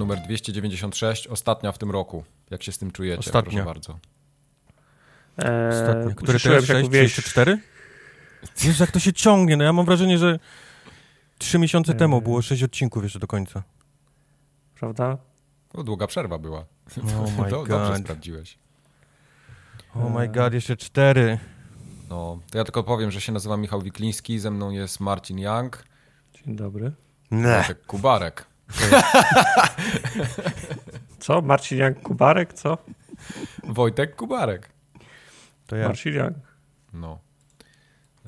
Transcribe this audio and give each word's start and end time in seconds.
Numer 0.00 0.18
296, 0.22 1.26
ostatnia 1.26 1.72
w 1.72 1.78
tym 1.78 1.90
roku. 1.90 2.24
Jak 2.50 2.62
się 2.62 2.72
z 2.72 2.78
tym 2.78 2.90
czujecie? 2.90 3.18
Ostatnia. 3.18 3.50
Proszę 3.50 3.64
bardzo. 3.64 3.98
Eee, 5.38 5.70
Ostatnia. 5.70 6.14
Który 6.14 6.40
to 6.40 6.52
jest? 6.52 6.66
6, 6.66 6.88
34? 6.90 7.58
Wiesz, 8.60 8.80
jak 8.80 8.90
to 8.90 8.98
się 8.98 9.12
ciągnie, 9.12 9.56
no 9.56 9.64
ja 9.64 9.72
mam 9.72 9.86
wrażenie, 9.86 10.18
że 10.18 10.38
trzy 11.38 11.58
miesiące 11.58 11.94
temu 11.94 12.16
eee. 12.16 12.22
było 12.22 12.42
sześć 12.42 12.62
odcinków 12.62 13.02
jeszcze 13.02 13.18
do 13.18 13.26
końca. 13.26 13.62
Prawda? 14.74 15.18
No, 15.74 15.82
długa 15.82 16.06
przerwa 16.06 16.38
była. 16.38 16.64
Oh 17.16 17.42
my 17.42 17.50
God. 17.50 17.68
Dobrze 17.68 17.96
sprawdziłeś. 17.96 18.58
Oh 19.94 20.18
my 20.18 20.28
god, 20.28 20.52
jeszcze 20.52 20.76
cztery. 20.76 21.38
No, 22.08 22.38
to 22.50 22.58
ja 22.58 22.64
tylko 22.64 22.82
powiem, 22.84 23.10
że 23.10 23.20
się 23.20 23.32
nazywam 23.32 23.60
Michał 23.60 23.82
Wikliński, 23.82 24.38
ze 24.38 24.50
mną 24.50 24.70
jest 24.70 25.00
Marcin 25.00 25.38
Young. 25.38 25.84
Dzień 26.34 26.56
dobry. 26.56 26.92
Nie. 27.30 27.64
Kubarek. 27.86 28.49
co? 31.18 31.42
Marcin 31.42 31.78
Young 31.78 32.02
Kubarek, 32.02 32.52
co? 32.52 32.78
Wojtek 33.64 34.16
Kubarek. 34.16 34.70
To 35.66 35.76
ja. 35.76 35.88
Marcin 35.88 36.14
Young. 36.14 36.36
No. 36.92 37.18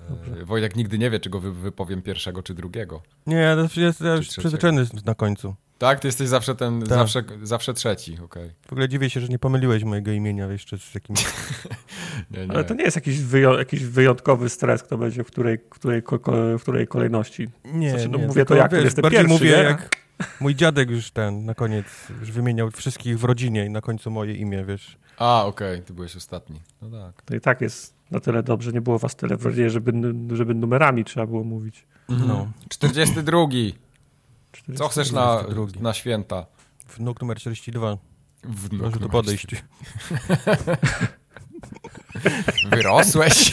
Dobrze. 0.08 0.44
Wojtek 0.44 0.76
nigdy 0.76 0.98
nie 0.98 1.10
wie, 1.10 1.20
czy 1.20 1.30
go 1.30 1.40
wypowiem 1.40 2.02
pierwszego, 2.02 2.42
czy 2.42 2.54
drugiego. 2.54 3.02
Nie, 3.26 3.36
ja 3.36 3.56
jest, 3.76 4.00
ja 4.00 4.14
już 4.14 4.28
przyzwyczajony 4.28 4.86
na 5.04 5.14
końcu. 5.14 5.54
Tak? 5.78 6.00
Ty 6.00 6.08
jesteś 6.08 6.28
zawsze 6.28 6.54
ten, 6.54 6.80
tak. 6.80 6.88
zawsze, 6.88 7.22
zawsze 7.42 7.74
trzeci, 7.74 8.12
okej. 8.12 8.24
Okay. 8.24 8.54
W 8.68 8.72
ogóle 8.72 8.88
dziwię 8.88 9.10
się, 9.10 9.20
że 9.20 9.28
nie 9.28 9.38
pomyliłeś 9.38 9.84
mojego 9.84 10.12
imienia 10.12 10.46
jeszcze 10.46 10.78
z 10.78 10.94
jakimś... 10.94 11.26
nie, 12.30 12.46
nie. 12.46 12.52
Ale 12.52 12.64
to 12.64 12.74
nie 12.74 12.84
jest 12.84 12.96
jakiś, 12.96 13.18
jakiś 13.58 13.84
wyjątkowy 13.84 14.48
stres, 14.48 14.82
kto 14.82 14.98
będzie 14.98 15.24
w 15.24 15.26
której, 15.26 15.58
której, 15.70 16.02
w 16.58 16.62
której 16.62 16.86
kolejności. 16.86 17.48
Nie, 17.64 17.90
znaczy, 17.90 18.08
no, 18.08 18.18
nie 18.18 18.26
mówię 18.26 18.44
to 18.44 18.54
jak, 18.54 18.72
wiesz, 18.72 18.84
jestem 18.84 19.10
pierwszy, 19.10 19.28
mówię 19.28 19.50
nie? 19.50 19.62
jak 19.62 19.90
mój 20.40 20.54
dziadek 20.54 20.90
już 20.90 21.10
ten, 21.10 21.44
na 21.44 21.54
koniec, 21.54 21.86
już 22.20 22.30
wymieniał 22.30 22.70
wszystkich 22.70 23.18
w 23.18 23.24
rodzinie 23.24 23.66
i 23.66 23.70
na 23.70 23.80
końcu 23.80 24.10
moje 24.10 24.34
imię, 24.34 24.64
wiesz. 24.64 24.96
A, 25.18 25.44
okej, 25.44 25.74
okay. 25.74 25.86
ty 25.86 25.92
byłeś 25.92 26.16
ostatni. 26.16 26.60
No 26.82 26.90
tak. 26.90 27.22
To 27.22 27.34
i 27.34 27.40
tak 27.40 27.60
jest 27.60 27.94
na 28.10 28.20
tyle 28.20 28.42
dobrze, 28.42 28.72
nie 28.72 28.80
było 28.80 28.98
was 28.98 29.16
tyle 29.16 29.36
w 29.36 29.46
rodzinie, 29.46 29.70
żeby, 29.70 29.92
żeby 30.32 30.54
numerami 30.54 31.04
trzeba 31.04 31.26
było 31.26 31.44
mówić. 31.44 31.86
No. 32.08 32.52
42. 32.68 33.38
Co 34.74 34.88
chcesz 34.88 35.12
na, 35.12 35.44
na 35.80 35.94
święta? 35.94 36.46
Wnuk 36.96 37.20
numer 37.20 37.38
42. 37.38 37.98
Wnuk 38.44 38.82
Może 38.82 38.98
tu 38.98 39.08
podejść. 39.08 39.46
Wyrosłeś. 42.70 43.52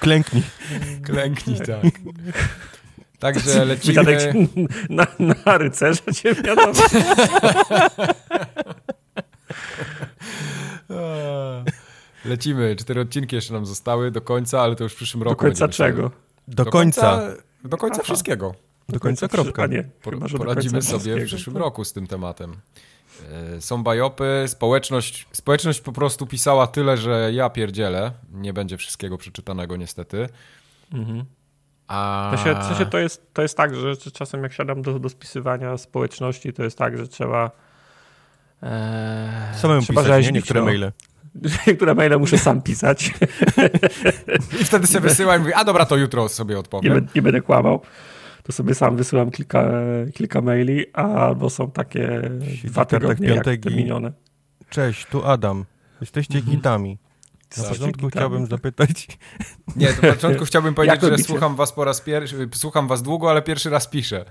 Klęknij. 0.00 0.42
Klęknij, 1.02 1.60
tak. 1.60 1.84
Także 3.20 3.64
lecimy... 3.64 4.16
Na, 4.90 5.06
na 5.18 5.58
rycerza 5.58 6.12
cię 6.14 6.34
wiadomo. 6.34 6.72
Lecimy. 12.24 12.76
Cztery 12.76 13.00
odcinki 13.00 13.36
jeszcze 13.36 13.54
nam 13.54 13.66
zostały 13.66 14.10
do 14.10 14.20
końca, 14.20 14.60
ale 14.60 14.76
to 14.76 14.84
już 14.84 14.92
w 14.92 14.96
przyszłym 14.96 15.22
roku. 15.22 15.34
Do 15.34 15.40
końca 15.40 15.68
czego? 15.68 16.10
Do, 16.48 16.64
do 16.64 16.70
końca. 16.70 17.00
końca. 17.10 17.42
Do 17.64 17.76
końca 17.76 17.94
Aha. 17.94 18.04
wszystkiego. 18.04 18.54
Do 18.88 19.00
końca 19.00 19.28
kropka. 19.28 19.66
Nie, 19.66 19.84
poradzimy 20.38 20.82
sobie 20.82 21.16
w 21.16 21.24
przyszłym 21.24 21.56
roku 21.56 21.84
z 21.84 21.92
tym 21.92 22.06
tematem. 22.06 22.56
E, 23.56 23.60
są 23.60 23.82
bajopy, 23.82 24.44
społeczność, 24.46 25.26
społeczność 25.32 25.80
po 25.80 25.92
prostu 25.92 26.26
pisała 26.26 26.66
tyle, 26.66 26.96
że 26.96 27.30
ja 27.32 27.50
pierdzielę. 27.50 28.12
Nie 28.32 28.52
będzie 28.52 28.76
wszystkiego 28.76 29.18
przeczytanego 29.18 29.76
niestety. 29.76 30.28
Mhm. 30.92 31.24
A... 31.90 32.32
W 32.36 32.66
sensie 32.66 32.86
to, 32.86 32.98
jest, 32.98 33.34
to 33.34 33.42
jest 33.42 33.56
tak, 33.56 33.74
że 33.74 33.96
czasem 33.96 34.42
jak 34.42 34.52
siadam 34.52 34.82
do, 34.82 34.98
do 34.98 35.08
spisywania 35.08 35.76
społeczności, 35.76 36.52
to 36.52 36.62
jest 36.62 36.78
tak, 36.78 36.98
że 36.98 37.08
trzeba 37.08 37.50
Eee, 38.62 39.54
Samemu 39.54 39.82
trzeba 39.82 40.02
pisać, 40.02 40.26
nie? 40.26 40.32
Niektóre 40.32 40.60
no. 40.60 40.66
maile. 40.66 40.92
Niektóre 41.66 41.94
maile 41.94 42.18
muszę 42.18 42.38
sam 42.38 42.62
pisać. 42.62 43.14
I 44.60 44.64
wtedy 44.64 44.86
sobie 44.86 45.00
wysyłam 45.00 45.36
i 45.36 45.38
mówię, 45.38 45.56
a 45.56 45.64
dobra, 45.64 45.86
to 45.86 45.96
jutro 45.96 46.28
sobie 46.28 46.58
odpowiem. 46.58 46.94
Nie, 46.94 47.00
nie 47.14 47.22
będę 47.22 47.40
kłamał. 47.40 47.80
To 48.42 48.52
sobie 48.52 48.74
sam 48.74 48.96
wysyłam 48.96 49.30
kilka, 49.30 49.70
kilka 50.14 50.40
maili, 50.40 50.92
albo 50.92 51.50
są 51.50 51.70
takie 51.70 52.30
dwa 52.64 52.84
tygodnie 52.84 53.28
jak 53.28 53.44
te 53.44 53.70
minione. 53.70 54.12
Cześć, 54.70 55.06
tu 55.06 55.24
Adam. 55.24 55.64
Jesteście 56.00 56.38
mhm. 56.38 56.56
gitami. 56.56 56.98
Na 57.58 57.64
początku 57.64 58.08
chciałbym 58.08 58.46
zapytać. 58.46 59.06
Nie, 59.76 59.88
to 59.88 60.06
na 60.06 60.12
początku 60.12 60.44
chciałbym 60.44 60.74
powiedzieć, 60.74 61.00
że 61.02 61.18
słucham 61.18 61.56
was 61.56 61.72
po 61.72 61.84
raz 61.84 62.00
pierwszy, 62.00 62.48
słucham 62.52 62.88
was 62.88 63.02
długo, 63.02 63.30
ale 63.30 63.42
pierwszy 63.42 63.70
raz 63.70 63.88
piszę. 63.88 64.24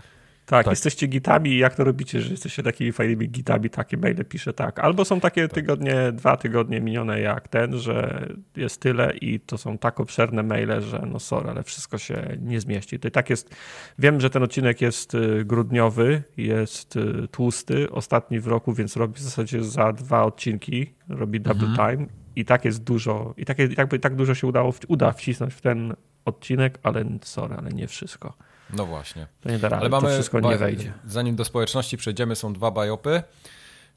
Tak, 0.49 0.65
tak, 0.65 0.71
jesteście 0.71 1.07
gitami 1.07 1.49
i 1.49 1.57
jak 1.57 1.75
to 1.75 1.83
robicie, 1.83 2.21
że 2.21 2.31
jesteście 2.31 2.63
takimi 2.63 2.91
fajnymi 2.91 3.29
gitami, 3.29 3.69
takie 3.69 3.97
maile 3.97 4.25
piszę 4.25 4.53
tak. 4.53 4.79
Albo 4.79 5.05
są 5.05 5.19
takie 5.19 5.41
tak. 5.41 5.55
tygodnie, 5.55 6.11
dwa 6.11 6.37
tygodnie 6.37 6.81
minione 6.81 7.21
jak 7.21 7.47
ten, 7.47 7.77
że 7.77 8.27
jest 8.55 8.81
tyle 8.81 9.13
i 9.17 9.39
to 9.39 9.57
są 9.57 9.77
tak 9.77 9.99
obszerne 9.99 10.43
maile, 10.43 10.81
że 10.81 11.07
no 11.11 11.19
sorry, 11.19 11.49
ale 11.49 11.63
wszystko 11.63 11.97
się 11.97 12.37
nie 12.41 12.61
zmieści. 12.61 12.99
To 12.99 13.07
i 13.07 13.11
tak 13.11 13.29
jest, 13.29 13.55
wiem, 13.99 14.21
że 14.21 14.29
ten 14.29 14.43
odcinek 14.43 14.81
jest 14.81 15.15
y, 15.15 15.45
grudniowy, 15.45 16.23
jest 16.37 16.95
y, 16.95 17.27
tłusty, 17.31 17.91
ostatni 17.91 18.39
w 18.39 18.47
roku, 18.47 18.73
więc 18.73 18.95
robi 18.95 19.13
w 19.13 19.19
zasadzie 19.19 19.63
za 19.63 19.93
dwa 19.93 20.23
odcinki, 20.23 20.93
robi 21.09 21.41
double 21.41 21.67
mhm. 21.67 21.97
time 21.97 22.18
i 22.35 22.45
tak 22.45 22.65
jest 22.65 22.83
dużo, 22.83 23.33
i 23.37 23.45
tak, 23.45 23.57
jakby 23.77 23.99
tak 23.99 24.15
dużo 24.15 24.35
się 24.35 24.47
udało, 24.47 24.73
uda 24.87 25.11
wcisnąć 25.11 25.53
w 25.53 25.61
ten 25.61 25.93
odcinek, 26.25 26.79
ale 26.83 27.05
sorry, 27.21 27.55
ale 27.55 27.69
nie 27.69 27.87
wszystko. 27.87 28.33
No 28.73 28.85
właśnie. 28.85 29.27
To 29.41 29.49
nie 29.49 29.59
da 29.59 29.69
rady, 29.69 29.81
Ale 29.81 29.89
mamy, 29.89 30.07
to 30.07 30.13
wszystko 30.13 30.39
nie 30.39 30.57
wejdzie. 30.57 30.93
Zanim 31.05 31.35
do 31.35 31.45
społeczności 31.45 31.97
przejdziemy, 31.97 32.35
są 32.35 32.53
dwa 32.53 32.71
biopy. 32.71 33.23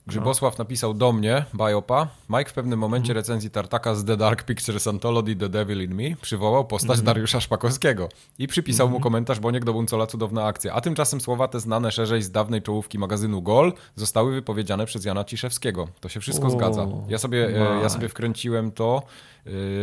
Grzybosław 0.07 0.59
napisał 0.59 0.95
do 0.95 1.13
mnie, 1.13 1.45
biopa. 1.55 2.09
Mike 2.31 2.51
w 2.51 2.53
pewnym 2.53 2.79
momencie 2.79 3.13
mm. 3.13 3.17
recenzji 3.17 3.51
Tartaka 3.51 3.95
z 3.95 4.05
The 4.05 4.17
Dark 4.17 4.43
Pictures 4.43 4.87
Anthology 4.87 5.37
The 5.37 5.49
Devil 5.49 5.83
in 5.83 5.95
Me 5.95 6.17
przywołał 6.23 6.65
postać 6.65 6.97
mm. 6.97 7.05
Dariusza 7.05 7.41
Szpakowskiego 7.41 8.09
i 8.39 8.49
przypisał 8.49 8.87
mm. 8.87 8.95
mu 8.95 9.01
komentarz 9.01 9.41
Boniek 9.41 9.65
do 9.65 9.73
Buncola 9.73 10.07
cudowna 10.07 10.45
akcja. 10.45 10.75
A 10.75 10.81
tymczasem 10.81 11.21
słowa 11.21 11.49
te 11.49 11.61
znane 11.61 11.93
szerzej 11.93 12.23
z 12.23 12.31
dawnej 12.31 12.63
czołówki 12.63 12.99
magazynu 12.99 13.43
Gol 13.43 13.73
zostały 13.97 14.33
wypowiedziane 14.33 14.87
przez 14.87 15.05
Jana 15.05 15.25
Ciszewskiego. 15.25 15.89
To 16.01 16.09
się 16.09 16.21
wszystko 16.21 16.47
o, 16.47 16.51
zgadza. 16.51 16.87
Ja 17.09 17.19
sobie, 17.19 17.49
e, 17.49 17.83
ja 17.83 17.89
sobie 17.89 18.09
wkręciłem 18.09 18.73
to 18.73 19.03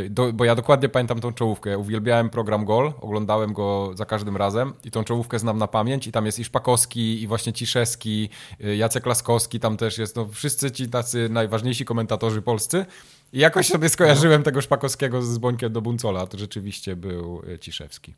do, 0.09 0.33
bo 0.33 0.45
ja 0.45 0.55
dokładnie 0.55 0.89
pamiętam 0.89 1.19
tą 1.19 1.33
czołówkę. 1.33 1.77
Uwielbiałem 1.77 2.29
program 2.29 2.65
Gol, 2.65 2.93
oglądałem 3.01 3.53
go 3.53 3.91
za 3.93 4.05
każdym 4.05 4.37
razem 4.37 4.73
i 4.83 4.91
tą 4.91 5.03
czołówkę 5.03 5.39
znam 5.39 5.57
na 5.57 5.67
pamięć 5.67 6.07
i 6.07 6.11
tam 6.11 6.25
jest 6.25 6.39
i 6.39 6.43
Szpakowski, 6.43 7.21
i 7.23 7.27
właśnie 7.27 7.53
Ciszewski, 7.53 8.29
yy, 8.59 8.75
Jacek 8.75 9.05
Laskowski, 9.05 9.59
tam 9.59 9.77
też 9.77 9.97
jest, 9.97 10.15
no 10.15 10.27
wszyscy 10.27 10.71
ci 10.71 10.89
tacy 10.89 11.29
najważniejsi 11.29 11.85
komentatorzy 11.85 12.41
polscy. 12.41 12.85
I 13.33 13.39
jakoś 13.39 13.67
sobie 13.67 13.89
skojarzyłem 13.89 14.43
tego 14.43 14.61
Szpakowskiego 14.61 15.21
z 15.21 15.37
Bońkiem 15.37 15.73
do 15.73 15.81
Buncola, 15.81 16.27
to 16.27 16.37
rzeczywiście 16.37 16.95
był 16.95 17.41
yy, 17.47 17.59
Ciszewski. 17.59 18.15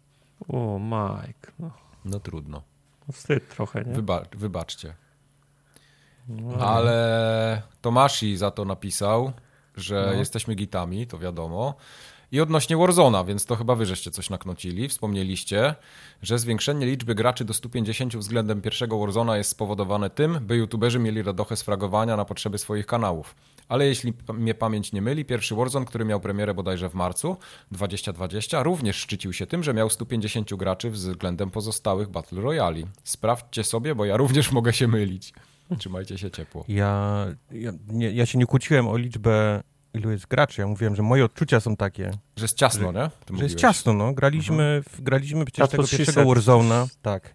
O, 0.49 0.79
Mike. 0.79 1.51
No, 1.59 1.71
no 2.05 2.19
trudno. 2.19 2.61
Wstyd 3.11 3.49
trochę, 3.49 3.83
nie? 3.85 3.93
Wyba 3.93 4.21
wybaczcie. 4.31 4.93
No. 6.27 6.67
Ale 6.67 7.61
Tomashi 7.81 8.37
za 8.37 8.51
to 8.51 8.65
napisał, 8.65 9.31
że 9.75 10.09
no. 10.13 10.19
jesteśmy 10.19 10.55
gitami, 10.55 11.07
to 11.07 11.19
wiadomo. 11.19 11.75
I 12.31 12.41
odnośnie 12.41 12.77
Warzona, 12.77 13.23
więc 13.23 13.45
to 13.45 13.55
chyba 13.55 13.75
wy 13.75 13.85
żeście 13.85 14.11
coś 14.11 14.29
naknocili. 14.29 14.87
Wspomnieliście, 14.87 15.75
że 16.21 16.39
zwiększenie 16.39 16.85
liczby 16.85 17.15
graczy 17.15 17.45
do 17.45 17.53
150 17.53 18.17
względem 18.17 18.61
pierwszego 18.61 18.99
Warzona 18.99 19.37
jest 19.37 19.49
spowodowane 19.49 20.09
tym, 20.09 20.39
by 20.41 20.55
youtuberzy 20.55 20.99
mieli 20.99 21.23
radochę 21.23 21.55
z 21.55 21.61
fragowania 21.61 22.17
na 22.17 22.25
potrzeby 22.25 22.57
swoich 22.57 22.85
kanałów. 22.85 23.35
Ale 23.67 23.87
jeśli 23.87 24.13
mnie 24.33 24.53
pamięć 24.53 24.93
nie 24.93 25.01
myli, 25.01 25.25
pierwszy 25.25 25.55
Warzone, 25.55 25.85
który 25.85 26.05
miał 26.05 26.19
premierę 26.19 26.53
bodajże 26.53 26.89
w 26.89 26.93
marcu 26.93 27.37
2020, 27.71 28.63
również 28.63 28.95
szczycił 28.95 29.33
się 29.33 29.47
tym, 29.47 29.63
że 29.63 29.73
miał 29.73 29.89
150 29.89 30.53
graczy 30.53 30.89
względem 30.89 31.51
pozostałych 31.51 32.09
Battle 32.09 32.41
Royali. 32.41 32.85
Sprawdźcie 33.03 33.63
sobie, 33.63 33.95
bo 33.95 34.05
ja 34.05 34.17
również 34.17 34.51
mogę 34.51 34.73
się 34.73 34.87
mylić. 34.87 35.33
Trzymajcie 35.77 36.17
się 36.17 36.31
ciepło. 36.31 36.65
Ja, 36.67 37.25
ja, 37.51 37.71
nie, 37.87 38.11
ja 38.11 38.25
się 38.25 38.37
nie 38.37 38.45
kłóciłem 38.45 38.87
o 38.87 38.97
liczbę 38.97 39.63
ilu 39.93 40.11
jest 40.11 40.27
graczy. 40.27 40.61
Ja 40.61 40.67
mówiłem, 40.67 40.95
że 40.95 41.03
moje 41.03 41.25
odczucia 41.25 41.59
są 41.59 41.75
takie. 41.75 42.11
Że 42.35 42.43
jest 42.43 42.57
ciasno, 42.57 42.93
że, 42.93 42.99
nie? 42.99 43.09
Ty 43.25 43.37
że 43.37 43.43
jest 43.43 43.55
ciasno, 43.55 43.93
no. 43.93 44.13
Graliśmy, 44.13 44.63
mhm. 44.63 44.83
w, 44.83 45.01
graliśmy 45.01 45.45
przecież 45.45 45.69
tego 45.69 45.87
pierwszego 45.87 46.21
Warzone'a. 46.21 46.87
Tak. 47.01 47.33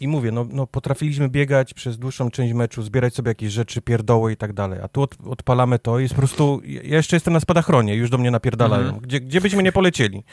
I 0.00 0.08
mówię, 0.08 0.32
no, 0.32 0.46
no 0.50 0.66
potrafiliśmy 0.66 1.28
biegać 1.28 1.74
przez 1.74 1.98
dłuższą 1.98 2.30
część 2.30 2.54
meczu, 2.54 2.82
zbierać 2.82 3.14
sobie 3.14 3.28
jakieś 3.28 3.52
rzeczy, 3.52 3.82
pierdoły 3.82 4.32
i 4.32 4.36
tak 4.36 4.52
dalej. 4.52 4.80
A 4.82 4.88
tu 4.88 5.02
od, 5.02 5.14
odpalamy 5.26 5.78
to 5.78 5.98
i 5.98 6.02
jest 6.02 6.14
po 6.14 6.20
prostu... 6.20 6.60
Ja 6.64 6.96
jeszcze 6.96 7.16
jestem 7.16 7.32
na 7.32 7.40
spadachronie, 7.40 7.94
już 7.94 8.10
do 8.10 8.18
mnie 8.18 8.30
napierdalają. 8.30 8.84
Mhm. 8.84 9.02
Gdzie, 9.02 9.20
gdzie 9.20 9.40
byśmy 9.40 9.62
nie 9.62 9.72
polecieli? 9.72 10.24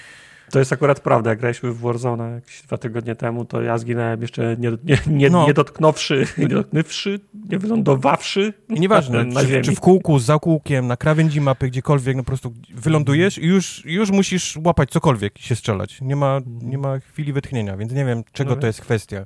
To 0.51 0.59
jest 0.59 0.73
akurat 0.73 0.99
prawda. 0.99 1.29
Jak 1.29 1.39
graliśmy 1.39 1.71
w 1.71 1.79
Warzone 1.79 2.31
jakieś 2.31 2.61
dwa 2.61 2.77
tygodnie 2.77 3.15
temu, 3.15 3.45
to 3.45 3.61
ja 3.61 3.77
zginąłem 3.77 4.21
jeszcze 4.21 4.55
nie, 4.59 4.71
nie, 4.83 4.97
nie, 5.07 5.29
no. 5.29 5.47
nie 5.47 5.53
dotknąwszy, 5.53 6.27
nie 6.37 6.47
dotknąwszy, 6.47 7.19
nie 7.49 7.59
wylądowawszy. 7.59 8.53
I 8.69 8.79
nieważne, 8.79 9.25
na, 9.25 9.41
czy, 9.41 9.61
czy, 9.61 9.75
w 9.75 9.79
kółku, 9.79 10.19
za 10.19 10.39
kółkiem, 10.39 10.87
na 10.87 10.97
krawędzi 10.97 11.41
mapy, 11.41 11.67
gdziekolwiek, 11.67 12.15
no 12.15 12.23
po 12.23 12.27
prostu 12.27 12.53
wylądujesz 12.73 13.37
i 13.37 13.45
już, 13.45 13.85
już 13.85 14.11
musisz 14.11 14.57
łapać 14.65 14.89
cokolwiek 14.89 15.39
i 15.39 15.43
się 15.43 15.55
strzelać. 15.55 16.01
Nie 16.01 16.15
ma, 16.15 16.39
nie 16.61 16.77
ma 16.77 16.99
chwili 16.99 17.33
wytchnienia, 17.33 17.77
więc 17.77 17.93
nie 17.93 18.05
wiem, 18.05 18.23
czego 18.31 18.55
no 18.55 18.61
to 18.61 18.67
jest 18.67 18.81
kwestia. 18.81 19.25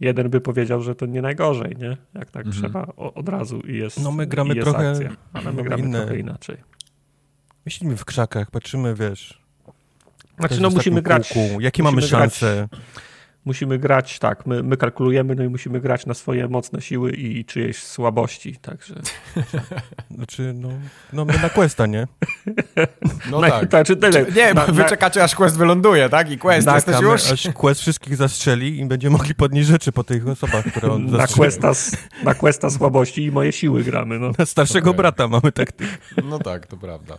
jeden 0.00 0.30
by 0.30 0.40
powiedział, 0.40 0.80
że 0.80 0.94
to 0.94 1.06
nie 1.06 1.22
najgorzej, 1.22 1.76
nie? 1.78 1.96
Jak 2.14 2.30
tak 2.30 2.46
mhm. 2.46 2.62
trzeba 2.62 2.86
o, 2.96 3.14
od 3.14 3.28
razu 3.28 3.60
i 3.60 3.76
jest 3.76 4.02
No 4.02 4.12
my 4.12 4.26
gramy 4.26 4.54
trochę, 4.54 4.90
akcja, 4.90 5.10
ale 5.32 5.52
my 5.52 5.62
gramy 5.62 5.82
inne. 5.82 5.98
trochę 5.98 6.18
inaczej. 6.18 6.56
Myślimy 7.66 7.96
w 7.96 8.04
krzakach, 8.04 8.50
patrzymy, 8.50 8.94
wiesz... 8.94 9.43
Znaczy, 10.38 10.60
no 10.60 10.70
musimy 10.70 11.02
grać... 11.02 11.28
Kółku. 11.32 11.60
Jakie 11.60 11.82
musimy 11.82 12.00
mamy 12.00 12.08
szanse? 12.08 12.68
Grać, 12.70 12.80
musimy 13.44 13.78
grać, 13.78 14.18
tak, 14.18 14.46
my, 14.46 14.62
my, 14.62 14.76
kalkulujemy, 14.76 15.34
no 15.34 15.44
i 15.44 15.48
musimy 15.48 15.80
grać 15.80 16.06
na 16.06 16.14
swoje 16.14 16.48
mocne 16.48 16.80
siły 16.80 17.12
i 17.12 17.44
czyjeś 17.44 17.82
słabości, 17.82 18.56
także... 18.56 18.94
Znaczy, 20.16 20.52
no, 20.56 20.68
no 21.12 21.24
my 21.24 21.38
na 21.42 21.50
Questa, 21.50 21.86
nie? 21.86 22.06
No 23.30 23.40
na, 23.40 23.50
tak. 23.50 23.70
Znaczy 23.70 23.96
tyle. 23.96 24.26
Nie, 24.36 24.54
na, 24.54 24.66
wy 24.66 24.82
na, 24.82 24.88
czekacie 24.88 25.24
aż 25.24 25.34
Quest 25.34 25.56
wyląduje, 25.56 26.08
tak? 26.08 26.30
I 26.30 26.38
Quest 26.38 26.66
na, 26.66 26.74
jesteś 26.74 27.00
już? 27.00 27.32
Aż 27.32 27.48
Quest 27.54 27.80
wszystkich 27.80 28.16
zastrzeli 28.16 28.78
i 28.78 28.84
będziemy 28.84 29.16
mogli 29.16 29.34
podnieść 29.34 29.68
rzeczy 29.68 29.92
po 29.92 30.04
tych 30.04 30.28
osobach, 30.28 30.64
które 30.64 30.92
on 30.92 31.06
na 31.10 31.26
Questa, 31.26 31.72
na 32.24 32.34
Questa 32.34 32.70
słabości 32.70 33.24
i 33.24 33.30
moje 33.30 33.52
siły 33.52 33.84
gramy, 33.84 34.18
no. 34.18 34.30
Na 34.38 34.46
starszego 34.46 34.90
okay. 34.90 34.96
brata 34.96 35.28
mamy 35.28 35.52
taktykę. 35.52 35.96
No 36.24 36.38
tak, 36.38 36.66
to 36.66 36.76
prawda. 36.76 37.18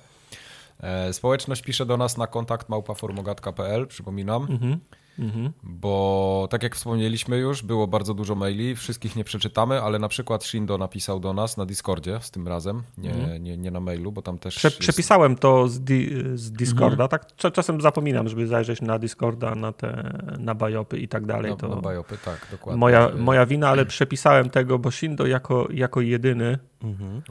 E, 0.80 1.14
społeczność 1.14 1.62
pisze 1.62 1.86
do 1.86 1.98
nas 1.98 2.18
na 2.18 2.28
kontakt 2.28 2.70
małpaformogatka.pl, 2.70 3.88
przypominam. 3.88 4.48
Mhm. 4.50 4.80
Mhm. 5.20 5.52
Bo 5.64 6.48
tak 6.50 6.64
jak 6.64 6.76
wspomnieliśmy 6.76 7.38
już, 7.38 7.64
było 7.64 7.88
bardzo 7.88 8.14
dużo 8.14 8.36
maili, 8.36 8.76
wszystkich 8.76 9.16
nie 9.16 9.24
przeczytamy, 9.24 9.82
ale 9.82 10.00
na 10.00 10.08
przykład 10.08 10.44
Shindo 10.44 10.78
napisał 10.78 11.20
do 11.20 11.34
nas 11.34 11.58
na 11.58 11.66
Discordzie 11.66 12.20
z 12.22 12.32
tym 12.32 12.48
razem, 12.48 12.84
nie, 12.98 13.12
mhm. 13.12 13.44
nie, 13.44 13.58
nie 13.58 13.72
na 13.72 13.80
mailu, 13.80 14.12
bo 14.12 14.22
tam 14.22 14.38
też. 14.38 14.56
Prze 14.56 14.68
jest... 14.68 14.80
Przepisałem 14.80 15.36
to 15.36 15.68
z, 15.68 15.80
di 15.80 16.10
z 16.36 16.52
Discorda, 16.52 17.04
mhm. 17.04 17.10
tak 17.10 17.54
czasem 17.54 17.82
zapominam, 17.82 18.30
żeby 18.30 18.48
zajrzeć 18.48 18.82
na 18.82 19.00
Discorda, 19.00 19.56
na 19.56 19.72
te 19.72 20.20
na 20.40 20.56
bajopy 20.56 21.00
i 21.00 21.08
tak 21.08 21.26
dalej. 21.26 21.52
Na, 21.52 21.58
to 21.58 21.68
na 21.68 21.82
bajopy, 21.82 22.18
tak, 22.26 22.48
dokładnie. 22.52 22.80
Moja, 22.80 23.12
moja 23.18 23.46
wina, 23.46 23.70
ale 23.70 23.86
przepisałem 23.86 24.50
tego, 24.50 24.80
bo 24.80 24.92
Shindo 24.92 25.26
jako, 25.26 25.68
jako 25.72 26.02
jedyny 26.02 26.58
Mhm. 26.86 27.22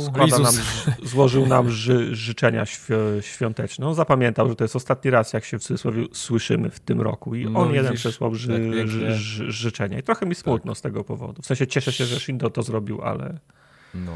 Składa 0.00 0.38
nam, 0.38 0.54
złożył 1.02 1.46
nam 1.46 1.70
ży, 1.70 2.16
życzenia 2.16 2.64
świąteczne. 3.20 3.86
On 3.86 3.94
zapamiętał, 3.94 4.48
że 4.48 4.56
to 4.56 4.64
jest 4.64 4.76
ostatni 4.76 5.10
raz, 5.10 5.32
jak 5.32 5.44
się 5.44 5.58
w 5.58 5.62
cudzysłowie 5.62 6.04
słyszymy 6.12 6.70
w 6.70 6.80
tym 6.80 7.00
roku 7.00 7.34
i 7.34 7.44
no, 7.44 7.60
on 7.60 7.74
jeden 7.74 7.94
przesłał 7.94 8.34
ży, 8.34 8.86
ży, 8.86 9.52
życzenia. 9.52 9.98
I 9.98 10.02
trochę 10.02 10.26
mi 10.26 10.34
smutno 10.34 10.72
tak. 10.72 10.78
z 10.78 10.82
tego 10.82 11.04
powodu. 11.04 11.42
W 11.42 11.46
sensie 11.46 11.66
cieszę 11.66 11.92
się, 11.92 12.04
że 12.04 12.20
Shindo 12.20 12.50
to 12.50 12.62
zrobił, 12.62 13.02
ale 13.02 13.38
no. 13.94 14.12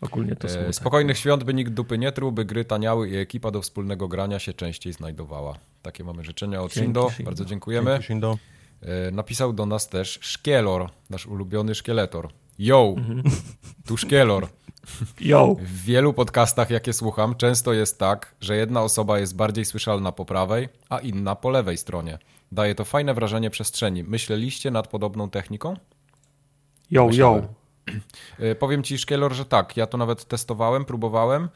ogólnie 0.00 0.36
to 0.36 0.48
e, 0.48 0.50
smutno. 0.50 0.72
Spokojnych 0.72 1.18
świąt, 1.18 1.44
by 1.44 1.54
nikt 1.54 1.72
dupy 1.72 1.98
nie 1.98 2.12
truł, 2.12 2.32
by 2.32 2.44
gry 2.44 2.64
taniały 2.64 3.08
i 3.08 3.16
ekipa 3.16 3.50
do 3.50 3.62
wspólnego 3.62 4.08
grania 4.08 4.38
się 4.38 4.52
częściej 4.52 4.92
znajdowała. 4.92 5.58
Takie 5.82 6.04
mamy 6.04 6.24
życzenia 6.24 6.62
od 6.62 6.72
Shindo. 6.72 7.10
Bardzo 7.24 7.44
dziękujemy. 7.44 7.90
Dzięki, 7.90 8.04
Shindo. 8.04 8.38
E, 8.80 9.10
napisał 9.10 9.52
do 9.52 9.66
nas 9.66 9.88
też 9.88 10.18
Szkielor, 10.22 10.90
nasz 11.10 11.26
ulubiony 11.26 11.74
szkieletor. 11.74 12.28
Yo, 12.58 12.94
mhm. 12.96 13.22
tu 13.86 13.96
Szkielor. 13.96 14.48
Yo. 15.20 15.56
W 15.60 15.82
wielu 15.84 16.12
podcastach, 16.12 16.70
jakie 16.70 16.92
słucham, 16.92 17.34
często 17.34 17.72
jest 17.72 17.98
tak, 17.98 18.34
że 18.40 18.56
jedna 18.56 18.82
osoba 18.82 19.18
jest 19.18 19.36
bardziej 19.36 19.64
słyszalna 19.64 20.12
po 20.12 20.24
prawej, 20.24 20.68
a 20.88 20.98
inna 20.98 21.34
po 21.34 21.50
lewej 21.50 21.78
stronie. 21.78 22.18
Daje 22.52 22.74
to 22.74 22.84
fajne 22.84 23.14
wrażenie 23.14 23.50
przestrzeni. 23.50 24.04
Myśleliście 24.04 24.70
nad 24.70 24.88
podobną 24.88 25.30
techniką? 25.30 25.76
Yo, 26.90 27.06
Myślałem. 27.06 27.42
yo. 27.42 27.94
E, 28.38 28.54
powiem 28.54 28.82
ci, 28.82 28.98
Szkielor, 28.98 29.32
że 29.32 29.44
tak. 29.44 29.76
Ja 29.76 29.86
to 29.86 29.98
nawet 29.98 30.24
testowałem, 30.24 30.84
próbowałem 30.84 31.48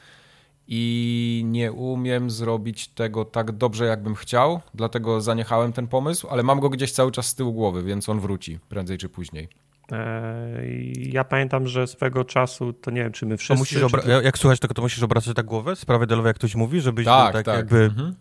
i 0.69 1.42
nie 1.46 1.72
umiem 1.72 2.31
zrobić 2.31 2.88
tego 2.88 3.25
tak 3.25 3.52
dobrze, 3.52 3.84
jakbym 3.84 4.14
chciał, 4.14 4.60
dlatego 4.75 5.20
zaniechałem 5.20 5.72
ten 5.72 5.87
pomysł, 5.87 6.28
ale 6.31 6.42
mam 6.42 6.60
go 6.60 6.69
gdzieś 6.69 6.92
cały 6.92 7.12
czas 7.12 7.26
z 7.26 7.34
tyłu 7.34 7.52
głowy, 7.52 7.82
więc 7.82 8.08
on 8.08 8.20
wróci 8.20 8.58
prędzej 8.69 8.99
czy 8.99 9.08
później. 9.08 9.49
E, 9.93 10.62
ja 10.97 11.25
pamiętam, 11.25 11.67
że 11.67 11.87
swego 11.87 12.25
czasu, 12.25 12.73
to 12.73 12.91
nie 12.91 13.03
wiem, 13.03 13.12
czy 13.12 13.27
my 13.27 13.37
wszyscy... 13.37 13.59
musisz 13.59 13.81
czy... 13.81 14.11
Jak 14.25 14.38
słuchać 14.38 14.61
tego, 14.61 14.75
to 14.75 14.83
musisz 14.83 15.03
obracać 15.03 15.35
tak 15.35 15.47
głowę? 15.47 15.77
Sprawy 15.77 16.06
delowe, 16.06 16.29
jak 16.29 16.37
ktoś 16.37 16.55
mówi, 16.55 16.81
żebyś 16.81 17.05
tak, 17.05 17.33
tak, 17.33 17.47
tak 17.47 17.56
jakby... 17.56 17.85
Mhm. 17.85 18.15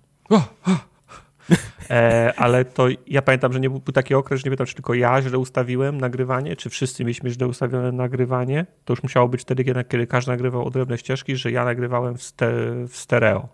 E, 1.90 2.34
ale 2.38 2.66
to 2.66 2.88
ja 3.08 3.22
pamiętam, 3.22 3.54
że 3.54 3.60
nie 3.60 3.70
był, 3.70 3.80
był 3.80 3.94
taki 3.94 4.14
okres, 4.14 4.40
że 4.40 4.44
nie 4.44 4.50
pamiętam, 4.50 4.68
czy 4.68 4.74
tylko 4.74 4.94
ja 4.94 5.22
źle 5.22 5.38
ustawiłem 5.38 6.02
nagrywanie, 6.02 6.56
czy 6.56 6.70
wszyscy 6.70 7.04
mieliśmy 7.04 7.30
źle 7.30 7.48
ustawione 7.48 7.92
nagrywanie. 7.92 8.66
To 8.86 8.94
już 8.94 9.04
musiało 9.04 9.28
być 9.28 9.42
wtedy, 9.42 9.64
kiedy, 9.64 9.84
kiedy 9.84 10.08
każdy 10.08 10.32
nagrywał 10.32 10.66
odrębne 10.66 10.98
ścieżki, 10.98 11.36
że 11.36 11.52
ja 11.52 11.66
nagrywałem 11.66 12.18
w, 12.18 12.24
ste, 12.24 12.52
w 12.88 12.98
stereo. 12.98 13.50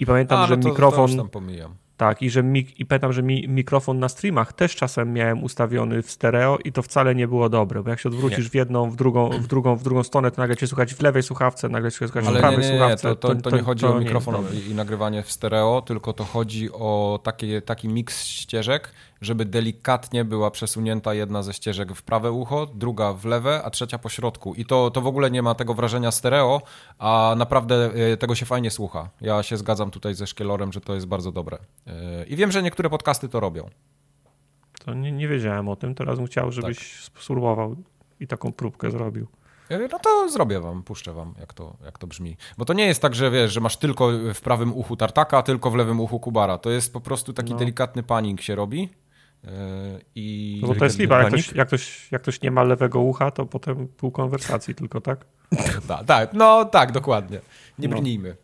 I 0.00 0.06
pamiętam, 0.06 0.38
A, 0.38 0.40
no 0.40 0.46
że 0.46 0.56
to, 0.56 0.68
mikrofon. 0.68 1.10
To 1.10 1.16
tam 1.16 1.28
pomijam. 1.28 1.74
Tak, 2.00 2.22
i 2.22 2.30
że 2.30 2.42
mik 2.42 2.80
i 2.80 2.86
pamiętam, 2.86 3.12
że 3.12 3.22
mi 3.22 3.48
mikrofon 3.48 3.98
na 3.98 4.08
streamach 4.08 4.52
też 4.52 4.76
czasem 4.76 5.12
miałem 5.12 5.44
ustawiony 5.44 6.02
w 6.02 6.10
stereo 6.10 6.58
i 6.64 6.72
to 6.72 6.82
wcale 6.82 7.14
nie 7.14 7.28
było 7.28 7.48
dobre, 7.48 7.82
bo 7.82 7.90
jak 7.90 8.00
się 8.00 8.08
odwrócisz 8.08 8.44
nie. 8.44 8.50
w 8.50 8.54
jedną, 8.54 8.90
w 8.90 8.96
drugą, 8.96 9.30
w 9.30 9.46
drugą, 9.46 9.76
w 9.76 9.82
drugą 9.82 10.02
stronę, 10.02 10.30
to 10.30 10.42
nagle 10.42 10.56
cię 10.56 10.66
słuchać 10.66 10.94
w 10.94 11.02
lewej 11.02 11.22
słuchawce, 11.22 11.68
nagle 11.68 11.90
cię 11.92 11.96
słuchać 11.96 12.26
Ale 12.26 12.38
w 12.38 12.40
prawej 12.40 12.58
nie, 12.58 12.64
nie, 12.64 12.72
nie, 12.72 12.78
słuchawce. 12.78 13.08
To, 13.08 13.34
to, 13.34 13.50
to, 13.50 13.56
nie 13.56 13.62
chodzi 13.62 13.80
to 13.80 13.94
o 13.94 14.00
mikrofon 14.00 14.44
i, 14.52 14.70
i 14.70 14.74
nagrywanie 14.74 15.22
w 15.22 15.32
stereo, 15.32 15.82
tylko 15.86 16.12
to 16.12 16.24
chodzi 16.24 16.72
o 16.72 17.20
takie, 17.22 17.62
taki 17.62 17.88
miks 17.88 18.24
ścieżek, 18.24 18.92
żeby 19.20 19.44
delikatnie 19.44 20.24
była 20.24 20.50
przesunięta 20.50 21.14
jedna 21.14 21.42
ze 21.42 21.52
ścieżek 21.52 21.92
w 21.92 22.02
prawe 22.02 22.32
ucho, 22.32 22.66
druga 22.66 23.12
w 23.12 23.24
lewe, 23.24 23.62
a 23.64 23.70
trzecia 23.70 23.98
po 23.98 24.08
środku. 24.08 24.54
I 24.54 24.64
to, 24.64 24.90
to 24.90 25.00
w 25.00 25.06
ogóle 25.06 25.30
nie 25.30 25.42
ma 25.42 25.54
tego 25.54 25.74
wrażenia 25.74 26.10
stereo, 26.10 26.62
a 26.98 27.34
naprawdę 27.36 27.90
e, 27.94 28.16
tego 28.16 28.34
się 28.34 28.46
fajnie 28.46 28.70
słucha. 28.70 29.10
Ja 29.20 29.42
się 29.42 29.56
zgadzam 29.56 29.90
tutaj 29.90 30.14
ze 30.14 30.26
Szkielorem, 30.26 30.72
że 30.72 30.80
to 30.80 30.94
jest 30.94 31.06
bardzo 31.06 31.32
dobre. 31.32 31.58
E, 31.86 32.24
I 32.24 32.36
wiem, 32.36 32.52
że 32.52 32.62
niektóre 32.62 32.90
podcasty 32.90 33.28
to 33.28 33.40
robią. 33.40 33.70
To 34.84 34.94
nie, 34.94 35.12
nie 35.12 35.28
wiedziałem 35.28 35.68
o 35.68 35.76
tym, 35.76 35.94
teraz 35.94 36.16
bym 36.16 36.26
chciał, 36.26 36.52
żebyś 36.52 36.78
tak. 36.78 37.22
spróbował 37.22 37.76
i 38.20 38.26
taką 38.26 38.52
próbkę 38.52 38.90
zrobił. 38.90 39.26
E, 39.68 39.88
no 39.88 39.98
to 39.98 40.28
zrobię 40.28 40.60
wam, 40.60 40.82
puszczę 40.82 41.12
wam, 41.12 41.34
jak 41.40 41.52
to, 41.52 41.76
jak 41.84 41.98
to 41.98 42.06
brzmi. 42.06 42.36
Bo 42.58 42.64
to 42.64 42.72
nie 42.72 42.86
jest 42.86 43.02
tak, 43.02 43.14
że 43.14 43.30
wiesz, 43.30 43.52
że 43.52 43.60
masz 43.60 43.76
tylko 43.76 44.10
w 44.34 44.40
prawym 44.40 44.72
uchu 44.72 44.96
tartaka, 44.96 45.42
tylko 45.42 45.70
w 45.70 45.74
lewym 45.74 46.00
uchu 46.00 46.20
kubara. 46.20 46.58
To 46.58 46.70
jest 46.70 46.92
po 46.92 47.00
prostu 47.00 47.32
taki 47.32 47.52
no. 47.52 47.58
delikatny 47.58 48.02
panik 48.02 48.40
się 48.40 48.54
robi. 48.54 48.88
I 50.14 50.58
no 50.62 50.68
bo 50.68 50.74
to 50.74 50.84
jest 50.84 50.98
lipa, 50.98 51.18
jak 51.18 51.28
ktoś, 51.28 51.52
jak, 51.52 51.68
ktoś, 51.68 52.12
jak 52.12 52.22
ktoś 52.22 52.42
nie 52.42 52.50
ma 52.50 52.62
lewego 52.62 53.00
ucha, 53.00 53.30
to 53.30 53.46
potem 53.46 53.88
pół 53.88 54.10
konwersacji 54.10 54.74
tylko, 54.74 55.00
tak? 55.00 55.24
tak, 55.88 56.06
tak, 56.06 56.32
no 56.32 56.64
tak, 56.64 56.92
dokładnie. 56.92 57.40
Nie 57.78 57.88
no. 57.88 57.96
brnijmy. 57.96 58.36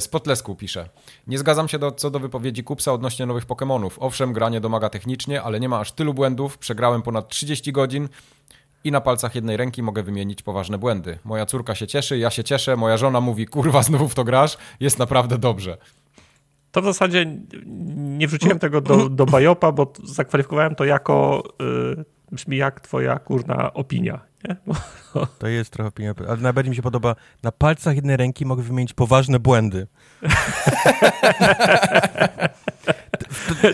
Z 0.00 0.08
Potlesku 0.08 0.54
pisze. 0.54 0.88
Nie 1.26 1.38
zgadzam 1.38 1.68
się 1.68 1.78
do, 1.78 1.92
co 1.92 2.10
do 2.10 2.20
wypowiedzi 2.20 2.64
Kupsa 2.64 2.92
odnośnie 2.92 3.26
nowych 3.26 3.46
Pokémonów. 3.46 3.90
Owszem, 3.98 4.32
gra 4.32 4.48
nie 4.48 4.60
domaga 4.60 4.88
technicznie, 4.88 5.42
ale 5.42 5.60
nie 5.60 5.68
ma 5.68 5.78
aż 5.78 5.92
tylu 5.92 6.14
błędów. 6.14 6.58
Przegrałem 6.58 7.02
ponad 7.02 7.28
30 7.28 7.72
godzin 7.72 8.08
i 8.84 8.92
na 8.92 9.00
palcach 9.00 9.34
jednej 9.34 9.56
ręki 9.56 9.82
mogę 9.82 10.02
wymienić 10.02 10.42
poważne 10.42 10.78
błędy. 10.78 11.18
Moja 11.24 11.46
córka 11.46 11.74
się 11.74 11.86
cieszy, 11.86 12.18
ja 12.18 12.30
się 12.30 12.44
cieszę, 12.44 12.76
moja 12.76 12.96
żona 12.96 13.20
mówi, 13.20 13.46
kurwa, 13.46 13.82
znowu 13.82 14.08
w 14.08 14.14
to 14.14 14.24
grasz, 14.24 14.58
jest 14.80 14.98
naprawdę 14.98 15.38
dobrze 15.38 15.76
to 16.74 16.82
w 16.82 16.84
zasadzie 16.84 17.38
nie 17.96 18.26
wrzuciłem 18.28 18.58
tego 18.58 18.80
do, 18.80 19.08
do 19.08 19.26
Bajopa, 19.26 19.72
bo 19.72 19.92
zakwalifikowałem 20.04 20.74
to 20.74 20.84
jako 20.84 21.42
y, 22.00 22.04
brzmi 22.32 22.56
jak 22.56 22.80
twoja 22.80 23.18
kurna 23.18 23.72
opinia. 23.72 24.20
Nie? 24.48 24.56
To 25.38 25.46
jest 25.46 25.72
trochę 25.72 25.88
opinia, 25.88 26.14
ale 26.28 26.36
najbardziej 26.36 26.70
mi 26.70 26.76
się 26.76 26.82
podoba, 26.82 27.16
na 27.42 27.52
palcach 27.52 27.96
jednej 27.96 28.16
ręki 28.16 28.46
mogę 28.46 28.62
wymienić 28.62 28.92
poważne 28.92 29.38
błędy. 29.38 29.86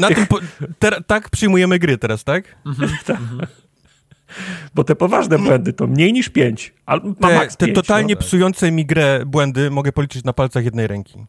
na 0.01 0.09
tym 0.09 0.27
po, 0.27 0.39
ter, 0.79 1.05
tak 1.05 1.31
przyjmujemy 1.31 1.79
gry 1.79 1.99
teraz, 1.99 2.25
tak? 2.25 2.57
Mhm. 2.67 2.91
tak. 3.07 3.19
Bo 4.75 4.85
te 4.85 4.97
poważne 4.97 5.39
błędy 5.39 5.73
to 5.73 5.87
mniej 5.87 6.13
niż 6.13 6.29
pięć. 6.29 6.75
Te, 7.21 7.67
te 7.67 7.73
totalnie 7.73 8.15
no. 8.15 8.21
psujące 8.21 8.71
mi 8.71 8.87
grę 8.87 9.23
błędy 9.27 9.71
mogę 9.71 9.93
policzyć 9.93 10.25
na 10.25 10.33
palcach 10.33 10.65
jednej 10.65 10.87
ręki. 10.87 11.27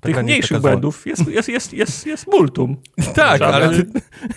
Tych 0.00 0.22
mniejszych 0.22 0.60
błędów 0.60 1.06
jest, 1.06 1.28
jest, 1.28 1.48
jest, 1.48 1.72
jest, 1.72 2.06
jest 2.06 2.26
multum. 2.26 2.76
tak, 3.14 3.42
ale... 3.42 3.70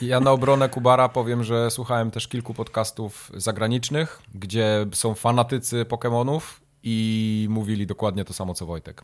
Ja 0.02 0.20
na 0.20 0.32
obronę 0.32 0.70
Kubara 0.70 1.10
powiem, 1.10 1.44
że 1.44 1.72
słuchałem 1.72 2.12
też 2.12 2.28
kilku 2.28 2.54
podcastów 2.54 3.32
zagranicznych, 3.36 4.22
gdzie 4.36 4.86
są 4.94 5.14
fanatycy 5.14 5.86
Pokémonów 5.86 6.42
i 6.84 7.48
mówili 7.50 7.88
dokładnie 7.88 8.26
to 8.26 8.34
samo, 8.34 8.54
co 8.54 8.66
Wojtek. 8.66 9.04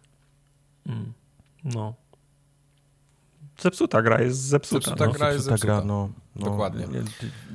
Mm. 0.85 1.13
No. 1.63 1.93
Zepsuta 3.61 4.01
gra 4.01 4.21
jest 4.21 4.39
zepsuta. 4.39 4.85
Zepsuta 4.85 5.05
no. 5.05 5.11
gra 5.11 5.31
jest 5.31 5.45
zepsuta. 5.45 5.73
Gra, 5.73 5.85
no, 5.85 6.09
no, 6.35 6.45
Dokładnie. 6.45 6.87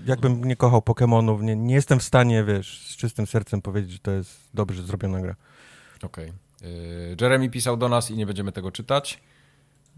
Jakbym 0.06 0.44
nie 0.44 0.56
kochał 0.56 0.80
Pokémonów, 0.80 1.42
nie, 1.42 1.56
nie 1.56 1.74
jestem 1.74 1.98
w 1.98 2.02
stanie, 2.02 2.44
wiesz, 2.44 2.80
z 2.90 2.96
czystym 2.96 3.26
sercem 3.26 3.62
powiedzieć, 3.62 3.92
że 3.92 3.98
to 3.98 4.10
jest 4.10 4.40
dobrze 4.54 4.82
zrobiona 4.82 5.20
gra. 5.20 5.34
Okej. 6.02 6.24
Okay. 6.24 6.43
Y, 6.64 7.16
Jeremy 7.20 7.50
pisał 7.50 7.76
do 7.76 7.88
nas 7.88 8.10
i 8.10 8.16
nie 8.16 8.26
będziemy 8.26 8.52
tego 8.52 8.72
czytać. 8.72 9.20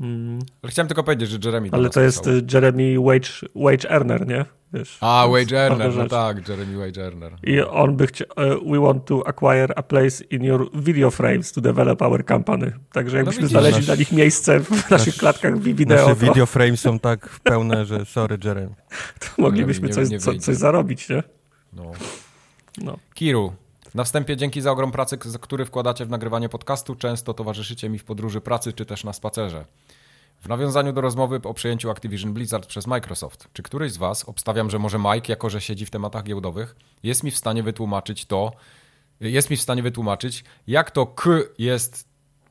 Mm. 0.00 0.38
Ale 0.62 0.70
chciałem 0.72 0.88
tylko 0.88 1.04
powiedzieć, 1.04 1.30
że 1.30 1.38
Jeremy 1.44 1.68
Ale 1.72 1.90
to 1.90 2.00
jest 2.00 2.26
y, 2.26 2.42
Jeremy 2.52 2.94
Wage, 3.00 3.28
wage 3.54 3.90
Earner, 3.90 4.26
nie? 4.26 4.44
Wiesz, 4.72 4.98
a, 5.00 5.26
Wage 5.28 5.56
Earner, 5.56 5.94
no 5.94 6.08
tak, 6.08 6.48
Jeremy 6.48 6.76
Wage 6.76 7.04
Earner. 7.04 7.32
I 7.42 7.60
on 7.60 7.96
by 7.96 8.06
chciał, 8.06 8.26
uh, 8.36 8.72
we 8.72 8.80
want 8.80 9.04
to 9.04 9.28
acquire 9.28 9.68
a 9.76 9.82
place 9.82 10.24
in 10.30 10.44
your 10.44 10.70
video 10.74 11.10
frames 11.10 11.52
to 11.52 11.60
develop 11.60 12.02
our 12.02 12.24
company. 12.24 12.72
Także 12.92 13.16
jakbyśmy 13.16 13.42
no 13.42 13.48
znaleźli 13.48 13.78
nasz, 13.78 13.86
dla 13.86 13.94
nich 13.94 14.12
miejsce 14.12 14.60
w 14.60 14.70
nasz, 14.70 14.90
naszych 14.90 15.16
klatkach 15.16 15.58
wideo. 15.58 15.96
Nasze 15.96 16.16
to... 16.16 16.26
video 16.26 16.46
frames 16.46 16.80
są 16.80 16.98
tak 16.98 17.40
pełne, 17.42 17.86
że 17.86 18.04
sorry 18.04 18.38
Jeremy. 18.44 18.74
To 19.20 19.42
moglibyśmy 19.42 19.88
nie, 19.88 19.94
coś, 19.94 20.10
nie 20.10 20.18
co, 20.18 20.34
coś 20.34 20.56
zarobić, 20.56 21.08
nie? 21.08 21.22
No. 21.72 21.92
no. 22.78 22.98
Kiru, 23.14 23.52
na 23.96 24.04
wstępie 24.04 24.36
dzięki 24.36 24.60
za 24.60 24.72
ogrom 24.72 24.92
pracy, 24.92 25.18
który 25.40 25.64
wkładacie 25.64 26.06
w 26.06 26.10
nagrywanie 26.10 26.48
podcastu. 26.48 26.94
Często 26.94 27.34
towarzyszycie 27.34 27.88
mi 27.88 27.98
w 27.98 28.04
podróży 28.04 28.40
pracy 28.40 28.72
czy 28.72 28.86
też 28.86 29.04
na 29.04 29.12
spacerze. 29.12 29.64
W 30.40 30.48
nawiązaniu 30.48 30.92
do 30.92 31.00
rozmowy 31.00 31.40
o 31.44 31.54
przejęciu 31.54 31.90
Activision 31.90 32.32
Blizzard 32.32 32.66
przez 32.66 32.86
Microsoft, 32.86 33.48
czy 33.52 33.62
któryś 33.62 33.92
z 33.92 33.96
Was, 33.96 34.24
obstawiam, 34.24 34.70
że 34.70 34.78
może 34.78 34.98
Mike, 34.98 35.32
jako 35.32 35.50
że 35.50 35.60
siedzi 35.60 35.86
w 35.86 35.90
tematach 35.90 36.24
giełdowych, 36.24 36.76
jest 37.02 37.22
mi 37.22 37.30
w 37.30 37.36
stanie 37.36 37.62
wytłumaczyć 37.62 38.26
to, 38.26 38.52
jest 39.20 39.50
mi 39.50 39.56
w 39.56 39.62
stanie 39.62 39.82
wytłumaczyć, 39.82 40.44
jak 40.66 40.90
to 40.90 41.06
K 41.06 41.30
jest, 41.58 42.05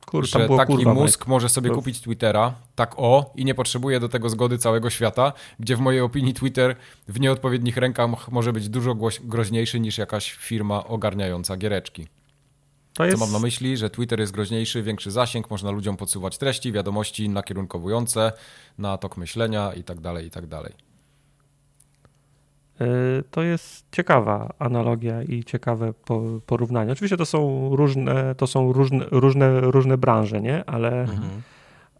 Kur, 0.06 0.26
że 0.26 0.48
taki 0.48 0.72
kurwa, 0.72 0.94
mózg 0.94 1.26
może 1.26 1.48
sobie 1.48 1.70
kupić 1.70 2.00
Twittera, 2.00 2.54
tak 2.74 2.94
o, 2.96 3.32
i 3.34 3.44
nie 3.44 3.54
potrzebuje 3.54 4.00
do 4.00 4.08
tego 4.08 4.28
zgody 4.28 4.58
całego 4.58 4.90
świata, 4.90 5.32
gdzie 5.60 5.76
w 5.76 5.80
mojej 5.80 6.00
opinii 6.00 6.34
Twitter 6.34 6.76
w 7.08 7.20
nieodpowiednich 7.20 7.76
rękach 7.76 8.30
może 8.30 8.52
być 8.52 8.68
dużo 8.68 8.96
groźniejszy 9.24 9.80
niż 9.80 9.98
jakaś 9.98 10.32
firma 10.32 10.84
ogarniająca 10.84 11.56
giereczki. 11.56 12.06
Jest... 13.00 13.18
Co 13.18 13.24
mam 13.24 13.32
na 13.32 13.38
myśli, 13.38 13.76
że 13.76 13.90
Twitter 13.90 14.20
jest 14.20 14.32
groźniejszy, 14.32 14.82
większy 14.82 15.10
zasięg, 15.10 15.50
można 15.50 15.70
ludziom 15.70 15.96
podsuwać 15.96 16.38
treści, 16.38 16.72
wiadomości 16.72 17.28
nakierunkowujące 17.28 18.32
na 18.78 18.98
tok 18.98 19.16
myślenia 19.16 19.72
i 19.72 19.84
tak 19.84 20.00
dalej, 20.00 20.26
i 20.26 20.30
tak 20.30 20.46
dalej. 20.46 20.85
E, 22.80 23.22
to 23.30 23.42
jest 23.42 23.86
ciekawa 23.92 24.54
analogia 24.58 25.22
i 25.22 25.44
ciekawe 25.44 25.92
porównanie. 26.46 26.92
Oczywiście 26.92 27.16
to 27.16 27.26
są 27.26 27.70
różne, 27.76 28.34
to 28.34 28.46
są 28.46 28.72
różne, 28.72 29.04
różne, 29.10 29.60
różne 29.60 29.98
branże, 29.98 30.40
nie? 30.40 30.64
Ale, 30.64 31.00
mhm. 31.00 31.42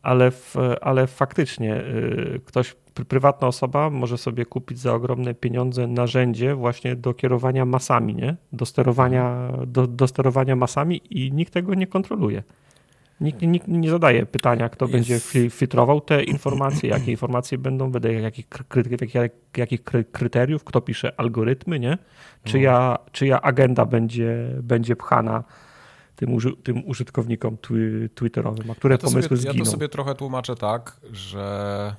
ale, 0.02 0.32
ale 0.80 1.06
faktycznie 1.06 1.76
y, 1.76 2.40
ktoś 2.44 2.76
prywatna 3.08 3.48
osoba 3.48 3.90
może 3.90 4.18
sobie 4.18 4.46
kupić 4.46 4.78
za 4.78 4.94
ogromne 4.94 5.34
pieniądze 5.34 5.86
narzędzie 5.86 6.54
właśnie 6.54 6.96
do 6.96 7.14
kierowania 7.14 7.64
masami, 7.64 8.14
nie? 8.14 8.36
Do 8.52 8.66
sterowania, 8.66 9.52
do, 9.66 9.86
do 9.86 10.08
sterowania 10.08 10.56
masami 10.56 11.00
i 11.10 11.32
nikt 11.32 11.52
tego 11.52 11.74
nie 11.74 11.86
kontroluje. 11.86 12.42
Nikt, 13.20 13.42
nikt 13.42 13.68
nie 13.68 13.90
zadaje 13.90 14.26
pytania, 14.26 14.68
kto 14.68 14.84
Jest... 14.84 14.92
będzie 14.92 15.20
filtrował 15.50 16.00
te 16.00 16.24
informacje, 16.24 16.90
jakie 16.90 17.10
informacje 17.10 17.58
będą, 17.58 17.90
wedle 17.90 18.12
jakich, 18.12 18.46
jakich, 18.90 19.14
jakich 19.56 19.82
kryteriów, 20.12 20.64
kto 20.64 20.80
pisze 20.80 21.20
algorytmy, 21.20 21.80
nie? 21.80 21.98
Czyja, 22.44 22.98
no. 23.04 23.10
czyja 23.12 23.42
agenda 23.42 23.84
będzie, 23.84 24.50
będzie 24.62 24.96
pchana 24.96 25.44
tym, 26.16 26.38
tym 26.62 26.88
użytkownikom 26.88 27.58
twi 27.58 27.74
twitterowym, 28.14 28.70
a 28.70 28.74
które 28.74 28.94
ja 28.94 28.98
pomysły 28.98 29.22
sobie, 29.22 29.36
zginą. 29.36 29.54
Ja 29.54 29.64
to 29.64 29.70
sobie 29.70 29.88
trochę 29.88 30.14
tłumaczę 30.14 30.56
tak, 30.56 31.00
że 31.12 31.96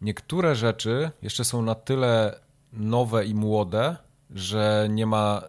niektóre 0.00 0.54
rzeczy 0.54 1.10
jeszcze 1.22 1.44
są 1.44 1.62
na 1.62 1.74
tyle 1.74 2.40
nowe 2.72 3.24
i 3.24 3.34
młode, 3.34 3.96
że 4.30 4.88
nie 4.90 5.06
ma 5.06 5.42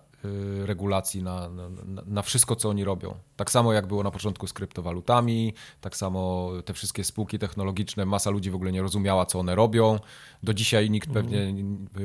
regulacji 0.66 1.24
na, 1.24 1.50
na, 1.50 1.70
na, 2.06 2.22
wszystko, 2.22 2.56
co 2.56 2.70
oni 2.70 2.84
robią. 2.84 3.16
Tak 3.36 3.52
samo 3.52 3.74
jak 3.74 3.88
było 3.88 4.04
na 4.04 4.12
początku 4.12 4.48
z 4.48 4.54
kryptowalutami, 4.54 5.54
tak 5.82 5.98
samo 5.98 6.52
te 6.66 6.74
wszystkie 6.74 7.04
spółki 7.04 7.40
technologiczne, 7.40 8.06
masa 8.06 8.30
ludzi 8.30 8.52
w 8.52 8.56
ogóle 8.56 8.72
nie 8.72 8.82
rozumiała, 8.82 9.26
co 9.26 9.40
one 9.40 9.56
robią. 9.56 10.00
Do 10.44 10.54
dzisiaj 10.54 10.90
nikt 10.90 11.08
mhm. 11.08 11.26
pewnie, 11.26 11.54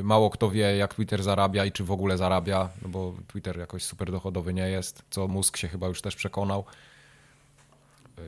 mało 0.03 0.31
kto 0.31 0.51
wie, 0.51 0.77
jak 0.77 0.95
Twitter 0.95 1.23
zarabia 1.23 1.65
i 1.65 1.73
czy 1.73 1.85
w 1.85 1.91
ogóle 1.91 2.19
zarabia, 2.19 2.69
no 2.83 2.89
bo 2.89 3.15
Twitter 3.29 3.59
jakoś 3.59 3.85
super 3.85 4.13
dochodowy 4.13 4.55
nie 4.55 4.69
jest, 4.69 5.03
co 5.11 5.29
mózg 5.29 5.57
się 5.57 5.69
chyba 5.69 5.89
już 5.89 6.03
też 6.03 6.17
przekonał. 6.17 6.65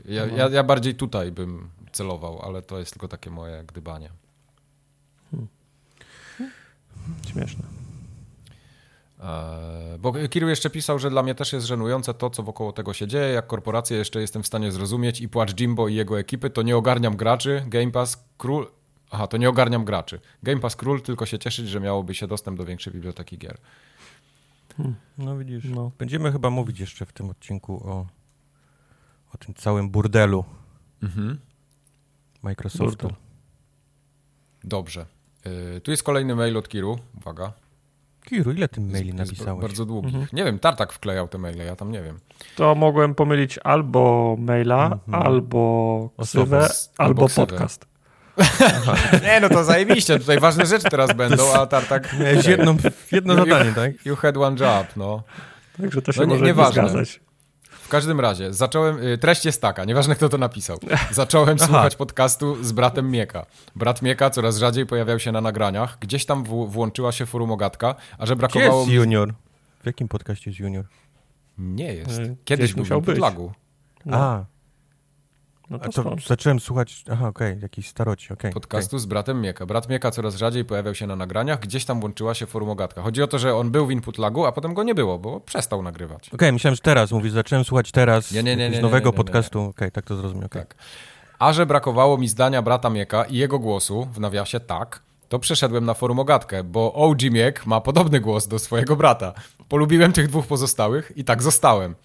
Ja, 0.05 0.25
ja, 0.25 0.49
ja 0.49 0.63
bardziej 0.63 0.95
tutaj 0.95 1.31
bym 1.31 1.69
celował, 1.91 2.41
ale 2.41 2.61
to 2.61 2.79
jest 2.79 2.91
tylko 2.91 3.07
takie 3.07 3.29
moje 3.29 3.63
gdybanie. 3.67 4.09
Hmm. 5.31 5.47
Śmieszne. 7.27 7.78
E, 9.19 9.97
bo 9.99 10.13
Kiru 10.29 10.49
jeszcze 10.49 10.69
pisał, 10.69 10.99
że 10.99 11.09
dla 11.09 11.23
mnie 11.23 11.35
też 11.35 11.53
jest 11.53 11.65
żenujące 11.65 12.13
to, 12.13 12.29
co 12.29 12.43
wokoło 12.43 12.73
tego 12.73 12.93
się 12.93 13.07
dzieje. 13.07 13.33
Jak 13.33 13.47
korporację 13.47 13.97
jeszcze 13.97 14.21
jestem 14.21 14.43
w 14.43 14.47
stanie 14.47 14.71
zrozumieć 14.71 15.21
i 15.21 15.29
płacz 15.29 15.59
Jimbo 15.59 15.87
i 15.87 15.95
jego 15.95 16.19
ekipy, 16.19 16.49
to 16.49 16.61
nie 16.61 16.77
ogarniam 16.77 17.15
graczy. 17.17 17.63
Game 17.67 17.91
Pass 17.91 18.23
król. 18.37 18.67
Aha, 19.11 19.27
to 19.27 19.37
nie 19.37 19.49
ogarniam 19.49 19.85
graczy. 19.85 20.19
Game 20.43 20.59
Pass 20.59 20.75
król, 20.75 21.01
tylko 21.01 21.25
się 21.25 21.39
cieszyć, 21.39 21.69
że 21.69 21.79
miałoby 21.79 22.15
się 22.15 22.27
dostęp 22.27 22.57
do 22.57 22.65
większej 22.65 22.93
biblioteki 22.93 23.37
gier. 23.37 23.57
Hmm. 24.77 24.95
No 25.17 25.37
widzisz, 25.37 25.63
no. 25.65 25.91
będziemy 25.97 26.31
chyba 26.31 26.49
mówić 26.49 26.79
jeszcze 26.79 27.05
w 27.05 27.13
tym 27.13 27.29
odcinku 27.29 27.89
o, 27.89 28.05
o 29.33 29.37
tym 29.37 29.53
całym 29.53 29.89
burdelu. 29.89 30.45
Mhm. 31.03 31.39
Microsoftu. 32.43 33.13
Dobrze. 34.63 35.05
Yy, 35.45 35.81
tu 35.81 35.91
jest 35.91 36.03
kolejny 36.03 36.35
mail 36.35 36.57
od 36.57 36.69
Kiru. 36.69 36.99
Uwaga. 37.17 37.53
Kiru, 38.29 38.51
ile 38.51 38.67
ty 38.67 38.81
maili 38.81 39.13
napisałeś? 39.13 39.61
Bardzo 39.61 39.85
długi. 39.85 40.07
Mhm. 40.07 40.27
Nie 40.33 40.43
wiem, 40.43 40.59
Tartak 40.59 40.93
wklejał 40.93 41.27
te 41.27 41.37
maile, 41.37 41.65
ja 41.65 41.75
tam 41.75 41.91
nie 41.91 42.01
wiem. 42.01 42.19
To 42.55 42.75
mogłem 42.75 43.15
pomylić 43.15 43.59
albo 43.63 44.35
maila, 44.39 44.85
mhm. 44.85 45.23
albo 45.23 46.09
ksywę, 46.21 46.67
albo, 46.97 47.21
albo 47.23 47.29
podcast. 47.35 47.85
nie, 49.25 49.39
no 49.41 49.49
to 49.49 49.63
zajebiście, 49.63 50.19
tutaj 50.19 50.39
ważne 50.39 50.65
rzeczy 50.65 50.89
teraz 50.89 51.13
będą, 51.13 51.53
a 51.53 51.65
Tartak... 51.65 52.13
Miałeś 52.19 52.45
jedno, 52.45 52.75
jedno 53.11 53.35
zadanie, 53.35 53.73
tak? 53.73 54.05
You 54.05 54.15
had 54.15 54.37
one 54.37 54.57
job, 54.59 54.87
no. 54.95 55.23
Także 55.81 56.01
to 56.01 56.11
się 56.11 56.19
no, 56.19 56.25
nie, 56.25 56.33
może 56.33 56.45
nie, 56.45 56.53
nie 56.53 56.71
zgadzać. 56.71 57.19
W 57.89 57.91
każdym 57.91 58.19
razie, 58.19 58.53
zacząłem, 58.53 59.03
y, 59.03 59.17
treść 59.17 59.45
jest 59.45 59.61
taka, 59.61 59.85
nieważne 59.85 60.15
kto 60.15 60.29
to 60.29 60.37
napisał. 60.37 60.79
Zacząłem 61.11 61.59
słuchać 61.59 61.95
podcastu 61.95 62.63
z 62.63 62.71
bratem 62.71 63.11
Mieka. 63.11 63.45
Brat 63.75 64.01
Mieka 64.01 64.29
coraz 64.29 64.57
rzadziej 64.57 64.85
pojawiał 64.85 65.19
się 65.19 65.31
na 65.31 65.41
nagraniach, 65.41 65.97
gdzieś 65.99 66.25
tam 66.25 66.43
w, 66.43 66.47
włączyła 66.47 67.11
się 67.11 67.25
forumogatka, 67.25 67.95
a 68.17 68.25
że 68.25 68.35
brakowało... 68.35 68.83
Gdzie 68.83 68.93
jest 68.93 69.05
Junior? 69.05 69.33
W 69.83 69.85
jakim 69.85 70.07
podcaście 70.07 70.49
jest 70.49 70.59
Junior? 70.59 70.85
Nie 71.57 71.93
jest. 71.93 72.19
Y, 72.19 72.35
Kiedyś 72.45 72.75
musiał 72.75 73.01
być. 73.01 73.19
Lagu. 73.19 73.51
No. 74.05 74.17
A, 74.17 74.45
no 75.69 75.79
to, 75.79 76.03
to 76.03 76.15
zacząłem 76.27 76.59
słuchać, 76.59 77.03
aha, 77.11 77.27
okej, 77.27 77.51
okay, 77.51 77.61
jakiś 77.61 77.87
staroci, 77.87 78.25
okej. 78.25 78.35
Okay, 78.35 78.51
Podcastu 78.51 78.95
okay. 78.95 78.99
z 78.99 79.05
bratem 79.05 79.41
Mieka. 79.41 79.65
Brat 79.65 79.89
Mieka 79.89 80.11
coraz 80.11 80.35
rzadziej 80.35 80.65
pojawiał 80.65 80.95
się 80.95 81.07
na 81.07 81.15
nagraniach, 81.15 81.59
gdzieś 81.59 81.85
tam 81.85 82.03
łączyła 82.03 82.33
się 82.33 82.45
forumogatka. 82.45 83.01
Chodzi 83.01 83.23
o 83.23 83.27
to, 83.27 83.39
że 83.39 83.55
on 83.55 83.71
był 83.71 83.87
w 83.87 83.91
input 83.91 84.17
lagu, 84.17 84.45
a 84.45 84.51
potem 84.51 84.73
go 84.73 84.83
nie 84.83 84.95
było, 84.95 85.19
bo 85.19 85.39
przestał 85.39 85.83
nagrywać. 85.83 86.27
Okej, 86.27 86.35
okay, 86.35 86.51
myślałem, 86.51 86.75
że 86.75 86.81
teraz, 86.81 87.11
mówisz, 87.11 87.31
zacząłem 87.31 87.65
słuchać 87.65 87.91
teraz 87.91 88.31
nie, 88.31 88.43
nie, 88.43 88.55
nie, 88.55 88.69
nie 88.69 88.81
nowego 88.81 89.13
podcastu, 89.13 89.59
okej, 89.59 89.69
okay, 89.69 89.91
tak 89.91 90.05
to 90.05 90.15
zrozumiałem. 90.15 90.45
Okay. 90.45 90.65
Tak. 90.65 90.75
A 91.39 91.53
że 91.53 91.65
brakowało 91.65 92.17
mi 92.17 92.27
zdania 92.27 92.61
brata 92.61 92.89
Mieka 92.89 93.23
i 93.23 93.35
jego 93.35 93.59
głosu, 93.59 94.07
w 94.13 94.19
nawiasie 94.19 94.59
tak, 94.59 95.01
to 95.29 95.39
przeszedłem 95.39 95.85
na 95.85 95.93
forumogatkę, 95.93 96.63
bo 96.63 96.93
OG 96.93 97.21
Miek 97.31 97.65
ma 97.65 97.81
podobny 97.81 98.19
głos 98.19 98.47
do 98.47 98.59
swojego 98.59 98.95
brata. 98.95 99.33
Polubiłem 99.69 100.11
tych 100.11 100.27
dwóch 100.27 100.47
pozostałych 100.47 101.11
i 101.15 101.23
tak 101.23 101.43
zostałem. 101.43 101.95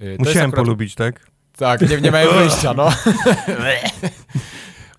Y, 0.00 0.16
to 0.16 0.24
Musiałem 0.24 0.50
akurat... 0.50 0.64
polubić, 0.64 0.94
tak? 0.94 1.29
Tak, 1.60 1.90
nie, 1.90 2.00
nie 2.00 2.10
mają 2.10 2.32
wyjścia, 2.32 2.74
no. 2.74 2.88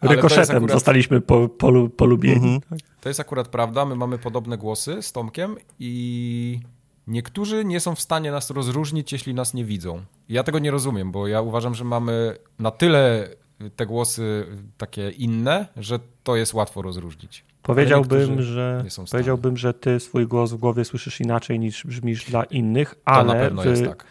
Rykoszetem 0.02 0.56
akurat... 0.56 0.72
zostaliśmy 0.72 1.22
po, 1.22 1.50
polu, 1.50 1.90
polubieni. 1.90 2.56
Mhm. 2.56 2.82
To 3.02 3.10
jest 3.10 3.20
akurat 3.20 3.48
prawda, 3.48 3.86
my 3.86 3.96
mamy 3.96 4.18
podobne 4.18 4.58
głosy 4.58 5.02
z 5.02 5.12
Tomkiem 5.12 5.56
i 5.80 6.60
niektórzy 7.08 7.66
nie 7.66 7.80
są 7.80 7.96
w 7.96 8.02
stanie 8.02 8.32
nas 8.32 8.50
rozróżnić, 8.50 9.12
jeśli 9.12 9.34
nas 9.34 9.54
nie 9.54 9.66
widzą. 9.66 10.02
Ja 10.30 10.44
tego 10.44 10.60
nie 10.60 10.72
rozumiem, 10.72 11.12
bo 11.12 11.28
ja 11.28 11.42
uważam, 11.42 11.76
że 11.76 11.84
mamy 11.84 12.38
na 12.60 12.72
tyle 12.72 13.30
te 13.76 13.86
głosy 13.86 14.46
takie 14.78 15.10
inne, 15.10 15.68
że 15.78 16.00
to 16.24 16.36
jest 16.36 16.54
łatwo 16.54 16.82
rozróżnić. 16.82 17.46
Powiedziałbym, 17.62 18.42
że 18.42 18.84
powiedziałbym, 19.12 19.58
że 19.58 19.74
ty 19.74 20.00
swój 20.00 20.28
głos 20.28 20.52
w 20.52 20.58
głowie 20.58 20.86
słyszysz 20.86 21.22
inaczej 21.22 21.60
niż 21.60 21.86
brzmisz 21.86 22.26
dla 22.26 22.44
innych, 22.44 22.96
ale 23.06 23.28
to 23.28 23.34
na 23.34 23.40
pewno 23.40 23.66
jest 23.66 23.86
tak 23.86 24.06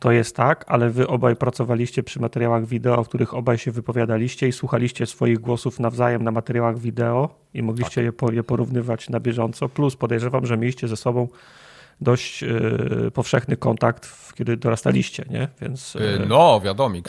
to 0.00 0.12
jest 0.12 0.36
tak, 0.36 0.64
ale 0.68 0.90
wy 0.90 1.08
obaj 1.08 1.36
pracowaliście 1.36 2.02
przy 2.02 2.20
materiałach 2.20 2.66
wideo, 2.66 3.04
w 3.04 3.08
których 3.08 3.34
obaj 3.34 3.58
się 3.58 3.70
wypowiadaliście 3.70 4.48
i 4.48 4.52
słuchaliście 4.52 5.06
swoich 5.06 5.38
głosów 5.38 5.80
nawzajem 5.80 6.22
na 6.24 6.30
materiałach 6.30 6.78
wideo 6.78 7.28
i 7.54 7.62
mogliście 7.62 7.94
tak. 7.94 8.04
je, 8.04 8.12
po, 8.12 8.32
je 8.32 8.42
porównywać 8.42 9.08
na 9.08 9.20
bieżąco. 9.20 9.68
Plus 9.68 9.96
podejrzewam, 9.96 10.46
że 10.46 10.56
mieliście 10.56 10.88
ze 10.88 10.96
sobą 10.96 11.28
dość 12.00 12.42
y, 12.42 13.10
powszechny 13.14 13.56
kontakt, 13.56 14.08
kiedy 14.34 14.56
dorastaliście, 14.56 15.24
nie? 15.30 15.48
Więc, 15.60 15.96
y, 15.96 16.26
no, 16.28 16.60
wiadomo. 16.64 16.96
Y, 16.96 17.00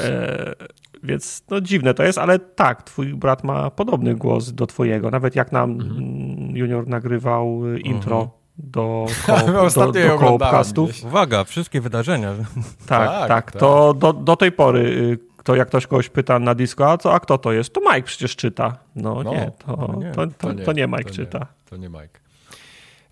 więc 1.03 1.43
no, 1.49 1.61
dziwne 1.61 1.93
to 1.93 2.03
jest, 2.03 2.17
ale 2.17 2.39
tak, 2.39 2.83
twój 2.83 3.13
brat 3.13 3.43
ma 3.43 3.69
podobny 3.69 4.15
głos 4.15 4.51
do 4.51 4.67
twojego. 4.67 5.11
Nawet 5.11 5.35
jak 5.35 5.51
nam 5.51 5.71
mhm. 5.71 6.57
Junior 6.57 6.87
nagrywał 6.87 7.75
intro 7.75 8.40
do, 8.63 9.05
koop, 9.25 9.73
do, 9.73 9.91
do 9.91 10.19
koopcastów. 10.19 11.03
Uwaga, 11.03 11.43
wszystkie 11.43 11.81
wydarzenia. 11.81 12.33
Tak, 12.87 13.09
tak, 13.09 13.27
tak, 13.27 13.51
tak. 13.51 13.59
To 13.59 13.93
do, 13.93 14.13
do 14.13 14.35
tej 14.35 14.51
pory 14.51 15.17
kto, 15.41 15.55
jak 15.55 15.67
ktoś 15.67 15.87
kogoś 15.87 16.09
pyta 16.09 16.39
na 16.39 16.55
disco, 16.55 16.91
a, 16.91 16.97
co, 16.97 17.13
a 17.13 17.19
kto 17.19 17.37
to 17.37 17.51
jest? 17.51 17.73
To 17.73 17.81
Mike 17.81 18.03
przecież 18.03 18.35
czyta. 18.35 18.77
No, 18.95 19.23
no 19.23 19.31
nie, 19.31 19.51
to, 19.65 19.77
to, 19.77 19.95
nie, 19.95 20.11
to, 20.11 20.27
to, 20.27 20.53
nie, 20.53 20.63
to 20.63 20.73
nie 20.73 20.87
Mike 20.87 21.11
czyta. 21.11 21.39
Nie, 21.39 21.69
to 21.69 21.77
nie 21.77 21.89
Mike. 21.89 22.19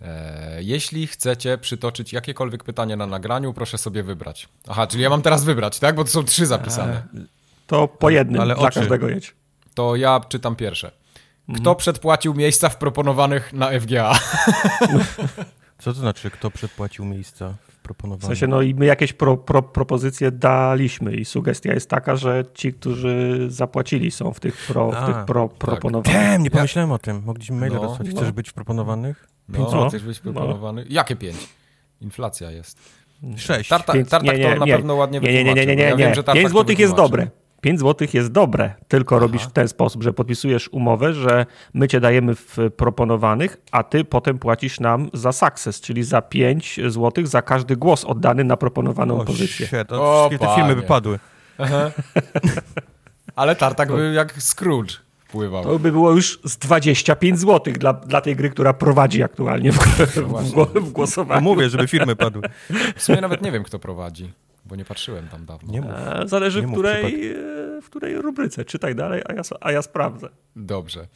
E, 0.01 0.63
jeśli 0.63 1.07
chcecie 1.07 1.57
przytoczyć 1.57 2.13
jakiekolwiek 2.13 2.63
pytanie 2.63 2.95
na 2.95 3.07
nagraniu, 3.07 3.53
proszę 3.53 3.77
sobie 3.77 4.03
wybrać. 4.03 4.49
Aha, 4.67 4.87
czyli 4.87 5.03
ja 5.03 5.09
mam 5.09 5.21
teraz 5.21 5.43
wybrać, 5.43 5.79
tak? 5.79 5.95
Bo 5.95 6.03
to 6.03 6.09
są 6.09 6.23
trzy 6.23 6.45
zapisane. 6.45 6.93
E, 6.93 7.03
to 7.67 7.87
po 7.87 8.09
jednym, 8.09 8.41
ale 8.41 8.55
dla 8.55 8.71
każdego 8.71 9.09
jedź. 9.09 9.35
To 9.73 9.95
ja 9.95 10.21
czytam 10.29 10.55
pierwsze. 10.55 10.91
Kto 11.53 11.59
mhm. 11.59 11.75
przedpłacił 11.75 12.33
miejsca 12.33 12.69
w 12.69 12.77
proponowanych 12.77 13.53
na 13.53 13.79
FGA? 13.79 14.13
Co 15.79 15.93
to 15.93 15.99
znaczy, 15.99 16.29
kto 16.29 16.51
przedpłacił 16.51 17.05
miejsca 17.05 17.53
w 17.69 17.77
proponowanych? 17.77 18.23
W 18.23 18.27
sensie, 18.27 18.47
no 18.47 18.61
i 18.61 18.75
my 18.75 18.85
jakieś 18.85 19.13
pro, 19.13 19.37
pro, 19.37 19.63
propozycje 19.63 20.31
daliśmy 20.31 21.15
i 21.15 21.25
sugestia 21.25 21.73
jest 21.73 21.89
taka, 21.89 22.15
że 22.15 22.43
ci, 22.53 22.73
którzy 22.73 23.45
zapłacili 23.47 24.11
są 24.11 24.33
w 24.33 24.39
tych, 24.39 24.67
pro, 24.67 24.91
w 24.91 25.05
tych 25.05 25.25
pro, 25.25 25.47
tak. 25.47 25.57
proponowanych. 25.57 26.21
Damn, 26.21 26.43
nie 26.43 26.51
pomyślałem 26.51 26.89
ja... 26.89 26.95
o 26.95 26.99
tym. 26.99 27.21
Mogliśmy 27.25 27.55
maila 27.55 27.75
no, 27.75 27.81
dostać. 27.81 28.07
Chcesz 28.09 28.21
no. 28.21 28.33
być 28.33 28.49
w 28.49 28.53
proponowanych? 28.53 29.27
5 29.53 29.59
no, 29.59 29.69
zł. 29.69 29.89
Chcesz 29.89 30.03
być 30.03 30.19
proponowanych? 30.19 30.85
No. 30.89 30.95
Jakie 30.95 31.15
5? 31.15 31.37
Inflacja 32.01 32.51
jest. 32.51 32.79
6. 33.37 33.69
Tarta, 33.69 33.93
tartak 33.93 34.23
nie, 34.23 34.43
nie, 34.43 34.53
to 34.53 34.65
na 34.65 34.65
pewno 34.65 34.95
ładnie 34.95 35.19
nie, 35.19 35.33
nie, 35.33 35.43
nie, 35.43 35.53
nie, 35.53 35.65
nie, 35.65 35.75
nie, 35.75 35.95
nie. 35.95 36.03
Ja 36.03 36.33
5 36.33 36.49
zł 36.49 36.75
jest 36.79 36.95
dobre. 36.95 37.27
5 37.61 37.79
zł 37.79 38.07
jest 38.13 38.31
dobre, 38.31 38.73
tylko 38.87 39.15
Aha. 39.15 39.25
robisz 39.25 39.43
w 39.43 39.51
ten 39.51 39.67
sposób, 39.67 40.03
że 40.03 40.13
podpisujesz 40.13 40.67
umowę, 40.67 41.13
że 41.13 41.45
my 41.73 41.87
cię 41.87 41.99
dajemy 41.99 42.35
w 42.35 42.57
proponowanych, 42.77 43.57
a 43.71 43.83
ty 43.83 44.03
potem 44.03 44.39
płacisz 44.39 44.79
nam 44.79 45.09
za 45.13 45.31
success, 45.31 45.81
czyli 45.81 46.03
za 46.03 46.21
5 46.21 46.79
zł 46.87 47.25
za 47.25 47.41
każdy 47.41 47.75
głos 47.75 48.05
oddany 48.05 48.43
na 48.43 48.57
proponowaną 48.57 49.21
o, 49.21 49.25
pozycję. 49.25 49.67
Shit, 49.67 49.91
o, 49.91 50.27
wszystkie 50.29 50.47
te 50.47 50.55
filmy 50.55 50.75
wypadły. 50.75 51.19
Ale 53.35 53.55
tartak 53.55 53.87
był 53.87 54.13
jak 54.13 54.33
Scrooge 54.33 54.93
wpływał. 55.29 55.63
To 55.63 55.79
by 55.79 55.91
było 55.91 56.11
już 56.11 56.39
z 56.43 56.57
25 56.57 57.39
zł 57.39 57.73
dla, 57.73 57.93
dla 57.93 58.21
tej 58.21 58.35
gry, 58.35 58.49
która 58.49 58.73
prowadzi 58.73 59.23
aktualnie 59.23 59.71
w, 59.71 59.75
w, 59.75 60.81
w 60.81 60.91
głosowaniu. 60.91 61.41
No 61.41 61.49
mówię, 61.49 61.69
żeby 61.69 61.87
firmy 61.87 62.15
padły. 62.15 62.41
W 62.95 63.03
sumie 63.03 63.21
nawet 63.21 63.41
nie 63.41 63.51
wiem, 63.51 63.63
kto 63.63 63.79
prowadzi. 63.79 64.31
Bo 64.69 64.75
nie 64.75 64.85
patrzyłem 64.85 65.27
tam 65.27 65.45
dawno. 65.45 65.73
Nie 65.73 65.81
mów. 65.81 65.91
E, 65.91 66.23
zależy, 66.27 66.61
nie 66.61 66.67
w, 66.67 66.71
której, 66.71 67.35
w 67.81 67.85
której 67.85 68.21
rubryce. 68.21 68.65
Czytaj 68.65 68.95
dalej, 68.95 69.21
a 69.25 69.33
ja, 69.33 69.41
a 69.61 69.71
ja 69.71 69.81
sprawdzę. 69.81 70.29
Dobrze. 70.55 71.07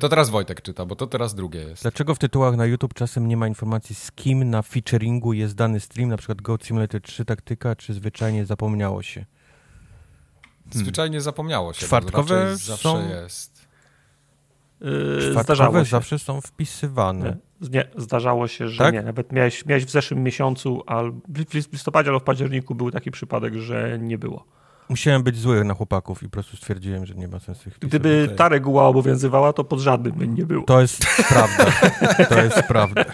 To 0.00 0.08
teraz 0.08 0.30
Wojtek 0.30 0.62
czyta, 0.62 0.86
bo 0.86 0.96
to 0.96 1.06
teraz 1.06 1.34
drugie 1.34 1.60
jest. 1.60 1.82
Dlaczego 1.82 2.14
w 2.14 2.18
tytułach 2.18 2.56
na 2.56 2.66
YouTube 2.66 2.94
czasem 2.94 3.28
nie 3.28 3.36
ma 3.36 3.48
informacji 3.48 3.94
z 3.94 4.12
kim 4.12 4.50
na 4.50 4.62
featuringu 4.62 5.32
jest 5.32 5.54
dany 5.54 5.80
stream, 5.80 6.08
na 6.08 6.16
przykład 6.16 6.42
Goat 6.42 6.64
Simulator 6.64 7.02
3 7.02 7.24
taktyka, 7.24 7.76
czy 7.76 7.94
zwyczajnie 7.94 8.46
zapomniało 8.46 9.02
się? 9.02 9.24
Hmm. 10.64 10.84
Zwyczajnie 10.84 11.20
zapomniało 11.20 11.72
się. 11.72 11.86
Czwartkowe 11.86 12.56
zawsze 12.56 12.82
są... 12.82 13.08
jest. 13.08 13.66
Yy, 14.80 15.32
Czwartkowe 15.32 15.84
zawsze 15.84 16.18
są 16.18 16.40
wpisywane. 16.40 17.36
Nie. 17.60 17.84
Zdarzało 17.96 18.48
się, 18.48 18.68
że 18.68 18.78
tak? 18.78 18.94
nie. 18.94 19.02
Nawet 19.02 19.32
miałeś, 19.32 19.66
miałeś 19.66 19.84
w 19.84 19.90
zeszłym 19.90 20.22
miesiącu, 20.22 20.82
albo 20.86 21.20
w 21.28 21.72
listopadzie 21.72 22.10
albo 22.10 22.20
w 22.20 22.24
październiku 22.24 22.74
był 22.74 22.90
taki 22.90 23.10
przypadek, 23.10 23.54
że 23.54 23.98
nie 24.02 24.18
było. 24.18 24.44
Musiałem 24.88 25.22
być 25.22 25.38
zły 25.38 25.64
na 25.64 25.74
chłopaków 25.74 26.22
i 26.22 26.26
po 26.26 26.32
prostu 26.32 26.56
stwierdziłem, 26.56 27.06
że 27.06 27.14
nie 27.14 27.28
ma 27.28 27.40
sensu 27.40 27.68
ich 27.68 27.78
Gdyby 27.78 28.34
ta 28.36 28.48
reguła 28.48 28.86
obowiązywała, 28.86 29.52
to 29.52 29.64
pod 29.64 29.80
żadnym 29.80 30.12
by 30.12 30.28
nie 30.28 30.46
było. 30.46 30.64
To 30.64 30.80
jest 30.80 31.06
prawda. 31.28 31.66
To 32.28 32.42
jest 32.42 32.62
prawda. 32.62 33.04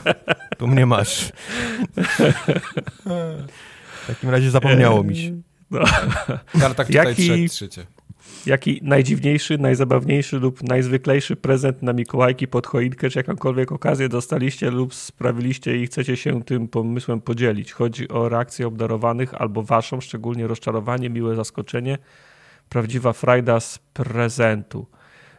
Tu 0.58 0.66
mnie 0.66 0.86
masz. 0.86 1.32
W 4.02 4.06
takim 4.06 4.30
razie 4.30 4.50
zapomniało 4.50 5.02
mi 5.04 5.16
się. 5.16 5.40
No. 5.70 5.80
Kartak 6.60 6.86
tutaj 6.86 7.06
Jaki... 7.06 7.48
trzecie. 7.48 7.86
Jaki 8.46 8.80
najdziwniejszy, 8.82 9.58
najzabawniejszy 9.58 10.38
lub 10.38 10.62
najzwyklejszy 10.62 11.36
prezent 11.36 11.82
na 11.82 11.92
Mikołajki 11.92 12.48
pod 12.48 12.66
choinkę, 12.66 13.10
czy 13.10 13.18
jakąkolwiek 13.18 13.72
okazję 13.72 14.08
dostaliście 14.08 14.70
lub 14.70 14.94
sprawiliście 14.94 15.76
i 15.76 15.86
chcecie 15.86 16.16
się 16.16 16.42
tym 16.42 16.68
pomysłem 16.68 17.20
podzielić? 17.20 17.72
Chodzi 17.72 18.08
o 18.08 18.28
reakcję 18.28 18.66
obdarowanych 18.66 19.34
albo 19.34 19.62
waszą, 19.62 20.00
szczególnie 20.00 20.46
rozczarowanie, 20.46 21.10
miłe 21.10 21.36
zaskoczenie, 21.36 21.98
prawdziwa 22.68 23.12
frajda 23.12 23.60
z 23.60 23.78
prezentu. 23.78 24.86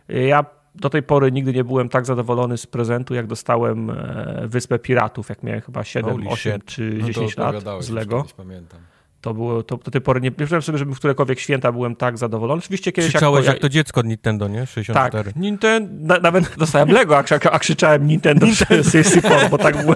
Ja 0.10 0.46
do 0.76 0.90
tej 0.90 1.04
pory 1.04 1.32
nigdy 1.32 1.54
nie 1.54 1.64
byłem 1.64 1.90
tak 1.90 2.06
zadowolony 2.06 2.58
z 2.58 2.68
prezentu, 2.68 3.14
jak 3.14 3.28
dostałem 3.28 3.90
e, 3.90 4.48
Wyspę 4.48 4.80
Piratów, 4.80 5.30
jak 5.30 5.44
miałem 5.44 5.62
chyba 5.62 5.84
7, 5.84 6.28
8 6.28 6.62
czy 6.66 7.00
10 7.04 7.38
no 7.38 7.44
lat 7.44 7.84
z 7.84 7.90
Lego. 7.90 8.26
Pamiętam. 8.38 8.80
To 9.24 9.34
było, 9.34 9.64
to 9.64 9.78
do 9.78 9.92
tej 9.92 10.02
pory 10.02 10.22
nie 10.22 10.32
wierzyłem 10.32 10.62
sobie, 10.62 10.78
żeby 10.78 10.96
w 10.96 10.98
którekolwiek 10.98 11.40
święta 11.40 11.72
byłem 11.72 11.96
tak 11.96 12.18
zadowolony. 12.18 12.60
Oczywiście 12.60 12.92
kiedyś... 12.92 13.10
Krzyczałeś 13.10 13.46
jak, 13.46 13.54
jak 13.54 13.62
to 13.62 13.70
dziecko 13.70 14.00
od 14.00 14.06
Nintendo, 14.06 14.48
nie? 14.48 14.66
64. 14.66 15.24
Tak, 15.24 15.36
Nintendo, 15.36 15.94
na, 16.00 16.20
nawet 16.20 16.56
dostałem 16.58 16.90
Lego, 16.90 17.18
a, 17.18 17.24
a, 17.46 17.52
a 17.52 17.60
krzyczałem 17.60 18.08
Nintendo, 18.08 18.46
Nintendo. 18.46 18.84
64, 18.92 19.50
bo 19.50 19.58
tak, 19.58 19.78
byłem, 19.78 19.96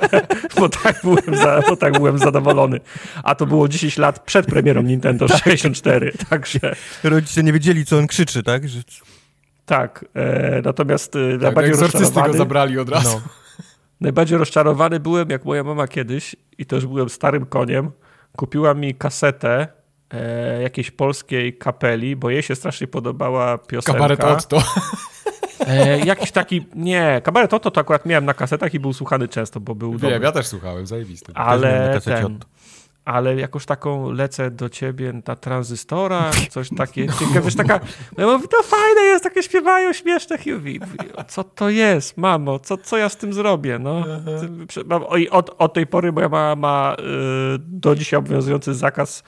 bo, 0.55 0.69
tak 0.69 1.01
byłem 1.03 1.35
za, 1.35 1.61
bo 1.69 1.75
tak 1.75 1.93
byłem 1.93 2.17
zadowolony. 2.17 2.79
A 3.23 3.35
to 3.35 3.45
było 3.45 3.67
10 3.67 3.97
lat 3.97 4.19
przed 4.19 4.45
premierą 4.45 4.81
Nintendo 4.81 5.27
64, 5.27 6.11
tak. 6.11 6.29
także... 6.29 6.75
Rodzice 7.03 7.43
nie 7.43 7.53
wiedzieli, 7.53 7.85
co 7.85 7.97
on 7.97 8.07
krzyczy, 8.07 8.43
tak? 8.43 8.69
Że... 8.69 8.79
Tak, 9.65 10.05
e, 10.13 10.61
natomiast 10.65 11.15
e, 11.15 11.31
tak, 11.31 11.41
najbardziej 11.41 11.75
rozczarowany... 11.75 12.27
go 12.27 12.37
zabrali 12.37 12.79
od 12.79 12.89
razu. 12.89 13.21
No. 13.25 13.31
Najbardziej 14.01 14.37
rozczarowany 14.37 14.99
byłem, 14.99 15.29
jak 15.29 15.45
moja 15.45 15.63
mama 15.63 15.87
kiedyś, 15.87 16.35
i 16.57 16.65
już 16.71 16.85
byłem 16.85 17.09
starym 17.09 17.45
koniem, 17.45 17.91
kupiła 18.37 18.73
mi 18.73 18.95
kasetę 18.95 19.67
e, 20.13 20.61
jakiejś 20.61 20.91
polskiej 20.91 21.57
kapeli, 21.57 22.15
bo 22.15 22.29
jej 22.29 22.43
się 22.43 22.55
strasznie 22.55 22.87
podobała 22.87 23.57
piosenka. 23.57 23.93
Kabaret 23.93 24.23
Otto. 24.23 24.61
E, 25.67 25.99
jakiś 26.05 26.31
taki, 26.31 26.65
nie, 26.75 27.21
kabaret 27.23 27.53
Otto 27.53 27.71
to 27.71 27.81
akurat 27.81 28.05
miałem 28.05 28.25
na 28.25 28.33
kasetach 28.33 28.73
i 28.73 28.79
był 28.79 28.93
słuchany 28.93 29.27
często, 29.27 29.59
bo 29.59 29.75
był 29.75 29.91
Wiem, 29.91 29.99
dobry. 29.99 30.25
ja 30.25 30.31
też 30.31 30.47
słuchałem, 30.47 30.87
zajebisty. 30.87 31.31
Ale 31.35 31.99
ten, 32.05 32.39
ale 33.07 33.35
jakoś 33.35 33.65
taką 33.65 34.11
lecę 34.11 34.51
do 34.51 34.69
ciebie 34.69 35.13
na 35.27 35.35
tranzystora, 35.35 36.31
coś 36.49 36.69
takie, 36.77 37.07
wiesz, 37.43 37.55
taka, 37.55 37.79
ja 38.17 38.27
mówię, 38.27 38.47
to 38.47 38.63
fajne 38.63 39.01
jest, 39.01 39.23
takie 39.23 39.43
śpiewają 39.43 39.93
śmieszne 39.93 40.37
mówi, 40.45 40.79
co 41.27 41.43
to 41.43 41.69
jest, 41.69 42.17
mamo, 42.17 42.59
co, 42.59 42.77
co 42.77 42.97
ja 42.97 43.09
z 43.09 43.17
tym 43.17 43.33
zrobię, 43.33 43.79
no. 43.79 44.05
I 45.17 45.29
od, 45.29 45.55
od 45.57 45.73
tej 45.73 45.87
pory 45.87 46.11
moja 46.11 46.29
mama 46.29 46.55
ma 46.55 46.95
y, 46.99 47.03
do 47.59 47.95
dzisiaj 47.95 48.17
obowiązujący 48.17 48.73
zakaz 48.73 49.23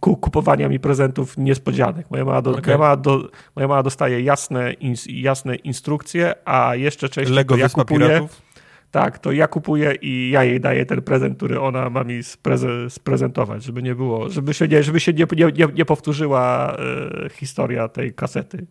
kupowania 0.00 0.68
mi 0.68 0.80
prezentów 0.80 1.38
niespodzianek. 1.38 2.06
Moja 2.10 2.24
mama, 2.24 2.42
do, 2.42 2.50
okay. 2.50 2.62
moja 2.62 2.78
mama, 2.78 2.96
do, 2.96 3.28
moja 3.56 3.68
mama 3.68 3.82
dostaje 3.82 4.20
jasne, 4.20 4.74
jasne 5.06 5.54
instrukcje, 5.54 6.34
a 6.44 6.74
jeszcze 6.76 7.08
częściej 7.08 7.36
Lego 7.36 7.56
ja 7.56 7.68
kupuję... 7.68 8.08
Piratów? 8.08 8.51
Tak, 8.92 9.18
to 9.18 9.32
ja 9.32 9.48
kupuję 9.48 9.94
i 9.94 10.30
ja 10.30 10.44
jej 10.44 10.60
daję 10.60 10.86
ten 10.86 11.02
prezent, 11.02 11.36
który 11.36 11.60
ona 11.60 11.90
ma 11.90 12.04
mi 12.04 12.22
spreze 12.22 12.90
sprezentować, 12.90 13.64
żeby 13.64 13.82
nie 13.82 13.94
było, 13.94 14.28
żeby 14.28 14.54
się 14.54 14.68
nie, 14.68 14.82
żeby 14.82 15.00
się 15.00 15.12
nie, 15.12 15.26
nie, 15.54 15.66
nie 15.74 15.84
powtórzyła 15.84 16.76
e, 16.76 17.28
historia 17.30 17.88
tej 17.88 18.14
kasety. 18.14 18.66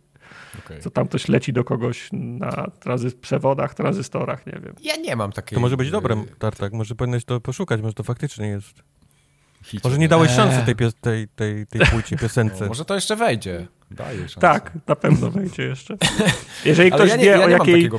Okay. 0.60 0.79
Co 0.79 0.89
tam 0.89 1.07
ktoś 1.07 1.27
leci 1.27 1.53
do 1.53 1.63
kogoś 1.63 2.10
na 2.12 2.67
tranzy 2.79 3.12
przewodach, 3.12 3.73
tranzystorach, 3.73 4.45
nie 4.45 4.60
wiem. 4.63 4.75
Ja 4.84 4.95
nie 4.95 5.15
mam 5.15 5.31
takiej... 5.31 5.55
To 5.55 5.62
może 5.62 5.77
być 5.77 5.91
dobre, 5.91 6.23
Tartak, 6.39 6.73
może 6.73 6.95
powinieneś 6.95 7.25
to 7.25 7.41
poszukać, 7.41 7.81
może 7.81 7.93
to 7.93 8.03
faktycznie 8.03 8.47
jest... 8.47 8.84
Może 9.84 9.97
nie 9.97 10.07
dałeś 10.07 10.31
szansy 10.31 10.57
eee. 10.57 10.75
tej, 10.75 10.75
tej, 11.01 11.27
tej, 11.27 11.67
tej 11.67 11.81
płycie, 11.81 12.17
piosence. 12.17 12.62
No, 12.62 12.67
może 12.73 12.86
to 12.86 12.95
jeszcze 12.95 13.15
wejdzie. 13.15 13.67
Daje 13.91 14.19
szansę. 14.19 14.39
Tak, 14.39 14.77
na 14.88 14.95
pewno 14.95 15.32
wejdzie 15.41 15.63
jeszcze. 15.63 15.97
Jeżeli 16.65 16.91
ktoś 16.91 17.10
ja 17.10 17.15
nie, 17.15 17.23
wie 17.23 17.30
ja 17.30 17.45
o 17.45 17.49
jakiej. 17.49 17.89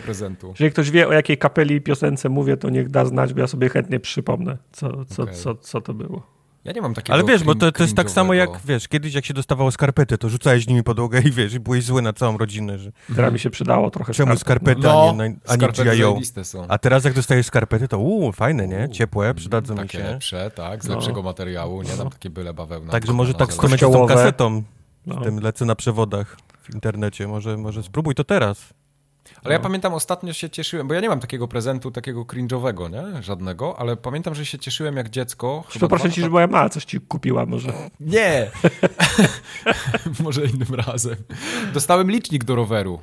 Jeżeli 0.49 0.71
ktoś 0.71 0.91
wie, 0.91 1.09
o 1.09 1.13
jakiej 1.13 1.39
kapeli 1.39 1.81
piosence 1.81 2.29
mówię, 2.29 2.57
to 2.57 2.71
niech 2.71 2.91
da 2.91 3.05
znać, 3.05 3.35
bo 3.35 3.41
ja 3.41 3.47
sobie 3.47 3.69
chętnie 3.69 4.01
przypomnę, 4.01 4.59
co, 4.73 5.05
co, 5.05 5.23
okay. 5.23 5.35
co, 5.35 5.55
co 5.55 5.81
to 5.81 5.95
było. 5.95 6.43
Ja 6.65 6.73
nie 6.73 6.81
mam 6.81 6.95
takiego 6.95 7.15
Ale 7.15 7.25
wiesz, 7.25 7.45
bo 7.45 7.55
to, 7.55 7.73
to 7.73 7.83
jest 7.83 7.97
tak 7.97 8.11
samo 8.11 8.35
jak, 8.35 8.51
wiesz, 8.65 8.89
kiedyś 8.89 9.15
jak 9.15 9.25
się 9.25 9.35
dostawało 9.35 9.71
skarpety, 9.71 10.19
to 10.19 10.29
rzucałeś 10.29 10.67
nimi 10.67 10.83
podłogę 10.83 11.21
i 11.21 11.31
wiesz, 11.31 11.55
i 11.55 11.61
byłeś 11.61 11.85
zły 11.85 12.03
na 12.03 12.13
całą 12.13 12.39
rodzinę. 12.39 12.79
Że... 12.79 12.93
Teraz 13.17 13.33
mi 13.33 13.39
się 13.39 13.51
przydało 13.51 13.91
trochę 13.91 14.13
Czemu 14.13 14.37
skarpety, 14.37 14.81
no, 14.83 15.11
a 15.11 15.23
nie, 15.23 15.37
a 15.49 15.57
nie 15.57 15.69
GIO? 15.69 16.19
A 16.69 16.79
teraz 16.79 17.05
jak 17.05 17.15
dostajesz 17.15 17.47
skarpety, 17.47 17.89
to 17.89 17.99
uuu, 17.99 18.33
fajne, 18.33 18.69
nie? 18.69 18.89
Ciepłe, 18.89 19.35
przydadzą 19.35 19.75
mi 19.75 19.81
się. 19.81 19.87
Takie 19.87 20.05
lepsze, 20.05 20.51
tak, 20.51 20.85
z 20.85 20.89
no. 20.89 20.95
lepszego 20.95 21.23
materiału, 21.23 21.83
nie 21.83 21.91
tam 21.91 22.11
takie 22.11 22.31
byle 22.31 22.55
bawełna. 22.55 22.93
Także 22.93 23.13
może 23.13 23.35
tak 23.35 23.53
z 23.53 23.57
tą 23.81 24.07
kasetą, 24.07 24.63
no. 25.07 25.21
z 25.21 25.23
tym 25.25 25.41
lecę 25.41 25.65
na 25.65 25.75
przewodach 25.75 26.37
w 26.63 26.75
internecie, 26.75 27.29
może, 27.29 27.57
może 27.57 27.83
spróbuj 27.83 28.15
to 28.15 28.25
teraz. 28.25 28.75
Ale 29.31 29.41
no. 29.45 29.51
ja 29.53 29.59
pamiętam, 29.59 29.95
ostatnio 29.95 30.33
się 30.33 30.51
cieszyłem, 30.51 30.89
bo 30.89 30.95
ja 30.95 31.01
nie 31.01 31.09
mam 31.09 31.21
takiego 31.21 31.49
prezentu, 31.49 31.91
takiego 31.91 32.23
cringe'owego, 32.23 32.91
nie? 32.91 33.23
Żadnego, 33.23 33.79
ale 33.79 33.97
pamiętam, 33.97 34.35
że 34.35 34.47
się 34.47 34.59
cieszyłem 34.59 34.97
jak 34.97 35.11
dziecko. 35.11 35.65
To 35.81 35.89
proszę 35.89 36.11
ci, 36.11 36.21
żeby 36.21 36.33
moja 36.33 36.47
mama 36.47 36.69
coś 36.69 36.85
ci 36.85 37.01
kupiła 37.01 37.47
może. 37.47 37.73
Nie! 38.01 38.51
może 40.25 40.45
innym 40.45 40.75
razem. 40.75 41.17
Dostałem 41.75 42.11
licznik 42.11 42.45
do 42.45 42.55
roweru. 42.55 43.01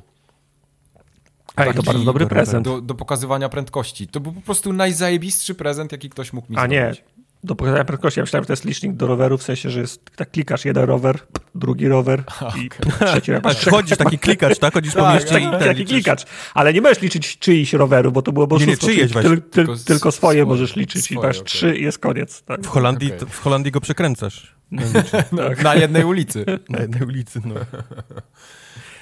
Ej, 1.56 1.74
to 1.74 1.82
bardzo 1.82 2.04
dobry 2.04 2.26
prezent. 2.26 2.64
Do, 2.64 2.80
do, 2.80 2.94
pokazywania 2.94 3.48
prędkości. 3.48 4.08
To 4.08 4.20
był 4.20 4.32
po 4.32 4.40
prostu 4.40 4.72
najzajebistszy 4.72 5.54
prezent, 5.54 5.92
jaki 5.92 6.10
ktoś 6.10 6.32
mógł 6.32 6.52
mi 6.52 6.58
A 6.58 6.60
zrobić. 6.60 7.02
nie, 7.06 7.19
do 7.44 7.54
pokazania 7.56 7.84
prędkości. 7.84 8.20
Ja 8.20 8.24
myślałem, 8.24 8.44
że 8.44 8.46
to 8.46 8.52
jest 8.52 8.64
licznik 8.64 8.92
do 8.92 9.06
roweru, 9.06 9.38
w 9.38 9.42
sensie, 9.42 9.70
że 9.70 9.80
jest, 9.80 10.10
tak 10.16 10.30
klikasz 10.30 10.64
jeden 10.64 10.84
rower, 10.84 11.18
drugi 11.54 11.88
rower 11.88 12.24
i 12.64 12.68
trzeci 13.04 13.32
rower. 13.32 13.54
Tak, 13.54 13.70
chodzisz 13.70 13.98
taki 13.98 14.18
klikacz, 14.18 14.58
tak? 14.58 14.74
Chodzisz 14.74 14.94
po 14.94 15.00
tak, 15.00 15.14
mieście 15.14 15.40
i 15.40 15.50
ten 15.50 15.60
taki 15.60 15.84
klikacz. 15.84 16.24
Ale 16.54 16.72
nie 16.72 16.80
możesz 16.80 17.00
liczyć 17.00 17.38
czyjś 17.38 17.72
roweru, 17.72 18.12
bo 18.12 18.22
to 18.22 18.32
było 18.32 18.58
nie, 18.58 18.66
nie, 18.66 18.76
czyjeś 18.76 19.12
ty, 19.12 19.22
ty, 19.22 19.40
tylko, 19.40 19.76
tylko 19.76 20.12
swoje, 20.12 20.12
swoje 20.12 20.46
możesz 20.46 20.76
liczyć 20.76 21.04
swoje, 21.04 21.20
i 21.20 21.22
masz 21.22 21.36
okay. 21.36 21.46
trzy 21.46 21.76
i 21.76 21.82
jest 21.82 21.98
koniec. 21.98 22.42
Tak? 22.42 22.60
W, 22.60 22.66
Holandii, 22.66 23.12
okay. 23.12 23.28
w 23.28 23.38
Holandii 23.38 23.72
go 23.72 23.80
przekręcasz. 23.80 24.54
No, 25.32 25.48
tak. 25.48 25.62
Na 25.62 25.74
jednej 25.74 26.04
ulicy. 26.04 26.44
Na 26.68 26.78
jednej 26.80 27.02
ulicy, 27.02 27.40
no. 27.44 27.54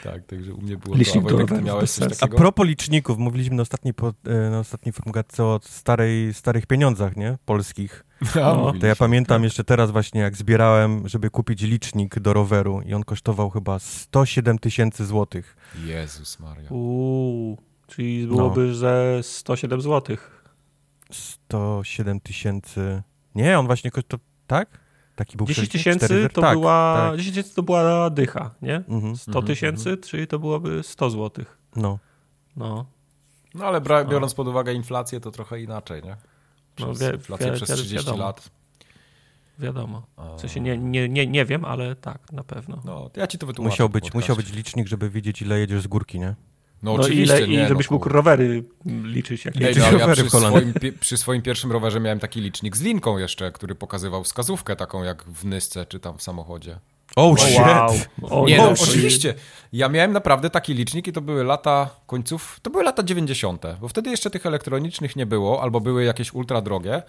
Tak, 0.02 0.26
także 0.26 0.54
u 0.54 0.60
mnie 0.60 0.76
było 0.76 0.96
Licznik 0.96 1.28
to. 1.28 1.56
A, 1.56 1.60
miałeś 1.60 1.90
coś 1.90 2.18
takiego? 2.18 2.36
A 2.36 2.40
propos 2.40 2.66
liczników, 2.66 3.18
mówiliśmy 3.18 3.56
na 3.56 3.62
ostatniej, 3.62 3.94
po, 3.94 4.12
na 4.50 4.58
ostatniej 4.58 4.92
formułce 4.92 5.44
o 5.44 5.60
starej, 5.62 6.34
starych 6.34 6.66
pieniądzach, 6.66 7.16
nie? 7.16 7.38
Polskich. 7.44 8.04
No, 8.34 8.72
to 8.80 8.86
ja 8.86 8.96
pamiętam 8.96 9.36
tak. 9.36 9.44
jeszcze 9.44 9.64
teraz 9.64 9.90
właśnie, 9.90 10.20
jak 10.20 10.36
zbierałem, 10.36 11.08
żeby 11.08 11.30
kupić 11.30 11.62
licznik 11.62 12.18
do 12.18 12.32
roweru 12.32 12.82
i 12.86 12.94
on 12.94 13.04
kosztował 13.04 13.50
chyba 13.50 13.78
107 13.78 14.58
tysięcy 14.58 15.06
złotych. 15.06 15.56
Jezus 15.84 16.40
Maria. 16.40 16.70
Uuu, 16.70 17.58
czyli 17.86 18.26
byłoby 18.26 18.66
no. 18.66 18.74
ze 18.74 19.18
107 19.22 19.80
złotych. 19.80 20.44
107 21.12 22.20
tysięcy... 22.20 23.02
Nie, 23.34 23.58
on 23.58 23.66
właśnie 23.66 23.90
kosztował... 23.90 24.26
Tak? 24.46 24.80
Taki 25.18 25.36
był 25.36 25.46
10 25.46 25.68
tysięcy 25.68 26.28
to, 26.32 26.40
tak, 26.40 26.58
była, 26.58 26.94
tak. 26.96 27.16
10 27.18 27.36
tysięcy 27.36 27.54
to 27.54 27.62
była 27.62 28.10
dycha, 28.10 28.50
nie? 28.62 28.76
Mhm, 28.76 29.16
100 29.16 29.30
mhm, 29.30 29.46
tysięcy, 29.46 29.88
mhm. 29.90 30.08
czyli 30.08 30.26
to 30.26 30.38
byłoby 30.38 30.82
100 30.82 31.10
złotych. 31.10 31.58
No. 31.76 31.98
No. 32.56 32.86
No 33.54 33.64
ale 33.64 33.80
biorąc 33.80 34.34
pod 34.34 34.48
uwagę 34.48 34.72
inflację, 34.72 35.20
to 35.20 35.30
trochę 35.30 35.60
inaczej, 35.60 36.02
nie? 36.02 36.10
No, 36.10 36.16
przez 36.76 37.00
no, 37.00 37.06
wie, 37.06 37.14
inflację 37.14 37.46
wie, 37.46 37.52
przez 37.52 37.70
30 37.70 37.96
wiadomo. 37.96 38.24
lat. 38.24 38.50
Wiadomo. 39.58 40.02
W 40.36 40.40
sensie 40.40 40.60
nie, 40.60 40.78
nie, 40.78 41.08
nie, 41.08 41.26
nie 41.26 41.44
wiem, 41.44 41.64
ale 41.64 41.96
tak, 41.96 42.32
na 42.32 42.44
pewno. 42.44 42.82
No, 42.84 43.10
ja 43.16 43.26
ci 43.26 43.38
to 43.38 43.46
wytłumaczę. 43.46 43.72
Musiał 43.72 43.88
być, 43.88 44.14
musiał 44.14 44.36
być 44.36 44.52
licznik, 44.52 44.88
żeby 44.88 45.10
wiedzieć, 45.10 45.42
ile 45.42 45.58
jedziesz 45.58 45.82
z 45.82 45.86
górki, 45.86 46.20
nie? 46.20 46.34
No, 46.82 46.96
no 46.96 47.02
oczywiście, 47.02 47.38
ile, 47.38 47.48
nie, 47.48 47.64
I 47.64 47.68
żebyś 47.68 47.90
no, 47.90 47.94
mógł 47.94 48.08
rowery 48.08 48.64
liczyć. 49.04 49.44
Jak 49.44 49.54
nie, 49.54 49.70
no, 49.92 49.98
ja 49.98 50.12
przy 50.12 50.30
swoim, 50.30 50.74
przy 51.00 51.16
swoim, 51.16 51.42
pierwszym 51.42 51.72
rowerze 51.72 52.00
miałem 52.00 52.18
taki 52.18 52.40
licznik 52.40 52.76
z 52.76 52.80
linką 52.80 53.18
jeszcze, 53.18 53.52
który 53.52 53.74
pokazywał 53.74 54.24
wskazówkę 54.24 54.76
taką 54.76 55.02
jak 55.02 55.24
w 55.24 55.44
Nysce 55.44 55.86
czy 55.86 56.00
tam 56.00 56.18
w 56.18 56.22
samochodzie. 56.22 56.78
Oh, 57.16 57.42
shit. 57.42 57.58
Wow. 57.58 57.90
Oh, 58.22 58.48
nie, 58.48 58.58
no, 58.58 58.70
oczywiście. 58.70 59.34
Ja 59.72 59.88
miałem 59.88 60.12
naprawdę 60.12 60.50
taki 60.50 60.74
licznik 60.74 61.06
i 61.06 61.12
to 61.12 61.20
były 61.20 61.44
lata 61.44 61.90
końców, 62.06 62.60
to 62.62 62.70
były 62.70 62.84
lata 62.84 63.02
90., 63.02 63.62
bo 63.80 63.88
wtedy 63.88 64.10
jeszcze 64.10 64.30
tych 64.30 64.46
elektronicznych 64.46 65.16
nie 65.16 65.26
było, 65.26 65.62
albo 65.62 65.80
były 65.80 66.04
jakieś 66.04 66.34
ultra 66.34 66.60
drogie. 66.60 67.02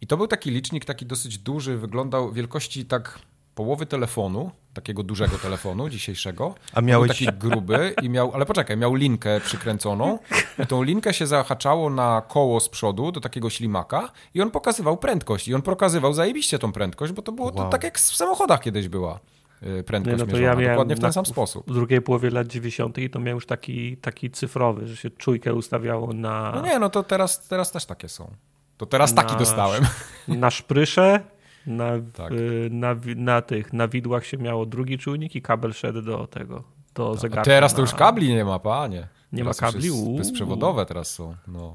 I 0.00 0.06
to 0.06 0.16
był 0.16 0.26
taki 0.26 0.50
licznik, 0.50 0.84
taki 0.84 1.06
dosyć 1.06 1.38
duży, 1.38 1.76
wyglądał 1.76 2.32
wielkości 2.32 2.84
tak 2.84 3.18
połowy 3.54 3.86
telefonu, 3.86 4.50
takiego 4.74 5.02
dużego 5.02 5.38
telefonu 5.38 5.88
dzisiejszego. 5.88 6.54
A 6.72 6.80
miałeś... 6.80 7.08
Był 7.08 7.26
taki 7.26 7.38
gruby 7.38 7.94
i 8.02 8.08
miał, 8.08 8.34
ale 8.34 8.46
poczekaj, 8.46 8.76
miał 8.76 8.94
linkę 8.94 9.40
przykręconą 9.40 10.18
i 10.64 10.66
tą 10.66 10.82
linkę 10.82 11.14
się 11.14 11.26
zahaczało 11.26 11.90
na 11.90 12.22
koło 12.28 12.60
z 12.60 12.68
przodu 12.68 13.12
do 13.12 13.20
takiego 13.20 13.50
ślimaka 13.50 14.12
i 14.34 14.42
on 14.42 14.50
pokazywał 14.50 14.96
prędkość 14.96 15.48
i 15.48 15.54
on 15.54 15.62
pokazywał 15.62 16.12
zajebiście 16.12 16.58
tą 16.58 16.72
prędkość, 16.72 17.12
bo 17.12 17.22
to 17.22 17.32
było 17.32 17.46
wow. 17.46 17.56
to 17.56 17.68
tak 17.68 17.84
jak 17.84 17.98
w 17.98 18.16
samochodach 18.16 18.60
kiedyś 18.60 18.88
była 18.88 19.20
y, 19.62 19.82
prędkość 19.82 20.18
nie, 20.18 20.24
no 20.24 20.32
to 20.32 20.38
mierzona, 20.38 20.62
ja 20.62 20.70
dokładnie 20.70 20.96
w 20.96 21.00
ten 21.00 21.12
sam 21.12 21.26
sposób. 21.26 21.70
W 21.70 21.74
drugiej 21.74 22.02
połowie 22.02 22.30
lat 22.30 22.46
90. 22.46 22.96
to 23.12 23.20
miał 23.20 23.34
już 23.34 23.46
taki, 23.46 23.96
taki 23.96 24.30
cyfrowy, 24.30 24.86
że 24.86 24.96
się 24.96 25.10
czujkę 25.10 25.54
ustawiało 25.54 26.12
na... 26.12 26.52
No 26.54 26.62
nie, 26.62 26.78
no 26.78 26.90
to 26.90 27.02
teraz, 27.02 27.48
teraz 27.48 27.72
też 27.72 27.86
takie 27.86 28.08
są. 28.08 28.30
To 28.76 28.86
teraz 28.86 29.14
taki 29.14 29.36
dostałem. 29.36 29.82
Na 30.28 30.50
szprysze 30.50 31.20
na, 31.66 31.90
tak. 32.12 32.32
na, 32.70 32.96
na, 33.16 33.42
tych, 33.42 33.72
na 33.72 33.88
widłach 33.88 34.26
się 34.26 34.38
miało 34.38 34.66
drugi 34.66 34.98
czujnik 34.98 35.36
i 35.36 35.42
kabel 35.42 35.72
szedł 35.72 36.02
do 36.02 36.26
tego, 36.26 36.62
do 36.94 37.10
tak. 37.10 37.20
zegarka. 37.20 37.40
A 37.40 37.44
teraz 37.44 37.74
to 37.74 37.80
już 37.80 37.94
kabli 37.94 38.28
nie 38.28 38.44
ma, 38.44 38.58
panie. 38.58 39.08
Nie 39.32 39.38
teraz 39.38 39.60
ma 39.60 39.66
kabli? 39.66 39.86
Jest 39.86 40.10
bezprzewodowe 40.16 40.86
teraz 40.86 41.10
są. 41.10 41.34
No, 41.48 41.74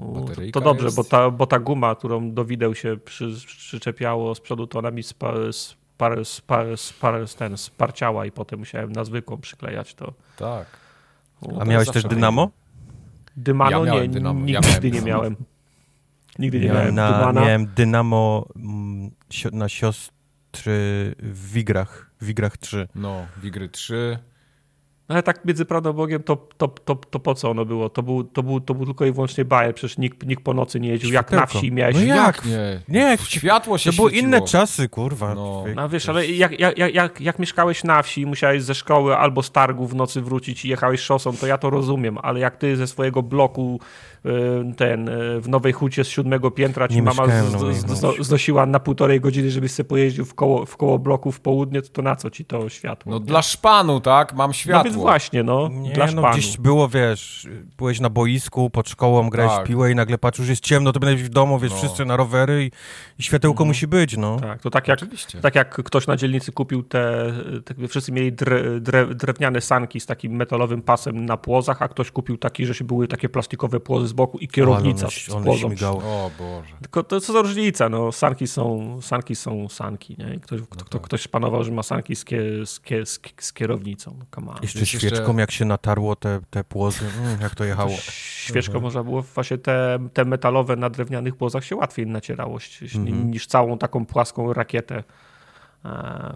to 0.52 0.60
dobrze, 0.60 0.84
jest... 0.84 0.96
bo, 0.96 1.04
ta, 1.04 1.30
bo 1.30 1.46
ta 1.46 1.58
guma, 1.58 1.94
którą 1.94 2.32
do 2.32 2.44
wideł 2.44 2.74
się 2.74 2.96
przy, 3.04 3.34
przyczepiało 3.46 4.34
z 4.34 4.40
przodu, 4.40 4.66
to 4.66 4.78
ona 4.78 4.90
mi 4.90 5.02
spar, 5.02 5.34
spar, 5.52 6.24
spar, 6.24 6.66
spar, 6.76 7.28
ten, 7.38 7.56
sparciała 7.56 8.26
i 8.26 8.32
potem 8.32 8.58
musiałem 8.58 8.92
na 8.92 9.04
zwykłą 9.04 9.36
przyklejać 9.36 9.94
to. 9.94 10.12
Tak. 10.36 10.66
A 11.60 11.64
miałeś 11.64 11.90
też 11.90 12.04
dynamo? 12.04 12.50
Dymano? 13.36 13.84
Ja 13.84 13.94
nie, 13.94 14.08
dynamo. 14.08 14.40
nigdy 14.40 14.52
ja 14.52 14.60
miałem 14.60 14.92
nie 14.92 15.02
miałem. 15.02 15.36
Nigdy 16.38 16.60
nie 16.60 16.68
miałem, 16.68 16.94
miałem 16.94 17.34
na, 17.34 17.40
Miałem 17.40 17.66
dynamo 17.66 18.48
mm, 18.56 19.10
na 19.52 19.68
siostry 19.68 21.14
w 21.18 21.52
Wigrach, 21.52 22.10
w 22.20 22.24
Wigrach 22.24 22.56
3. 22.56 22.88
No, 22.94 23.26
Wigry 23.42 23.68
3. 23.68 24.18
No 25.08 25.14
ale 25.14 25.22
tak 25.22 25.44
między 25.44 25.64
Prawdą 25.64 25.92
Bogiem, 25.92 26.22
to, 26.22 26.36
to, 26.36 26.68
to, 26.68 26.94
to 26.94 27.18
po 27.18 27.34
co 27.34 27.50
ono 27.50 27.64
było? 27.64 27.88
To 27.88 28.02
był, 28.02 28.24
to 28.24 28.42
był, 28.42 28.60
to 28.60 28.74
był 28.74 28.86
tylko 28.86 29.04
i 29.06 29.12
wyłącznie 29.12 29.44
bajer, 29.44 29.74
przecież 29.74 29.98
nikt, 29.98 30.26
nikt 30.26 30.44
po 30.44 30.54
nocy 30.54 30.80
nie 30.80 30.88
jeździł. 30.88 31.12
Jak 31.12 31.30
na 31.30 31.46
wsi 31.46 31.72
miałeś... 31.72 31.96
No 31.96 32.02
jak? 32.02 32.44
Nie, 32.44 32.80
nie 32.88 33.18
światło 33.18 33.78
się 33.78 33.90
To 33.90 33.96
były 33.96 34.12
inne 34.12 34.42
czasy, 34.42 34.88
kurwa. 34.88 35.34
No, 35.34 35.64
no 35.76 35.88
wiesz, 35.88 36.08
ale 36.08 36.26
jak, 36.26 36.60
jak, 36.60 36.94
jak, 36.94 37.20
jak 37.20 37.38
mieszkałeś 37.38 37.84
na 37.84 38.02
wsi 38.02 38.26
musiałeś 38.26 38.62
ze 38.62 38.74
szkoły 38.74 39.16
albo 39.16 39.42
z 39.42 39.52
targu 39.52 39.86
w 39.86 39.94
nocy 39.94 40.22
wrócić 40.22 40.64
i 40.64 40.68
jechałeś 40.68 41.00
szosą, 41.00 41.36
to 41.36 41.46
ja 41.46 41.58
to 41.58 41.70
rozumiem, 41.70 42.18
ale 42.22 42.40
jak 42.40 42.56
ty 42.56 42.76
ze 42.76 42.86
swojego 42.86 43.22
bloku 43.22 43.80
ten, 44.76 45.08
y, 45.08 45.40
w 45.40 45.48
Nowej 45.48 45.72
Hucie 45.72 46.04
z 46.04 46.08
siódmego 46.08 46.50
piętra 46.50 46.88
ci 46.88 47.02
mama 47.02 47.24
znosiła 48.20 48.66
na 48.66 48.80
półtorej 48.80 49.20
godziny, 49.20 49.50
żebyś 49.50 49.72
sobie 49.72 49.88
pojeździł 49.88 50.24
w 50.24 50.34
koło, 50.34 50.66
w 50.66 50.76
koło 50.76 50.98
bloku 50.98 51.32
w 51.32 51.40
południe, 51.40 51.82
to, 51.82 51.88
to 51.88 52.02
na 52.02 52.16
co 52.16 52.30
ci 52.30 52.44
to 52.44 52.68
światło? 52.68 53.12
No 53.12 53.18
nie? 53.18 53.24
dla 53.24 53.42
szpanu, 53.42 54.00
tak? 54.00 54.34
Mam 54.34 54.52
światło. 54.52 54.78
No 54.78 54.84
więc 54.84 54.96
właśnie, 54.96 55.42
no. 55.42 55.68
Nie, 55.68 55.92
dla 55.92 56.06
no, 56.06 56.12
szpanu. 56.12 56.38
Gdzieś 56.38 56.58
było, 56.58 56.88
wiesz, 56.88 57.48
byłeś 57.78 58.00
na 58.00 58.10
boisku, 58.10 58.70
pod 58.70 58.88
szkołą, 58.88 59.30
grałeś 59.30 59.52
tak. 59.52 59.64
w 59.64 59.68
piłę 59.68 59.92
i 59.92 59.94
nagle 59.94 60.18
patrzysz, 60.18 60.38
już 60.38 60.48
jest 60.48 60.62
ciemno, 60.62 60.92
to 60.92 61.00
będziesz 61.00 61.26
w 61.26 61.28
domu, 61.28 61.58
wiesz, 61.58 61.72
no. 61.72 61.78
wszyscy 61.78 62.04
na 62.04 62.16
rowery 62.16 62.64
i, 62.64 62.70
i 63.18 63.22
światełko 63.22 63.62
mhm. 63.62 63.68
musi 63.68 63.86
być, 63.86 64.16
no. 64.16 64.40
Tak, 64.40 64.62
to 64.62 64.70
tak 64.70 64.88
jak, 64.88 65.00
tak 65.42 65.54
jak 65.54 65.82
ktoś 65.84 66.06
na 66.06 66.16
dzielnicy 66.16 66.52
kupił 66.52 66.82
te, 66.82 67.32
te 67.64 67.88
wszyscy 67.88 68.12
mieli 68.12 68.32
dre, 68.32 68.80
dre, 68.80 69.06
drewniane 69.06 69.60
sanki 69.60 70.00
z 70.00 70.06
takim 70.06 70.32
metalowym 70.32 70.82
pasem 70.82 71.24
na 71.26 71.36
płozach, 71.36 71.82
a 71.82 71.88
ktoś 71.88 72.10
kupił 72.10 72.36
taki, 72.38 72.66
że 72.66 72.74
się 72.74 72.84
były 72.84 73.08
takie 73.08 73.28
plastikowe 73.28 73.80
płozy 73.80 74.08
z 74.08 74.12
boku 74.18 74.38
i 74.38 74.48
kierownica 74.48 75.06
one, 75.06 75.10
z 75.10 75.28
one 75.28 75.58
śmigały. 75.58 76.04
O 76.04 76.30
Boże. 76.38 76.74
Tylko 76.80 77.02
to 77.02 77.20
co 77.20 77.32
za 77.32 77.42
różnica, 77.42 77.88
no 77.88 78.12
sanki 78.12 78.46
są 78.46 78.98
sanki, 79.02 79.36
są 79.36 79.68
sanki 79.68 80.16
nie? 80.18 80.40
Ktoś, 80.40 80.60
no 80.60 80.66
tak. 80.90 81.02
ktoś 81.02 81.28
panował, 81.28 81.64
że 81.64 81.72
ma 81.72 81.82
sanki 81.82 82.16
z, 82.16 82.24
kie, 82.24 82.66
z, 82.66 82.80
kie, 82.80 83.06
z, 83.06 83.20
z 83.40 83.52
kierownicą. 83.52 84.18
No, 84.42 84.54
jeszcze 84.62 84.86
świeczką, 84.86 85.18
jeszcze... 85.18 85.40
jak 85.40 85.50
się 85.50 85.64
natarło 85.64 86.16
te, 86.16 86.40
te 86.50 86.64
płozy, 86.64 87.04
mm, 87.20 87.40
jak 87.40 87.54
to 87.54 87.64
jechało. 87.64 87.90
To 87.90 88.12
świeczką 88.12 88.72
mhm. 88.72 88.82
można 88.82 89.04
było, 89.04 89.22
właśnie 89.22 89.58
te, 89.58 89.98
te 90.12 90.24
metalowe 90.24 90.76
na 90.76 90.90
drewnianych 90.90 91.36
płozach 91.36 91.64
się 91.64 91.76
łatwiej 91.76 92.06
nacierało 92.06 92.58
mhm. 92.82 93.30
niż 93.30 93.46
całą 93.46 93.78
taką 93.78 94.06
płaską 94.06 94.52
rakietę 94.52 95.04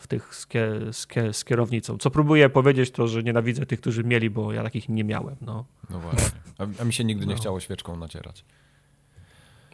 w 0.00 0.07
tych 0.07 0.35
z, 0.35 0.46
kie, 0.46 0.70
z, 0.92 1.07
kie, 1.07 1.33
z, 1.33 1.44
kierownicą. 1.44 1.98
Co 1.98 2.11
próbuję 2.11 2.48
powiedzieć, 2.48 2.90
to 2.90 3.09
że 3.09 3.22
nienawidzę 3.22 3.66
tych, 3.66 3.81
którzy 3.81 4.05
mieli, 4.05 4.31
bo 4.31 4.52
ja 4.52 4.62
takich 4.62 4.88
nie 4.88 5.05
miałem. 5.05 5.37
No, 5.40 5.64
no 5.90 6.00
właśnie. 6.00 6.40
A, 6.59 6.83
a 6.83 6.85
mi 6.85 6.92
się 6.92 7.05
nigdy 7.05 7.26
nie 7.26 7.35
no. 7.35 7.40
chciało 7.40 7.61
świeczką 7.61 7.96
nacierać. 7.96 8.44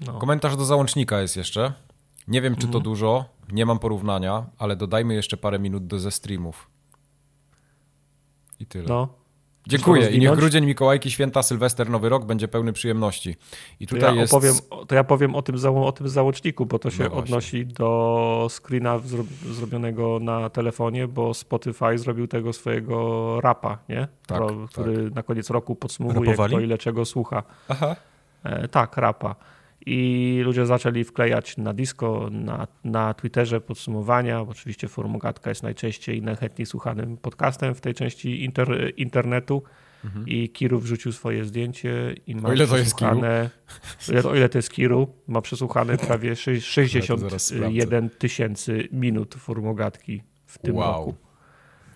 No. 0.00 0.18
Komentarz 0.18 0.57
do 0.57 0.64
załącznika 0.64 1.20
jest 1.20 1.37
jeszcze. 1.37 1.72
Nie 2.28 2.42
wiem, 2.42 2.54
czy 2.54 2.61
to 2.61 2.66
mhm. 2.66 2.85
dużo, 2.85 3.24
nie 3.52 3.66
mam 3.66 3.78
porównania, 3.78 4.46
ale 4.59 4.76
dodajmy 4.76 5.14
jeszcze 5.14 5.37
parę 5.37 5.59
minut 5.59 5.87
do 5.87 5.98
ze 5.98 6.11
streamów. 6.11 6.70
I 8.61 8.66
tyle. 8.66 8.88
No. 8.88 9.17
Dziękuję 9.68 10.11
i 10.11 10.18
niech 10.18 10.37
grudzień, 10.37 10.66
Mikołajki, 10.66 11.11
święta, 11.11 11.42
Sylwester, 11.42 11.90
Nowy 11.90 12.09
Rok 12.09 12.24
będzie 12.24 12.48
pełny 12.48 12.72
przyjemności. 12.72 13.37
I 13.81 13.87
tutaj 13.87 14.11
to 14.11 14.14
ja 14.14 14.20
jest... 14.20 14.35
Opowiem, 14.35 14.54
to 14.88 14.94
ja 14.94 15.04
powiem 15.04 15.35
o 15.35 15.42
tym, 15.42 15.57
o 15.64 15.92
tym 15.92 16.09
załączniku, 16.09 16.66
bo 16.66 16.78
to 16.78 16.90
się 16.90 17.04
no 17.04 17.12
odnosi 17.12 17.66
do 17.66 18.46
screena 18.50 18.98
zro, 18.98 19.24
zrobionego 19.50 20.18
na 20.20 20.50
telefonie, 20.50 21.09
bo 21.09 21.35
Spotify 21.35 21.98
zrobił 21.98 22.26
tego 22.26 22.52
swojego 22.52 23.40
rapa, 23.40 23.78
nie? 23.88 24.09
Tak, 24.26 24.38
Pro, 24.38 24.46
tak. 24.48 24.70
Który 24.70 25.11
na 25.11 25.22
koniec 25.22 25.50
roku 25.50 25.76
podsumowuje, 25.76 26.31
Rapowali? 26.31 26.54
kto 26.54 26.61
ile 26.61 26.78
czego 26.78 27.04
słucha. 27.04 27.42
Aha. 27.68 27.96
E, 28.44 28.68
tak, 28.68 28.96
rapa 28.96 29.35
i 29.88 30.40
ludzie 30.44 30.66
zaczęli 30.66 31.05
wklejać 31.05 31.57
na 31.57 31.72
disco, 31.72 32.29
na, 32.31 32.66
na 32.85 33.14
Twitterze 33.14 33.61
podsumowania. 33.61 34.40
Oczywiście 34.40 34.88
Formogatka 34.88 35.51
jest 35.51 35.62
najczęściej 35.62 36.18
i 36.18 36.22
najchętniej 36.22 36.66
słuchanym 36.66 37.16
podcastem 37.16 37.74
w 37.74 37.81
tej 37.81 37.94
części 37.94 38.44
inter, 38.44 38.92
internetu. 38.96 39.62
Mhm. 40.05 40.29
I 40.29 40.48
Kiru 40.48 40.79
wrzucił 40.79 41.12
swoje 41.12 41.44
zdjęcie 41.44 42.14
i 42.27 42.35
ma 42.35 42.48
o 42.48 42.53
ile 42.53 42.66
to 42.66 42.79
jest 42.79 42.96
Kiru? 42.96 43.11
O 43.11 43.16
ile, 43.16 44.22
o 44.24 44.35
ile 44.35 44.48
to 44.48 44.59
jest 44.59 44.70
Kiru, 44.70 45.09
ma 45.27 45.40
przesłuchane 45.40 45.96
prawie 45.96 46.37
61 46.37 48.11
tysięcy 48.18 48.88
minut 48.92 49.35
Formogatki 49.35 50.22
w 50.46 50.59
tym 50.59 50.77
wow. 50.77 50.92
roku. 50.92 51.14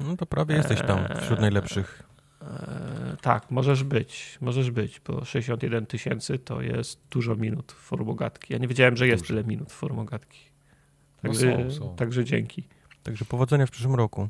No 0.01 0.17
to 0.17 0.27
prawie 0.27 0.55
jesteś 0.55 0.81
tam 0.81 0.99
wśród 1.21 1.41
najlepszych. 1.41 2.12
E, 2.43 3.17
tak, 3.23 3.51
możesz 3.51 3.85
być, 3.85 4.39
możesz 4.41 4.71
być, 4.71 5.01
bo 5.01 5.25
61 5.25 5.87
tysięcy 5.87 6.39
to 6.39 6.63
jest 6.63 7.01
dużo 7.11 7.37
minut 7.37 7.73
formogatki. 7.73 8.53
Ja 8.53 8.59
nie 8.59 8.69
wiedziałem, 8.69 8.97
że 8.97 9.07
jest 9.07 9.23
dużo. 9.23 9.29
tyle 9.29 9.45
minut 9.45 9.73
formogatki. 9.73 10.41
Także, 11.23 11.59
no 11.59 11.71
są, 11.71 11.79
są. 11.79 11.97
także 11.97 12.25
dzięki. 12.25 12.65
Także 13.03 13.25
powodzenia 13.25 13.67
w 13.67 13.71
przyszłym 13.71 13.95
roku. 13.95 14.29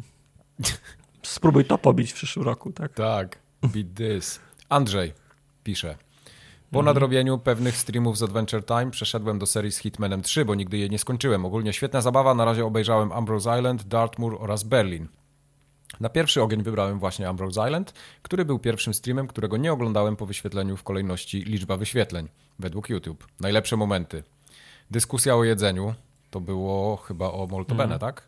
Spróbuj 1.22 1.64
to 1.64 1.78
pobić 1.78 2.12
w 2.12 2.14
przyszłym 2.14 2.44
roku, 2.44 2.72
tak? 2.72 2.94
Tak, 2.94 3.38
beat 3.62 3.86
this. 3.94 4.40
Andrzej 4.68 5.12
pisze. 5.64 5.96
Po 6.70 6.82
nadrobieniu 6.82 7.38
pewnych 7.38 7.76
streamów 7.76 8.18
z 8.18 8.22
Adventure 8.22 8.64
Time 8.64 8.90
przeszedłem 8.90 9.38
do 9.38 9.46
serii 9.46 9.72
z 9.72 9.78
Hitmanem 9.78 10.22
3, 10.22 10.44
bo 10.44 10.54
nigdy 10.54 10.78
jej 10.78 10.90
nie 10.90 10.98
skończyłem. 10.98 11.44
Ogólnie 11.44 11.72
świetna 11.72 12.00
zabawa, 12.00 12.34
na 12.34 12.44
razie 12.44 12.64
obejrzałem 12.64 13.12
Ambrose 13.12 13.58
Island, 13.58 13.84
Dartmoor 13.84 14.36
oraz 14.40 14.62
Berlin. 14.62 15.08
Na 16.00 16.08
pierwszy 16.08 16.42
ogień 16.42 16.62
wybrałem 16.62 16.98
właśnie 16.98 17.28
Ambrose 17.28 17.66
Island, 17.66 17.92
który 18.22 18.44
był 18.44 18.58
pierwszym 18.58 18.94
streamem, 18.94 19.26
którego 19.26 19.56
nie 19.56 19.72
oglądałem 19.72 20.16
po 20.16 20.26
wyświetleniu 20.26 20.76
w 20.76 20.82
kolejności 20.82 21.42
liczba 21.42 21.76
wyświetleń, 21.76 22.28
według 22.58 22.88
YouTube. 22.88 23.26
Najlepsze 23.40 23.76
momenty. 23.76 24.22
Dyskusja 24.90 25.36
o 25.36 25.44
jedzeniu, 25.44 25.94
to 26.30 26.40
było 26.40 26.96
chyba 26.96 27.26
o 27.32 27.46
Moltobene, 27.46 27.94
mm. 27.94 27.98
tak? 27.98 28.26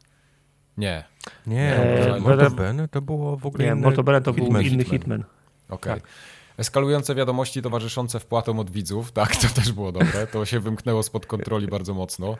Nie. 0.76 1.04
Nie, 1.46 1.76
eee, 1.78 2.20
Moltobene 2.20 2.88
to 2.88 3.02
było 3.02 3.36
w 3.36 3.46
ogóle 3.46 3.64
Nie, 3.64 3.74
Moltobene 3.74 4.20
to 4.20 4.32
był 4.32 4.46
inny 4.46 4.64
Hitman. 4.64 4.84
Hitman. 4.84 5.24
Okej. 5.68 5.92
Okay. 5.92 6.00
Tak. 6.00 6.10
Eskalujące 6.56 7.14
wiadomości 7.14 7.62
towarzyszące 7.62 8.20
wpłatom 8.20 8.58
od 8.58 8.70
widzów, 8.70 9.12
tak, 9.12 9.36
to 9.36 9.48
też 9.48 9.72
było 9.72 9.92
dobre. 9.92 10.26
To 10.26 10.44
się 10.44 10.60
wymknęło 10.60 11.02
spod 11.02 11.26
kontroli 11.26 11.66
bardzo 11.66 11.94
mocno. 11.94 12.36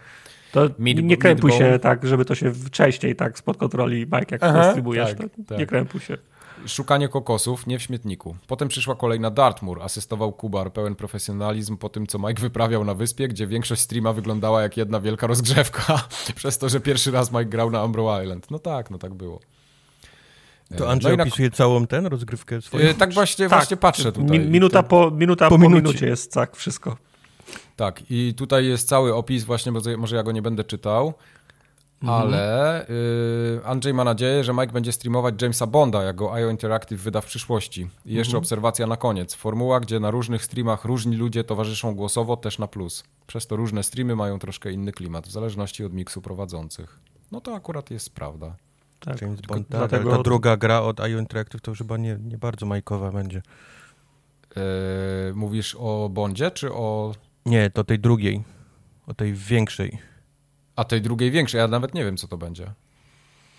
To 0.53 0.69
Mid 0.79 1.03
nie 1.03 1.17
krępuj 1.17 1.53
się 1.53 1.79
tak, 1.79 2.07
żeby 2.07 2.25
to 2.25 2.35
się 2.35 2.53
wcześniej 2.53 3.17
tak 3.17 3.39
spod 3.39 3.57
kontroli, 3.57 4.01
Mike, 4.01 4.27
jak 4.31 4.43
Aha, 4.43 4.71
streamujesz, 4.71 5.15
tak, 5.15 5.29
tak. 5.49 5.59
nie 5.59 5.67
krępuj 5.67 6.01
się. 6.01 6.19
Szukanie 6.67 7.09
kokosów, 7.09 7.67
nie 7.67 7.79
w 7.79 7.83
śmietniku. 7.83 8.37
Potem 8.47 8.69
przyszła 8.69 8.95
kolejna 8.95 9.31
Dartmoor, 9.31 9.83
asystował 9.83 10.33
Kubar, 10.33 10.73
pełen 10.73 10.95
profesjonalizm 10.95 11.77
po 11.77 11.89
tym, 11.89 12.07
co 12.07 12.19
Mike 12.19 12.41
wyprawiał 12.41 12.85
na 12.85 12.95
wyspie, 12.95 13.29
gdzie 13.29 13.47
większość 13.47 13.81
streama 13.83 14.13
wyglądała 14.13 14.63
jak 14.63 14.77
jedna 14.77 15.01
wielka 15.01 15.27
rozgrzewka, 15.27 16.09
przez 16.37 16.59
to, 16.59 16.69
że 16.69 16.81
pierwszy 16.81 17.11
raz 17.11 17.33
Mike 17.33 17.45
grał 17.45 17.71
na 17.71 17.85
Umbro 17.85 18.23
Island. 18.23 18.51
No 18.51 18.59
tak, 18.59 18.91
no 18.91 18.99
tak 18.99 19.15
było. 19.15 19.41
To 20.77 20.91
Andrzej 20.91 21.17
no 21.17 21.23
opisuje 21.23 21.49
na... 21.49 21.57
całą 21.57 21.87
ten 21.87 22.07
rozgrywkę 22.07 22.63
swoją? 22.63 22.87
Yy, 22.87 22.95
tak 22.95 23.13
właśnie, 23.13 23.49
tak. 23.49 23.59
właśnie 23.59 23.77
patrzę 23.77 24.13
tutaj. 24.13 24.41
Minuta, 24.41 24.83
po, 24.83 25.11
minuta 25.11 25.49
po, 25.49 25.59
po 25.59 25.69
minucie 25.69 26.07
jest 26.07 26.33
tak 26.33 26.57
wszystko. 26.57 26.97
Tak, 27.77 28.03
i 28.11 28.35
tutaj 28.35 28.67
jest 28.67 28.89
cały 28.89 29.15
opis 29.15 29.45
właśnie, 29.45 29.73
bo 29.73 29.81
może 29.99 30.17
ja 30.17 30.23
go 30.23 30.33
nie 30.33 30.43
będę 30.43 30.65
czytał, 30.65 31.15
mhm. 32.03 32.23
ale 32.23 32.87
yy, 32.89 33.67
Andrzej 33.67 33.95
ma 33.95 34.05
nadzieję, 34.05 34.45
że 34.45 34.53
Mike 34.53 34.73
będzie 34.73 34.93
streamować 34.93 35.43
Jamesa 35.43 35.67
Bonda, 35.67 36.03
jak 36.03 36.17
go 36.17 36.35
IO 36.35 36.51
Interactive 36.51 37.01
wyda 37.01 37.21
w 37.21 37.27
przyszłości. 37.27 37.89
I 38.07 38.15
jeszcze 38.15 38.31
mhm. 38.31 38.39
obserwacja 38.43 38.87
na 38.87 38.97
koniec. 38.97 39.35
Formuła, 39.35 39.81
gdzie 39.81 40.01
na 40.01 40.11
różnych 40.11 40.45
streamach 40.45 40.85
różni 40.85 41.17
ludzie 41.17 41.45
towarzyszą 41.45 41.95
głosowo, 41.95 42.37
też 42.37 42.59
na 42.59 42.67
plus. 42.67 43.05
Przez 43.27 43.47
to 43.47 43.57
różne 43.57 43.83
streamy 43.83 44.17
mają 44.17 44.39
troszkę 44.39 44.73
inny 44.73 44.93
klimat, 44.93 45.27
w 45.27 45.31
zależności 45.31 45.85
od 45.85 45.93
miksu 45.93 46.23
prowadzących. 46.23 46.99
No 47.33 47.41
to 47.41 47.55
akurat 47.55 47.91
jest 47.91 48.11
prawda. 48.11 48.57
Tak, 49.01 49.23
James 49.23 49.41
Bond, 49.41 49.69
tak, 49.69 49.79
dlatego... 49.79 50.17
ta 50.17 50.23
druga 50.23 50.57
gra 50.57 50.81
od 50.81 51.01
IO 51.01 51.19
Interactive 51.19 51.61
to 51.61 51.71
już 51.71 51.79
chyba 51.79 51.97
nie, 51.97 52.19
nie 52.25 52.39
bardzo 52.39 52.67
majkowa 52.67 53.13
będzie. 53.13 53.43
Yy, 54.57 54.63
mówisz 55.35 55.77
o 55.79 56.09
Bondzie, 56.13 56.51
czy 56.51 56.73
o... 56.73 57.15
Nie, 57.47 57.71
to 57.71 57.85
tej 57.85 57.99
drugiej, 57.99 58.45
o 59.07 59.15
tej 59.15 59.35
większej. 59.35 59.99
A 60.77 60.85
tej 60.85 61.03
drugiej 61.03 61.31
większej, 61.31 61.59
ja 61.59 61.69
nawet 61.69 61.95
nie 61.95 62.05
wiem, 62.05 62.17
co 62.17 62.29
to 62.29 62.39
będzie. 62.39 62.73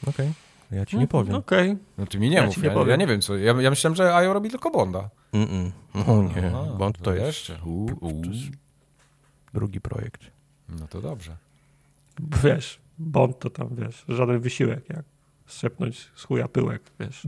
Okej, 0.08 0.32
okay. 0.68 0.78
ja 0.78 0.86
ci 0.86 0.98
nie 0.98 1.08
powiem. 1.08 1.36
Okej. 1.36 1.72
Okay. 1.72 1.84
No 1.98 2.06
ty 2.06 2.20
mi 2.20 2.30
nie 2.30 2.36
ja 2.36 2.46
mów, 2.46 2.58
nie 2.58 2.70
ja, 2.70 2.86
ja, 2.88 2.96
nie 2.96 3.08
wiem 3.08 3.22
co, 3.22 3.38
ja, 3.38 3.62
ja 3.62 3.70
myślałem, 3.70 3.96
że 3.96 4.16
IO 4.16 4.34
robi 4.34 4.50
tylko 4.50 4.72
Bonda. 4.72 5.10
Mm 5.34 5.48
-mm. 5.48 5.72
No 6.08 6.24
nie, 6.24 6.56
A, 6.56 6.64
Bond 6.64 6.98
to, 6.98 7.04
to 7.04 7.14
jest, 7.14 7.28
jeszcze. 7.28 7.60
U, 7.66 7.86
u. 7.86 8.22
drugi 9.54 9.82
projekt. 9.82 10.22
No 10.70 10.88
to 10.88 11.02
dobrze. 11.02 11.38
Wiesz, 12.44 12.80
Bond 12.98 13.40
to 13.40 13.50
tam, 13.50 13.70
wiesz, 13.76 14.06
żaden 14.08 14.40
wysiłek, 14.40 14.90
jak 14.90 15.06
strzepnąć 15.48 16.12
z 16.16 16.24
chuja 16.24 16.48
pyłek, 16.48 16.82
wiesz. 17.00 17.24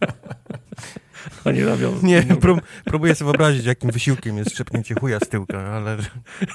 Oni 1.44 1.62
robią... 1.64 1.98
Nie, 2.02 2.22
prób, 2.22 2.60
próbuję 2.84 3.14
sobie 3.14 3.26
wyobrazić, 3.26 3.64
jakim 3.64 3.90
wysiłkiem 3.90 4.38
jest 4.38 4.50
strzepnięcie 4.50 4.94
chuja 4.94 5.20
z 5.20 5.28
tyłka, 5.28 5.58
ale 5.58 5.96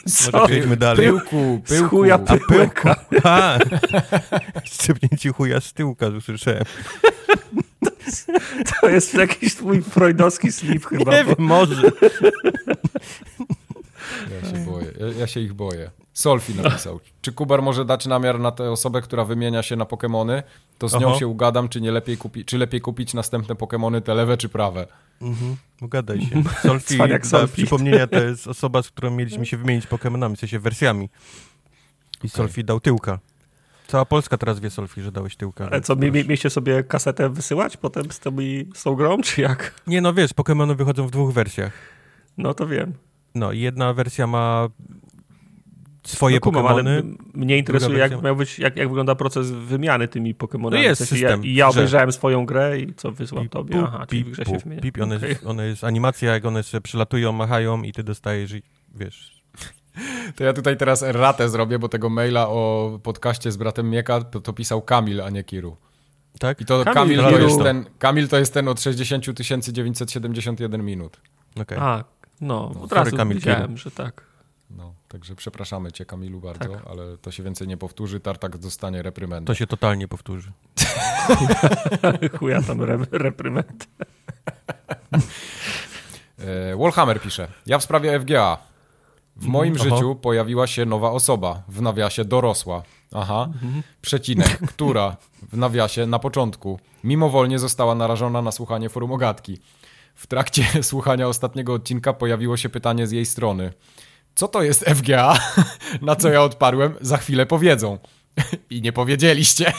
Co? 0.07 0.31
może 0.31 0.45
przejdźmy 0.45 0.77
dalej. 0.77 1.07
Pyłku, 1.07 1.61
pyłku. 1.67 1.85
Z 1.87 1.89
chuja 1.89 2.19
pyłka. 2.47 3.05
A, 3.23 3.57
strzepnięcie 4.65 5.31
chuja 5.33 5.59
z 5.61 5.73
tyłka, 5.73 6.07
usłyszałem. 6.07 6.63
To, 7.83 7.91
to 8.81 8.89
jest 8.89 9.13
jakiś 9.13 9.55
twój 9.55 9.81
freudowski 9.81 10.51
slip 10.51 10.85
chyba. 10.85 11.11
Nie 11.11 11.23
wiem, 11.23 11.35
może. 11.39 11.91
Ja 14.43 14.49
się 14.51 14.65
boję, 14.65 14.87
ja, 14.99 15.07
ja 15.19 15.27
się 15.27 15.39
ich 15.39 15.53
boję. 15.53 15.91
Solfi 16.15 16.55
napisał. 16.55 16.99
Czy 17.21 17.31
Kubar 17.31 17.61
może 17.61 17.85
dać 17.85 18.05
namiar 18.05 18.39
na 18.39 18.51
tę 18.51 18.71
osobę, 18.71 19.01
która 19.01 19.25
wymienia 19.25 19.63
się 19.63 19.75
na 19.75 19.85
Pokémony? 19.85 20.43
To 20.77 20.89
z 20.89 20.93
nią 20.93 21.09
Aha. 21.09 21.19
się 21.19 21.27
ugadam, 21.27 21.69
czy 21.69 21.81
nie 21.81 21.91
lepiej 21.91 22.17
kupi, 22.17 22.45
czy 22.45 22.57
lepiej 22.57 22.81
kupić 22.81 23.13
następne 23.13 23.55
Pokémony, 23.55 24.01
te 24.01 24.13
lewe 24.13 24.37
czy 24.37 24.49
prawe? 24.49 24.87
Mhm, 25.21 25.55
ugadaj 25.81 26.21
się. 26.21 26.43
Solfi, 26.67 26.97
dla 26.97 27.47
przypomnienia, 27.47 28.07
to 28.07 28.19
jest 28.29 28.47
osoba, 28.47 28.81
z 28.81 28.89
którą 28.89 29.11
mieliśmy 29.11 29.45
się 29.45 29.57
wymienić 29.57 29.87
Pokémonami, 29.87 30.35
w 30.35 30.39
sensie 30.39 30.59
wersjami. 30.59 31.09
I 32.23 32.29
Solfi 32.29 32.63
dał 32.63 32.79
tyłka. 32.79 33.19
Cała 33.87 34.05
Polska 34.05 34.37
teraz 34.37 34.59
wie, 34.59 34.69
Solfi, 34.69 35.01
że 35.01 35.11
dałeś 35.11 35.35
tyłka. 35.35 35.65
Ale 35.65 35.81
co, 35.81 35.95
mieliście 35.95 36.49
sobie 36.49 36.83
kasetę 36.83 37.29
wysyłać 37.29 37.77
potem 37.77 38.11
z, 38.11 38.19
tymi, 38.19 38.65
z 38.73 38.83
tą 38.83 38.95
grą, 38.95 39.21
czy 39.21 39.41
jak? 39.41 39.81
Nie, 39.87 40.01
no 40.01 40.13
wiesz, 40.13 40.31
Pokémony 40.31 40.75
wychodzą 40.75 41.07
w 41.07 41.11
dwóch 41.11 41.33
wersjach. 41.33 41.73
No 42.37 42.53
to 42.53 42.67
wiem. 42.67 42.93
No 43.35 43.51
i 43.51 43.59
jedna 43.59 43.93
wersja 43.93 44.27
ma 44.27 44.67
swoje 46.05 46.35
no, 46.35 46.41
kumam, 46.41 46.67
ale 46.67 46.83
mnie 47.33 47.57
interesuje, 47.57 47.97
jak, 47.97 48.21
miał 48.21 48.35
być, 48.35 48.59
jak, 48.59 48.77
jak 48.77 48.87
wygląda 48.87 49.15
proces 49.15 49.51
wymiany 49.51 50.07
tymi 50.07 50.35
Pokémonami. 50.35 50.71
No 50.71 50.77
jest 50.77 51.01
w 51.01 51.05
sensie 51.05 51.27
system, 51.27 51.45
ja, 51.45 51.51
ja 51.53 51.67
obejrzałem 51.67 52.11
że... 52.11 52.17
swoją 52.17 52.45
grę 52.45 52.79
i 52.79 52.93
co 52.93 53.11
wysłał 53.11 53.47
tobie? 53.47 53.83
Aha, 53.83 54.05
pip, 54.09 54.27
w 54.27 54.31
grze 54.31 54.45
się 54.45 54.57
wymienia. 54.57 54.81
Pip, 54.81 55.01
one, 55.01 55.15
okay. 55.15 55.29
jest, 55.29 55.45
one 55.45 55.67
jest 55.67 55.83
animacja, 55.83 56.33
jak 56.33 56.45
one 56.45 56.63
się 56.63 56.81
przylatują, 56.81 57.31
machają 57.31 57.81
i 57.81 57.91
ty 57.91 58.03
dostajesz, 58.03 58.53
wiesz... 58.95 59.35
To 60.35 60.43
ja 60.43 60.53
tutaj 60.53 60.77
teraz 60.77 61.01
ratę 61.01 61.49
zrobię, 61.49 61.79
bo 61.79 61.89
tego 61.89 62.09
maila 62.09 62.49
o 62.49 62.99
podcaście 63.03 63.51
z 63.51 63.57
bratem 63.57 63.89
Mieka 63.89 64.21
to, 64.21 64.39
to 64.41 64.53
pisał 64.53 64.81
Kamil, 64.81 65.21
a 65.21 65.29
nie 65.29 65.43
Kiru. 65.43 65.77
Tak? 66.39 66.61
I 66.61 66.65
to 66.65 66.83
Kamil, 66.83 66.93
Kamil 66.93 67.37
to, 67.37 67.39
jest 67.39 67.59
ten, 67.63 67.85
Kamil 67.99 68.27
to 68.27 68.37
jest 68.37 68.53
ten 68.53 68.67
od 68.67 68.81
60 68.81 69.25
971 69.25 70.85
minut. 70.85 71.21
Okay. 71.61 71.79
A, 71.81 72.03
no, 72.41 72.71
no 72.75 72.81
od 72.81 72.93
razu 72.93 73.17
Kamil 73.17 73.37
widziałem, 73.37 73.77
że 73.77 73.91
tak. 73.91 74.34
No, 74.75 74.93
także 75.07 75.35
przepraszamy 75.35 75.91
cię 75.91 76.05
Kamilu 76.05 76.41
bardzo, 76.41 76.69
tak. 76.69 76.87
ale 76.87 77.17
to 77.17 77.31
się 77.31 77.43
więcej 77.43 77.67
nie 77.67 77.77
powtórzy, 77.77 78.19
Tartak 78.19 78.57
dostanie 78.57 79.01
reprymendę. 79.01 79.47
To 79.47 79.55
się 79.55 79.67
totalnie 79.67 80.07
powtórzy. 80.07 80.51
Chuja 82.39 82.61
tam 82.61 82.81
re 82.81 82.97
reprymendę. 83.11 83.85
E, 86.39 86.75
Wallhammer 86.77 87.21
pisze, 87.21 87.47
ja 87.65 87.79
w 87.79 87.83
sprawie 87.83 88.19
FGA. 88.19 88.57
W 89.35 89.45
moim 89.45 89.73
mhm. 89.73 89.89
życiu 89.89 90.15
pojawiła 90.15 90.67
się 90.67 90.85
nowa 90.85 91.11
osoba, 91.11 91.63
w 91.67 91.81
nawiasie 91.81 92.25
dorosła. 92.25 92.83
Aha, 93.13 93.49
mhm. 93.53 93.83
przecinek, 94.01 94.59
która 94.73 95.17
w 95.51 95.57
nawiasie 95.57 96.05
na 96.05 96.19
początku 96.19 96.79
mimowolnie 97.03 97.59
została 97.59 97.95
narażona 97.95 98.41
na 98.41 98.51
słuchanie 98.51 98.89
forum 98.89 99.11
ogatki. 99.11 99.59
W 100.15 100.27
trakcie 100.27 100.65
słuchania 100.83 101.27
ostatniego 101.27 101.73
odcinka 101.73 102.13
pojawiło 102.13 102.57
się 102.57 102.69
pytanie 102.69 103.07
z 103.07 103.11
jej 103.11 103.25
strony 103.25 103.73
co 104.35 104.47
to 104.47 104.63
jest 104.63 104.85
FGA? 104.85 105.39
Na 106.01 106.15
co 106.15 106.29
ja 106.29 106.43
odparłem, 106.43 106.95
za 107.01 107.17
chwilę 107.17 107.45
powiedzą. 107.45 107.97
I 108.69 108.81
nie 108.81 108.93
powiedzieliście. 108.93 109.73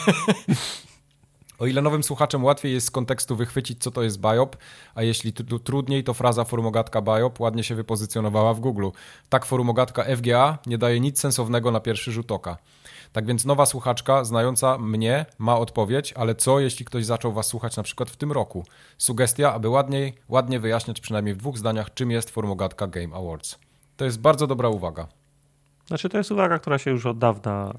O 1.59 1.65
ile 1.65 1.81
nowym 1.81 2.03
słuchaczom 2.03 2.43
łatwiej 2.43 2.73
jest 2.73 2.87
z 2.87 2.91
kontekstu 2.91 3.35
wychwycić, 3.35 3.83
co 3.83 3.91
to 3.91 4.03
jest 4.03 4.19
BIOP, 4.19 4.57
a 4.95 5.03
jeśli 5.03 5.33
trudniej, 5.63 6.03
to 6.03 6.13
fraza 6.13 6.43
forumogatka 6.43 7.01
BIOP 7.01 7.39
ładnie 7.39 7.63
się 7.63 7.75
wypozycjonowała 7.75 8.53
w 8.53 8.59
Google. 8.59 8.87
Tak 9.29 9.45
forumogatka 9.45 10.03
FGA 10.15 10.57
nie 10.65 10.77
daje 10.77 10.99
nic 10.99 11.19
sensownego 11.19 11.71
na 11.71 11.79
pierwszy 11.79 12.11
rzut 12.11 12.31
oka. 12.31 12.57
Tak 13.11 13.25
więc 13.25 13.45
nowa 13.45 13.65
słuchaczka, 13.65 14.23
znająca 14.23 14.77
mnie, 14.77 15.25
ma 15.37 15.57
odpowiedź, 15.57 16.13
ale 16.13 16.35
co 16.35 16.59
jeśli 16.59 16.85
ktoś 16.85 17.05
zaczął 17.05 17.33
was 17.33 17.47
słuchać 17.47 17.77
na 17.77 17.83
przykład 17.83 18.09
w 18.09 18.17
tym 18.17 18.31
roku? 18.31 18.65
Sugestia, 18.97 19.53
aby 19.53 19.69
ładniej, 19.69 20.13
ładnie 20.29 20.59
wyjaśniać 20.59 21.01
przynajmniej 21.01 21.35
w 21.35 21.37
dwóch 21.37 21.57
zdaniach, 21.57 21.93
czym 21.93 22.11
jest 22.11 22.29
forumogatka 22.29 22.87
Game 22.87 23.15
Awards. 23.15 23.66
To 23.97 24.05
jest 24.05 24.21
bardzo 24.21 24.47
dobra 24.47 24.69
uwaga. 24.69 25.07
Znaczy, 25.87 26.09
to 26.09 26.17
jest 26.17 26.31
uwaga, 26.31 26.59
która 26.59 26.77
się 26.77 26.91
już 26.91 27.05
od 27.05 27.17
dawna 27.17 27.73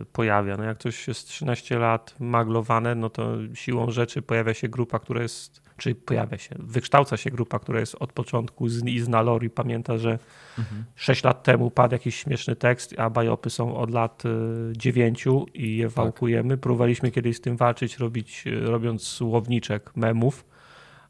y, 0.00 0.04
pojawia. 0.04 0.56
No 0.56 0.64
jak 0.64 0.78
coś 0.78 1.08
jest 1.08 1.28
13 1.28 1.78
lat 1.78 2.14
maglowane, 2.20 2.94
no 2.94 3.10
to 3.10 3.32
siłą 3.54 3.90
rzeczy 3.90 4.22
pojawia 4.22 4.54
się 4.54 4.68
grupa, 4.68 4.98
która 4.98 5.22
jest, 5.22 5.62
czy 5.76 5.94
pojawia 5.94 6.38
się, 6.38 6.54
wykształca 6.58 7.16
się 7.16 7.30
grupa, 7.30 7.58
która 7.58 7.80
jest 7.80 7.94
od 7.94 8.12
początku 8.12 8.68
z, 8.68 8.84
i 8.84 9.00
zna 9.00 9.22
lore 9.22 9.46
i 9.46 9.50
pamięta, 9.50 9.98
że 9.98 10.18
mhm. 10.58 10.84
6 10.96 11.24
lat 11.24 11.42
temu 11.42 11.70
padł 11.70 11.94
jakiś 11.94 12.16
śmieszny 12.16 12.56
tekst, 12.56 12.94
a 12.98 13.10
bajopy 13.10 13.50
są 13.50 13.76
od 13.76 13.90
lat 13.90 14.22
y, 14.24 14.28
9 14.76 15.24
i 15.54 15.76
je 15.76 15.86
tak. 15.86 15.94
wałkujemy. 15.94 16.56
Próbowaliśmy 16.56 17.10
kiedyś 17.10 17.36
z 17.36 17.40
tym 17.40 17.56
walczyć, 17.56 17.98
robić, 17.98 18.44
robiąc 18.62 19.02
słowniczek 19.02 19.96
memów 19.96 20.44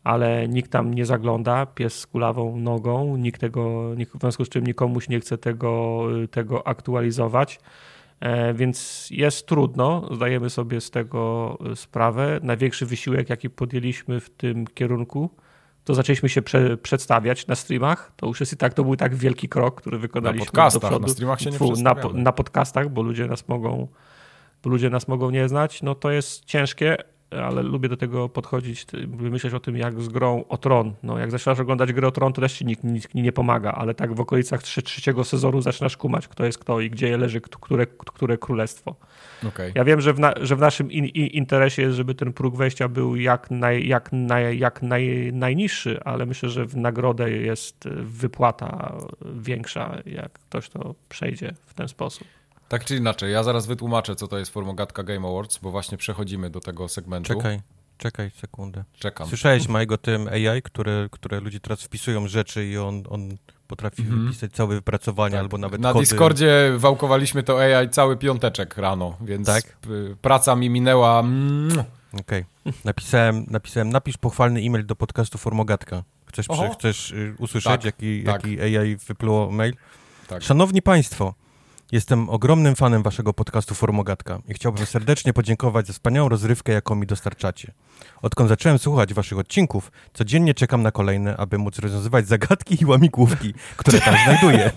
ale 0.08 0.48
nikt 0.48 0.72
tam 0.72 0.94
nie 0.94 1.06
zagląda, 1.06 1.66
pies 1.66 2.00
z 2.00 2.06
kulawą 2.06 2.56
nogą, 2.56 3.16
nikt 3.16 3.40
tego, 3.40 3.90
w 4.14 4.20
związku 4.20 4.44
z 4.44 4.48
czym 4.48 4.66
nikomuś 4.66 5.08
nie 5.08 5.20
chce 5.20 5.38
tego, 5.38 6.02
tego 6.30 6.66
aktualizować. 6.66 7.60
E, 8.20 8.54
więc 8.54 9.08
jest 9.10 9.46
trudno, 9.46 10.08
zdajemy 10.14 10.50
sobie 10.50 10.80
z 10.80 10.90
tego 10.90 11.58
sprawę. 11.74 12.40
Największy 12.42 12.86
wysiłek, 12.86 13.30
jaki 13.30 13.50
podjęliśmy 13.50 14.20
w 14.20 14.30
tym 14.30 14.66
kierunku, 14.66 15.30
to 15.84 15.94
zaczęliśmy 15.94 16.28
się 16.28 16.42
prze, 16.42 16.76
przedstawiać 16.76 17.46
na 17.46 17.54
streamach. 17.54 18.12
To 18.16 18.26
już 18.26 18.40
jest 18.40 18.52
i 18.52 18.56
tak, 18.56 18.74
to 18.74 18.84
był 18.84 18.96
tak 18.96 19.14
wielki 19.14 19.48
krok, 19.48 19.80
który 19.80 19.98
wykonaliśmy. 19.98 20.40
Na 20.40 20.46
podcastach, 20.46 21.00
na 21.00 21.08
streamach 21.08 21.40
się 21.40 21.50
nie 21.50 21.58
Fu, 21.58 21.72
na, 21.76 21.94
na 22.14 22.32
podcastach, 22.32 22.88
bo 22.88 23.02
ludzie 23.02 23.26
nas 23.26 23.48
mogą 23.48 23.88
bo 24.62 24.70
ludzie 24.70 24.90
nas 24.90 25.08
mogą 25.08 25.30
nie 25.30 25.48
znać, 25.48 25.82
no 25.82 25.94
to 25.94 26.10
jest 26.10 26.44
ciężkie, 26.44 26.96
ale 27.30 27.62
lubię 27.62 27.88
do 27.88 27.96
tego 27.96 28.28
podchodzić, 28.28 28.86
myśleć 29.08 29.54
o 29.54 29.60
tym 29.60 29.76
jak 29.76 30.00
z 30.02 30.08
grą 30.08 30.44
o 30.48 30.58
Tron. 30.58 30.94
No, 31.02 31.18
jak 31.18 31.30
zaczynasz 31.30 31.60
oglądać 31.60 31.92
grę 31.92 32.08
o 32.08 32.10
Tron, 32.10 32.32
to 32.32 32.40
też 32.40 32.52
ci 32.52 32.64
nikt, 32.64 32.84
nikt 32.84 33.14
nie 33.14 33.32
pomaga, 33.32 33.72
ale 33.72 33.94
tak 33.94 34.14
w 34.14 34.20
okolicach 34.20 34.62
trzeciego 34.62 35.24
sezonu 35.24 35.60
zaczynasz 35.60 35.96
kumać, 35.96 36.28
kto 36.28 36.44
jest 36.44 36.58
kto 36.58 36.80
i 36.80 36.90
gdzie 36.90 37.16
leży 37.16 37.40
które, 37.40 37.86
które 37.86 38.38
królestwo. 38.38 38.96
Okay. 39.48 39.72
Ja 39.74 39.84
wiem, 39.84 40.00
że 40.00 40.12
w, 40.12 40.18
na, 40.18 40.34
że 40.40 40.56
w 40.56 40.60
naszym 40.60 40.92
in, 40.92 41.04
in, 41.04 41.26
interesie 41.26 41.82
jest, 41.82 41.96
żeby 41.96 42.14
ten 42.14 42.32
próg 42.32 42.56
wejścia 42.56 42.88
był 42.88 43.16
jak, 43.16 43.50
naj, 43.50 43.86
jak, 43.86 44.08
naj, 44.12 44.58
jak 44.58 44.82
naj, 44.82 45.30
najniższy, 45.32 46.00
ale 46.04 46.26
myślę, 46.26 46.48
że 46.48 46.66
w 46.66 46.76
nagrodę 46.76 47.30
jest 47.30 47.88
wypłata 48.02 48.98
większa, 49.34 49.98
jak 50.06 50.32
ktoś 50.32 50.68
to 50.68 50.94
przejdzie 51.08 51.54
w 51.66 51.74
ten 51.74 51.88
sposób. 51.88 52.38
Tak 52.68 52.85
czy 52.85 52.96
inaczej, 52.96 53.33
ja 53.33 53.42
zaraz 53.42 53.66
wytłumaczę, 53.66 54.16
co 54.16 54.28
to 54.28 54.38
jest 54.38 54.52
Formogatka 54.52 55.02
Game 55.02 55.28
Awards, 55.28 55.59
bo 55.59 55.70
właśnie 55.70 55.98
przechodzimy 55.98 56.50
do 56.50 56.61
tego 56.61 56.88
segmentu. 56.88 57.35
Czekaj, 57.35 57.61
czekaj 57.98 58.31
sekundę. 58.31 58.85
Czekam. 58.98 59.28
Słyszałeś, 59.28 59.68
Mike, 59.68 59.94
o 59.94 59.98
tym 59.98 60.28
AI, 60.28 60.62
które, 60.62 61.09
które 61.11 61.40
ludzie 61.40 61.61
teraz 61.61 61.83
wpisują 61.83 62.28
rzeczy 62.28 62.66
i 62.66 62.78
on, 62.78 63.02
on 63.09 63.37
potrafi 63.68 64.02
mm 64.02 64.14
-hmm. 64.14 64.24
wypisać 64.24 64.52
całe 64.52 64.74
wypracowania 64.74 65.33
tak. 65.33 65.40
albo 65.40 65.59
nawet 65.59 65.81
Na 65.81 65.92
kody. 65.92 66.02
Discordzie 66.02 66.72
wałkowaliśmy 66.76 67.42
to 67.42 67.61
AI 67.61 67.88
cały 67.88 68.16
piąteczek 68.16 68.76
rano, 68.76 69.16
więc 69.20 69.46
tak? 69.46 69.76
praca 70.22 70.57
mi 70.57 70.70
minęła... 70.70 71.24
Okej. 72.12 72.44
Okay. 72.64 72.72
Napisałem, 72.85 73.46
napisałem, 73.50 73.90
napisz 73.90 74.16
pochwalny 74.16 74.61
e-mail 74.61 74.87
do 74.87 74.96
podcastu 74.96 75.38
Formogatka. 75.38 76.02
Chcesz, 76.26 76.46
chcesz 76.78 77.11
y, 77.11 77.35
usłyszeć, 77.38 77.72
tak, 77.72 77.85
jaki, 77.85 78.24
tak. 78.24 78.46
jaki 78.46 78.78
AI 78.78 78.96
wypluło 78.96 79.50
mail? 79.50 79.74
Tak. 80.28 80.42
Szanowni 80.42 80.83
Państwo, 80.83 81.35
Jestem 81.92 82.31
ogromnym 82.31 82.77
fanem 82.77 83.03
waszego 83.03 83.35
podcastu 83.35 83.74
Formogatka 83.74 84.38
i 84.48 84.55
chciałbym 84.55 84.87
serdecznie 84.87 85.33
podziękować 85.33 85.87
za 85.87 85.92
wspaniałą 85.92 86.29
rozrywkę, 86.29 86.72
jaką 86.72 86.94
mi 86.94 87.07
dostarczacie. 87.07 87.72
Odkąd 88.22 88.48
zacząłem 88.48 88.79
słuchać 88.79 89.14
waszych 89.14 89.38
odcinków, 89.38 89.92
codziennie 90.14 90.55
czekam 90.55 90.83
na 90.83 90.90
kolejne, 90.90 91.37
aby 91.37 91.59
móc 91.59 91.79
rozwiązywać 91.79 92.29
zagadki 92.29 92.83
i 92.83 92.85
łamigłówki, 92.85 93.55
które 93.77 94.01
tam 94.01 94.14
znajduję. 94.24 94.70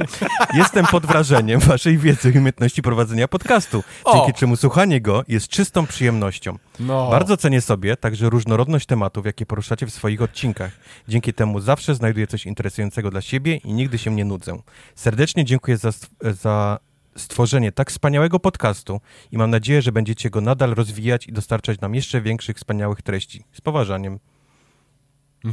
Jestem 0.53 0.85
pod 0.85 1.05
wrażeniem 1.05 1.59
waszej 1.59 1.97
wiedzy 1.97 2.31
i 2.31 2.37
umiejętności 2.37 2.81
prowadzenia 2.81 3.27
podcastu, 3.27 3.83
dzięki 4.13 4.31
o! 4.31 4.33
czemu 4.33 4.55
słuchanie 4.55 5.01
go 5.01 5.23
jest 5.27 5.47
czystą 5.47 5.87
przyjemnością. 5.87 6.57
No. 6.79 7.09
Bardzo 7.09 7.37
cenię 7.37 7.61
sobie 7.61 7.97
także 7.97 8.29
różnorodność 8.29 8.85
tematów, 8.85 9.25
jakie 9.25 9.45
poruszacie 9.45 9.85
w 9.85 9.91
swoich 9.91 10.21
odcinkach. 10.21 10.71
Dzięki 11.07 11.33
temu 11.33 11.59
zawsze 11.59 11.95
znajduję 11.95 12.27
coś 12.27 12.45
interesującego 12.45 13.11
dla 13.11 13.21
siebie 13.21 13.55
i 13.55 13.73
nigdy 13.73 13.97
się 13.97 14.15
nie 14.15 14.25
nudzę. 14.25 14.57
Serdecznie 14.95 15.45
dziękuję 15.45 15.77
za, 15.77 15.91
za 16.21 16.79
stworzenie 17.15 17.71
tak 17.71 17.91
wspaniałego 17.91 18.39
podcastu 18.39 19.01
i 19.31 19.37
mam 19.37 19.49
nadzieję, 19.49 19.81
że 19.81 19.91
będziecie 19.91 20.29
go 20.29 20.41
nadal 20.41 20.75
rozwijać 20.75 21.27
i 21.27 21.33
dostarczać 21.33 21.81
nam 21.81 21.95
jeszcze 21.95 22.21
większych 22.21 22.57
wspaniałych 22.57 23.01
treści. 23.01 23.43
Z 23.51 23.61
poważaniem. 23.61 24.19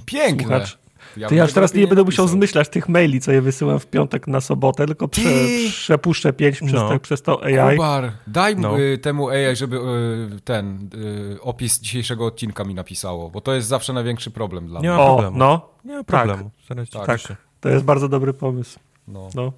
Piękne. 0.06 0.42
Słuchacz, 0.42 0.78
ja 1.16 1.28
to 1.28 1.34
ja 1.34 1.42
już 1.42 1.52
teraz 1.52 1.74
nie, 1.74 1.86
będę 1.86 2.04
musiał 2.04 2.28
zmyślać 2.28 2.68
tych 2.68 2.88
maili, 2.88 3.20
co 3.20 3.32
je 3.32 3.42
wysyłam 3.42 3.78
w 3.78 3.86
piątek 3.86 4.26
na 4.26 4.40
sobotę, 4.40 4.86
tylko 4.86 5.08
prze, 5.08 5.30
przepuszczę 5.68 6.32
pięć 6.32 6.56
przez, 6.56 6.72
no. 6.72 6.88
te, 6.88 7.00
przez 7.00 7.22
to 7.22 7.44
AI. 7.44 7.76
Kubar, 7.76 8.12
daj 8.26 8.56
no. 8.56 8.80
y, 8.80 8.98
temu 8.98 9.28
AI, 9.28 9.56
żeby 9.56 9.76
y, 9.76 10.40
ten 10.40 10.90
y, 11.34 11.42
opis 11.42 11.80
dzisiejszego 11.80 12.26
odcinka 12.26 12.64
mi 12.64 12.74
napisało, 12.74 13.30
bo 13.30 13.40
to 13.40 13.54
jest 13.54 13.68
zawsze 13.68 13.92
największy 13.92 14.30
problem 14.30 14.66
dla 14.66 14.80
nie 14.80 14.88
mnie. 14.88 14.98
Nie 14.98 15.04
ma 15.04 15.06
problemu. 15.06 15.36
O, 15.36 15.38
no. 15.38 15.68
Nie 15.84 15.96
ma 15.96 16.04
problemu. 16.04 16.50
Tak. 16.92 17.06
tak. 17.06 17.36
To 17.60 17.68
jest 17.68 17.84
bardzo 17.84 18.08
dobry 18.08 18.34
pomysł. 18.34 18.78
No. 19.08 19.28
no. 19.34 19.52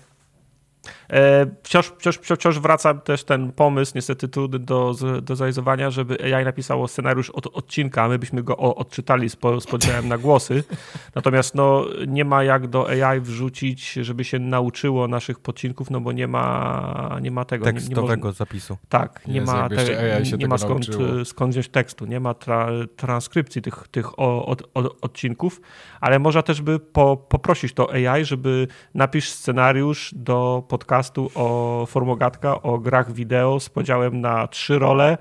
E, 1.12 1.46
wciąż, 1.62 1.92
wciąż, 1.98 2.18
wciąż 2.18 2.58
wraca 2.58 2.94
też 2.94 3.24
ten 3.24 3.52
pomysł, 3.52 3.92
niestety 3.94 4.28
trudny 4.28 4.58
do, 4.58 4.94
do 5.22 5.36
zrealizowania, 5.36 5.90
żeby 5.90 6.34
AI 6.34 6.44
napisało 6.44 6.88
scenariusz 6.88 7.30
od 7.30 7.46
odcinka, 7.46 8.02
a 8.02 8.08
my 8.08 8.18
byśmy 8.18 8.42
go 8.42 8.56
odczytali 8.56 9.30
z, 9.30 9.36
z 9.60 9.66
podziałem 9.66 10.08
na 10.08 10.18
głosy. 10.18 10.64
Natomiast 11.14 11.54
no, 11.54 11.84
nie 12.06 12.24
ma 12.24 12.44
jak 12.44 12.66
do 12.66 12.88
AI 12.88 13.20
wrzucić, 13.20 13.92
żeby 13.92 14.24
się 14.24 14.38
nauczyło 14.38 15.08
naszych 15.08 15.38
podcinków, 15.38 15.90
no 15.90 16.00
bo 16.00 16.12
nie 16.12 16.28
ma, 16.28 17.18
nie 17.22 17.30
ma 17.30 17.44
tego. 17.44 17.64
Tekstowego 17.64 18.28
nie, 18.28 18.32
nie 18.32 18.36
zapisu. 18.36 18.78
Tak, 18.88 19.26
nie 19.26 19.42
ma, 19.42 19.68
te, 19.68 20.22
nie 20.38 20.48
ma 20.48 20.58
skąd, 20.58 20.86
skąd 21.24 21.52
wziąć 21.52 21.68
tekstu, 21.68 22.06
nie 22.06 22.20
ma 22.20 22.34
tra, 22.34 22.68
transkrypcji 22.96 23.62
tych, 23.62 23.88
tych 23.90 24.18
od, 24.18 24.70
od, 24.74 24.96
odcinków, 25.00 25.60
ale 26.00 26.18
można 26.18 26.42
też 26.42 26.62
by 26.62 26.78
po, 26.78 27.16
poprosić 27.16 27.72
to 27.72 27.92
AI, 27.92 28.24
żeby 28.24 28.68
napisz 28.94 29.30
scenariusz 29.30 30.14
do 30.16 30.64
podcastu 30.68 30.99
o 31.34 31.86
Formogatka, 31.88 32.62
o 32.62 32.78
grach 32.78 33.12
wideo 33.12 33.60
z 33.60 33.68
podziałem 33.68 34.20
na 34.20 34.48
trzy 34.48 34.78
role, 34.78 35.18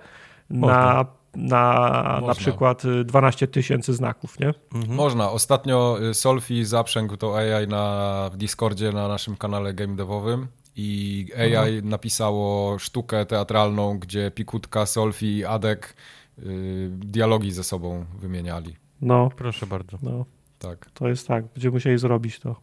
na 0.50 1.06
na 1.36 2.22
na 2.28 2.36
przykład 2.36 2.84
12 3.06 3.48
tysięcy 3.48 3.94
znaków, 3.94 4.40
nie? 4.40 4.54
Mhm. 4.74 4.96
Można. 4.96 5.32
Ostatnio 5.32 5.98
y, 6.10 6.14
Solfi 6.14 6.66
zaprzęgł 6.66 7.18
to 7.18 7.38
AI 7.38 7.68
na, 7.68 8.30
w 8.34 8.38
Discordzie 8.38 8.92
na 8.92 9.08
naszym 9.08 9.38
kanale 9.38 9.74
game 9.74 9.96
devowym 9.96 10.48
i 10.76 11.28
AI 11.38 11.56
mhm. 11.56 11.90
napisało 11.90 12.80
sztukę 12.80 13.26
teatralną, 13.26 14.00
gdzie 14.00 14.32
Pikutka, 14.32 14.86
Solfi 14.86 15.38
i 15.38 15.46
Adek 15.46 15.96
y, 16.40 16.90
dialogi 16.92 17.52
ze 17.52 17.64
sobą 17.64 18.06
wymieniali. 18.20 18.76
No. 19.02 19.30
Proszę 19.36 19.68
bardzo. 19.68 19.98
No. 20.02 20.26
Tak. 20.60 20.92
To 20.94 21.08
jest 21.08 21.28
tak. 21.28 21.46
Będziemy 21.46 21.74
musieli 21.74 21.98
zrobić 21.98 22.40
to. 22.40 22.56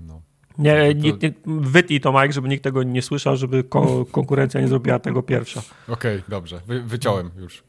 No. 0.00 0.20
Nie, 0.58 0.94
nie, 0.94 1.12
nie, 1.12 1.32
wytnij 1.46 2.00
to, 2.00 2.12
Mike, 2.12 2.32
żeby 2.32 2.48
nikt 2.48 2.64
tego 2.64 2.82
nie 2.82 3.02
słyszał, 3.02 3.36
żeby 3.36 3.64
ko 3.64 4.04
konkurencja 4.04 4.60
nie 4.60 4.68
zrobiła 4.68 4.98
tego 4.98 5.22
pierwsza. 5.22 5.62
Okej, 5.88 6.16
okay, 6.16 6.22
dobrze. 6.28 6.60
Wy, 6.66 6.82
wyciąłem 6.82 7.30
już. 7.36 7.62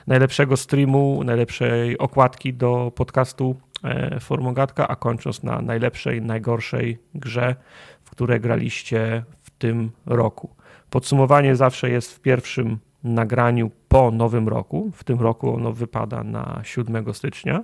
najlepszego 0.07 0.57
streamu, 0.57 1.23
najlepszej 1.23 1.97
okładki 1.97 2.53
do 2.53 2.91
podcastu 2.95 3.55
E, 3.74 3.74
Formogatka, 4.19 4.87
a 4.87 4.95
kończąc 4.95 5.43
na 5.43 5.61
najlepszej, 5.61 6.21
najgorszej 6.21 6.97
grze, 7.15 7.55
w 8.03 8.09
której 8.09 8.39
graliście 8.39 9.23
w 9.41 9.49
tym 9.49 9.91
roku. 10.05 10.49
Podsumowanie 10.89 11.55
zawsze 11.55 11.89
jest 11.89 12.15
w 12.15 12.19
pierwszym 12.19 12.79
nagraniu 13.03 13.71
po 13.87 14.11
nowym 14.11 14.47
roku. 14.47 14.91
W 14.93 15.03
tym 15.03 15.19
roku 15.19 15.55
ono 15.55 15.71
wypada 15.71 16.23
na 16.23 16.61
7 16.63 17.13
stycznia. 17.13 17.63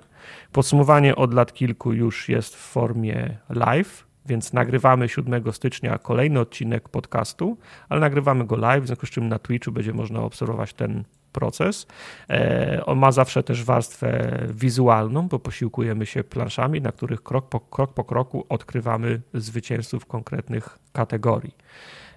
Podsumowanie 0.52 1.16
od 1.16 1.34
lat 1.34 1.54
kilku 1.54 1.94
już 1.94 2.30
jest 2.30 2.56
w 2.56 2.60
formie 2.60 3.38
live, 3.50 4.08
więc 4.26 4.54
nagrywamy 4.54 5.10
7 5.10 5.54
stycznia 5.54 5.98
kolejny 5.98 6.40
odcinek 6.40 6.90
podcastu, 6.90 7.58
ale 7.90 8.02
nagrywamy 8.02 8.46
go 8.46 8.56
live, 8.56 8.84
w 8.84 8.88
związku 8.88 9.06
z 9.06 9.10
czym 9.10 9.30
na 9.30 9.40
Twitchu 9.40 9.72
będzie 9.72 9.94
można 9.94 10.20
obserwować 10.20 10.74
ten 10.74 11.04
proces. 11.32 11.88
E, 12.30 12.82
on 12.86 12.98
ma 12.98 13.12
zawsze 13.12 13.44
też 13.44 13.64
warstwę 13.64 14.40
wizualną, 14.50 15.28
bo 15.28 15.40
posiłkujemy 15.40 16.06
się 16.06 16.24
planszami, 16.24 16.82
na 16.82 16.92
których 16.92 17.24
krok 17.24 17.50
po, 17.50 17.60
krok 17.60 17.94
po 17.94 18.04
kroku 18.04 18.46
odkrywamy 18.50 19.22
zwycięzców 19.34 20.06
konkretnych 20.06 20.80
kategorii. 20.94 21.56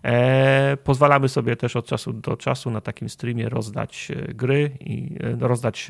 E, 0.05 0.77
pozwalamy 0.85 1.29
sobie 1.29 1.57
też 1.57 1.77
od 1.77 1.87
czasu 1.87 2.13
do 2.13 2.37
czasu 2.37 2.71
na 2.71 2.81
takim 2.81 3.09
streamie 3.09 3.49
rozdać 3.49 4.09
e, 4.11 4.35
gry 4.35 4.71
i 4.81 5.17
e, 5.23 5.49
rozdać 5.49 5.89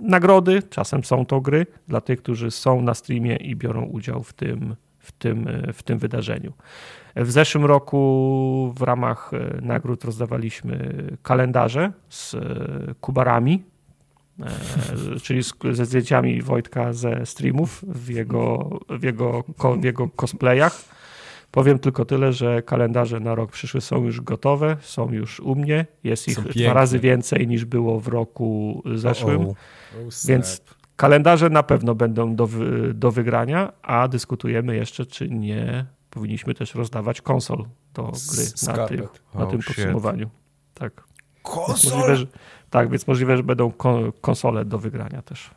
nagrody. 0.00 0.62
Czasem 0.70 1.04
są 1.04 1.26
to 1.26 1.40
gry 1.40 1.66
dla 1.88 2.00
tych, 2.00 2.22
którzy 2.22 2.50
są 2.50 2.82
na 2.82 2.94
streamie 2.94 3.36
i 3.36 3.56
biorą 3.56 3.82
udział 3.82 4.22
w 4.22 4.32
tym, 4.32 4.76
w 4.98 5.12
tym, 5.12 5.48
w 5.72 5.82
tym 5.82 5.98
wydarzeniu. 5.98 6.52
W 7.16 7.30
zeszłym 7.30 7.64
roku 7.64 8.72
w 8.76 8.82
ramach 8.82 9.30
nagród 9.62 10.04
rozdawaliśmy 10.04 10.94
kalendarze 11.22 11.92
z 12.08 12.36
kubarami, 13.00 13.62
czyli 15.22 15.42
ze 15.72 15.86
zdjęciami 15.86 16.42
Wojtka 16.42 16.92
ze 16.92 17.26
streamów 17.26 17.84
w 17.88 18.08
jego, 18.08 18.70
w 18.88 19.02
jego, 19.02 19.44
w 19.80 19.84
jego 19.84 20.08
cosplayach. 20.08 20.84
Powiem 21.50 21.78
tylko 21.78 22.04
tyle, 22.04 22.32
że 22.32 22.62
kalendarze 22.62 23.20
na 23.20 23.34
rok 23.34 23.52
przyszły 23.52 23.80
są 23.80 24.04
już 24.04 24.20
gotowe, 24.20 24.76
są 24.80 25.12
już 25.12 25.40
u 25.40 25.54
mnie. 25.54 25.86
Jest 26.04 26.28
ich 26.28 26.40
dwa 26.40 26.72
razy 26.72 26.98
więcej 26.98 27.48
niż 27.48 27.64
było 27.64 28.00
w 28.00 28.08
roku 28.08 28.82
zeszłym. 28.94 29.40
Oh, 29.40 29.54
oh. 30.00 30.10
więc 30.28 30.62
kalendarze 30.96 31.50
na 31.50 31.62
pewno 31.62 31.94
będą 31.94 32.36
do, 32.36 32.48
do 32.94 33.10
wygrania, 33.10 33.72
a 33.82 34.08
dyskutujemy 34.08 34.76
jeszcze, 34.76 35.06
czy 35.06 35.30
nie 35.30 35.86
powinniśmy 36.12 36.54
też 36.54 36.74
rozdawać 36.74 37.20
konsol 37.20 37.64
do 37.94 38.02
gry 38.02 38.44
na, 38.66 38.86
tym, 38.86 39.08
na 39.34 39.46
tym 39.46 39.60
podsumowaniu. 39.62 40.30
Tak. 40.74 41.04
Konsol? 41.42 42.26
Tak, 42.70 42.90
więc 42.90 43.06
możliwe, 43.06 43.36
że 43.36 43.42
będą 43.42 43.72
konsole 44.20 44.64
do 44.64 44.78
wygrania 44.78 45.22
też. 45.22 45.50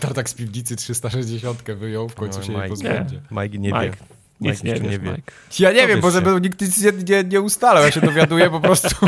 Tartak 0.00 0.30
z 0.30 0.34
piwnicy 0.34 0.76
360 0.76 1.62
wyjął, 1.62 2.08
w 2.08 2.14
końcu 2.14 2.38
no, 2.38 2.44
się 2.44 2.52
Mike, 2.52 2.62
jej 2.62 2.70
pozbędzie. 2.70 3.16
Nie. 3.30 3.42
Mike 3.42 3.58
nie 3.58 3.68
Mike. 3.68 3.90
wie. 3.90 3.96
Nic 4.40 4.62
nie, 4.62 4.72
nie 4.72 4.98
wie. 4.98 5.16
Ja 5.58 5.72
nie 5.72 5.86
wiem, 5.86 6.00
bo 6.00 6.10
żeby 6.10 6.40
nikt 6.40 6.60
nic 6.60 6.82
nie, 6.82 6.92
nie, 6.92 7.24
nie 7.24 7.40
ustalał. 7.40 7.84
Ja 7.84 7.90
się 7.90 8.00
dowiaduję 8.00 8.50
po 8.50 8.60
prostu 8.60 9.06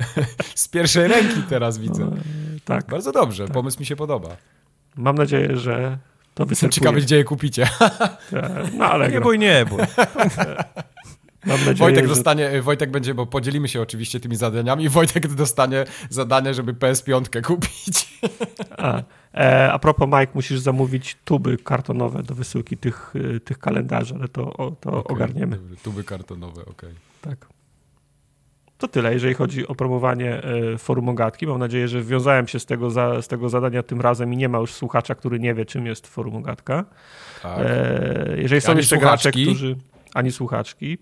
z 0.54 0.68
pierwszej 0.68 1.08
ręki 1.08 1.42
teraz 1.48 1.78
widzę. 1.78 2.04
No, 2.04 2.16
tak. 2.64 2.86
Bardzo 2.86 3.12
dobrze, 3.12 3.44
tak. 3.44 3.54
pomysł 3.54 3.80
mi 3.80 3.86
się 3.86 3.96
podoba. 3.96 4.36
Mam 4.96 5.14
nadzieję, 5.16 5.56
że 5.56 5.98
to 6.36 6.46
wystarczy. 6.46 6.80
Ciekawe, 6.80 7.00
gdzie 7.00 7.16
je 7.16 7.24
kupicie. 7.24 7.68
No 8.78 8.84
ale 8.84 9.10
nie 9.10 9.20
bój, 9.20 9.38
nie 9.38 9.66
bój. 9.66 9.78
Mam 11.46 11.58
nadzieję, 11.58 11.74
Wojtek 11.76 12.08
dostanie, 12.08 12.50
że... 12.50 12.62
Wojtek 12.62 12.90
będzie, 12.90 13.14
bo 13.14 13.26
podzielimy 13.26 13.68
się 13.68 13.80
oczywiście 13.80 14.20
tymi 14.20 14.36
zadaniami, 14.36 14.88
Wojtek 14.88 15.34
dostanie 15.34 15.84
zadanie, 16.10 16.54
żeby 16.54 16.74
PS5 16.74 17.42
kupić. 17.42 18.20
A, 18.78 19.02
e, 19.34 19.72
a 19.72 19.78
propos 19.78 20.08
Mike, 20.08 20.32
musisz 20.34 20.58
zamówić 20.58 21.16
tuby 21.24 21.58
kartonowe 21.58 22.22
do 22.22 22.34
wysyłki 22.34 22.76
tych, 22.76 23.14
e, 23.36 23.40
tych 23.40 23.58
kalendarzy, 23.58 24.14
ale 24.14 24.28
to, 24.28 24.76
to 24.80 24.90
okay, 24.90 25.16
ogarniemy. 25.16 25.58
Tuby 25.82 26.04
kartonowe, 26.04 26.62
okej. 26.62 26.72
Okay. 26.72 26.94
Tak. 27.22 27.55
To 28.78 28.88
tyle, 28.88 29.12
jeżeli 29.12 29.34
chodzi 29.34 29.66
o 29.66 29.74
promowanie 29.74 30.42
e, 30.42 30.78
forum 30.78 31.08
Ogatki. 31.08 31.46
Mam 31.46 31.58
nadzieję, 31.58 31.88
że 31.88 32.02
wiązałem 32.02 32.48
się 32.48 32.58
z 32.58 32.66
tego, 32.66 32.90
za, 32.90 33.22
z 33.22 33.28
tego 33.28 33.48
zadania 33.48 33.82
tym 33.82 34.00
razem 34.00 34.32
i 34.32 34.36
nie 34.36 34.48
ma 34.48 34.58
już 34.58 34.74
słuchacza, 34.74 35.14
który 35.14 35.38
nie 35.38 35.54
wie, 35.54 35.64
czym 35.64 35.86
jest 35.86 36.06
forum 36.06 36.36
Ogatka. 36.36 36.84
Tak. 37.42 37.58
Jeżeli 38.36 38.60
są 38.60 38.76
jeszcze 38.76 38.98
gracze, 38.98 39.30
którzy 39.30 39.76
ani 40.14 40.32
słuchaczki. 40.32 40.98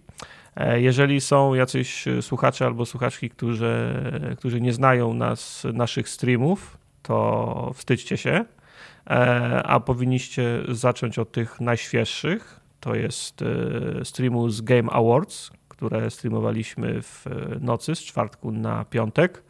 E, 0.57 0.81
jeżeli 0.81 1.21
są 1.21 1.55
jacyś 1.55 2.05
słuchacze 2.21 2.67
albo 2.67 2.87
słuchaczki, 2.87 3.31
którzy, 3.31 3.95
którzy 4.39 4.61
nie 4.61 4.73
znają 4.73 5.15
nas, 5.15 5.67
naszych 5.73 6.09
streamów, 6.09 6.79
to 7.03 7.73
wstydźcie 7.75 8.17
się, 8.17 8.45
e, 9.11 9.63
a 9.65 9.81
powinniście 9.81 10.61
zacząć 10.69 11.19
od 11.19 11.33
tych 11.33 11.61
najświeższych. 11.61 12.61
To 12.81 12.95
jest 12.95 13.43
e, 13.43 14.05
streamu 14.05 14.49
z 14.49 14.61
Game 14.61 14.91
Awards, 14.91 15.51
które 15.77 16.11
streamowaliśmy 16.11 17.03
w 17.03 17.27
nocy 17.61 17.95
z 17.95 18.01
czwartku 18.01 18.53
na 18.53 18.85
piątek. 18.85 19.43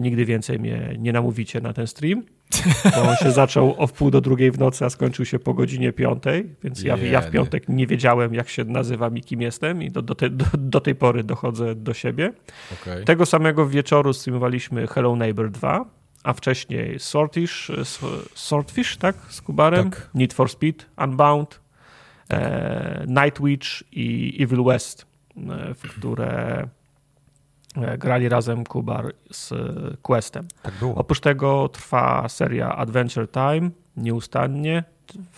Nigdy 0.00 0.24
więcej 0.24 0.58
mnie 0.58 0.96
nie 0.98 1.12
namówicie 1.12 1.60
na 1.60 1.72
ten 1.72 1.86
stream. 1.86 2.22
Bo 2.96 3.02
on 3.02 3.16
się 3.16 3.30
zaczął 3.30 3.74
o 3.78 3.86
wpół 3.86 4.10
do 4.10 4.20
drugiej 4.20 4.50
w 4.50 4.58
nocy, 4.58 4.84
a 4.84 4.90
skończył 4.90 5.24
się 5.24 5.38
po 5.38 5.54
godzinie 5.54 5.92
piątej, 5.92 6.54
więc 6.62 6.82
ja, 6.82 6.96
ja 6.96 7.20
w 7.20 7.30
piątek 7.30 7.68
nie 7.68 7.86
wiedziałem, 7.86 8.34
jak 8.34 8.48
się 8.48 8.64
nazywam 8.64 9.16
i 9.16 9.20
kim 9.20 9.42
jestem 9.42 9.82
i 9.82 9.90
do, 9.90 10.02
do, 10.02 10.14
te, 10.14 10.30
do, 10.30 10.44
do 10.58 10.80
tej 10.80 10.94
pory 10.94 11.24
dochodzę 11.24 11.74
do 11.74 11.94
siebie. 11.94 12.32
Okay. 12.72 13.04
Tego 13.04 13.26
samego 13.26 13.68
wieczoru 13.68 14.12
streamowaliśmy 14.12 14.86
Hello 14.86 15.16
Neighbor 15.16 15.50
2, 15.50 15.84
a 16.24 16.32
wcześniej 16.32 16.98
Swordfish, 16.98 17.70
Swordfish 18.34 18.96
tak, 18.96 19.16
z 19.28 19.42
Kubarem, 19.42 19.90
tak. 19.90 20.10
Need 20.14 20.32
for 20.32 20.50
Speed, 20.50 20.86
Unbound, 21.04 21.60
tak. 22.28 22.40
e, 22.42 23.04
Night 23.08 23.42
Witch 23.44 23.68
i 23.92 24.36
Evil 24.42 24.64
West, 24.64 25.02
e, 25.02 25.06
w 25.74 25.82
które 25.82 26.68
E, 27.76 27.98
grali 27.98 28.28
razem 28.28 28.64
Kubar 28.64 29.12
z 29.30 29.52
Questem. 30.02 30.48
Tak 30.62 30.74
było. 30.74 30.94
Oprócz 30.94 31.20
tego 31.20 31.68
trwa 31.68 32.28
seria 32.28 32.76
Adventure 32.76 33.28
Time 33.28 33.70
nieustannie, 33.96 34.84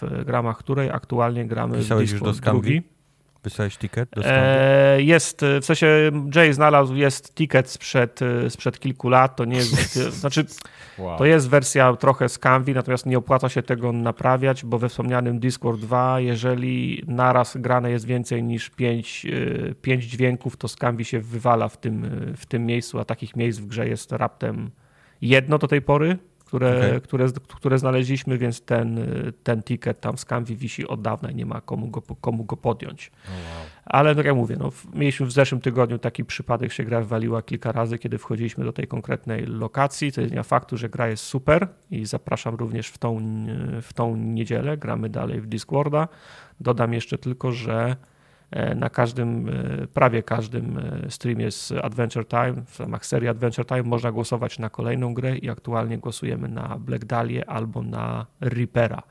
w 0.01 0.25
gramach 0.25 0.59
której 0.59 0.91
aktualnie 0.91 1.47
gramy 1.47 1.79
Pisałeś 1.79 2.15
w 2.15 2.23
Discord 2.25 2.41
drugi. 2.41 2.83
Wysłałeś 3.45 3.77
ticket? 3.77 4.09
E, 4.25 5.03
jest, 5.03 5.45
w 5.61 5.65
sensie 5.65 6.11
Jay 6.35 6.53
znalazł, 6.53 6.95
jest 6.95 7.35
ticket 7.35 7.71
sprzed, 7.71 8.21
sprzed 8.49 8.81
kilku 8.81 9.09
lat, 9.09 9.37
to 9.37 9.45
nie 9.45 9.57
jest, 9.57 9.95
znaczy 10.21 10.45
wow. 10.99 11.19
to 11.19 11.25
jest 11.25 11.49
wersja 11.49 11.97
trochę 11.97 12.29
z 12.29 12.39
Canvi, 12.39 12.75
natomiast 12.75 13.07
nie 13.07 13.19
opłaca 13.19 13.49
się 13.49 13.63
tego 13.63 13.93
naprawiać, 13.93 14.65
bo 14.65 14.79
we 14.79 14.89
wspomnianym 14.89 15.39
Discord 15.39 15.81
2, 15.81 16.21
jeżeli 16.21 17.05
naraz 17.07 17.57
grane 17.57 17.91
jest 17.91 18.07
więcej 18.07 18.43
niż 18.43 18.71
5, 18.71 19.27
5 19.83 20.05
e, 20.05 20.09
dźwięków, 20.09 20.57
to 20.57 20.69
z 20.69 20.77
Canvi 20.77 21.05
się 21.05 21.21
wywala 21.21 21.69
w 21.69 21.77
tym, 21.77 22.11
w 22.37 22.47
tym 22.47 22.67
miejscu, 22.67 22.99
a 22.99 23.05
takich 23.05 23.37
miejsc 23.37 23.59
w 23.59 23.67
grze 23.67 23.89
jest 23.89 24.13
raptem 24.13 24.71
jedno 25.21 25.59
do 25.59 25.69
tej 25.69 25.83
pory, 25.83 26.19
które, 26.55 26.79
okay. 26.79 27.01
które, 27.01 27.27
które 27.57 27.79
znaleźliśmy, 27.79 28.39
więc 28.39 28.61
ten, 28.61 29.07
ten 29.43 29.63
ticket 29.63 30.01
tam 30.01 30.19
z 30.19 30.25
Canvi 30.25 30.57
wisi 30.57 30.89
od 30.89 31.03
dawna 31.03 31.31
i 31.31 31.35
nie 31.35 31.47
ma 31.47 31.61
komu 31.61 31.89
go, 31.89 32.03
komu 32.03 32.45
go 32.45 32.57
podjąć. 32.57 33.11
Oh 33.25 33.33
wow. 33.33 33.67
Ale 33.85 34.15
tak 34.15 34.27
jak 34.27 34.35
mówię, 34.35 34.57
no, 34.59 34.73
mieliśmy 34.95 35.27
w 35.27 35.33
zeszłym 35.33 35.61
tygodniu 35.61 35.99
taki 35.99 36.25
przypadek, 36.25 36.73
się 36.73 36.85
gra 36.85 37.01
wywaliła 37.01 37.43
kilka 37.43 37.73
razy, 37.73 37.99
kiedy 37.99 38.19
wchodziliśmy 38.19 38.65
do 38.65 38.73
tej 38.73 38.87
konkretnej 38.87 39.47
lokacji. 39.47 40.13
To 40.13 40.21
jest 40.21 40.35
faktu, 40.45 40.77
że 40.77 40.89
gra 40.89 41.09
jest 41.09 41.25
super 41.25 41.69
i 41.91 42.07
zapraszam 42.07 42.55
również 42.55 42.89
w 42.89 42.99
tą, 42.99 43.19
w 43.83 43.93
tą 43.93 44.17
niedzielę. 44.17 44.77
Gramy 44.77 45.09
dalej 45.09 45.41
w 45.41 45.47
Discorda. 45.47 46.09
Dodam 46.61 46.93
jeszcze 46.93 47.19
tylko, 47.19 47.53
że 47.53 47.97
na 48.75 48.91
każdym, 48.91 49.49
e, 49.49 49.87
prawie 49.87 50.23
każdym 50.23 50.79
e, 50.79 51.11
streamie 51.11 51.51
z 51.51 51.73
Adventure 51.73 52.27
Time, 52.29 52.55
w 52.67 52.81
ramach 52.81 53.07
serii 53.07 53.29
Adventure 53.29 53.67
Time 53.67 53.83
można 53.83 54.13
głosować 54.13 54.59
na 54.59 54.71
kolejną 54.71 55.15
grę 55.15 55.37
i 55.37 55.51
aktualnie 55.51 55.99
głosujemy 55.99 56.49
na 56.49 56.79
Black 56.79 57.05
Dahlia 57.05 57.45
albo 57.47 57.83
na 57.83 58.27
Reapera. 58.41 59.03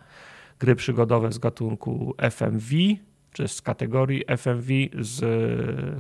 Gry 0.60 0.76
przygodowe 0.76 1.32
z 1.32 1.40
gatunku 1.40 2.16
FMV, 2.32 2.68
czy 3.32 3.48
z 3.48 3.62
kategorii 3.62 4.24
FMV 4.38 4.68
z 5.00 5.24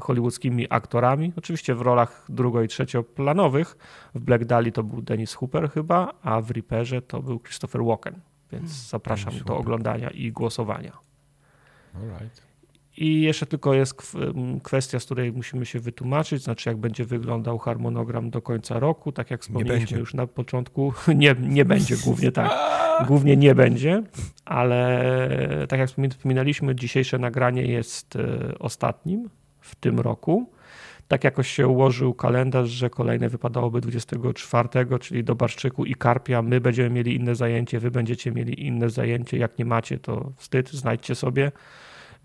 hollywoodzkimi 0.03 0.67
aktorami, 0.69 1.33
oczywiście 1.37 1.75
w 1.75 1.81
rolach 1.81 2.25
drugo- 2.29 2.63
i 2.63 2.67
trzecioplanowych. 2.67 3.77
W 4.15 4.19
Black 4.19 4.45
Dahlia 4.45 4.71
to 4.71 4.83
był 4.83 5.01
Dennis 5.01 5.33
Hooper 5.33 5.71
chyba, 5.71 6.13
a 6.21 6.41
w 6.41 6.51
Reaperze 6.51 7.01
to 7.01 7.21
był 7.21 7.39
Christopher 7.39 7.83
Walken, 7.83 8.13
więc 8.51 8.63
hmm, 8.63 8.83
zapraszam 8.89 9.33
do 9.45 9.57
oglądania 9.57 10.09
i 10.09 10.31
głosowania. 10.31 10.91
All 11.95 12.19
right. 12.19 12.52
I 12.97 13.21
jeszcze 13.21 13.45
tylko 13.45 13.73
jest 13.73 14.13
kwestia, 14.63 14.99
z 14.99 15.05
której 15.05 15.31
musimy 15.31 15.65
się 15.65 15.79
wytłumaczyć, 15.79 16.43
znaczy 16.43 16.69
jak 16.69 16.77
będzie 16.77 17.05
wyglądał 17.05 17.57
harmonogram 17.57 18.29
do 18.29 18.41
końca 18.41 18.79
roku, 18.79 19.11
tak 19.11 19.31
jak 19.31 19.41
wspomnieliśmy 19.41 19.99
już 19.99 20.13
na 20.13 20.27
początku, 20.27 20.93
nie, 21.15 21.35
nie 21.39 21.65
będzie 21.65 21.95
głównie 21.97 22.31
tak, 22.31 22.51
głównie 23.07 23.37
nie 23.37 23.55
będzie, 23.55 24.03
ale 24.45 25.05
tak 25.69 25.79
jak 25.79 25.89
wspominaliśmy, 25.89 26.75
dzisiejsze 26.75 27.19
nagranie 27.19 27.65
jest 27.65 28.15
e, 28.15 28.59
ostatnim 28.59 29.29
w 29.59 29.75
tym 29.75 29.99
roku. 29.99 30.49
Tak 31.07 31.23
jakoś 31.23 31.49
się 31.49 31.67
ułożył 31.67 32.13
kalendarz, 32.13 32.69
że 32.69 32.89
kolejne 32.89 33.29
wypadałoby 33.29 33.81
24, 33.81 34.69
czyli 34.99 35.23
do 35.23 35.35
Barszczyku 35.35 35.85
i 35.85 35.95
Karpia. 35.95 36.41
My 36.41 36.61
będziemy 36.61 36.89
mieli 36.89 37.15
inne 37.15 37.35
zajęcie, 37.35 37.79
wy 37.79 37.91
będziecie 37.91 38.31
mieli 38.31 38.67
inne 38.67 38.89
zajęcie. 38.89 39.37
Jak 39.37 39.57
nie 39.57 39.65
macie, 39.65 39.99
to 39.99 40.31
wstyd, 40.37 40.71
znajdźcie 40.71 41.15
sobie 41.15 41.51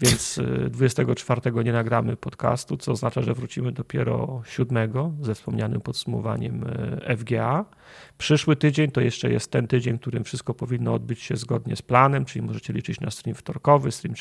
więc 0.01 0.41
24 0.71 1.41
y, 1.51 1.65
nie 1.65 1.73
nagramy 1.73 2.17
podcastu, 2.17 2.77
co 2.77 2.93
oznacza, 2.93 3.23
że 3.23 3.35
wrócimy 3.35 3.73
dopiero 3.73 4.43
7 4.47 4.93
ze 5.21 5.35
wspomnianym 5.35 5.81
podsumowaniem 5.81 6.65
y, 7.11 7.17
FGA. 7.17 7.65
Przyszły 8.19 8.57
tydzień 8.57 8.91
to 8.91 9.01
jeszcze 9.01 9.31
jest 9.31 9.51
ten 9.51 9.67
tydzień, 9.67 9.97
w 9.97 10.01
którym 10.01 10.25
wszystko 10.25 10.55
powinno 10.55 10.95
odbyć 10.95 11.21
się 11.23 11.37
zgodnie 11.37 11.77
z 11.77 11.83
planem, 11.83 12.25
czyli 12.25 12.47
możecie 12.47 12.73
liczyć 12.73 13.01
na 13.01 13.11
stream 13.11 13.35
wtorkowy, 13.35 13.93
stream 13.93 14.15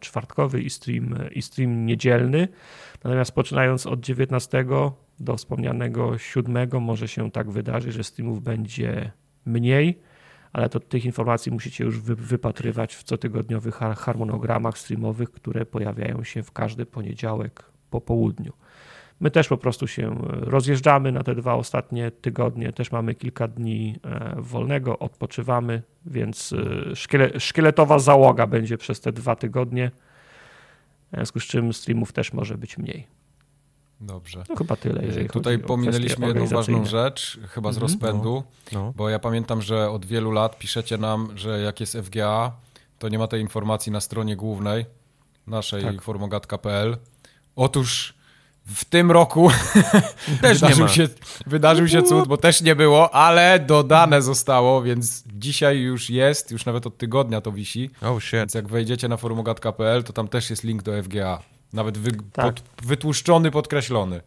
czwartkowy 0.00 0.62
i 0.62 0.70
stream, 0.70 1.14
i 1.30 1.42
stream 1.42 1.86
niedzielny. 1.86 2.48
Natomiast 3.04 3.32
poczynając 3.32 3.86
od 3.86 4.00
19 4.00 4.64
do 5.20 5.36
wspomnianego 5.36 6.18
siódmego 6.18 6.80
może 6.80 7.08
się 7.08 7.30
tak 7.30 7.50
wydarzyć, 7.50 7.94
że 7.94 8.04
streamów 8.04 8.42
będzie 8.42 9.12
mniej, 9.46 10.00
ale 10.54 10.68
to 10.68 10.80
tych 10.80 11.04
informacji 11.04 11.52
musicie 11.52 11.84
już 11.84 12.00
wypatrywać 12.00 12.94
w 12.94 13.04
cotygodniowych 13.04 13.74
harmonogramach 13.96 14.78
streamowych, 14.78 15.30
które 15.30 15.66
pojawiają 15.66 16.24
się 16.24 16.42
w 16.42 16.52
każdy 16.52 16.86
poniedziałek 16.86 17.64
po 17.90 18.00
południu. 18.00 18.52
My 19.20 19.30
też 19.30 19.48
po 19.48 19.56
prostu 19.56 19.86
się 19.86 20.16
rozjeżdżamy 20.28 21.12
na 21.12 21.22
te 21.22 21.34
dwa 21.34 21.54
ostatnie 21.54 22.10
tygodnie, 22.10 22.72
też 22.72 22.92
mamy 22.92 23.14
kilka 23.14 23.48
dni 23.48 23.96
e, 24.04 24.34
wolnego, 24.38 24.98
odpoczywamy, 24.98 25.82
więc 26.06 26.54
e, 27.12 27.40
szkieletowa 27.40 27.98
załoga 27.98 28.46
będzie 28.46 28.78
przez 28.78 29.00
te 29.00 29.12
dwa 29.12 29.36
tygodnie, 29.36 29.90
w 31.12 31.16
związku 31.16 31.40
z 31.40 31.44
czym 31.44 31.72
streamów 31.72 32.12
też 32.12 32.32
może 32.32 32.58
być 32.58 32.78
mniej. 32.78 33.13
Dobrze. 34.00 34.44
No 34.48 34.56
chyba 34.56 34.76
tyle. 34.76 35.06
Jeżeli 35.06 35.28
Tutaj 35.28 35.58
pominęliśmy 35.58 36.26
jedną 36.26 36.46
ważną 36.46 36.84
rzecz, 36.84 37.38
chyba 37.48 37.72
z 37.72 37.76
mhm. 37.76 37.92
rozpędu, 37.92 38.42
no, 38.72 38.84
no. 38.84 38.92
bo 38.96 39.08
ja 39.08 39.18
pamiętam, 39.18 39.62
że 39.62 39.90
od 39.90 40.06
wielu 40.06 40.30
lat 40.30 40.58
piszecie 40.58 40.98
nam, 40.98 41.38
że 41.38 41.60
jak 41.60 41.80
jest 41.80 41.96
FGA, 41.96 42.52
to 42.98 43.08
nie 43.08 43.18
ma 43.18 43.26
tej 43.26 43.40
informacji 43.40 43.92
na 43.92 44.00
stronie 44.00 44.36
głównej 44.36 44.86
naszej 45.46 45.82
tak. 45.82 46.02
formogat.pl. 46.02 46.96
Otóż 47.56 48.14
w 48.66 48.84
tym 48.84 49.10
roku 49.10 49.50
też 50.42 50.60
wydarzył, 50.60 50.88
się, 50.88 51.08
wydarzył 51.46 51.88
się 51.88 52.02
cud, 52.02 52.28
bo 52.28 52.36
też 52.36 52.62
nie 52.62 52.76
było, 52.76 53.14
ale 53.14 53.58
dodane 53.58 54.22
zostało, 54.22 54.82
więc 54.82 55.24
dzisiaj 55.26 55.78
już 55.78 56.10
jest, 56.10 56.50
już 56.50 56.66
nawet 56.66 56.86
od 56.86 56.98
tygodnia 56.98 57.40
to 57.40 57.52
wisi. 57.52 57.90
Oh 58.02 58.20
shit. 58.20 58.32
Więc 58.32 58.54
jak 58.54 58.68
wejdziecie 58.68 59.08
na 59.08 59.16
forumogat.pl, 59.16 60.04
to 60.04 60.12
tam 60.12 60.28
też 60.28 60.50
jest 60.50 60.64
link 60.64 60.82
do 60.82 61.02
FGA. 61.02 61.53
Nawet 61.74 61.98
wy, 61.98 62.10
tak. 62.32 62.54
pod, 62.54 62.62
wytłuszczony, 62.86 63.50
podkreślony. 63.50 64.20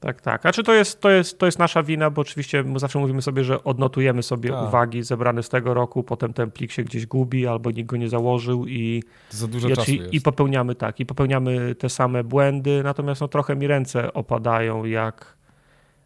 Tak, 0.00 0.20
tak. 0.20 0.46
A 0.46 0.52
czy 0.52 0.62
to 0.62 0.74
jest, 0.74 1.00
to, 1.00 1.10
jest, 1.10 1.38
to 1.38 1.46
jest 1.46 1.58
nasza 1.58 1.82
wina, 1.82 2.10
bo 2.10 2.22
oczywiście 2.22 2.62
my 2.62 2.78
zawsze 2.78 2.98
mówimy 2.98 3.22
sobie, 3.22 3.44
że 3.44 3.64
odnotujemy 3.64 4.22
sobie 4.22 4.50
tak. 4.50 4.68
uwagi 4.68 5.02
zebrane 5.02 5.42
z 5.42 5.48
tego 5.48 5.74
roku, 5.74 6.02
potem 6.02 6.32
ten 6.32 6.50
plik 6.50 6.72
się 6.72 6.84
gdzieś 6.84 7.06
gubi 7.06 7.46
albo 7.46 7.70
nikt 7.70 7.90
go 7.90 7.96
nie 7.96 8.08
założył 8.08 8.66
i, 8.66 9.02
za 9.30 9.46
dużo 9.46 9.68
i, 9.68 9.72
czasu 9.72 9.92
jest. 9.92 10.14
i 10.14 10.20
popełniamy 10.20 10.74
tak, 10.74 11.00
i 11.00 11.06
popełniamy 11.06 11.74
te 11.74 11.88
same 11.88 12.24
błędy, 12.24 12.82
natomiast 12.84 13.20
no, 13.20 13.28
trochę 13.28 13.56
mi 13.56 13.66
ręce 13.66 14.12
opadają, 14.12 14.84
jak 14.84 15.36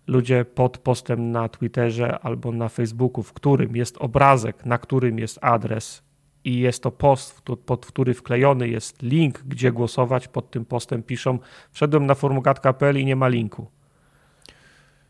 ludzie 0.07 0.45
pod 0.45 0.79
postem 0.79 1.31
na 1.31 1.49
Twitterze 1.49 2.19
albo 2.19 2.53
na 2.53 2.69
Facebooku, 2.69 3.23
w 3.23 3.33
którym 3.33 3.77
jest 3.77 3.97
obrazek, 3.99 4.67
na 4.67 4.79
którym 4.79 5.19
jest 5.19 5.39
adres 5.43 6.03
i 6.45 6.59
jest 6.59 6.83
to 6.83 6.91
post, 6.91 7.43
pod 7.67 7.87
który 7.87 8.15
wklejony 8.15 8.69
jest 8.69 9.03
link, 9.03 9.43
gdzie 9.43 9.73
głosować, 9.73 10.29
pod 10.29 10.51
tym 10.51 10.65
postem 10.65 11.03
piszą 11.03 11.39
wszedłem 11.73 12.07
na 12.07 12.15
formugatka.pl 12.15 12.99
i 12.99 13.05
nie 13.05 13.17
ma 13.17 13.29
linku. 13.29 13.67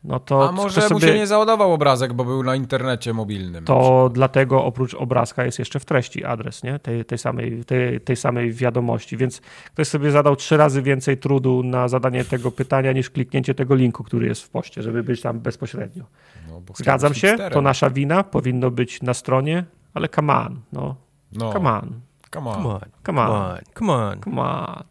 No 0.05 0.20
to 0.20 0.49
A 0.49 0.53
może 0.53 0.80
sobie... 0.80 0.95
mu 0.95 1.01
się 1.01 1.14
nie 1.14 1.26
załadował 1.26 1.72
obrazek, 1.72 2.12
bo 2.12 2.24
był 2.24 2.43
na 2.43 2.57
internecie 2.57 3.12
mobilnym. 3.12 3.64
To 3.64 4.11
dlatego 4.12 4.64
oprócz 4.64 4.95
obrazka 4.95 5.45
jest 5.45 5.59
jeszcze 5.59 5.80
w 5.80 5.85
treści 5.85 6.24
adres 6.24 6.62
nie? 6.62 6.78
Tej, 6.78 7.05
tej, 7.05 7.18
samej, 7.18 7.64
tej, 7.64 8.01
tej 8.01 8.16
samej 8.16 8.53
wiadomości, 8.53 9.16
więc 9.16 9.41
ktoś 9.72 9.89
sobie 9.89 10.11
zadał 10.11 10.37
trzy 10.37 10.57
razy 10.57 10.82
więcej 10.82 11.18
trudu 11.18 11.62
na 11.62 11.89
zadanie 11.89 12.24
tego 12.24 12.51
pytania 12.51 12.93
niż 12.93 13.11
kliknięcie 13.11 13.55
tego 13.55 13.74
linku, 13.74 14.05
który 14.05 14.26
jest 14.26 14.43
w 14.43 14.49
poście, 14.49 14.82
żeby 14.82 15.03
być 15.03 15.20
tam 15.20 15.41
bezpośrednio. 15.41 16.05
No, 16.49 16.62
Zgadzam 16.74 17.14
się, 17.14 17.37
to 17.53 17.62
nasza 17.62 17.91
wina, 17.91 18.24
powinno 18.24 18.70
być 18.70 19.03
na 19.03 19.14
stronie, 19.14 19.64
ale 19.95 20.09
come 20.09 20.35
on, 20.35 20.61
no. 20.72 21.03
No. 21.35 21.53
Come 21.53 21.70
on. 21.70 22.01
Come 22.30 22.51
on. 22.51 22.55
Come 22.55 22.68
on. 22.68 22.80
Come 23.05 23.18
on. 23.18 23.59
Come 23.74 23.91
on. 23.91 24.20
Come 24.20 24.39
on. 24.39 24.85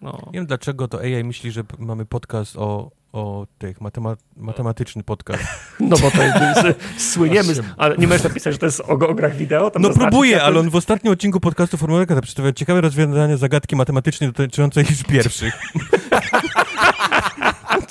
No. 0.00 0.18
Nie 0.26 0.32
wiem 0.32 0.46
dlaczego 0.46 0.88
to 0.88 1.00
AI 1.00 1.24
myśli, 1.24 1.50
że 1.52 1.62
mamy 1.78 2.06
podcast 2.06 2.56
o 2.56 2.90
o 3.12 3.46
tych, 3.58 3.80
matema 3.80 4.16
matematyczny 4.36 5.02
podcast. 5.02 5.44
No 5.80 5.96
bo 5.96 6.10
to 6.10 6.22
jest, 6.22 6.80
słyniemy, 7.12 7.54
ale 7.76 7.96
nie 7.96 8.06
możesz 8.06 8.24
napisać, 8.24 8.52
że 8.52 8.58
to 8.58 8.66
jest 8.66 8.80
o, 8.80 8.84
o 8.84 9.14
grach 9.14 9.36
wideo? 9.36 9.72
no 9.80 9.90
próbuję, 9.90 10.42
ale 10.42 10.60
on 10.60 10.70
w 10.70 10.76
ostatnim 10.76 11.12
odcinku 11.12 11.40
podcastu 11.40 11.76
Formularka 11.76 12.20
przedstawia 12.20 12.52
ciekawe 12.52 12.80
rozwiązania 12.80 13.36
zagadki 13.36 13.76
matematycznej 13.76 14.32
dotyczącej 14.32 14.84
już 14.90 15.02
pierwszych. 15.02 15.54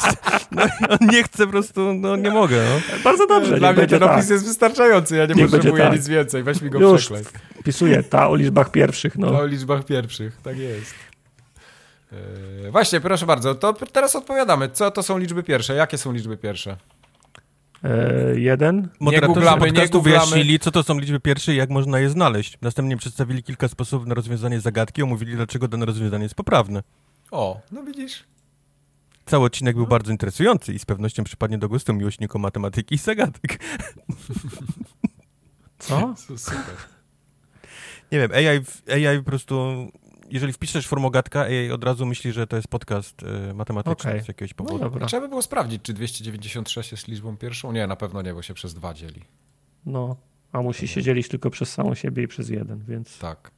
No, 0.52 0.64
on 0.90 0.98
nie 1.12 1.24
chce 1.24 1.46
po 1.46 1.52
prostu, 1.52 1.94
no 1.94 2.16
nie 2.16 2.32
mogę. 2.32 2.66
No. 2.70 2.98
Bardzo 3.04 3.28
dobrze. 3.28 3.58
Dla 3.58 3.74
mnie 3.74 3.88
ten 3.88 4.00
tak. 4.00 4.12
opis 4.12 4.30
jest 4.30 4.46
wystarczający, 4.46 5.16
ja 5.16 5.26
nie 5.26 5.36
niech 5.36 5.52
potrzebuję 5.52 5.84
tak. 5.84 5.94
nic 5.94 6.08
więcej, 6.08 6.44
weź 6.44 6.62
mi 6.62 6.70
go 6.70 6.80
Już 6.80 7.06
przeklej. 7.06 7.24
Wpisuję 7.60 8.04
ta 8.04 8.30
o 8.30 8.36
liczbach 8.36 8.72
pierwszych. 8.72 9.18
No. 9.18 9.32
Ta 9.32 9.40
o 9.40 9.46
liczbach 9.46 9.86
pierwszych, 9.86 10.42
tak 10.44 10.58
jest. 10.58 10.94
Yy, 12.12 12.72
właśnie, 12.72 13.02
proszę 13.02 13.26
bardzo, 13.26 13.56
to 13.56 13.74
teraz 13.74 14.16
odpowiadamy. 14.16 14.70
Co 14.70 14.92
to 14.92 15.04
są 15.04 15.18
liczby 15.18 15.44
pierwsze? 15.44 15.76
Jakie 15.76 15.98
są 15.98 16.12
liczby 16.14 16.38
pierwsze? 16.38 16.78
Yy, 17.84 18.40
jeden. 18.40 18.90
Moderatorzy 19.00 19.34
googlamy, 19.34 19.68
podcastu 19.68 20.02
wyjaśnili, 20.02 20.60
co 20.60 20.72
to 20.72 20.84
są 20.84 21.00
liczby 21.00 21.20
pierwsze 21.20 21.54
i 21.54 21.56
jak 21.56 21.70
można 21.70 22.00
je 22.00 22.10
znaleźć. 22.10 22.58
Następnie 22.62 22.98
przedstawili 22.98 23.44
kilka 23.44 23.68
sposobów 23.68 24.08
na 24.08 24.16
rozwiązanie 24.16 24.62
zagadki, 24.62 25.04
omówili, 25.04 25.36
dlaczego 25.36 25.68
dane 25.68 25.86
rozwiązanie 25.86 26.24
jest 26.24 26.36
poprawne. 26.36 26.84
O, 27.32 27.62
no 27.72 27.84
widzisz. 27.84 28.24
Cały 29.28 29.46
odcinek 29.46 29.76
był 29.76 29.88
bardzo 29.88 30.12
interesujący 30.12 30.74
i 30.74 30.80
z 30.80 30.86
pewnością 30.86 31.24
przypadnie 31.24 31.58
do 31.58 31.70
gustu 31.70 31.94
miłośnikom 31.94 32.42
matematyki 32.42 32.96
i 32.96 32.98
zagadek. 32.98 33.60
Co? 35.80 36.16
Super. 36.38 36.76
Nie 38.12 38.20
wiem, 38.20 38.32
AI, 38.32 38.48
AI 39.08 39.18
po 39.18 39.24
prostu 39.24 39.88
jeżeli 40.30 40.54
wpiszesz 40.54 40.88
formogatka, 40.88 41.42
AI 41.42 41.72
od 41.72 41.84
razu 41.84 42.06
myśli, 42.06 42.32
że 42.32 42.48
to 42.48 42.56
jest 42.56 42.68
podcast 42.68 43.24
y, 43.24 43.54
matematyczny 43.54 44.12
okay. 44.12 44.24
z 44.24 44.28
jakiegoś 44.28 44.52
no 44.58 44.66
powodu. 44.66 45.00
No 45.00 45.06
Trzeba 45.06 45.22
by 45.22 45.30
było 45.30 45.42
sprawdzić, 45.42 45.82
czy 45.82 45.94
296 45.94 46.92
jest 46.92 47.08
liczbą 47.08 47.38
pierwszą. 47.38 47.72
Nie, 47.72 47.88
na 47.88 47.96
pewno 47.96 48.22
nie, 48.22 48.34
bo 48.34 48.42
się 48.42 48.54
przez 48.54 48.74
dwa 48.74 48.94
dzieli. 48.94 49.22
No, 49.86 50.16
a 50.52 50.62
musi 50.62 50.88
się 50.88 51.04
dzielić 51.04 51.28
tylko 51.28 51.50
przez 51.50 51.74
samą 51.74 51.96
siebie 51.96 52.24
i 52.24 52.28
przez 52.28 52.50
jeden, 52.50 52.84
więc 52.88 53.18
tak. 53.18 53.52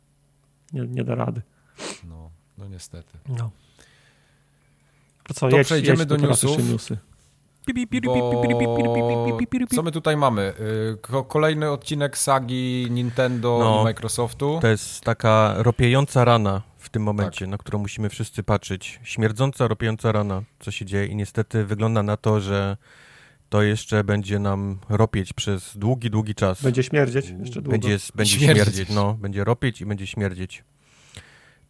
nie, 0.74 0.82
nie 0.82 1.03
da 1.03 1.15
rady. 1.15 1.41
No, 2.03 2.32
no 2.57 2.67
niestety. 2.67 3.17
No. 3.28 3.51
To 5.30 5.34
co, 5.34 5.49
to 5.49 5.57
jedź, 5.57 5.67
przejdziemy 5.67 5.99
jedź 5.99 6.07
do 6.07 6.17
newsów. 6.17 6.69
newsy. 6.69 6.97
Bo... 8.05 8.15
Co 9.75 9.84
my 9.84 9.91
tutaj 9.91 10.17
mamy? 10.17 10.53
Y, 11.19 11.23
kolejny 11.27 11.71
odcinek 11.71 12.17
sagi 12.17 12.88
Nintendo 12.89 13.59
no, 13.59 13.82
i 13.82 13.84
Microsoftu. 13.84 14.59
To 14.61 14.67
jest 14.67 15.01
taka 15.01 15.53
ropiejąca 15.57 16.25
rana 16.25 16.61
w 16.77 16.89
tym 16.89 17.03
momencie, 17.03 17.39
tak. 17.39 17.49
na 17.49 17.57
którą 17.57 17.80
musimy 17.80 18.09
wszyscy 18.09 18.43
patrzeć. 18.43 18.99
Śmierdząca, 19.03 19.67
ropiejąca 19.67 20.11
rana, 20.11 20.43
co 20.59 20.71
się 20.71 20.86
dzieje 20.86 21.05
i 21.05 21.15
niestety 21.15 21.65
wygląda 21.65 22.03
na 22.03 22.17
to, 22.17 22.39
że 22.39 22.77
to 23.49 23.61
jeszcze 23.61 24.03
będzie 24.03 24.39
nam 24.39 24.80
ropieć 24.89 25.34
przez 25.34 25.77
długi, 25.77 26.09
długi 26.09 26.36
czas. 26.36 26.61
Będzie 26.61 26.84
śmierdzieć 26.84 27.34
jeszcze 27.39 27.61
długo. 27.61 27.71
Będzie, 27.71 27.97
będzie 28.15 28.39
śmierdzieć. 28.39 28.65
śmierdzieć, 28.65 28.89
no. 28.95 29.13
Będzie 29.13 29.43
ropieć 29.43 29.82
i 29.82 29.86
będzie 29.86 30.07
śmierdzieć. 30.07 30.63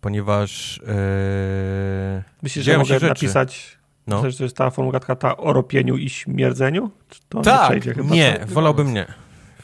Ponieważ... 0.01 0.81
Yy, 0.87 2.23
Myślisz, 2.43 2.65
że 2.65 2.77
mogę 2.77 2.85
rzeczy. 2.85 3.07
napisać 3.07 3.79
no. 4.09 4.15
Myślę, 4.15 4.31
że 4.31 4.37
to 4.37 4.43
jest 4.43 4.57
ta 4.57 4.69
formułatka 4.69 5.15
ta 5.15 5.37
o 5.37 5.53
ropieniu 5.53 5.97
i 5.97 6.09
śmierdzeniu? 6.09 6.91
To 7.29 7.41
tak, 7.41 7.85
nie, 7.85 7.93
chyba, 7.93 8.15
nie 8.15 8.39
wolałbym 8.47 8.93
nie. 8.93 9.05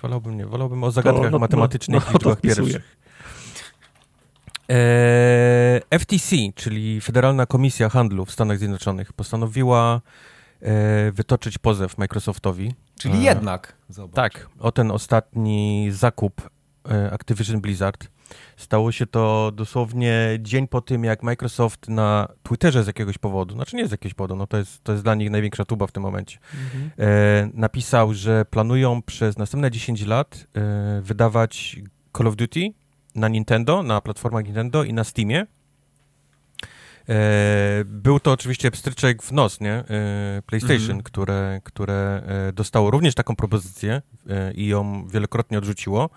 Wolałbym 0.02 0.38
nie. 0.38 0.46
Wolałbym 0.46 0.84
o 0.84 0.92
zagadkach 0.92 1.24
to, 1.24 1.30
no, 1.30 1.40
matematycznych 1.40 2.04
no, 2.06 2.12
no, 2.12 2.14
liczbach 2.14 2.42
pierwszych. 2.42 2.98
E, 4.70 6.00
FTC, 6.00 6.36
czyli 6.56 7.02
Federalna 7.02 7.46
Komisja 7.46 7.90
Handlu 7.90 8.26
w 8.26 8.32
Stanach 8.32 8.58
Zjednoczonych, 8.58 9.14
postanowiła 9.14 10.02
e, 10.62 11.12
wytoczyć 11.12 11.58
pozew 11.58 11.98
Microsoftowi. 11.98 12.74
Czyli 13.00 13.18
e, 13.18 13.24
jednak. 13.24 13.76
Zobacz. 13.90 14.16
Tak, 14.16 14.50
o 14.60 14.72
ten 14.72 14.92
ostatni 14.92 15.88
zakup 15.92 16.50
e, 16.90 17.12
Activision 17.12 17.62
Blizzard. 17.62 18.08
Stało 18.58 18.92
się 18.92 19.06
to 19.06 19.52
dosłownie 19.56 20.38
dzień 20.40 20.68
po 20.68 20.82
tym, 20.82 21.04
jak 21.04 21.24
Microsoft 21.24 21.88
na 21.90 22.28
Twitterze 22.44 22.84
z 22.84 22.88
jakiegoś 22.88 23.18
powodu, 23.18 23.56
znaczy 23.56 23.76
nie 23.76 23.88
z 23.88 23.92
jakiegoś 23.92 24.14
powodu, 24.14 24.36
no 24.36 24.48
to 24.48 24.58
jest, 24.58 24.84
to 24.84 24.92
jest 24.92 25.04
dla 25.04 25.16
nich 25.16 25.30
największa 25.30 25.66
tuba 25.66 25.88
w 25.88 25.92
tym 25.92 26.04
momencie, 26.04 26.38
mhm. 26.54 26.92
e, 27.00 27.50
napisał, 27.54 28.14
że 28.14 28.46
planują 28.46 29.02
przez 29.02 29.38
następne 29.38 29.72
10 29.72 30.06
lat 30.06 30.48
e, 30.56 31.02
wydawać 31.02 31.82
Call 32.18 32.28
of 32.28 32.36
Duty 32.36 32.74
na 33.16 33.28
Nintendo, 33.28 33.84
na 33.84 34.02
platformach 34.02 34.46
Nintendo 34.46 34.84
i 34.84 34.94
na 34.94 35.04
Steamie. 35.04 35.46
E, 37.10 37.86
był 37.86 38.20
to 38.20 38.32
oczywiście 38.32 38.72
pstryczek 38.72 39.24
w 39.24 39.32
nos, 39.32 39.62
nie? 39.62 39.74
E, 39.74 40.42
PlayStation, 40.46 40.82
mhm. 40.82 41.04
które, 41.04 41.62
które 41.64 42.24
e, 42.28 42.54
dostało 42.54 42.92
również 42.92 43.16
taką 43.16 43.36
propozycję 43.36 44.02
e, 44.30 44.54
i 44.54 44.68
ją 44.68 45.08
wielokrotnie 45.08 45.58
odrzuciło. 45.58 46.10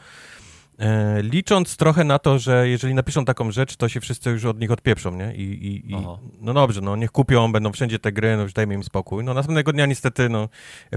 E, 0.79 1.23
licząc 1.23 1.77
trochę 1.77 2.05
na 2.05 2.19
to, 2.19 2.39
że 2.39 2.69
jeżeli 2.69 2.95
napiszą 2.95 3.25
taką 3.25 3.51
rzecz, 3.51 3.77
to 3.77 3.89
się 3.89 4.01
wszyscy 4.01 4.31
już 4.31 4.45
od 4.45 4.61
nich 4.61 4.71
odpieprzą, 4.71 5.17
nie? 5.17 5.35
I, 5.35 5.43
i, 5.43 5.93
i 5.93 5.97
no 6.41 6.55
dobrze, 6.55 6.81
no 6.81 6.97
niech 6.97 7.13
kupią, 7.13 7.53
będą 7.53 7.73
wszędzie 7.73 7.99
te 7.99 8.13
gry, 8.13 8.37
no 8.37 8.43
już 8.43 8.53
dajmy 8.53 8.75
im 8.75 8.85
spokój. 8.85 9.25
No 9.25 9.35
następnego 9.35 9.73
dnia 9.73 9.87
niestety, 9.87 10.29
no 10.29 10.49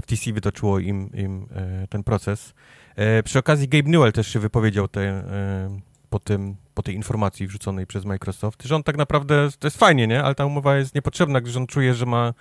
FTC 0.02 0.32
wytoczyło 0.32 0.78
im, 0.78 1.10
im 1.14 1.46
e, 1.54 1.86
ten 1.88 2.04
proces. 2.04 2.54
E, 2.96 3.22
przy 3.22 3.38
okazji 3.38 3.68
Gabe 3.68 3.90
Newell 3.90 4.12
też 4.12 4.28
się 4.28 4.38
wypowiedział 4.38 4.88
te, 4.88 5.00
e, 5.02 5.80
po, 6.10 6.18
tym, 6.18 6.56
po 6.74 6.82
tej 6.82 6.94
informacji 6.94 7.46
wrzuconej 7.46 7.86
przez 7.86 8.04
Microsoft, 8.04 8.62
że 8.62 8.76
on 8.76 8.82
tak 8.82 8.96
naprawdę, 8.96 9.48
to 9.58 9.66
jest 9.66 9.78
fajnie, 9.78 10.06
nie? 10.06 10.22
Ale 10.22 10.34
ta 10.34 10.46
umowa 10.46 10.76
jest 10.76 10.94
niepotrzebna, 10.94 11.40
gdyż 11.40 11.56
on 11.56 11.66
czuje, 11.66 11.94
że 11.94 12.06
ma 12.06 12.34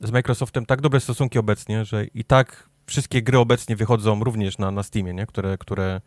z 0.00 0.10
Microsoftem 0.10 0.66
tak 0.66 0.80
dobre 0.80 1.00
stosunki 1.00 1.38
obecnie, 1.38 1.84
że 1.84 2.04
i 2.04 2.24
tak 2.24 2.68
wszystkie 2.86 3.22
gry 3.22 3.38
obecnie 3.38 3.76
wychodzą 3.76 4.24
również 4.24 4.58
na, 4.58 4.70
na 4.70 4.82
Steamie, 4.82 5.14
nie? 5.14 5.26
Które, 5.26 5.58
które 5.58 6.00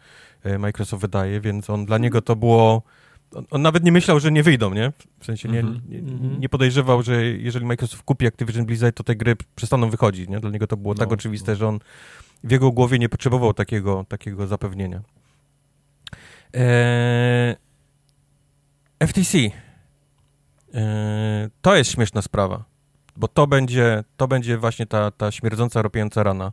Microsoft 0.59 1.01
wydaje, 1.01 1.41
więc 1.41 1.69
on 1.69 1.85
dla 1.85 1.97
niego 1.97 2.21
to 2.21 2.35
było... 2.35 2.81
On, 3.35 3.45
on 3.51 3.61
nawet 3.61 3.83
nie 3.83 3.91
myślał, 3.91 4.19
że 4.19 4.31
nie 4.31 4.43
wyjdą, 4.43 4.73
nie? 4.73 4.91
W 5.19 5.25
sensie 5.25 5.49
nie, 5.49 5.59
mhm. 5.59 5.81
nie, 5.89 5.99
mhm. 5.99 6.39
nie, 6.39 6.49
podejrzewał, 6.49 7.03
że 7.03 7.25
jeżeli 7.25 7.65
Microsoft 7.65 8.03
kupi 8.03 8.27
Activision 8.27 8.65
Blizzard, 8.65 8.97
to 8.97 9.03
te 9.03 9.15
gry 9.15 9.35
przestaną 9.55 9.89
wychodzić, 9.89 10.29
nie? 10.29 10.39
Dla 10.39 10.49
niego 10.49 10.67
to 10.67 10.77
było 10.77 10.93
tak 10.93 10.99
no, 10.99 11.05
tak 11.05 11.13
oczywiste, 11.19 11.51
no. 11.51 11.55
że 11.55 11.67
on 11.67 11.79
w 12.43 12.51
jego 12.51 12.71
głowie 12.71 12.99
nie 12.99 13.09
potrzebował 13.09 13.53
takiego, 13.53 14.05
takiego 14.09 14.47
zapewnienia. 14.47 15.01
Eee, 16.53 17.55
FTC. 19.07 19.37
Eee, 19.37 19.51
to 21.61 21.75
jest 21.75 21.91
śmieszna 21.91 22.21
sprawa, 22.21 22.63
bo 23.17 23.27
to 23.27 23.47
będzie, 23.47 24.03
to 24.17 24.27
będzie 24.27 24.57
właśnie 24.57 24.85
ta, 24.85 25.11
ta 25.11 25.31
śmierdząca, 25.31 25.81
ropiąca 25.81 26.23
rana, 26.23 26.51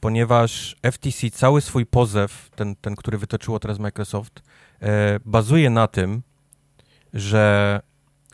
ponieważ 0.00 0.76
FTC 0.92 1.30
cały 1.30 1.60
swój 1.60 1.86
pozew, 1.86 2.50
ten, 2.56 2.76
ten 2.76 2.96
który 2.96 3.18
wytoczyło 3.18 3.60
teraz 3.60 3.78
Microsoft, 3.78 4.42
eee, 4.80 4.90
bazuje 5.24 5.70
na 5.70 5.86
tym, 5.86 6.22
że 7.14 7.80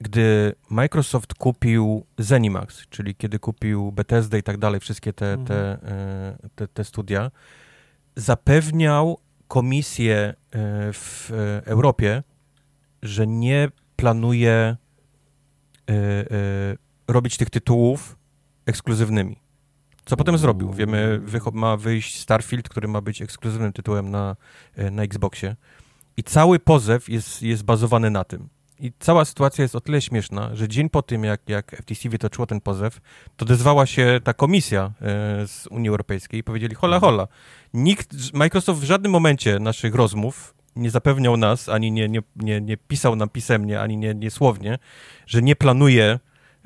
gdy 0.00 0.54
Microsoft 0.70 1.34
kupił 1.34 2.06
Zenimax, 2.18 2.86
czyli 2.88 3.14
kiedy 3.14 3.38
kupił 3.38 3.92
Bethesda 3.92 4.38
i 4.38 4.42
tak 4.42 4.58
dalej, 4.58 4.80
wszystkie 4.80 5.12
te, 5.12 5.44
te, 5.44 5.72
mhm. 5.72 5.92
e, 5.92 6.48
te, 6.54 6.68
te 6.68 6.84
studia, 6.84 7.30
zapewniał 8.16 9.18
komisję 9.48 10.16
e, 10.16 10.34
w 10.92 11.30
Europie, 11.64 12.22
że 13.02 13.26
nie 13.26 13.68
planuje 13.96 14.52
e, 14.52 14.76
robić 17.08 17.36
tych 17.36 17.50
tytułów 17.50 18.16
ekskluzywnymi. 18.66 19.39
Co 20.10 20.16
potem 20.16 20.38
zrobił? 20.38 20.72
Wiemy, 20.72 21.20
ma 21.52 21.76
wyjść 21.76 22.20
Starfield, 22.20 22.68
który 22.68 22.88
ma 22.88 23.00
być 23.00 23.22
ekskluzywnym 23.22 23.72
tytułem 23.72 24.10
na, 24.10 24.36
na 24.90 25.02
Xboxie. 25.02 25.56
I 26.16 26.22
cały 26.22 26.58
pozew 26.58 27.08
jest, 27.08 27.42
jest 27.42 27.62
bazowany 27.64 28.10
na 28.10 28.24
tym. 28.24 28.48
I 28.78 28.92
cała 28.98 29.24
sytuacja 29.24 29.62
jest 29.62 29.76
o 29.76 29.80
tyle 29.80 30.00
śmieszna, 30.00 30.56
że 30.56 30.68
dzień 30.68 30.90
po 30.90 31.02
tym, 31.02 31.24
jak, 31.24 31.40
jak 31.48 31.76
FTC 31.76 32.08
wytoczyło 32.08 32.46
ten 32.46 32.60
pozew, 32.60 33.00
to 33.36 33.44
odezwała 33.44 33.86
się 33.86 34.20
ta 34.24 34.34
komisja 34.34 34.82
e, 34.82 34.92
z 35.46 35.66
Unii 35.66 35.88
Europejskiej 35.88 36.40
i 36.40 36.44
powiedzieli, 36.44 36.74
hola, 36.74 36.96
mhm. 36.96 37.12
hola, 37.12 37.28
nikt, 37.74 38.34
Microsoft 38.34 38.80
w 38.80 38.84
żadnym 38.84 39.12
momencie 39.12 39.58
naszych 39.58 39.94
rozmów 39.94 40.54
nie 40.76 40.90
zapewniał 40.90 41.36
nas, 41.36 41.68
ani 41.68 41.92
nie, 41.92 42.08
nie, 42.08 42.22
nie, 42.36 42.60
nie 42.60 42.76
pisał 42.76 43.16
nam 43.16 43.28
pisemnie, 43.28 43.80
ani 43.80 43.96
nie, 43.96 44.14
nie 44.14 44.30
słownie, 44.30 44.78
że 45.26 45.42
nie 45.42 45.56
planuje 45.56 46.04
e, 46.04 46.18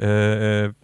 e 0.03 0.84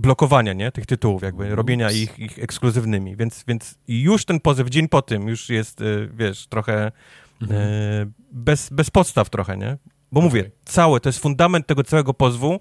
blokowania 0.00 0.52
nie, 0.52 0.72
tych 0.72 0.86
tytułów, 0.86 1.22
jakby 1.22 1.54
robienia 1.54 1.90
ich, 1.90 2.18
ich 2.18 2.38
ekskluzywnymi. 2.38 3.16
Więc, 3.16 3.44
więc 3.48 3.78
już 3.88 4.24
ten 4.24 4.40
pozew 4.40 4.68
dzień 4.68 4.88
po 4.88 5.02
tym 5.02 5.28
już 5.28 5.48
jest, 5.48 5.80
e, 5.80 5.84
wiesz, 6.14 6.46
trochę 6.46 6.92
mhm. 7.42 7.60
e, 7.60 8.06
bez, 8.32 8.70
bez 8.70 8.90
podstaw 8.90 9.30
trochę, 9.30 9.56
nie? 9.56 9.76
Bo 10.12 10.20
mówię, 10.20 10.50
całe, 10.64 11.00
to 11.00 11.08
jest 11.08 11.18
fundament 11.18 11.66
tego 11.66 11.84
całego 11.84 12.14
pozwu, 12.14 12.60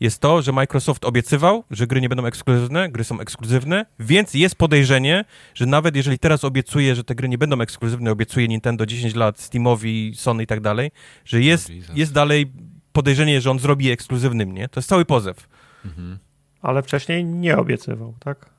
jest 0.00 0.20
to, 0.20 0.42
że 0.42 0.52
Microsoft 0.52 1.04
obiecywał, 1.04 1.64
że 1.70 1.86
gry 1.86 2.00
nie 2.00 2.08
będą 2.08 2.26
ekskluzywne, 2.26 2.88
gry 2.88 3.04
są 3.04 3.20
ekskluzywne, 3.20 3.86
więc 3.98 4.34
jest 4.34 4.54
podejrzenie, 4.54 5.24
że 5.54 5.66
nawet 5.66 5.96
jeżeli 5.96 6.18
teraz 6.18 6.44
obiecuje, 6.44 6.94
że 6.94 7.04
te 7.04 7.14
gry 7.14 7.28
nie 7.28 7.38
będą 7.38 7.60
ekskluzywne, 7.60 8.10
obiecuje 8.10 8.48
Nintendo 8.48 8.86
10 8.86 9.14
lat, 9.14 9.40
Steamowi, 9.40 10.12
Sony 10.16 10.42
i 10.42 10.46
tak 10.46 10.60
dalej, 10.60 10.90
że 11.24 11.42
jest, 11.42 11.70
jest 11.94 12.12
dalej 12.12 12.52
podejrzenie, 12.92 13.40
że 13.40 13.50
on 13.50 13.58
zrobi 13.58 13.90
ekskluzywnym, 13.90 14.54
nie? 14.54 14.68
To 14.68 14.80
jest 14.80 14.88
cały 14.88 15.04
pozew. 15.04 15.48
Mhm. 15.84 16.18
Ale 16.62 16.82
wcześniej 16.82 17.24
nie 17.24 17.58
obiecywał, 17.58 18.14
tak? 18.20 18.50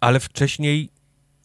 Ale 0.00 0.20
wcześniej 0.20 0.88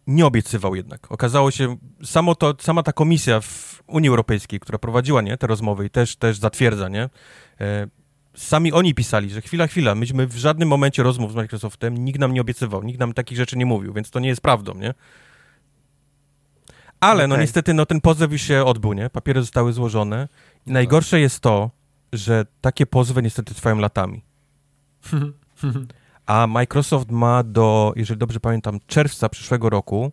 nie 0.07 0.25
obiecywał 0.25 0.75
jednak. 0.75 1.11
Okazało 1.11 1.51
się, 1.51 1.77
samo 2.03 2.35
to, 2.35 2.55
sama 2.59 2.83
ta 2.83 2.93
komisja 2.93 3.41
w 3.41 3.83
Unii 3.87 4.09
Europejskiej, 4.09 4.59
która 4.59 4.79
prowadziła 4.79 5.21
nie, 5.21 5.37
te 5.37 5.47
rozmowy 5.47 5.85
i 5.85 5.89
też, 5.89 6.15
też 6.15 6.37
zatwierdza, 6.37 6.89
nie? 6.89 7.09
E, 7.61 7.87
sami 8.35 8.71
oni 8.71 8.95
pisali, 8.95 9.29
że 9.29 9.41
chwila, 9.41 9.67
chwila, 9.67 9.95
myśmy 9.95 10.27
w 10.27 10.37
żadnym 10.37 10.69
momencie 10.69 11.03
rozmów 11.03 11.31
z 11.31 11.35
Microsoftem, 11.35 11.97
nikt 11.97 12.19
nam 12.19 12.33
nie 12.33 12.41
obiecywał, 12.41 12.83
nikt 12.83 12.99
nam 12.99 13.13
takich 13.13 13.37
rzeczy 13.37 13.57
nie 13.57 13.65
mówił, 13.65 13.93
więc 13.93 14.11
to 14.11 14.19
nie 14.19 14.29
jest 14.29 14.41
prawdą, 14.41 14.73
nie? 14.73 14.93
Ale 16.99 17.17
okay. 17.17 17.27
no 17.27 17.37
niestety 17.37 17.73
no, 17.73 17.85
ten 17.85 18.01
pozew 18.01 18.31
już 18.31 18.41
się 18.41 18.65
odbył, 18.65 18.93
nie? 18.93 19.09
Papiery 19.09 19.41
zostały 19.41 19.73
złożone 19.73 20.27
i 20.65 20.71
najgorsze 20.71 21.19
jest 21.19 21.39
to, 21.39 21.71
że 22.13 22.45
takie 22.61 22.85
pozwy 22.85 23.21
niestety 23.21 23.53
trwają 23.53 23.77
latami. 23.77 24.23
a 26.29 26.47
Microsoft 26.47 27.11
ma 27.11 27.43
do, 27.43 27.93
jeżeli 27.95 28.19
dobrze 28.19 28.39
pamiętam, 28.39 28.79
czerwca 28.87 29.29
przyszłego 29.29 29.69
roku, 29.69 30.11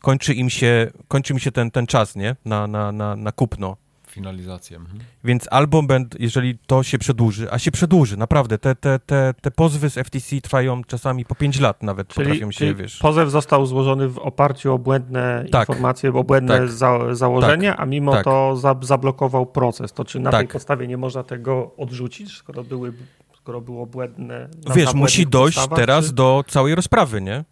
kończy 0.00 0.34
im 0.34 0.50
się, 0.50 0.90
kończy 1.08 1.34
mi 1.34 1.40
się 1.40 1.52
ten, 1.52 1.70
ten 1.70 1.86
czas, 1.86 2.16
nie? 2.16 2.36
Na, 2.44 2.66
na, 2.66 2.92
na, 2.92 3.16
na 3.16 3.32
kupno. 3.32 3.76
Finalizację. 4.08 4.76
Mhm. 4.76 5.00
Więc 5.24 5.48
albo 5.50 5.82
będę, 5.82 6.16
jeżeli 6.20 6.58
to 6.66 6.82
się 6.82 6.98
przedłuży, 6.98 7.52
a 7.52 7.58
się 7.58 7.70
przedłuży, 7.70 8.16
naprawdę, 8.16 8.58
te, 8.58 8.74
te, 8.74 8.98
te, 8.98 9.34
te 9.40 9.50
pozwy 9.50 9.90
z 9.90 9.94
FTC 9.94 10.40
trwają 10.40 10.84
czasami 10.84 11.24
po 11.24 11.34
5 11.34 11.60
lat 11.60 11.82
nawet, 11.82 12.08
czyli, 12.08 12.26
potrafią 12.26 12.50
się, 12.50 12.58
czyli 12.58 12.74
wiesz. 12.74 12.98
pozew 12.98 13.30
został 13.30 13.66
złożony 13.66 14.08
w 14.08 14.18
oparciu 14.18 14.74
o 14.74 14.78
błędne 14.78 15.44
tak. 15.52 15.68
informacje, 15.68 16.12
o 16.14 16.24
błędne 16.24 16.58
tak. 16.58 16.70
za, 16.70 17.14
założenia, 17.14 17.70
tak. 17.70 17.80
a 17.80 17.86
mimo 17.86 18.12
tak. 18.12 18.24
to 18.24 18.56
za, 18.56 18.76
zablokował 18.82 19.46
proces. 19.46 19.92
To 19.92 20.04
czy 20.04 20.20
na 20.20 20.30
tej 20.30 20.40
tak. 20.40 20.52
podstawie 20.52 20.86
nie 20.86 20.96
można 20.96 21.22
tego 21.22 21.70
odrzucić, 21.76 22.36
skoro 22.36 22.64
były 22.64 22.92
skoro 23.40 23.60
było 23.60 23.86
błędne. 23.86 24.48
Wiesz, 24.74 24.94
musi 24.94 25.26
dojść 25.26 25.58
teraz 25.76 26.06
czy... 26.06 26.12
do 26.12 26.44
całej 26.48 26.74
rozprawy, 26.74 27.20
nie? 27.20 27.44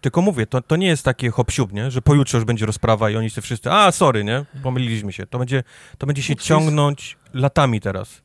Tylko 0.00 0.22
mówię, 0.22 0.46
to, 0.46 0.62
to 0.62 0.76
nie 0.76 0.86
jest 0.86 1.02
takie 1.02 1.30
hop 1.30 1.52
nie? 1.72 1.90
Że 1.90 2.02
pojutrze 2.02 2.38
już 2.38 2.44
będzie 2.44 2.66
rozprawa 2.66 3.10
i 3.10 3.16
oni 3.16 3.30
się 3.30 3.40
wszyscy, 3.40 3.72
a 3.72 3.92
sorry, 3.92 4.24
nie? 4.24 4.44
Pomyliliśmy 4.62 5.12
się. 5.12 5.26
To 5.26 5.38
będzie, 5.38 5.62
to 5.98 6.06
będzie 6.06 6.22
się 6.22 6.36
ciągnąć 6.36 7.18
latami 7.34 7.80
teraz. 7.80 8.22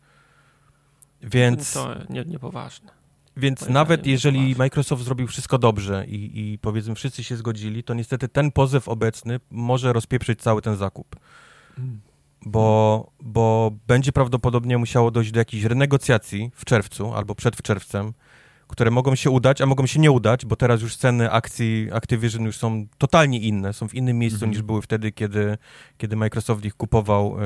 Więc... 1.22 1.74
To 1.74 1.95
nie, 2.10 2.26
niepoważne. 2.26 2.91
Więc 3.38 3.70
nawet 3.70 4.08
jeżeli 4.08 4.56
Microsoft 4.56 5.03
zrobił 5.03 5.28
wszystko 5.28 5.58
dobrze 5.58 6.06
i, 6.08 6.53
i 6.53 6.60
powiedzmy 6.60 6.95
wszyscy 6.95 7.24
się 7.24 7.36
zgodzili, 7.38 7.84
to 7.84 7.93
niestety 7.93 8.28
ten 8.28 8.51
pozew 8.51 8.88
obecny 8.88 9.39
może 9.51 9.93
rozpieprzyć 9.93 10.41
cały 10.41 10.62
ten 10.62 10.76
zakup. 10.76 11.16
Hmm 11.76 12.01
bo, 12.46 13.12
bo 13.22 13.72
będzie 13.88 14.12
prawdopodobnie 14.12 14.78
musiało 14.78 15.12
dojść 15.12 15.32
do 15.32 15.39
jakichś 15.39 15.64
renegocjacji 15.64 16.52
w 16.56 16.66
czerwcu 16.66 17.14
albo 17.14 17.36
przed 17.36 17.62
czerwcem, 17.62 18.14
które 18.68 18.91
mogą 18.91 19.16
się 19.16 19.30
udać, 19.30 19.62
a 19.62 19.66
mogą 19.66 19.86
się 19.86 20.00
nie 20.00 20.12
udać, 20.12 20.46
bo 20.46 20.56
teraz 20.56 20.82
już 20.82 20.96
ceny 20.96 21.32
akcji 21.32 21.89
Activision 21.91 22.46
już 22.46 22.58
są 22.58 22.88
totalnie 22.98 23.39
inne, 23.39 23.74
są 23.74 23.88
w 23.88 23.93
innym 23.93 24.20
miejscu 24.20 24.36
mhm. 24.36 24.52
niż 24.52 24.62
były 24.62 24.82
wtedy, 24.82 25.12
kiedy, 25.12 25.58
kiedy 25.98 26.16
Microsoft 26.16 26.66
ich 26.66 26.76
kupował 26.76 27.28
y, 27.28 27.41
y, 27.41 27.43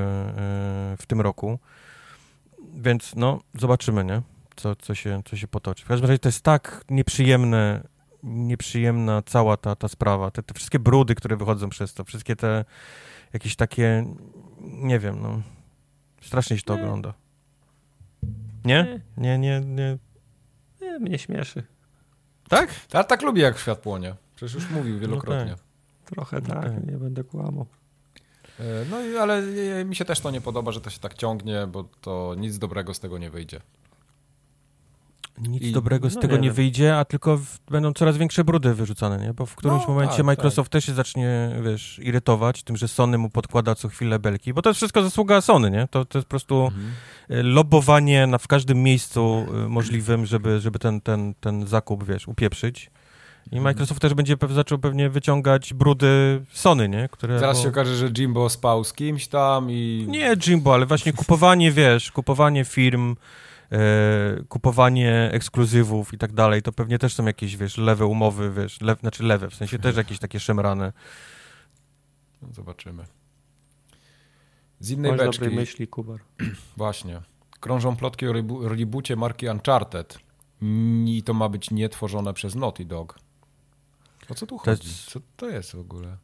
w 0.98 1.04
tym 1.08 1.22
roku. 1.22 1.60
Więc 2.74 3.16
no, 3.16 3.40
zobaczymy, 3.60 4.06
nie? 4.06 4.22
Co, 4.56 4.76
co, 4.76 4.96
się, 4.96 5.22
co 5.26 5.38
się 5.38 5.48
potoczy. 5.48 5.86
W 5.86 5.88
każdym 5.88 6.10
razie 6.10 6.20
to 6.20 6.30
jest 6.30 6.42
tak 6.42 6.84
nieprzyjemne, 6.90 7.84
nieprzyjemna 8.24 9.22
cała 9.22 9.58
ta, 9.58 9.76
ta 9.76 9.88
sprawa. 9.88 10.32
Te, 10.32 10.44
te 10.44 10.54
wszystkie 10.54 10.80
brudy, 10.80 11.16
które 11.16 11.38
wychodzą 11.38 11.70
przez 11.70 11.94
to, 11.94 12.04
wszystkie 12.04 12.36
te 12.36 12.66
jakieś 13.34 13.56
takie 13.56 14.06
nie 14.62 15.00
wiem, 15.00 15.22
no. 15.22 15.42
Strasznie 16.22 16.58
się 16.58 16.64
to 16.64 16.76
nie. 16.76 16.82
ogląda. 16.82 17.14
Nie? 18.66 19.02
Nie, 19.18 19.38
nie, 19.38 19.62
nie. 19.62 19.98
nie 20.82 21.00
mnie 21.00 21.20
śmieszy. 21.20 21.64
Tak? 22.50 22.70
Ja 22.94 23.04
tak 23.04 23.22
lubię, 23.22 23.42
jak 23.42 23.58
świat 23.58 23.80
płonie. 23.80 24.16
Przecież 24.36 24.54
już 24.54 24.70
mówił 24.70 25.00
wielokrotnie. 25.00 25.52
No 25.52 25.58
tak. 25.58 25.66
Trochę 26.06 26.42
tak, 26.42 26.58
okay. 26.58 26.84
nie 26.92 26.98
będę 26.98 27.24
kłamał. 27.24 27.66
E, 28.60 28.64
no 28.90 29.22
ale 29.22 29.42
mi 29.86 29.96
się 29.96 30.06
też 30.06 30.20
to 30.20 30.32
nie 30.32 30.42
podoba, 30.42 30.72
że 30.72 30.82
to 30.82 30.90
się 30.90 31.00
tak 31.00 31.14
ciągnie, 31.14 31.68
bo 31.68 31.84
to 31.84 32.36
nic 32.38 32.58
dobrego 32.58 32.94
z 32.94 33.00
tego 33.00 33.18
nie 33.18 33.30
wyjdzie. 33.30 33.62
Nic 35.48 35.64
I, 35.64 35.72
dobrego 35.72 36.10
z 36.10 36.16
no 36.16 36.22
tego 36.22 36.36
nie, 36.36 36.42
nie 36.42 36.52
wyjdzie, 36.52 36.98
a 36.98 37.06
tylko 37.06 37.38
w, 37.38 37.58
będą 37.72 37.94
coraz 37.94 38.18
większe 38.18 38.44
brudy 38.44 38.74
wyrzucane, 38.74 39.18
nie? 39.18 39.34
Bo 39.34 39.46
w 39.46 39.56
którymś 39.56 39.82
no, 39.82 39.94
momencie 39.94 40.18
tak, 40.18 40.26
Microsoft 40.26 40.70
tak. 40.70 40.72
też 40.72 40.86
się 40.86 40.94
zacznie, 40.94 41.50
wiesz, 41.64 42.00
irytować 42.04 42.64
tym, 42.64 42.78
że 42.78 42.88
Sony 42.88 43.18
mu 43.18 43.30
podkłada 43.30 43.76
co 43.76 43.88
chwilę 43.88 44.20
belki, 44.20 44.54
bo 44.54 44.62
to 44.62 44.70
jest 44.70 44.78
wszystko 44.78 45.04
zasługa 45.04 45.42
Sony, 45.42 45.72
nie? 45.72 45.88
To, 45.88 46.06
to 46.06 46.18
jest 46.18 46.28
po 46.28 46.30
prostu 46.30 46.64
mhm. 46.66 46.92
E, 47.30 47.44
lobowanie 47.44 48.28
na, 48.28 48.38
w 48.38 48.48
każdym 48.48 48.84
miejscu 48.84 49.46
e, 49.66 49.70
możliwym, 49.70 50.26
żeby, 50.26 50.60
żeby 50.60 50.80
ten, 50.80 51.02
ten, 51.02 51.34
ten 51.40 51.68
zakup, 51.68 52.04
wiesz, 52.04 52.28
upieprzyć. 52.28 52.92
I 53.46 53.56
mhm. 53.56 53.64
Microsoft 53.64 54.02
też 54.02 54.14
będzie 54.14 54.36
zaczął 54.50 54.80
pewnie 54.80 55.10
wyciągać 55.10 55.74
brudy 55.74 56.42
Sony, 56.52 56.90
nie? 56.90 57.10
Które, 57.12 57.40
Zaraz 57.40 57.58
bo... 57.58 57.64
się 57.64 57.70
okaże, 57.70 57.96
że 57.96 58.08
Jimbo 58.08 58.50
spał 58.50 58.84
z 58.84 58.94
kimś 58.94 59.28
tam 59.28 59.72
i... 59.72 60.06
Nie 60.10 60.36
Jimbo, 60.38 60.74
ale 60.74 60.86
właśnie 60.86 61.14
kupowanie, 61.14 61.72
wiesz, 61.72 62.12
kupowanie 62.12 62.66
firm, 62.66 63.16
kupowanie 64.50 65.30
ekskluzywów 65.34 66.14
i 66.14 66.18
tak 66.18 66.34
dalej, 66.34 66.62
to 66.62 66.72
pewnie 66.72 67.00
też 67.00 67.14
są 67.14 67.26
jakieś, 67.26 67.58
wiesz, 67.58 67.78
lewe 67.78 68.06
umowy, 68.06 68.52
wiesz, 68.52 68.82
lew, 68.82 69.00
znaczy 69.00 69.24
lewe, 69.24 69.50
w 69.50 69.56
sensie 69.56 69.80
też 69.80 69.96
jakieś 69.96 70.20
takie 70.20 70.40
szemrane. 70.40 70.94
No, 72.42 72.48
zobaczymy. 72.54 73.06
Z 74.80 74.92
innej 74.92 75.12
Masz 75.12 75.20
beczki. 75.20 75.50
myśli, 75.50 75.88
Kubar. 75.88 76.20
Właśnie. 76.78 77.22
Krążą 77.60 77.96
plotki 77.96 78.28
o 78.28 78.34
reboocie 78.70 79.16
marki 79.16 79.50
Uncharted. 79.50 80.20
I 81.06 81.24
to 81.26 81.34
ma 81.34 81.50
być 81.50 81.72
nietworzone 81.72 82.34
przez 82.34 82.56
Naughty 82.56 82.86
Dog. 82.86 83.20
O 84.30 84.36
co 84.36 84.48
tu 84.48 84.58
chodzi? 84.58 84.88
Jest... 84.88 85.06
Co 85.06 85.20
to 85.36 85.50
jest 85.50 85.72
w 85.72 85.80
ogóle? 85.80 86.18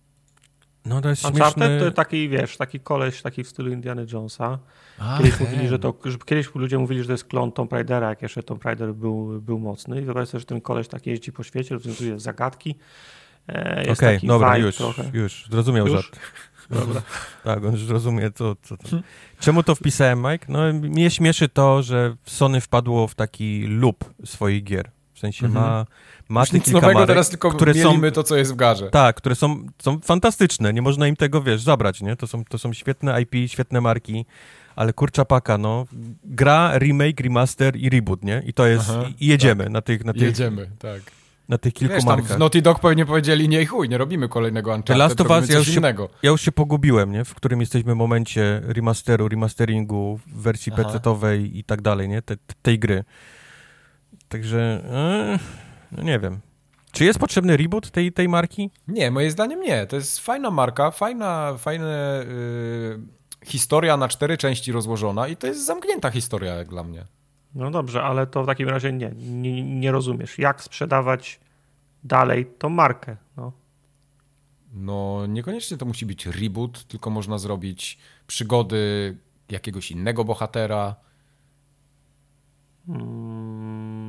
No 0.85 1.01
to 1.01 1.09
jest 1.09 1.25
Uncharted 1.25 1.63
śmieszny... 1.63 1.79
to 1.79 1.91
taki, 1.91 2.29
wiesz, 2.29 2.57
taki 2.57 2.79
koleś, 2.79 3.21
taki 3.21 3.43
w 3.43 3.47
stylu 3.47 3.71
Indiana 3.71 4.01
Jonesa. 4.13 4.59
A, 4.99 5.17
kiedyś, 5.17 5.39
mówili, 5.39 5.67
że 5.67 5.79
to, 5.79 5.93
że 6.05 6.17
kiedyś 6.25 6.55
ludzie 6.55 6.77
mówili, 6.77 7.01
że 7.01 7.07
to 7.07 7.11
jest 7.11 7.25
klon 7.25 7.51
Tomb 7.51 7.73
Raidera, 7.73 8.09
jak 8.09 8.21
jeszcze 8.21 8.43
Tomb 8.43 8.63
Raider 8.63 8.93
był, 8.93 9.41
był 9.41 9.59
mocny. 9.59 10.01
I 10.01 10.05
wyobraź 10.05 10.29
sobie, 10.29 10.39
że 10.39 10.45
ten 10.45 10.61
koleś 10.61 10.87
tak 10.87 11.07
jeździ 11.07 11.31
po 11.31 11.43
świecie, 11.43 11.75
rozwiązuje 11.75 12.19
zagadki. 12.19 12.75
E, 13.49 13.81
Okej, 13.81 14.17
okay, 14.17 14.19
dobra, 14.23 14.57
już, 14.57 14.75
trochę. 14.75 15.03
już, 15.13 15.45
zrozumiał 15.51 15.87
już? 15.87 15.95
żart. 15.95 16.19
Dobra. 16.69 17.01
tak, 17.43 17.65
on 17.65 17.71
już 17.71 17.87
rozumie, 17.87 18.31
co, 18.31 18.55
co 18.61 18.77
to. 18.77 18.83
Czemu 19.39 19.63
to 19.63 19.75
wpisałem, 19.75 20.23
Mike? 20.31 20.45
No, 20.49 20.73
mnie 20.73 21.11
śmieszy 21.11 21.49
to, 21.49 21.83
że 21.83 22.15
Sony 22.25 22.61
wpadło 22.61 23.07
w 23.07 23.15
taki 23.15 23.67
loop 23.67 24.05
swoich 24.25 24.63
gier. 24.63 24.91
W 25.15 25.19
sensie 25.19 25.45
mhm. 25.45 25.65
ma, 25.65 25.85
ma 26.29 26.41
Już 26.41 26.63
kilka 26.63 26.93
marek, 26.93 27.07
teraz 27.07 27.29
tylko 27.29 27.51
które 27.51 27.73
są 27.73 28.01
to, 28.13 28.23
co 28.23 28.35
jest 28.35 28.53
w 28.53 28.55
garze. 28.55 28.89
Tak, 28.89 29.15
które 29.15 29.35
są, 29.35 29.65
są 29.81 29.99
fantastyczne. 29.99 30.73
Nie 30.73 30.81
można 30.81 31.07
im 31.07 31.15
tego, 31.15 31.41
wiesz, 31.41 31.61
zabrać, 31.61 32.01
nie? 32.01 32.15
To 32.15 32.27
są, 32.27 32.45
to 32.45 32.57
są 32.57 32.73
świetne 32.73 33.21
IP, 33.21 33.51
świetne 33.51 33.81
marki, 33.81 34.25
ale 34.75 34.93
kurcza 34.93 35.25
paka, 35.25 35.57
no. 35.57 35.85
Gra, 36.23 36.77
remake, 36.77 37.19
remaster 37.21 37.75
i 37.75 37.89
reboot, 37.89 38.23
nie? 38.23 38.43
I 38.45 38.53
to 38.53 38.65
jest, 38.65 38.89
Aha, 38.89 39.03
i 39.19 39.27
jedziemy 39.27 39.63
tak. 39.63 39.73
na 39.73 39.81
tych... 39.81 40.05
Na 40.05 40.13
tych 40.13 40.21
jedziemy, 40.21 40.69
tak 40.79 41.01
na 41.49 41.57
tych 41.57 41.73
kilku 41.73 41.93
Wiesz, 41.93 42.03
markach. 42.03 42.37
w 42.37 42.39
Naughty 42.39 42.61
Dog 42.61 42.79
pewnie 42.79 43.05
powiedzieli, 43.05 43.49
nie 43.49 43.65
chuj, 43.65 43.89
nie 43.89 43.97
robimy 43.97 44.29
kolejnego 44.29 44.71
Uncharted, 44.71 44.97
Last 44.97 45.21
of 45.21 45.29
Us, 45.29 45.49
ja 45.49 45.57
już, 45.57 45.67
się, 45.67 45.81
ja 46.23 46.29
już 46.29 46.41
się 46.41 46.51
pogubiłem, 46.51 47.11
nie? 47.11 47.25
W 47.25 47.35
którym 47.35 47.59
jesteśmy 47.59 47.95
momencie 47.95 48.61
remasteru, 48.63 49.27
remasteringu, 49.27 50.19
wersji 50.27 50.71
PC-owej 50.71 51.57
i 51.57 51.63
tak 51.63 51.81
dalej, 51.81 52.09
nie? 52.09 52.21
Te, 52.21 52.35
tej 52.61 52.79
gry. 52.79 53.03
Także, 54.29 54.83
e, 54.91 55.39
no 55.91 56.03
nie 56.03 56.19
wiem. 56.19 56.39
Czy 56.91 57.05
jest 57.05 57.19
potrzebny 57.19 57.57
reboot 57.57 57.91
tej, 57.91 58.11
tej 58.11 58.29
marki? 58.29 58.71
Nie, 58.87 59.11
moim 59.11 59.31
zdaniem 59.31 59.61
nie. 59.61 59.85
To 59.85 59.95
jest 59.95 60.19
fajna 60.19 60.51
marka, 60.51 60.91
fajna, 60.91 61.53
fajna 61.57 61.85
yy, 61.85 62.99
historia 63.45 63.97
na 63.97 64.07
cztery 64.07 64.37
części 64.37 64.71
rozłożona 64.71 65.27
i 65.27 65.35
to 65.35 65.47
jest 65.47 65.65
zamknięta 65.65 66.11
historia 66.11 66.55
jak 66.55 66.69
dla 66.69 66.83
mnie. 66.83 67.05
No 67.55 67.71
dobrze, 67.71 68.03
ale 68.03 68.27
to 68.27 68.43
w 68.43 68.45
takim 68.45 68.69
razie 68.69 68.93
nie, 68.93 69.11
nie, 69.15 69.63
nie 69.63 69.91
rozumiesz. 69.91 70.39
Jak 70.39 70.63
sprzedawać 70.63 71.39
dalej 72.03 72.45
tą 72.45 72.69
markę? 72.69 73.17
No. 73.37 73.51
no, 74.73 75.25
niekoniecznie 75.25 75.77
to 75.77 75.85
musi 75.85 76.05
być 76.05 76.25
reboot, 76.25 76.83
tylko 76.83 77.09
można 77.09 77.37
zrobić 77.37 77.97
przygody 78.27 79.17
jakiegoś 79.49 79.91
innego 79.91 80.23
bohatera. 80.23 80.95
Hmm, 82.87 83.64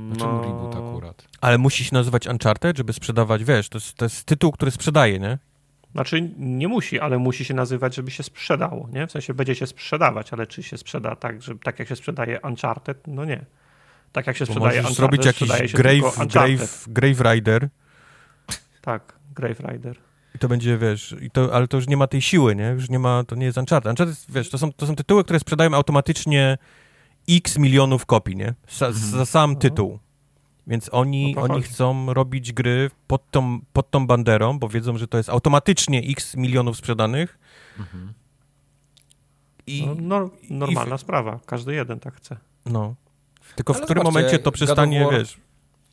Dlaczego 0.09 0.33
no... 0.33 0.43
reboot 0.43 0.77
akurat? 0.77 1.25
Ale 1.41 1.59
musi 1.59 1.85
się 1.85 1.95
nazywać 1.95 2.27
Uncharted, 2.27 2.77
żeby 2.77 2.93
sprzedawać, 2.93 3.45
wiesz, 3.45 3.69
to 3.69 3.79
jest, 3.79 3.95
to 3.95 4.05
jest 4.05 4.25
tytuł, 4.25 4.53
który 4.53 4.71
sprzedaje, 4.71 5.19
nie? 5.19 5.39
Znaczy 5.93 6.31
nie 6.39 6.69
musi, 6.69 7.01
ale 7.01 7.19
musi 7.19 7.45
się 7.45 7.55
nazywać, 7.55 7.95
żeby 7.95 8.11
się 8.11 8.23
sprzedało, 8.23 8.89
nie? 8.93 9.07
W 9.07 9.13
sensie 9.13 9.35
będzie 9.35 9.55
się 9.55 9.67
sprzedawać, 9.67 10.33
ale 10.33 10.47
czy 10.47 10.63
się 10.63 10.79
sprzeda 10.79 11.17
tak, 11.17 11.43
że, 11.43 11.55
tak 11.59 11.79
jak 11.79 11.89
się 11.89 11.97
sprzedaje 11.97 12.41
Uncharted? 12.41 12.99
No 13.07 13.25
nie. 13.25 13.45
Tak 14.13 14.27
jak 14.27 14.37
się 14.37 14.47
sprzedaje 14.47 14.79
Uncharted, 14.79 14.97
zrobić 14.97 15.25
jakiś 15.25 15.73
Grave, 15.73 16.27
Grave, 16.27 16.85
Grave 16.89 17.21
Rider. 17.21 17.69
Tak, 18.83 19.13
Grave 19.35 19.61
Rider. 19.61 19.97
I 20.35 20.39
to 20.39 20.49
będzie, 20.49 20.79
wiesz, 20.79 21.17
i 21.21 21.31
to, 21.31 21.55
ale 21.55 21.69
to 21.69 21.77
już 21.77 21.89
nie 21.89 21.97
ma 21.97 22.07
tej 22.07 22.23
siły, 22.23 22.57
nie? 22.57 22.69
Już 22.69 22.89
nie 22.89 22.99
ma, 22.99 23.25
to 23.25 23.37
nie 23.37 23.47
jest 23.47 23.59
Uncharted. 23.59 23.91
Uncharted, 23.91 24.27
wiesz, 24.29 24.51
to 24.51 24.59
są, 24.59 24.73
to 24.73 24.87
są 24.87 24.97
tytuły, 24.97 25.25
które 25.25 25.41
sprzedają 25.41 25.75
automatycznie 25.75 26.59
x 27.31 27.59
milionów 27.59 28.07
kopii, 28.07 28.37
nie? 28.37 28.55
Za, 28.69 28.87
mhm. 28.87 29.05
za 29.05 29.27
sam 29.27 29.53
no. 29.53 29.59
tytuł. 29.59 29.99
Więc 30.67 30.89
oni, 30.93 31.35
no 31.35 31.43
oni 31.43 31.63
chcą 31.63 32.15
robić 32.15 32.53
gry 32.53 32.91
pod 33.07 33.31
tą, 33.31 33.61
pod 33.73 33.91
tą 33.91 34.07
banderą, 34.07 34.59
bo 34.59 34.69
wiedzą, 34.69 34.99
że 34.99 35.09
to 35.09 35.17
jest 35.17 35.29
automatycznie 35.29 35.99
x 36.01 36.37
milionów 36.37 36.77
sprzedanych. 36.77 37.39
Mhm. 37.79 38.13
I, 39.67 39.87
no, 39.87 39.95
no, 39.95 40.31
normalna 40.51 40.95
i 40.95 40.99
w... 40.99 41.01
sprawa. 41.01 41.41
Każdy 41.47 41.75
jeden 41.75 42.01
tak 42.01 42.15
chce. 42.15 42.37
No. 42.67 42.95
Tylko 43.55 43.75
w 43.75 43.81
którym 43.81 44.05
momencie 44.05 44.39
to 44.39 44.53
przestanie, 44.53 45.01
God 45.01 45.11
War, 45.11 45.21
wiesz... 45.21 45.39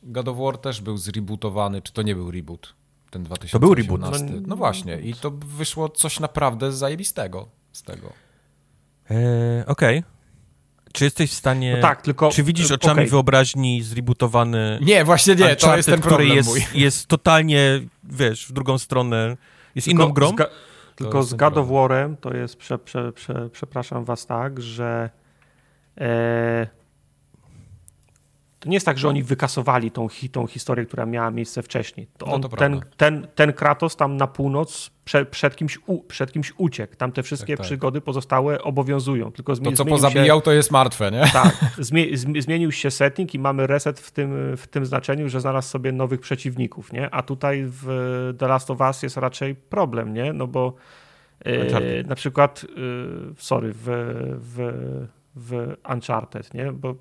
God 0.02 0.28
of 0.28 0.38
War 0.38 0.58
też 0.58 0.80
był 0.80 0.96
zrebootowany, 0.96 1.82
czy 1.82 1.92
to 1.92 2.02
nie 2.02 2.14
był 2.14 2.30
reboot? 2.30 2.74
Ten 3.10 3.22
2018. 3.22 3.52
To 3.52 3.60
był 3.60 3.74
reboot. 3.74 4.00
No, 4.00 4.40
no 4.46 4.56
właśnie. 4.56 5.00
I 5.00 5.14
to 5.14 5.30
wyszło 5.30 5.88
coś 5.88 6.20
naprawdę 6.20 6.72
zajebistego 6.72 7.48
z 7.72 7.82
tego. 7.82 8.12
Eee, 9.10 9.66
Okej. 9.66 9.98
Okay. 9.98 10.13
Czy 10.94 11.04
jesteś 11.04 11.30
w 11.30 11.34
stanie. 11.34 11.76
No 11.76 11.82
tak, 11.82 12.02
tylko. 12.02 12.28
Czy 12.28 12.42
widzisz 12.42 12.70
oczami 12.70 12.94
okay. 12.94 13.06
wyobraźni 13.06 13.82
zrebootowany. 13.82 14.78
Nie, 14.82 15.04
właśnie 15.04 15.34
nie, 15.34 15.56
to 15.56 15.76
jest 15.76 15.88
ten 15.88 16.00
który 16.00 16.26
jest, 16.26 16.48
mój. 16.48 16.60
jest 16.74 17.06
totalnie, 17.06 17.80
wiesz, 18.04 18.46
w 18.46 18.52
drugą 18.52 18.78
stronę. 18.78 19.36
Jest 19.74 19.88
tylko 19.88 20.02
inną 20.02 20.12
grą. 20.12 20.28
Z 20.28 20.34
tylko 20.96 21.22
z 21.22 21.34
God 21.34 21.58
of 21.58 21.68
War'em 21.68 22.16
to 22.20 22.34
jest, 22.34 22.56
prze, 22.56 22.78
prze, 22.78 23.12
prze, 23.12 23.48
przepraszam 23.52 24.04
was 24.04 24.26
tak, 24.26 24.62
że. 24.62 25.10
E, 26.00 26.66
to 28.64 28.70
nie 28.70 28.76
jest 28.76 28.86
tak, 28.86 28.98
że 28.98 29.08
oni 29.08 29.22
wykasowali 29.22 29.90
tą, 29.90 30.08
tą 30.32 30.46
historię, 30.46 30.86
która 30.86 31.06
miała 31.06 31.30
miejsce 31.30 31.62
wcześniej. 31.62 32.06
To 32.18 32.26
on, 32.26 32.40
no 32.40 32.48
to 32.48 32.56
ten, 32.56 32.80
ten, 32.96 33.26
ten 33.34 33.52
Kratos 33.52 33.96
tam 33.96 34.16
na 34.16 34.26
północ 34.26 34.90
prze, 35.04 35.26
przed, 35.26 35.56
kimś 35.56 35.78
u, 35.86 35.98
przed 35.98 36.32
kimś 36.32 36.52
uciekł. 36.56 36.96
Tam 36.96 37.12
te 37.12 37.22
wszystkie 37.22 37.52
tak, 37.52 37.58
tak. 37.58 37.66
przygody 37.66 38.00
pozostałe 38.00 38.62
obowiązują. 38.62 39.32
Tylko 39.32 39.56
to, 39.56 39.72
co 39.72 39.84
pozabijał, 39.84 40.38
się, 40.38 40.42
to 40.42 40.52
jest 40.52 40.70
martwe, 40.70 41.10
nie? 41.10 41.24
Tak. 41.32 41.56
zmienił 42.40 42.72
się 42.72 42.90
setting 42.90 43.34
i 43.34 43.38
mamy 43.38 43.66
reset 43.66 44.00
w 44.00 44.10
tym, 44.10 44.56
w 44.56 44.66
tym 44.66 44.86
znaczeniu, 44.86 45.28
że 45.28 45.40
znalazł 45.40 45.68
sobie 45.68 45.92
nowych 45.92 46.20
przeciwników, 46.20 46.92
nie? 46.92 47.14
A 47.14 47.22
tutaj 47.22 47.64
w 47.66 47.86
The 48.38 48.48
Last 48.48 48.70
of 48.70 48.80
Us 48.80 49.02
jest 49.02 49.16
raczej 49.16 49.54
problem, 49.54 50.14
nie? 50.14 50.32
No 50.32 50.46
bo 50.46 50.74
e, 51.44 52.02
na 52.02 52.14
przykład, 52.14 52.64
e, 52.64 53.34
sorry, 53.38 53.72
w, 53.72 53.84
w, 54.40 54.72
w 55.36 55.74
Uncharted, 55.92 56.54
nie? 56.54 56.72
Bo 56.72 56.94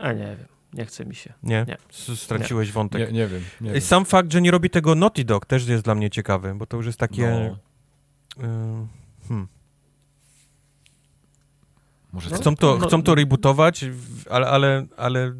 a 0.00 0.12
nie 0.12 0.36
wiem. 0.38 0.46
Nie 0.72 0.84
chce 0.84 1.04
mi 1.06 1.14
się. 1.14 1.32
Nie? 1.42 1.66
nie. 1.68 1.76
Straciłeś 2.16 2.68
nie. 2.68 2.72
wątek. 2.72 3.00
Nie, 3.00 3.18
nie, 3.18 3.26
wiem, 3.26 3.42
nie 3.60 3.72
wiem. 3.72 3.80
Sam 3.80 4.04
fakt, 4.04 4.32
że 4.32 4.42
nie 4.42 4.50
robi 4.50 4.70
tego 4.70 4.94
Naughty 4.94 5.24
Dog 5.24 5.46
też 5.46 5.68
jest 5.68 5.84
dla 5.84 5.94
mnie 5.94 6.10
ciekawy, 6.10 6.54
bo 6.54 6.66
to 6.66 6.76
już 6.76 6.86
jest 6.86 6.98
takie... 6.98 7.56
No. 8.36 8.44
Y 8.44 8.86
hmm. 9.28 9.48
Może 12.12 12.30
chcą, 12.30 12.56
to, 12.56 12.78
no, 12.80 12.86
chcą 12.86 13.02
to 13.02 13.14
rebootować, 13.14 13.84
ale, 14.30 14.46
ale, 14.46 14.86
ale, 14.96 15.32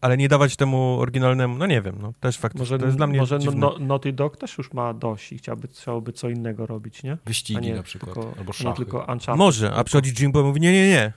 ale 0.00 0.16
nie 0.16 0.28
dawać 0.28 0.56
temu 0.56 1.00
oryginalnemu, 1.00 1.58
no 1.58 1.66
nie 1.66 1.82
wiem, 1.82 1.96
no 2.00 2.12
też 2.20 2.38
faktycznie, 2.38 2.60
może, 2.60 2.78
to 2.78 2.84
jest 2.84 2.96
dla 2.96 3.06
mnie 3.06 3.18
Może 3.18 3.38
no, 3.38 3.78
Naughty 3.78 4.12
Dog 4.12 4.36
też 4.36 4.58
już 4.58 4.72
ma 4.72 4.94
dość 4.94 5.32
i 5.32 5.38
chciałby, 5.38 5.68
chciałby 5.68 6.12
co 6.12 6.28
innego 6.28 6.66
robić, 6.66 7.02
nie? 7.02 7.18
Wyścigi 7.24 7.60
nie, 7.60 7.74
na 7.74 7.82
przykład, 7.82 8.14
tylko, 8.14 8.34
albo 8.38 8.52
szachy. 8.52 8.68
Nie 8.68 8.76
tylko 8.76 8.98
Uncharted. 8.98 9.36
Może, 9.36 9.74
a 9.74 9.84
przychodzi 9.84 10.12
Jimbo 10.12 10.40
i 10.40 10.44
mówi, 10.44 10.60
nie, 10.60 10.72
nie, 10.72 10.88
nie, 10.88 11.12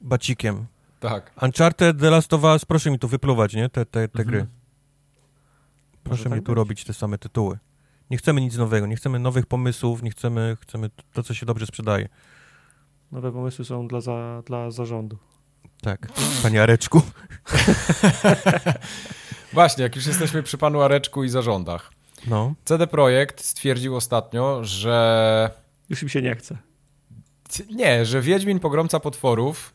bacikiem. 0.00 0.66
Tak. 1.08 1.32
Uncharted, 1.42 2.00
The 2.00 2.10
Last 2.10 2.32
of 2.32 2.44
Us, 2.44 2.64
proszę 2.64 2.90
mi 2.90 2.98
tu 2.98 3.08
wypluwać, 3.08 3.54
nie? 3.54 3.68
Te, 3.68 3.86
te, 3.86 4.08
te 4.08 4.22
mhm. 4.22 4.28
gry. 4.28 4.46
Proszę 6.04 6.22
Może 6.24 6.24
mi 6.24 6.36
tak 6.36 6.46
tu 6.46 6.52
być. 6.52 6.56
robić 6.56 6.84
te 6.84 6.94
same 6.94 7.18
tytuły. 7.18 7.58
Nie 8.10 8.16
chcemy 8.16 8.40
nic 8.40 8.56
nowego, 8.56 8.86
nie 8.86 8.96
chcemy 8.96 9.18
nowych 9.18 9.46
pomysłów, 9.46 10.02
nie 10.02 10.10
chcemy, 10.10 10.56
chcemy 10.60 10.90
to, 11.12 11.22
co 11.22 11.34
się 11.34 11.46
dobrze 11.46 11.66
sprzedaje. 11.66 12.08
Nowe 13.12 13.32
pomysły 13.32 13.64
są 13.64 13.88
dla, 13.88 14.00
za, 14.00 14.42
dla 14.46 14.70
zarządu. 14.70 15.18
Tak, 15.80 16.08
panie 16.42 16.62
Areczku. 16.62 17.02
Właśnie, 19.52 19.82
jak 19.82 19.96
już 19.96 20.06
jesteśmy 20.06 20.42
przy 20.42 20.58
panu 20.58 20.80
Areczku 20.80 21.24
i 21.24 21.28
zarządach. 21.28 21.90
No. 22.26 22.54
CD 22.64 22.86
Projekt 22.86 23.44
stwierdził 23.44 23.96
ostatnio, 23.96 24.64
że... 24.64 25.50
Już 25.88 26.02
im 26.02 26.08
się 26.08 26.22
nie 26.22 26.34
chce. 26.34 26.58
Nie, 27.70 28.04
że 28.04 28.20
Wiedźmin 28.20 28.60
Pogromca 28.60 29.00
Potworów 29.00 29.74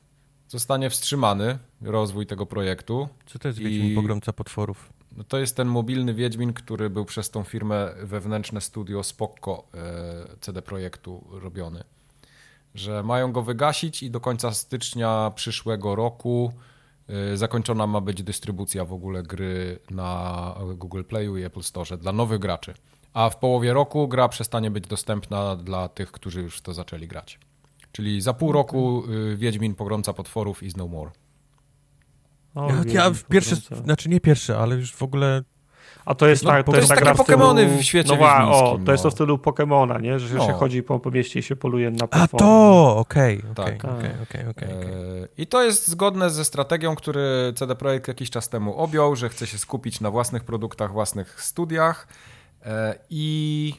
zostanie 0.49 0.89
wstrzymany 0.89 1.57
rozwój 1.81 2.25
tego 2.25 2.45
projektu. 2.45 3.09
Co 3.25 3.39
to 3.39 3.47
jest 3.47 3.59
Wiedźmin 3.59 3.91
I... 3.91 3.95
Pogromca 3.95 4.33
Potworów? 4.33 4.93
No 5.17 5.23
to 5.23 5.37
jest 5.37 5.55
ten 5.55 5.67
mobilny 5.67 6.13
Wiedźmin, 6.13 6.53
który 6.53 6.89
był 6.89 7.05
przez 7.05 7.29
tą 7.29 7.43
firmę 7.43 7.91
wewnętrzne 8.03 8.61
studio 8.61 9.03
Spokko 9.03 9.67
e, 9.73 10.37
CD 10.41 10.61
Projektu 10.61 11.27
robiony. 11.31 11.83
Że 12.75 13.03
mają 13.03 13.31
go 13.31 13.41
wygasić 13.41 14.03
i 14.03 14.11
do 14.11 14.19
końca 14.19 14.51
stycznia 14.51 15.31
przyszłego 15.35 15.95
roku 15.95 16.53
e, 17.07 17.37
zakończona 17.37 17.87
ma 17.87 18.01
być 18.01 18.23
dystrybucja 18.23 18.85
w 18.85 18.93
ogóle 18.93 19.23
gry 19.23 19.79
na 19.89 20.55
Google 20.75 21.03
Playu 21.03 21.37
i 21.37 21.43
Apple 21.43 21.63
Store 21.63 21.97
dla 21.97 22.11
nowych 22.11 22.39
graczy. 22.39 22.73
A 23.13 23.29
w 23.29 23.37
połowie 23.37 23.73
roku 23.73 24.07
gra 24.07 24.29
przestanie 24.29 24.71
być 24.71 24.87
dostępna 24.87 25.55
dla 25.55 25.87
tych, 25.87 26.11
którzy 26.11 26.41
już 26.41 26.61
to 26.61 26.73
zaczęli 26.73 27.07
grać. 27.07 27.39
Czyli 27.91 28.21
za 28.21 28.33
pół 28.33 28.51
roku 28.51 29.03
y, 29.09 29.37
Wiedźmin 29.37 29.75
Pogromca 29.75 30.13
Potworów 30.13 30.63
i 30.63 30.69
No 30.77 30.87
More. 30.87 31.11
O, 32.55 32.69
ja, 32.69 32.83
ja 32.93 33.11
pierwszy, 33.29 33.55
znaczy 33.55 34.09
nie 34.09 34.19
pierwszy, 34.19 34.57
ale 34.57 34.75
już 34.75 34.95
w 34.95 35.03
ogóle 35.03 35.43
A 36.05 36.15
to 36.15 36.27
jest, 36.27 36.43
no, 36.43 36.51
ta, 36.51 36.63
to, 36.63 36.71
to 36.71 36.77
jest, 36.77 36.89
jest 36.89 37.03
takie 37.03 37.17
Pokemony 37.17 37.77
w 37.77 37.83
świecie 37.83 38.17
no, 38.19 38.51
o, 38.51 38.79
to 38.85 38.91
jest 38.91 39.03
to 39.03 39.09
w 39.09 39.13
stylu 39.13 39.37
Pokemona, 39.37 39.99
nie? 39.99 40.19
Że 40.19 40.35
no. 40.35 40.45
się 40.45 40.53
chodzi 40.53 40.83
po, 40.83 40.99
po 40.99 41.11
mieście 41.11 41.39
i 41.39 41.43
się 41.43 41.55
poluje 41.55 41.91
na 41.91 42.07
A 42.11 42.27
to, 42.27 42.97
okej, 42.97 43.43
okej, 43.51 43.77
tak. 43.77 43.91
okej, 44.23 44.47
okej. 44.47 44.69
E, 44.69 45.27
I 45.37 45.47
to 45.47 45.63
jest 45.63 45.87
zgodne 45.87 46.29
ze 46.29 46.45
strategią, 46.45 46.95
który 46.95 47.53
CD 47.55 47.75
Projekt 47.75 48.07
jakiś 48.07 48.29
czas 48.29 48.49
temu 48.49 48.75
objął, 48.75 49.15
że 49.15 49.29
chce 49.29 49.47
się 49.47 49.57
skupić 49.57 50.01
na 50.01 50.11
własnych 50.11 50.43
produktach, 50.43 50.91
własnych 50.91 51.43
studiach 51.43 52.07
e, 52.65 52.95
i 53.09 53.73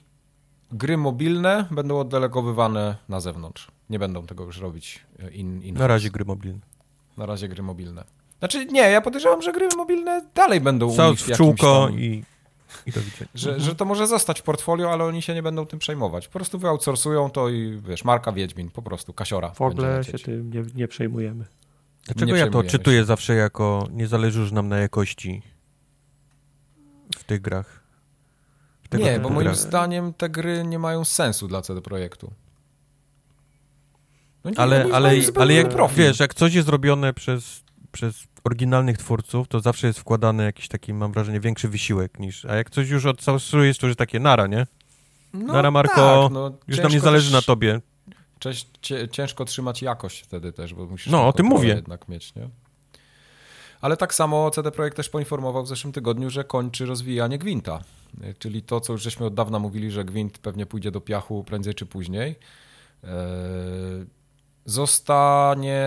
gry 0.72 0.96
mobilne 0.96 1.64
będą 1.70 1.98
oddelegowywane 1.98 2.96
na 3.08 3.20
zewnątrz. 3.20 3.79
Nie 3.91 3.99
będą 3.99 4.26
tego 4.26 4.45
już 4.45 4.59
robić 4.59 5.05
e, 5.18 5.30
in, 5.30 5.62
in 5.62 5.74
Na 5.74 5.86
razie 5.86 6.11
gry 6.11 6.24
mobilne. 6.24 6.61
Na 7.16 7.26
razie 7.26 7.49
gry 7.49 7.62
mobilne. 7.62 8.05
Znaczy 8.38 8.66
nie, 8.66 8.80
ja 8.80 9.01
podejrzewam, 9.01 9.43
że 9.43 9.53
gry 9.53 9.68
mobilne 9.76 10.26
dalej 10.34 10.61
będą 10.61 10.95
South 10.95 11.09
u 11.09 11.11
nich 11.11 11.20
w 11.20 11.36
czółko 11.36 11.86
tam, 11.86 12.01
i, 12.01 12.24
i 12.86 12.93
do 12.93 13.01
widzenia. 13.01 13.30
Że, 13.34 13.61
że 13.61 13.74
to 13.74 13.84
może 13.84 14.07
zostać 14.07 14.41
w 14.41 14.43
portfolio, 14.43 14.93
ale 14.93 15.05
oni 15.05 15.22
się 15.22 15.34
nie 15.34 15.43
będą 15.43 15.66
tym 15.66 15.78
przejmować. 15.78 16.28
Po 16.28 16.32
prostu 16.32 16.59
wyoutsourcują 16.59 17.30
to 17.30 17.49
i 17.49 17.80
wiesz, 17.88 18.05
marka 18.05 18.32
Wiedźmin, 18.32 18.70
po 18.70 18.82
prostu, 18.82 19.12
kasiora. 19.12 19.51
W 19.51 19.61
ogóle 19.61 20.05
się 20.05 20.18
tym 20.18 20.53
nie, 20.53 20.64
nie 20.74 20.88
przejmujemy. 20.88 21.45
Dlaczego 22.05 22.32
nie 22.32 22.38
ja 22.38 22.51
to 22.51 22.64
czytuję 22.64 23.01
się. 23.01 23.05
zawsze 23.05 23.34
jako 23.34 23.88
nie 23.91 24.07
zależy 24.07 24.41
już 24.41 24.53
nam 24.53 24.68
na 24.68 24.78
jakości 24.78 25.43
w 27.16 27.24
tych 27.24 27.41
grach? 27.41 27.80
W 28.91 28.99
nie, 28.99 29.20
bo 29.20 29.28
moim 29.28 29.45
grach. 29.45 29.57
zdaniem 29.57 30.14
te 30.14 30.28
gry 30.28 30.64
nie 30.64 30.78
mają 30.78 31.05
sensu 31.05 31.49
dla 31.49 31.62
CD 31.62 31.80
Projektu. 31.80 32.32
No 34.45 34.51
nie, 34.51 34.59
ale, 34.59 34.86
ale, 34.93 35.12
ale 35.34 35.55
jak, 35.55 35.68
profil. 35.68 35.99
wiesz, 35.99 36.20
jak 36.20 36.34
coś 36.34 36.55
jest 36.55 36.66
zrobione 36.66 37.14
przez, 37.14 37.62
przez 37.93 38.24
oryginalnych 38.45 38.99
twórców, 38.99 39.49
to 39.49 39.61
zawsze 39.61 39.86
jest 39.86 39.99
wkładany 39.99 40.45
jakiś 40.45 40.68
taki, 40.68 40.95
mam 40.95 41.12
wrażenie, 41.12 41.41
większy 41.41 41.68
wysiłek 41.68 42.18
niż, 42.18 42.45
a 42.45 42.57
jak 42.57 42.70
coś 42.70 42.88
już 42.88 43.07
odsałsujesz, 43.07 43.78
to 43.78 43.86
już 43.86 43.97
takie 43.97 44.20
nara, 44.20 44.47
nie? 44.47 44.66
No, 45.32 45.53
nara, 45.53 45.70
Marko, 45.70 46.22
tak, 46.22 46.32
no, 46.32 46.53
już 46.68 46.78
nam 46.78 46.93
nie 46.93 47.01
zależy 47.01 47.32
na 47.32 47.43
tobie. 47.43 47.80
Cześć, 48.38 48.66
ciężko 49.11 49.45
trzymać 49.45 49.82
jakość 49.82 50.20
wtedy 50.20 50.53
też, 50.53 50.74
bo 50.74 50.86
musisz 50.86 51.12
no, 51.12 51.28
o 51.28 51.32
tym 51.32 51.47
mówię. 51.47 51.68
jednak 51.68 52.09
mieć, 52.09 52.34
nie? 52.34 52.49
Ale 53.80 53.97
tak 53.97 54.14
samo 54.14 54.51
CD 54.51 54.70
Projekt 54.70 54.97
też 54.97 55.09
poinformował 55.09 55.64
w 55.64 55.68
zeszłym 55.68 55.93
tygodniu, 55.93 56.30
że 56.30 56.45
kończy 56.45 56.86
rozwijanie 56.86 57.38
Gwinta. 57.38 57.80
Czyli 58.38 58.62
to, 58.62 58.80
co 58.80 58.93
już 58.93 59.03
żeśmy 59.03 59.26
od 59.26 59.34
dawna 59.34 59.59
mówili, 59.59 59.91
że 59.91 60.05
Gwint 60.05 60.38
pewnie 60.38 60.66
pójdzie 60.66 60.91
do 60.91 61.01
piachu 61.01 61.45
prędzej 61.45 61.74
czy 61.74 61.86
później. 61.86 62.36
Eee, 63.05 63.11
zostanie 64.70 65.86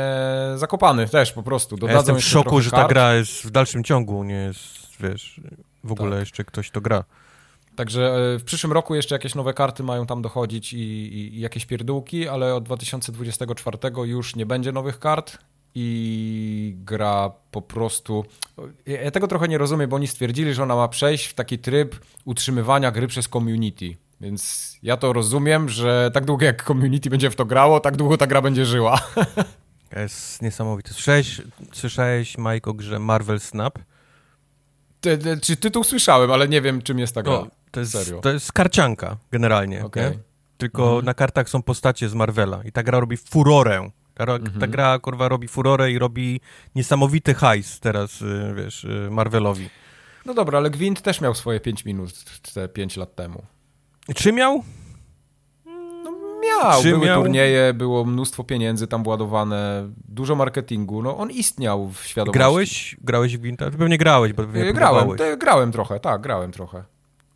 zakopany 0.55 1.07
też 1.07 1.31
po 1.31 1.43
prostu. 1.43 1.77
Dodadzą 1.77 1.93
ja 1.93 1.97
jestem 1.97 2.15
w 2.15 2.23
szoku, 2.23 2.61
że 2.61 2.71
ta 2.71 2.87
gra 2.87 3.13
jest 3.13 3.31
w 3.31 3.51
dalszym 3.51 3.83
ciągu, 3.83 4.23
nie 4.23 4.35
jest, 4.35 4.87
wiesz, 4.99 5.41
w 5.83 5.91
ogóle 5.91 6.11
tak. 6.11 6.19
jeszcze 6.19 6.43
ktoś 6.43 6.71
to 6.71 6.81
gra. 6.81 7.03
Także 7.75 8.15
e, 8.35 8.39
w 8.39 8.43
przyszłym 8.43 8.73
roku 8.73 8.95
jeszcze 8.95 9.15
jakieś 9.15 9.35
nowe 9.35 9.53
karty 9.53 9.83
mają 9.83 10.05
tam 10.05 10.21
dochodzić 10.21 10.73
i, 10.73 10.77
i, 10.77 11.35
i 11.35 11.39
jakieś 11.39 11.65
pierdółki, 11.65 12.27
ale 12.27 12.55
od 12.55 12.63
2024 12.63 13.77
już 14.05 14.35
nie 14.35 14.45
będzie 14.45 14.71
nowych 14.71 14.99
kart 14.99 15.37
i 15.75 16.75
gra 16.77 17.31
po 17.51 17.61
prostu. 17.61 18.25
Ja 18.85 19.11
tego 19.11 19.27
trochę 19.27 19.47
nie 19.47 19.57
rozumiem, 19.57 19.89
bo 19.89 19.95
oni 19.95 20.07
stwierdzili, 20.07 20.53
że 20.53 20.63
ona 20.63 20.75
ma 20.75 20.87
przejść 20.87 21.25
w 21.25 21.33
taki 21.33 21.59
tryb 21.59 21.95
utrzymywania 22.25 22.91
gry 22.91 23.07
przez 23.07 23.27
community. 23.27 23.95
Więc 24.23 24.73
ja 24.83 24.97
to 24.97 25.13
rozumiem, 25.13 25.69
że 25.69 26.11
tak 26.13 26.25
długo 26.25 26.45
jak 26.45 26.63
community 26.63 27.09
będzie 27.09 27.29
w 27.29 27.35
to 27.35 27.45
grało, 27.45 27.79
tak 27.79 27.97
długo 27.97 28.17
ta 28.17 28.27
gra 28.27 28.41
będzie 28.41 28.65
żyła. 28.65 28.99
Jest 29.95 30.41
niesamowite. 30.41 30.93
Słyszałeś, 30.93 31.41
słyszałeś 31.71 32.37
Mike, 32.37 32.69
o 32.69 32.73
grze 32.73 32.99
Marvel 32.99 33.39
Snap? 33.39 33.79
Ty, 35.01 35.17
ty, 35.17 35.39
czy 35.39 35.57
tytuł 35.57 35.83
słyszałem, 35.83 36.31
ale 36.31 36.47
nie 36.47 36.61
wiem, 36.61 36.81
czym 36.81 36.99
jest 36.99 37.15
ta 37.15 37.23
gra. 37.23 37.33
No, 37.33 37.47
to, 37.71 37.79
jest, 37.79 37.91
Serio. 37.91 38.19
to 38.19 38.31
jest 38.31 38.51
karcianka 38.51 39.17
generalnie, 39.31 39.85
okay. 39.85 40.19
Tylko 40.57 40.83
mhm. 40.83 41.05
na 41.05 41.13
kartach 41.13 41.49
są 41.49 41.61
postacie 41.63 42.09
z 42.09 42.13
Marvela 42.13 42.63
i 42.63 42.71
ta 42.71 42.83
gra 42.83 42.99
robi 42.99 43.17
furorę. 43.17 43.89
Ta, 44.13 44.23
mhm. 44.23 44.71
gra, 44.71 44.99
kurwa, 44.99 45.27
robi 45.27 45.47
furorę 45.47 45.91
i 45.91 45.99
robi 45.99 46.41
niesamowity 46.75 47.33
hajs 47.33 47.79
teraz, 47.79 48.21
y, 48.21 48.53
wiesz, 48.57 48.83
y, 48.83 49.07
Marvelowi. 49.11 49.69
No 50.25 50.33
dobra, 50.33 50.57
ale 50.57 50.69
Gwint 50.69 51.01
też 51.01 51.21
miał 51.21 51.35
swoje 51.35 51.59
5 51.59 51.85
minut 51.85 52.13
te 52.53 52.67
5 52.67 52.97
lat 52.97 53.15
temu. 53.15 53.43
Czy 54.15 54.31
miał? 54.31 54.63
No 56.03 56.11
miał. 56.41 56.81
Czy 56.81 56.89
Były 56.89 57.05
miał? 57.05 57.23
turnieje, 57.23 57.73
było 57.73 58.05
mnóstwo 58.05 58.43
pieniędzy 58.43 58.87
tam 58.87 59.03
władowane, 59.03 59.89
dużo 60.07 60.35
marketingu. 60.35 61.01
No 61.01 61.17
on 61.17 61.31
istniał 61.31 61.89
w 61.89 62.03
świadomości. 62.05 62.39
Grałeś? 62.39 62.95
Grałeś 63.01 63.37
w 63.37 63.39
Gwinta? 63.39 63.71
Pewnie 63.71 63.97
grałeś, 63.97 64.33
bo 64.33 64.43
pewnie 64.43 64.73
Grałem, 64.73 65.09
grałem 65.37 65.71
trochę, 65.71 65.99
tak, 65.99 66.21
grałem 66.21 66.51
trochę. 66.51 66.83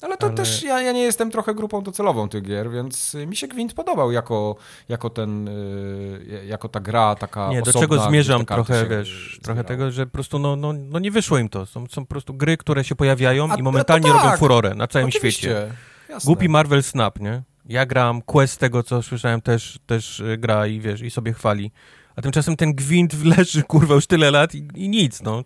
Ale 0.02 0.18
to 0.18 0.28
Ale... 0.28 0.36
też 0.36 0.64
ja, 0.64 0.82
ja 0.82 0.92
nie 0.92 1.02
jestem 1.02 1.32
trochę 1.32 1.56
grupą 1.56 1.84
docelową 1.84 2.30
tych 2.30 2.44
gier, 2.44 2.72
więc 2.72 3.14
mi 3.28 3.36
się 3.36 3.48
Gwint 3.48 3.74
podobał 3.74 4.12
jako, 4.12 4.56
jako 4.90 5.10
ten, 5.10 5.48
y, 5.48 6.46
jako 6.46 6.70
ta 6.70 6.80
gra 6.80 7.16
taka 7.16 7.50
Nie, 7.50 7.62
osobna, 7.62 7.74
do 7.74 7.80
czego 7.80 8.10
zmierzam 8.10 8.46
trochę, 8.46 8.86
wiesz, 8.86 9.40
trochę 9.44 9.64
tego, 9.64 9.92
że 9.92 10.06
po 10.06 10.12
prostu 10.12 10.40
no, 10.40 10.56
no, 10.56 10.74
no 10.74 11.00
nie 11.00 11.12
wyszło 11.12 11.38
im 11.38 11.50
to. 11.50 11.66
Są, 11.66 11.88
są 11.88 12.06
po 12.06 12.10
prostu 12.10 12.34
gry, 12.34 12.58
które 12.58 12.84
się 12.84 12.96
pojawiają 12.96 13.52
a, 13.52 13.56
i 13.56 13.64
momentalnie 13.64 14.12
tak. 14.12 14.24
robią 14.24 14.38
furorę 14.38 14.76
na 14.76 14.88
całym 14.88 15.08
Oczywiście. 15.08 15.42
świecie. 15.42 15.72
Jasne. 16.10 16.28
Głupi 16.28 16.50
Marvel 16.50 16.84
Snap, 16.84 17.20
nie? 17.20 17.42
Ja 17.66 17.86
gram, 17.86 18.22
Quest 18.22 18.60
tego, 18.60 18.84
co 18.84 19.02
słyszałem, 19.02 19.42
też, 19.42 19.80
też 19.86 20.20
y, 20.20 20.38
gra 20.38 20.68
i 20.68 20.80
wiesz, 20.80 21.02
i 21.02 21.12
sobie 21.12 21.34
chwali. 21.34 21.72
A 22.16 22.22
tymczasem 22.22 22.56
ten 22.56 22.74
gwint 22.74 23.26
leży, 23.26 23.64
kurwa, 23.74 23.96
już 23.96 24.08
tyle 24.08 24.32
lat 24.32 24.56
i, 24.56 24.68
i 24.76 24.90
nic, 24.90 25.22
no. 25.22 25.44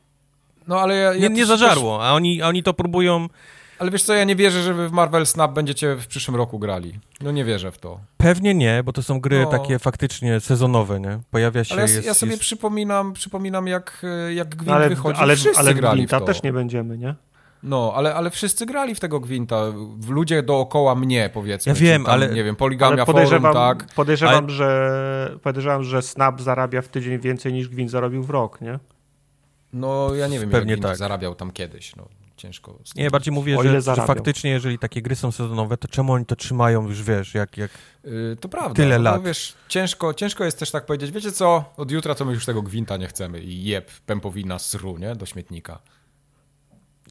No, 0.68 0.80
ale 0.80 0.96
ja, 0.96 1.14
ja 1.14 1.28
nie, 1.28 1.36
nie 1.36 1.46
zażarło, 1.46 1.98
też... 1.98 2.08
a 2.08 2.14
oni, 2.14 2.42
oni 2.42 2.64
to 2.64 2.74
próbują 2.74 3.28
ale 3.82 3.92
wiesz 3.92 4.04
co, 4.04 4.14
ja 4.14 4.24
nie 4.24 4.36
wierzę, 4.36 4.64
że 4.64 4.74
wy 4.74 4.90
w 4.90 4.92
Marvel 4.92 5.26
Snap 5.26 5.54
będziecie 5.54 5.96
w 5.96 6.08
przyszłym 6.08 6.36
roku 6.36 6.60
grali. 6.60 7.00
No 7.22 7.32
nie 7.32 7.46
wierzę 7.46 7.72
w 7.72 7.78
to. 7.78 8.00
Pewnie 8.18 8.54
nie, 8.56 8.84
bo 8.84 8.94
to 8.94 9.04
są 9.04 9.20
gry 9.20 9.44
no. 9.44 9.52
takie 9.52 9.80
faktycznie 9.80 10.40
sezonowe, 10.40 11.00
nie? 11.00 11.20
Pojawia 11.32 11.64
się... 11.64 11.76
Ale 11.76 11.82
ja, 11.82 11.94
jest, 11.94 12.06
ja 12.06 12.14
sobie 12.14 12.32
jest... 12.32 12.42
przypominam, 12.42 13.14
przypominam 13.14 13.68
jak, 13.68 14.06
jak 14.36 14.56
Gwint 14.56 14.72
ale, 14.72 14.90
wychodził, 14.90 15.24
ale, 15.24 15.36
wszyscy 15.36 15.60
ale 15.60 15.74
grali 15.74 15.98
Gwinta 15.98 16.18
w 16.18 16.20
to. 16.20 16.26
też 16.26 16.44
nie 16.44 16.54
będziemy, 16.54 16.98
nie? 16.98 17.16
No, 17.64 17.94
ale, 17.96 18.16
ale 18.16 18.30
wszyscy 18.30 18.66
grali 18.66 18.96
w 18.96 19.00
tego 19.00 19.20
Gwinta. 19.20 19.64
Ludzie 20.10 20.44
dookoła 20.44 20.96
mnie, 20.96 21.30
powiedzmy. 21.34 21.70
Ja 21.70 21.76
wiem, 21.80 22.04
tam, 22.04 22.14
ale... 22.14 22.30
Nie 22.30 22.44
wiem, 22.44 22.56
Poligamia 22.56 23.06
podejrzewam, 23.06 23.54
Forum, 23.54 23.78
tak. 23.78 23.94
Podejrzewam, 23.94 24.44
ale... 24.44 24.54
że, 24.54 25.38
podejrzewam, 25.44 25.84
że 25.84 26.02
Snap 26.02 26.42
zarabia 26.42 26.82
w 26.82 26.88
tydzień 26.88 27.20
więcej 27.20 27.54
niż 27.54 27.70
Gwint 27.70 27.92
zarobił 27.92 28.24
w 28.24 28.30
rok, 28.30 28.62
nie? 28.62 28.80
No, 29.74 30.16
ja 30.16 30.28
nie 30.28 30.40
wiem, 30.40 30.50
Pewnie 30.50 30.72
jak 30.72 30.82
tak. 30.82 30.98
zarabiał 30.98 31.36
tam 31.36 31.52
kiedyś. 31.52 31.96
No 31.96 32.08
ciężko. 32.42 32.80
Nie, 32.96 33.12
bardziej 33.12 33.34
mówię, 33.34 33.58
że, 33.64 33.82
że, 33.82 33.96
faktycznie, 33.96 34.52
jeżeli 34.52 34.80
takie 34.80 35.02
gry 35.02 35.16
są 35.16 35.32
sezonowe, 35.32 35.78
to 35.78 35.88
czemu 35.88 36.14
oni 36.14 36.26
to 36.26 36.36
trzymają 36.36 36.88
już, 36.88 37.04
wiesz, 37.04 37.34
jak, 37.34 37.58
jak 37.58 37.72
yy, 38.04 38.38
To 38.40 38.50
prawda. 38.50 38.74
Tyle 38.74 38.98
no, 38.98 39.04
lat. 39.04 39.24
wiesz, 39.24 39.54
ciężko, 39.68 40.14
ciężko 40.14 40.46
jest 40.46 40.60
też 40.60 40.72
tak 40.72 40.86
powiedzieć, 40.86 41.12
wiecie 41.12 41.32
co, 41.32 41.66
od 41.78 41.92
jutra 41.92 42.16
to 42.16 42.26
my 42.26 42.34
już 42.34 42.46
tego 42.46 42.62
gwinta 42.62 42.98
nie 42.98 43.08
chcemy 43.08 43.42
i 43.42 43.64
jeb, 43.64 43.92
pępowina 44.06 44.60
sru, 44.60 44.98
nie, 44.98 45.16
do 45.16 45.26
śmietnika. 45.26 45.80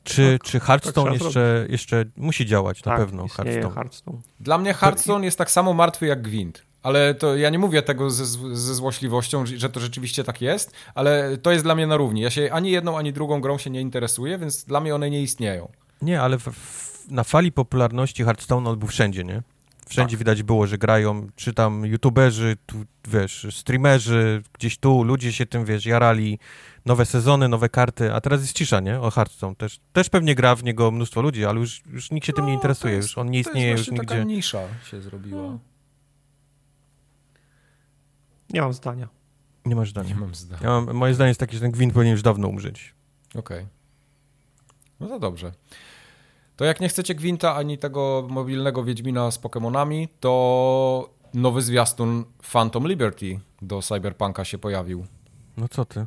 Czy, 0.05 0.38
tak, 0.38 0.48
czy 0.51 0.61
Hearthstone 0.61 1.12
tak 1.12 1.22
jeszcze, 1.22 1.66
jeszcze 1.68 2.05
musi 2.16 2.46
działać? 2.46 2.82
Tak, 2.82 2.98
na 2.98 3.05
pewno 3.05 3.28
Hearthstone. 3.28 3.74
Hearthstone. 3.74 4.18
Dla 4.40 4.59
mnie 4.59 4.74
Hearthstone 4.74 5.24
jest 5.24 5.38
tak 5.38 5.51
samo 5.51 5.74
martwy 5.74 6.07
jak 6.07 6.22
Gwint. 6.22 6.62
Ale 6.82 7.14
to 7.14 7.36
ja 7.36 7.51
nie 7.51 7.59
mówię 7.59 7.82
tego 7.82 8.11
ze, 8.11 8.26
ze 8.57 8.74
złośliwością, 8.74 9.46
że 9.46 9.70
to 9.70 9.80
rzeczywiście 9.80 10.24
tak 10.24 10.40
jest, 10.42 10.72
ale 10.94 11.38
to 11.38 11.53
jest 11.53 11.64
dla 11.64 11.74
mnie 11.74 11.86
na 11.86 11.96
równi. 11.96 12.20
Ja 12.20 12.30
się 12.30 12.51
ani 12.53 12.70
jedną, 12.70 12.98
ani 12.98 13.12
drugą 13.12 13.40
grą 13.40 13.59
się 13.59 13.70
nie 13.70 13.80
interesuję, 13.80 14.38
więc 14.38 14.64
dla 14.64 14.80
mnie 14.80 14.94
one 14.94 15.11
nie 15.11 15.22
istnieją. 15.22 15.68
Nie, 16.03 16.20
ale 16.20 16.38
w, 16.38 16.42
w, 16.42 17.11
na 17.11 17.24
fali 17.24 17.53
popularności 17.53 18.24
Hearthstone 18.24 18.70
on 18.70 18.78
był 18.78 18.88
wszędzie, 18.88 19.24
nie? 19.24 19.42
Wszędzie 19.88 20.16
tak. 20.16 20.18
widać 20.18 20.42
było, 20.42 20.66
że 20.66 20.78
grają, 20.78 21.26
czy 21.36 21.55
tam 21.55 21.86
youtuberzy, 21.86 22.57
tu, 22.66 22.76
wiesz, 23.09 23.46
streamerzy, 23.51 24.42
gdzieś 24.53 24.78
tu, 24.78 25.03
ludzie 25.05 25.32
się 25.32 25.46
tym, 25.46 25.64
wiesz, 25.64 25.86
jarali, 25.86 26.38
nowe 26.87 27.07
sezony, 27.07 27.49
nowe 27.49 27.68
karty, 27.68 28.12
a 28.12 28.20
teraz 28.20 28.41
jest 28.41 28.53
cisza, 28.53 28.81
nie? 28.81 29.01
O 29.01 29.11
Hearthstone 29.11 29.57
też. 29.57 29.81
Też 29.93 30.11
pewnie 30.11 30.35
gra 30.35 30.55
w 30.55 30.64
niego 30.64 30.91
mnóstwo 30.91 31.22
ludzi, 31.22 31.45
ale 31.45 31.61
już, 31.61 31.83
już 31.87 32.11
nikt 32.11 32.26
się 32.26 32.33
no, 32.33 32.37
tym 32.37 32.47
nie 32.47 32.53
no, 32.53 32.59
interesuje, 32.59 32.95
jest, 32.95 33.09
już 33.09 33.18
on 33.18 33.31
nie 33.31 33.41
istnieje 33.41 33.70
już 33.70 33.91
nigdzie. 33.91 34.07
taka 34.07 34.24
nisza 34.24 34.61
się 34.91 35.01
zrobiła. 35.01 35.43
No. 35.43 35.59
Nie 38.51 38.61
mam 38.61 38.72
zdania. 38.72 39.09
Nie 39.64 39.76
masz 39.76 39.91
zdania. 39.91 40.09
Nie 40.09 40.14
mam 40.14 40.35
zdania. 40.35 40.62
Ja 40.62 40.68
mam, 40.81 40.97
moje 40.97 41.14
zdanie 41.14 41.28
jest 41.28 41.41
takie, 41.41 41.55
że 41.55 41.61
ten 41.61 41.70
Gwint 41.70 41.95
powinien 41.95 42.12
już 42.12 42.22
dawno 42.22 42.49
umrzeć. 42.49 42.95
Okej. 43.35 43.59
Okay. 43.59 43.66
No 45.01 45.09
to 45.09 45.18
dobrze. 45.18 45.53
To 46.57 46.64
jak 46.64 46.81
nie 46.81 46.89
chcecie 46.89 47.14
Gwinta 47.14 47.57
ani 47.57 47.78
tego 47.78 48.26
mobilnego 48.31 48.85
Wiedźmina 48.85 49.31
z 49.31 49.41
Pokémonami, 49.41 50.09
to 50.20 51.11
nowy 51.35 51.62
zwiastun 51.62 52.24
Phantom 52.53 52.89
Liberty 52.89 53.41
do 53.62 53.83
Cyberpunka 53.83 54.45
się 54.45 54.59
pojawił. 54.59 55.07
No 55.57 55.68
co 55.68 55.85
ty? 55.85 56.07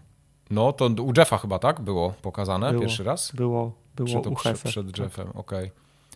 No, 0.53 0.73
to 0.73 0.85
u 0.85 1.13
Jeffa 1.17 1.37
chyba, 1.37 1.59
tak? 1.59 1.81
Było 1.81 2.13
pokazane 2.21 2.69
było, 2.69 2.81
pierwszy 2.81 3.03
raz? 3.03 3.31
Było, 3.31 3.71
było 3.95 4.07
przed, 4.07 4.27
u 4.27 4.35
przed, 4.35 4.61
przed 4.61 4.97
Jeffem, 4.97 5.27
okej. 5.33 5.71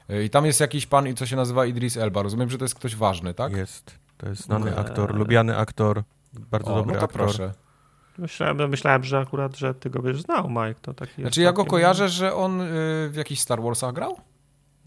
Okay. 0.06 0.24
I 0.24 0.30
tam 0.30 0.46
jest 0.46 0.60
jakiś 0.60 0.86
pan, 0.86 1.16
co 1.16 1.26
się 1.26 1.36
nazywa 1.36 1.66
Idris 1.66 1.98
Elba. 1.98 2.22
Rozumiem, 2.22 2.50
że 2.50 2.58
to 2.58 2.66
jest 2.66 2.76
ktoś 2.76 2.96
ważny, 2.96 3.34
tak? 3.34 3.54
Jest. 3.54 4.00
To 4.18 4.30
jest 4.30 4.44
znany 4.44 4.78
aktor, 4.78 5.16
lubiany 5.16 5.58
aktor, 5.58 6.04
bardzo 6.34 6.74
o, 6.74 6.76
dobry 6.76 6.94
no 6.94 7.00
to 7.00 7.06
aktor. 7.06 7.22
proszę. 7.22 7.54
Myślałem, 8.18 8.70
myślałem, 8.70 9.04
że 9.04 9.20
akurat, 9.20 9.58
że 9.58 9.74
ty 9.74 9.90
go 9.90 10.02
będziesz 10.02 10.22
znał, 10.22 10.50
Mike. 10.50 10.76
To 10.82 10.94
taki 10.94 11.22
znaczy 11.22 11.42
ja 11.42 11.52
go 11.52 11.66
kojarzę, 11.66 12.10
że 12.10 12.36
on 12.36 12.62
y, 12.62 12.66
w 13.10 13.14
jakichś 13.16 13.42
Star 13.42 13.62
Warsach 13.62 13.94
grał? 13.94 14.18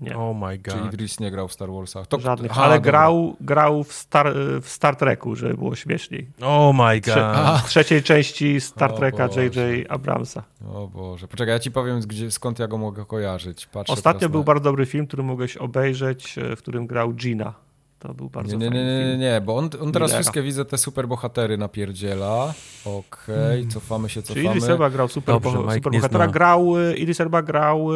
Nie. 0.01 0.19
Oh 0.19 0.47
my 0.47 0.59
god. 0.59 0.75
Czy 0.75 0.87
Idris 0.87 1.21
nie 1.21 1.31
grał 1.31 1.49
w 1.49 1.53
Star 1.53 1.71
Warsach? 1.71 2.07
To, 2.07 2.21
Żadnych, 2.21 2.51
aha, 2.51 2.63
ale 2.63 2.81
grał, 2.81 3.37
grał 3.41 3.85
w 3.85 3.93
Star, 3.93 4.35
w 4.63 4.69
Star 4.69 4.97
Treku, 4.97 5.37
żeby 5.37 5.55
było 5.55 5.77
śmieszniej. 5.77 6.29
Oh 6.43 6.73
my 6.73 7.01
god. 7.01 7.61
w 7.65 7.69
trzeciej 7.69 8.03
części 8.03 8.61
Star 8.61 8.93
Treka 8.93 9.29
J.J. 9.37 9.87
Abramsa. 9.89 10.43
O 10.75 10.89
Boże. 10.89 11.29
Poczekaj, 11.29 11.55
ja 11.55 11.59
ci 11.59 11.71
powiem, 11.71 12.01
gdzie, 12.01 12.31
skąd 12.31 12.59
ja 12.59 12.69
go 12.69 12.79
mogę 12.79 13.05
kojarzyć. 13.05 13.67
Patrzę 13.67 13.93
Ostatnio 13.93 14.29
był 14.29 14.41
na... 14.41 14.45
bardzo 14.45 14.65
dobry 14.65 14.87
film, 14.87 15.07
który 15.07 15.23
mogłeś 15.23 15.57
obejrzeć, 15.57 16.39
e, 16.39 16.57
w 16.57 16.59
którym 16.59 16.87
grał 16.87 17.13
Gina. 17.13 17.55
To 17.99 18.15
był 18.15 18.31
bardzo 18.31 18.57
nie, 18.57 18.71
nie, 18.71 18.85
nie, 18.85 19.05
nie, 19.05 19.19
nie, 19.19 19.41
bo 19.41 19.57
on, 19.57 19.71
on 19.83 19.93
teraz 19.93 20.13
wszystkie 20.13 20.43
widzę 20.43 20.65
te 20.65 20.79
superbohatery 20.79 21.59
napierdziela. 21.59 22.55
Okej, 22.85 23.01
okay, 23.09 23.37
hmm. 23.37 23.71
cofamy 23.71 24.09
się, 24.09 24.23
cofamy. 24.23 24.45
Czyli 24.45 24.49
Idris 24.49 24.71
Elba 24.71 24.91
grał 24.91 25.09
super, 25.09 25.35
Dobrze, 25.35 25.59
bo, 25.59 25.73
superbohatera, 25.73 26.29
grał, 26.29 26.79
e, 26.79 26.95
Idris 26.95 27.21
Elba 27.21 27.43
grał 27.43 27.89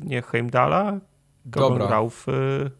nie 0.00 0.22
Heimdala, 0.22 0.98
Dobra. 1.44 1.86
grał 1.86 2.10
w... 2.10 2.28
Y, 2.28 2.70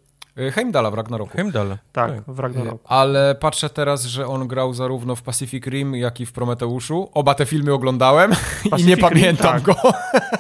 Heimdala 0.53 0.91
w 0.91 0.95
Ragnaroku. 0.95 1.33
Heimdala. 1.37 1.79
Tak, 1.93 2.11
tak, 2.13 2.35
w 2.35 2.39
Ragnaroku. 2.39 2.79
Ale 2.85 3.35
patrzę 3.35 3.71
teraz, 3.71 4.05
że 4.05 4.27
on 4.27 4.49
grał 4.49 4.75
zarówno 4.75 5.17
w 5.17 5.23
Pacific 5.23 5.67
Rim, 5.67 5.95
jak 5.95 6.21
i 6.21 6.27
w 6.27 6.33
Prometeuszu. 6.33 7.11
Oba 7.15 7.35
te 7.35 7.47
filmy 7.47 7.73
oglądałem 7.73 8.31
Pacific 8.71 8.79
i 8.79 8.89
nie 8.89 8.95
Rim, 8.95 9.03
pamiętam 9.09 9.53
tak. 9.53 9.63
go. 9.63 9.75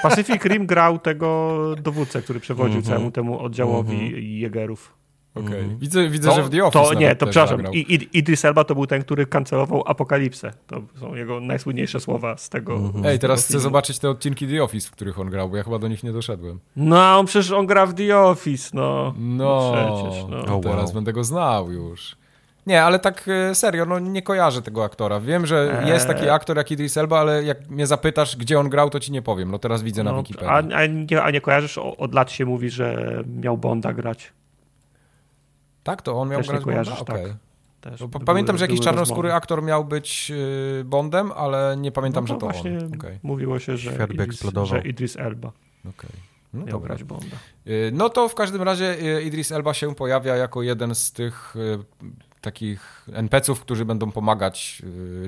Pacific 0.03 0.45
Rim 0.45 0.67
grał 0.67 0.99
tego 0.99 1.57
dowódcę, 1.83 2.23
który 2.23 2.41
przewodził 2.41 2.73
mm 2.73 2.83
-hmm. 2.83 2.87
całemu 2.89 3.11
temu 3.11 3.39
oddziałowi 3.39 3.97
mm 3.97 4.11
-hmm. 4.11 4.23
Jegerów. 4.23 4.99
Okay. 5.35 5.59
Mm. 5.59 5.79
Widzę, 5.79 6.09
widzę 6.09 6.29
to, 6.29 6.35
że 6.35 6.43
w 6.43 6.51
The 6.51 6.65
Office 6.65 6.85
To 6.85 6.95
nie, 6.95 7.17
to 7.17 7.27
przepraszam. 7.27 7.75
I, 7.75 8.09
Idris 8.13 8.45
Elba 8.45 8.65
to 8.65 8.75
był 8.75 8.87
ten, 8.87 9.03
który 9.03 9.27
kancelował 9.27 9.83
Apokalipsę. 9.87 10.53
To 10.67 10.83
są 11.01 11.15
jego 11.15 11.41
najsłynniejsze 11.41 12.01
słowa 12.01 12.37
z 12.37 12.49
tego. 12.49 12.77
Mm 12.77 12.93
-hmm. 12.93 13.07
Ej, 13.07 13.19
teraz 13.19 13.47
chcę 13.47 13.61
zobaczyć 13.61 13.99
te 13.99 14.11
odcinki 14.11 14.49
The 14.49 14.63
Office, 14.63 14.89
w 14.89 14.91
których 14.91 15.19
on 15.19 15.31
grał, 15.31 15.49
bo 15.49 15.57
ja 15.57 15.63
chyba 15.63 15.79
do 15.79 15.89
nich 15.89 16.03
nie 16.03 16.13
doszedłem. 16.13 16.61
No, 16.77 17.19
on 17.19 17.27
przecież 17.27 17.53
on 17.53 17.67
gra 17.67 17.87
w 17.87 17.95
The 17.95 18.19
Office, 18.19 18.71
no. 18.75 19.15
No, 19.19 19.73
no 19.75 19.97
przecież, 19.97 20.25
no. 20.31 20.39
Oh, 20.39 20.61
teraz 20.63 20.85
wow. 20.85 20.95
będę 20.95 21.13
go 21.13 21.25
znał 21.25 21.73
już. 21.73 22.17
Nie, 22.67 22.83
ale 22.83 22.99
tak 22.99 23.29
e, 23.29 23.55
serio, 23.55 23.87
no 23.87 23.99
nie 23.99 24.23
kojarzę 24.23 24.63
tego 24.63 24.85
aktora. 24.85 25.21
Wiem, 25.21 25.47
że 25.47 25.83
jest 25.87 26.07
taki 26.07 26.23
eee. 26.23 26.31
aktor 26.31 26.57
jak 26.57 26.71
Idris 26.71 26.97
Elba, 26.97 27.21
ale 27.21 27.45
jak 27.45 27.69
mnie 27.69 27.87
zapytasz, 27.87 28.37
gdzie 28.37 28.59
on 28.59 28.69
grał, 28.69 28.91
to 28.91 29.01
ci 29.01 29.13
nie 29.13 29.23
powiem. 29.23 29.51
No 29.51 29.59
teraz 29.59 29.83
widzę 29.83 30.05
no, 30.05 30.13
na 30.13 30.19
Wikipedii. 30.19 30.49
A, 30.49 30.77
a, 30.77 30.87
nie, 30.87 31.23
a 31.23 31.31
nie 31.31 31.41
kojarzysz? 31.41 31.79
Od 31.79 32.15
lat 32.15 32.31
się 32.31 32.45
mówi, 32.45 32.71
że 32.71 33.19
miał 33.41 33.59
Bonda 33.59 33.93
grać. 33.93 34.33
Tak, 35.83 36.03
to 36.03 36.21
on 36.21 36.29
miał 36.29 36.41
Też 36.41 36.49
grać 36.49 36.65
Bonda? 36.65 36.99
Okay. 36.99 37.37
Tak. 37.81 38.01
No, 38.01 38.09
pamiętam, 38.09 38.47
były, 38.47 38.59
że 38.59 38.65
jakiś 38.65 38.81
czarnoskóry 38.81 39.29
rozmowy. 39.29 39.35
aktor 39.35 39.63
miał 39.63 39.85
być 39.85 40.33
y, 40.81 40.85
Bondem, 40.85 41.33
ale 41.33 41.77
nie 41.79 41.93
pamiętam, 41.93 42.25
no 42.25 42.29
że 42.29 42.35
to 42.35 42.47
właśnie 42.47 42.79
on. 42.79 42.95
Okay. 42.95 43.19
Mówiło 43.23 43.59
się, 43.59 43.77
że 43.77 44.07
Idris, 44.11 44.43
że 44.65 44.81
Idris 44.81 45.17
Elba 45.17 45.53
okay. 45.89 46.11
no 46.55 46.65
miał 46.65 46.81
grać 46.81 47.05
Bonda. 47.05 47.37
Y, 47.67 47.91
no 47.93 48.11
to 48.11 48.29
w 48.29 48.35
każdym 48.35 48.63
razie 48.63 49.03
y, 49.19 49.23
Idris 49.23 49.53
Elba 49.53 49.75
się 49.75 49.95
pojawia 49.95 50.37
jako 50.37 50.63
jeden 50.63 50.95
z 50.95 51.13
tych 51.13 51.55
takich 52.41 53.09
NPC-ów, 53.13 53.61
którzy 53.61 53.85
będą 53.85 54.11
pomagać 54.11 54.83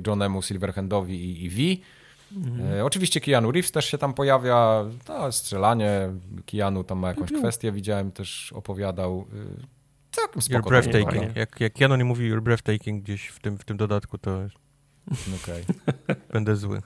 Johnemu 0.06 0.42
Silverhandowi 0.42 1.24
i, 1.24 1.44
i 1.44 1.50
V. 1.50 1.82
Mhm. 2.36 2.86
oczywiście 2.86 3.20
Keanu 3.20 3.52
Reeves 3.52 3.72
też 3.72 3.84
się 3.84 3.98
tam 3.98 4.14
pojawia. 4.14 4.84
No, 5.08 5.32
strzelanie. 5.32 6.10
Keanu 6.46 6.84
tam 6.84 6.98
ma 6.98 7.08
jakąś 7.08 7.32
kwestię, 7.32 7.72
widziałem, 7.72 8.12
też 8.12 8.52
opowiadał. 8.52 9.26
Całkiem 10.10 10.42
spoko. 10.42 10.60
You're 10.60 10.68
breathtaking. 10.68 11.36
Jak, 11.36 11.60
jak 11.60 11.72
Keanu 11.72 11.96
nie 11.96 12.04
mówi 12.04 12.32
you're 12.32 12.40
breathtaking 12.40 13.02
gdzieś 13.02 13.26
w 13.26 13.40
tym, 13.40 13.58
w 13.58 13.64
tym 13.64 13.76
dodatku, 13.76 14.18
to 14.18 14.40
okay. 15.42 15.64
będę 16.32 16.56
zły. 16.56 16.82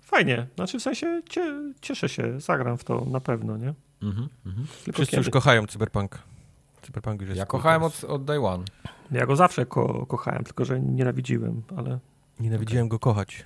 Fajnie. 0.00 0.46
Znaczy 0.54 0.78
w 0.78 0.82
sensie 0.82 1.22
cie, 1.28 1.72
cieszę 1.80 2.08
się, 2.08 2.40
zagram 2.40 2.78
w 2.78 2.84
to 2.84 3.04
na 3.04 3.20
pewno, 3.20 3.56
nie? 3.56 3.74
Mm 4.02 4.14
-hmm. 4.14 4.66
Wszyscy 4.66 5.06
kiedy? 5.06 5.16
już 5.16 5.30
kochają 5.30 5.66
Cyberpunk. 5.66 6.18
Cyberpunk 6.82 7.20
już 7.20 7.28
jest 7.28 7.38
Ja 7.38 7.46
kochałem 7.46 7.82
od, 7.82 8.04
od 8.04 8.24
day 8.24 8.46
one. 8.46 8.64
Ja 9.10 9.26
go 9.26 9.36
zawsze 9.36 9.66
ko 9.66 10.06
kochałem, 10.06 10.44
tylko 10.44 10.64
że 10.64 10.80
nienawidziłem, 10.80 11.62
ale... 11.76 11.98
Nienawidziłem 12.40 12.86
okay. 12.86 12.90
go 12.90 12.98
kochać. 12.98 13.44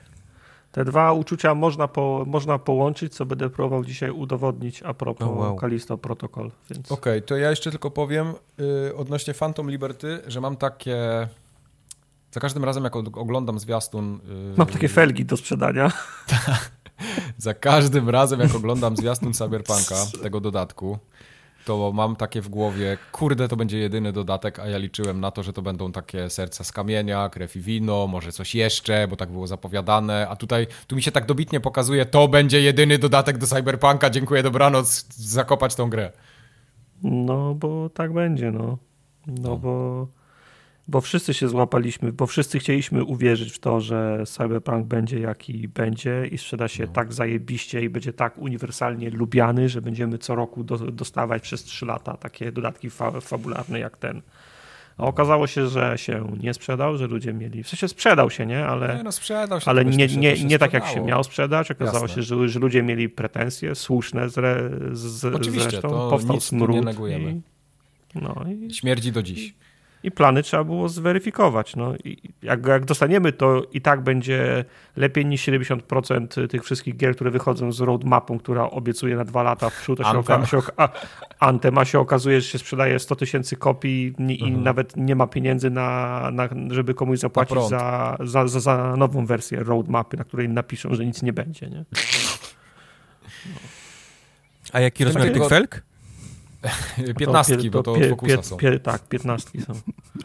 Te 0.73 0.85
dwa 0.85 1.13
uczucia 1.13 1.55
można, 1.55 1.89
po, 1.89 2.25
można 2.27 2.59
połączyć, 2.59 3.15
co 3.15 3.27
będę 3.27 3.51
próbował 3.51 3.85
dzisiaj 3.85 4.11
udowodnić 4.11 4.83
a 4.83 4.95
propos 4.95 5.29
oh, 5.29 5.39
wow. 5.39 5.57
Kalisto 5.57 5.99
Protocol. 5.99 6.51
Więc... 6.71 6.93
Okej, 6.93 7.13
okay, 7.13 7.23
to 7.23 7.37
ja 7.37 7.51
jeszcze 7.51 7.71
tylko 7.71 7.91
powiem 7.91 8.35
yy, 8.59 8.97
odnośnie 8.97 9.35
Phantom 9.35 9.71
Liberty, 9.71 10.23
że 10.27 10.41
mam 10.41 10.57
takie... 10.57 11.29
Za 12.33 12.41
każdym 12.41 12.65
razem, 12.65 12.85
jak 12.85 12.97
oglądam 12.97 13.59
zwiastun... 13.59 14.21
Yy... 14.29 14.55
Mam 14.57 14.67
takie 14.67 14.89
felgi 14.89 15.25
do 15.25 15.37
sprzedania. 15.37 15.93
Za 17.39 17.55
każdym 17.55 18.11
razem, 18.11 18.41
jak 18.41 18.55
oglądam 18.55 18.97
zwiastun 18.97 19.33
Cyberpunka, 19.33 19.95
tego 20.23 20.41
dodatku, 20.41 20.99
to 21.65 21.93
mam 21.93 22.17
takie 22.17 22.41
w 22.41 22.49
głowie, 22.49 22.99
kurde, 23.13 23.49
to 23.49 23.57
będzie 23.57 23.79
jedyny 23.79 24.13
dodatek, 24.13 24.59
a 24.59 24.67
ja 24.67 24.79
liczyłem 24.79 25.21
na 25.21 25.31
to, 25.31 25.43
że 25.43 25.53
to 25.53 25.63
będą 25.63 25.93
takie 25.93 26.31
serca 26.31 26.65
z 26.65 26.73
kamienia, 26.73 27.29
krew 27.29 27.57
i 27.57 27.61
wino, 27.61 28.07
może 28.07 28.33
coś 28.33 28.55
jeszcze, 28.55 29.09
bo 29.09 29.17
tak 29.17 29.31
było 29.31 29.47
zapowiadane, 29.47 30.29
a 30.29 30.37
tutaj, 30.37 30.67
tu 30.87 30.97
mi 30.97 31.03
się 31.03 31.13
tak 31.13 31.27
dobitnie 31.27 31.61
pokazuje, 31.61 32.07
to 32.07 32.29
będzie 32.29 32.61
jedyny 32.61 32.99
dodatek 32.99 33.39
do 33.39 33.47
Cyberpunka, 33.47 34.11
dziękuję, 34.11 34.43
dobranoc, 34.43 35.07
zakopać 35.15 35.75
tą 35.75 35.91
grę. 35.91 36.13
No, 37.03 37.55
bo 37.55 37.89
tak 37.89 38.13
będzie, 38.13 38.51
no. 38.51 38.79
No, 39.27 39.35
no. 39.49 39.57
bo 39.57 40.07
bo 40.91 41.01
wszyscy 41.01 41.35
się 41.35 41.49
złapaliśmy, 41.49 42.13
bo 42.13 42.27
wszyscy 42.27 42.59
chcieliśmy 42.59 43.05
uwierzyć 43.05 43.53
w 43.53 43.59
to, 43.59 43.81
że 43.81 44.25
Cyberpunk 44.27 44.87
będzie 44.87 45.21
jaki 45.21 45.69
będzie 45.69 46.27
i 46.33 46.39
sprzeda 46.39 46.69
się 46.69 46.87
no. 46.87 46.93
tak 46.93 47.13
zajebiście 47.13 47.83
i 47.83 47.91
będzie 47.91 48.13
tak 48.13 48.39
uniwersalnie 48.39 49.11
lubiany, 49.11 49.69
że 49.69 49.83
będziemy 49.83 50.19
co 50.19 50.35
roku 50.35 50.65
do, 50.65 50.77
dostawać 50.77 51.43
przez 51.43 51.65
3 51.65 51.87
lata 51.87 52.17
takie 52.17 52.53
dodatki 52.53 52.91
fa 52.91 53.21
fabularne 53.21 53.79
jak 53.79 53.97
ten. 53.97 54.23
A 54.99 55.03
okazało 55.03 55.47
się, 55.47 55.69
że 55.69 55.99
się 55.99 56.37
nie 56.43 56.55
sprzedał, 56.55 56.97
że 56.97 57.07
ludzie 57.07 57.33
mieli. 57.33 57.63
W 57.63 57.69
sensie 57.69 57.89
sprzedał 57.89 58.31
się, 58.31 58.47
nie? 58.47 58.67
Ale, 58.67 58.97
nie, 58.97 59.03
no 59.03 59.13
sprzedał 59.13 59.61
się, 59.61 59.71
ale 59.71 59.85
nie, 59.85 60.07
nie, 60.07 60.45
nie 60.45 60.59
tak 60.59 60.73
jak 60.73 60.87
się 60.87 61.01
miał 61.01 61.25
sprzedać. 61.25 61.71
Okazało 61.71 62.05
Jasne. 62.05 62.15
się, 62.15 62.23
że, 62.23 62.49
że, 62.49 62.61
ludzie 62.61 62.83
mieli 62.83 63.09
pretensje 63.09 63.75
słuszne 63.75 64.29
z, 64.29 64.35
z, 64.99 65.25
Oczywiście, 65.25 65.71
zresztą. 65.71 65.89
To 65.89 66.11
Powstał 66.11 66.41
smród. 66.41 66.77
Nie 66.77 66.83
negujemy. 66.83 67.31
I, 67.31 67.43
no, 68.15 68.45
i, 68.69 68.75
Śmierdzi 68.75 69.13
do 69.13 69.23
dziś 69.23 69.49
i 69.49 69.55
plany 70.11 70.43
trzeba 70.43 70.65
było 70.65 70.89
zweryfikować. 70.89 71.77
No, 71.77 71.95
i 72.05 72.17
jak, 72.43 72.67
jak 72.67 72.85
dostaniemy, 72.85 73.33
to 73.33 73.63
i 73.73 73.81
tak 73.81 74.01
będzie 74.01 74.65
lepiej 74.97 75.27
niż 75.27 75.47
70% 75.47 76.49
tych 76.49 76.65
wszystkich 76.65 76.97
gier, 76.97 77.15
które 77.15 77.31
wychodzą 77.31 77.73
z 77.73 77.81
roadmapą, 77.81 78.39
która 78.39 78.71
obiecuje 78.71 79.17
na 79.17 79.25
dwa 79.25 79.43
lata 79.43 79.71
w 79.71 79.81
przód. 79.81 79.99
To 79.99 80.05
się, 80.05 80.19
oka- 80.19 80.47
się 80.47 80.59
oka- 80.59 80.89
Antem, 81.41 81.79
a 81.79 81.85
się 81.85 81.99
okazuje, 81.99 82.41
że 82.41 82.49
się 82.49 82.59
sprzedaje 82.59 82.99
100 82.99 83.17
tysięcy 83.17 83.57
kopii 83.57 84.15
i, 84.19 84.45
mhm. 84.45 84.63
nawet 84.63 84.97
nie 84.97 85.17
ma 85.17 85.27
pieniędzy, 85.27 85.71
na, 85.71 86.31
na 86.33 86.49
żeby 86.71 86.95
komuś 86.95 87.19
zapłacić 87.19 87.69
za, 87.69 88.17
za, 88.21 88.49
za, 88.49 88.61
za, 88.61 88.97
nową 88.97 89.27
wersję 89.27 89.61
roadmapy, 89.65 90.17
na 90.17 90.25
której 90.25 90.49
napiszą, 90.49 90.95
że 90.95 91.07
nic 91.07 91.23
nie 91.23 91.33
będzie. 91.33 91.67
Nie? 91.67 91.79
No. 91.79 92.01
A 94.73 94.81
jaki 94.81 95.05
rozmiar 95.05 95.33
tych 95.33 95.49
felk? 95.49 95.83
Piętnastki, 97.19 97.71
bo 97.71 97.83
to 97.83 97.95
pie, 97.95 98.13
od 98.13 98.21
pie, 98.21 98.43
są. 98.43 98.57
Pie, 98.57 98.81
tak, 98.81 99.09
piętnastki 99.09 99.61
są. 99.61 99.73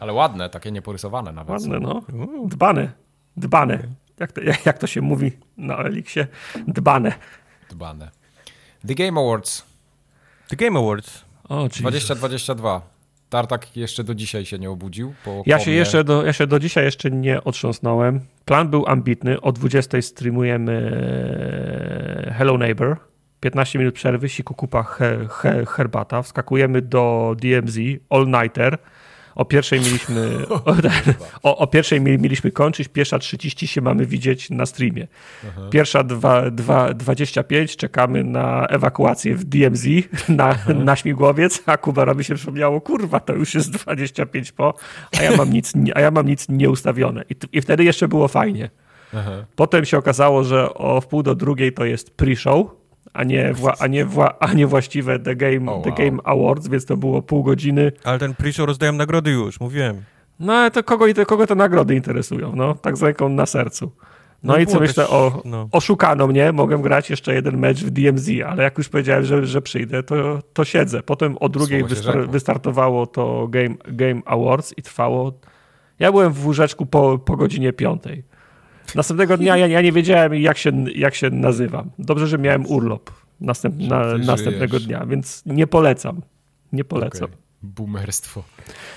Ale 0.00 0.12
ładne, 0.12 0.50
takie 0.50 0.72
nieporysowane 0.72 1.32
nawet. 1.32 1.50
Ładne, 1.50 1.80
no. 1.80 2.02
Dbane. 2.46 2.92
Dbane. 3.36 3.82
Jak 4.20 4.32
to, 4.32 4.40
jak 4.66 4.78
to 4.78 4.86
się 4.86 5.00
mówi 5.00 5.32
na 5.56 5.76
Eliksie? 5.76 6.20
Dbane. 6.68 7.12
Dbane. 7.70 8.10
The 8.86 8.94
Game 8.94 9.20
Awards. 9.20 9.64
The 10.48 10.56
Game 10.56 10.78
Awards. 10.78 11.24
O, 11.48 11.68
2022. 11.68 12.96
Tartak 13.28 13.76
jeszcze 13.76 14.04
do 14.04 14.14
dzisiaj 14.14 14.46
się 14.46 14.58
nie 14.58 14.70
obudził. 14.70 15.14
Po 15.24 15.42
ja, 15.46 15.58
się 15.58 15.70
jeszcze 15.70 16.04
do, 16.04 16.24
ja 16.24 16.32
się 16.32 16.46
do 16.46 16.58
dzisiaj 16.58 16.84
jeszcze 16.84 17.10
nie 17.10 17.44
otrząsnąłem. 17.44 18.20
Plan 18.44 18.68
był 18.68 18.86
ambitny. 18.86 19.40
O 19.40 19.52
20 19.52 20.02
streamujemy 20.02 20.72
e, 22.26 22.34
Hello 22.34 22.58
Neighbor 22.58 22.96
15 23.40 23.78
minut 23.78 23.94
przerwy, 23.94 24.28
siku 24.28 24.54
kupa 24.54 24.82
he, 24.82 25.28
he, 25.30 25.66
herbata, 25.66 26.22
wskakujemy 26.22 26.82
do 26.82 27.36
DMZ, 27.38 27.78
all-nighter, 28.10 28.78
o 29.36 29.44
pierwszej 29.44 29.80
mieliśmy 29.80 30.46
o, 31.42 31.58
o, 31.58 31.66
pierwszej 31.66 32.00
mieliśmy 32.00 32.50
kończyć, 32.50 32.88
pierwsza 32.88 33.18
30 33.18 33.66
się 33.66 33.80
mamy 33.80 34.06
widzieć 34.06 34.50
na 34.50 34.66
streamie. 34.66 35.06
Aha. 35.48 35.60
Pierwsza 35.70 36.04
dwa, 36.04 36.50
dwa, 36.50 36.94
25 36.94 37.76
czekamy 37.76 38.24
na 38.24 38.66
ewakuację 38.66 39.34
w 39.34 39.44
DMZ, 39.44 39.86
na, 40.28 40.58
na 40.84 40.96
śmigłowiec, 40.96 41.62
a 41.66 41.76
Kubarowi 41.76 42.24
się 42.24 42.34
przypomniało, 42.34 42.80
kurwa, 42.80 43.20
to 43.20 43.34
już 43.34 43.54
jest 43.54 43.70
25 43.70 44.52
po, 44.52 44.74
a 45.18 45.22
ja 45.22 45.36
mam 45.36 45.50
nic, 45.50 45.72
a 45.94 46.00
ja 46.00 46.10
mam 46.10 46.26
nic 46.26 46.48
nieustawione. 46.48 47.24
I, 47.30 47.34
I 47.52 47.60
wtedy 47.60 47.84
jeszcze 47.84 48.08
było 48.08 48.28
fajnie. 48.28 48.70
Aha. 49.14 49.30
Potem 49.56 49.84
się 49.84 49.98
okazało, 49.98 50.44
że 50.44 50.74
o 50.74 51.00
wpół 51.00 51.22
do 51.22 51.34
drugiej 51.34 51.72
to 51.72 51.84
jest 51.84 52.16
pre-show, 52.16 52.66
a 53.16 53.24
nie, 53.24 53.52
wła, 53.52 53.74
a 53.78 53.86
nie, 53.86 54.04
wła, 54.04 54.38
a 54.38 54.52
nie 54.52 54.66
właściwe 54.66 55.18
The 55.18 55.36
Game, 55.36 55.72
oh, 55.72 55.72
wow. 55.72 55.82
The 55.82 56.04
Game 56.04 56.18
Awards, 56.24 56.68
więc 56.68 56.86
to 56.86 56.96
było 56.96 57.22
pół 57.22 57.42
godziny. 57.42 57.92
Ale 58.04 58.18
ten 58.18 58.34
pre-show 58.34 58.66
rozdają 58.66 58.92
nagrody 58.92 59.30
już, 59.30 59.60
mówiłem. 59.60 60.02
No 60.40 60.52
ale 60.52 60.70
to 60.70 60.82
kogo, 60.82 61.06
kogo 61.26 61.46
te 61.46 61.54
nagrody 61.54 61.94
interesują, 61.94 62.52
no, 62.56 62.74
tak 62.74 62.96
z 62.96 63.02
ręką 63.02 63.28
na 63.28 63.46
sercu. 63.46 63.92
No, 64.42 64.52
no 64.52 64.58
i 64.58 64.66
co 64.66 64.80
myślę, 64.80 65.08
o, 65.08 65.42
no. 65.44 65.68
oszukano 65.72 66.26
mnie, 66.26 66.52
mogę 66.52 66.78
grać 66.78 67.10
jeszcze 67.10 67.34
jeden 67.34 67.58
mecz 67.58 67.84
w 67.84 67.90
DMZ, 67.90 68.28
ale 68.46 68.62
jak 68.62 68.78
już 68.78 68.88
powiedziałem, 68.88 69.24
że, 69.24 69.46
że 69.46 69.62
przyjdę, 69.62 70.02
to, 70.02 70.42
to 70.52 70.64
siedzę. 70.64 71.02
Potem 71.02 71.36
o 71.40 71.48
drugiej 71.48 71.84
wystar 71.84 72.30
wystartowało 72.30 73.06
to 73.06 73.48
Game, 73.48 73.74
Game 73.88 74.20
Awards 74.24 74.74
i 74.76 74.82
trwało. 74.82 75.32
Ja 75.98 76.12
byłem 76.12 76.32
w 76.32 76.46
łóżeczku 76.46 76.86
po, 76.86 77.18
po 77.18 77.36
godzinie 77.36 77.72
piątej. 77.72 78.24
Następnego 78.94 79.36
dnia 79.36 79.56
ja, 79.56 79.66
ja 79.66 79.80
nie 79.80 79.92
wiedziałem, 79.92 80.34
jak 80.34 80.58
się, 80.58 80.72
jak 80.94 81.14
się 81.14 81.30
nazywam. 81.30 81.90
Dobrze, 81.98 82.26
że 82.26 82.38
miałem 82.38 82.66
urlop 82.66 83.10
następ, 83.40 83.78
na, 83.78 84.18
następnego 84.18 84.80
dnia, 84.80 85.06
więc 85.06 85.42
nie 85.46 85.66
polecam. 85.66 86.22
Nie 86.72 86.84
polecam. 86.84 87.24
Okay. 87.24 87.46
Boomerstwo. 87.62 88.42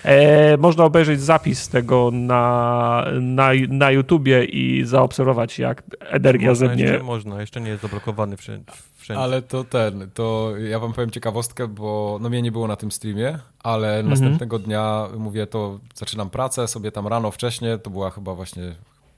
E, 0.04 0.58
można 0.58 0.84
obejrzeć 0.84 1.22
zapis 1.22 1.70
tego 1.70 2.10
na, 2.14 3.06
na, 3.22 3.50
na 3.70 3.92
YouTubie 3.92 4.46
i 4.46 4.86
zaobserwować, 4.86 5.60
jak 5.60 5.84
energia 6.00 6.50
można, 6.50 6.68
ze 6.68 6.76
mnie... 6.76 6.84
Jeszcze 6.84 7.04
można, 7.04 7.42
jeszcze 7.42 7.62
nie 7.62 7.70
jest 7.70 7.82
zablokowany 7.82 8.38
wszędzie. 8.38 8.72
Ale 9.18 9.42
to 9.42 9.64
ten, 9.64 10.10
to 10.14 10.54
ja 10.58 10.80
wam 10.80 10.94
powiem 10.94 11.12
ciekawostkę, 11.12 11.68
bo 11.68 12.18
no 12.22 12.30
mnie 12.30 12.42
nie 12.42 12.52
było 12.52 12.68
na 12.68 12.76
tym 12.76 12.92
streamie, 12.92 13.40
ale 13.64 13.88
mhm. 13.88 14.10
następnego 14.10 14.60
dnia 14.60 15.08
mówię, 15.18 15.48
to 15.48 15.80
zaczynam 15.94 16.30
pracę 16.30 16.68
sobie 16.68 16.92
tam 16.92 17.08
rano 17.08 17.32
wcześniej, 17.32 17.80
to 17.80 17.90
była 17.90 18.10
chyba 18.10 18.36
właśnie 18.36 18.76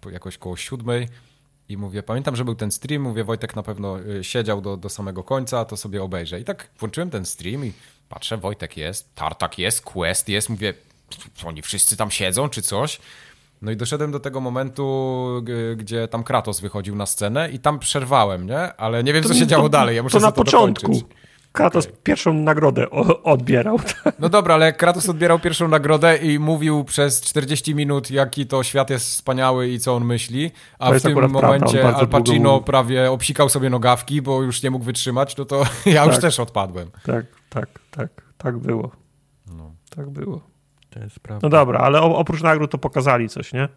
jakoś 0.10 0.38
koło 0.38 0.58
siódmej 0.58 1.08
i 1.70 1.78
mówię, 1.78 2.04
pamiętam, 2.04 2.36
że 2.36 2.46
był 2.46 2.56
ten 2.56 2.72
stream, 2.72 3.02
mówię, 3.02 3.24
Wojtek 3.24 3.56
na 3.56 3.64
pewno 3.64 4.00
y, 4.00 4.24
siedział 4.24 4.62
do, 4.62 4.78
do 4.78 4.90
samego 4.90 5.24
końca, 5.24 5.66
to 5.66 5.78
sobie 5.78 6.04
obejrzę. 6.04 6.40
I 6.40 6.44
tak 6.44 6.70
włączyłem 6.80 7.10
ten 7.10 7.26
stream 7.26 7.66
i 7.66 7.74
patrzę, 8.10 8.38
Wojtek 8.38 8.78
jest, 8.78 9.16
Tartak 9.16 9.60
jest, 9.60 9.82
Quest 9.82 10.30
jest, 10.30 10.50
mówię, 10.50 10.74
oni 11.46 11.62
wszyscy 11.62 11.98
tam 11.98 12.12
siedzą 12.12 12.50
czy 12.50 12.62
coś. 12.62 13.00
No 13.62 13.72
i 13.72 13.78
doszedłem 13.78 14.12
do 14.12 14.20
tego 14.20 14.42
momentu, 14.42 15.44
gdzie 15.78 16.08
tam 16.08 16.24
Kratos 16.24 16.60
wychodził 16.60 16.96
na 16.96 17.06
scenę 17.06 17.52
i 17.52 17.60
tam 17.60 17.80
przerwałem, 17.80 18.48
nie? 18.48 18.74
Ale 18.74 19.04
nie 19.04 19.14
wiem, 19.14 19.24
co 19.24 19.34
się 19.34 19.48
działo 19.48 19.70
dalej. 19.70 19.96
Ja 19.96 20.04
muszę 20.04 20.18
to 20.18 20.26
na 20.26 20.32
to 20.32 20.44
początku. 20.44 20.88
Dokończyć. 20.88 21.22
Kratos 21.52 21.86
okay. 21.86 21.98
pierwszą 22.04 22.34
nagrodę 22.34 22.90
odbierał. 23.24 23.80
No 24.20 24.30
dobra, 24.30 24.56
ale 24.56 24.74
Kratos 24.74 25.10
odbierał 25.10 25.40
pierwszą 25.40 25.68
nagrodę 25.68 26.18
i 26.18 26.40
mówił 26.40 26.84
przez 26.84 27.22
40 27.22 27.76
minut, 27.76 28.12
jaki 28.12 28.48
to 28.48 28.64
świat 28.64 28.90
jest 28.90 29.06
wspaniały 29.06 29.70
i 29.70 29.80
co 29.80 29.96
on 29.96 30.06
myśli, 30.06 30.52
a 30.80 30.92
w 30.92 31.02
tym 31.02 31.30
momencie 31.32 31.96
Al 31.96 32.08
Pacino 32.08 32.62
prawie 32.62 33.12
obsikał 33.12 33.50
sobie 33.50 33.70
nogawki, 33.70 34.22
bo 34.22 34.42
już 34.42 34.64
nie 34.64 34.72
mógł 34.72 34.86
wytrzymać, 34.86 35.38
no 35.38 35.46
to 35.46 35.64
ja 35.86 36.04
tak, 36.04 36.14
już 36.14 36.22
też 36.22 36.40
odpadłem. 36.40 36.92
Tak, 37.06 37.26
tak, 37.50 37.70
tak, 37.92 38.10
tak 38.38 38.58
było. 38.58 38.92
No. 39.48 39.76
Tak 39.96 40.10
było. 40.10 40.42
To 40.90 41.00
jest 41.00 41.20
prawda. 41.20 41.48
No 41.48 41.50
dobra, 41.50 41.80
ale 41.80 42.02
oprócz 42.02 42.42
nagród 42.42 42.72
to 42.72 42.78
pokazali 42.78 43.30
coś, 43.30 43.54
nie? 43.54 43.70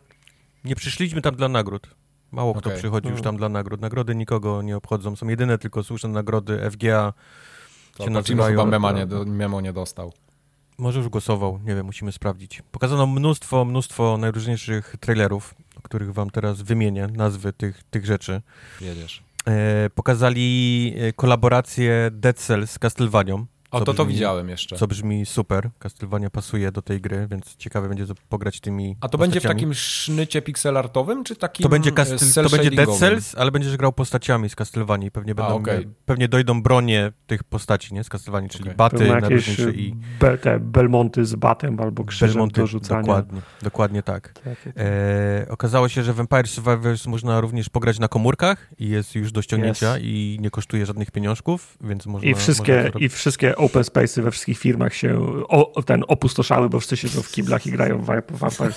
Nie 0.65 0.75
przyszliśmy 0.75 1.23
tam 1.23 1.35
dla 1.35 1.49
nagród. 1.49 1.95
Mało 2.33 2.51
okay. 2.51 2.63
kto 2.63 2.71
przychodzi 2.71 3.09
już 3.09 3.19
no. 3.19 3.25
tam 3.25 3.37
dla 3.37 3.49
nagród. 3.49 3.81
Nagrody 3.81 4.15
nikogo 4.15 4.63
nie 4.63 4.77
obchodzą. 4.77 5.17
Są 5.17 5.29
jedyne 5.29 5.59
tylko 5.59 5.83
słuszne 5.83 6.09
nagrody 6.09 6.71
FGA, 6.71 7.13
się 7.99 8.11
nazywają. 8.11 8.51
chyba 8.51 8.65
mema 8.65 8.93
nie, 8.93 9.07
do, 9.07 9.25
memo 9.25 9.61
nie 9.61 9.73
dostał. 9.73 10.13
Może 10.79 10.99
już 10.99 11.09
głosował, 11.09 11.59
nie 11.65 11.75
wiem, 11.75 11.87
musimy 11.87 12.13
sprawdzić. 12.13 12.63
Pokazano 12.73 13.07
mnóstwo, 13.07 13.65
mnóstwo 13.65 14.17
najróżniejszych 14.17 14.97
trailerów, 15.01 15.55
o 15.79 15.83
których 15.83 16.13
wam 16.13 16.31
teraz 16.31 16.63
wymienię, 16.63 17.09
nazwy 17.13 17.53
tych, 17.53 17.83
tych 17.91 18.07
rzeczy. 18.07 18.43
Jedziesz. 18.81 19.23
E, 19.47 19.91
pokazali 19.95 20.95
e, 20.99 21.13
kolaborację 21.13 22.11
Dead 22.13 22.39
Cells 22.39 22.71
z 22.71 22.79
Castlevanią. 22.79 23.47
O, 23.75 23.81
to 23.81 23.85
brzmi, 23.85 23.97
to 23.97 24.07
widziałem 24.07 24.49
jeszcze. 24.49 24.77
Co 24.77 24.87
brzmi 24.87 25.27
super. 25.27 25.71
Castlevania 25.79 26.31
pasuje 26.31 26.73
do 26.73 26.83
tej 26.83 27.01
gry, 27.01 27.27
więc 27.31 27.57
ciekawe 27.57 27.89
będzie 27.89 28.05
pograć 28.29 28.61
tymi 28.61 28.97
A 29.01 29.09
to 29.09 29.19
będzie 29.19 29.41
w 29.41 29.43
takim 29.43 29.75
sznycie 29.75 30.43
pixelartowym, 30.43 31.25
czy 31.25 31.37
takim 31.37 31.63
To 31.63 31.69
będzie, 31.69 31.93
Castle, 31.93 32.45
to 32.45 32.51
będzie 32.51 32.71
Dead 32.71 32.91
Cells, 32.99 33.35
ale 33.35 33.51
będziesz 33.51 33.77
grał 33.77 33.93
postaciami 33.93 34.49
z 34.49 34.57
Castlevanii. 34.57 35.11
Pewnie 35.11 35.35
będą, 35.35 35.51
A, 35.51 35.55
okay. 35.55 35.89
pewnie 36.05 36.29
dojdą 36.29 36.63
bronie 36.63 37.13
tych 37.27 37.45
postaci, 37.45 37.95
nie? 37.95 38.05
Z 38.05 38.09
Castlevanii, 38.09 38.51
czyli 38.51 38.65
okay. 38.65 38.75
baty 38.75 39.09
najróżniejsze 39.09 39.71
i... 39.71 39.95
Be, 40.21 40.39
te 40.39 40.61
Belmonty 40.61 41.25
z 41.25 41.35
batem 41.35 41.81
albo 41.81 42.05
krzyżem 42.05 42.29
Belmonty, 42.29 42.61
do 42.61 42.67
rzucania. 42.67 43.01
Dokładnie, 43.01 43.41
dokładnie 43.63 44.03
tak. 44.03 44.33
tak, 44.33 44.45
tak, 44.45 44.59
tak. 44.65 44.73
E, 44.77 45.47
okazało 45.49 45.89
się, 45.89 46.03
że 46.03 46.13
w 46.13 46.21
Empire 46.21 46.49
Survivors 46.49 47.07
można 47.07 47.41
również 47.41 47.69
pograć 47.69 47.99
na 47.99 48.09
komórkach 48.09 48.71
i 48.79 48.89
jest 48.89 49.15
już 49.15 49.33
do 49.33 49.43
ściągnięcia 49.43 49.97
yes. 49.97 50.03
i 50.03 50.39
nie 50.41 50.51
kosztuje 50.51 50.87
żadnych 50.87 51.11
pieniążków, 51.11 51.79
więc 51.81 52.07
można... 52.07 52.31
I 52.31 52.35
wszystkie, 52.35 52.83
można 52.85 53.01
i 53.01 53.09
wszystkie 53.09 53.57
open 53.65 53.83
space'y 53.83 54.23
we 54.23 54.31
wszystkich 54.31 54.59
firmach 54.59 54.95
się 54.95 55.19
o, 55.49 55.83
ten 55.83 56.05
opustoszały, 56.09 56.69
bo 56.69 56.81
wszyscy 56.81 56.97
siedzą 56.97 57.23
w 57.23 57.31
kiblach 57.31 57.67
i 57.67 57.71
grają 57.71 57.99
w 57.99 58.07
Vampire 58.31 58.75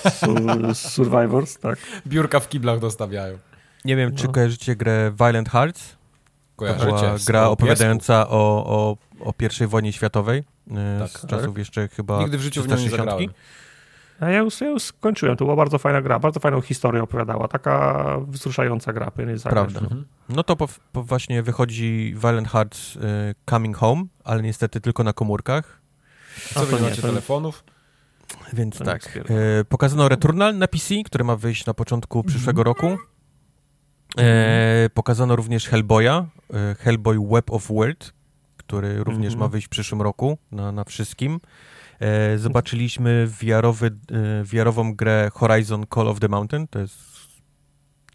Survivors, 0.74 1.58
tak. 1.58 1.78
Biurka 2.06 2.40
w 2.40 2.48
kiblach 2.48 2.80
dostawiają. 2.80 3.38
Nie 3.84 3.96
wiem, 3.96 4.14
czy 4.14 4.26
no. 4.26 4.32
kojarzycie 4.32 4.76
grę 4.76 5.12
Violent 5.18 5.48
Hearts? 5.48 5.96
Kojarzycie. 6.56 6.86
To 6.86 6.96
była 6.96 7.16
gra 7.26 7.48
opowiadająca 7.48 8.28
o, 8.28 8.66
o, 8.66 8.96
o 9.20 9.34
I 9.64 9.66
wojnie 9.66 9.92
światowej 9.92 10.44
e, 10.70 10.98
tak, 11.00 11.10
z 11.10 11.26
czasów 11.26 11.46
tak. 11.46 11.58
jeszcze 11.58 11.88
chyba 11.88 12.18
Nigdy 12.18 12.38
w 12.38 12.40
życiu 12.40 12.62
w 12.62 12.68
nią 12.68 12.76
nie 12.76 12.90
zagrałem. 12.90 13.30
A 14.20 14.30
ja 14.30 14.38
już, 14.38 14.60
ja 14.60 14.66
już 14.66 14.82
skończyłem, 14.82 15.36
to 15.36 15.44
była 15.44 15.56
bardzo 15.56 15.78
fajna 15.78 16.02
gra, 16.02 16.18
bardzo 16.18 16.40
fajną 16.40 16.60
historię 16.60 17.02
opowiadała, 17.02 17.48
taka 17.48 18.04
wzruszająca 18.26 18.92
gra. 18.92 19.10
Prawda. 19.50 19.80
Mhm. 19.80 20.04
No 20.28 20.42
to 20.42 20.56
po, 20.56 20.68
po 20.92 21.02
właśnie 21.02 21.42
wychodzi 21.42 22.14
Violent 22.22 22.48
Hearts 22.48 22.96
y, 22.96 23.00
Coming 23.50 23.76
Home, 23.76 24.04
ale 24.24 24.42
niestety 24.42 24.80
tylko 24.80 25.04
na 25.04 25.12
komórkach. 25.12 25.80
Co 26.54 26.66
wy 26.66 26.76
nie 26.76 26.82
macie 26.82 27.02
telefonów? 27.02 27.64
Więc 28.52 28.78
to 28.78 28.84
tak. 28.84 29.16
Y, 29.16 29.64
pokazano 29.68 30.08
Returnal 30.08 30.58
na 30.58 30.68
PC, 30.68 30.94
który 31.04 31.24
ma 31.24 31.36
wyjść 31.36 31.66
na 31.66 31.74
początku 31.74 32.18
mhm. 32.18 32.34
przyszłego 32.34 32.62
roku. 32.64 32.96
Y, 34.86 34.90
pokazano 34.90 35.36
również 35.36 35.68
Hellboya, 35.68 36.26
y, 36.72 36.74
Hellboy 36.74 37.28
Web 37.30 37.50
of 37.50 37.68
World, 37.68 38.12
który 38.56 39.04
również 39.04 39.34
ma 39.34 39.44
mhm. 39.44 39.50
wyjść 39.50 39.66
w 39.66 39.70
przyszłym 39.70 40.02
roku 40.02 40.38
na, 40.52 40.72
na 40.72 40.84
wszystkim. 40.84 41.40
E, 42.00 42.38
zobaczyliśmy 42.38 43.26
VR-owy, 43.26 43.86
e, 43.86 44.44
VR-ową 44.44 44.94
grę 44.94 45.30
Horizon 45.34 45.86
Call 45.94 46.08
of 46.08 46.20
the 46.20 46.28
Mountain. 46.28 46.68
To 46.68 46.78
jest 46.78 46.96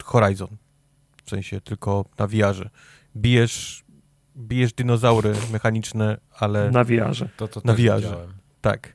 Horizon. 0.04 0.48
W 1.26 1.30
sensie 1.30 1.62
tylko 1.62 2.06
na 2.18 2.28
VR-ze. 2.28 2.70
Bijesz, 3.16 3.84
bijesz 4.38 4.74
dinozaury 4.74 5.34
mechaniczne, 5.52 6.18
ale... 6.40 6.72
Na 6.72 6.84
VR-ze. 6.84 7.30
To, 7.38 7.48
to 7.48 7.62
na 7.64 7.74
VR-ze. 7.74 8.16
Tak. 8.62 8.94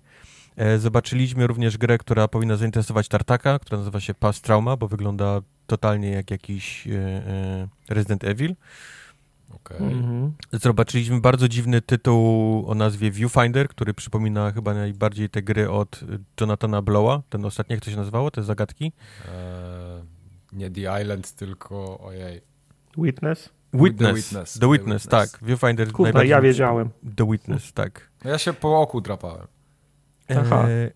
E, 0.56 0.78
zobaczyliśmy 0.78 1.46
również 1.46 1.78
grę, 1.78 1.98
która 1.98 2.28
powinna 2.28 2.56
zainteresować 2.56 3.08
Tartaka, 3.08 3.58
która 3.58 3.78
nazywa 3.78 4.00
się 4.00 4.14
Past 4.14 4.44
Trauma, 4.44 4.76
bo 4.76 4.88
wygląda 4.88 5.40
totalnie 5.66 6.10
jak 6.10 6.30
jakiś 6.30 6.88
Resident 7.88 8.24
Evil. 8.24 8.54
Okay. 9.54 9.78
Mhm. 9.78 10.32
Zobaczyliśmy 10.52 11.20
bardzo 11.20 11.48
dziwny 11.48 11.82
tytuł 11.82 12.64
o 12.68 12.74
nazwie 12.74 13.10
Viewfinder, 13.10 13.68
który 13.68 13.94
przypomina 13.94 14.52
chyba 14.52 14.74
najbardziej 14.74 15.30
te 15.30 15.42
gry 15.42 15.70
od 15.70 16.00
Jonathana 16.40 16.82
Blowa. 16.82 17.22
Ten 17.28 17.44
ostatni, 17.44 17.74
jak 17.74 17.84
to 17.84 17.90
się 17.90 17.96
nazywało, 17.96 18.30
te 18.30 18.42
zagadki? 18.42 18.84
Eee, 18.84 20.02
nie 20.52 20.70
The 20.70 21.02
Island, 21.02 21.32
tylko 21.32 22.00
ojej. 22.00 22.40
Witness? 22.98 23.50
Witness. 23.72 24.08
The 24.08 24.14
Witness, 24.14 24.58
The 24.58 24.68
Witness, 24.68 24.68
The 24.68 24.68
Witness. 24.68 25.06
tak. 25.06 25.38
Viewfinder. 25.42 25.92
Kurde, 25.92 26.26
ja 26.26 26.40
wiedziałem. 26.40 26.90
The 27.16 27.30
Witness, 27.30 27.72
tak. 27.72 28.10
No 28.24 28.30
ja 28.30 28.38
się 28.38 28.52
po 28.52 28.80
oku 28.80 29.00
drapałem. 29.00 29.46
Aha. 30.28 30.68
E, 30.68 30.90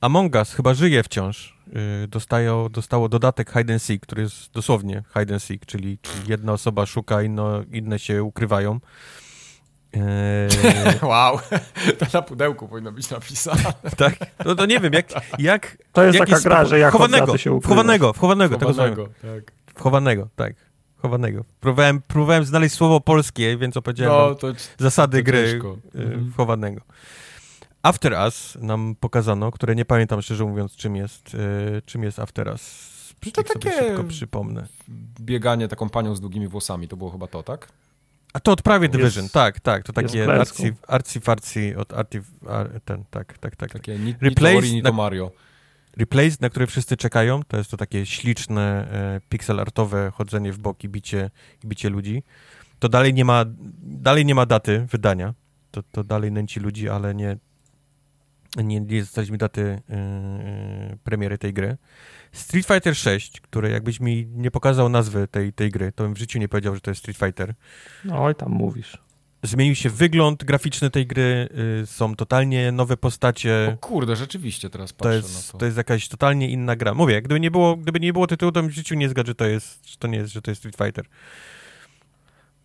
Among 0.00 0.34
Us 0.34 0.52
chyba 0.52 0.74
żyje 0.74 1.02
wciąż. 1.02 1.57
Y, 1.76 2.08
dostają, 2.08 2.68
dostało 2.68 3.08
dodatek 3.08 3.52
hide 3.52 3.72
and 3.72 3.82
seek, 3.82 4.02
który 4.02 4.22
jest 4.22 4.52
dosłownie 4.52 5.02
hide 5.18 5.34
and 5.34 5.42
seek, 5.42 5.66
czyli, 5.66 5.98
czyli 6.02 6.28
jedna 6.28 6.52
osoba 6.52 6.86
szuka, 6.86 7.22
inno, 7.22 7.62
inne 7.72 7.98
się 7.98 8.22
ukrywają. 8.22 8.80
Eee... 9.92 10.98
wow, 11.10 11.38
to 11.98 12.06
na 12.12 12.22
pudełku 12.22 12.68
powinno 12.68 12.92
być 12.92 13.10
napisane. 13.10 13.62
tak? 13.96 14.14
No 14.44 14.54
to 14.54 14.66
nie 14.66 14.80
wiem, 14.80 14.92
jak... 14.92 15.06
jak 15.38 15.78
to 15.92 16.04
jest 16.04 16.18
taka 16.18 16.40
gra, 16.40 16.64
że 16.64 16.78
jak 16.78 16.92
chowanego, 16.92 17.38
się 17.38 17.60
wchowanego, 17.60 18.12
wchowanego, 18.12 18.58
tego 18.58 18.74
tak. 18.74 18.92
Wchowanego, 19.74 20.28
tak. 20.36 20.54
Chowanego. 20.96 21.44
Próbowałem, 21.60 22.02
próbowałem 22.02 22.44
znaleźć 22.44 22.74
słowo 22.74 23.00
polskie, 23.00 23.56
więc 23.56 23.76
opowiedziałem 23.76 24.28
no, 24.28 24.34
to, 24.34 24.48
zasady 24.78 25.18
to 25.18 25.24
gry 25.24 25.60
y, 25.94 26.02
mhm. 26.02 26.32
After 27.82 28.12
Us 28.12 28.58
nam 28.60 28.96
pokazano, 29.00 29.50
które 29.50 29.74
nie 29.74 29.84
pamiętam 29.84 30.22
szczerze 30.22 30.44
mówiąc 30.44 30.76
czym 30.76 30.96
jest, 30.96 31.34
yy, 31.34 31.82
czym 31.86 32.02
jest 32.02 32.18
After 32.18 32.48
Us. 32.48 32.98
To 33.32 33.42
takie 33.42 33.72
szybko 33.72 34.04
przypomnę. 34.04 34.66
bieganie 35.20 35.68
taką 35.68 35.88
panią 35.88 36.14
z 36.14 36.20
długimi 36.20 36.48
włosami, 36.48 36.88
to 36.88 36.96
było 36.96 37.10
chyba 37.10 37.26
to, 37.26 37.42
tak? 37.42 37.68
A 38.32 38.40
to 38.40 38.52
od 38.52 38.62
prawie 38.62 38.88
Division, 38.88 39.24
jest, 39.24 39.34
tak, 39.34 39.60
tak, 39.60 39.84
to 39.84 39.92
takie 39.92 40.32
arcy, 40.32 40.74
arcy 40.88 41.20
farcy 41.20 41.74
od 41.78 41.92
arty, 41.92 42.22
ar, 42.48 42.80
ten, 42.84 43.04
tak, 43.10 43.38
tak, 43.38 43.56
tak. 43.56 43.72
Takie 43.72 43.98
ni, 43.98 44.14
Replace, 44.20 44.68
ni 44.68 44.82
to 44.82 44.92
Mario. 44.92 45.30
Replace, 45.96 46.36
na 46.40 46.50
które 46.50 46.66
wszyscy 46.66 46.96
czekają, 46.96 47.42
to 47.48 47.56
jest 47.56 47.70
to 47.70 47.76
takie 47.76 48.06
śliczne, 48.06 48.88
e, 48.92 49.20
pixel 49.28 49.60
artowe 49.60 50.12
chodzenie 50.14 50.52
w 50.52 50.58
bok 50.58 50.84
i 50.84 50.88
bicie, 50.88 51.30
bicie 51.64 51.88
ludzi. 51.88 52.22
To 52.78 52.88
dalej 52.88 53.14
nie 53.14 53.24
ma, 53.24 53.44
dalej 53.82 54.24
nie 54.24 54.34
ma 54.34 54.46
daty 54.46 54.86
wydania, 54.90 55.34
to, 55.70 55.82
to 55.82 56.04
dalej 56.04 56.32
nęci 56.32 56.60
ludzi, 56.60 56.88
ale 56.88 57.14
nie, 57.14 57.36
Nie, 58.56 58.80
nie 58.80 59.00
dostaliśmy 59.00 59.38
daty 59.38 59.60
yy, 59.60 60.96
premiery 61.04 61.38
tej 61.38 61.52
gry. 61.52 61.76
Street 62.32 62.66
Fighter 62.66 62.96
6, 62.96 63.40
które 63.40 63.70
jakbyś 63.70 64.00
mi 64.00 64.26
nie 64.26 64.50
pokazał 64.50 64.88
nazwy 64.88 65.28
tej, 65.28 65.52
tej 65.52 65.70
gry, 65.70 65.92
to 65.92 66.04
bym 66.04 66.14
w 66.14 66.18
życiu 66.18 66.38
nie 66.38 66.48
powiedział, 66.48 66.74
że 66.74 66.80
to 66.80 66.90
jest 66.90 67.00
Street 67.00 67.18
Fighter. 67.18 67.54
No 68.04 68.24
oj, 68.24 68.34
tam 68.34 68.52
mówisz. 68.52 68.98
Zmienił 69.42 69.74
się 69.74 69.90
wygląd 69.90 70.44
graficzny 70.44 70.90
tej 70.90 71.06
gry, 71.06 71.48
y, 71.82 71.86
są 71.86 72.16
totalnie 72.16 72.72
nowe 72.72 72.96
postacie. 72.96 73.72
O 73.74 73.86
kurde, 73.86 74.16
rzeczywiście 74.16 74.70
teraz 74.70 74.92
patrzę 74.92 75.10
to 75.10 75.16
jest, 75.16 75.46
na 75.46 75.52
to. 75.52 75.58
To 75.58 75.64
jest 75.64 75.76
jakaś 75.76 76.08
totalnie 76.08 76.50
inna 76.50 76.76
gra. 76.76 76.94
Mówię, 76.94 77.22
gdyby 77.22 77.40
nie 77.40 77.50
było, 77.50 77.76
gdyby 77.76 78.00
nie 78.00 78.12
było 78.12 78.26
tytułu, 78.26 78.52
to 78.52 78.62
bym 78.62 78.70
w 78.70 78.74
życiu 78.74 78.94
nie 78.94 79.08
zgadł, 79.08 79.26
że 79.26 79.34
to 79.34 79.46
jest, 79.46 79.88
że 79.88 79.96
to 79.96 80.08
nie 80.08 80.18
jest, 80.18 80.32
że 80.32 80.42
to 80.42 80.50
jest 80.50 80.60
Street 80.60 80.76
Fighter. 80.76 81.04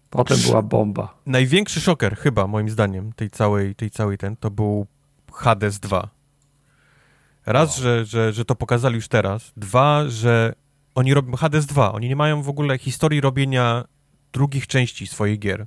Potem 0.10 0.38
była 0.40 0.62
bomba. 0.62 1.18
Największy 1.26 1.82
szoker 1.82 2.18
chyba, 2.18 2.48
moim 2.48 2.70
zdaniem, 2.70 3.14
tej 3.14 3.30
całej, 3.30 3.76
tej 3.76 3.90
całej 3.90 4.18
ten, 4.18 4.36
to 4.36 4.52
był 4.52 4.88
Hades 5.34 5.80
2. 5.80 6.10
Raz, 7.46 7.78
że, 7.78 8.06
że, 8.06 8.34
że 8.34 8.46
to 8.46 8.56
pokazali 8.56 8.96
już 8.96 9.08
teraz. 9.08 9.52
Dwa, 9.58 10.04
że 10.08 10.54
oni 10.96 11.14
robią 11.14 11.36
Hades 11.36 11.66
2. 11.66 11.94
Oni 11.94 12.10
nie 12.10 12.16
mają 12.16 12.42
w 12.42 12.50
ogóle 12.50 12.78
historii 12.78 13.22
robienia 13.22 13.84
drugich 14.34 14.68
części 14.68 15.08
swoich 15.08 15.40
gier. 15.40 15.66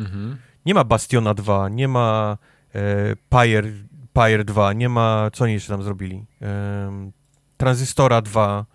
Mhm. 0.00 0.36
Nie 0.66 0.74
ma 0.74 0.84
Bastiona 0.84 1.34
2, 1.34 1.68
nie 1.68 1.88
ma 1.88 2.38
e, 2.74 3.16
Pyre, 3.28 3.72
Pyre 4.12 4.44
2, 4.44 4.72
nie 4.72 4.88
ma... 4.88 5.30
Co 5.32 5.44
oni 5.44 5.52
jeszcze 5.52 5.68
tam 5.72 5.82
zrobili? 5.82 6.26
E, 6.42 7.10
Transystora 7.56 8.22
2. 8.22 8.66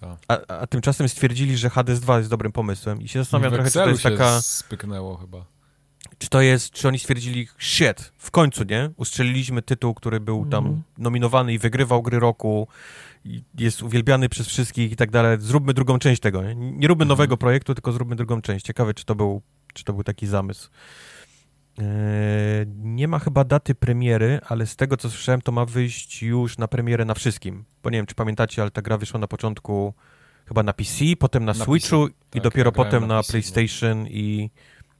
Tak. 0.00 0.18
A, 0.28 0.58
a, 0.58 0.66
tymczasem 0.66 1.08
stwierdzili, 1.08 1.56
że 1.56 1.70
Hades 1.70 2.00
2 2.00 2.18
jest 2.18 2.30
dobrym 2.30 2.52
pomysłem 2.52 3.02
i 3.02 3.08
się 3.08 3.18
zastanawiam 3.18 3.52
trochę, 3.52 3.70
czy 3.70 3.78
to 3.78 3.88
jest 3.88 4.02
taka... 4.02 4.40
spyknęło 4.40 5.16
chyba. 5.16 5.44
Czy 6.18 6.28
to 6.28 6.40
jest, 6.40 6.70
czy 6.70 6.88
oni 6.88 6.98
stwierdzili, 6.98 7.48
shit, 7.58 8.12
w 8.18 8.30
końcu, 8.30 8.64
nie? 8.64 8.90
Ustrzeliliśmy 8.96 9.62
tytuł, 9.62 9.94
który 9.94 10.20
był 10.20 10.46
tam 10.46 10.66
mm. 10.66 10.82
nominowany 10.98 11.52
i 11.52 11.58
wygrywał 11.58 12.02
gry 12.02 12.20
roku, 12.20 12.68
jest 13.58 13.82
uwielbiany 13.82 14.28
przez 14.28 14.46
wszystkich 14.46 14.92
i 14.92 14.96
tak 14.96 15.10
dalej. 15.10 15.36
Zróbmy 15.40 15.74
drugą 15.74 15.98
część 15.98 16.20
tego, 16.20 16.42
nie? 16.42 16.54
Nie 16.54 16.88
róbmy 16.88 17.02
mm. 17.02 17.08
nowego 17.08 17.36
projektu, 17.36 17.74
tylko 17.74 17.92
zróbmy 17.92 18.16
drugą 18.16 18.42
część. 18.42 18.66
Ciekawe, 18.66 18.94
czy 18.94 19.04
to 19.04 19.14
był, 19.14 19.42
czy 19.74 19.84
to 19.84 19.92
był 19.92 20.02
taki 20.02 20.26
zamysł. 20.26 20.70
Eee, 21.78 21.84
nie 22.76 23.08
ma 23.08 23.18
chyba 23.18 23.44
daty 23.44 23.74
premiery, 23.74 24.40
ale 24.48 24.66
z 24.66 24.76
tego 24.76 24.96
co 24.96 25.10
słyszałem, 25.10 25.42
to 25.42 25.52
ma 25.52 25.64
wyjść 25.64 26.22
już 26.22 26.58
na 26.58 26.68
premierę 26.68 27.04
na 27.04 27.14
wszystkim. 27.14 27.64
Bo 27.82 27.90
nie 27.90 27.98
wiem, 27.98 28.06
czy 28.06 28.14
pamiętacie, 28.14 28.62
ale 28.62 28.70
ta 28.70 28.82
gra 28.82 28.98
wyszła 28.98 29.20
na 29.20 29.28
początku 29.28 29.94
chyba 30.48 30.62
na 30.62 30.72
PC, 30.72 31.04
potem 31.18 31.44
na, 31.44 31.52
na 31.52 31.64
Switchu 31.64 32.06
PC. 32.06 32.14
i 32.30 32.32
tak, 32.32 32.42
dopiero 32.42 32.72
potem 32.72 33.00
na, 33.06 33.14
na 33.14 33.20
PC, 33.20 33.32
PlayStation 33.32 34.02
no. 34.02 34.08
i 34.08 34.50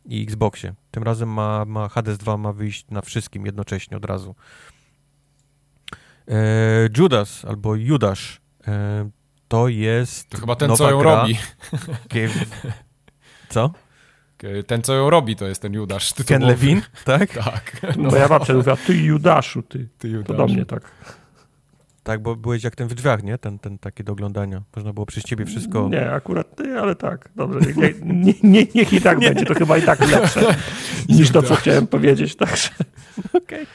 i 0.07 0.23
Xboxie. 0.23 0.75
Tym 0.91 1.03
razem 1.03 1.29
ma, 1.29 1.65
ma 1.65 1.89
Hades 1.89 2.19
2 2.19 2.37
ma 2.37 2.53
wyjść 2.53 2.87
na 2.91 3.03
wszystkim 3.03 3.47
jednocześnie 3.47 3.97
od 3.97 4.05
razu. 4.05 4.35
E, 6.29 6.35
Judas 6.99 7.45
albo 7.45 7.75
Judasz 7.75 8.41
e, 8.69 9.11
to 9.49 9.69
jest. 9.69 10.29
To 10.29 10.39
chyba 10.39 10.57
ten, 10.57 10.77
co 10.77 10.91
ją 10.91 10.99
gra. 10.99 11.17
robi. 11.17 11.39
Co? 13.49 13.71
Ten, 14.67 14.83
co 14.83 14.95
ją 14.95 15.11
robi, 15.11 15.37
to 15.37 15.47
jest 15.47 15.63
ten 15.63 15.75
Judasz. 15.75 16.15
Ken 16.27 16.43
Levin, 16.43 16.83
tak? 17.05 17.33
Tak. 17.45 17.97
No. 17.97 18.11
Bo 18.11 18.17
ja 18.17 18.29
babcia 18.29 18.55
mówiła, 18.55 18.77
ty 18.77 18.97
Judaszu, 18.97 19.63
ty. 19.63 19.89
ty 19.99 20.09
Judaszu. 20.09 20.33
To 20.33 20.47
do 20.47 20.55
mnie 20.55 20.67
tak. 20.67 20.91
Tak, 22.07 22.23
bo 22.23 22.37
byłeś 22.37 22.65
jak 22.65 22.77
ten 22.77 22.89
w 22.89 22.95
drzwiach, 22.95 23.23
nie? 23.23 23.39
Ten, 23.39 23.59
ten 23.59 23.79
taki 23.79 24.05
do 24.05 24.13
oglądania. 24.13 24.63
Można 24.77 24.93
było 24.93 25.07
przez 25.07 25.25
ciebie 25.25 25.45
wszystko... 25.45 25.89
Nie, 25.89 26.11
akurat 26.11 26.57
ty, 26.57 26.79
ale 26.79 26.95
tak. 26.95 27.29
Dobrze, 27.37 27.61
nie, 27.77 27.95
nie, 28.03 28.35
nie, 28.43 28.67
niech 28.75 28.93
i 28.93 29.01
tak 29.01 29.21
będzie. 29.21 29.45
To 29.45 29.55
chyba 29.55 29.79
i 29.79 29.83
tak 29.83 30.11
lepsze 30.11 30.41
niż 31.09 31.31
to, 31.31 31.43
co 31.43 31.55
chciałem 31.55 31.87
powiedzieć. 31.87 32.37
Także... 32.37 32.69
Okej. 33.29 33.39
Okay. 33.43 33.67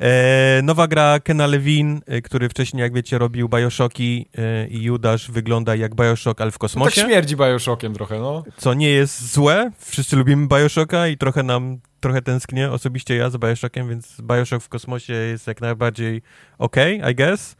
E, 0.00 0.60
nowa 0.62 0.86
gra 0.88 1.20
Kena 1.20 1.46
Levin, 1.46 2.00
e, 2.06 2.22
który 2.22 2.48
wcześniej, 2.48 2.80
jak 2.80 2.94
wiecie, 2.94 3.18
robił 3.18 3.48
Bioshocki 3.48 4.28
e, 4.38 4.68
i 4.68 4.82
Judasz 4.82 5.30
wygląda 5.30 5.74
jak 5.74 5.94
Bioshock, 5.94 6.40
ale 6.40 6.50
w 6.50 6.58
kosmosie. 6.58 7.00
No 7.00 7.02
tak 7.02 7.04
śmierdzi 7.04 7.36
Bioshockiem 7.36 7.94
trochę, 7.94 8.18
no. 8.20 8.44
Co 8.56 8.74
nie 8.74 8.90
jest 8.90 9.32
złe. 9.32 9.70
Wszyscy 9.78 10.16
lubimy 10.16 10.46
Bioshocka 10.46 11.08
i 11.08 11.16
trochę 11.16 11.42
nam, 11.42 11.78
trochę 12.00 12.22
tęsknię, 12.22 12.70
osobiście 12.70 13.16
ja 13.16 13.30
za 13.30 13.38
Bioshockiem, 13.38 13.88
więc 13.88 14.20
Bioshock 14.20 14.64
w 14.64 14.68
kosmosie 14.68 15.12
jest 15.12 15.46
jak 15.46 15.60
najbardziej 15.60 16.22
ok, 16.58 16.76
I 17.10 17.14
guess. 17.14 17.56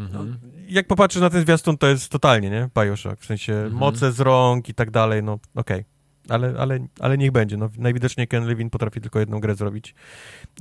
Mhm. 0.00 0.28
No, 0.42 0.48
jak 0.68 0.86
popatrzysz 0.86 1.22
na 1.22 1.30
ten 1.30 1.42
zwiastun, 1.42 1.78
to 1.78 1.86
jest 1.86 2.08
totalnie, 2.08 2.50
nie? 2.50 2.68
Bioshock, 2.82 3.20
w 3.20 3.26
sensie 3.26 3.52
mhm. 3.52 3.74
moce 3.74 4.12
z 4.12 4.20
rąk 4.20 4.68
i 4.68 4.74
tak 4.74 4.90
dalej, 4.90 5.22
no 5.22 5.32
okej. 5.54 5.80
Okay. 5.80 5.98
Ale, 6.28 6.54
ale, 6.58 6.78
ale 7.00 7.18
niech 7.18 7.32
będzie. 7.32 7.56
No, 7.56 7.68
najwidoczniej 7.78 8.28
Ken 8.28 8.46
Levin 8.46 8.70
potrafi 8.70 9.00
tylko 9.00 9.18
jedną 9.18 9.40
grę 9.40 9.54
zrobić 9.54 9.94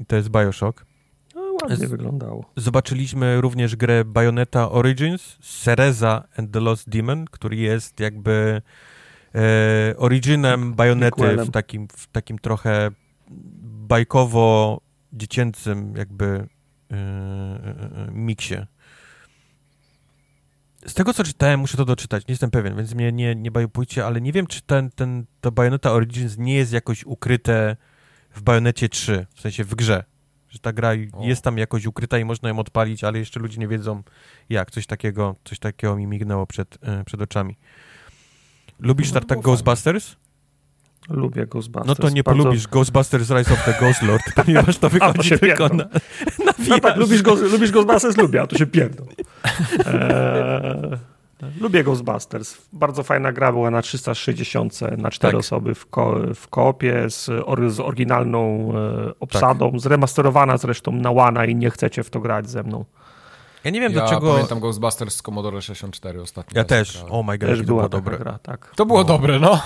i 0.01 0.05
to 0.05 0.15
jest 0.15 0.29
Bioshock. 0.29 0.85
Ładnie 1.63 1.87
wyglądało. 1.87 2.45
Zobaczyliśmy 2.55 3.41
również 3.41 3.75
grę 3.75 4.05
Bayonetta 4.05 4.71
Origins, 4.71 5.37
Cereza 5.63 6.27
and 6.37 6.51
the 6.51 6.59
Lost 6.59 6.89
Demon, 6.89 7.25
który 7.25 7.55
jest 7.55 7.99
jakby 7.99 8.61
e, 9.35 9.93
originem 9.97 10.73
Bayonety 10.73 11.37
w 11.37 11.51
takim, 11.51 11.87
w 11.87 12.07
takim 12.07 12.39
trochę 12.39 12.91
bajkowo-dziecięcym 13.87 15.95
jakby 15.95 16.25
e, 16.25 16.47
e, 16.95 16.97
e 18.07 18.11
miksie 18.11 18.57
z 20.87 20.93
tego, 20.93 21.13
co 21.13 21.23
czytałem, 21.23 21.59
muszę 21.59 21.77
to 21.77 21.85
doczytać, 21.85 22.27
nie 22.27 22.31
jestem 22.31 22.51
pewien, 22.51 22.77
więc 22.77 22.93
mnie 22.93 23.11
nie, 23.11 23.35
nie 23.35 23.51
bajopujcie, 23.51 24.05
ale 24.05 24.21
nie 24.21 24.31
wiem, 24.31 24.47
czy 24.47 24.61
ten, 24.61 24.91
ten, 24.91 25.25
to 25.41 25.51
Bayonetta 25.51 25.91
Origins 25.91 26.37
nie 26.37 26.55
jest 26.55 26.73
jakoś 26.73 27.05
ukryte 27.05 27.75
w 28.31 28.41
Bajonecie 28.41 28.89
3, 28.89 29.25
w 29.35 29.41
sensie 29.41 29.63
w 29.63 29.75
grze. 29.75 30.03
Że 30.49 30.59
ta 30.59 30.73
gra 30.73 30.91
o. 31.13 31.23
jest 31.23 31.41
tam 31.41 31.57
jakoś 31.57 31.85
ukryta 31.85 32.19
i 32.19 32.25
można 32.25 32.49
ją 32.49 32.59
odpalić, 32.59 33.03
ale 33.03 33.19
jeszcze 33.19 33.39
ludzie 33.39 33.59
nie 33.59 33.67
wiedzą 33.67 34.03
jak. 34.49 34.71
Coś 34.71 34.85
takiego, 34.85 35.35
coś 35.43 35.59
takiego 35.59 35.95
mi 35.95 36.07
mignęło 36.07 36.47
przed, 36.47 36.77
e, 36.81 37.03
przed 37.03 37.21
oczami. 37.21 37.57
Lubisz 38.79 39.11
no, 39.11 39.21
tak 39.21 39.41
Ghostbusters? 39.41 40.15
Lubię 41.09 41.45
Ghostbusters. 41.45 41.87
No 41.87 41.95
to 41.95 42.09
nie 42.09 42.23
bardzo... 42.23 42.43
polubisz 42.43 42.67
Ghostbusters 42.67 43.29
Rise 43.29 43.53
of 43.53 43.65
the 43.65 43.73
Ghost 43.79 44.01
Lord, 44.01 44.23
ponieważ 44.45 44.77
to 44.77 44.89
wychodzi 44.89 45.29
to 45.29 45.39
tylko 45.39 45.69
na, 45.69 45.75
na 45.75 46.53
no 46.69 46.79
tak, 46.79 46.97
lubisz, 46.97 47.21
go, 47.21 47.35
lubisz 47.35 47.71
Ghostbusters? 47.71 48.17
Lubię, 48.17 48.41
a 48.41 48.47
to 48.47 48.57
się 48.57 48.65
pierdol. 48.65 49.07
Eee, 49.85 50.97
lubię 51.59 51.83
Ghostbusters. 51.83 52.57
Bardzo 52.73 53.03
fajna 53.03 53.31
gra 53.31 53.51
była 53.51 53.71
na 53.71 53.81
360, 53.81 54.79
na 54.97 55.11
cztery 55.11 55.31
tak. 55.31 55.39
osoby 55.39 55.75
w, 55.75 55.85
ko 55.85 56.19
w 56.35 56.47
koopie 56.47 57.09
z, 57.09 57.29
or 57.29 57.69
z 57.69 57.79
oryginalną 57.79 58.73
e, 58.75 59.19
obsadą, 59.19 59.71
tak. 59.71 59.79
zremasterowana 59.79 60.57
zresztą 60.57 60.91
na 60.91 61.11
Łana 61.11 61.45
i 61.45 61.55
nie 61.55 61.69
chcecie 61.69 62.03
w 62.03 62.09
to 62.09 62.19
grać 62.19 62.49
ze 62.49 62.63
mną. 62.63 62.85
Ja 63.63 63.71
nie 63.71 63.81
wiem 63.81 63.91
ja 63.91 63.99
dlaczego. 63.99 64.27
Ja 64.27 64.33
pamiętam 64.33 64.59
Ghostbusters 64.59 65.15
z 65.15 65.21
Commodore 65.21 65.61
64 65.61 66.21
ostatnio. 66.21 66.57
Ja 66.57 66.63
też. 66.63 67.03
O 67.03 67.07
oh 67.07 67.31
my 67.31 67.37
god, 67.37 67.49
też 67.49 67.59
to 67.59 67.65
było 67.65 67.89
dobre. 67.89 68.17
Gra, 68.17 68.39
tak. 68.39 68.73
To 68.75 68.85
było 68.85 69.03
dobre, 69.03 69.39
no. 69.39 69.61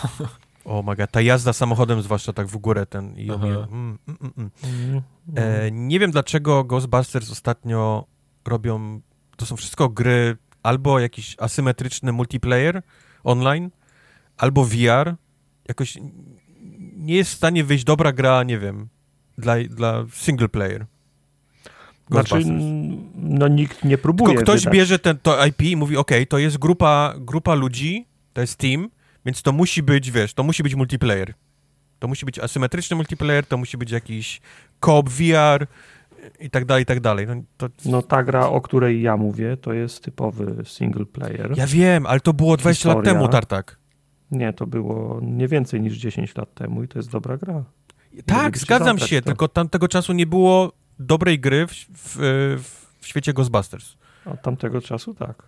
O 0.66 0.84
my 0.84 0.96
God, 0.96 1.12
ta 1.12 1.22
jazda 1.22 1.54
samochodem, 1.54 2.02
zwłaszcza 2.02 2.34
tak 2.34 2.48
w 2.48 2.58
górę 2.58 2.86
ten 2.86 3.18
i 3.18 3.32
mm, 3.32 3.44
mm, 3.44 3.98
mm, 4.08 4.52
mm. 4.64 5.02
E, 5.36 5.72
nie 5.72 6.00
wiem 6.00 6.12
dlaczego 6.12 6.64
Ghostbusters 6.64 7.32
ostatnio 7.32 8.06
robią, 8.46 9.02
to 9.38 9.46
są 9.46 9.56
wszystko 9.56 9.90
gry 9.90 10.38
albo 10.64 11.00
jakiś 11.00 11.36
asymetryczny 11.40 12.12
multiplayer 12.12 12.82
online, 13.24 13.70
albo 14.38 14.66
VR. 14.66 15.16
Jakoś 15.68 15.98
nie 16.98 17.16
jest 17.16 17.32
w 17.32 17.36
stanie 17.36 17.64
wyjść 17.64 17.84
dobra 17.84 18.14
gra, 18.14 18.44
nie 18.44 18.60
wiem, 18.60 18.88
dla, 19.38 19.56
dla 19.70 20.06
single 20.14 20.50
player. 20.50 20.86
Znaczy, 22.12 22.42
no 23.16 23.48
nikt 23.48 23.84
nie 23.84 23.98
próbuje. 23.98 24.30
Tylko 24.30 24.44
ktoś 24.44 24.66
bierze 24.66 25.00
ten, 25.00 25.18
to 25.18 25.46
IP 25.46 25.62
i 25.62 25.76
mówi, 25.76 25.98
ok, 25.98 26.12
to 26.30 26.38
jest 26.38 26.58
grupa, 26.58 27.14
grupa 27.18 27.54
ludzi, 27.54 28.06
to 28.34 28.42
jest 28.42 28.58
team, 28.58 28.90
więc 29.26 29.42
to 29.42 29.52
musi 29.52 29.84
być, 29.84 30.12
wiesz, 30.12 30.34
to 30.34 30.44
musi 30.44 30.64
być 30.64 30.76
multiplayer. 30.76 31.34
To 32.00 32.08
musi 32.08 32.26
być 32.26 32.40
asymetryczny 32.40 32.96
multiplayer, 32.96 33.46
to 33.46 33.58
musi 33.58 33.78
być 33.78 33.92
jakiś 33.92 34.42
co-op 34.82 35.10
VR 35.10 35.68
i 36.40 36.50
tak 36.50 36.66
dalej, 36.66 36.84
i 36.84 36.86
tak 36.86 37.00
dalej. 37.00 37.28
No, 37.28 37.36
to... 37.58 37.68
no 37.86 38.02
ta 38.02 38.24
gra, 38.24 38.48
o 38.48 38.62
której 38.62 39.02
ja 39.02 39.18
mówię, 39.18 39.58
to 39.58 39.74
jest 39.74 40.04
typowy 40.04 40.56
single 40.66 41.06
player. 41.06 41.58
Ja 41.58 41.68
wiem, 41.68 42.06
ale 42.06 42.20
to 42.20 42.34
było 42.34 42.58
20 42.58 42.90
Historia. 42.90 42.96
lat 42.96 43.06
temu, 43.06 43.28
Tartak. 43.28 43.78
Nie, 44.32 44.54
to 44.54 44.68
było 44.68 45.20
nie 45.24 45.48
więcej 45.48 45.82
niż 45.82 45.98
10 45.98 46.36
lat 46.36 46.54
temu 46.54 46.84
i 46.84 46.88
to 46.88 47.00
jest 47.00 47.12
dobra 47.12 47.38
gra. 47.38 47.64
tak, 48.26 48.58
zgadzam 48.58 48.98
się, 49.00 49.22
to. 49.22 49.26
tylko 49.26 49.48
tamtego 49.48 49.88
czasu 49.88 50.14
nie 50.14 50.26
było 50.26 50.72
dobrej 51.00 51.40
gry 51.40 51.68
w, 51.68 51.86
w, 51.94 52.18
w 53.00 53.08
świecie 53.08 53.34
Ghostbusters. 53.34 53.96
Od 54.26 54.42
tamtego 54.42 54.82
czasu 54.82 55.14
tak. 55.14 55.44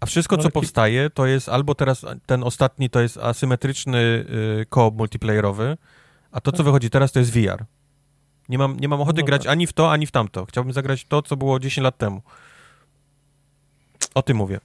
A 0.00 0.06
wszystko, 0.06 0.38
co 0.38 0.50
powstaje, 0.50 1.10
to 1.10 1.26
jest 1.26 1.48
albo 1.48 1.74
teraz 1.74 2.04
ten 2.26 2.44
ostatni 2.44 2.90
to 2.90 3.00
jest 3.00 3.18
asymetryczny 3.18 3.98
y, 4.60 4.66
koop 4.68 4.96
multiplayerowy, 4.96 5.76
a 6.32 6.40
to, 6.40 6.50
co 6.50 6.56
tak. 6.56 6.66
wychodzi 6.66 6.90
teraz, 6.90 7.12
to 7.12 7.18
jest 7.18 7.32
VR. 7.32 7.64
Nie 8.48 8.58
mam, 8.58 8.80
nie 8.80 8.88
mam 8.88 9.00
ochoty 9.00 9.20
no 9.20 9.26
grać 9.26 9.42
tak. 9.42 9.52
ani 9.52 9.66
w 9.66 9.72
to, 9.72 9.92
ani 9.92 10.06
w 10.06 10.10
tamto. 10.10 10.46
Chciałbym 10.46 10.72
zagrać 10.72 11.04
to, 11.04 11.22
co 11.22 11.36
było 11.36 11.60
10 11.60 11.84
lat 11.84 11.98
temu. 11.98 12.22
O 14.14 14.22
tym 14.22 14.36
mówię. 14.36 14.60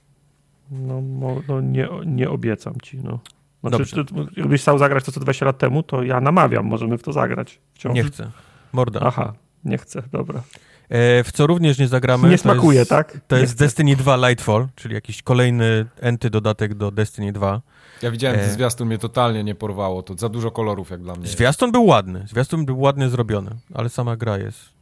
No, 0.70 1.02
no 1.48 1.60
nie, 1.60 1.88
nie 2.06 2.30
obiecam 2.30 2.74
ci, 2.82 2.98
no. 2.98 3.20
Znaczy, 3.60 3.78
Dobrze. 3.78 4.04
Ty, 4.04 4.40
gdybyś 4.40 4.62
chciał 4.62 4.78
zagrać 4.78 5.04
to, 5.04 5.12
co 5.12 5.20
20 5.20 5.46
lat 5.46 5.58
temu, 5.58 5.82
to 5.82 6.02
ja 6.02 6.20
namawiam, 6.20 6.66
możemy 6.66 6.98
w 6.98 7.02
to 7.02 7.12
zagrać. 7.12 7.58
Wciąż. 7.74 7.94
Nie 7.94 8.04
chcę. 8.04 8.30
Morda. 8.72 9.00
Aha, 9.02 9.32
nie 9.64 9.78
chcę, 9.78 10.02
dobra. 10.12 10.42
E, 10.88 11.24
w 11.24 11.32
co 11.32 11.46
również 11.46 11.78
nie 11.78 11.88
zagramy. 11.88 12.28
Nie 12.28 12.38
smakuje, 12.38 12.78
jest, 12.78 12.90
tak? 12.90 13.20
To 13.28 13.36
jest 13.36 13.58
Destiny 13.58 13.96
2 13.96 14.16
Lightfall, 14.16 14.68
czyli 14.74 14.94
jakiś 14.94 15.22
kolejny 15.22 15.86
enty 16.00 16.30
dodatek 16.30 16.74
do 16.74 16.90
Destiny 16.90 17.32
2. 17.32 17.60
Ja 18.02 18.10
widziałem, 18.10 18.40
e... 18.40 18.50
zwiastun 18.50 18.88
mnie 18.88 18.98
totalnie 18.98 19.44
nie 19.44 19.54
porwało, 19.54 20.02
to 20.02 20.14
za 20.14 20.28
dużo 20.28 20.50
kolorów 20.50 20.90
jak 20.90 21.02
dla 21.02 21.14
mnie. 21.14 21.26
Zwiastun 21.26 21.72
był 21.72 21.86
ładny, 21.86 22.24
zwiastun 22.28 22.64
był 22.64 22.80
ładnie 22.80 23.08
zrobiony, 23.08 23.50
ale 23.74 23.88
sama 23.88 24.16
gra 24.16 24.38
jest 24.38 24.78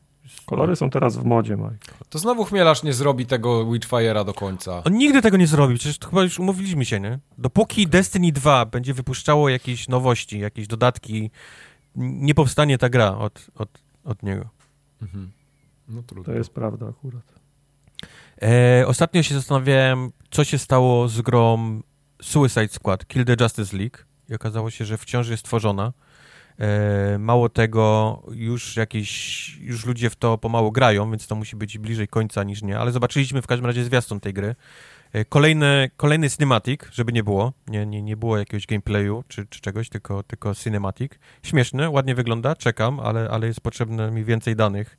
Kolory 0.47 0.77
są 0.77 0.91
teraz 0.91 1.17
w 1.17 1.25
modzie, 1.25 1.57
Mike. 1.57 1.95
To 2.11 2.19
znowu 2.19 2.45
Chmielarz 2.45 2.83
nie 2.83 2.93
zrobi 2.93 3.27
tego 3.27 3.67
Witchfire'a 3.67 4.25
do 4.25 4.35
końca. 4.35 4.83
On 4.85 4.93
nigdy 4.93 5.23
tego 5.23 5.37
nie 5.37 5.47
zrobi, 5.47 5.75
przecież 5.75 5.99
chyba 6.11 6.23
już 6.23 6.39
umówiliśmy 6.39 6.85
się, 6.85 7.01
nie? 7.01 7.19
Dopóki 7.39 7.87
Destiny 7.87 8.33
2 8.33 8.67
będzie 8.67 8.95
wypuszczało 8.95 9.49
jakieś 9.49 9.89
nowości, 9.89 10.39
jakieś 10.39 10.67
dodatki, 10.67 11.31
nie 11.97 12.35
powstanie 12.35 12.79
ta 12.79 12.89
gra 12.89 13.19
od, 13.19 13.47
od, 13.55 13.69
od 14.05 14.23
niego. 14.23 14.49
Mhm. 15.03 15.31
No 15.89 16.03
trudno. 16.03 16.25
To 16.25 16.39
jest 16.39 16.51
prawda 16.51 16.89
akurat. 16.89 17.23
E, 18.43 18.85
ostatnio 18.87 19.23
się 19.23 19.35
zastanawiałem, 19.35 20.11
co 20.31 20.45
się 20.45 20.59
stało 20.59 21.09
z 21.09 21.21
grą 21.21 21.81
Suicide 22.27 22.69
Squad, 22.69 23.07
Kill 23.07 23.25
the 23.25 23.37
Justice 23.41 23.77
League 23.77 23.99
i 24.29 24.35
okazało 24.35 24.71
się, 24.71 24.85
że 24.85 24.99
wciąż 24.99 25.29
jest 25.29 25.43
tworzona 25.43 25.93
E, 26.61 27.19
mało 27.19 27.49
tego, 27.49 28.23
już 28.33 28.77
jakieś, 28.77 29.59
już 29.61 29.87
ludzie 29.87 30.11
w 30.11 30.17
to 30.17 30.39
pomału 30.39 30.73
grają, 30.73 31.11
więc 31.11 31.27
to 31.27 31.35
musi 31.35 31.57
być 31.57 31.79
bliżej 31.79 32.09
końca 32.09 32.45
niż 32.45 32.63
nie, 32.63 32.79
ale 32.79 32.93
zobaczyliśmy 32.93 33.43
w 33.43 33.47
każdym 33.47 33.67
razie 33.67 33.85
zwiastun 33.85 34.21
tej 34.21 34.33
gry. 34.33 34.55
E, 35.13 35.25
kolejny, 35.25 35.91
kolejny 35.97 36.31
cinematic, 36.31 36.81
żeby 36.93 37.13
nie 37.13 37.25
było, 37.25 37.53
nie, 37.69 37.87
nie, 37.87 38.03
nie 38.03 38.17
było 38.17 38.39
jakiegoś 38.39 38.67
gameplayu 38.67 39.25
czy, 39.29 39.47
czy 39.47 39.61
czegoś, 39.61 39.89
tylko, 39.89 40.23
tylko 40.23 40.55
cinematic. 40.55 41.13
Śmieszny, 41.43 41.91
ładnie 41.91 42.15
wygląda, 42.15 42.55
czekam, 42.55 43.01
ale, 43.01 43.31
ale 43.31 43.47
jest 43.47 43.61
potrzebne 43.61 44.11
mi 44.11 44.25
więcej 44.25 44.57
danych 44.57 44.99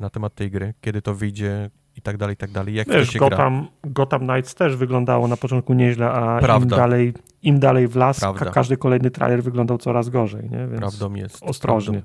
na 0.00 0.10
temat 0.10 0.34
tej 0.34 0.50
gry, 0.50 0.74
kiedy 0.80 1.02
to 1.02 1.14
wyjdzie, 1.14 1.70
i 2.00 2.02
tak 2.02 2.16
dalej, 2.16 2.34
i 2.34 2.36
tak 2.36 2.50
dalej. 2.50 2.74
Jak 2.74 2.88
Wiesz, 2.88 3.06
to 3.06 3.12
się 3.12 3.18
Gotham, 3.18 3.68
gra? 3.82 3.92
Gotham 3.92 4.20
Knights 4.20 4.54
też 4.54 4.76
wyglądało 4.76 5.28
na 5.28 5.36
początku 5.36 5.74
nieźle, 5.74 6.10
a 6.10 6.40
im 6.56 6.68
dalej, 6.68 7.14
im 7.42 7.60
dalej 7.60 7.88
w 7.88 7.96
las, 7.96 8.20
ka 8.20 8.32
każdy 8.32 8.76
kolejny 8.76 9.10
trailer 9.10 9.42
wyglądał 9.42 9.78
coraz 9.78 10.08
gorzej, 10.08 10.50
nie? 10.50 10.66
Więc 10.66 10.78
Prawdą 10.78 11.14
jest. 11.14 11.42
Ostrożnie. 11.42 12.02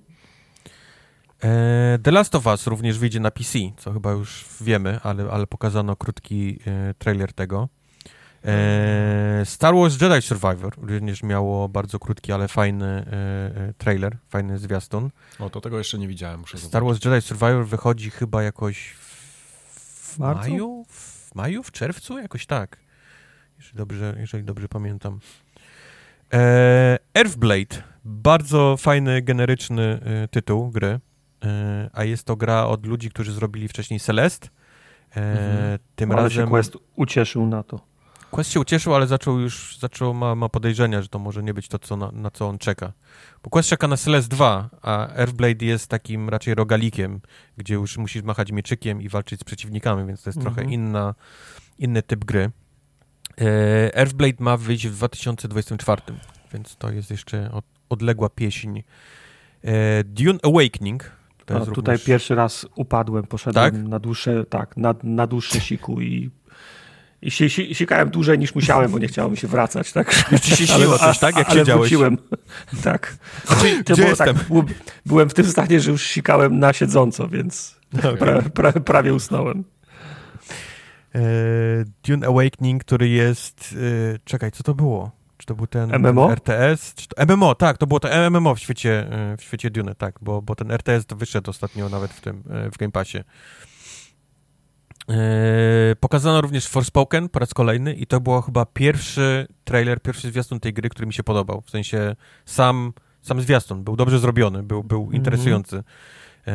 E, 1.43 1.99
The 2.03 2.11
Last 2.11 2.35
of 2.35 2.45
Us 2.45 2.67
również 2.67 2.99
wyjdzie 2.99 3.19
na 3.19 3.31
PC, 3.31 3.59
co 3.77 3.93
chyba 3.93 4.11
już 4.11 4.45
wiemy, 4.61 4.99
ale, 5.03 5.31
ale 5.31 5.47
pokazano 5.47 5.95
krótki 5.95 6.59
e, 6.67 6.93
trailer 6.93 7.33
tego. 7.33 7.69
E, 8.45 9.41
Star 9.45 9.75
Wars 9.75 10.01
Jedi 10.01 10.21
Survivor 10.21 10.73
również 10.77 11.23
miało 11.23 11.69
bardzo 11.69 11.99
krótki, 11.99 12.31
ale 12.31 12.47
fajny 12.47 13.05
trailer, 13.77 14.17
fajny 14.29 14.57
zwiastun. 14.57 15.09
O, 15.39 15.49
to 15.49 15.61
tego 15.61 15.77
jeszcze 15.77 15.97
nie 15.97 16.07
widziałem, 16.07 16.39
muszę 16.39 16.57
Star 16.57 16.83
Wars 16.83 17.05
Jedi 17.05 17.21
Survivor 17.21 17.65
wychodzi 17.65 18.09
chyba 18.09 18.43
jakoś 18.43 19.04
w 20.15 20.19
maju? 20.19 20.85
W 20.89 21.35
maju, 21.35 21.63
w 21.63 21.71
czerwcu? 21.71 22.19
Jakoś 22.19 22.45
tak. 22.45 22.77
Jeżeli 23.57 23.77
dobrze, 23.77 24.15
jeżeli 24.19 24.43
dobrze 24.43 24.67
pamiętam. 24.67 25.19
E, 26.33 26.97
Earthblade. 27.13 27.83
Bardzo 28.05 28.77
fajny, 28.77 29.21
generyczny 29.21 29.99
e, 30.05 30.27
tytuł 30.27 30.71
gry. 30.71 30.99
E, 31.45 31.89
a 31.93 32.03
jest 32.03 32.23
to 32.23 32.35
gra 32.35 32.65
od 32.65 32.85
ludzi, 32.85 33.09
którzy 33.09 33.33
zrobili 33.33 33.67
wcześniej 33.67 33.99
Celest. 33.99 34.45
E, 34.45 35.21
mhm. 35.21 35.79
Tym 35.95 36.11
ale 36.11 36.21
razem... 36.21 36.45
się 36.45 36.49
Quest 36.49 36.77
ucieszył 36.95 37.47
na 37.47 37.63
to. 37.63 37.79
Quest 38.31 38.51
się 38.51 38.59
ucieszył, 38.59 38.95
ale 38.95 39.07
zaczął 39.07 39.39
już, 39.39 39.77
zaczął, 39.79 40.13
ma, 40.13 40.35
ma 40.35 40.49
podejrzenia, 40.49 41.01
że 41.01 41.07
to 41.07 41.19
może 41.19 41.43
nie 41.43 41.53
być 41.53 41.67
to, 41.67 41.79
co 41.79 41.97
na, 41.97 42.11
na 42.11 42.31
co 42.31 42.47
on 42.47 42.57
czeka. 42.57 42.93
Bo 43.43 43.49
Quest 43.49 43.69
czeka 43.69 43.87
na 43.87 43.97
Celeste 43.97 44.35
2, 44.35 44.69
a 44.81 45.07
Earthblade 45.07 45.65
jest 45.65 45.87
takim 45.87 46.29
raczej 46.29 46.55
rogalikiem, 46.55 47.21
gdzie 47.57 47.73
już 47.73 47.97
musisz 47.97 48.23
machać 48.23 48.51
mieczykiem 48.51 49.01
i 49.01 49.09
walczyć 49.09 49.39
z 49.39 49.43
przeciwnikami, 49.43 50.07
więc 50.07 50.23
to 50.23 50.29
jest 50.29 50.41
trochę 50.41 50.61
mhm. 50.61 50.73
inna, 50.73 51.15
inny 51.79 52.03
typ 52.03 52.25
gry. 52.25 52.51
E, 53.41 53.95
Earthblade 53.95 54.37
ma 54.39 54.57
wyjść 54.57 54.87
w 54.87 54.95
2024, 54.95 56.01
więc 56.53 56.75
to 56.77 56.91
jest 56.91 57.11
jeszcze 57.11 57.51
od, 57.51 57.65
odległa 57.89 58.29
pieśń. 58.29 58.79
E, 59.63 60.03
Dune 60.03 60.39
Awakening. 60.43 61.11
To 61.45 61.59
tutaj 61.59 61.75
również... 61.75 62.03
pierwszy 62.03 62.35
raz 62.35 62.65
upadłem, 62.75 63.23
poszedłem 63.23 63.71
tak? 63.71 63.83
na 63.83 63.99
dłuższe, 63.99 64.45
tak, 64.45 64.77
na, 64.77 64.95
na 65.03 65.27
dłuższe 65.27 65.61
siku 65.61 66.01
i 66.01 66.31
i 67.21 67.31
si, 67.31 67.49
si, 67.49 67.75
sikałem 67.75 68.09
dłużej 68.09 68.39
niż 68.39 68.55
musiałem, 68.55 68.91
bo 68.91 68.99
nie 68.99 69.07
chciało 69.07 69.29
mi 69.29 69.37
się 69.37 69.47
wracać, 69.47 69.91
tak? 69.91 70.15
Już 70.31 70.41
ci 70.41 70.55
się 70.55 70.67
śniło 70.73 70.97
coś, 70.97 71.19
tak? 71.19 71.37
Jak 71.37 71.49
ale 71.49 71.59
siedziałeś? 71.59 71.81
wróciłem, 71.81 72.17
tak. 72.83 73.17
Gdzie, 73.59 73.83
gdzie 73.83 73.95
tak, 73.95 74.09
jestem? 74.09 74.35
Tak, 74.35 74.45
byłem 75.05 75.29
w 75.29 75.33
tym 75.33 75.45
stanie, 75.45 75.79
że 75.79 75.91
już 75.91 76.07
sikałem 76.07 76.59
na 76.59 76.73
siedząco, 76.73 77.27
więc 77.27 77.75
okay. 77.99 78.17
pra, 78.17 78.41
pra, 78.41 78.71
prawie 78.71 79.13
usnąłem. 79.13 79.63
E, 81.15 81.19
Dune 82.03 82.27
Awakening, 82.27 82.83
który 82.83 83.09
jest... 83.09 83.75
E, 84.13 84.19
czekaj, 84.23 84.51
co 84.51 84.63
to 84.63 84.73
było? 84.73 85.11
Czy 85.37 85.45
to 85.45 85.55
był 85.55 85.67
ten, 85.67 85.99
MMO? 85.99 86.27
Ten 86.27 86.33
RTS? 86.33 86.93
To, 86.93 87.25
MMO, 87.25 87.55
tak, 87.55 87.77
to 87.77 87.87
było 87.87 87.99
to 87.99 88.29
MMO 88.29 88.55
w 88.55 88.59
świecie, 88.59 89.07
e, 89.11 89.37
w 89.37 89.43
świecie 89.43 89.69
Dune, 89.69 89.95
tak, 89.95 90.15
bo, 90.21 90.41
bo 90.41 90.55
ten 90.55 90.71
RTS 90.71 91.05
wyszedł 91.15 91.49
ostatnio 91.49 91.89
nawet 91.89 92.11
w 92.11 92.21
tym, 92.21 92.43
w 92.73 92.77
Game 92.77 92.91
Passie. 92.91 93.19
Yy, 95.07 95.15
pokazano 95.99 96.41
również 96.41 96.67
Forspoken 96.67 97.29
po 97.29 97.39
raz 97.39 97.53
kolejny 97.53 97.93
i 97.93 98.07
to 98.07 98.19
było 98.21 98.41
chyba 98.41 98.65
pierwszy 98.65 99.47
trailer, 99.63 100.01
pierwszy 100.01 100.27
zwiastun 100.31 100.59
tej 100.59 100.73
gry, 100.73 100.89
który 100.89 101.07
mi 101.07 101.13
się 101.13 101.23
podobał. 101.23 101.61
W 101.61 101.69
sensie 101.69 102.15
sam, 102.45 102.93
sam 103.21 103.41
zwiastun 103.41 103.83
był 103.83 103.95
dobrze 103.95 104.19
zrobiony, 104.19 104.63
był, 104.63 104.83
był 104.83 105.01
mm 105.01 105.11
-hmm. 105.11 105.15
interesujący. 105.15 105.75
Yy, 105.75 106.53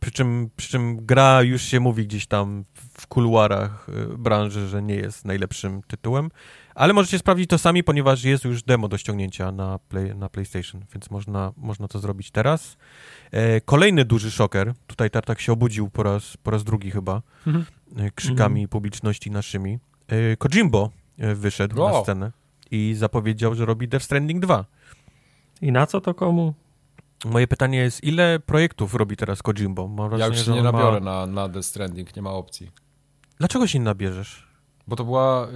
przy, 0.00 0.10
czym, 0.10 0.50
przy 0.56 0.68
czym 0.68 1.06
gra 1.06 1.42
już 1.42 1.62
się 1.62 1.80
mówi 1.80 2.06
gdzieś 2.06 2.26
tam 2.26 2.64
w 2.74 3.06
kuluarach 3.06 3.86
yy, 3.88 4.18
branży, 4.18 4.68
że 4.68 4.82
nie 4.82 4.94
jest 4.94 5.24
najlepszym 5.24 5.82
tytułem, 5.82 6.30
ale 6.74 6.92
możecie 6.92 7.18
sprawdzić 7.18 7.50
to 7.50 7.58
sami, 7.58 7.84
ponieważ 7.84 8.24
jest 8.24 8.44
już 8.44 8.62
demo 8.62 8.88
do 8.88 8.98
ściągnięcia 8.98 9.52
na, 9.52 9.78
play, 9.78 10.14
na 10.14 10.28
PlayStation, 10.28 10.84
więc 10.94 11.10
można, 11.10 11.52
można 11.56 11.88
to 11.88 11.98
zrobić 11.98 12.30
teraz. 12.30 12.76
Kolejny 13.64 14.04
duży 14.04 14.30
szoker, 14.30 14.74
tutaj 14.86 15.10
Tartak 15.10 15.40
się 15.40 15.52
obudził 15.52 15.90
po 15.90 16.02
raz, 16.02 16.36
po 16.36 16.50
raz 16.50 16.64
drugi 16.64 16.90
chyba, 16.90 17.22
mhm. 17.46 17.64
E, 17.96 18.10
krzykami 18.10 18.60
mm. 18.60 18.68
publiczności 18.68 19.30
naszymi. 19.30 19.78
E, 20.08 20.36
Kojimbo 20.36 20.90
e, 21.18 21.34
wyszedł 21.34 21.80
wow. 21.80 21.92
na 21.92 22.02
scenę 22.02 22.32
i 22.70 22.94
zapowiedział, 22.96 23.54
że 23.54 23.64
robi 23.64 23.88
Death 23.88 24.04
Stranding 24.04 24.42
2. 24.42 24.64
I 25.62 25.72
na 25.72 25.86
co 25.86 26.00
to 26.00 26.14
komu? 26.14 26.54
Moje 27.24 27.46
pytanie 27.46 27.78
jest, 27.78 28.04
ile 28.04 28.40
projektów 28.40 28.94
robi 28.94 29.16
teraz 29.16 29.42
Kojimbo? 29.42 29.88
Wrażenie, 29.88 30.20
ja 30.20 30.26
już 30.26 30.46
się 30.46 30.52
nie 30.52 30.62
nabiorę 30.62 31.00
ma... 31.00 31.26
na, 31.26 31.26
na 31.26 31.48
Death 31.48 31.68
Stranding, 31.68 32.16
nie 32.16 32.22
ma 32.22 32.30
opcji. 32.30 32.70
Dlaczego 33.38 33.66
się 33.66 33.78
nie 33.78 33.84
nabierzesz? 33.84 34.47
Bo 34.88 34.96
to 34.96 35.04
była 35.04 35.48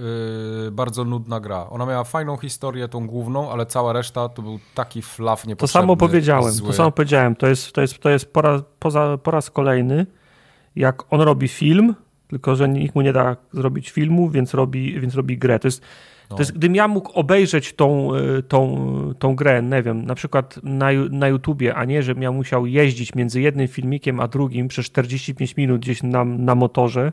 y, 0.67 0.71
bardzo 0.71 1.05
nudna 1.05 1.39
gra. 1.39 1.69
Ona 1.69 1.85
miała 1.85 2.03
fajną 2.03 2.37
historię, 2.37 2.87
tą 2.87 3.07
główną, 3.07 3.51
ale 3.51 3.65
cała 3.65 3.93
reszta 3.93 4.29
to 4.29 4.41
był 4.41 4.59
taki 4.75 5.01
flaw 5.01 5.47
niepotrzebny. 5.47 5.81
To 5.81 5.81
samo 5.81 5.97
powiedziałem, 5.97 6.51
zły. 6.51 6.67
to 6.67 6.73
samo 6.73 6.91
powiedziałem. 6.91 7.35
To 7.35 7.47
jest, 7.47 7.71
to 7.71 7.81
jest, 7.81 7.99
to 7.99 8.09
jest 8.09 8.33
po, 8.33 8.41
raz, 8.41 8.61
poza, 8.79 9.17
po 9.17 9.31
raz 9.31 9.49
kolejny, 9.49 10.05
jak 10.75 11.13
on 11.13 11.21
robi 11.21 11.47
film, 11.47 11.95
tylko 12.27 12.55
że 12.55 12.69
nikt 12.69 12.95
mu 12.95 13.01
nie 13.01 13.13
da 13.13 13.35
zrobić 13.53 13.89
filmu, 13.89 14.29
więc 14.29 14.53
robi, 14.53 14.99
więc 14.99 15.15
robi 15.15 15.37
grę. 15.37 15.59
To 15.59 15.67
jest, 15.67 15.81
no. 16.29 16.35
to 16.35 16.41
jest, 16.41 16.51
gdybym 16.51 16.75
ja 16.75 16.87
mógł 16.87 17.11
obejrzeć 17.11 17.73
tą, 17.73 18.15
y, 18.15 18.43
tą, 18.43 18.87
tą 19.19 19.35
grę, 19.35 19.63
nie 19.63 19.83
wiem, 19.83 20.05
na 20.05 20.15
przykład 20.15 20.59
na, 20.63 20.87
na 21.11 21.27
YouTubie, 21.27 21.75
a 21.75 21.85
nie, 21.85 22.03
żebym 22.03 22.23
ja 22.23 22.31
musiał 22.31 22.65
jeździć 22.65 23.15
między 23.15 23.41
jednym 23.41 23.67
filmikiem 23.67 24.19
a 24.19 24.27
drugim 24.27 24.67
przez 24.67 24.85
45 24.85 25.57
minut 25.57 25.81
gdzieś 25.81 26.03
na, 26.03 26.23
na 26.25 26.55
motorze, 26.55 27.11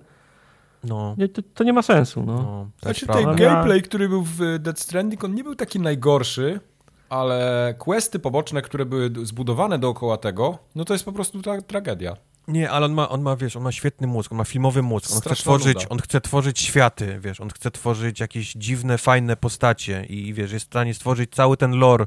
no. 0.84 1.14
Nie, 1.18 1.28
to, 1.28 1.42
to, 1.54 1.64
nie 1.64 1.72
ma 1.72 1.82
sensu. 1.82 2.22
No. 2.26 2.32
no 2.34 2.70
znaczy 2.82 3.06
ten 3.06 3.36
gameplay, 3.36 3.82
który 3.82 4.08
był 4.08 4.22
w 4.22 4.58
Dead 4.58 4.80
Stranding, 4.80 5.24
on 5.24 5.34
nie 5.34 5.44
był 5.44 5.54
taki 5.54 5.80
najgorszy, 5.80 6.60
ale 7.08 7.74
questy 7.78 8.18
poboczne, 8.18 8.62
które 8.62 8.86
były 8.86 9.10
zbudowane 9.22 9.78
dookoła 9.78 10.16
tego, 10.16 10.58
no 10.74 10.84
to 10.84 10.92
jest 10.92 11.04
po 11.04 11.12
prostu 11.12 11.42
tra 11.42 11.62
tragedia. 11.62 12.16
Nie, 12.48 12.70
ale 12.70 12.86
on 12.86 12.92
ma, 12.92 13.08
on 13.08 13.22
ma, 13.22 13.36
wiesz, 13.36 13.56
on 13.56 13.62
ma 13.62 13.72
świetny 13.72 14.06
mózg, 14.06 14.32
on 14.32 14.38
ma 14.38 14.44
filmowy 14.44 14.82
mózg, 14.82 15.12
on 15.12 15.20
chce 15.20 15.34
tworzyć, 15.34 15.86
on 15.90 15.98
chce 15.98 16.20
tworzyć 16.20 16.60
światy, 16.60 17.18
wiesz, 17.20 17.40
on 17.40 17.50
chce 17.50 17.70
tworzyć 17.70 18.20
jakieś 18.20 18.52
dziwne, 18.52 18.98
fajne 18.98 19.36
postacie 19.36 20.04
i, 20.04 20.34
wiesz, 20.34 20.52
jest 20.52 20.64
w 20.64 20.68
stanie 20.68 20.94
stworzyć 20.94 21.30
cały 21.30 21.56
ten 21.56 21.72
lore, 21.72 22.06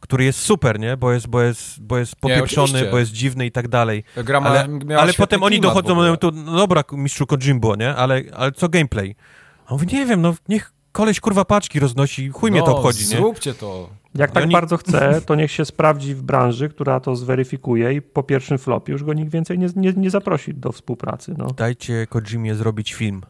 który 0.00 0.24
jest 0.24 0.38
super, 0.38 0.80
nie? 0.80 0.96
Bo 0.96 1.12
jest, 1.12 1.26
bo 1.26 1.42
jest, 1.42 1.82
bo 1.82 1.98
jest 1.98 2.16
popieprzony, 2.16 2.82
nie, 2.82 2.90
bo 2.90 2.98
jest 2.98 3.12
dziwny 3.12 3.46
i 3.46 3.52
tak 3.52 3.68
dalej. 3.68 4.04
Gra 4.24 4.40
ma, 4.40 4.48
ale 4.48 4.68
ale 4.98 5.12
potem 5.12 5.42
oni 5.42 5.60
dochodzą 5.60 5.88
do 5.88 5.94
momentu, 5.94 6.30
no 6.30 6.56
dobra, 6.56 6.84
mistrzu 6.92 7.26
Kojimbo, 7.26 7.76
nie? 7.76 7.94
Ale, 7.94 8.22
ale 8.36 8.52
co 8.52 8.68
gameplay? 8.68 9.14
A 9.66 9.70
on 9.70 9.74
mówi, 9.74 9.96
nie 9.96 10.06
wiem, 10.06 10.22
no 10.22 10.34
niech 10.48 10.72
koleś 10.92 11.20
kurwa 11.20 11.44
paczki 11.44 11.80
roznosi, 11.80 12.28
chuj 12.28 12.50
no, 12.50 12.54
mnie 12.54 12.62
to 12.66 12.70
no, 12.70 12.76
obchodzi, 12.76 13.00
nie? 13.00 13.16
zróbcie 13.16 13.54
to. 13.54 13.90
Jak 14.14 14.30
tak 14.30 14.42
oni... 14.42 14.52
bardzo 14.52 14.76
chce, 14.76 15.20
to 15.26 15.34
niech 15.34 15.50
się 15.50 15.64
sprawdzi 15.64 16.14
w 16.14 16.22
branży, 16.22 16.68
która 16.68 17.00
to 17.00 17.16
zweryfikuje 17.16 17.92
i 17.92 18.02
po 18.02 18.22
pierwszym 18.22 18.58
flopie 18.58 18.92
już 18.92 19.04
go 19.04 19.14
nikt 19.14 19.32
więcej 19.32 19.58
nie, 19.58 19.68
nie, 19.76 19.92
nie 19.92 20.10
zaprosi 20.10 20.54
do 20.54 20.72
współpracy. 20.72 21.34
No. 21.38 21.46
Dajcie 21.46 22.06
Kojimie 22.06 22.54
zrobić 22.54 22.94
film. 22.94 23.22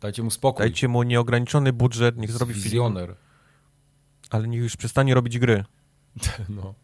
Dajcie 0.00 0.22
mu 0.22 0.30
spokój. 0.30 0.64
Dajcie 0.64 0.88
mu 0.88 1.02
nieograniczony 1.02 1.72
budżet, 1.72 2.16
niech 2.16 2.30
zrobi 2.30 2.54
Wizjoner. 2.54 3.06
film. 3.06 3.16
Ale 4.30 4.48
niech 4.48 4.62
już 4.62 4.76
przestanie 4.76 5.14
robić 5.14 5.38
gry. 5.38 5.64
No. 6.48 6.74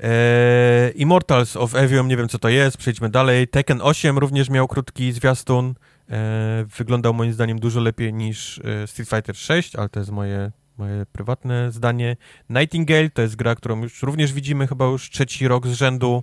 E, 0.00 0.90
Immortals 0.94 1.56
of 1.56 1.74
Evium, 1.74 2.08
nie 2.08 2.16
wiem 2.16 2.28
co 2.28 2.38
to 2.38 2.48
jest, 2.48 2.76
przejdźmy 2.76 3.08
dalej. 3.08 3.48
Tekken 3.48 3.80
8 3.82 4.18
również 4.18 4.50
miał 4.50 4.68
krótki 4.68 5.12
zwiastun. 5.12 5.74
E, 6.10 6.66
wyglądał 6.78 7.14
moim 7.14 7.32
zdaniem 7.32 7.58
dużo 7.58 7.80
lepiej 7.80 8.14
niż 8.14 8.58
e, 8.58 8.86
Street 8.86 9.10
Fighter 9.10 9.36
6, 9.36 9.76
ale 9.76 9.88
to 9.88 10.00
jest 10.00 10.10
moje, 10.12 10.52
moje 10.78 11.06
prywatne 11.12 11.72
zdanie. 11.72 12.16
Nightingale 12.50 13.10
to 13.10 13.22
jest 13.22 13.36
gra, 13.36 13.54
którą 13.54 13.82
już 13.82 14.02
również 14.02 14.32
widzimy 14.32 14.66
chyba 14.66 14.84
już 14.84 15.10
trzeci 15.10 15.48
rok 15.48 15.66
z 15.66 15.72
rzędu. 15.72 16.22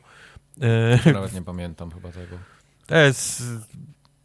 E, 1.06 1.14
Nawet 1.14 1.34
nie 1.34 1.42
pamiętam 1.42 1.92
chyba 1.92 2.12
tego. 2.12 2.38
To 2.88 2.98
jest 2.98 3.44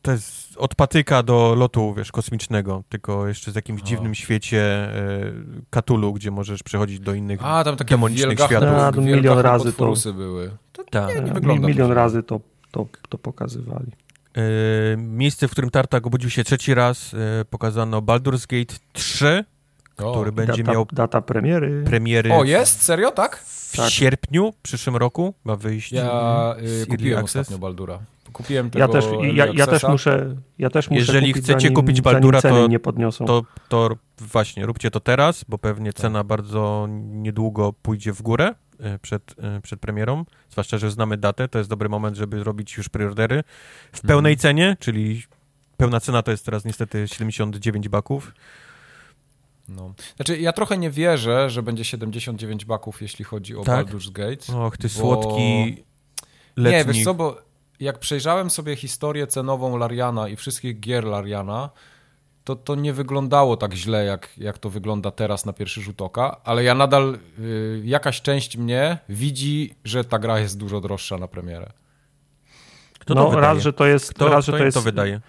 to 0.02 0.12
jest 0.12 0.56
od 0.56 0.74
patyka 0.74 1.22
do 1.22 1.54
lotu, 1.54 1.94
wiesz, 1.94 2.12
kosmicznego, 2.12 2.82
tylko 2.88 3.28
jeszcze 3.28 3.52
z 3.52 3.54
jakimś 3.54 3.80
o. 3.80 3.84
dziwnym 3.84 4.14
świecie 4.14 4.62
e, 4.62 5.32
Katulu, 5.70 6.12
gdzie 6.12 6.30
możesz 6.30 6.62
przechodzić 6.62 7.00
do 7.00 7.14
innych 7.14 7.40
A, 7.44 7.64
tam 7.64 7.76
takie 7.76 7.94
demonicznych 7.94 8.40
światów. 8.40 8.68
A, 8.68 8.92
to 8.92 9.00
milion 9.00 9.38
razy 9.38 9.72
to, 9.72 9.94
były. 10.12 10.50
To 10.72 10.84
tak. 10.84 11.14
nie, 11.14 11.20
nie 11.20 11.32
wygląda 11.32 11.68
Milion 11.68 11.92
razy 11.92 12.22
to, 12.22 12.40
to, 12.70 12.86
to 13.08 13.18
pokazywali. 13.18 13.92
E, 14.36 14.96
miejsce, 14.96 15.48
w 15.48 15.50
którym 15.50 15.70
Tartak 15.70 16.06
obudził 16.06 16.30
się 16.30 16.44
trzeci 16.44 16.74
raz, 16.74 17.14
e, 17.14 17.44
pokazano 17.44 18.00
Baldur's 18.00 18.46
Gate 18.46 18.74
3, 18.92 19.44
o. 19.98 20.12
który 20.12 20.32
będzie 20.32 20.62
data, 20.62 20.72
miał... 20.72 20.86
Data 20.92 21.20
premiery. 21.20 21.82
Premiery. 21.86 22.32
O, 22.32 22.44
jest? 22.44 22.82
Serio, 22.82 23.10
tak? 23.10 23.36
W 23.36 23.76
tak. 23.76 23.90
sierpniu 23.90 24.52
przyszłym 24.62 24.96
roku 24.96 25.34
ma 25.44 25.56
wyjść. 25.56 25.92
Ja 25.92 26.54
y, 26.82 26.86
kupiłem 26.86 27.18
Access. 27.18 27.40
ostatnio 27.40 27.58
Baldura. 27.58 27.98
Kupiłem 28.32 28.70
tego 28.70 28.78
ja 28.78 28.88
też, 28.88 29.04
ja, 29.34 29.46
ja, 29.46 29.66
też 29.66 29.82
muszę, 29.82 30.36
ja 30.58 30.70
też 30.70 30.90
muszę 30.90 31.00
Jeżeli 31.00 31.32
kupić, 31.32 31.44
chcecie 31.44 31.60
zanim, 31.60 31.74
kupić 31.74 32.00
Baldura, 32.00 32.42
to, 32.42 32.66
nie 32.66 32.78
podniosą. 32.78 33.24
To, 33.24 33.44
to 33.68 33.96
właśnie, 34.18 34.66
róbcie 34.66 34.90
to 34.90 35.00
teraz, 35.00 35.44
bo 35.48 35.58
pewnie 35.58 35.92
tak. 35.92 36.02
cena 36.02 36.24
bardzo 36.24 36.88
niedługo 37.00 37.72
pójdzie 37.72 38.12
w 38.12 38.22
górę 38.22 38.54
e, 38.80 38.98
przed, 38.98 39.34
e, 39.38 39.60
przed 39.60 39.80
premierą, 39.80 40.24
zwłaszcza, 40.50 40.78
że 40.78 40.90
znamy 40.90 41.16
datę, 41.16 41.48
to 41.48 41.58
jest 41.58 41.70
dobry 41.70 41.88
moment, 41.88 42.16
żeby 42.16 42.44
robić 42.44 42.76
już 42.76 42.88
preordery 42.88 43.44
w 43.92 44.00
pełnej 44.00 44.32
mhm. 44.32 44.42
cenie, 44.42 44.76
czyli 44.80 45.22
pełna 45.76 46.00
cena 46.00 46.22
to 46.22 46.30
jest 46.30 46.44
teraz 46.44 46.64
niestety 46.64 47.08
79 47.08 47.88
baków. 47.88 48.32
No. 49.68 49.94
Znaczy, 50.16 50.38
ja 50.38 50.52
trochę 50.52 50.78
nie 50.78 50.90
wierzę, 50.90 51.50
że 51.50 51.62
będzie 51.62 51.84
79 51.84 52.64
baków, 52.64 53.02
jeśli 53.02 53.24
chodzi 53.24 53.56
o 53.56 53.64
tak? 53.64 53.86
Baldur's 53.86 54.12
Gate. 54.12 54.58
Och, 54.58 54.76
ty 54.76 54.88
bo... 54.88 54.94
słodki 54.94 55.76
letni. 56.56 56.78
Nie, 56.78 56.84
wiesz 56.84 57.04
co, 57.04 57.14
bo 57.14 57.49
jak 57.80 57.98
przejrzałem 57.98 58.50
sobie 58.50 58.76
historię 58.76 59.26
cenową 59.26 59.76
Lariana 59.76 60.28
i 60.28 60.36
wszystkich 60.36 60.80
gier 60.80 61.04
Lariana, 61.04 61.70
to 62.44 62.56
to 62.56 62.74
nie 62.74 62.92
wyglądało 62.92 63.56
tak 63.56 63.74
źle, 63.74 64.04
jak, 64.04 64.28
jak 64.38 64.58
to 64.58 64.70
wygląda 64.70 65.10
teraz 65.10 65.46
na 65.46 65.52
pierwszy 65.52 65.82
rzut 65.82 66.02
oka, 66.02 66.40
ale 66.44 66.64
ja 66.64 66.74
nadal, 66.74 67.18
y, 67.38 67.82
jakaś 67.84 68.22
część 68.22 68.56
mnie 68.56 68.98
widzi, 69.08 69.74
że 69.84 70.04
ta 70.04 70.18
gra 70.18 70.40
jest 70.40 70.58
dużo 70.58 70.80
droższa 70.80 71.18
na 71.18 71.28
premierę. 71.28 71.72
Kto 72.98 73.14
no, 73.14 73.40
raz, 73.40 73.58
że 73.58 73.72
to 73.72 73.86
jest... 73.86 74.14
Kto, 74.14 74.28
raz, 74.28 74.44
że 74.44 74.52
to 74.52 74.64
jest, 74.64 74.74
to 74.74 74.82
wydaje? 74.82 75.20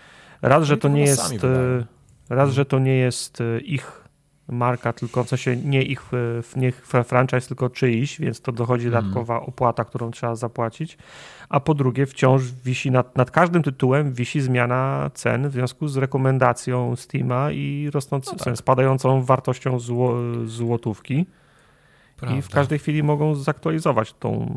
Raz, 0.42 0.64
że 0.64 0.78
to 0.78 0.88
nie 0.88 1.02
jest... 1.02 1.44
Y, 1.44 1.86
raz, 2.30 2.52
że 2.52 2.66
to 2.66 2.80
nie 2.80 2.96
jest 2.96 3.42
y, 3.42 3.62
ich 3.66 4.01
marka, 4.52 4.94
tylko 4.94 5.24
w 5.24 5.30
sensie 5.30 5.56
nie 5.56 5.84
ich, 5.84 6.02
nie 6.56 6.68
ich 6.68 6.86
franchise, 6.86 7.48
tylko 7.48 7.70
czyjś, 7.70 8.20
więc 8.20 8.42
to 8.42 8.52
dochodzi 8.52 8.88
mhm. 8.88 9.04
dodatkowa 9.04 9.42
opłata, 9.42 9.86
którą 9.86 10.12
trzeba 10.12 10.36
zapłacić. 10.36 10.98
A 11.50 11.60
po 11.60 11.74
drugie, 11.74 12.06
wciąż 12.06 12.44
wisi 12.44 12.92
nad, 12.92 13.18
nad 13.18 13.32
każdym 13.32 13.64
tytułem 13.64 14.14
wisi 14.14 14.42
zmiana 14.42 15.12
cen 15.14 15.50
w 15.50 15.52
związku 15.52 15.88
z 15.88 15.98
rekomendacją 15.98 16.96
Steama 16.96 17.52
i 17.52 17.90
rosnącą, 17.94 18.32
no 18.32 18.46
tak. 18.46 18.58
spadającą 18.58 19.24
wartością 19.24 19.80
zło, 19.80 20.16
złotówki. 20.46 21.26
Prawda. 22.18 22.38
I 22.38 22.42
w 22.42 22.50
każdej 22.50 22.80
chwili 22.80 23.04
mogą 23.04 23.36
zaktualizować 23.36 24.14
tą, 24.14 24.54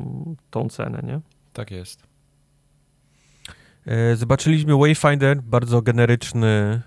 tą 0.51 0.69
cenę, 0.69 1.01
nie? 1.03 1.21
Tak 1.53 1.71
jest. 1.71 2.07
E, 3.87 4.17
zobaczyliśmy 4.17 4.77
Wayfinder, 4.77 5.43
bardzo 5.43 5.83
generyczny 5.83 6.83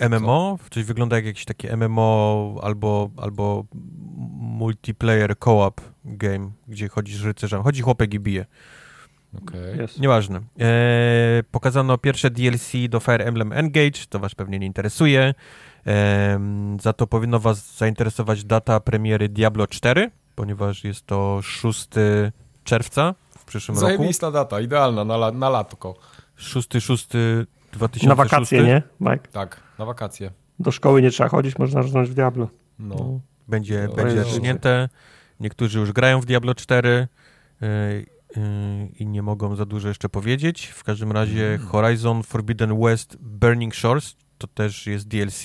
MMO? 0.00 0.58
Co? 0.62 0.70
Coś 0.70 0.84
wygląda 0.84 1.16
jak 1.16 1.24
jakiś 1.24 1.44
taki 1.44 1.68
MMO 1.76 2.60
albo, 2.62 3.10
albo 3.16 3.64
multiplayer 4.40 5.34
co-op 5.38 5.80
game, 6.04 6.50
gdzie 6.68 6.88
chodzisz 6.88 7.22
rycerzem. 7.22 7.62
Chodzi 7.62 7.82
chłopek 7.82 8.14
i 8.14 8.20
bije. 8.20 8.46
Okay. 9.42 9.84
Yes. 9.84 9.98
Nieważne. 9.98 10.40
E, 10.60 11.42
pokazano 11.50 11.98
pierwsze 11.98 12.30
DLC 12.30 12.72
do 12.88 13.00
Fire 13.00 13.24
Emblem 13.24 13.52
Engage, 13.52 14.06
to 14.08 14.18
was 14.18 14.34
pewnie 14.34 14.58
nie 14.58 14.66
interesuje. 14.66 15.34
E, 15.86 16.40
za 16.80 16.92
to 16.92 17.06
powinno 17.06 17.40
was 17.40 17.76
zainteresować 17.76 18.44
data 18.44 18.80
premiery 18.80 19.28
Diablo 19.28 19.66
4, 19.66 20.10
ponieważ 20.34 20.84
jest 20.84 21.06
to 21.06 21.42
6 21.42 21.88
czerwca 22.64 23.14
w 23.38 23.44
przyszłym 23.44 23.76
Zajebista 23.76 23.92
roku. 23.92 24.02
Zajebista 24.02 24.30
data, 24.30 24.60
idealna 24.60 25.04
na, 25.04 25.30
na 25.32 25.48
latko. 25.48 25.94
6, 26.36 26.68
6 26.80 27.08
2006. 27.72 28.06
Na 28.06 28.14
wakacje, 28.14 28.62
nie, 28.62 28.82
Mike? 29.00 29.28
Tak, 29.32 29.65
na 29.78 29.84
wakacje. 29.84 30.30
Do 30.58 30.72
szkoły 30.72 31.02
nie 31.02 31.10
trzeba 31.10 31.28
chodzić, 31.28 31.58
można 31.58 31.82
rzucać 31.82 32.10
w 32.10 32.14
Diablo. 32.14 32.48
No. 32.78 32.94
no. 32.94 33.20
Będzie, 33.48 33.86
no, 33.88 33.94
będzie 33.94 34.22
rżnięte. 34.22 34.88
Niektórzy 35.40 35.78
już 35.78 35.92
grają 35.92 36.20
w 36.20 36.24
Diablo 36.24 36.54
4 36.54 37.08
yy, 37.60 37.68
yy, 38.36 38.42
i 38.98 39.06
nie 39.06 39.22
mogą 39.22 39.56
za 39.56 39.66
dużo 39.66 39.88
jeszcze 39.88 40.08
powiedzieć. 40.08 40.66
W 40.66 40.84
każdym 40.84 41.12
razie 41.12 41.54
mm. 41.54 41.66
Horizon 41.66 42.22
Forbidden 42.22 42.80
West 42.80 43.16
Burning 43.20 43.74
Shores 43.74 44.16
to 44.38 44.46
też 44.46 44.86
jest 44.86 45.08
DLC 45.08 45.42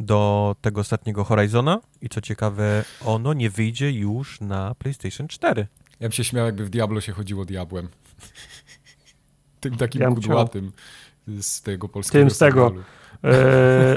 do 0.00 0.56
tego 0.60 0.80
ostatniego 0.80 1.24
Horizona 1.24 1.80
i 2.00 2.08
co 2.08 2.20
ciekawe, 2.20 2.84
ono 3.04 3.32
nie 3.32 3.50
wyjdzie 3.50 3.92
już 3.92 4.40
na 4.40 4.74
PlayStation 4.74 5.28
4. 5.28 5.66
Ja 6.00 6.08
bym 6.08 6.12
się 6.12 6.24
śmiał, 6.24 6.46
jakby 6.46 6.64
w 6.64 6.70
Diablo 6.70 7.00
się 7.00 7.12
chodziło 7.12 7.44
diabłem. 7.44 7.88
Tym 9.60 9.76
takim 9.76 10.02
ja 10.02 10.08
kudłatym 10.08 10.72
z 11.40 11.62
tego 11.62 11.88
polskiego 11.88 12.24
Tym 12.24 12.30
z 12.30 12.38
tego, 12.38 12.72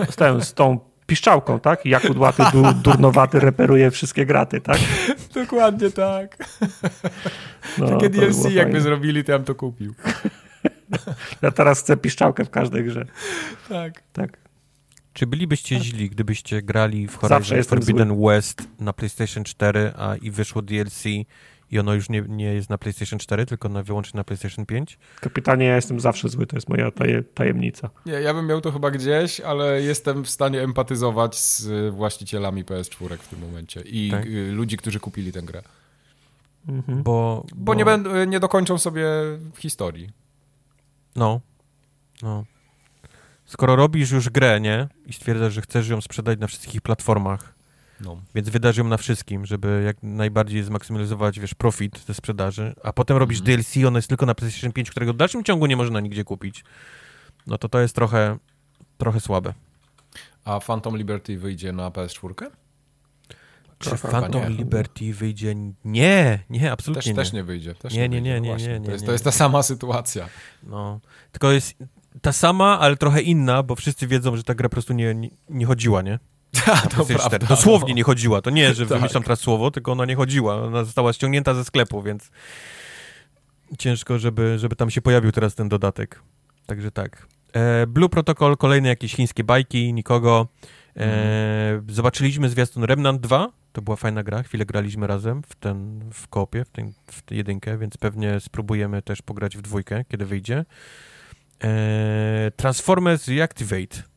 z, 0.10 0.16
tym, 0.16 0.42
z 0.42 0.54
tą 0.54 0.80
piszczałką, 1.06 1.60
tak? 1.60 1.86
Jak 1.86 2.10
udłaty, 2.10 2.44
du, 2.54 2.74
durnowaty 2.74 3.40
reperuje 3.40 3.92
wszystkie 3.92 4.26
graty, 4.26 4.62
tak? 4.62 4.78
Dokładnie 5.34 5.92
tak. 5.92 6.38
No, 7.78 7.88
Takie 7.90 8.10
DLC 8.10 8.52
jakby 8.52 8.82
zrobili, 8.82 9.24
to 9.24 9.32
ja 9.32 9.38
bym 9.38 9.46
to 9.46 9.56
kupił. 9.56 9.94
Ja 11.42 11.52
teraz 11.52 11.80
chcę 11.80 11.98
piszczałkę 11.98 12.46
w 12.46 12.50
każdej 12.50 12.84
grze. 12.84 13.06
Tak. 13.70 14.04
Tak. 14.14 14.38
Czy 15.14 15.28
bylibyście 15.28 15.76
tak. 15.76 15.86
źli, 15.86 16.10
gdybyście 16.10 16.62
grali 16.62 17.08
w 17.08 17.18
Horizon 17.18 17.64
Forbidden 17.64 18.08
zły. 18.08 18.34
West 18.34 18.68
na 18.80 18.94
PlayStation 18.94 19.44
4, 19.44 19.94
a 19.98 20.16
i 20.16 20.32
wyszło 20.32 20.62
DLC 20.62 21.04
i 21.72 21.80
ono 21.80 21.94
już 21.94 22.10
nie, 22.10 22.22
nie 22.28 22.54
jest 22.54 22.70
na 22.70 22.78
PlayStation 22.78 23.20
4, 23.20 23.46
tylko 23.46 23.70
na, 23.70 23.84
wyłącznie 23.84 24.18
na 24.18 24.24
PlayStation 24.24 24.66
5? 24.66 24.98
Kapitanie, 25.20 25.66
ja 25.66 25.76
jestem 25.76 26.00
zawsze 26.00 26.30
zły, 26.30 26.48
to 26.48 26.58
jest 26.58 26.70
moja 26.70 26.92
taje, 26.92 27.24
tajemnica. 27.24 27.90
Nie, 28.06 28.14
ja 28.14 28.34
bym 28.34 28.48
miał 28.48 28.62
to 28.62 28.72
chyba 28.72 28.92
gdzieś, 28.92 29.40
ale 29.40 29.82
jestem 29.82 30.24
w 30.24 30.30
stanie 30.30 30.62
empatyzować 30.62 31.40
z 31.40 31.94
właścicielami 31.94 32.66
PS4 32.66 33.18
w 33.18 33.28
tym 33.28 33.40
momencie 33.40 33.82
i 33.82 34.12
tak? 34.12 34.26
Y, 34.26 34.52
ludzi, 34.52 34.78
którzy 34.78 35.00
kupili 35.00 35.32
tę 35.32 35.42
grę. 35.42 35.62
Mhm. 36.68 37.04
Bo, 37.04 37.46
bo, 37.50 37.56
bo, 37.56 37.74
nie, 37.74 37.86
będą, 37.86 38.26
nie 38.26 38.40
dokończą 38.40 38.78
sobie 38.78 39.06
historii. 39.58 40.10
No, 41.16 41.42
no. 42.22 42.46
Skoro 43.46 43.76
robisz 43.76 44.12
już 44.12 44.30
grę, 44.30 44.62
nie? 44.62 44.88
I 45.06 45.14
stwierdzasz, 45.14 45.54
że 45.54 45.62
chcesz 45.62 45.90
ją 45.90 46.02
sprzedać 46.02 46.40
na 46.40 46.48
wszystkich 46.48 46.82
platformach, 46.82 47.54
no. 48.04 48.22
Więc 48.36 48.50
wydasz 48.50 48.78
ją 48.78 48.84
na 48.84 48.98
wszystkim, 48.98 49.46
żeby 49.46 49.84
jak 49.86 49.98
najbardziej 50.04 50.64
zmaksymalizować, 50.64 51.40
wiesz, 51.40 51.54
profit 51.54 52.06
ze 52.08 52.14
sprzedaży, 52.14 52.76
a 52.84 52.94
potem 52.94 53.18
robisz 53.18 53.42
mm. 53.42 53.46
DLC, 53.46 53.78
ono 53.88 53.98
jest 53.98 54.08
tylko 54.08 54.26
na 54.26 54.36
PlayStation 54.36 54.72
5, 54.72 54.92
którego 54.92 55.14
w 55.14 55.18
dalszym 55.18 55.44
ciągu 55.44 55.66
nie 55.66 55.76
można 55.76 56.00
nigdzie 56.00 56.24
kupić. 56.24 56.64
No 57.48 57.58
to 57.58 57.70
to 57.70 57.80
jest 57.80 57.96
trochę, 57.96 58.38
trochę 58.98 59.20
słabe. 59.20 59.54
A 60.46 60.60
Phantom 60.60 60.98
Liberty 60.98 61.38
wyjdzie 61.38 61.74
na 61.74 61.90
PS4? 61.90 62.50
Czy 63.80 63.98
Phantom 63.98 64.42
nie. 64.42 64.50
Liberty 64.50 65.14
wyjdzie? 65.14 65.56
Nie, 65.86 66.40
nie, 66.50 66.72
absolutnie 66.72 67.02
też, 67.02 67.08
nie. 67.08 67.16
Też 67.16 67.34
nie 67.34 67.44
wyjdzie. 67.44 67.76
Też 67.76 67.94
nie, 67.94 68.10
nie, 68.10 68.22
nie, 68.22 68.42
nie, 68.42 68.56
nie, 68.56 68.80
nie, 68.80 68.86
To 68.86 68.92
jest, 68.92 69.04
nie, 69.04 69.06
to 69.06 69.12
jest 69.12 69.24
ta 69.24 69.32
sama 69.32 69.64
sytuacja. 69.64 70.30
No, 70.64 71.00
tylko 71.32 71.52
jest 71.52 71.76
ta 72.22 72.32
sama, 72.32 72.80
ale 72.80 72.98
trochę 72.98 73.22
inna, 73.22 73.64
bo 73.64 73.76
wszyscy 73.76 74.08
wiedzą, 74.08 74.36
że 74.36 74.44
ta 74.44 74.56
gra 74.56 74.70
po 74.70 74.74
prostu 74.74 74.94
nie, 74.94 75.16
nie, 75.16 75.30
nie 75.50 75.66
chodziła, 75.66 76.02
nie? 76.02 76.20
to 76.98 77.06
prawda. 77.06 77.38
Dosłownie 77.38 77.94
nie 77.94 78.04
chodziła. 78.04 78.42
To 78.42 78.50
nie, 78.50 78.74
że 78.74 78.86
tak. 78.88 78.98
wymyślam 78.98 79.24
teraz 79.24 79.40
słowo, 79.40 79.72
tylko 79.72 79.92
ona 79.92 80.06
nie 80.06 80.16
chodziła. 80.16 80.56
Ona 80.56 80.84
została 80.84 81.14
ściągnięta 81.14 81.54
ze 81.54 81.66
sklepu, 81.66 82.02
więc 82.02 82.32
ciężko, 83.78 84.20
żeby, 84.20 84.60
żeby 84.60 84.76
tam 84.76 84.90
się 84.90 85.02
pojawił 85.02 85.32
teraz 85.32 85.56
ten 85.56 85.70
dodatek. 85.70 86.22
Także 86.66 86.92
tak. 86.92 87.28
E, 87.54 87.88
Blue 87.88 88.10
Protocol, 88.10 88.58
kolejne 88.58 88.90
jakieś 88.90 89.16
chińskie 89.16 89.44
bajki, 89.44 89.94
nikogo. 89.94 90.48
E, 90.98 91.04
mm. 91.74 91.86
Zobaczyliśmy 91.90 92.50
zwiastun 92.50 92.84
Remnant 92.84 93.22
2. 93.22 93.50
To 93.74 93.82
była 93.82 93.96
fajna 93.96 94.24
gra. 94.24 94.44
Chwilę 94.44 94.66
graliśmy 94.66 95.08
razem 95.08 95.44
w 95.44 95.56
ten, 95.56 96.10
w 96.14 96.28
kopie, 96.28 96.66
w, 96.66 96.70
ten, 96.70 96.94
w 97.08 97.22
tę 97.22 97.36
jedynkę, 97.36 97.78
więc 97.78 97.98
pewnie 97.98 98.40
spróbujemy 98.40 99.02
też 99.02 99.22
pograć 99.22 99.58
w 99.58 99.62
dwójkę, 99.62 100.06
kiedy 100.10 100.26
wyjdzie. 100.26 100.66
E, 101.64 102.52
Transformers 102.56 103.28
Reactivate. 103.28 104.11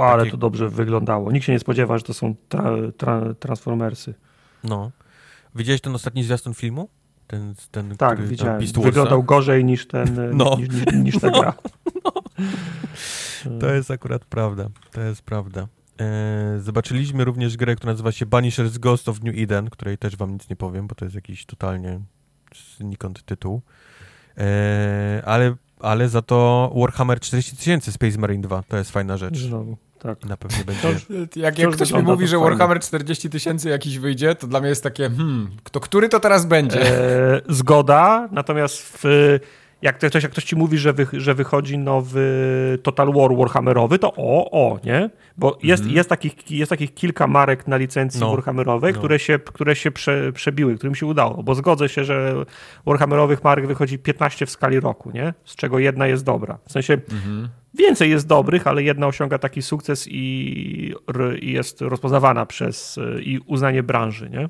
Ale 0.00 0.18
Takie... 0.18 0.30
to 0.30 0.36
dobrze 0.36 0.68
wyglądało. 0.68 1.32
Nikt 1.32 1.46
się 1.46 1.52
nie 1.52 1.58
spodziewa, 1.58 1.98
że 1.98 2.04
to 2.04 2.14
są 2.14 2.34
tra, 2.48 2.72
tra, 2.96 3.34
Transformersy. 3.34 4.14
No. 4.64 4.90
Widziałeś 5.54 5.80
ten 5.80 5.94
ostatni 5.94 6.24
zwiastun 6.24 6.54
filmu? 6.54 6.88
Ten, 7.26 7.54
ten, 7.70 7.96
tak, 7.96 8.12
który, 8.12 8.28
widziałem. 8.28 8.62
Wyglądał 8.82 9.22
gorzej 9.22 9.64
niż 9.64 9.86
ten, 9.86 10.18
no. 10.36 10.56
niż, 10.58 10.68
niż, 10.68 10.94
niż 10.94 11.18
ta 11.20 11.30
gra. 11.30 11.52
No. 13.44 13.58
To 13.58 13.74
jest 13.74 13.90
akurat 13.90 14.24
prawda. 14.24 14.68
To 14.92 15.00
jest 15.00 15.22
prawda. 15.22 15.68
E, 16.00 16.60
zobaczyliśmy 16.60 17.24
również 17.24 17.56
grę, 17.56 17.76
która 17.76 17.92
nazywa 17.92 18.12
się 18.12 18.26
Banisher's 18.26 18.78
Ghost 18.78 19.08
of 19.08 19.22
New 19.22 19.34
Eden, 19.38 19.70
której 19.70 19.98
też 19.98 20.16
wam 20.16 20.32
nic 20.32 20.50
nie 20.50 20.56
powiem, 20.56 20.86
bo 20.86 20.94
to 20.94 21.04
jest 21.04 21.14
jakiś 21.14 21.46
totalnie 21.46 22.00
znikąd 22.76 23.22
tytuł. 23.24 23.62
E, 24.38 25.22
ale, 25.24 25.54
ale 25.82 26.08
za 26.08 26.22
to 26.22 26.72
Warhammer 26.76 27.20
40 27.20 27.56
tysięcy 27.56 27.92
Space 27.92 28.18
Marine 28.18 28.42
2 28.42 28.62
to 28.68 28.76
jest 28.76 28.90
fajna 28.90 29.16
rzecz. 29.16 29.38
Znowu. 29.38 29.76
Tak. 29.98 30.24
Na 30.24 30.36
pewno 30.36 30.58
będzie. 30.64 31.06
jak, 31.36 31.58
jak 31.58 31.70
ktoś 31.70 31.92
mi 31.92 32.02
mówi, 32.02 32.26
że 32.26 32.38
Warhammer 32.38 32.80
40 32.80 33.30
tysięcy 33.30 33.68
jakiś 33.68 33.98
wyjdzie, 33.98 34.34
to 34.34 34.46
dla 34.46 34.60
mnie 34.60 34.68
jest 34.68 34.82
takie, 34.82 35.10
hmm, 35.10 35.50
kto, 35.64 35.80
który 35.80 36.08
to 36.08 36.20
teraz 36.20 36.46
będzie? 36.46 36.82
E, 36.82 37.40
zgoda, 37.48 38.28
natomiast 38.32 38.82
w, 38.82 39.04
jak 39.82 39.98
ktoś, 39.98 40.22
jak 40.22 40.32
ktoś 40.32 40.44
ci 40.44 40.56
mówi, 40.56 40.78
że, 40.78 40.92
wy, 40.92 41.06
że 41.12 41.34
wychodzi 41.34 41.78
nowy 41.78 42.78
Total 42.82 43.12
War 43.12 43.36
Warhammerowy, 43.36 43.98
to 43.98 44.12
o, 44.16 44.50
o, 44.50 44.78
nie? 44.84 45.10
Bo 45.36 45.58
jest, 45.62 45.84
-hmm. 45.84 45.90
jest, 45.90 46.08
takich, 46.08 46.50
jest 46.50 46.70
takich 46.70 46.94
kilka 46.94 47.26
marek 47.26 47.66
na 47.66 47.76
licencji 47.76 48.20
no. 48.20 48.30
Warhammerowej, 48.30 48.92
no. 48.92 48.98
które 48.98 49.18
się, 49.18 49.38
które 49.38 49.76
się 49.76 49.90
prze, 49.90 50.32
przebiły, 50.32 50.76
którym 50.76 50.94
się 50.94 51.06
udało, 51.06 51.42
bo 51.42 51.54
zgodzę 51.54 51.88
się, 51.88 52.04
że 52.04 52.34
Warhammerowych 52.86 53.44
marek 53.44 53.66
wychodzi 53.66 53.98
15 53.98 54.46
w 54.46 54.50
skali 54.50 54.80
roku, 54.80 55.10
nie? 55.10 55.34
Z 55.44 55.56
czego 55.56 55.78
jedna 55.78 56.06
jest 56.06 56.24
dobra. 56.24 56.58
W 56.66 56.72
sensie 56.72 56.96
-hmm. 56.96 57.48
więcej 57.74 58.10
jest 58.10 58.26
dobrych, 58.26 58.66
ale 58.66 58.82
jedna 58.82 59.06
osiąga 59.06 59.38
taki 59.38 59.62
sukces 59.62 60.08
i, 60.08 60.94
i 61.40 61.52
jest 61.52 61.80
rozpoznawana 61.80 62.46
przez 62.46 62.98
i 63.20 63.40
uznanie 63.46 63.82
branży, 63.82 64.30
nie? 64.30 64.48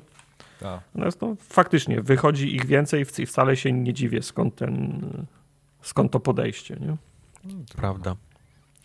Tak. 0.61 0.81
Natomiast 0.95 1.21
no, 1.21 1.35
faktycznie 1.39 2.01
wychodzi 2.01 2.55
ich 2.55 2.65
więcej 2.65 3.05
i 3.17 3.25
wcale 3.25 3.57
się 3.57 3.71
nie 3.71 3.93
dziwię, 3.93 4.21
skąd, 4.21 4.55
ten, 4.55 5.01
skąd 5.81 6.11
to 6.11 6.19
podejście. 6.19 6.75
Nie? 6.75 6.97
Prawda. 7.75 8.15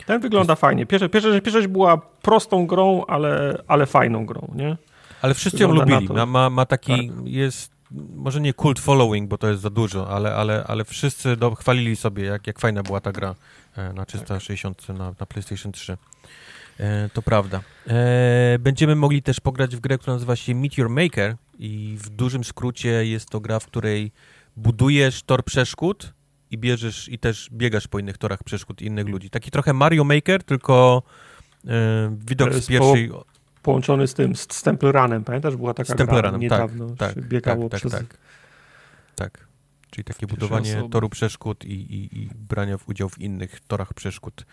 Ten 0.05 0.21
wygląda 0.21 0.53
jest... 0.53 0.61
fajnie. 0.61 0.85
Pierwsza, 0.85 1.09
pierwsza, 1.09 1.41
pierwsza 1.41 1.69
była 1.69 1.97
prostą 1.97 2.67
grą, 2.67 3.05
ale, 3.07 3.61
ale 3.67 3.85
fajną 3.85 4.25
grą, 4.25 4.53
nie? 4.55 4.77
Ale 5.21 5.33
wszyscy 5.33 5.63
ją 5.63 5.73
lubili. 5.73 6.07
Ma, 6.13 6.25
ma, 6.25 6.49
ma 6.49 6.65
taki, 6.65 7.09
tak. 7.09 7.17
jest, 7.25 7.71
może 8.15 8.41
nie 8.41 8.53
cult 8.53 8.79
following, 8.79 9.29
bo 9.29 9.37
to 9.37 9.47
jest 9.47 9.61
za 9.61 9.69
dużo, 9.69 10.09
ale, 10.09 10.35
ale, 10.35 10.63
ale 10.67 10.85
wszyscy 10.85 11.37
do, 11.37 11.55
chwalili 11.55 11.95
sobie, 11.95 12.23
jak, 12.23 12.47
jak 12.47 12.59
fajna 12.59 12.83
była 12.83 13.01
ta 13.01 13.11
gra 13.11 13.35
e, 13.75 13.93
na 13.93 14.05
360 14.05 14.89
na, 14.89 15.13
na 15.19 15.25
PlayStation 15.25 15.71
3. 15.71 15.97
E, 16.79 17.09
to 17.13 17.21
prawda. 17.21 17.61
E, 17.87 18.59
będziemy 18.59 18.95
mogli 18.95 19.21
też 19.21 19.39
pograć 19.39 19.75
w 19.75 19.79
grę, 19.79 19.97
która 19.97 20.13
nazywa 20.13 20.35
się 20.35 20.55
Meteor 20.55 20.89
Maker 20.89 21.35
i 21.59 21.97
w 21.99 22.09
dużym 22.09 22.43
skrócie 22.43 23.05
jest 23.05 23.29
to 23.29 23.39
gra, 23.39 23.59
w 23.59 23.65
której 23.65 24.11
budujesz 24.57 25.23
tor 25.23 25.43
przeszkód 25.43 26.13
i 26.51 26.57
bierzesz 26.57 27.09
i 27.09 27.19
też 27.19 27.49
biegasz 27.53 27.87
po 27.87 27.99
innych 27.99 28.17
torach 28.17 28.43
przeszkód 28.43 28.81
innych 28.81 29.07
ludzi. 29.07 29.29
Taki 29.29 29.51
trochę 29.51 29.73
Mario 29.73 30.03
Maker, 30.03 30.43
tylko 30.43 31.03
e, 31.67 32.15
widok 32.27 32.53
z 32.53 32.67
pierwszej... 32.67 33.09
Po, 33.09 33.25
połączony 33.63 34.07
z 34.07 34.13
tym, 34.13 34.35
z 34.35 34.63
Temple 34.63 34.91
Runem, 34.91 35.23
pamiętasz? 35.23 35.55
Była 35.55 35.73
taka 35.73 35.93
z 35.93 35.95
gra 35.95 36.21
Runem, 36.21 36.41
niedawno, 36.41 36.89
tak, 36.89 37.13
tak, 37.13 37.27
biegało 37.27 37.69
tak, 37.69 37.79
przez... 37.79 37.91
tak, 37.91 38.05
tak. 39.15 39.46
Czyli 39.97 40.05
takie 40.05 40.27
budowanie 40.27 40.77
osoby. 40.77 40.89
toru 40.89 41.09
przeszkód 41.09 41.65
i, 41.65 41.73
i, 41.73 42.21
i 42.21 42.29
brania 42.35 42.77
w 42.77 42.89
udział 42.89 43.09
w 43.09 43.19
innych 43.19 43.59
torach 43.59 43.93
przeszkód. 43.93 44.45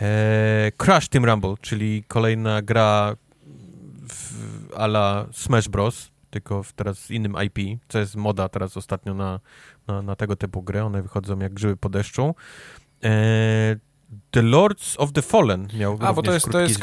E, 0.00 0.72
Crash 0.76 1.08
Team 1.08 1.24
Rumble, 1.24 1.54
czyli 1.60 2.04
kolejna 2.08 2.62
gra 2.62 3.16
ala 4.76 5.26
Smash 5.32 5.68
Bros., 5.68 6.10
tylko 6.30 6.62
w, 6.62 6.72
teraz 6.72 6.98
z 6.98 7.10
innym 7.10 7.34
IP, 7.44 7.80
co 7.88 7.98
jest 7.98 8.16
moda 8.16 8.48
teraz 8.48 8.76
ostatnio 8.76 9.14
na, 9.14 9.40
na, 9.86 10.02
na 10.02 10.16
tego 10.16 10.36
typu 10.36 10.62
gry. 10.62 10.82
One 10.82 11.02
wychodzą 11.02 11.38
jak 11.38 11.54
grzyby 11.54 11.76
po 11.76 11.88
deszczu. 11.88 12.34
E, 13.04 13.76
The 14.30 14.42
Lords 14.42 14.96
of 14.98 15.12
the 15.12 15.22
Fallen 15.22 15.68
miał 15.78 15.98
A, 16.00 16.12
bo 16.12 16.22
to 16.22 16.32
jest, 16.32 16.50
to 16.50 16.60
jest 16.60 16.80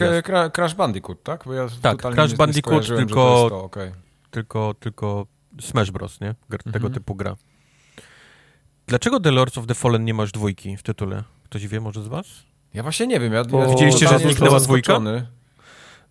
Crash 0.54 0.76
Bandicoot, 0.76 1.24
tak? 1.24 1.46
Ja 1.46 1.68
tak, 1.82 2.14
Crash 2.14 2.34
Bandicoot, 2.34 2.88
tylko, 2.88 3.50
to, 3.50 3.64
okay. 3.64 3.92
tylko, 4.32 4.74
tylko 4.80 5.26
Smash 5.62 5.92
Bros, 5.92 6.22
nie? 6.22 6.36
Tego 6.50 6.76
mhm. 6.76 6.94
typu 6.94 7.16
gra. 7.16 7.36
Dlaczego 8.88 9.20
The 9.20 9.32
Lords 9.32 9.58
of 9.58 9.68
the 9.68 9.76
Fallen 9.76 10.06
nie 10.06 10.14
masz 10.14 10.32
dwójki 10.32 10.78
w 10.78 10.84
tytule? 10.84 11.24
Ktoś 11.44 11.68
wie 11.68 11.82
może 11.82 12.04
z 12.04 12.08
was? 12.08 12.44
Ja 12.74 12.84
właśnie 12.84 13.08
nie 13.08 13.20
wiem. 13.20 13.34
Ja, 13.34 13.44
bo 13.44 13.70
Widzieliście, 13.70 14.08
że 14.08 14.20
zniknęła 14.20 14.60
dwójka? 14.60 15.00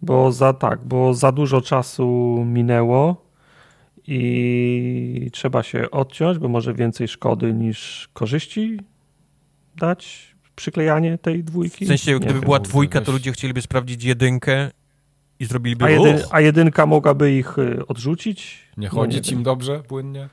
Bo 0.03 0.33
za 0.33 0.53
tak, 0.53 0.85
bo 0.85 1.15
za 1.15 1.33
dużo 1.33 1.61
czasu 1.61 2.07
minęło 2.47 3.27
i 4.07 5.31
trzeba 5.33 5.63
się 5.63 5.91
odciąć, 5.91 6.39
bo 6.39 6.49
może 6.49 6.75
więcej 6.75 7.09
szkody 7.09 7.53
niż 7.53 8.09
korzyści 8.13 8.81
dać 9.77 10.33
przyklejanie 10.57 11.19
tej 11.19 11.45
dwójki. 11.45 11.85
W 11.85 11.89
sensie, 11.89 12.19
gdyby 12.19 12.41
była 12.41 12.59
dwójka, 12.59 13.01
to 13.01 13.13
ludzie 13.13 13.33
chcieliby 13.33 13.63
sprawdzić 13.63 14.05
jedynkę 14.05 14.71
i 15.41 15.45
zrobiliby... 15.45 15.85
A, 15.85 15.91
jedyn, 15.91 16.19
a 16.31 16.41
jedynka 16.41 16.87
mogłaby 16.87 17.33
ich 17.33 17.59
y, 17.59 17.87
odrzucić? 17.87 18.59
Nie 18.77 18.89
chodzić 18.89 19.27
no, 19.27 19.33
nie 19.33 19.39
im 19.39 19.43
dobrze, 19.43 19.83
płynnie? 19.89 20.29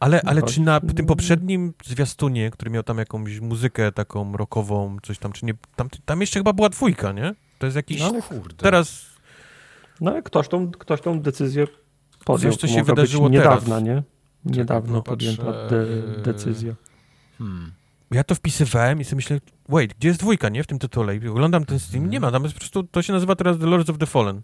Ale, 0.00 0.22
ale 0.22 0.42
czy 0.42 0.60
na 0.60 0.80
tym 0.80 1.06
poprzednim 1.06 1.74
zwiastunie, 1.84 2.50
który 2.50 2.70
miał 2.70 2.82
tam 2.82 2.98
jakąś 2.98 3.40
muzykę 3.40 3.92
taką 3.92 4.32
rockową, 4.36 4.96
coś 5.02 5.18
tam, 5.18 5.32
czy 5.32 5.46
nie, 5.46 5.54
tam, 5.76 5.88
tam 6.04 6.20
jeszcze 6.20 6.40
chyba 6.40 6.52
była 6.52 6.68
dwójka, 6.68 7.12
nie? 7.12 7.34
To 7.58 7.66
jest 7.66 7.76
jakiś... 7.76 8.00
No 8.00 8.06
ale 8.06 8.22
kurde. 8.22 8.56
Teraz... 8.56 9.06
No 10.00 10.10
ale 10.10 10.22
ktoś 10.22 10.48
tą, 10.48 10.70
ktoś 10.70 11.00
tą 11.00 11.20
decyzję 11.20 11.66
podjął. 12.24 12.52
Coś, 12.52 12.60
co 12.60 12.68
się 12.68 12.82
wydarzyło 12.82 13.28
niedawno, 13.28 13.68
teraz. 13.68 13.82
nie? 13.82 14.02
Niedawno 14.44 14.92
no, 14.92 15.02
podjęta 15.02 15.68
de 15.68 15.86
decyzja. 16.22 16.74
Hmm. 17.38 17.72
Ja 18.10 18.24
to 18.24 18.34
wpisywałem 18.34 19.00
i 19.00 19.04
sobie 19.04 19.16
myślę, 19.16 19.40
wait, 19.68 19.94
gdzie 19.94 20.08
jest 20.08 20.20
dwójka, 20.20 20.48
nie? 20.48 20.64
W 20.64 20.66
tym 20.66 20.78
tytule. 20.78 21.16
I 21.16 21.28
oglądam 21.28 21.64
ten 21.64 21.78
stream, 21.78 22.10
nie 22.10 22.20
ma, 22.20 22.30
tam 22.30 22.42
jest 22.42 22.54
po 22.54 22.60
prostu, 22.60 22.82
to 22.82 23.02
się 23.02 23.12
nazywa 23.12 23.36
teraz 23.36 23.58
The 23.58 23.66
Lords 23.66 23.90
of 23.90 23.98
the 23.98 24.06
Fallen. 24.06 24.42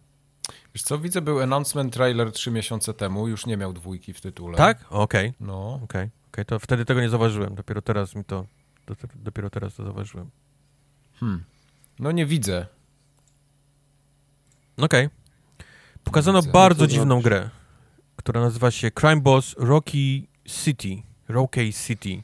Wiesz 0.74 0.82
co, 0.82 0.98
widzę, 0.98 1.20
był 1.20 1.40
announcement 1.40 1.94
trailer 1.94 2.32
trzy 2.32 2.50
miesiące 2.50 2.94
temu, 2.94 3.28
już 3.28 3.46
nie 3.46 3.56
miał 3.56 3.72
dwójki 3.72 4.12
w 4.12 4.20
tytule. 4.20 4.56
Tak? 4.56 4.84
Okej. 4.90 5.28
Okay. 5.28 5.46
No. 5.46 5.74
Okej, 5.74 5.84
okay. 5.84 6.10
okay. 6.32 6.44
to 6.44 6.58
wtedy 6.58 6.84
tego 6.84 7.00
nie 7.00 7.08
zauważyłem, 7.08 7.54
dopiero 7.54 7.82
teraz 7.82 8.14
mi 8.14 8.24
to, 8.24 8.46
dopiero 9.14 9.50
teraz 9.50 9.74
to 9.74 9.84
zauważyłem. 9.84 10.30
Hmm. 11.20 11.44
No 11.98 12.12
nie 12.12 12.26
widzę. 12.26 12.66
Okej. 14.76 15.08
Pokazano 16.04 16.42
bardzo 16.42 16.84
no 16.84 16.86
dziwną 16.86 17.22
grę, 17.22 17.50
która 18.16 18.40
nazywa 18.40 18.70
się 18.70 18.90
Crime 18.90 19.20
Boss 19.20 19.54
Rocky 19.58 20.26
City. 20.44 21.02
Rocky 21.28 21.72
City. 21.72 22.22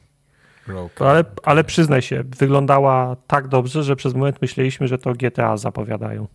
Rocky. 0.67 1.03
Ale, 1.05 1.25
ale 1.43 1.63
przyznaj 1.63 2.01
się, 2.01 2.23
wyglądała 2.23 3.15
tak 3.27 3.47
dobrze, 3.47 3.83
że 3.83 3.95
przez 3.95 4.13
moment 4.13 4.41
myśleliśmy, 4.41 4.87
że 4.87 4.97
to 4.97 5.13
GTA 5.13 5.57
zapowiadają. 5.57 6.27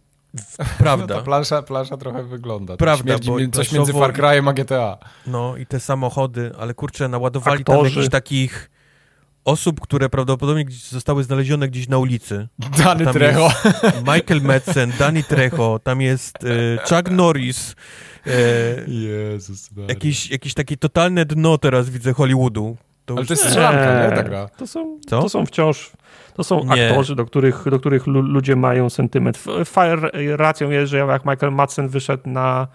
Prawda. 0.79 1.17
No 1.19 1.23
plansza, 1.23 1.63
plansza 1.63 1.97
trochę 1.97 2.23
wygląda. 2.23 2.77
Prawda, 2.77 3.19
bo 3.27 3.37
coś 3.53 3.73
między 3.73 3.93
Far 3.93 4.13
Cry'em 4.13 4.49
a 4.49 4.53
GTA. 4.53 4.99
No 5.27 5.57
i 5.57 5.67
te 5.67 5.81
samochody, 5.81 6.53
ale 6.59 6.75
kurczę, 6.75 7.09
naładowali 7.09 7.61
Aktorzy. 7.61 7.79
tam 7.79 7.87
jakichś 7.89 8.09
takich 8.09 8.71
osób, 9.45 9.81
które 9.81 10.09
prawdopodobnie 10.09 10.65
zostały 10.91 11.25
znalezione 11.25 11.69
gdzieś 11.69 11.89
na 11.89 11.99
ulicy. 11.99 12.49
Danny 12.79 13.05
tam 13.05 13.15
Trejo. 13.15 13.51
Michael 14.15 14.43
Madsen, 14.43 14.93
Danny 14.99 15.23
Trejo, 15.23 15.79
tam 15.85 16.01
jest 16.01 16.37
e, 16.45 16.79
Chuck 16.79 17.11
Norris. 17.11 17.75
E, 18.27 18.31
Jezus 18.91 19.71
jakieś, 19.89 20.31
jakieś 20.31 20.55
takie 20.55 20.77
totalne 20.77 21.25
dno 21.25 21.59
teraz 21.59 21.91
widzę 21.91 22.13
Hollywoodu. 22.13 22.77
To 23.09 23.15
Ale 23.17 23.27
to 23.27 23.33
jest 23.33 23.45
strzelanka, 23.45 24.11
nie? 24.11 24.17
Ta 24.17 24.23
gra. 24.23 24.49
To 24.49 24.67
są, 24.67 24.99
Co? 25.09 25.23
to 25.23 25.29
są 25.29 25.47
wciąż 25.47 25.93
to 26.39 26.45
są 26.45 26.65
nie. 26.65 26.89
aktorzy, 26.89 27.17
do 27.17 27.25
których, 27.25 27.65
do 27.71 27.81
których 27.81 28.07
ludzie 28.07 28.57
mają 28.57 28.91
sentyment. 28.91 29.39
Fire 29.65 30.11
racją 30.37 30.71
jest, 30.71 30.91
że 30.91 30.99
jak 30.99 31.25
Michael 31.25 31.53
Madsen 31.53 31.89
wyszedł 31.89 32.31
na, 32.31 32.69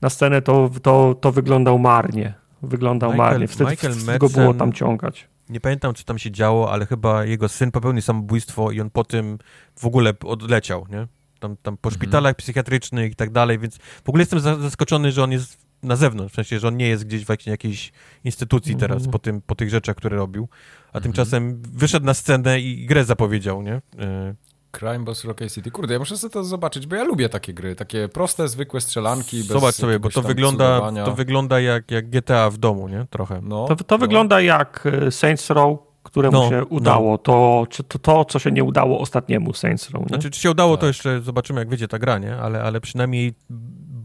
na 0.00 0.10
scenę, 0.10 0.42
to, 0.42 0.70
to, 0.82 1.14
to 1.20 1.32
wyglądał 1.32 1.78
marnie. 1.78 2.34
Wyglądał 2.62 3.10
Michael, 3.10 3.30
marnie. 3.30 3.48
Wtedy, 3.48 3.70
Michael 3.70 3.94
wtedy 3.94 4.18
go 4.18 4.28
było 4.28 4.54
tam 4.54 4.72
ciągać. 4.72 5.28
Nie 5.48 5.60
pamiętam, 5.60 5.94
co 5.94 6.04
tam 6.04 6.18
się 6.18 6.30
działo, 6.30 6.72
ale 6.72 6.86
chyba 6.86 7.24
jego 7.24 7.48
syn 7.48 7.70
popełnił 7.70 8.02
samobójstwo 8.02 8.70
i 8.70 8.80
on 8.80 8.90
po 8.90 9.04
tym 9.04 9.38
w 9.78 9.86
ogóle 9.86 10.12
odleciał, 10.24 10.86
nie? 10.90 11.06
Tam, 11.40 11.56
tam 11.56 11.76
po 11.76 11.88
mhm. 11.88 12.00
szpitalach 12.00 12.34
psychiatrycznych 12.34 13.12
i 13.12 13.16
tak 13.16 13.30
dalej, 13.30 13.58
więc 13.58 13.76
w 13.76 14.08
ogóle 14.08 14.22
jestem 14.22 14.40
zaskoczony, 14.40 15.12
że 15.12 15.22
on 15.22 15.32
jest 15.32 15.65
na 15.86 15.96
zewnątrz, 15.96 16.32
w 16.32 16.36
sensie, 16.36 16.58
że 16.58 16.68
on 16.68 16.76
nie 16.76 16.88
jest 16.88 17.04
gdzieś 17.04 17.24
w 17.24 17.46
jakiejś 17.46 17.92
instytucji 18.24 18.76
-hmm. 18.76 18.80
teraz 18.80 19.08
po, 19.08 19.18
tym, 19.18 19.42
po 19.42 19.54
tych 19.54 19.70
rzeczach, 19.70 19.96
które 19.96 20.16
robił, 20.16 20.48
a 20.92 20.98
-hmm. 20.98 21.02
tymczasem 21.02 21.62
wyszedł 21.62 22.06
na 22.06 22.14
scenę 22.14 22.60
i 22.60 22.86
grę 22.86 23.04
zapowiedział, 23.04 23.62
nie? 23.62 23.74
Y 23.74 24.46
Crime 24.78 25.04
Boss 25.04 25.24
Rocket 25.24 25.52
City. 25.52 25.70
Kurde, 25.70 25.94
ja 25.94 25.98
muszę 25.98 26.16
sobie 26.16 26.32
to 26.32 26.44
zobaczyć, 26.44 26.86
bo 26.86 26.96
ja 26.96 27.04
lubię 27.04 27.28
takie 27.28 27.54
gry, 27.54 27.74
takie 27.74 28.08
proste, 28.08 28.48
zwykłe 28.48 28.80
strzelanki. 28.80 29.42
Zobacz 29.42 29.74
sobie, 29.74 29.98
bo 29.98 30.10
to 30.10 30.22
wygląda, 30.22 30.92
to 31.04 31.14
wygląda 31.14 31.60
jak, 31.60 31.90
jak 31.90 32.10
GTA 32.10 32.50
w 32.50 32.58
domu, 32.58 32.88
nie? 32.88 33.06
Trochę. 33.10 33.40
No, 33.42 33.66
to, 33.66 33.76
to 33.76 33.84
no. 33.94 33.98
wygląda 33.98 34.40
jak 34.40 34.86
y, 35.06 35.10
Saints 35.10 35.50
Row, 35.50 35.78
któremu 36.02 36.36
no, 36.36 36.48
się 36.48 36.56
no. 36.56 36.66
udało. 36.70 37.10
No. 37.10 37.18
To, 37.18 37.66
to, 37.88 37.98
to, 37.98 38.24
co 38.24 38.38
się 38.38 38.52
nie 38.52 38.64
udało 38.64 39.00
ostatniemu 39.00 39.54
Saints 39.54 39.90
Row. 39.90 40.02
Nie? 40.02 40.08
Znaczy, 40.08 40.30
czy 40.30 40.40
się 40.40 40.50
udało, 40.50 40.76
tak. 40.76 40.80
to 40.80 40.86
jeszcze 40.86 41.20
zobaczymy, 41.20 41.60
jak 41.60 41.68
wyjdzie 41.68 41.88
ta 41.88 41.98
gra, 41.98 42.18
nie? 42.18 42.36
Ale, 42.36 42.62
ale 42.62 42.80
przynajmniej 42.80 43.34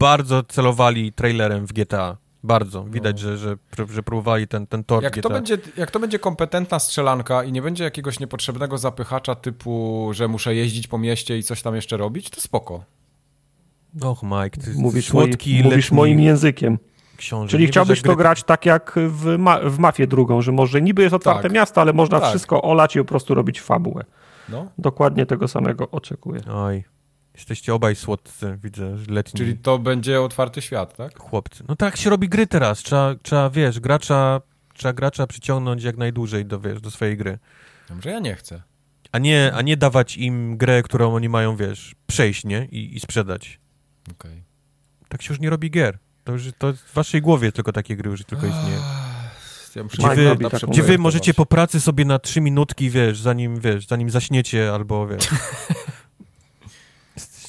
bardzo 0.02 0.42
celowali 0.42 1.12
trailerem 1.12 1.66
w 1.66 1.72
GTA. 1.72 2.16
Bardzo. 2.44 2.84
Widać, 2.84 3.22
no. 3.22 3.28
że, 3.28 3.38
że, 3.38 3.56
że 3.90 4.02
próbowali 4.02 4.48
ten, 4.48 4.66
ten 4.66 4.84
tor. 4.84 5.02
Jak 5.02 5.18
to, 5.18 5.30
będzie, 5.30 5.58
jak 5.76 5.90
to 5.90 6.00
będzie 6.00 6.18
kompetentna 6.18 6.78
strzelanka 6.78 7.44
i 7.44 7.52
nie 7.52 7.62
będzie 7.62 7.84
jakiegoś 7.84 8.20
niepotrzebnego 8.20 8.78
zapychacza 8.78 9.34
typu, 9.34 10.10
że 10.12 10.28
muszę 10.28 10.54
jeździć 10.54 10.86
po 10.86 10.98
mieście 10.98 11.38
i 11.38 11.42
coś 11.42 11.62
tam 11.62 11.74
jeszcze 11.74 11.96
robić, 11.96 12.30
to 12.30 12.40
spoko. 12.40 12.84
Och, 14.02 14.22
Mike, 14.22 14.60
ty 14.60 14.74
mówisz 14.76 15.08
słodki, 15.08 15.54
moi, 15.54 15.62
Mówisz 15.62 15.92
moim 15.92 16.20
językiem. 16.20 16.78
Książę. 17.16 17.48
Czyli 17.48 17.66
chciałbyś 17.66 18.02
to 18.02 18.16
grać 18.16 18.44
tak 18.44 18.66
jak 18.66 18.98
w, 19.08 19.38
ma 19.38 19.60
w 19.60 19.78
Mafię 19.78 20.06
drugą, 20.06 20.42
że 20.42 20.52
może 20.52 20.82
niby 20.82 21.02
jest 21.02 21.14
otwarte 21.14 21.42
tak. 21.42 21.52
miasto, 21.52 21.80
ale 21.80 21.92
można 21.92 22.20
tak. 22.20 22.28
wszystko 22.28 22.62
olać 22.62 22.96
i 22.96 22.98
po 22.98 23.04
prostu 23.04 23.34
robić 23.34 23.60
fabułę. 23.60 24.04
No. 24.48 24.66
Dokładnie 24.78 25.26
tego 25.26 25.48
samego 25.48 25.90
oczekuję. 25.90 26.40
Oj. 26.54 26.84
Jesteście 27.34 27.74
obaj 27.74 27.96
słodcy, 27.96 28.58
widzę, 28.62 28.96
letni. 29.08 29.38
Czyli 29.38 29.56
to 29.56 29.78
będzie 29.78 30.20
otwarty 30.20 30.62
świat, 30.62 30.96
tak? 30.96 31.18
Chłopcy. 31.18 31.64
No 31.68 31.76
tak 31.76 31.96
się 31.96 32.10
robi 32.10 32.28
gry 32.28 32.46
teraz. 32.46 32.78
Trzeba, 32.78 33.14
trzeba 33.22 33.50
wiesz, 33.50 33.80
gracza, 33.80 34.40
trzeba 34.74 34.92
gracza 34.92 35.26
przyciągnąć 35.26 35.82
jak 35.82 35.96
najdłużej 35.96 36.46
do, 36.46 36.60
wiesz, 36.60 36.80
do 36.80 36.90
swojej 36.90 37.16
gry. 37.16 37.38
Dobrze, 37.88 38.10
ja 38.10 38.18
nie 38.18 38.34
chcę. 38.34 38.62
A 39.12 39.18
nie, 39.18 39.52
a 39.54 39.62
nie 39.62 39.76
dawać 39.76 40.16
im 40.16 40.56
grę, 40.56 40.82
którą 40.82 41.14
oni 41.14 41.28
mają, 41.28 41.56
wiesz, 41.56 41.94
przejść, 42.06 42.44
nie? 42.44 42.64
I, 42.64 42.96
i 42.96 43.00
sprzedać. 43.00 43.60
Okej. 44.10 44.30
Okay. 44.30 44.42
Tak 45.08 45.22
się 45.22 45.32
już 45.32 45.40
nie 45.40 45.50
robi 45.50 45.70
gier. 45.70 45.98
To, 46.24 46.32
już, 46.32 46.42
to 46.58 46.72
w 46.72 46.94
waszej 46.94 47.22
głowie 47.22 47.52
tylko 47.52 47.72
takie 47.72 47.96
gry 47.96 48.10
już 48.10 48.24
tylko 48.24 48.46
istnieje. 48.46 48.78
Ja 49.76 49.84
gdzie 49.84 50.08
wy, 50.08 50.36
gdzie 50.68 50.82
wy 50.82 50.98
możecie 50.98 51.34
po 51.34 51.46
pracy 51.46 51.80
sobie 51.80 52.04
na 52.04 52.18
trzy 52.18 52.40
minutki, 52.40 52.90
wiesz, 52.90 53.20
zanim, 53.20 53.60
wiesz, 53.60 53.86
zanim 53.86 54.10
zaśniecie 54.10 54.72
albo, 54.74 55.06
wiesz... 55.06 55.28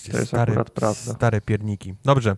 Jest 0.07 0.27
stare, 0.27 0.51
akurat 0.53 0.69
prawda. 0.69 1.13
Stare 1.13 1.41
pierniki. 1.41 1.93
Dobrze. 2.05 2.37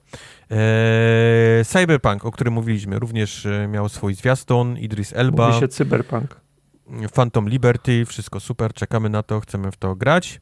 Eee, 0.50 1.66
Cyberpunk, 1.66 2.26
o 2.26 2.32
którym 2.32 2.54
mówiliśmy, 2.54 3.00
również 3.00 3.46
e, 3.46 3.68
miał 3.68 3.90
swój 3.90 4.16
zwiastun. 4.16 4.78
Idris 4.78 5.14
Elba. 5.14 5.48
Mówi 5.48 5.60
się 5.60 5.68
Cyberpunk. 5.68 6.42
Phantom 7.14 7.50
Liberty, 7.50 8.06
wszystko 8.06 8.40
super, 8.40 8.74
czekamy 8.74 9.10
na 9.10 9.24
to, 9.24 9.40
chcemy 9.40 9.72
w 9.72 9.78
to 9.78 9.96
grać. 9.96 10.42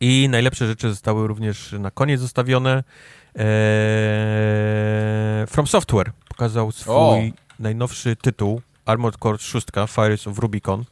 I 0.00 0.28
najlepsze 0.30 0.66
rzeczy 0.66 0.90
zostały 0.90 1.28
również 1.28 1.72
na 1.78 1.90
koniec 1.90 2.20
zostawione. 2.20 2.84
Eee, 3.34 3.44
From 5.46 5.66
Software 5.66 6.12
pokazał 6.28 6.72
swój 6.72 6.94
o. 6.94 7.18
najnowszy 7.58 8.16
tytuł, 8.16 8.60
Armored 8.84 9.16
Core 9.20 9.38
6, 9.38 9.66
Fires 9.88 10.26
of 10.26 10.38
Rubicon. 10.38 10.84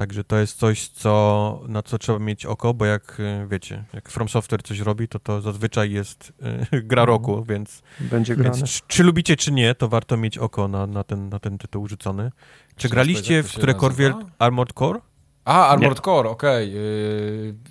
Także 0.00 0.24
to 0.24 0.36
jest 0.36 0.58
coś, 0.58 0.88
co, 0.88 1.60
na 1.68 1.82
co 1.82 1.98
trzeba 1.98 2.18
mieć 2.18 2.46
oko, 2.46 2.74
bo 2.74 2.84
jak 2.84 3.20
y, 3.20 3.46
wiecie, 3.48 3.84
jak 3.92 4.08
From 4.08 4.28
Software 4.28 4.62
coś 4.62 4.78
robi, 4.78 5.08
to 5.08 5.18
to 5.18 5.40
zazwyczaj 5.40 5.92
jest 5.92 6.32
y, 6.72 6.82
gra 6.90 7.04
roku, 7.04 7.44
więc, 7.44 7.82
Będzie 8.00 8.36
grane. 8.36 8.56
więc 8.56 8.70
czy, 8.70 8.80
czy, 8.86 9.04
lubicie, 9.04 9.36
czy 9.36 9.52
nie, 9.52 9.74
to 9.74 9.88
warto 9.88 10.16
mieć 10.16 10.38
oko 10.38 10.68
na, 10.68 10.86
na, 10.86 11.04
ten, 11.04 11.28
na 11.28 11.38
ten 11.38 11.58
tytuł 11.58 11.88
rzucony. 11.88 12.32
Czy 12.76 12.88
graliście 12.88 13.42
w 13.42 13.52
którekolwiek 13.52 14.14
Armored 14.38 14.72
Core? 14.72 15.00
A, 15.44 15.68
Armored 15.68 15.98
nie. 15.98 16.04
Core, 16.04 16.30
okej. 16.30 16.68
Okay. 16.68 16.80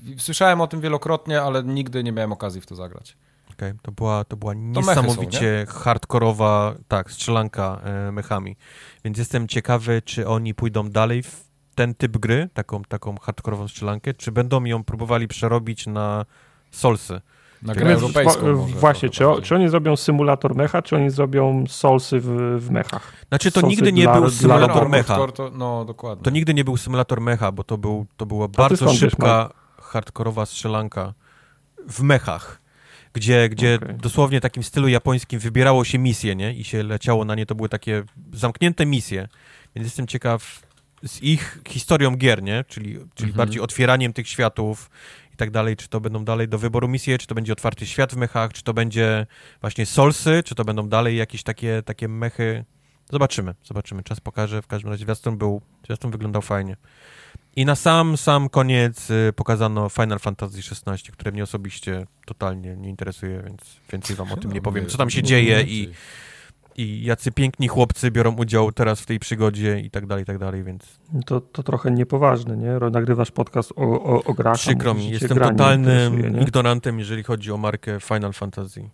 Yy, 0.10 0.20
słyszałem 0.20 0.62
o 0.62 0.68
tym 0.68 0.82
wielokrotnie, 0.82 1.42
ale 1.42 1.64
nigdy 1.64 2.04
nie 2.04 2.12
miałem 2.12 2.32
okazji 2.32 2.62
w 2.62 2.66
to 2.66 2.76
zagrać. 2.76 3.18
Okay. 3.52 3.76
To 3.82 3.92
była, 3.92 4.24
to 4.24 4.38
była 4.38 4.54
niesamowicie 4.54 5.66
są, 5.68 5.74
hardkorowa, 5.80 6.76
tak, 6.88 7.12
strzelanka 7.12 7.82
e, 7.84 8.12
mechami. 8.12 8.56
Więc 9.06 9.18
jestem 9.18 9.48
ciekawy, 9.48 10.02
czy 10.02 10.28
oni 10.28 10.54
pójdą 10.54 10.90
dalej 10.90 11.24
w 11.24 11.49
ten 11.80 11.96
typ 11.96 12.18
gry, 12.18 12.50
taką, 12.54 12.82
taką 12.84 13.18
hardkorową 13.18 13.68
strzelankę, 13.68 14.14
czy 14.14 14.32
będą 14.32 14.64
ją 14.64 14.84
próbowali 14.84 15.28
przerobić 15.28 15.88
na 15.88 16.26
Solsy? 16.72 17.22
Na 17.62 17.76
grę 17.76 17.94
europejską 17.94 18.56
Właśnie, 18.66 19.10
czy, 19.10 19.24
czy, 19.44 19.56
oni 19.56 19.70
zrobią 19.70 19.96
symulator 19.96 20.56
mecha, 20.56 20.82
czy 20.82 20.96
oni 20.96 21.10
zrobią 21.10 21.64
Solsy 21.68 22.20
w, 22.20 22.58
w 22.60 22.70
mechach? 22.72 23.14
Znaczy 23.30 23.52
to 23.52 23.62
nigdy 23.62 23.94
nie 23.94 24.04
dla, 24.04 24.22
był 24.22 24.30
symulator 24.30 24.82
dla... 24.82 24.90
mecha. 24.90 25.28
To, 25.28 25.52
no, 25.54 25.86
dokładnie. 25.86 26.24
To 26.24 26.30
nigdy 26.30 26.54
nie 26.54 26.64
był 26.64 26.78
symulator 26.78 27.22
mecha, 27.22 27.52
bo 27.52 27.64
to, 27.64 27.78
był, 27.78 28.06
to 28.18 28.26
była 28.26 28.48
bardzo 28.48 28.94
szybka, 28.94 29.50
hardkorowa 29.82 30.46
strzelanka 30.46 31.14
w 31.88 32.02
mechach 32.02 32.62
gdzie, 33.14 33.50
gdzie 33.50 33.80
okay. 33.84 33.94
dosłownie 33.94 34.42
takim 34.42 34.64
stylu 34.64 34.88
japońskim 34.88 35.40
wybierało 35.40 35.86
się 35.86 36.00
misje, 36.00 36.36
nie? 36.36 36.54
I 36.54 36.64
się 36.64 36.84
leciało 36.84 37.26
na 37.26 37.36
nie, 37.36 37.46
to 37.46 37.56
były 37.56 37.70
takie 37.70 38.04
zamknięte 38.34 38.86
misje. 38.86 39.28
Więc 39.76 39.88
jestem 39.88 40.08
ciekaw, 40.08 40.62
z 41.04 41.24
ich 41.24 41.62
historią 41.68 42.16
gier, 42.16 42.44
nie? 42.44 42.64
Czyli, 42.68 42.92
czyli 42.94 43.30
mhm. 43.30 43.34
bardziej 43.34 43.62
otwieraniem 43.62 44.14
tych 44.14 44.28
światów 44.28 44.90
i 45.34 45.38
tak 45.38 45.52
dalej, 45.52 45.76
czy 45.76 45.88
to 45.88 46.02
będą 46.02 46.26
dalej 46.26 46.48
do 46.48 46.58
wyboru 46.58 46.88
misje, 46.88 47.18
czy 47.18 47.28
to 47.28 47.36
będzie 47.36 47.54
otwarty 47.54 47.86
świat 47.86 48.14
w 48.14 48.18
mechach, 48.18 48.54
czy 48.54 48.64
to 48.64 48.74
będzie 48.74 49.28
właśnie 49.62 49.86
solsy, 49.86 50.44
czy 50.46 50.56
to 50.56 50.66
będą 50.66 50.90
dalej 50.90 51.18
jakieś 51.18 51.44
takie, 51.44 51.84
takie 51.86 52.08
mechy. 52.08 52.66
Zobaczymy, 53.12 53.56
zobaczymy. 53.64 54.04
Czas 54.04 54.20
pokaże. 54.20 54.62
W 54.62 54.68
każdym 54.68 54.92
razie 54.92 55.06
zwiastun 55.06 55.38
był, 55.38 55.62
zwiastun 55.86 56.12
wyglądał 56.12 56.42
fajnie. 56.42 56.78
I 57.56 57.66
na 57.66 57.76
sam, 57.76 58.18
sam 58.18 58.50
koniec 58.50 59.10
y, 59.10 59.34
pokazano 59.36 59.90
Final 59.90 60.20
Fantasy 60.20 60.58
XVI, 60.58 61.12
które 61.12 61.32
mnie 61.32 61.44
osobiście 61.44 62.08
totalnie 62.26 62.76
nie 62.76 62.90
interesuje, 62.90 63.42
więc 63.46 63.62
więcej 63.92 64.16
wam 64.16 64.32
o 64.32 64.38
tym 64.38 64.52
nie 64.52 64.62
powiem, 64.62 64.86
co 64.86 64.98
tam 64.98 65.10
się 65.10 65.24
dzieje 65.24 65.62
i 65.62 65.90
i 66.80 67.04
jacy 67.04 67.32
piękni 67.32 67.68
chłopcy 67.68 68.12
biorą 68.12 68.36
udział 68.36 68.72
teraz 68.72 69.02
w 69.02 69.06
tej 69.06 69.20
przygodzie 69.20 69.80
i 69.80 69.92
tak 69.92 70.06
dalej, 70.06 70.24
i 70.24 70.26
tak 70.26 70.38
dalej, 70.38 70.64
więc... 70.64 71.00
To, 71.26 71.42
to 71.42 71.64
trochę 71.64 71.92
niepoważne, 71.92 72.58
nie? 72.58 72.90
Nagrywasz 72.92 73.32
podcast 73.32 73.72
o, 73.76 74.04
o, 74.04 74.24
o 74.24 74.34
grach. 74.34 74.56
Przykro 74.56 74.94
mi, 74.94 75.10
jestem 75.10 75.38
totalnym 75.38 76.40
ignorantem, 76.42 77.00
jeżeli 77.00 77.24
chodzi 77.24 77.52
o 77.52 77.58
markę 77.58 78.00
Final 78.00 78.34
Fantasy. 78.34 78.90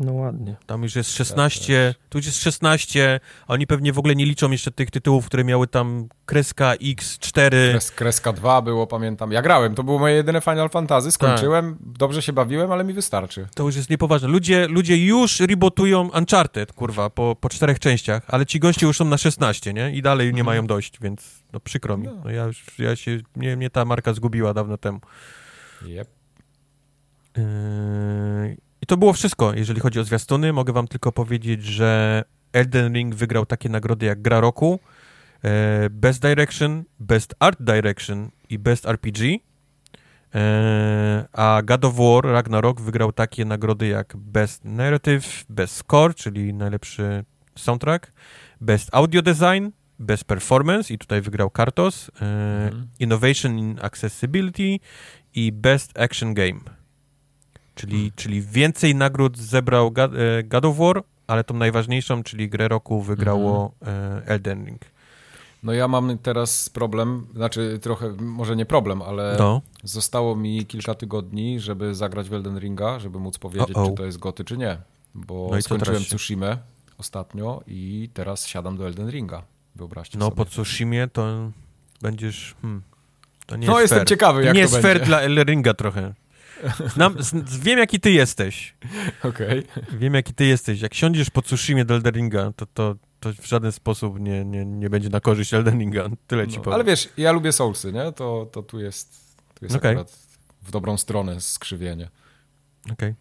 No 0.00 0.12
ładnie. 0.12 0.56
Tam 0.66 0.82
już 0.82 0.96
jest 0.96 1.10
16, 1.10 1.94
tu 2.08 2.18
już 2.18 2.26
jest 2.26 2.42
16, 2.42 3.20
a 3.46 3.52
oni 3.52 3.66
pewnie 3.66 3.92
w 3.92 3.98
ogóle 3.98 4.14
nie 4.14 4.26
liczą 4.26 4.50
jeszcze 4.50 4.70
tych 4.70 4.90
tytułów, 4.90 5.26
które 5.26 5.44
miały 5.44 5.66
tam 5.66 6.08
kreska 6.26 6.74
X4. 6.74 7.50
Kres, 7.50 7.90
kreska 7.90 8.32
2 8.32 8.62
było, 8.62 8.86
pamiętam. 8.86 9.32
Ja 9.32 9.42
grałem, 9.42 9.74
to 9.74 9.82
było 9.82 9.98
moje 9.98 10.14
jedyne 10.14 10.40
Final 10.40 10.68
Fantasy, 10.68 11.12
skończyłem, 11.12 11.76
tak. 11.78 11.98
dobrze 11.98 12.22
się 12.22 12.32
bawiłem, 12.32 12.72
ale 12.72 12.84
mi 12.84 12.92
wystarczy. 12.92 13.48
To 13.54 13.62
już 13.62 13.76
jest 13.76 13.90
niepoważne. 13.90 14.28
Ludzie, 14.28 14.68
ludzie 14.68 15.06
już 15.06 15.40
rebootują 15.40 16.10
Uncharted, 16.18 16.72
kurwa, 16.72 17.10
po, 17.10 17.36
po 17.40 17.48
czterech 17.48 17.78
częściach, 17.78 18.22
ale 18.28 18.46
ci 18.46 18.60
goście 18.60 18.86
już 18.86 18.96
są 18.96 19.04
na 19.04 19.18
16, 19.18 19.72
nie? 19.72 19.92
I 19.94 20.02
dalej 20.02 20.26
nie 20.26 20.30
mhm. 20.30 20.46
mają 20.46 20.66
dość, 20.66 21.00
więc 21.00 21.42
no 21.52 21.60
przykro 21.60 21.96
mi. 21.96 22.06
No. 22.06 22.14
no 22.24 22.30
ja 22.30 22.44
już, 22.44 22.64
ja 22.78 22.96
się, 22.96 23.18
mnie, 23.36 23.56
mnie 23.56 23.70
ta 23.70 23.84
marka 23.84 24.14
zgubiła 24.14 24.54
dawno 24.54 24.78
temu. 24.78 25.00
Yep. 25.82 26.08
Yy... 27.36 28.71
I 28.82 28.86
to 28.86 28.96
było 28.96 29.12
wszystko, 29.12 29.54
jeżeli 29.54 29.80
chodzi 29.80 30.00
o 30.00 30.04
zwiastuny. 30.04 30.52
Mogę 30.52 30.72
wam 30.72 30.88
tylko 30.88 31.12
powiedzieć, 31.12 31.64
że 31.64 32.24
Elden 32.52 32.94
Ring 32.94 33.14
wygrał 33.14 33.46
takie 33.46 33.68
nagrody 33.68 34.06
jak 34.06 34.22
Gra 34.22 34.40
Roku, 34.40 34.80
e, 35.44 35.90
Best 35.90 36.22
Direction, 36.22 36.84
Best 37.00 37.34
Art 37.38 37.58
Direction 37.62 38.30
i 38.48 38.58
Best 38.58 38.86
RPG. 38.86 39.38
E, 40.34 41.24
a 41.32 41.62
God 41.64 41.84
of 41.84 41.94
War 41.96 42.24
Ragnarok 42.24 42.80
wygrał 42.80 43.12
takie 43.12 43.44
nagrody 43.44 43.86
jak 43.86 44.16
Best 44.16 44.64
Narrative, 44.64 45.44
Best 45.48 45.76
Score, 45.76 46.14
czyli 46.14 46.54
najlepszy 46.54 47.24
soundtrack, 47.58 48.12
Best 48.60 48.88
Audio 48.92 49.22
Design, 49.22 49.68
Best 49.98 50.24
Performance 50.24 50.94
i 50.94 50.98
tutaj 50.98 51.20
wygrał 51.20 51.50
Kartos, 51.50 52.08
e, 52.08 52.24
mhm. 52.64 52.88
Innovation 52.98 53.58
in 53.58 53.78
Accessibility 53.82 54.78
i 55.34 55.52
Best 55.52 55.98
Action 55.98 56.34
Game. 56.34 56.81
Czyli, 57.74 57.96
hmm. 57.96 58.12
czyli 58.16 58.42
więcej 58.42 58.94
nagród 58.94 59.38
zebrał 59.38 59.90
God, 59.90 60.10
e, 60.14 60.42
God 60.42 60.64
of 60.64 60.76
War, 60.76 61.02
ale 61.26 61.44
tą 61.44 61.54
najważniejszą, 61.54 62.22
czyli 62.22 62.48
grę 62.48 62.68
roku 62.68 63.02
wygrało 63.02 63.72
hmm. 63.84 64.22
Elden 64.26 64.66
Ring. 64.66 64.80
No 65.62 65.72
ja 65.72 65.88
mam 65.88 66.18
teraz 66.18 66.68
problem, 66.68 67.26
znaczy 67.34 67.78
trochę, 67.82 68.12
może 68.18 68.56
nie 68.56 68.66
problem, 68.66 69.02
ale 69.02 69.36
no. 69.38 69.62
zostało 69.84 70.36
mi 70.36 70.66
kilka 70.66 70.94
tygodni, 70.94 71.60
żeby 71.60 71.94
zagrać 71.94 72.28
w 72.28 72.34
Elden 72.34 72.58
Ringa, 72.58 72.98
żeby 72.98 73.18
móc 73.18 73.38
powiedzieć, 73.38 73.76
czy 73.86 73.94
to 73.96 74.04
jest 74.04 74.18
goty, 74.18 74.44
czy 74.44 74.56
nie. 74.56 74.78
Bo 75.14 75.48
no 75.52 75.62
skończyłem 75.62 76.04
Tsushima 76.04 76.56
ostatnio 76.98 77.62
i 77.66 78.10
teraz 78.14 78.46
siadam 78.46 78.76
do 78.76 78.86
Elden 78.86 79.10
Ringa. 79.10 79.42
Wyobraźcie 79.74 80.18
no, 80.18 80.24
sobie. 80.24 80.36
No 80.38 80.44
po 80.44 80.50
Tsushimie 80.50 81.08
to 81.12 81.50
będziesz... 82.02 82.54
Hmm, 82.62 82.82
to 83.46 83.56
nie 83.56 83.66
no 83.66 83.80
jestem 83.80 83.98
fair. 83.98 84.08
ciekawy, 84.08 84.44
jak 84.44 84.54
nie 84.54 84.68
to 84.68 84.76
jest 84.76 84.82
fair 84.82 85.04
dla 85.04 85.20
Elden 85.20 85.46
Ringa 85.46 85.74
trochę. 85.74 86.14
Znam, 86.86 87.16
wiem, 87.60 87.78
jaki 87.78 88.00
ty 88.00 88.10
jesteś. 88.10 88.74
Okej. 89.22 89.58
Okay. 89.58 89.98
Wiem, 89.98 90.14
jaki 90.14 90.34
ty 90.34 90.46
jesteś. 90.46 90.80
Jak 90.80 90.94
siądziesz 90.94 91.30
po 91.30 91.42
Tsushimie 91.42 91.84
do 91.84 91.94
Elderinga, 91.94 92.52
to, 92.56 92.66
to, 92.66 92.94
to 93.20 93.32
w 93.32 93.46
żaden 93.46 93.72
sposób 93.72 94.20
nie, 94.20 94.44
nie, 94.44 94.64
nie 94.64 94.90
będzie 94.90 95.08
na 95.08 95.20
korzyść 95.20 95.54
Elderinga. 95.54 96.08
Tyle 96.26 96.48
ci 96.48 96.56
no, 96.56 96.62
powiem. 96.62 96.74
Ale 96.74 96.84
wiesz, 96.84 97.08
ja 97.16 97.32
lubię 97.32 97.52
Soulsy, 97.52 97.92
nie? 97.92 98.12
To, 98.12 98.48
to 98.52 98.62
tu 98.62 98.80
jest, 98.80 99.36
tu 99.54 99.64
jest 99.64 99.76
okay. 99.76 99.90
akurat 99.90 100.18
w 100.62 100.70
dobrą 100.70 100.96
stronę 100.96 101.40
skrzywienie. 101.40 102.08
Okej. 102.84 102.94
Okay. 102.94 103.14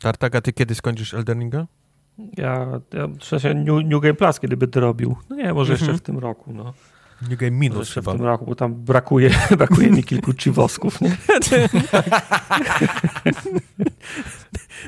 Tartak, 0.00 0.34
a 0.34 0.40
ty 0.40 0.52
kiedy 0.52 0.74
skończysz 0.74 1.14
Elderinga? 1.14 1.66
Ja, 2.36 2.80
ja 2.92 3.06
w 3.06 3.24
sensie 3.24 3.54
New, 3.54 3.84
New 3.84 4.02
Game 4.02 4.14
Plus, 4.14 4.40
kiedy 4.40 4.56
by 4.56 4.68
to 4.68 4.80
robił. 4.80 5.16
No 5.30 5.36
nie, 5.36 5.54
może 5.54 5.72
jeszcze 5.72 5.84
mhm. 5.84 5.98
w 5.98 6.02
tym 6.02 6.18
roku, 6.18 6.52
no. 6.52 6.74
New 7.30 7.38
Game 7.38 7.50
Minus 7.50 7.94
chyba. 7.94 8.12
w 8.12 8.16
tym 8.16 8.26
roku, 8.26 8.46
bo 8.46 8.54
tam 8.54 8.74
brakuje, 8.74 9.30
brakuje 9.58 9.90
mi 9.90 10.04
kilku 10.04 10.32
chiwosków, 10.32 11.00
nie? 11.00 11.16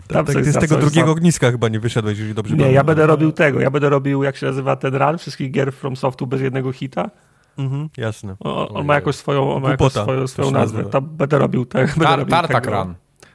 tam 0.09 0.27
tak, 0.27 0.44
z 0.44 0.59
tego 0.61 0.77
drugiego 0.77 1.11
ogniska 1.11 1.51
chyba 1.51 1.69
nie 1.69 1.81
wyszedłeś, 1.81 2.19
jeżeli 2.19 2.35
dobrze 2.35 2.55
Nie, 2.55 2.59
pamiętam. 2.59 2.74
ja 2.74 2.85
będę 2.85 3.06
robił 3.06 3.32
tego, 3.32 3.61
ja 3.61 3.70
będę 3.70 3.89
robił, 3.89 4.23
jak 4.23 4.36
się 4.36 4.47
nazywa 4.47 4.77
ten 4.77 4.94
run 4.94 5.19
wszystkich 5.19 5.51
gier 5.51 5.73
From 5.73 5.97
Softu 5.97 6.27
bez 6.27 6.40
jednego 6.40 6.73
hita. 6.73 7.11
Mhm, 7.59 7.89
jasne. 7.97 8.36
On, 8.40 8.77
on 8.77 8.86
ma 8.86 8.94
jakąś 8.94 9.16
swoją, 9.16 9.55
on 9.55 9.62
ma 9.62 9.70
jakąś 9.70 9.93
swoją, 9.93 10.27
swoją 10.27 10.51
nazwę. 10.51 10.85
Tam 10.85 11.05
będę 11.05 11.39
robił, 11.39 11.66
te, 11.66 11.78
będę 11.78 12.05
Tar, 12.05 12.19
robił 12.19 12.31
Tartak 12.31 12.66
Run. 12.66 12.94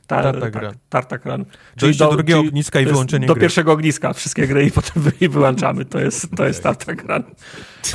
Ta, 0.09 0.23
Tartak, 0.89 1.23
tak. 1.23 1.41
Czyli 1.75 1.97
do, 1.97 2.05
do 2.09 2.15
drugiego 2.15 2.39
ogniska 2.39 2.79
i 2.79 2.85
wyłączenie 2.85 3.27
Do 3.27 3.33
gry. 3.33 3.41
pierwszego 3.41 3.71
ogniska 3.71 4.13
wszystkie 4.13 4.47
gry 4.47 4.65
i 4.65 4.71
potem 4.81 5.03
wy, 5.03 5.29
wyłączamy. 5.29 5.85
To 5.85 5.99
jest, 5.99 6.27
to 6.37 6.47
jest 6.47 6.63
Tartak 6.63 7.03
Run. 7.09 7.23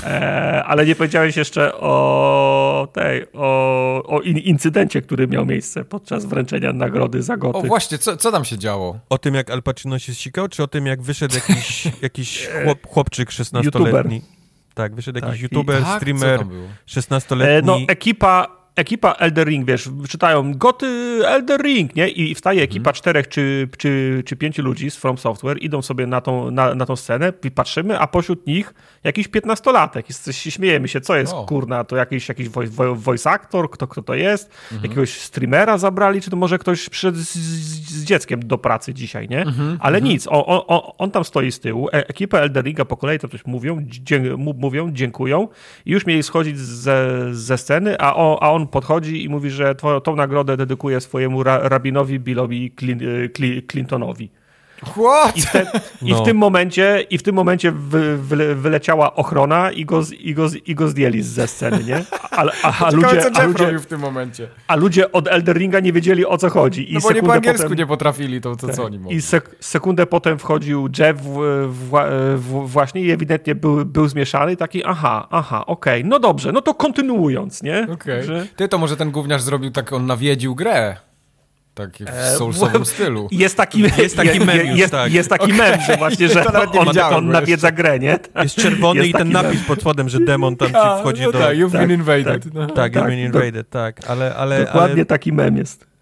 E, 0.05 0.65
ale 0.65 0.87
nie 0.87 0.95
powiedziałeś 0.95 1.37
jeszcze 1.37 1.75
o 1.75 2.89
tej, 2.93 3.27
o, 3.33 4.03
o 4.07 4.21
in, 4.21 4.39
incydencie, 4.39 5.03
który 5.03 5.29
miał 5.29 5.47
miejsce 5.47 5.85
podczas 5.85 6.25
wręczenia 6.25 6.73
nagrody 6.73 7.23
za 7.23 7.37
goty. 7.37 7.59
O 7.59 7.63
właśnie, 7.63 7.99
co, 7.99 8.17
co 8.17 8.33
tam 8.33 8.45
się 8.45 8.59
działo? 8.59 8.99
O 9.09 9.19
tym, 9.19 9.35
jak 9.35 9.51
Al 9.51 9.63
Pacino 9.63 9.99
się 9.99 10.15
ścigał, 10.15 10.49
czy 10.49 10.63
o 10.63 10.67
tym, 10.67 10.87
jak 10.87 11.03
wyszedł 11.03 11.35
jakiś, 11.35 11.89
jakiś 12.03 12.49
chłop, 12.65 12.87
chłopczyk 12.87 13.29
16-letni? 13.29 14.23
Tak, 14.75 14.95
wyszedł 14.95 15.21
tak. 15.21 15.29
jakiś 15.29 15.43
youtuber, 15.43 15.81
I, 15.81 15.85
tak, 15.85 15.97
streamer, 15.97 16.41
16-letni. 16.89 17.47
E, 17.47 17.63
no, 17.63 17.79
ekipa 17.89 18.64
ekipa 18.77 19.13
Elder 19.13 19.49
Ring, 19.49 19.67
wiesz, 19.67 19.91
czytają 20.09 20.55
goty 20.55 20.87
Elder 21.27 21.61
Ring, 21.61 21.97
nie? 21.97 22.09
I 22.09 22.35
wstaje 22.35 22.61
mhm. 22.61 22.71
ekipa 22.71 22.93
czterech 22.93 23.29
czy, 23.29 23.69
czy, 23.79 24.23
czy 24.27 24.37
pięciu 24.37 24.63
ludzi 24.63 24.91
z 24.91 24.97
From 24.97 25.19
Software, 25.19 25.59
idą 25.59 25.83
sobie 25.83 26.07
na 26.07 26.21
tą, 26.21 26.51
na, 26.51 26.75
na 26.75 26.87
tą 26.87 26.97
scenę 26.97 27.33
i 27.45 27.51
patrzymy, 27.51 27.99
a 27.99 28.07
pośród 28.07 28.47
nich 28.47 28.75
jakiś 29.05 29.29
piętnastolatek. 29.29 30.07
Śmiejemy 30.31 30.89
się, 30.89 31.01
co 31.01 31.17
jest, 31.17 31.33
o. 31.33 31.45
kurna, 31.45 31.85
to 31.85 31.97
jakiś, 31.97 32.29
jakiś 32.29 32.49
voice, 32.49 32.95
voice 32.95 33.31
actor, 33.31 33.71
kto, 33.71 33.87
kto 33.87 34.03
to 34.03 34.15
jest? 34.15 34.51
Mhm. 34.63 34.83
Jakiegoś 34.83 35.11
streamera 35.11 35.79
zabrali, 35.79 36.21
czy 36.21 36.31
to 36.31 36.37
może 36.37 36.59
ktoś 36.59 36.89
przyszedł 36.89 37.19
z, 37.19 37.33
z, 37.33 38.05
dzieckiem 38.05 38.41
do 38.47 38.59
pracy 38.59 38.95
dzisiaj, 38.95 39.29
nie? 39.29 39.43
Mhm. 39.43 39.79
Ale 39.81 39.99
mhm. 39.99 40.13
nic, 40.13 40.27
on, 40.27 40.43
on, 40.47 40.81
on, 40.99 41.11
tam 41.11 41.25
stoi 41.25 41.53
z 41.53 41.61
tyłu, 41.61 41.89
e, 41.89 42.09
ekipa 42.09 42.39
Elder 42.39 42.65
Ringa 42.65 42.85
po 42.85 42.97
kolei 42.97 43.19
to 43.19 43.29
coś 43.29 43.47
mówią, 43.47 43.79
dzie, 43.83 44.21
mówią, 44.37 44.93
dziękują 44.93 45.49
i 45.87 45.91
już 45.91 46.07
mieli 46.07 46.23
schodzić 46.23 46.59
ze, 46.59 47.29
ze 47.33 47.59
sceny, 47.59 47.99
a, 47.99 48.17
o, 48.17 48.43
a 48.43 48.51
on 48.51 48.64
podchodzi 48.67 49.25
i 49.25 49.29
mówi, 49.29 49.51
że 49.51 49.75
to, 49.75 50.01
tą 50.01 50.17
nagrodę 50.17 50.57
dedykuje 50.57 51.01
swojemu 51.01 51.43
ra, 51.43 51.69
rabinowi 51.69 52.21
Billowi 52.21 52.73
Clintonowi. 53.69 54.31
What? 54.89 55.37
I, 55.37 55.41
w, 55.41 55.51
te, 55.51 55.67
no. 56.03 56.09
I 56.09 56.15
w 56.15 56.25
tym 56.25 56.37
momencie, 56.37 57.07
i 57.11 57.19
w 57.19 57.23
tym 57.23 57.35
momencie 57.35 57.73
wy, 57.73 58.19
wy, 58.19 58.55
wyleciała 58.55 59.15
ochrona 59.15 59.71
i 59.71 59.85
go, 59.85 60.03
i, 60.21 60.35
go, 60.35 60.47
i 60.67 60.75
go 60.75 60.89
zdjęli 60.89 61.23
ze 61.23 61.47
sceny, 61.47 61.85
nie? 61.85 62.05
A, 62.31 62.45
a, 62.63 62.87
a 62.87 62.91
ludzie, 62.91 63.23
co 63.23 63.41
a 63.41 63.43
ludzie, 63.45 63.79
w 63.79 63.87
tym 63.87 64.01
momencie. 64.01 64.49
A 64.69 64.77
ludzie 64.77 65.13
od 65.13 65.29
Elder 65.29 65.57
Ringa 65.57 65.81
nie 65.81 65.93
wiedzieli 65.93 66.27
o 66.27 66.39
co 66.39 66.51
chodzi. 66.51 66.93
I 66.93 66.95
no 66.95 67.01
bo 67.01 67.13
nie 67.13 67.23
po 67.23 67.33
angielsku 67.33 67.63
potem, 67.63 67.79
nie 67.79 67.87
potrafili, 67.87 68.41
to, 68.41 68.57
to 68.57 68.67
co 68.67 68.73
tak. 68.73 68.87
oni 68.87 68.99
mogli. 68.99 69.17
I 69.17 69.23
sek, 69.23 69.57
sekundę 69.61 70.07
potem 70.07 70.39
wchodził 70.39 70.89
Jeff 70.99 71.21
w, 71.21 71.69
w, 71.69 71.91
w, 72.37 72.69
właśnie 72.69 73.03
i 73.03 73.11
ewidentnie 73.11 73.55
był, 73.55 73.85
był 73.85 74.09
zmieszany 74.09 74.53
i 74.53 74.57
taki 74.57 74.85
aha, 74.85 75.29
aha, 75.31 75.67
okej, 75.67 76.01
okay, 76.01 76.11
no 76.11 76.19
dobrze, 76.19 76.53
no 76.53 76.63
to 76.63 76.75
kontynuując, 76.75 77.63
nie? 77.63 77.87
Okej. 77.93 78.25
Okay. 78.25 78.47
Ty 78.57 78.69
to 78.69 78.79
może 78.79 78.97
ten 78.97 79.11
gówniarz 79.11 79.43
zrobił 79.43 79.71
tak, 79.71 79.93
on 79.93 80.07
nawiedził 80.07 80.55
grę. 80.55 80.97
Tak 81.75 81.91
w 81.99 82.09
e, 82.09 82.37
soulsowym 82.37 82.85
stylu. 82.85 83.29
Jest 83.31 83.57
taki, 83.57 83.81
jest 83.99 84.17
taki 84.17 84.41
mem 84.41 84.67
już, 84.67 84.79
jest, 84.79 84.93
tak. 84.93 85.13
jest 85.13 85.29
taki 85.29 85.45
okay. 85.45 85.57
mem, 85.57 85.81
że 85.81 85.97
właśnie, 85.97 86.29
że 86.29 86.45
on, 86.79 86.99
on 86.99 87.29
nawiedza 87.29 87.73
grę, 87.73 87.99
nie? 87.99 88.19
Jest 88.43 88.57
czerwony 88.57 89.01
jest 89.01 89.11
i 89.11 89.13
ten 89.13 89.33
napis 89.33 89.55
mem. 89.55 89.65
pod 89.65 89.81
spodem, 89.81 90.09
że 90.09 90.21
demon 90.21 90.57
tam 90.57 90.69
ci 90.69 91.01
wchodzi 91.01 91.23
no 91.23 91.33
do... 91.33 91.39
Tak, 91.39 91.57
you've 91.57 91.73
tak, 91.73 91.81
been 91.81 92.01
invaded. 92.01 92.45
Tak, 92.45 92.55
no. 92.55 92.67
tak, 92.67 92.93
you've 92.93 93.07
been 93.07 93.19
invaded, 93.19 93.71
tak. 93.71 94.11
Ale, 94.11 94.35
ale, 94.35 94.65
Dokładnie 94.65 94.95
ale... 94.95 95.05
taki 95.05 95.33
mem 95.33 95.57
jest 95.57 95.94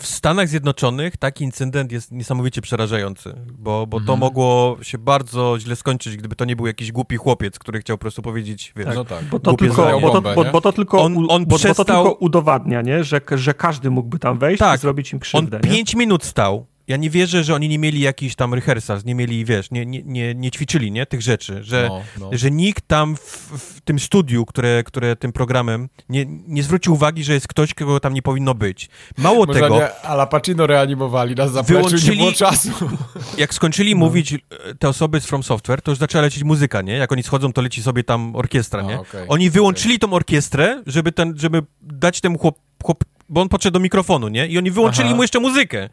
w 0.00 0.06
Stanach 0.06 0.48
Zjednoczonych 0.48 1.16
taki 1.16 1.44
incydent 1.44 1.92
jest 1.92 2.12
niesamowicie 2.12 2.62
przerażający, 2.62 3.34
bo, 3.58 3.86
bo 3.86 3.96
mhm. 3.96 4.06
to 4.06 4.16
mogło 4.16 4.76
się 4.82 4.98
bardzo 4.98 5.56
źle 5.58 5.76
skończyć, 5.76 6.16
gdyby 6.16 6.36
to 6.36 6.44
nie 6.44 6.56
był 6.56 6.66
jakiś 6.66 6.92
głupi 6.92 7.16
chłopiec, 7.16 7.58
który 7.58 7.80
chciał 7.80 7.98
po 7.98 8.00
prostu 8.00 8.22
powiedzieć, 8.22 8.72
wiesz, 8.76 8.86
tak, 8.86 8.94
no 8.94 9.04
tak. 9.04 9.24
bo, 9.24 9.40
to 9.40 9.54
tylko, 9.54 10.00
bo, 10.00 10.10
to, 10.10 10.22
bo, 10.22 10.44
bo 10.44 10.60
to 10.60 10.72
tylko, 10.72 11.02
on, 11.02 11.26
on 11.28 11.46
bo, 11.46 11.56
przestał... 11.56 11.84
bo 11.84 11.92
to 11.92 12.02
tylko 12.02 12.12
udowadnia, 12.12 12.82
nie? 12.82 13.04
Że, 13.04 13.20
że 13.30 13.54
każdy 13.54 13.90
mógłby 13.90 14.18
tam 14.18 14.38
wejść 14.38 14.58
tak, 14.58 14.78
i 14.78 14.80
zrobić 14.80 15.12
im 15.12 15.18
krzywdę. 15.18 15.56
On 15.56 15.62
pięć 15.62 15.94
minut 15.94 16.24
stał 16.24 16.66
ja 16.90 16.96
nie 16.96 17.10
wierzę, 17.10 17.44
że 17.44 17.54
oni 17.54 17.68
nie 17.68 17.78
mieli 17.78 18.00
jakichś 18.00 18.34
tam 18.34 18.54
rehearsals, 18.54 19.04
nie 19.04 19.14
mieli, 19.14 19.44
wiesz, 19.44 19.70
nie, 19.70 19.86
nie, 19.86 20.02
nie, 20.02 20.34
nie 20.34 20.50
ćwiczyli, 20.50 20.92
nie, 20.92 21.06
tych 21.06 21.22
rzeczy, 21.22 21.64
że, 21.64 21.88
no, 21.88 22.02
no. 22.20 22.30
że 22.32 22.50
nikt 22.50 22.88
tam 22.88 23.16
w, 23.16 23.20
w, 23.20 23.80
tym 23.80 23.98
studiu, 23.98 24.46
które, 24.46 24.84
które 24.84 25.16
tym 25.16 25.32
programem, 25.32 25.88
nie, 26.08 26.26
nie 26.28 26.62
zwrócił 26.62 26.92
uwagi, 26.92 27.24
że 27.24 27.34
jest 27.34 27.48
ktoś, 27.48 27.74
kogo 27.74 28.00
tam 28.00 28.14
nie 28.14 28.22
powinno 28.22 28.54
być. 28.54 28.88
Mało 29.18 29.46
Może 29.46 29.60
tego... 29.60 29.76
Nie, 29.76 30.00
Ala 30.00 30.26
Pacino 30.26 30.66
reanimowali, 30.66 31.34
nas 31.34 31.52
zapleczu, 31.52 32.10
nie 32.10 32.16
było 32.16 32.32
czasu. 32.32 32.70
Jak 33.38 33.54
skończyli 33.54 33.94
no. 33.94 33.98
mówić 33.98 34.32
e, 34.32 34.38
te 34.78 34.88
osoby 34.88 35.20
z 35.20 35.26
From 35.26 35.42
Software, 35.42 35.82
to 35.82 35.90
już 35.90 35.98
zaczęła 35.98 36.22
lecieć 36.22 36.44
muzyka, 36.44 36.82
nie? 36.82 36.92
Jak 36.92 37.12
oni 37.12 37.22
schodzą, 37.22 37.52
to 37.52 37.62
leci 37.62 37.82
sobie 37.82 38.04
tam 38.04 38.36
orkiestra, 38.36 38.82
nie? 38.82 38.96
A, 38.96 39.00
okay, 39.00 39.26
oni 39.28 39.50
wyłączyli 39.50 39.94
okay. 39.94 40.08
tą 40.08 40.16
orkiestrę, 40.16 40.82
żeby, 40.86 41.12
ten, 41.12 41.38
żeby 41.38 41.62
dać 41.82 42.20
temu 42.20 42.38
chłop, 42.38 42.58
chłop, 42.84 43.04
bo 43.28 43.40
on 43.40 43.48
podszedł 43.48 43.72
do 43.72 43.80
mikrofonu, 43.80 44.28
nie? 44.28 44.46
I 44.46 44.58
oni 44.58 44.70
wyłączyli 44.70 45.08
Aha. 45.08 45.16
mu 45.16 45.22
jeszcze 45.22 45.40
muzykę. 45.40 45.88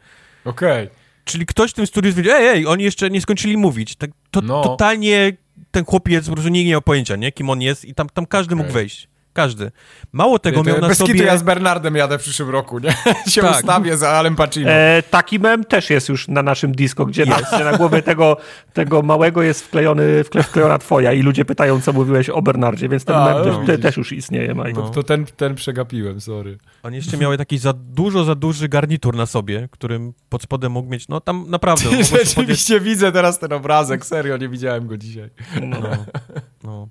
Okej. 0.48 0.84
Okay. 0.84 0.96
Czyli 1.24 1.46
ktoś 1.46 1.70
w 1.70 1.74
tym 1.74 1.86
studiu 1.86 2.10
stwierdził, 2.10 2.34
ej, 2.34 2.48
ej, 2.48 2.66
oni 2.66 2.84
jeszcze 2.84 3.10
nie 3.10 3.20
skończyli 3.20 3.56
mówić. 3.56 3.96
Tak, 3.96 4.10
to 4.30 4.40
no. 4.40 4.62
totalnie 4.62 5.32
ten 5.70 5.84
chłopiec 5.84 6.28
po 6.28 6.32
prostu 6.32 6.48
nie 6.48 6.66
miał 6.66 6.82
pojęcia, 6.82 7.16
nie? 7.16 7.32
Kim 7.32 7.50
on 7.50 7.62
jest 7.62 7.84
i 7.84 7.94
tam, 7.94 8.08
tam 8.08 8.26
każdy 8.26 8.54
okay. 8.54 8.64
mógł 8.64 8.74
wejść. 8.74 9.08
Każdy. 9.38 9.70
Mało 10.12 10.38
tego 10.38 10.62
miał 10.62 10.80
na 10.80 10.88
bez 10.88 10.98
sobie... 10.98 11.24
ja 11.24 11.36
z 11.36 11.42
Bernardem 11.42 11.96
jadę 11.96 12.18
w 12.18 12.22
przyszłym 12.22 12.50
roku, 12.50 12.78
nie? 12.78 12.90
się 13.32 13.42
tak. 13.42 13.56
ustawię 13.56 13.96
za 13.96 14.08
Alem 14.10 14.36
Pacino. 14.36 14.70
E, 14.70 15.02
taki 15.10 15.38
mem 15.38 15.64
też 15.64 15.90
jest 15.90 16.08
już 16.08 16.28
na 16.28 16.42
naszym 16.42 16.72
disco, 16.72 17.06
gdzie 17.06 17.26
na, 17.26 17.36
na 17.64 17.76
głowie 17.76 18.02
tego, 18.02 18.36
tego 18.72 19.02
małego 19.02 19.42
jest 19.42 19.64
wklejony, 19.64 20.24
wkle, 20.24 20.42
wklejona 20.42 20.78
twoja 20.78 21.12
i 21.12 21.22
ludzie 21.22 21.44
pytają, 21.44 21.80
co 21.80 21.92
mówiłeś 21.92 22.30
o 22.30 22.42
Bernardzie, 22.42 22.88
więc 22.88 23.04
ten 23.04 23.16
A, 23.16 23.24
mem 23.24 23.46
no, 23.46 23.66
też, 23.66 23.80
też, 23.80 23.96
już 23.96 24.12
istnieje, 24.12 24.54
Mike. 24.54 24.72
No. 24.72 24.90
To 24.90 25.02
ten, 25.02 25.26
ten 25.26 25.54
przegapiłem, 25.54 26.20
sorry. 26.20 26.58
Oni 26.82 26.96
jeszcze 26.96 27.16
miały 27.16 27.38
taki 27.38 27.58
za 27.58 27.72
dużo, 27.72 28.24
za 28.24 28.34
duży 28.34 28.68
garnitur 28.68 29.16
na 29.16 29.26
sobie, 29.26 29.68
którym 29.70 30.12
pod 30.28 30.42
spodem 30.42 30.72
mógł 30.72 30.90
mieć, 30.90 31.08
no 31.08 31.20
tam 31.20 31.44
naprawdę... 31.48 31.84
Rzeczywiście 32.04 32.74
podjąć... 32.74 32.90
widzę 32.90 33.12
teraz 33.12 33.38
ten 33.38 33.52
obrazek, 33.52 34.06
serio, 34.06 34.36
nie 34.36 34.48
widziałem 34.48 34.86
go 34.86 34.96
dzisiaj. 34.96 35.30
No, 35.62 35.78
no. 36.64 36.88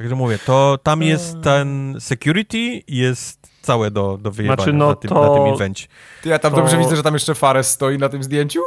Także 0.00 0.14
mówię, 0.14 0.38
to 0.46 0.78
tam 0.82 1.02
jest 1.02 1.34
eee. 1.34 1.42
ten 1.42 1.96
security 1.98 2.82
jest 2.88 3.50
całe 3.62 3.90
do, 3.90 4.18
do 4.22 4.30
wyjebania 4.30 4.56
znaczy, 4.56 4.72
no 4.72 4.88
na, 4.88 4.94
tym, 4.94 5.08
to... 5.08 5.28
na 5.28 5.34
tym 5.34 5.54
evencie. 5.54 5.86
Ja 6.24 6.38
tam 6.38 6.50
to... 6.50 6.56
dobrze 6.56 6.78
widzę, 6.78 6.96
że 6.96 7.02
tam 7.02 7.14
jeszcze 7.14 7.34
Fares 7.34 7.70
stoi 7.70 7.98
na 7.98 8.08
tym 8.08 8.22
zdjęciu? 8.22 8.60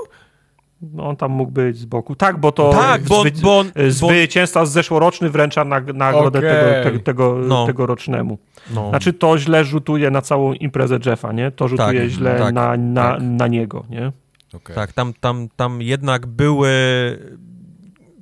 No 0.81 1.09
on 1.09 1.15
tam 1.15 1.31
mógł 1.31 1.51
być 1.51 1.77
z 1.77 1.85
boku. 1.85 2.15
Tak, 2.15 2.39
bo 2.39 2.51
to 2.51 2.71
tak, 2.71 3.03
bo, 3.03 3.21
zwy... 3.21 3.31
bo, 3.41 3.59
on, 3.59 3.71
zwycięzca 3.89 4.65
zeszłoroczny 4.65 5.29
wręcza 5.29 5.65
nagrodę 5.93 6.39
okay. 6.39 6.51
tego, 6.51 6.97
te, 6.97 7.03
tego, 7.03 7.35
no. 7.47 7.65
tegorocznemu. 7.65 8.37
No. 8.73 8.89
Znaczy 8.89 9.13
to 9.13 9.37
źle 9.37 9.65
rzutuje 9.65 10.11
na 10.11 10.21
całą 10.21 10.53
imprezę 10.53 10.99
Jeffa, 11.05 11.31
nie? 11.31 11.51
To 11.51 11.67
rzutuje 11.67 12.01
tak, 12.01 12.09
źle 12.09 12.35
tak, 12.39 12.53
na, 12.53 12.77
na, 12.77 13.13
tak. 13.13 13.21
na 13.21 13.47
niego, 13.47 13.83
nie? 13.89 14.11
Okay. 14.53 14.75
Tak, 14.75 14.93
tam, 14.93 15.13
tam, 15.19 15.47
tam 15.55 15.81
jednak 15.81 16.25
były 16.27 16.69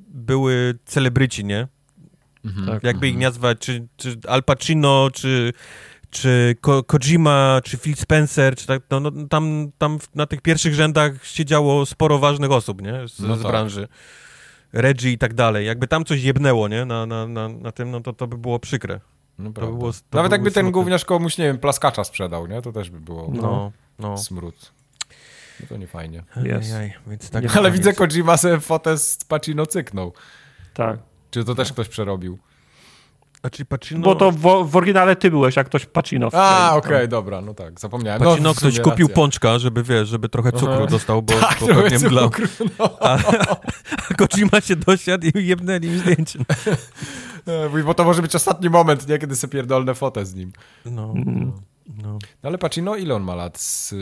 były 0.08 0.80
celebryci, 0.86 1.46
nie? 1.46 1.68
Mhm. 2.46 2.68
Tak. 2.68 2.84
Jakby 2.84 3.08
ich 3.08 3.16
mhm. 3.16 3.32
nazwać, 3.32 3.60
czy, 3.60 3.88
czy 3.98 4.16
Al 4.28 4.44
Pacino, 4.44 5.10
czy, 5.14 5.54
czy 6.10 6.56
Ko 6.62 6.84
Kojima, 6.84 7.62
czy 7.64 7.78
Phil 7.78 7.96
Spencer, 7.96 8.56
czy 8.56 8.68
tak, 8.68 8.82
no, 8.90 9.00
no, 9.00 9.12
tam, 9.30 9.72
tam 9.78 10.00
na 10.16 10.26
tych 10.26 10.42
pierwszych 10.42 10.74
rzędach 10.74 11.26
siedziało 11.26 11.86
sporo 11.86 12.20
ważnych 12.20 12.52
osób, 12.52 12.82
nie, 12.82 13.08
z, 13.08 13.20
no 13.20 13.36
z 13.36 13.42
tak. 13.42 13.52
branży. 13.52 13.88
Reggie 14.74 15.12
i 15.12 15.18
tak 15.18 15.34
dalej. 15.34 15.66
Jakby 15.66 15.88
tam 15.88 16.06
coś 16.06 16.24
jebnęło, 16.24 16.68
nie, 16.68 16.86
na, 16.86 17.06
na, 17.06 17.28
na, 17.28 17.50
na 17.50 17.72
tym, 17.72 17.92
no 17.92 18.02
to, 18.02 18.14
to 18.14 18.28
by 18.28 18.38
było 18.38 18.60
przykre. 18.60 19.00
No 19.40 19.52
to 19.54 19.62
by 19.62 19.78
było, 19.78 19.92
to 19.94 20.00
Nawet 20.18 20.32
jakby 20.32 20.52
ten 20.52 20.72
gówniarz 20.72 21.06
komuś, 21.06 21.38
nie 21.38 21.46
wiem, 21.46 21.58
plaskacza 21.58 22.04
sprzedał, 22.04 22.48
nie, 22.48 22.62
to 22.62 22.72
też 22.72 22.90
by 22.90 23.00
było 23.00 23.32
no, 23.34 23.72
no. 24.00 24.18
smród. 24.18 24.72
No 25.60 25.68
to 25.70 25.78
nie 25.78 25.88
fajnie. 25.88 26.24
Yes. 26.38 26.74
więc 27.08 27.30
tak 27.30 27.58
Ale 27.58 27.72
widzę, 27.72 27.94
Kojima 27.94 28.38
sobie 28.38 28.60
fotę 28.60 28.98
z 28.98 29.18
Pacino 29.28 29.66
cyknął. 29.66 30.14
Tak. 30.74 31.00
Czy 31.32 31.44
to 31.44 31.56
też 31.56 31.74
ktoś 31.74 31.88
przerobił? 31.88 32.38
A 33.44 33.50
czy 33.50 33.66
Pacino... 33.66 34.02
Bo 34.02 34.16
to 34.16 34.32
w, 34.32 34.70
w 34.70 34.76
oryginale 34.76 35.16
ty 35.16 35.32
byłeś, 35.32 35.56
jak 35.56 35.68
ktoś 35.68 35.86
Pacino. 35.86 36.30
A, 36.34 36.76
okej, 36.76 36.96
okay, 36.96 37.08
dobra, 37.08 37.42
no 37.42 37.54
tak, 37.54 37.80
zapomniałem. 37.80 38.22
Pacino 38.22 38.50
no, 38.50 38.56
ktoś 38.56 38.80
kupił 38.80 39.08
racja. 39.08 39.16
pączka, 39.16 39.60
żeby, 39.60 39.84
wiesz, 39.84 40.10
żeby 40.10 40.30
trochę 40.30 40.52
cukru 40.52 40.74
Aha. 40.74 40.86
dostał, 40.86 41.22
bo, 41.22 41.34
tak, 41.34 41.60
bo 41.60 41.68
pewnie 41.68 42.00
mdlał. 42.00 42.30
No. 42.80 42.98
A, 43.00 43.18
a 44.10 44.14
Kojima 44.14 44.62
się 44.62 44.76
dosiadł 44.76 45.28
i 45.28 45.48
jebnęli 45.48 45.88
im 45.88 46.00
zdjęcie. 46.00 46.40
bo 47.86 47.94
to 47.94 48.04
może 48.04 48.22
być 48.22 48.36
ostatni 48.36 48.70
moment, 48.70 49.08
nie? 49.08 49.18
Kiedy 49.18 49.36
sobie 49.36 49.52
pierdolne 49.52 49.96
fotę 49.96 50.26
z 50.26 50.36
nim. 50.36 50.52
No, 50.86 51.14
mm. 51.16 51.52
no, 51.88 51.94
no. 52.04 52.20
no 52.44 52.50
ale 52.50 52.58
Pacino 52.58 52.96
ile 52.96 53.16
on 53.16 53.24
ma 53.24 53.36
lat? 53.36 53.60
Z... 53.60 53.94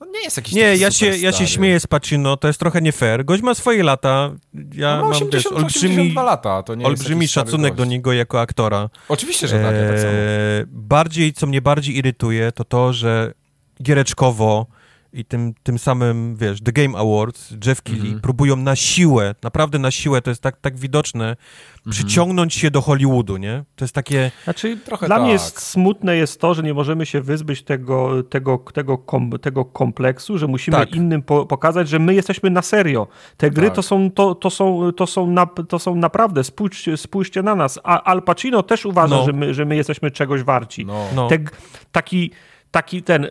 No 0.00 0.06
nie 0.06 0.20
jest 0.22 0.36
jakiś 0.36 0.54
Nie, 0.54 0.76
ja 0.76 0.90
się, 0.90 1.06
ja 1.06 1.32
się 1.32 1.46
śmieję 1.46 1.80
z 1.80 1.86
Pacino, 1.86 2.36
to 2.36 2.48
jest 2.48 2.60
trochę 2.60 2.82
nie 2.82 2.92
fair. 2.92 3.24
Gość 3.24 3.42
ma 3.42 3.54
swoje 3.54 3.82
lata. 3.82 4.30
Ja 4.74 4.96
no, 4.96 5.02
mam 5.02 5.10
80, 5.10 5.32
wiesz, 5.32 5.46
olbrzymi, 5.46 6.14
lata, 6.14 6.62
to 6.62 6.74
nie 6.74 6.86
olbrzymi 6.86 7.28
szacunek 7.28 7.74
do 7.74 7.84
niego 7.84 8.12
jako 8.12 8.40
aktora. 8.40 8.90
Oczywiście, 9.08 9.48
że 9.48 9.62
tak, 9.62 9.74
ja 9.74 9.88
tak 9.88 9.98
samo. 9.98 10.12
E, 10.12 10.64
bardziej, 10.66 11.32
co 11.32 11.46
mnie 11.46 11.62
bardziej 11.62 11.96
irytuje, 11.96 12.52
to 12.52 12.64
to, 12.64 12.92
że 12.92 13.34
giereczkowo 13.82 14.66
i 15.12 15.24
tym, 15.24 15.54
tym 15.62 15.78
samym, 15.78 16.36
wiesz, 16.36 16.60
The 16.60 16.72
Game 16.72 16.98
Awards, 16.98 17.54
Jeff 17.66 17.82
Keighley 17.82 18.08
mm 18.08 18.18
-hmm. 18.18 18.22
próbują 18.22 18.56
na 18.56 18.76
siłę, 18.76 19.34
naprawdę 19.42 19.78
na 19.78 19.90
siłę, 19.90 20.22
to 20.22 20.30
jest 20.30 20.42
tak, 20.42 20.60
tak 20.60 20.78
widoczne, 20.78 21.24
mm 21.24 21.36
-hmm. 21.36 21.90
przyciągnąć 21.90 22.54
się 22.54 22.70
do 22.70 22.80
Hollywoodu, 22.80 23.36
nie? 23.36 23.64
To 23.76 23.84
jest 23.84 23.94
takie... 23.94 24.30
Znaczy, 24.44 24.76
trochę 24.76 25.06
Dla 25.06 25.16
tak. 25.16 25.22
mnie 25.22 25.32
jest 25.32 25.60
smutne 25.60 26.16
jest 26.16 26.40
to, 26.40 26.54
że 26.54 26.62
nie 26.62 26.74
możemy 26.74 27.06
się 27.06 27.20
wyzbyć 27.20 27.62
tego, 27.62 28.22
tego, 28.22 28.58
tego, 28.74 28.98
kom, 28.98 29.30
tego 29.30 29.64
kompleksu, 29.64 30.38
że 30.38 30.46
musimy 30.46 30.76
tak. 30.76 30.94
innym 30.94 31.22
po, 31.22 31.46
pokazać, 31.46 31.88
że 31.88 31.98
my 31.98 32.14
jesteśmy 32.14 32.50
na 32.50 32.62
serio. 32.62 33.06
Te 33.36 33.50
gry 33.50 33.66
tak. 33.66 33.76
to, 33.76 33.82
są, 33.82 34.10
to, 34.10 34.34
to, 34.34 34.50
są, 34.50 34.92
to, 34.96 35.06
są 35.06 35.26
na, 35.26 35.46
to 35.46 35.78
są 35.78 35.94
naprawdę, 35.94 36.44
spójrzcie, 36.44 36.96
spójrzcie 36.96 37.42
na 37.42 37.54
nas. 37.54 37.78
A 37.84 38.02
Al 38.02 38.22
Pacino 38.22 38.62
też 38.62 38.86
uważa, 38.86 39.16
no. 39.16 39.24
że, 39.24 39.32
my, 39.32 39.54
że 39.54 39.64
my 39.64 39.76
jesteśmy 39.76 40.10
czegoś 40.10 40.42
warci. 40.42 40.86
No. 40.86 41.04
no. 41.14 41.28
Te, 41.28 41.38
taki 41.92 42.30
taki 42.70 43.02
ten 43.02 43.24
y, 43.24 43.28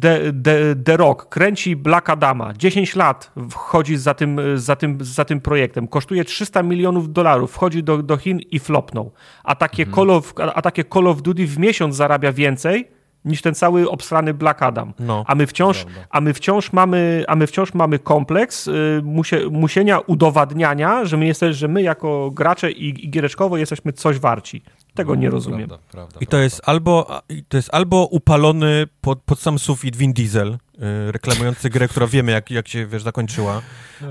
The, 0.00 0.32
The, 0.44 0.76
The 0.84 0.96
Rock 0.96 1.28
kręci 1.28 1.76
Black 1.76 2.10
Adama, 2.10 2.52
10 2.54 2.96
lat 2.96 3.32
wchodzi 3.50 3.96
za 3.96 4.14
tym, 4.14 4.40
za 4.54 4.76
tym, 4.76 4.98
za 5.00 5.24
tym 5.24 5.40
projektem, 5.40 5.88
kosztuje 5.88 6.24
300 6.24 6.62
milionów 6.62 7.12
dolarów, 7.12 7.52
wchodzi 7.52 7.82
do, 7.82 8.02
do 8.02 8.16
Chin 8.16 8.40
i 8.50 8.58
flopnął. 8.58 9.12
A 9.44 9.54
takie, 9.54 9.82
mhm. 9.82 9.96
Call 9.96 10.16
of, 10.16 10.34
a 10.54 10.62
takie 10.62 10.84
Call 10.84 11.06
of 11.06 11.22
Duty 11.22 11.46
w 11.46 11.58
miesiąc 11.58 11.96
zarabia 11.96 12.32
więcej 12.32 12.88
niż 13.24 13.42
ten 13.42 13.54
cały 13.54 13.90
obstrany 13.90 14.34
Black 14.34 14.62
Adam. 14.62 14.92
No, 14.98 15.24
a, 15.26 15.34
my 15.34 15.46
wciąż, 15.46 15.86
a, 16.10 16.20
my 16.20 16.34
wciąż 16.34 16.72
mamy, 16.72 17.24
a 17.28 17.36
my 17.36 17.46
wciąż 17.46 17.74
mamy 17.74 17.98
kompleks 17.98 18.68
y, 18.68 19.00
musie, 19.04 19.40
musienia 19.50 19.98
udowadniania, 19.98 21.04
że 21.04 21.16
my, 21.16 21.26
jesteś, 21.26 21.56
że 21.56 21.68
my 21.68 21.82
jako 21.82 22.30
gracze 22.30 22.70
i, 22.70 23.04
i 23.04 23.10
giereczkowo 23.10 23.56
jesteśmy 23.56 23.92
coś 23.92 24.18
warci. 24.18 24.62
Tego 24.94 25.14
nie 25.14 25.30
rozumiem. 25.30 25.68
Prawda, 25.68 25.86
prawda, 25.90 26.18
I 26.20 26.26
to 26.26 26.38
jest 26.38 26.60
albo, 26.64 27.22
to 27.48 27.56
jest 27.56 27.74
albo 27.74 28.06
upalony 28.06 28.86
pod, 29.00 29.22
pod 29.22 29.40
sam 29.40 29.58
sufit 29.58 29.96
Vin 29.96 30.12
Diesel, 30.12 30.58
yy, 30.78 31.12
reklamujący 31.12 31.70
grę, 31.70 31.88
która 31.88 32.06
wiemy, 32.06 32.32
jak, 32.32 32.50
jak 32.50 32.68
się, 32.68 32.86
wiesz, 32.86 33.02
zakończyła, 33.02 33.62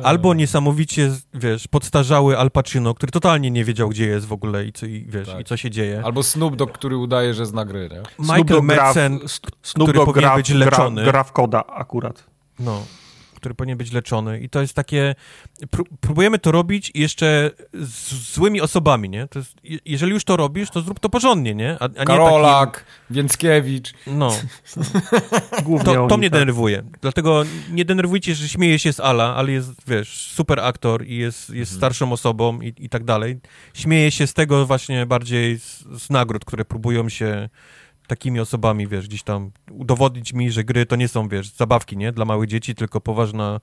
albo 0.03 0.33
niesamowicie, 0.33 1.11
wiesz, 1.33 1.67
podstarzały 1.67 2.37
Al 2.37 2.51
Pacino, 2.51 2.93
który 2.93 3.11
totalnie 3.11 3.51
nie 3.51 3.65
wiedział, 3.65 3.89
gdzie 3.89 4.05
jest 4.05 4.25
w 4.25 4.33
ogóle 4.33 4.65
i 4.65 4.73
co, 4.73 4.85
i, 4.85 5.05
wiesz, 5.09 5.27
tak. 5.27 5.41
i 5.41 5.43
co 5.43 5.57
się 5.57 5.69
dzieje. 5.69 6.01
Albo 6.05 6.23
Snoop 6.23 6.55
Dogg, 6.55 6.73
który 6.73 6.97
udaje, 6.97 7.33
że 7.33 7.45
zna 7.45 7.65
gry, 7.65 7.89
nie? 7.91 8.01
Michael 8.19 8.61
Madsen, 8.61 9.19
który 9.63 9.93
powinien 9.93 10.13
gra, 10.13 10.35
być 10.35 10.49
leczony. 10.49 11.01
Gra, 11.01 11.11
gra 11.11 11.23
w 11.23 11.31
koda 11.31 11.65
akurat. 11.65 12.23
No 12.59 12.83
który 13.41 13.55
powinien 13.55 13.77
być 13.77 13.91
leczony. 13.91 14.39
I 14.39 14.49
to 14.49 14.61
jest 14.61 14.73
takie. 14.73 15.15
Próbujemy 16.01 16.39
to 16.39 16.51
robić 16.51 16.91
jeszcze 16.95 17.51
z 17.73 18.34
złymi 18.34 18.61
osobami, 18.61 19.09
nie? 19.09 19.27
To 19.27 19.39
jest, 19.39 19.55
jeżeli 19.85 20.11
już 20.11 20.23
to 20.23 20.38
robisz, 20.38 20.69
to 20.69 20.81
zrób 20.81 20.99
to 20.99 21.09
porządnie, 21.09 21.55
nie? 21.55 21.77
A, 21.80 21.89
a 21.97 22.05
Karolak, 22.05 22.72
takim... 22.72 22.85
Więckiewicz. 23.09 23.93
No. 24.07 24.31
to, 25.85 26.07
to 26.07 26.18
mnie 26.18 26.30
tak. 26.30 26.39
denerwuje. 26.39 26.84
Dlatego 27.01 27.43
nie 27.72 27.85
denerwujcie, 27.85 28.35
że 28.35 28.49
śmieje 28.49 28.80
się 28.80 28.93
z 28.93 28.99
Ala, 28.99 29.35
ale 29.35 29.51
jest, 29.51 29.72
wiesz, 29.88 30.31
super 30.31 30.59
aktor 30.59 31.05
i 31.05 31.18
jest, 31.18 31.49
jest 31.49 31.72
mhm. 31.72 31.77
starszą 31.77 32.11
osobą 32.11 32.61
i, 32.61 32.73
i 32.77 32.89
tak 32.89 33.03
dalej. 33.03 33.39
Śmieje 33.73 34.11
się 34.11 34.27
z 34.27 34.34
tego 34.34 34.65
właśnie 34.65 35.05
bardziej 35.05 35.59
z, 35.59 35.84
z 36.03 36.09
nagród, 36.09 36.45
które 36.45 36.65
próbują 36.65 37.09
się 37.09 37.49
takimi 38.11 38.39
osobami, 38.39 38.88
wiesz, 38.88 39.07
gdzieś 39.07 39.23
tam 39.23 39.51
udowodnić 39.71 40.33
mi, 40.33 40.51
że 40.51 40.63
gry 40.63 40.85
to 40.85 40.95
nie 40.95 41.07
są, 41.07 41.27
wiesz, 41.27 41.49
zabawki, 41.49 41.97
nie, 41.97 42.11
dla 42.11 42.25
małych 42.25 42.49
dzieci, 42.49 42.75
tylko 42.75 43.01
poważna, 43.01 43.59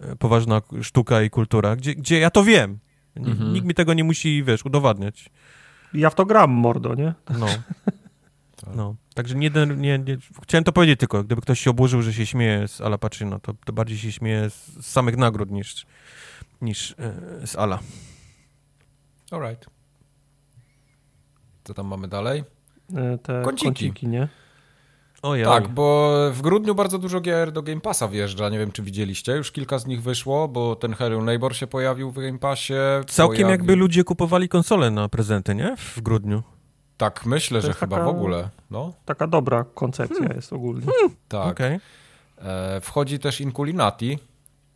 e, 0.00 0.16
poważna 0.16 0.62
sztuka 0.82 1.22
i 1.22 1.30
kultura, 1.30 1.76
gdzie, 1.76 1.94
gdzie 1.94 2.18
ja 2.18 2.30
to 2.30 2.44
wiem. 2.44 2.78
Mhm. 3.16 3.52
Nikt 3.52 3.66
mi 3.66 3.74
tego 3.74 3.94
nie 3.94 4.04
musi, 4.04 4.44
wiesz, 4.44 4.64
udowadniać. 4.64 5.30
Ja 5.94 6.10
w 6.10 6.14
to 6.14 6.26
gram, 6.26 6.50
mordo, 6.50 6.94
nie? 6.94 7.14
No. 7.38 7.46
No, 8.74 8.94
także 9.14 9.34
nie, 9.34 9.50
nie, 9.76 9.98
nie, 9.98 10.16
chciałem 10.42 10.64
to 10.64 10.72
powiedzieć 10.72 11.00
tylko, 11.00 11.24
gdyby 11.24 11.42
ktoś 11.42 11.60
się 11.60 11.70
oburzył, 11.70 12.02
że 12.02 12.12
się 12.12 12.26
śmieje 12.26 12.68
z 12.68 12.80
Ala 12.80 12.98
Pacino, 12.98 13.40
to, 13.40 13.54
to 13.64 13.72
bardziej 13.72 13.98
się 13.98 14.12
śmieje 14.12 14.50
z, 14.50 14.66
z 14.66 14.86
samych 14.86 15.16
nagród 15.16 15.50
niż, 15.50 15.86
niż 16.60 16.94
e, 16.98 17.46
z 17.46 17.56
Ala. 17.56 17.78
Alright. 19.30 19.66
Co 21.64 21.74
tam 21.74 21.86
mamy 21.86 22.08
dalej? 22.08 22.44
E, 22.96 23.18
te 23.18 23.42
kąciki, 23.42 23.66
kąciki 23.66 24.08
nie? 24.08 24.28
Ojej. 25.22 25.44
Tak, 25.44 25.68
bo 25.68 26.12
w 26.32 26.42
grudniu 26.42 26.74
bardzo 26.74 26.98
dużo 26.98 27.20
gier 27.20 27.52
do 27.52 27.62
Game 27.62 27.80
Passa 27.80 28.08
wjeżdża. 28.08 28.48
Nie 28.48 28.58
wiem, 28.58 28.72
czy 28.72 28.82
widzieliście. 28.82 29.32
Już 29.32 29.52
kilka 29.52 29.78
z 29.78 29.86
nich 29.86 30.02
wyszło, 30.02 30.48
bo 30.48 30.76
ten 30.76 30.94
Hello 30.94 31.22
Neighbor 31.22 31.56
się 31.56 31.66
pojawił 31.66 32.10
w 32.10 32.14
Game 32.14 32.38
Passie. 32.38 32.74
Całkiem 33.06 33.36
pojawi... 33.36 33.50
jakby 33.52 33.76
ludzie 33.76 34.04
kupowali 34.04 34.48
konsole 34.48 34.90
na 34.90 35.08
prezenty, 35.08 35.54
nie? 35.54 35.76
W 35.76 36.00
grudniu. 36.00 36.42
Tak, 36.96 37.26
myślę, 37.26 37.60
że 37.60 37.72
chyba 37.72 37.96
taka, 37.96 38.08
w 38.08 38.14
ogóle. 38.14 38.48
No. 38.70 38.92
Taka 39.04 39.26
dobra 39.26 39.64
koncepcja 39.74 40.16
hmm. 40.16 40.36
jest 40.36 40.52
ogólnie. 40.52 40.86
Hmm. 40.86 41.16
Tak. 41.28 41.52
Okay. 41.52 41.80
E, 42.38 42.80
wchodzi 42.80 43.18
też 43.18 43.40
Inculinati. 43.40 44.18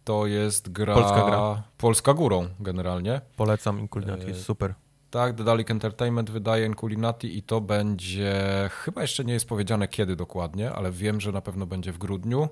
To 0.04 0.26
jest 0.26 0.72
gra... 0.72 0.94
Polska 0.94 1.24
gra. 1.24 1.62
Polska 1.78 2.14
górą 2.14 2.48
generalnie. 2.60 3.20
Polecam 3.36 3.80
Inculinati, 3.80 4.24
e, 4.24 4.28
jest 4.28 4.44
super. 4.44 4.74
Tak, 5.10 5.36
The 5.36 5.44
Dalek 5.44 5.70
Entertainment 5.70 6.30
wydaje 6.30 6.66
Inculinati 6.66 7.38
i 7.38 7.42
to 7.42 7.60
będzie, 7.60 8.34
chyba 8.72 9.02
jeszcze 9.02 9.24
nie 9.24 9.32
jest 9.32 9.48
powiedziane 9.48 9.88
kiedy 9.88 10.16
dokładnie, 10.16 10.72
ale 10.72 10.92
wiem, 10.92 11.20
że 11.20 11.32
na 11.32 11.40
pewno 11.40 11.66
będzie 11.66 11.92
w 11.92 11.98
grudniu. 11.98 12.48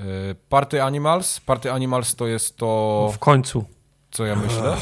Y, 0.00 0.04
Party 0.48 0.82
Animals. 0.82 1.40
Party 1.40 1.72
Animals 1.72 2.14
to 2.14 2.26
jest 2.26 2.56
to... 2.56 3.10
W 3.14 3.18
końcu. 3.18 3.64
Co 4.10 4.26
ja 4.26 4.36
myślę? 4.36 4.76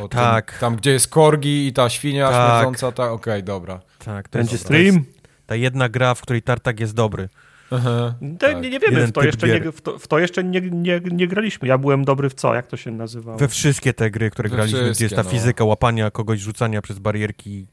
O 0.00 0.08
tak. 0.08 0.50
Tym, 0.50 0.60
tam, 0.60 0.76
gdzie 0.76 0.90
jest 0.90 1.08
korgi 1.08 1.66
i 1.66 1.72
ta 1.72 1.90
świnia 1.90 2.30
tak. 2.30 2.50
śmierdząca, 2.50 2.92
tak, 2.92 3.10
okej, 3.10 3.34
okay, 3.34 3.42
dobra. 3.42 3.80
Tak, 4.04 4.28
to 4.28 4.38
będzie 4.38 4.58
stream. 4.58 5.04
Ta 5.46 5.54
jedna 5.54 5.88
gra, 5.88 6.14
w 6.14 6.22
której 6.22 6.42
Tartak 6.42 6.80
jest 6.80 6.94
dobry. 6.94 7.28
Aha, 7.72 8.14
tak. 8.38 8.62
nie, 8.62 8.70
nie 8.70 8.80
wiemy, 8.80 9.06
w 9.06 9.12
to, 9.12 9.22
jeszcze 9.22 9.48
nie, 9.48 9.72
w 9.72 9.80
to, 9.80 9.98
w 9.98 10.08
to 10.08 10.18
jeszcze 10.18 10.44
nie, 10.44 10.60
nie, 10.60 11.00
nie, 11.00 11.28
graliśmy. 11.28 11.68
Ja 11.68 11.78
byłem 11.78 12.04
dobry 12.04 12.30
w 12.30 12.34
co? 12.34 12.54
Jak 12.54 12.66
to 12.66 12.76
się 12.76 12.90
nazywało? 12.90 13.38
We 13.38 13.48
wszystkie 13.48 13.94
te 13.94 14.10
gry, 14.10 14.30
które 14.30 14.48
We 14.48 14.56
graliśmy, 14.56 14.90
gdzie 14.90 15.04
jest 15.04 15.16
ta 15.16 15.22
no. 15.22 15.30
fizyka 15.30 15.64
łapania 15.64 16.10
kogoś, 16.10 16.40
rzucania 16.40 16.82
przez 16.82 16.98
barierki. 16.98 17.66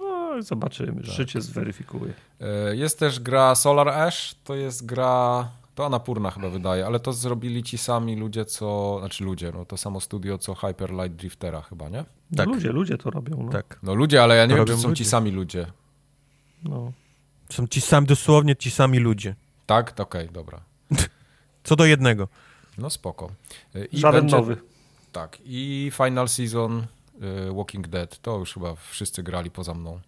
No, 0.00 0.42
zobaczymy. 0.42 1.02
Tak. 1.02 1.04
Życie 1.04 1.40
zweryfikuje. 1.40 2.12
E, 2.40 2.76
jest 2.76 2.98
też 2.98 3.20
gra 3.20 3.54
Solar 3.54 3.88
Ash. 3.88 4.34
To 4.44 4.54
jest 4.54 4.86
gra... 4.86 5.48
To 5.74 5.86
Anapurna 5.86 6.30
chyba 6.30 6.50
wydaje, 6.50 6.86
ale 6.86 7.00
to 7.00 7.12
zrobili 7.12 7.62
ci 7.62 7.78
sami 7.78 8.16
ludzie, 8.16 8.44
co... 8.44 8.96
Znaczy 9.00 9.24
ludzie, 9.24 9.52
no 9.54 9.64
to 9.64 9.76
samo 9.76 10.00
studio, 10.00 10.38
co 10.38 10.54
Hyper 10.54 10.90
Light 10.90 11.16
Driftera 11.16 11.60
chyba, 11.60 11.88
nie? 11.88 12.04
No 12.30 12.36
tak. 12.36 12.46
ludzie, 12.46 12.72
ludzie 12.72 12.98
to 12.98 13.10
robią. 13.10 13.42
No. 13.42 13.52
Tak. 13.52 13.78
No 13.82 13.94
ludzie, 13.94 14.22
ale 14.22 14.36
ja 14.36 14.46
nie 14.46 14.56
to 14.56 14.64
wiem, 14.64 14.66
czy 14.66 14.82
są 14.82 14.88
ludzie. 14.88 15.04
ci 15.04 15.10
sami 15.10 15.30
ludzie. 15.30 15.66
No. 16.64 16.92
Są 17.52 17.66
ci 17.66 17.80
sami, 17.80 18.06
dosłownie 18.06 18.56
ci 18.56 18.70
sami 18.70 18.98
ludzie. 18.98 19.34
Tak? 19.66 20.00
Okej, 20.00 20.22
okay, 20.22 20.34
dobra. 20.34 20.60
Co 21.64 21.76
do 21.76 21.84
jednego. 21.84 22.28
No 22.78 22.90
spoko. 22.90 23.30
I 23.92 23.98
Żaden 23.98 24.20
będzie, 24.20 24.36
nowy. 24.36 24.56
Tak. 25.12 25.38
I 25.44 25.90
Final 25.94 26.28
Season 26.28 26.86
y, 27.50 27.52
Walking 27.54 27.88
Dead. 27.88 28.18
To 28.18 28.38
już 28.38 28.54
chyba 28.54 28.74
wszyscy 28.74 29.22
grali 29.22 29.50
poza 29.50 29.74
mną. 29.74 30.00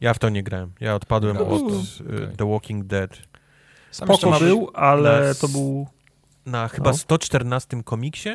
Ja 0.00 0.14
w 0.14 0.18
to 0.18 0.28
nie 0.28 0.42
grałem. 0.42 0.72
Ja 0.80 0.94
odpadłem 0.94 1.36
od 1.36 1.42
y, 1.42 1.54
okay. 1.54 2.36
The 2.36 2.50
Walking 2.50 2.84
Dead. 2.84 3.10
Spoko 3.90 4.38
był, 4.38 4.70
ale 4.74 5.28
na, 5.28 5.34
to 5.34 5.48
był... 5.48 5.86
Na 6.46 6.68
chyba 6.68 6.90
no. 6.90 6.96
114 6.96 7.82
komiksie 7.82 8.30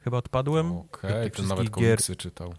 chyba 0.00 0.18
odpadłem. 0.18 0.72
Okej, 0.72 1.10
okay, 1.10 1.30
to 1.30 1.42
nawet 1.42 1.70
komiksy 1.70 2.12
gier. 2.12 2.18
czytał. 2.18 2.54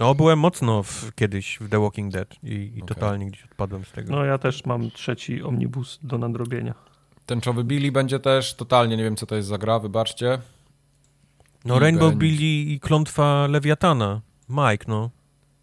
No, 0.00 0.14
byłem 0.14 0.38
mocno 0.38 0.82
w, 0.82 1.14
kiedyś 1.14 1.58
w 1.60 1.68
The 1.68 1.80
Walking 1.80 2.12
Dead 2.12 2.36
i, 2.42 2.72
i 2.76 2.82
okay. 2.82 2.94
totalnie 2.94 3.26
gdzieś 3.26 3.44
odpadłem 3.44 3.84
z 3.84 3.92
tego. 3.92 4.12
No, 4.12 4.24
ja 4.24 4.38
też 4.38 4.64
mam 4.64 4.90
trzeci 4.90 5.42
omnibus 5.42 5.98
do 6.02 6.18
nadrobienia. 6.18 6.74
Tęczowy 7.26 7.64
Billy 7.64 7.92
będzie 7.92 8.20
też, 8.20 8.54
totalnie 8.54 8.96
nie 8.96 9.04
wiem, 9.04 9.16
co 9.16 9.26
to 9.26 9.36
jest 9.36 9.48
za 9.48 9.58
gra, 9.58 9.78
wybaczcie. 9.78 10.38
No, 11.64 11.76
I 11.76 11.80
Rainbow 11.80 12.10
będzie... 12.10 12.18
Billy 12.18 12.72
i 12.72 12.80
klątwa 12.80 13.46
Lewiatana. 13.46 14.20
Mike, 14.48 14.84
no. 14.88 15.10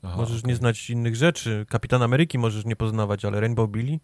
Aha, 0.03 0.18
możesz 0.18 0.39
okay. 0.39 0.49
nie 0.49 0.55
znać 0.55 0.89
innych 0.89 1.15
rzeczy. 1.15 1.65
Kapitan 1.69 2.01
Ameryki 2.01 2.38
możesz 2.38 2.65
nie 2.65 2.76
poznawać, 2.76 3.26
ale 3.26 3.39
Rainbow 3.39 3.69
Billy? 3.69 3.99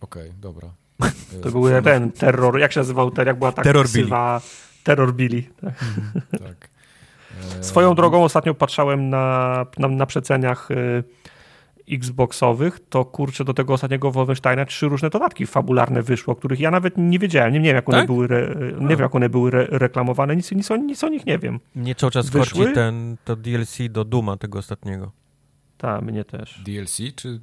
Okej, 0.00 0.28
okay, 0.28 0.40
dobra. 0.40 0.70
to 1.42 1.50
był 1.50 1.82
ten 1.82 2.12
terror, 2.12 2.58
jak 2.58 2.72
się 2.72 2.80
nazywał, 2.80 3.10
jak 3.26 3.38
była 3.38 3.52
ta 3.52 3.62
Terror 3.62 3.86
ksywa, 3.86 4.40
Billy. 4.40 4.84
Terror 4.84 5.14
Billy. 5.14 5.42
Tak. 5.42 5.82
Mhm, 5.82 6.22
tak. 6.30 6.77
Swoją 7.60 7.94
drogą 7.94 8.24
ostatnio 8.24 8.54
patrzałem 8.54 9.10
na, 9.10 9.66
na, 9.78 9.88
na 9.88 10.06
przeceniach 10.06 10.70
y, 10.70 11.04
Xboxowych, 11.90 12.80
to 12.88 13.04
kurczę 13.04 13.44
do 13.44 13.54
tego 13.54 13.74
ostatniego 13.74 14.10
Wolfensteina 14.10 14.64
trzy 14.64 14.88
różne 14.88 15.10
dodatki 15.10 15.46
fabularne 15.46 16.02
wyszło, 16.02 16.36
których 16.36 16.60
ja 16.60 16.70
nawet 16.70 16.94
nie 16.96 17.18
wiedziałem. 17.18 17.52
Nie, 17.52 17.58
nie 17.58 17.68
wiem, 17.68 17.76
jak 17.76 17.88
one 17.88 17.98
tak? 17.98 18.06
były, 18.06 18.26
re, 18.26 18.54
nie 18.80 18.88
wiem, 18.88 19.00
jak 19.00 19.14
one 19.14 19.28
były 19.28 19.50
re, 19.50 19.66
reklamowane, 19.70 20.36
nic, 20.36 20.52
nic, 20.52 20.70
o, 20.70 20.76
nic 20.76 21.04
o 21.04 21.08
nich 21.08 21.26
nie 21.26 21.38
wiem. 21.38 21.60
Nie 21.76 21.94
cały 21.94 22.12
czas 22.12 22.30
Wyszły? 22.30 22.72
ten 22.72 23.16
to 23.24 23.36
DLC 23.36 23.78
do 23.90 24.04
Duma 24.04 24.36
tego 24.36 24.58
ostatniego. 24.58 25.12
Tak, 25.78 26.02
mnie 26.02 26.24
też. 26.24 26.60
DLC 26.64 27.00
czy... 27.16 27.40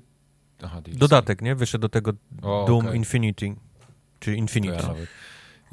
Aha, 0.63 0.81
DLC. 0.81 0.97
Dodatek, 0.97 1.41
nie? 1.41 1.55
Wyszedł 1.55 1.81
do 1.81 1.89
tego 1.89 2.11
o, 2.41 2.65
Doom 2.67 2.85
okay. 2.85 2.97
Infinity. 2.97 3.55
czy 4.19 4.35
Infinite. 4.35 4.76
Ja, 4.76 4.93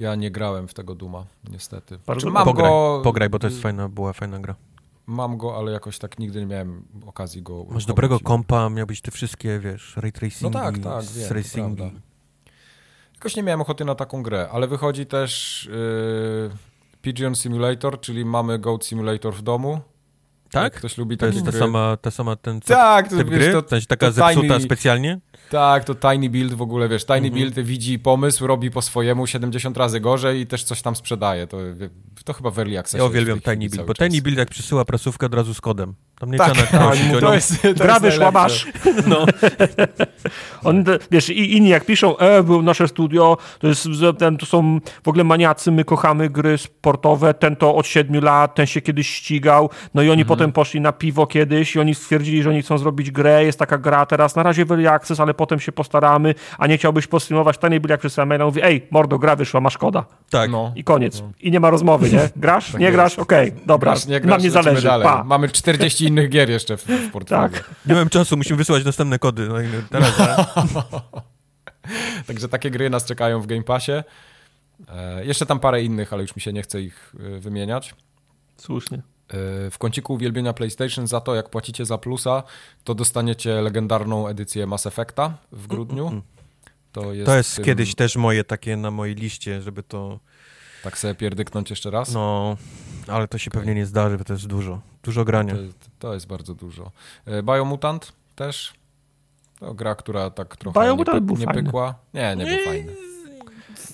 ja, 0.02 0.14
nie 0.14 0.30
grałem 0.30 0.68
w 0.68 0.74
tego 0.74 0.94
Duma, 0.94 1.26
niestety. 1.50 1.98
Bardzo 2.06 2.30
mam 2.30 2.44
pograj, 2.44 2.70
go... 2.70 3.00
pograj, 3.04 3.28
bo 3.28 3.38
to 3.38 3.46
jest 3.46 3.62
fajna, 3.62 3.88
była 3.88 4.12
fajna 4.12 4.38
gra. 4.38 4.54
Mam 5.06 5.36
go, 5.36 5.56
ale 5.56 5.72
jakoś 5.72 5.98
tak 5.98 6.18
nigdy 6.18 6.40
nie 6.40 6.46
miałem 6.46 6.84
okazji 7.06 7.42
go 7.42 7.66
Masz 7.70 7.86
dobrego 7.86 8.20
kompa, 8.20 8.68
miałbyś 8.70 9.00
te 9.00 9.10
wszystkie, 9.10 9.58
wiesz, 9.58 9.96
ray 9.96 10.12
tracingi, 10.12 10.44
no 10.54 10.60
tak, 10.60 10.78
tak, 10.78 11.04
wiem, 11.04 11.30
racingi. 11.30 11.92
Jakoś 13.14 13.36
nie 13.36 13.42
miałem 13.42 13.60
ochoty 13.60 13.84
na 13.84 13.94
taką 13.94 14.22
grę, 14.22 14.48
ale 14.52 14.68
wychodzi 14.68 15.06
też 15.06 15.68
yy, 15.72 16.50
Pigeon 17.02 17.34
Simulator, 17.34 18.00
czyli 18.00 18.24
mamy 18.24 18.58
Goat 18.58 18.84
Simulator 18.84 19.34
w 19.34 19.42
domu. 19.42 19.80
Tak? 20.52 20.74
Ktoś 20.74 20.98
lubi 20.98 21.16
to 21.16 21.26
jest 21.26 21.44
ta 21.44 21.52
sama, 21.52 21.96
ta 21.96 22.10
sama 22.10 22.36
ten 22.36 22.60
tak, 22.60 23.08
to, 23.08 23.16
typ 23.16 23.30
wiesz, 23.30 23.38
gry? 23.38 23.52
To, 23.52 23.62
taka 23.62 24.06
to 24.06 24.12
zepsuta 24.12 24.48
tiny, 24.48 24.60
specjalnie? 24.60 25.20
Tak, 25.50 25.84
to 25.84 25.94
Tiny 25.94 26.30
Build 26.30 26.54
w 26.54 26.62
ogóle, 26.62 26.88
wiesz, 26.88 27.04
Tiny 27.04 27.18
mhm. 27.18 27.34
Build 27.34 27.60
widzi 27.60 27.98
pomysł, 27.98 28.46
robi 28.46 28.70
po 28.70 28.82
swojemu 28.82 29.26
70 29.26 29.76
razy 29.76 30.00
gorzej 30.00 30.40
i 30.40 30.46
też 30.46 30.64
coś 30.64 30.82
tam 30.82 30.96
sprzedaje. 30.96 31.46
To, 31.46 31.58
to 32.24 32.32
chyba 32.32 32.50
w 32.50 32.58
Early 32.58 32.78
Access. 32.78 32.98
Ja 32.98 33.04
uwielbiam 33.04 33.40
Tiny 33.40 33.68
Build, 33.68 33.86
bo 33.86 33.94
Tiny 33.94 34.22
Build 34.22 34.38
jak 34.38 34.50
przysyła 34.50 34.84
prasówkę 34.84 35.26
od 35.26 35.34
razu 35.34 35.54
z 35.54 35.60
kodem. 35.60 35.94
Tam 36.22 36.30
nie 36.30 36.38
tak, 36.38 36.54
tak, 36.70 36.96
to 37.20 37.34
jest, 37.34 37.62
to 37.62 37.84
Gra 37.84 38.00
wyszła, 38.00 38.30
masz. 38.30 38.66
No. 39.06 39.26
On, 40.64 40.84
wiesz, 41.10 41.28
i 41.30 41.56
inni 41.56 41.68
jak 41.68 41.84
piszą, 41.84 42.18
e, 42.18 42.42
był 42.42 42.62
nasze 42.62 42.88
studio, 42.88 43.36
to, 43.58 43.68
jest, 43.68 43.88
ten, 44.18 44.36
to 44.36 44.46
są 44.46 44.80
w 45.04 45.08
ogóle 45.08 45.24
maniacy, 45.24 45.72
my 45.72 45.84
kochamy 45.84 46.30
gry 46.30 46.58
sportowe, 46.58 47.34
ten 47.34 47.56
to 47.56 47.74
od 47.74 47.86
siedmiu 47.86 48.20
lat, 48.20 48.54
ten 48.54 48.66
się 48.66 48.80
kiedyś 48.80 49.08
ścigał, 49.08 49.70
no 49.94 50.02
i 50.02 50.10
oni 50.10 50.22
mhm. 50.22 50.28
potem 50.38 50.52
poszli 50.52 50.80
na 50.80 50.92
piwo 50.92 51.26
kiedyś 51.26 51.76
i 51.76 51.80
oni 51.80 51.94
stwierdzili, 51.94 52.42
że 52.42 52.50
oni 52.50 52.62
chcą 52.62 52.78
zrobić 52.78 53.10
grę, 53.10 53.44
jest 53.44 53.58
taka 53.58 53.78
gra 53.78 54.06
teraz, 54.06 54.36
na 54.36 54.42
razie 54.42 54.62
Early 54.62 54.90
Access, 54.90 55.20
ale 55.20 55.34
potem 55.34 55.60
się 55.60 55.72
postaramy, 55.72 56.34
a 56.58 56.66
nie 56.66 56.78
chciałbyś 56.78 57.06
postreamować 57.06 57.58
taniej 57.58 57.80
byli 57.80 57.90
jak 57.90 58.00
przez 58.00 58.16
maila, 58.16 58.44
mówi, 58.44 58.60
ej, 58.64 58.86
mordo, 58.90 59.18
gra 59.18 59.36
wyszła, 59.36 59.60
ma 59.60 59.70
szkoda. 59.70 60.04
Tak. 60.30 60.50
No. 60.50 60.72
I 60.76 60.84
koniec. 60.84 61.20
No. 61.20 61.30
I 61.40 61.50
nie 61.50 61.60
ma 61.60 61.70
rozmowy, 61.70 62.10
nie? 62.10 62.28
Grasz? 62.36 62.72
Tak 62.72 62.80
nie 62.80 62.92
grasz? 62.92 63.18
Okej, 63.18 63.48
okay, 63.48 63.66
dobra. 63.66 63.92
Grasz, 63.92 64.06
nie 64.06 64.20
grasz, 64.20 64.30
Nam 64.30 64.42
nie 64.42 64.50
zależy. 64.50 64.88
Pa. 64.88 65.24
Mamy 65.24 65.48
40 65.48 66.11
innych 66.12 66.30
gier 66.30 66.50
jeszcze 66.50 66.76
w, 66.76 66.84
w 66.84 67.10
portfolio. 67.10 67.48
Tak. 67.48 67.70
Nie 67.86 67.94
mam 67.94 68.08
czasu, 68.08 68.36
musimy 68.36 68.56
wysłać 68.56 68.84
następne 68.84 69.18
kody. 69.18 69.48
No 69.48 69.56
teraz, 69.90 70.14
Także 72.26 72.48
takie 72.48 72.70
gry 72.70 72.90
nas 72.90 73.04
czekają 73.04 73.40
w 73.40 73.46
Game 73.46 73.62
Passie. 73.62 73.92
E, 74.88 75.24
jeszcze 75.24 75.46
tam 75.46 75.60
parę 75.60 75.82
innych, 75.82 76.12
ale 76.12 76.22
już 76.22 76.36
mi 76.36 76.42
się 76.42 76.52
nie 76.52 76.62
chce 76.62 76.82
ich 76.82 77.14
e, 77.20 77.38
wymieniać. 77.38 77.94
Słusznie. 78.56 78.98
E, 78.98 79.02
w 79.70 79.78
kąciku 79.78 80.14
uwielbienia 80.14 80.52
PlayStation 80.52 81.06
za 81.06 81.20
to, 81.20 81.34
jak 81.34 81.50
płacicie 81.50 81.86
za 81.86 81.98
plusa, 81.98 82.42
to 82.84 82.94
dostaniecie 82.94 83.60
legendarną 83.60 84.28
edycję 84.28 84.66
Mass 84.66 84.86
Effecta 84.86 85.38
w 85.52 85.66
grudniu. 85.66 86.02
Mm, 86.02 86.12
mm, 86.12 86.22
mm. 86.22 86.32
To 86.92 87.12
jest, 87.12 87.26
to 87.26 87.36
jest 87.36 87.56
tym... 87.56 87.64
kiedyś 87.64 87.94
też 87.94 88.16
moje 88.16 88.44
takie 88.44 88.76
na 88.76 88.90
mojej 88.90 89.14
liście, 89.14 89.62
żeby 89.62 89.82
to... 89.82 90.20
Tak 90.82 90.98
sobie 90.98 91.14
pierdyknąć 91.14 91.70
jeszcze 91.70 91.90
raz? 91.90 92.12
No, 92.12 92.56
ale 93.12 93.28
to 93.28 93.38
się 93.38 93.50
okay. 93.50 93.60
pewnie 93.60 93.74
nie 93.74 93.86
zdarzy, 93.86 94.18
bo 94.18 94.24
to 94.24 94.32
jest 94.32 94.46
dużo. 94.46 94.80
Dużo 95.02 95.24
grania. 95.24 95.54
To, 95.54 95.60
to 95.98 96.14
jest 96.14 96.26
bardzo 96.26 96.54
dużo. 96.54 96.90
Biomutant 97.42 98.12
też 98.34 98.72
to 99.60 99.74
gra, 99.74 99.94
która 99.94 100.30
tak 100.30 100.56
trochę 100.56 100.80
Biomutant 100.80 101.30
nie, 101.30 101.36
py, 101.36 101.46
nie 101.46 101.54
pykła. 101.62 101.94
Nie, 102.14 102.36
nie 102.36 102.46
był 102.46 102.64
fajny. 102.64 102.92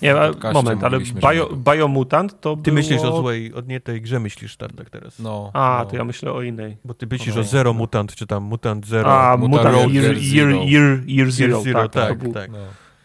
Nie, 0.02 0.14
moment, 0.52 0.84
ale 0.84 0.98
bio, 1.00 1.48
Biomutant 1.56 2.40
to 2.40 2.56
Ty 2.56 2.62
było... 2.62 2.74
myślisz 2.74 3.02
o 3.02 3.20
złej, 3.20 3.54
o 3.54 3.60
nie 3.60 3.80
tej 3.80 4.02
grze 4.02 4.20
myślisz, 4.20 4.56
tak 4.56 4.90
teraz. 4.90 5.18
No, 5.18 5.50
A, 5.52 5.80
no. 5.84 5.90
to 5.90 5.96
ja 5.96 6.04
myślę 6.04 6.32
o 6.32 6.42
innej. 6.42 6.76
Bo 6.84 6.94
ty 6.94 7.06
myślisz 7.10 7.36
o 7.36 7.44
Zero 7.44 7.72
Mutant, 7.72 8.14
czy 8.14 8.26
tam 8.26 8.42
Mutant 8.42 8.86
Zero. 8.86 9.20
A, 9.20 9.36
Mutant, 9.36 9.64
Mutant 9.64 9.94
Year, 9.94 10.16
Year, 10.16 10.48
Year, 10.48 11.02
Year, 11.06 11.30
Zero, 11.30 11.60
Zero, 11.60 11.88
tak, 11.88 12.18
tak. 12.18 12.32
tak. 12.34 12.50
No. 12.50 12.58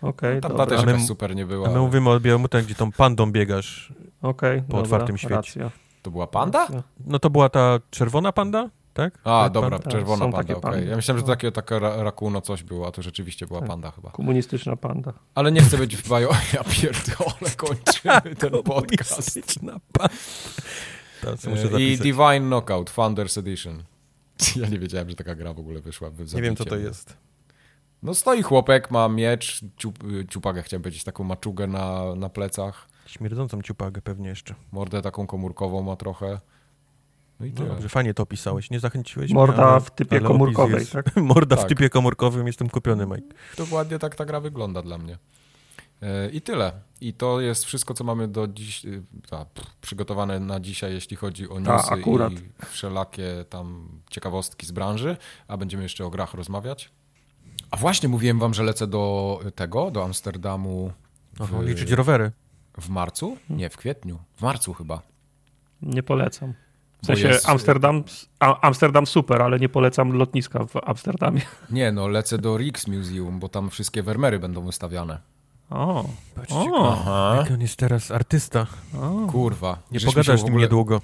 Okay, 0.09 0.41
tam 0.41 0.57
ta 0.57 0.65
też 0.65 0.85
my, 0.85 0.99
super 0.99 1.35
nie 1.35 1.45
była. 1.45 1.67
A 1.67 1.71
my 1.71 1.79
mówimy 1.79 2.09
o 2.09 2.19
Biomutant, 2.19 2.65
gdzie 2.65 2.75
tą 2.75 2.91
pandą 2.91 3.31
biegasz 3.31 3.93
okay, 4.21 4.61
po 4.61 4.67
dobra, 4.67 4.81
otwartym 4.81 5.17
świecie. 5.17 5.35
Racja. 5.35 5.71
To 6.03 6.11
była 6.11 6.27
panda? 6.27 6.67
No 7.05 7.19
to 7.19 7.29
była 7.29 7.49
ta 7.49 7.79
czerwona 7.89 8.31
panda? 8.31 8.69
tak? 8.93 9.19
A, 9.23 9.43
tak, 9.43 9.53
dobra, 9.53 9.79
czerwona 9.79 10.31
panda, 10.31 10.39
okej. 10.39 10.55
Okay. 10.55 10.85
Ja 10.85 10.95
myślałem, 10.95 11.19
że 11.19 11.25
to 11.25 11.31
takie, 11.31 11.51
taka 11.51 11.79
rakuno 11.79 12.41
coś 12.41 12.63
było, 12.63 12.87
a 12.87 12.91
to 12.91 13.01
rzeczywiście 13.01 13.47
była 13.47 13.59
tak. 13.59 13.69
panda 13.69 13.91
chyba. 13.91 14.11
Komunistyczna 14.11 14.75
panda. 14.75 15.13
Ale 15.35 15.51
nie 15.51 15.61
chcę 15.61 15.77
być 15.77 15.97
w 15.97 16.09
bio... 16.09 16.29
Ja 16.53 16.63
pierdolę, 16.63 17.51
kończymy 17.57 18.35
ten 18.35 18.63
podcast. 18.73 19.39
panda. 19.91 20.09
E, 21.77 21.81
I 21.81 21.97
Divine 21.97 22.47
Knockout, 22.47 22.89
Founders 22.89 23.37
Edition. 23.37 23.83
Ja 24.55 24.67
nie 24.69 24.79
wiedziałem, 24.79 25.09
że 25.09 25.15
taka 25.15 25.35
gra 25.35 25.53
w 25.53 25.59
ogóle 25.59 25.81
wyszła. 25.81 26.09
Nie 26.35 26.41
wiem, 26.41 26.55
co 26.55 26.65
to 26.65 26.75
jest. 26.75 27.17
No 28.03 28.13
stoi 28.13 28.41
chłopek, 28.41 28.91
ma 28.91 29.09
miecz, 29.09 29.61
ciup, 29.77 29.99
ciupagę 30.29 30.63
chciałem 30.63 30.81
powiedzieć, 30.81 31.03
taką 31.03 31.23
maczugę 31.23 31.67
na, 31.67 32.15
na 32.15 32.29
plecach. 32.29 32.87
Śmierdzącą 33.05 33.61
ciupagę 33.61 34.01
pewnie 34.01 34.29
jeszcze. 34.29 34.55
Mordę 34.71 35.01
taką 35.01 35.27
komórkową 35.27 35.81
ma 35.81 35.95
trochę. 35.95 36.39
No 37.39 37.45
i 37.45 37.53
no 37.53 37.65
dobrze, 37.65 37.89
fajnie 37.89 38.13
to 38.13 38.23
opisałeś, 38.23 38.69
nie 38.69 38.79
zachęciłeś 38.79 39.31
Morda 39.31 39.57
mnie, 39.57 39.65
ale, 39.65 39.81
w 39.81 39.91
typie 39.91 40.19
komórkowej, 40.19 40.85
tak? 40.87 41.15
Morda 41.33 41.55
tak. 41.55 41.65
w 41.65 41.69
typie 41.69 41.89
komórkowym, 41.89 42.47
jestem 42.47 42.69
kupiony, 42.69 43.05
Mike. 43.05 43.35
Dokładnie 43.57 43.99
tak 43.99 44.15
ta 44.15 44.25
gra 44.25 44.39
wygląda 44.39 44.81
dla 44.81 44.97
mnie. 44.97 45.17
E, 46.01 46.29
I 46.29 46.41
tyle. 46.41 46.71
I 47.01 47.13
to 47.13 47.41
jest 47.41 47.65
wszystko, 47.65 47.93
co 47.93 48.03
mamy 48.03 48.27
do 48.27 48.47
dziś, 48.47 48.85
e, 48.85 48.89
ta, 49.29 49.45
przygotowane 49.81 50.39
na 50.39 50.59
dzisiaj, 50.59 50.93
jeśli 50.93 51.17
chodzi 51.17 51.49
o 51.49 51.59
newsy 51.59 51.93
i 52.31 52.65
wszelakie 52.65 53.45
tam 53.49 53.87
ciekawostki 54.09 54.65
z 54.65 54.71
branży, 54.71 55.17
a 55.47 55.57
będziemy 55.57 55.83
jeszcze 55.83 56.05
o 56.05 56.09
grach 56.09 56.33
rozmawiać. 56.33 56.91
A 57.71 57.77
właśnie 57.77 58.09
mówiłem 58.09 58.39
wam, 58.39 58.53
że 58.53 58.63
lecę 58.63 58.87
do 58.87 59.39
tego, 59.55 59.91
do 59.91 60.03
Amsterdamu. 60.03 60.91
W, 61.39 61.63
liczyć 61.63 61.91
rowery. 61.91 62.31
W 62.77 62.89
marcu? 62.89 63.37
Nie, 63.49 63.69
w 63.69 63.77
kwietniu. 63.77 64.19
W 64.35 64.41
marcu 64.41 64.73
chyba. 64.73 65.01
Nie 65.81 66.03
polecam. 66.03 66.53
W 67.03 67.05
sensie 67.05 67.27
jest... 67.27 67.49
Amsterdam, 67.49 68.03
Amsterdam 68.39 69.07
super, 69.07 69.41
ale 69.41 69.59
nie 69.59 69.69
polecam 69.69 70.11
lotniska 70.11 70.65
w 70.65 70.75
Amsterdamie. 70.83 71.41
Nie, 71.71 71.91
no 71.91 72.07
lecę 72.07 72.37
do 72.37 72.57
Rijksmuseum, 72.57 73.39
bo 73.39 73.49
tam 73.49 73.69
wszystkie 73.69 74.03
Wermery 74.03 74.39
będą 74.39 74.65
wystawiane. 74.65 75.19
O, 75.69 76.09
Patrzcie, 76.35 76.55
o. 76.55 77.35
jak 77.37 77.51
on 77.51 77.61
jest 77.61 77.75
teraz 77.75 78.11
artysta. 78.11 78.67
O. 79.01 79.27
Kurwa. 79.31 79.77
Nie 79.91 79.99
pogadasz 79.99 80.41
z 80.41 80.43
nim 80.43 80.57
niedługo. 80.57 81.01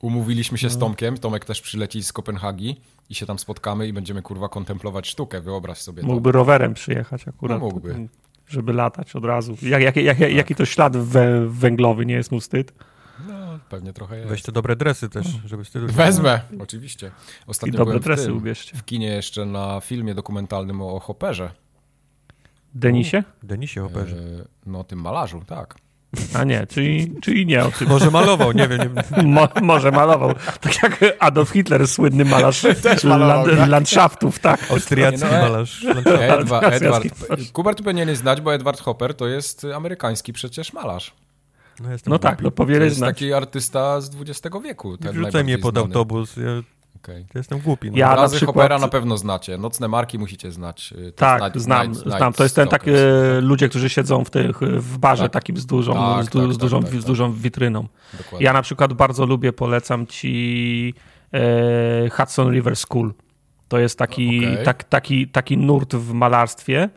Umówiliśmy 0.00 0.58
się 0.58 0.70
z 0.70 0.74
no. 0.74 0.80
Tomkiem, 0.80 1.18
Tomek 1.18 1.44
też 1.44 1.60
przyleci 1.60 2.02
z 2.02 2.12
Kopenhagi 2.12 2.80
i 3.10 3.14
się 3.14 3.26
tam 3.26 3.38
spotkamy 3.38 3.88
i 3.88 3.92
będziemy 3.92 4.22
kurwa 4.22 4.48
kontemplować 4.48 5.08
sztukę, 5.08 5.40
wyobraź 5.40 5.78
sobie. 5.78 6.02
Mógłby 6.02 6.32
to. 6.32 6.38
rowerem 6.38 6.74
przyjechać 6.74 7.28
akurat. 7.28 7.60
No, 7.60 7.66
mógłby. 7.66 8.08
Żeby 8.52 8.72
latać 8.72 9.16
od 9.16 9.24
razu. 9.24 9.56
Jak, 9.62 9.82
jak, 9.82 9.96
jak, 9.96 10.18
tak. 10.18 10.32
Jaki 10.32 10.54
to 10.54 10.64
ślad 10.64 10.96
węglowy, 11.46 12.06
nie 12.06 12.14
jest 12.14 12.32
mu 12.32 12.40
wstyd? 12.40 12.72
No, 13.28 13.58
pewnie 13.68 13.92
trochę 13.92 14.16
jest. 14.16 14.28
Weź 14.28 14.42
te 14.42 14.52
dobre 14.52 14.76
dresy 14.76 15.08
też, 15.08 15.26
żeby 15.44 15.64
stylu... 15.64 15.88
Wezmę, 15.88 16.40
oczywiście. 16.60 17.10
Ostatnio 17.46 17.74
I 17.74 17.78
dobre 17.78 18.00
dresy 18.00 18.26
tym, 18.26 18.36
ubierzcie. 18.36 18.76
W 18.76 18.84
kinie 18.84 19.06
jeszcze 19.06 19.46
na 19.46 19.80
filmie 19.80 20.14
dokumentalnym 20.14 20.82
o 20.82 21.00
Hopperze. 21.00 21.50
Denisie? 22.74 23.22
Denisie 23.42 23.80
Hopperze. 23.80 24.16
E, 24.16 24.44
no, 24.66 24.84
tym 24.84 25.00
malarzu, 25.00 25.42
tak. 25.46 25.74
A 26.34 26.44
nie, 26.44 26.66
czyli, 26.66 27.14
czyli 27.22 27.46
nie. 27.46 27.64
Może 27.88 28.10
malował, 28.10 28.52
nie 28.52 28.68
wiem. 28.68 28.80
Nie... 29.16 29.22
Mo, 29.34 29.48
może 29.62 29.90
malował. 29.90 30.34
Tak 30.60 30.82
jak 30.82 31.16
Adolf 31.18 31.50
Hitler, 31.50 31.88
słynny 31.88 32.24
malarz 32.24 32.62
Też 32.82 33.04
malował, 33.04 33.46
land, 33.46 33.58
tak? 33.58 33.68
landschaftów, 33.68 34.38
tak. 34.38 34.70
Austriacki 34.70 35.24
no, 35.24 35.30
malarz. 35.30 35.86
Edward, 36.20 36.72
Edward, 36.72 37.04
Kubert 37.52 37.78
tu 37.78 37.84
powinieneś 37.84 38.18
znać, 38.18 38.40
bo 38.40 38.54
Edward 38.54 38.80
Hopper 38.80 39.14
to 39.14 39.26
jest 39.26 39.66
amerykański 39.74 40.32
przecież 40.32 40.72
malarz. 40.72 41.14
No, 41.80 41.88
no 42.06 42.18
tak, 42.18 42.42
no 42.42 42.50
znać. 42.56 42.68
To 42.68 42.84
jest 42.84 43.00
taki 43.00 43.32
artysta 43.32 44.00
z 44.00 44.10
XX 44.20 44.56
wieku. 44.64 44.98
Ten 44.98 45.12
Wrzucaj 45.12 45.44
mnie 45.44 45.58
pod 45.58 45.74
znany. 45.74 45.86
autobus. 45.86 46.36
Ja... 46.36 46.62
Okay. 47.02 47.24
jestem 47.34 47.58
głupi. 47.58 47.90
No. 47.90 47.98
Ja 47.98 48.12
Obrazy 48.12 48.34
na 48.34 48.36
przykład... 48.36 48.56
Hoppera 48.56 48.78
na 48.78 48.88
pewno 48.88 49.18
znacie. 49.18 49.58
Nocne 49.58 49.88
marki 49.88 50.18
musicie 50.18 50.52
znać. 50.52 50.94
tak, 51.16 51.42
night, 51.42 51.60
znam, 51.60 51.86
night, 51.86 52.02
znam. 52.02 52.22
Night 52.22 52.36
to 52.36 52.42
jest 52.42 52.56
ten 52.56 52.68
taki 52.68 52.90
tak. 52.90 53.00
ludzie, 53.40 53.68
którzy 53.68 53.88
siedzą 53.88 54.24
w, 54.24 54.30
tych, 54.30 54.58
w 54.60 54.98
barze 54.98 55.22
tak. 55.22 55.32
takim 55.32 55.56
z 55.56 55.66
dużą, 55.66 55.94
tak, 55.94 56.24
z, 56.24 56.28
du, 56.28 56.42
tak, 56.42 56.52
z, 56.52 56.58
dużą, 56.58 56.82
tak, 56.82 57.00
z 57.00 57.04
dużą 57.04 57.32
witryną. 57.32 57.88
Dokładnie. 58.18 58.44
Ja 58.44 58.52
na 58.52 58.62
przykład 58.62 58.92
bardzo 58.92 59.26
lubię, 59.26 59.52
polecam 59.52 60.06
ci 60.06 60.94
e, 61.32 62.10
Hudson 62.10 62.52
River 62.52 62.76
School. 62.76 63.14
To 63.68 63.78
jest 63.78 63.98
taki, 63.98 64.38
okay. 64.38 64.64
tak, 64.64 64.84
taki, 64.84 65.28
taki 65.28 65.56
nurt 65.56 65.94
w 65.94 66.12
malarstwie 66.12 66.88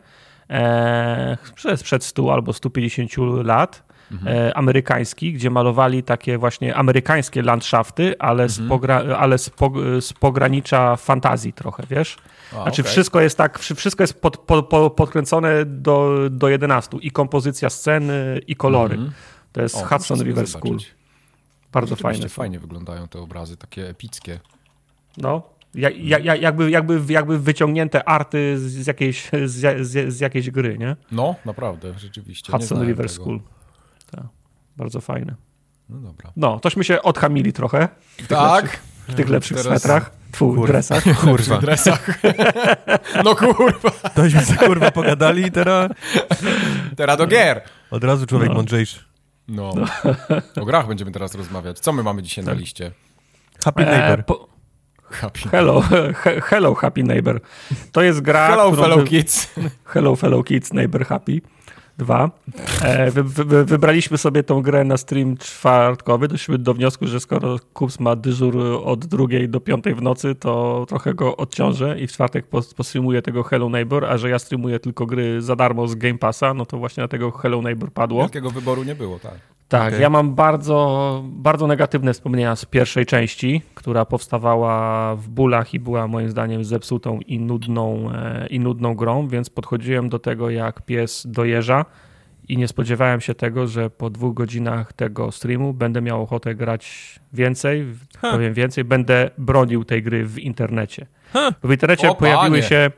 e, 0.50 1.36
przed, 1.54 1.82
przed 1.82 2.04
100 2.04 2.32
albo 2.32 2.52
150 2.52 3.10
lat 3.44 3.85
mhm. 4.12 4.36
E, 4.36 4.56
amerykański, 4.56 5.32
gdzie 5.32 5.50
malowali 5.50 6.02
takie 6.02 6.38
właśnie 6.38 6.74
amerykańskie 6.76 7.42
landschafty, 7.42 8.18
ale, 8.18 8.42
mhm. 8.42 8.66
z, 8.66 8.68
pogra 8.68 8.96
ale 8.96 9.38
z, 9.38 9.50
po 9.50 9.72
z 10.00 10.12
pogranicza 10.12 10.96
fantazji 10.96 11.52
trochę, 11.52 11.82
wiesz? 11.90 12.16
A, 12.52 12.62
znaczy 12.62 12.82
okay. 12.82 12.92
wszystko 12.92 13.20
jest 13.20 13.38
tak, 13.38 13.58
wszystko 13.58 14.02
jest 14.02 14.20
pod, 14.20 14.38
pod, 14.38 14.68
pod, 14.68 14.92
podkręcone 14.92 15.64
do, 15.64 16.16
do 16.30 16.48
11 16.48 16.96
i 17.02 17.10
kompozycja 17.10 17.70
sceny 17.70 18.40
i 18.46 18.56
kolory. 18.56 18.94
Mhm. 18.94 19.12
To 19.52 19.62
jest 19.62 19.76
o, 19.76 19.84
Hudson 19.84 20.22
River 20.22 20.48
School. 20.48 20.78
Bardzo 21.72 21.96
fajne. 21.96 22.28
Fajnie 22.28 22.58
wyglądają 22.58 23.08
te 23.08 23.18
obrazy, 23.18 23.56
takie 23.56 23.88
epickie. 23.88 24.40
No, 25.16 25.42
jak, 25.74 25.98
jak, 25.98 26.42
jakby, 26.42 26.70
jakby, 26.70 27.00
jakby 27.08 27.38
wyciągnięte 27.38 28.08
arty 28.08 28.58
z 28.58 28.86
jakiejś, 28.86 29.30
z, 29.44 29.86
z, 29.86 30.14
z 30.14 30.20
jakiejś 30.20 30.50
gry, 30.50 30.78
nie? 30.78 30.96
No, 31.12 31.34
naprawdę, 31.44 31.98
rzeczywiście. 31.98 32.52
Hudson 32.52 32.86
River 32.86 33.06
tego. 33.06 33.22
School. 33.22 33.40
Bardzo 34.76 35.00
fajne. 35.00 35.34
No 35.88 35.98
dobra. 35.98 36.32
No, 36.36 36.60
tośmy 36.60 36.84
się 36.84 37.02
odhamili 37.02 37.52
trochę. 37.52 37.88
W 38.18 38.26
tak. 38.26 38.80
w 39.08 39.14
tych 39.14 39.28
lepszych 39.28 39.56
Teraz... 39.56 39.80
swetrach. 39.80 40.10
Tfu, 40.32 40.66
dresach. 40.66 41.04
Kurwa. 41.20 41.58
dresach. 41.58 42.06
No 43.24 43.36
kurwa. 43.36 43.90
Tośmy 44.14 44.40
się 44.40 44.54
kurwa 44.54 44.90
pogadali 44.90 45.46
i 45.46 45.50
teraz... 45.50 45.90
Teraz 46.96 47.18
do 47.18 47.26
gier. 47.26 47.62
Od 47.90 48.04
razu 48.04 48.26
człowiek 48.26 48.48
no. 48.48 48.54
mądrzejszy. 48.54 49.00
No. 49.48 49.74
O 50.60 50.64
grach 50.64 50.88
będziemy 50.88 51.10
teraz 51.12 51.34
rozmawiać. 51.34 51.78
Co 51.78 51.92
my 51.92 52.02
mamy 52.02 52.22
dzisiaj 52.22 52.44
tak. 52.44 52.54
na 52.54 52.60
liście? 52.60 52.92
Happy 53.64 53.86
e, 53.86 53.90
Neighbor. 53.90 54.24
po... 54.24 54.48
Happy. 55.10 55.40
Hello, 55.50 55.80
he, 56.24 56.40
hello 56.40 56.74
Happy 56.74 57.02
Neighbor. 57.02 57.40
To 57.92 58.02
jest 58.02 58.20
gra... 58.20 58.48
Hello 58.48 58.76
fellow 58.76 59.04
kids. 59.04 59.54
Hello 59.84 60.16
fellow 60.16 60.44
kids, 60.44 60.72
neighbor 60.72 61.06
happy. 61.06 61.42
Dwa. 61.98 62.30
E, 62.82 63.10
wy, 63.10 63.22
wy, 63.22 63.64
wybraliśmy 63.64 64.18
sobie 64.18 64.42
tą 64.42 64.62
grę 64.62 64.84
na 64.84 64.96
stream 64.96 65.36
czwartkowy. 65.36 66.28
Doszliśmy 66.28 66.58
do 66.58 66.74
wniosku, 66.74 67.06
że 67.06 67.20
skoro 67.20 67.56
Kups 67.72 68.00
ma 68.00 68.16
dyżur 68.16 68.56
od 68.84 69.06
drugiej 69.06 69.48
do 69.48 69.60
piątej 69.60 69.94
w 69.94 70.02
nocy, 70.02 70.34
to 70.34 70.84
trochę 70.88 71.14
go 71.14 71.36
odciążę 71.36 72.00
i 72.00 72.06
w 72.06 72.12
czwartek 72.12 72.46
postreamuję 72.76 73.22
tego 73.22 73.42
Hello 73.42 73.68
Neighbor, 73.68 74.04
a 74.04 74.18
że 74.18 74.30
ja 74.30 74.38
streamuję 74.38 74.80
tylko 74.80 75.06
gry 75.06 75.42
za 75.42 75.56
darmo 75.56 75.88
z 75.88 75.94
Game 75.94 76.18
Passa, 76.18 76.54
no 76.54 76.66
to 76.66 76.78
właśnie 76.78 77.00
na 77.00 77.08
tego 77.08 77.30
Hello 77.30 77.62
Neighbor 77.62 77.92
padło. 77.92 78.20
Wielkiego 78.20 78.50
wyboru 78.50 78.84
nie 78.84 78.94
było, 78.94 79.18
tak. 79.18 79.55
Tak, 79.68 79.88
okay. 79.88 80.00
ja 80.00 80.10
mam 80.10 80.34
bardzo, 80.34 81.22
bardzo 81.26 81.66
negatywne 81.66 82.12
wspomnienia 82.12 82.56
z 82.56 82.64
pierwszej 82.64 83.06
części, 83.06 83.62
która 83.74 84.04
powstawała 84.04 85.14
w 85.16 85.28
bólach 85.28 85.74
i 85.74 85.80
była 85.80 86.06
moim 86.06 86.30
zdaniem 86.30 86.64
zepsutą 86.64 87.20
i 87.26 87.38
nudną, 87.38 88.10
e, 88.12 88.46
i 88.46 88.60
nudną 88.60 88.94
grą, 88.94 89.28
więc 89.28 89.50
podchodziłem 89.50 90.08
do 90.08 90.18
tego 90.18 90.50
jak 90.50 90.82
pies 90.82 91.26
dojeżdża 91.26 91.84
i 92.48 92.56
nie 92.56 92.68
spodziewałem 92.68 93.20
się 93.20 93.34
tego, 93.34 93.66
że 93.66 93.90
po 93.90 94.10
dwóch 94.10 94.34
godzinach 94.34 94.92
tego 94.92 95.32
streamu 95.32 95.74
będę 95.74 96.00
miał 96.02 96.22
ochotę 96.22 96.54
grać 96.54 97.14
więcej, 97.32 97.86
huh. 98.20 98.30
powiem 98.30 98.54
więcej, 98.54 98.84
będę 98.84 99.30
bronił 99.38 99.84
tej 99.84 100.02
gry 100.02 100.26
w 100.26 100.38
internecie. 100.38 101.06
Huh. 101.32 101.54
W 101.64 101.70
internecie 101.70 102.10
o, 102.10 102.14
pojawiły 102.14 102.50
panie. 102.50 102.62
się 102.62 102.90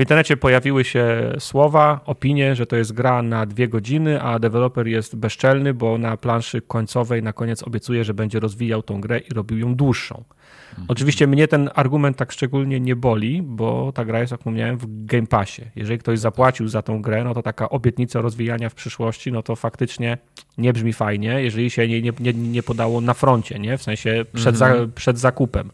w 0.00 0.02
internecie 0.02 0.36
pojawiły 0.36 0.84
się 0.84 1.32
słowa, 1.38 2.00
opinie, 2.04 2.56
że 2.56 2.66
to 2.66 2.76
jest 2.76 2.92
gra 2.92 3.22
na 3.22 3.46
dwie 3.46 3.68
godziny, 3.68 4.22
a 4.22 4.38
deweloper 4.38 4.86
jest 4.86 5.16
bezczelny, 5.16 5.74
bo 5.74 5.98
na 5.98 6.16
planszy 6.16 6.62
końcowej 6.62 7.22
na 7.22 7.32
koniec 7.32 7.62
obiecuje, 7.62 8.04
że 8.04 8.14
będzie 8.14 8.40
rozwijał 8.40 8.82
tą 8.82 9.00
grę 9.00 9.18
i 9.18 9.34
robił 9.34 9.58
ją 9.58 9.74
dłuższą. 9.74 10.24
Mhm. 10.70 10.86
Oczywiście 10.88 11.26
mnie 11.26 11.48
ten 11.48 11.70
argument 11.74 12.16
tak 12.16 12.32
szczególnie 12.32 12.80
nie 12.80 12.96
boli, 12.96 13.42
bo 13.42 13.92
ta 13.92 14.04
gra 14.04 14.20
jest, 14.20 14.30
jak 14.30 14.40
wspomniałem, 14.40 14.78
w 14.78 15.04
Game 15.06 15.26
Passie. 15.26 15.62
Jeżeli 15.76 15.98
ktoś 15.98 16.18
zapłacił 16.18 16.68
za 16.68 16.82
tą 16.82 17.02
grę, 17.02 17.24
no 17.24 17.34
to 17.34 17.42
taka 17.42 17.68
obietnica 17.68 18.20
rozwijania 18.20 18.68
w 18.68 18.74
przyszłości, 18.74 19.32
no 19.32 19.42
to 19.42 19.56
faktycznie 19.56 20.18
nie 20.58 20.72
brzmi 20.72 20.92
fajnie, 20.92 21.42
jeżeli 21.42 21.70
się 21.70 21.88
nie, 21.88 22.02
nie, 22.02 22.32
nie 22.32 22.62
podało 22.62 23.00
na 23.00 23.14
froncie, 23.14 23.58
nie? 23.58 23.78
w 23.78 23.82
sensie 23.82 24.24
przed, 24.32 24.56
za, 24.56 24.68
mhm. 24.68 24.92
przed 24.92 25.18
zakupem. 25.18 25.70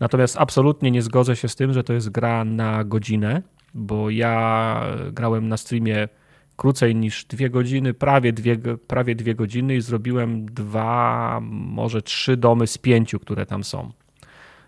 Natomiast 0.00 0.36
absolutnie 0.36 0.90
nie 0.90 1.02
zgodzę 1.02 1.36
się 1.36 1.48
z 1.48 1.56
tym, 1.56 1.72
że 1.72 1.84
to 1.84 1.92
jest 1.92 2.10
gra 2.10 2.44
na 2.44 2.84
godzinę, 2.84 3.42
bo 3.74 4.10
ja 4.10 4.82
grałem 5.12 5.48
na 5.48 5.56
streamie 5.56 6.08
krócej 6.56 6.96
niż 6.96 7.24
dwie 7.24 7.50
godziny, 7.50 7.94
prawie 7.94 8.32
dwie, 8.32 8.56
prawie 8.86 9.14
dwie 9.14 9.34
godziny 9.34 9.76
i 9.76 9.80
zrobiłem 9.80 10.46
dwa, 10.46 11.38
może 11.42 12.02
trzy 12.02 12.36
domy 12.36 12.66
z 12.66 12.78
pięciu, 12.78 13.20
które 13.20 13.46
tam 13.46 13.64
są 13.64 13.92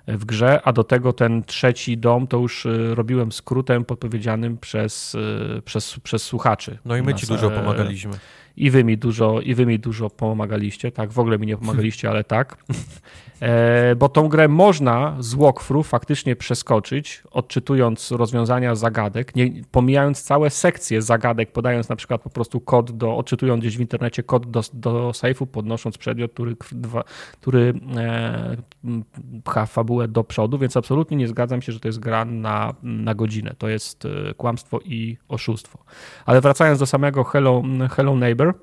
w 0.06 0.24
grze, 0.24 0.60
a 0.64 0.72
do 0.72 0.84
tego 0.84 1.12
ten 1.12 1.44
trzeci 1.44 1.98
dom 1.98 2.26
to 2.26 2.38
już 2.38 2.66
y, 2.66 2.94
robiłem 2.94 3.32
skrótem 3.32 3.84
podpowiedzianym 3.84 4.58
przez, 4.58 5.14
y, 5.14 5.62
przez, 5.64 6.00
przez 6.00 6.22
słuchaczy. 6.22 6.78
No 6.84 6.96
i 6.96 7.02
my 7.02 7.14
ci 7.14 7.26
dużo 7.26 7.50
pomagaliśmy. 7.50 8.12
I 8.56 8.70
wy 8.70 8.84
mi 8.84 8.98
dużo, 8.98 9.40
i 9.40 9.54
wy 9.54 9.66
mi 9.66 9.78
dużo 9.78 10.10
pomagaliście, 10.10 10.92
tak, 10.92 11.12
w 11.12 11.18
ogóle 11.18 11.38
mi 11.38 11.46
nie 11.46 11.56
pomagaliście, 11.56 12.10
ale 12.10 12.24
tak. 12.24 12.64
E, 13.42 13.96
bo 13.96 14.08
tą 14.08 14.28
grę 14.28 14.48
można 14.48 15.16
z 15.18 15.34
walkthrough 15.34 15.86
faktycznie 15.86 16.36
przeskoczyć, 16.36 17.22
odczytując 17.30 18.10
rozwiązania 18.10 18.74
zagadek, 18.74 19.36
nie, 19.36 19.50
pomijając 19.70 20.22
całe 20.22 20.50
sekcje 20.50 21.02
zagadek, 21.02 21.52
podając 21.52 21.88
na 21.88 21.96
przykład 21.96 22.22
po 22.22 22.30
prostu 22.30 22.60
kod 22.60 22.90
do, 22.90 23.16
odczytując 23.16 23.60
gdzieś 23.60 23.76
w 23.76 23.80
internecie 23.80 24.22
kod 24.22 24.50
do, 24.50 24.62
do 24.72 25.12
sejfu, 25.12 25.46
podnosząc 25.46 25.98
przedmiot, 25.98 26.32
który, 26.32 26.56
który 27.40 27.74
e, 27.96 28.56
pcha 29.44 29.66
fabułę 29.66 30.08
do 30.08 30.24
przodu, 30.24 30.58
więc 30.58 30.76
absolutnie 30.76 31.16
nie 31.16 31.28
zgadzam 31.28 31.62
się, 31.62 31.72
że 31.72 31.80
to 31.80 31.88
jest 31.88 31.98
gra 31.98 32.24
na, 32.24 32.74
na 32.82 33.14
godzinę. 33.14 33.54
To 33.58 33.68
jest 33.68 34.04
e, 34.04 34.34
kłamstwo 34.34 34.80
i 34.84 35.16
oszustwo. 35.28 35.78
Ale 36.26 36.40
wracając 36.40 36.78
do 36.78 36.86
samego 36.86 37.24
Hello, 37.24 37.62
Hello 37.90 38.16
Neighbor, 38.16 38.54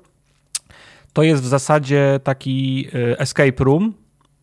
to 1.12 1.22
jest 1.22 1.42
w 1.42 1.46
zasadzie 1.46 2.20
taki 2.24 2.88
e, 2.94 3.18
escape 3.18 3.64
room, 3.64 3.94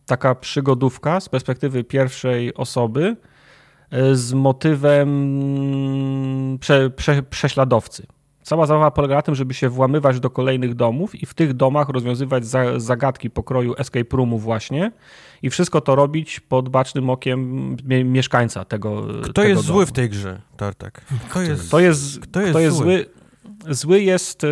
taka 0.08 0.34
przygodówka 0.34 1.20
z 1.20 1.28
perspektywy 1.28 1.84
pierwszej 1.84 2.54
osoby 2.54 3.16
e, 3.90 4.14
z 4.14 4.32
motywem 4.32 5.08
prze, 6.60 6.90
prze, 6.90 7.22
prześladowcy. 7.22 8.06
Cała 8.42 8.66
zabawa 8.66 8.90
polega 8.90 9.14
na 9.14 9.22
tym, 9.22 9.34
żeby 9.34 9.54
się 9.54 9.68
włamywać 9.68 10.20
do 10.20 10.30
kolejnych 10.30 10.74
domów 10.74 11.14
i 11.22 11.26
w 11.26 11.34
tych 11.34 11.54
domach 11.54 11.88
rozwiązywać 11.88 12.46
za, 12.46 12.80
zagadki 12.80 13.30
pokroju 13.30 13.74
escape 13.78 14.16
roomu 14.16 14.38
właśnie 14.38 14.92
i 15.42 15.50
wszystko 15.50 15.80
to 15.80 15.94
robić 15.94 16.40
pod 16.40 16.68
bacznym 16.68 17.10
okiem 17.10 17.76
mieszkańca 18.04 18.64
tego 18.64 19.02
Kto 19.22 19.32
tego 19.32 19.48
jest 19.48 19.62
domu. 19.62 19.74
zły 19.76 19.86
w 19.86 19.92
tej 19.92 20.08
grze, 20.10 20.40
Tartak? 20.56 21.00
Kto 21.30 21.42
jest, 21.42 21.68
kto 21.68 21.80
jest, 21.80 22.20
kto 22.20 22.40
jest, 22.40 22.50
kto 22.52 22.60
jest 22.60 22.76
zły? 22.76 22.84
zły? 22.84 23.06
Zły 23.74 24.02
jest. 24.02 24.42
Yy, 24.42 24.48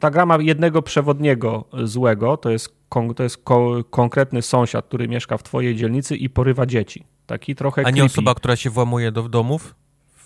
ta 0.00 0.10
gra 0.10 0.26
ma 0.26 0.36
jednego 0.40 0.82
przewodniego 0.82 1.64
złego, 1.84 2.36
to 2.36 2.50
jest, 2.50 2.77
to 3.16 3.22
jest 3.22 3.36
ko, 3.36 3.84
konkretny 3.90 4.42
sąsiad, 4.42 4.86
który 4.86 5.08
mieszka 5.08 5.36
w 5.36 5.42
twojej 5.42 5.76
dzielnicy 5.76 6.16
i 6.16 6.30
porywa 6.30 6.66
dzieci. 6.66 7.04
Taki 7.26 7.54
trochę. 7.54 7.82
A 7.86 7.90
nie 7.90 7.92
creepy. 7.92 8.12
osoba, 8.12 8.34
która 8.34 8.56
się 8.56 8.70
włamuje 8.70 9.12
do 9.12 9.28
domów 9.28 9.74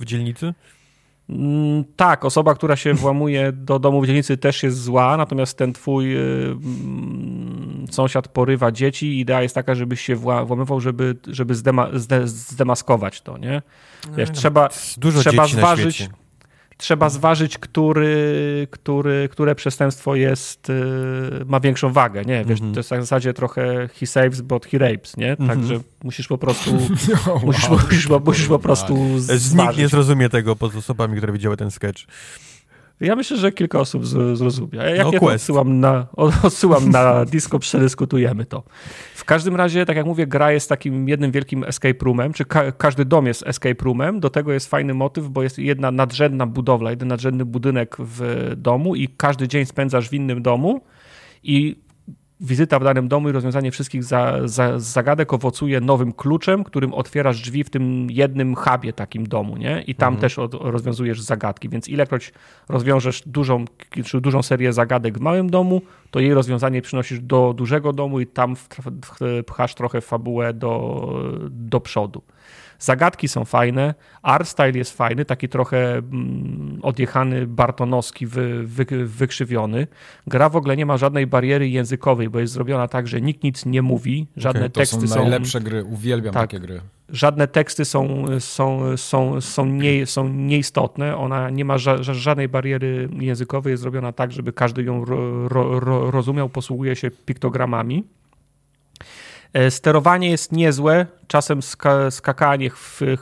w 0.01 0.05
dzielnicy? 0.05 0.55
Mm, 1.29 1.85
tak, 1.97 2.25
osoba, 2.25 2.55
która 2.55 2.77
się 2.77 2.95
włamuje 2.95 3.53
do 3.53 3.79
domu 3.79 4.03
w 4.03 4.07
dzielnicy 4.07 4.37
też 4.37 4.63
jest 4.63 4.83
zła, 4.83 5.17
natomiast 5.17 5.59
ten 5.59 5.73
twój 5.73 6.13
yy, 6.13 6.57
sąsiad 7.91 8.29
porywa 8.29 8.73
dzieci 8.73 9.07
i 9.07 9.21
idea 9.21 9.43
jest 9.43 9.55
taka, 9.55 9.75
żebyś 9.75 10.01
się 10.01 10.17
włamywał, 10.17 10.81
żeby, 10.81 11.17
żeby 11.27 11.55
zdema, 11.55 11.89
zdemaskować 12.25 13.21
to, 13.21 13.39
nie? 13.39 13.63
Wiesz, 14.17 14.29
no, 14.29 14.35
trzeba, 14.35 14.69
dużo 14.97 15.21
trzeba 15.21 15.45
dzieci 15.45 15.57
zważyć 15.57 16.09
trzeba 16.83 17.11
zważyć, 17.11 17.59
który, 17.59 18.69
który, 18.71 19.29
które 19.33 19.55
przestępstwo 19.55 20.15
jest, 20.15 20.71
y, 20.71 20.75
ma 21.47 21.61
większą 21.61 21.93
wagę, 21.93 22.25
nie? 22.25 22.45
Wiesz, 22.45 22.61
mm 22.61 22.71
-hmm. 22.71 22.75
to 22.75 22.81
jest 22.81 22.91
w 22.91 23.01
zasadzie 23.01 23.35
trochę 23.35 23.89
he 24.01 24.07
saves, 24.07 24.41
but 24.41 24.67
he 24.67 24.79
rapes, 24.79 25.17
nie? 25.17 25.37
Także 25.37 25.75
mm 25.75 25.79
-hmm. 25.79 26.05
musisz 26.05 26.29
po 26.29 26.39
prostu 26.39 26.71
oh, 26.77 26.89
musisz, 26.89 27.27
wow. 27.29 27.41
musisz, 27.45 27.69
musisz, 27.69 28.09
musisz, 28.25 28.47
po 28.47 28.59
prostu 28.59 29.19
zważyć. 29.19 29.55
Nikt 29.55 29.79
nie 29.79 29.89
zrozumie 29.89 30.29
tego 30.29 30.57
poza 30.57 30.79
osobami, 30.79 31.17
które 31.17 31.33
widziały 31.33 31.57
ten 31.57 31.71
sketch. 31.71 32.03
Ja 33.03 33.17
myślę, 33.17 33.37
że 33.37 33.53
kilka 33.53 33.81
osób 33.81 34.07
zrozumie. 34.07 34.79
Jak 34.79 35.07
no, 35.07 35.13
ja 35.13 35.21
to 35.21 35.27
odsyłam 35.27 35.81
na, 35.81 36.07
odsyłam 36.43 36.91
na 36.91 37.25
disco, 37.33 37.59
przedyskutujemy 37.59 38.45
to. 38.45 38.63
W 39.15 39.25
każdym 39.25 39.57
razie, 39.57 39.87
tak 39.87 39.97
jak 39.97 40.07
mówię, 40.07 40.27
gra 40.27 40.53
jest 40.53 40.69
takim 40.69 41.09
jednym 41.09 41.31
wielkim 41.31 41.65
escape 41.65 42.05
roomem, 42.05 42.33
czy 42.33 42.45
ka 42.45 42.73
każdy 42.73 43.05
dom 43.05 43.27
jest 43.27 43.47
escape 43.47 43.85
roomem. 43.85 44.21
Do 44.21 44.31
tego 44.31 44.53
jest 44.53 44.71
fajny 44.71 44.95
motyw, 44.95 45.29
bo 45.29 45.43
jest 45.43 45.59
jedna 45.59 45.91
nadrzędna 45.91 46.47
budowla, 46.47 46.91
jeden 46.91 47.09
nadrzędny 47.09 47.45
budynek 47.45 47.97
w 47.99 48.53
domu 48.57 48.95
i 48.95 49.09
każdy 49.09 49.49
dzień 49.49 49.67
spędzasz 49.67 50.09
w 50.09 50.13
innym 50.13 50.43
domu 50.43 50.81
i 51.43 51.82
wizyta 52.43 52.79
w 52.79 52.85
danym 52.85 53.09
domu 53.09 53.29
i 53.29 53.33
rozwiązanie 53.33 53.71
wszystkich 53.71 54.05
za, 54.05 54.39
za, 54.45 54.79
zagadek 54.79 55.33
owocuje 55.33 55.81
nowym 55.81 56.13
kluczem, 56.13 56.65
którym 56.65 56.95
otwierasz 56.95 57.41
drzwi 57.41 57.65
w 57.65 57.71
tym 57.71 58.11
jednym 58.11 58.55
hubie 58.55 58.93
takim 58.93 59.27
domu, 59.27 59.57
nie? 59.57 59.83
I 59.87 59.95
tam 59.95 60.15
mhm. 60.15 60.21
też 60.21 60.39
od, 60.39 60.55
rozwiązujesz 60.55 61.21
zagadki, 61.21 61.69
więc 61.69 61.89
ilekroć 61.89 62.33
rozwiążesz 62.69 63.23
dużą, 63.27 63.65
czy 64.05 64.21
dużą 64.21 64.43
serię 64.43 64.73
zagadek 64.73 65.19
w 65.19 65.21
małym 65.21 65.51
domu, 65.51 65.83
to 66.11 66.21
jej 66.21 66.35
rozwiązanie 66.35 66.83
przynosisz 66.83 67.21
do 67.21 67.55
dużego 67.57 67.93
domu 67.93 68.21
i 68.21 68.27
tam 68.27 68.57
pchasz 69.47 69.75
trochę 69.75 70.01
fabułę 70.01 70.53
do, 70.53 71.09
do 71.51 71.81
przodu. 71.81 72.23
Zagadki 72.83 73.29
są 73.29 73.45
fajne, 73.45 73.95
art 74.23 74.49
style 74.49 74.79
jest 74.79 74.97
fajny, 74.97 75.25
taki 75.25 75.49
trochę 75.49 75.95
mm, 75.99 76.79
odjechany, 76.83 77.47
bartonowski, 77.47 78.27
wy, 78.27 78.63
wy, 78.67 79.07
wykrzywiony. 79.07 79.87
Gra 80.27 80.49
w 80.49 80.57
ogóle 80.57 80.77
nie 80.77 80.87
ma 80.87 80.97
żadnej 80.97 81.27
bariery 81.27 81.69
językowej, 81.69 82.29
bo 82.29 82.41
jest 82.41 82.53
zrobiona 82.53 82.89
tak, 82.89 83.09
że 83.09 83.21
nikt 83.21 83.43
nic 83.43 83.67
nie 83.67 83.83
mówi, 83.83 84.27
żadne 84.37 84.61
okay, 84.61 84.71
to 84.71 84.81
teksty 84.81 85.09
są... 85.09 85.21
najlepsze 85.21 85.59
są, 85.59 85.65
gry, 85.65 85.85
uwielbiam 85.85 86.35
tak, 86.35 86.51
takie 86.51 86.61
gry. 86.61 86.81
Żadne 87.09 87.49
teksty 87.49 87.85
są, 87.85 88.25
są, 88.39 88.97
są, 88.97 89.41
są, 89.41 89.67
nie, 89.67 90.07
są 90.07 90.29
nieistotne, 90.29 91.17
ona 91.17 91.51
nie 91.51 91.65
ma 91.65 91.79
ża 91.79 92.03
żadnej 92.03 92.49
bariery 92.49 93.09
językowej, 93.21 93.71
jest 93.71 93.83
zrobiona 93.83 94.13
tak, 94.13 94.33
żeby 94.33 94.53
każdy 94.53 94.83
ją 94.83 95.05
ro, 95.05 95.49
ro, 95.49 96.11
rozumiał, 96.11 96.49
posługuje 96.49 96.97
się 96.97 97.11
piktogramami. 97.11 98.05
E, 99.53 99.71
sterowanie 99.71 100.31
jest 100.31 100.53
niezłe, 100.53 101.07
czasem 101.27 101.63
ska 101.63 102.11
skakanie, 102.11 102.71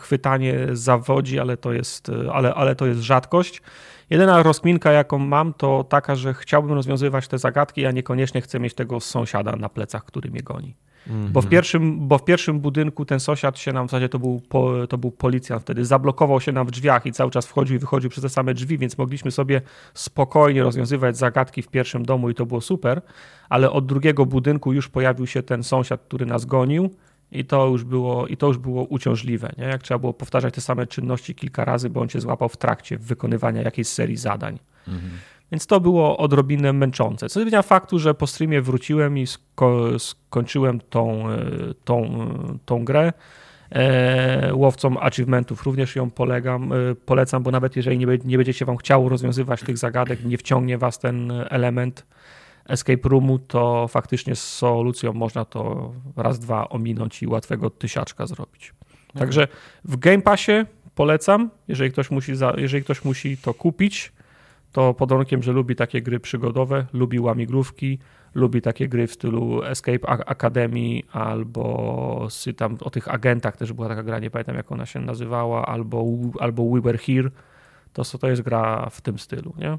chwytanie 0.00 0.66
zawodzi, 0.72 1.38
ale 1.38 1.56
to, 1.56 1.72
jest, 1.72 2.08
e, 2.08 2.32
ale, 2.32 2.54
ale 2.54 2.76
to 2.76 2.86
jest 2.86 3.00
rzadkość. 3.00 3.62
Jedyna 4.10 4.42
rozkminka, 4.42 4.92
jaką 4.92 5.18
mam, 5.18 5.54
to 5.54 5.84
taka, 5.84 6.14
że 6.14 6.34
chciałbym 6.34 6.72
rozwiązywać 6.72 7.28
te 7.28 7.38
zagadki, 7.38 7.86
a 7.86 7.90
niekoniecznie 7.90 8.40
chcę 8.40 8.60
mieć 8.60 8.74
tego 8.74 9.00
sąsiada 9.00 9.56
na 9.56 9.68
plecach, 9.68 10.04
który 10.04 10.30
mnie 10.30 10.42
goni. 10.42 10.76
Mm 11.08 11.26
-hmm. 11.28 11.30
Bo, 11.30 11.42
w 11.42 11.48
pierwszym, 11.48 12.08
bo 12.08 12.18
w 12.18 12.24
pierwszym 12.24 12.60
budynku 12.60 13.04
ten 13.04 13.20
sąsiad 13.20 13.58
się 13.58 13.72
nam, 13.72 13.86
w 13.86 13.90
zasadzie 13.90 14.08
to 14.08 14.18
był, 14.18 14.42
po, 14.48 14.86
to 14.86 14.98
był 14.98 15.10
policjant 15.10 15.62
wtedy, 15.62 15.84
zablokował 15.84 16.40
się 16.40 16.52
nam 16.52 16.66
w 16.66 16.70
drzwiach 16.70 17.06
i 17.06 17.12
cały 17.12 17.30
czas 17.30 17.46
wchodził 17.46 17.76
i 17.76 17.78
wychodził 17.78 18.10
przez 18.10 18.22
te 18.22 18.28
same 18.28 18.54
drzwi, 18.54 18.78
więc 18.78 18.98
mogliśmy 18.98 19.30
sobie 19.30 19.60
spokojnie 19.94 20.62
rozwiązywać 20.62 21.16
zagadki 21.16 21.62
w 21.62 21.68
pierwszym 21.68 22.04
domu 22.04 22.30
i 22.30 22.34
to 22.34 22.46
było 22.46 22.60
super, 22.60 23.02
ale 23.48 23.70
od 23.70 23.86
drugiego 23.86 24.26
budynku 24.26 24.72
już 24.72 24.88
pojawił 24.88 25.26
się 25.26 25.42
ten 25.42 25.62
sąsiad, 25.62 26.00
który 26.00 26.26
nas 26.26 26.44
gonił 26.44 26.90
i 27.32 27.44
to 27.44 27.66
już 27.66 27.84
było, 27.84 28.26
i 28.26 28.36
to 28.36 28.46
już 28.46 28.58
było 28.58 28.84
uciążliwe, 28.84 29.52
nie? 29.58 29.64
jak 29.64 29.82
trzeba 29.82 29.98
było 29.98 30.12
powtarzać 30.12 30.54
te 30.54 30.60
same 30.60 30.86
czynności 30.86 31.34
kilka 31.34 31.64
razy, 31.64 31.90
bo 31.90 32.00
on 32.00 32.08
cię 32.08 32.20
złapał 32.20 32.48
w 32.48 32.56
trakcie 32.56 32.98
wykonywania 32.98 33.62
jakiejś 33.62 33.88
serii 33.88 34.16
zadań. 34.16 34.58
Mhm. 34.88 35.12
Więc 35.52 35.66
to 35.66 35.80
było 35.80 36.18
odrobinę 36.18 36.72
męczące. 36.72 37.28
Co 37.28 37.40
zmienia 37.40 37.62
faktu, 37.62 37.98
że 37.98 38.14
po 38.14 38.26
streamie 38.26 38.62
wróciłem 38.62 39.18
i 39.18 39.26
sko 39.26 39.98
skończyłem 39.98 40.80
tą, 40.80 41.30
e, 41.30 41.38
tą, 41.84 42.04
e, 42.04 42.58
tą 42.64 42.84
grę. 42.84 43.12
E, 43.72 44.54
łowcom 44.54 44.96
achievementów 45.00 45.62
również 45.62 45.96
ją 45.96 46.10
polegam, 46.10 46.72
e, 46.72 46.76
polecam, 46.94 47.42
bo 47.42 47.50
nawet 47.50 47.76
jeżeli 47.76 47.98
nie, 47.98 48.06
nie 48.24 48.36
będziecie 48.36 48.64
wam 48.64 48.76
chciało 48.76 49.08
rozwiązywać 49.08 49.60
tych 49.62 49.78
zagadek, 49.78 50.24
nie 50.24 50.38
wciągnie 50.38 50.78
was 50.78 50.98
ten 50.98 51.32
element 51.50 52.06
escape 52.68 53.08
roomu, 53.08 53.38
to 53.38 53.88
faktycznie 53.88 54.36
z 54.36 54.42
solucją 54.42 55.12
można 55.12 55.44
to 55.44 55.92
raz, 56.16 56.38
dwa 56.38 56.68
ominąć 56.68 57.22
i 57.22 57.26
łatwego 57.26 57.70
tysiaczka 57.70 58.26
zrobić. 58.26 58.74
Okay. 59.08 59.20
Także 59.20 59.48
w 59.84 59.96
Game 59.96 60.22
Passie 60.22 60.52
polecam, 60.94 61.50
jeżeli 61.68 61.92
ktoś 61.92 62.10
musi, 62.10 62.36
za, 62.36 62.54
jeżeli 62.56 62.84
ktoś 62.84 63.04
musi 63.04 63.36
to 63.36 63.54
kupić, 63.54 64.12
to 64.72 64.94
pod 64.94 65.10
warunkiem, 65.10 65.42
że 65.42 65.52
lubi 65.52 65.76
takie 65.76 66.02
gry 66.02 66.20
przygodowe, 66.20 66.86
lubi 66.92 67.20
łamigrówki, 67.20 67.98
lubi 68.34 68.62
takie 68.62 68.88
gry 68.88 69.06
w 69.06 69.12
stylu 69.12 69.64
Escape 69.64 70.08
Academy 70.08 71.00
albo 71.12 72.28
tam 72.56 72.78
o 72.80 72.90
tych 72.90 73.14
agentach 73.14 73.56
też 73.56 73.72
była 73.72 73.88
taka 73.88 74.02
gra, 74.02 74.18
nie 74.18 74.30
pamiętam 74.30 74.56
jak 74.56 74.72
ona 74.72 74.86
się 74.86 75.00
nazywała, 75.00 75.66
albo, 75.66 76.04
albo 76.40 76.70
We 76.70 76.80
Were 76.80 76.98
Here, 76.98 77.30
to, 77.92 78.04
to 78.18 78.28
jest 78.28 78.42
gra 78.42 78.90
w 78.90 79.00
tym 79.00 79.18
stylu, 79.18 79.54
nie? 79.58 79.78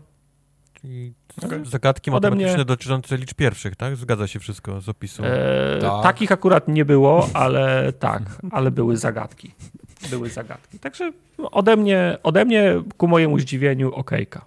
Czyli 0.82 1.14
okay. 1.46 1.66
zagadki 1.66 2.12
matematyczne 2.12 2.56
mnie... 2.56 2.66
dotyczące 2.66 3.18
liczb 3.18 3.38
pierwszych, 3.38 3.76
tak? 3.76 3.96
Zgadza 3.96 4.28
się 4.28 4.40
wszystko 4.40 4.82
z 4.82 4.90
opisu. 4.90 5.24
Eee, 5.26 5.82
tak. 5.82 6.04
Takich 6.04 6.32
akurat 6.32 6.68
nie 6.68 6.86
było, 6.86 7.30
ale 7.34 7.84
tak, 8.00 8.24
ale 8.52 8.72
były 8.72 8.98
zagadki. 8.98 9.52
Były 10.10 10.30
zagadki. 10.30 10.80
także 10.80 11.12
ode 11.52 11.76
mnie, 11.76 12.18
ode 12.24 12.46
mnie 12.46 12.84
ku 12.98 13.08
mojemu 13.08 13.40
zdziwieniu 13.40 13.94
okejka. 13.94 14.46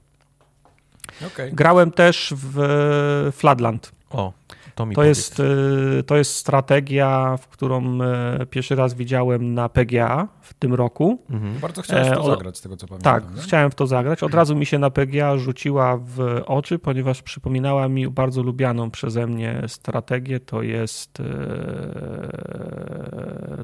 Okay. 1.27 1.51
Grałem 1.53 1.91
też 1.91 2.35
w 2.37 3.31
Flatland. 3.33 3.93
O, 4.11 4.33
to 4.75 4.87
mi 4.87 4.95
to 4.95 5.05
jest, 5.05 5.41
y, 5.41 6.03
to 6.07 6.17
jest 6.17 6.37
strategia, 6.37 7.37
w 7.37 7.49
którą 7.49 7.99
y, 8.43 8.47
pierwszy 8.47 8.75
raz 8.75 8.95
widziałem 8.95 9.55
na 9.55 9.69
PGA 9.69 10.29
w 10.41 10.55
tym 10.55 10.75
roku. 10.75 11.19
Mhm. 11.31 11.59
Bardzo 11.59 11.83
chciałem 11.83 12.13
w 12.13 12.17
to 12.17 12.23
e, 12.23 12.27
zagrać, 12.27 12.59
z 12.59 12.61
tego 12.61 12.77
co 12.77 12.87
pamiętam. 12.87 13.21
Tak, 13.21 13.37
nie? 13.37 13.43
chciałem 13.43 13.71
w 13.71 13.75
to 13.75 13.87
zagrać. 13.87 14.23
Od 14.23 14.35
razu 14.35 14.57
mi 14.57 14.67
się 14.67 14.79
na 14.79 14.91
PGA 14.91 15.37
rzuciła 15.37 15.97
w 15.97 16.43
oczy, 16.47 16.79
ponieważ 16.79 17.23
przypominała 17.23 17.89
mi 17.89 18.09
bardzo 18.09 18.43
lubianą 18.43 18.91
przeze 18.91 19.27
mnie 19.27 19.63
strategię. 19.67 20.41
To 20.41 20.63
jest 20.63 21.21
e, 21.21 21.25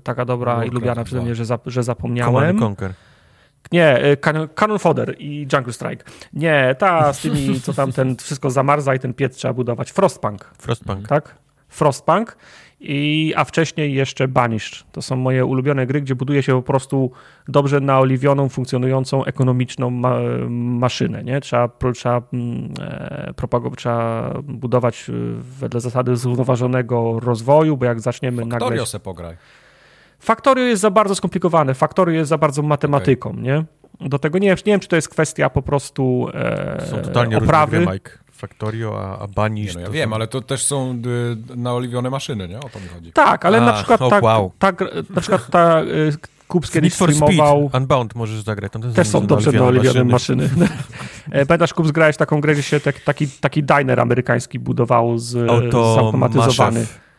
taka 0.02 0.24
dobra 0.24 0.52
Warcraft 0.52 0.72
i 0.72 0.74
lubiana 0.74 1.04
przeze 1.04 1.22
mnie, 1.22 1.34
że, 1.34 1.44
za, 1.44 1.58
że 1.66 1.82
zapomniałem. 1.82 2.34
Command 2.34 2.60
Conquer. 2.62 2.94
Nie, 3.72 4.04
y, 4.04 4.16
Cannon 4.54 4.78
Fodder 4.78 5.14
i 5.18 5.46
Jungle 5.52 5.72
Strike. 5.72 6.04
Nie, 6.32 6.74
ta 6.78 7.12
z 7.12 7.20
tymi, 7.20 7.60
co 7.60 7.72
tam 7.72 7.92
ten 7.92 8.16
wszystko 8.16 8.50
zamarza 8.50 8.94
i 8.94 8.98
ten 8.98 9.14
piec 9.14 9.36
trzeba 9.36 9.54
budować. 9.54 9.90
Frostpunk. 9.90 10.44
Frostpunk. 10.58 11.08
Tak? 11.08 11.34
Frostpunk. 11.68 12.36
I, 12.82 13.32
a 13.36 13.44
wcześniej 13.44 13.94
jeszcze 13.94 14.28
Banished. 14.28 14.84
To 14.92 15.02
są 15.02 15.16
moje 15.16 15.44
ulubione 15.44 15.86
gry, 15.86 16.00
gdzie 16.00 16.14
buduje 16.14 16.42
się 16.42 16.52
po 16.52 16.62
prostu 16.62 17.10
dobrze 17.48 17.80
naoliwioną, 17.80 18.48
funkcjonującą, 18.48 19.24
ekonomiczną 19.24 19.90
ma 19.90 20.16
maszynę. 20.48 21.24
Nie? 21.24 21.40
Trzeba, 21.40 21.70
trzeba, 21.94 22.22
mm, 22.32 22.74
e, 22.80 23.32
propagować, 23.36 23.78
trzeba 23.78 24.32
budować 24.44 25.08
y, 25.08 25.12
wedle 25.60 25.80
zasady 25.80 26.16
zrównoważonego 26.16 27.20
rozwoju, 27.20 27.76
bo 27.76 27.84
jak 27.86 28.00
zaczniemy 28.00 28.42
Factorio 28.42 28.70
nagle... 28.70 28.86
se 28.86 29.00
pograj. 29.00 29.36
Factorio 30.20 30.64
jest 30.64 30.82
za 30.82 30.90
bardzo 30.90 31.14
skomplikowane, 31.14 31.74
Factorio 31.74 32.14
jest 32.14 32.28
za 32.28 32.38
bardzo 32.38 32.62
matematyką, 32.62 33.30
okay. 33.30 33.42
nie? 33.42 33.64
Do 34.00 34.18
tego 34.18 34.38
nie 34.38 34.48
wiem, 34.48 34.56
nie 34.66 34.72
wiem, 34.72 34.80
czy 34.80 34.88
to 34.88 34.96
jest 34.96 35.08
kwestia 35.08 35.50
po 35.50 35.62
prostu 35.62 36.28
e, 36.34 36.86
Są 36.90 36.96
totalnie 36.96 37.38
oprawy. 37.38 37.76
Różne 37.76 37.86
gry, 37.86 37.94
Mike. 37.94 38.10
Factorio, 38.32 39.00
a, 39.00 39.18
a 39.18 39.26
Banish... 39.26 39.74
no 39.74 39.80
ja 39.80 39.90
wiem, 39.90 40.10
są... 40.10 40.14
ale 40.14 40.26
to 40.26 40.40
też 40.40 40.64
są 40.64 41.02
y, 41.52 41.56
naoliwione 41.56 42.10
maszyny, 42.10 42.48
nie? 42.48 42.58
O 42.58 42.68
to 42.68 42.80
mi 42.80 42.88
chodzi. 42.88 43.12
Tak, 43.12 43.44
ale 43.44 43.58
a, 43.58 43.60
na 43.60 43.72
przykład 43.72 44.02
oh, 44.02 44.10
tak, 44.10 44.22
wow. 44.22 44.52
tak, 44.58 44.84
na 45.10 45.20
przykład 45.20 45.50
ta 45.50 45.82
y, 45.82 46.12
Kups 46.48 46.70
kiedyś 46.70 46.94
streamował... 46.94 47.58
Speed, 47.58 47.78
Unbound 47.78 48.14
możesz 48.14 48.42
zagrać. 48.42 48.72
Tam 48.72 48.92
też 48.92 49.08
są 49.08 49.26
dobrze 49.26 49.52
naoliwione 49.52 50.04
maszyny. 50.04 50.42
maszyny. 50.42 50.68
E, 51.30 51.46
pamiętasz, 51.46 51.74
Kups, 51.74 51.90
grałeś 51.90 52.16
taką 52.16 52.40
grę, 52.40 52.54
gdzie 52.54 52.62
się 52.62 52.80
tak, 52.80 53.00
taki, 53.00 53.28
taki 53.28 53.62
diner 53.62 54.00
amerykański 54.00 54.58
budował 54.58 55.18
z, 55.18 55.50
Auto 55.50 55.94
zautomatyzowany. 55.94 56.80
Maszew. 56.80 57.09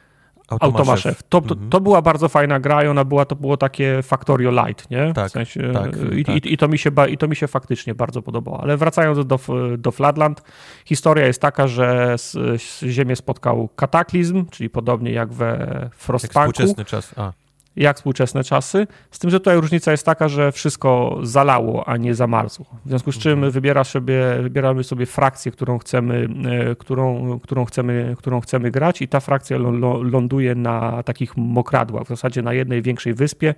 Automaszew. 0.59 1.23
To, 1.23 1.41
to, 1.41 1.53
mhm. 1.53 1.69
to, 1.69 1.81
była 1.81 2.01
bardzo 2.01 2.29
fajna 2.29 2.59
gra 2.59 2.83
i 2.83 2.87
ona 2.87 3.05
była, 3.05 3.25
to 3.25 3.35
było 3.35 3.57
takie 3.57 4.01
Factorio 4.01 4.51
Light, 4.51 4.89
nie? 4.89 5.13
Tak, 5.13 5.29
w 5.29 5.31
sensie, 5.31 5.71
tak, 5.73 5.91
i, 6.17 6.25
tak. 6.25 6.35
I, 6.35 6.53
i, 6.53 6.57
to 6.57 6.67
mi 6.67 6.77
się, 6.77 6.91
I 7.09 7.17
to 7.17 7.27
mi 7.27 7.35
się 7.35 7.47
faktycznie 7.47 7.95
bardzo 7.95 8.21
podobało. 8.21 8.61
Ale 8.61 8.77
wracając 8.77 9.27
do, 9.27 9.39
do 9.77 9.91
Flatland, 9.91 10.41
historia 10.85 11.27
jest 11.27 11.41
taka, 11.41 11.67
że 11.67 12.17
z, 12.17 12.31
z 12.61 12.83
Ziemię 12.83 13.15
spotkał 13.15 13.69
kataklizm, 13.75 14.45
czyli 14.45 14.69
podobnie 14.69 15.11
jak 15.11 15.33
we 15.33 15.89
Frostpunku. 15.93 16.39
Jak 16.39 16.51
współczesny 16.53 16.85
czas. 16.85 17.13
A 17.17 17.40
jak 17.76 17.98
współczesne 17.98 18.43
czasy. 18.43 18.88
Z 19.11 19.19
tym, 19.19 19.30
że 19.30 19.39
tutaj 19.39 19.61
różnica 19.61 19.91
jest 19.91 20.06
taka, 20.06 20.27
że 20.27 20.52
wszystko 20.52 21.19
zalało, 21.23 21.88
a 21.88 21.98
nie 21.98 22.15
zamarzło. 22.15 22.65
W 22.85 22.89
związku 22.89 23.11
z 23.11 23.18
czym 23.18 23.34
mhm. 23.34 23.52
wybiera 23.52 23.84
sobie, 23.84 24.23
wybieramy 24.41 24.84
sobie 24.84 25.06
frakcję, 25.06 25.52
którą 25.52 25.77
chcemy, 25.77 26.27
e, 26.72 26.76
którą, 26.76 27.39
którą, 27.39 27.65
chcemy, 27.65 28.15
którą 28.18 28.41
chcemy 28.41 28.72
grać 28.72 29.02
i 29.02 29.07
ta 29.07 29.19
frakcja 29.19 29.57
ląduje 30.03 30.56
na 30.56 31.03
takich 31.03 31.38
mokradłach, 31.38 32.03
w 32.03 32.10
zasadzie 32.10 32.41
na 32.41 32.53
jednej 32.53 32.81
większej 32.81 33.14
wyspie, 33.14 33.56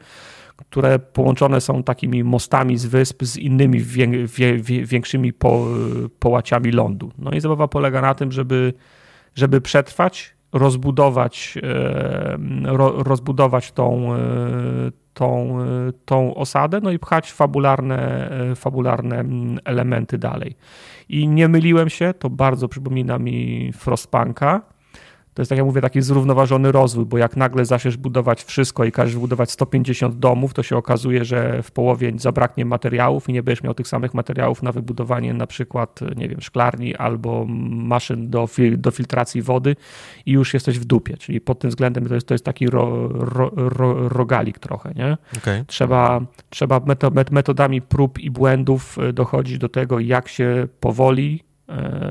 które 0.57 0.99
połączone 0.99 1.61
są 1.61 1.83
takimi 1.83 2.23
mostami 2.23 2.77
z 2.77 2.85
wysp 2.85 3.23
z 3.23 3.37
innymi 3.37 3.81
większymi 4.83 5.33
po, 5.33 5.67
połaciami 6.19 6.71
lądu. 6.71 7.11
No 7.17 7.31
i 7.31 7.41
zabawa 7.41 7.67
polega 7.67 8.01
na 8.01 8.15
tym, 8.15 8.31
żeby, 8.31 8.73
żeby 9.35 9.61
przetrwać, 9.61 10.32
rozbudować, 10.53 11.57
e, 11.63 12.37
rozbudować 13.03 13.71
tą, 13.71 14.13
e, 14.13 14.19
tą, 15.13 15.61
e, 15.61 15.65
tą 16.05 16.35
osadę, 16.35 16.79
no 16.83 16.91
i 16.91 16.99
pchać 16.99 17.31
fabularne, 17.31 18.29
fabularne 18.55 19.23
elementy 19.65 20.17
dalej. 20.17 20.55
I 21.09 21.27
nie 21.27 21.47
myliłem 21.47 21.89
się, 21.89 22.13
to 22.19 22.29
bardzo 22.29 22.67
przypomina 22.67 23.19
mi 23.19 23.71
Frostpunka, 23.73 24.61
to 25.33 25.41
jest, 25.41 25.49
tak 25.49 25.57
jak 25.57 25.65
mówię, 25.65 25.81
taki 25.81 26.01
zrównoważony 26.01 26.71
rozwój, 26.71 27.05
bo 27.05 27.17
jak 27.17 27.37
nagle 27.37 27.65
zaczniesz 27.65 27.97
budować 27.97 28.43
wszystko 28.43 28.85
i 28.85 28.91
każesz 28.91 29.15
budować 29.15 29.51
150 29.51 30.15
domów, 30.15 30.53
to 30.53 30.63
się 30.63 30.77
okazuje, 30.77 31.25
że 31.25 31.63
w 31.63 31.71
połowie 31.71 32.13
zabraknie 32.15 32.65
materiałów 32.65 33.29
i 33.29 33.33
nie 33.33 33.43
będziesz 33.43 33.63
miał 33.63 33.73
tych 33.73 33.87
samych 33.87 34.13
materiałów 34.13 34.63
na 34.63 34.71
wybudowanie 34.71 35.33
na 35.33 35.47
przykład, 35.47 35.99
nie 36.15 36.29
wiem, 36.29 36.41
szklarni 36.41 36.95
albo 36.95 37.45
maszyn 37.69 38.29
do, 38.29 38.47
fil 38.47 38.81
do 38.81 38.91
filtracji 38.91 39.41
wody 39.41 39.75
i 40.25 40.31
już 40.31 40.53
jesteś 40.53 40.79
w 40.79 40.85
dupie. 40.85 41.17
Czyli 41.17 41.41
pod 41.41 41.59
tym 41.59 41.69
względem 41.69 42.07
to 42.07 42.15
jest, 42.15 42.27
to 42.27 42.33
jest 42.33 42.45
taki 42.45 42.67
ro, 42.67 43.07
ro, 43.07 43.51
ro, 43.55 44.09
rogalik 44.09 44.59
trochę, 44.59 44.93
nie? 44.95 45.17
Okay. 45.37 45.65
Trzeba, 45.67 46.21
trzeba 46.49 46.81
metodami 47.31 47.81
prób 47.81 48.19
i 48.19 48.31
błędów 48.31 48.97
e, 48.99 49.13
dochodzić 49.13 49.57
do 49.57 49.69
tego, 49.69 49.99
jak 49.99 50.27
się 50.27 50.67
powoli 50.79 51.43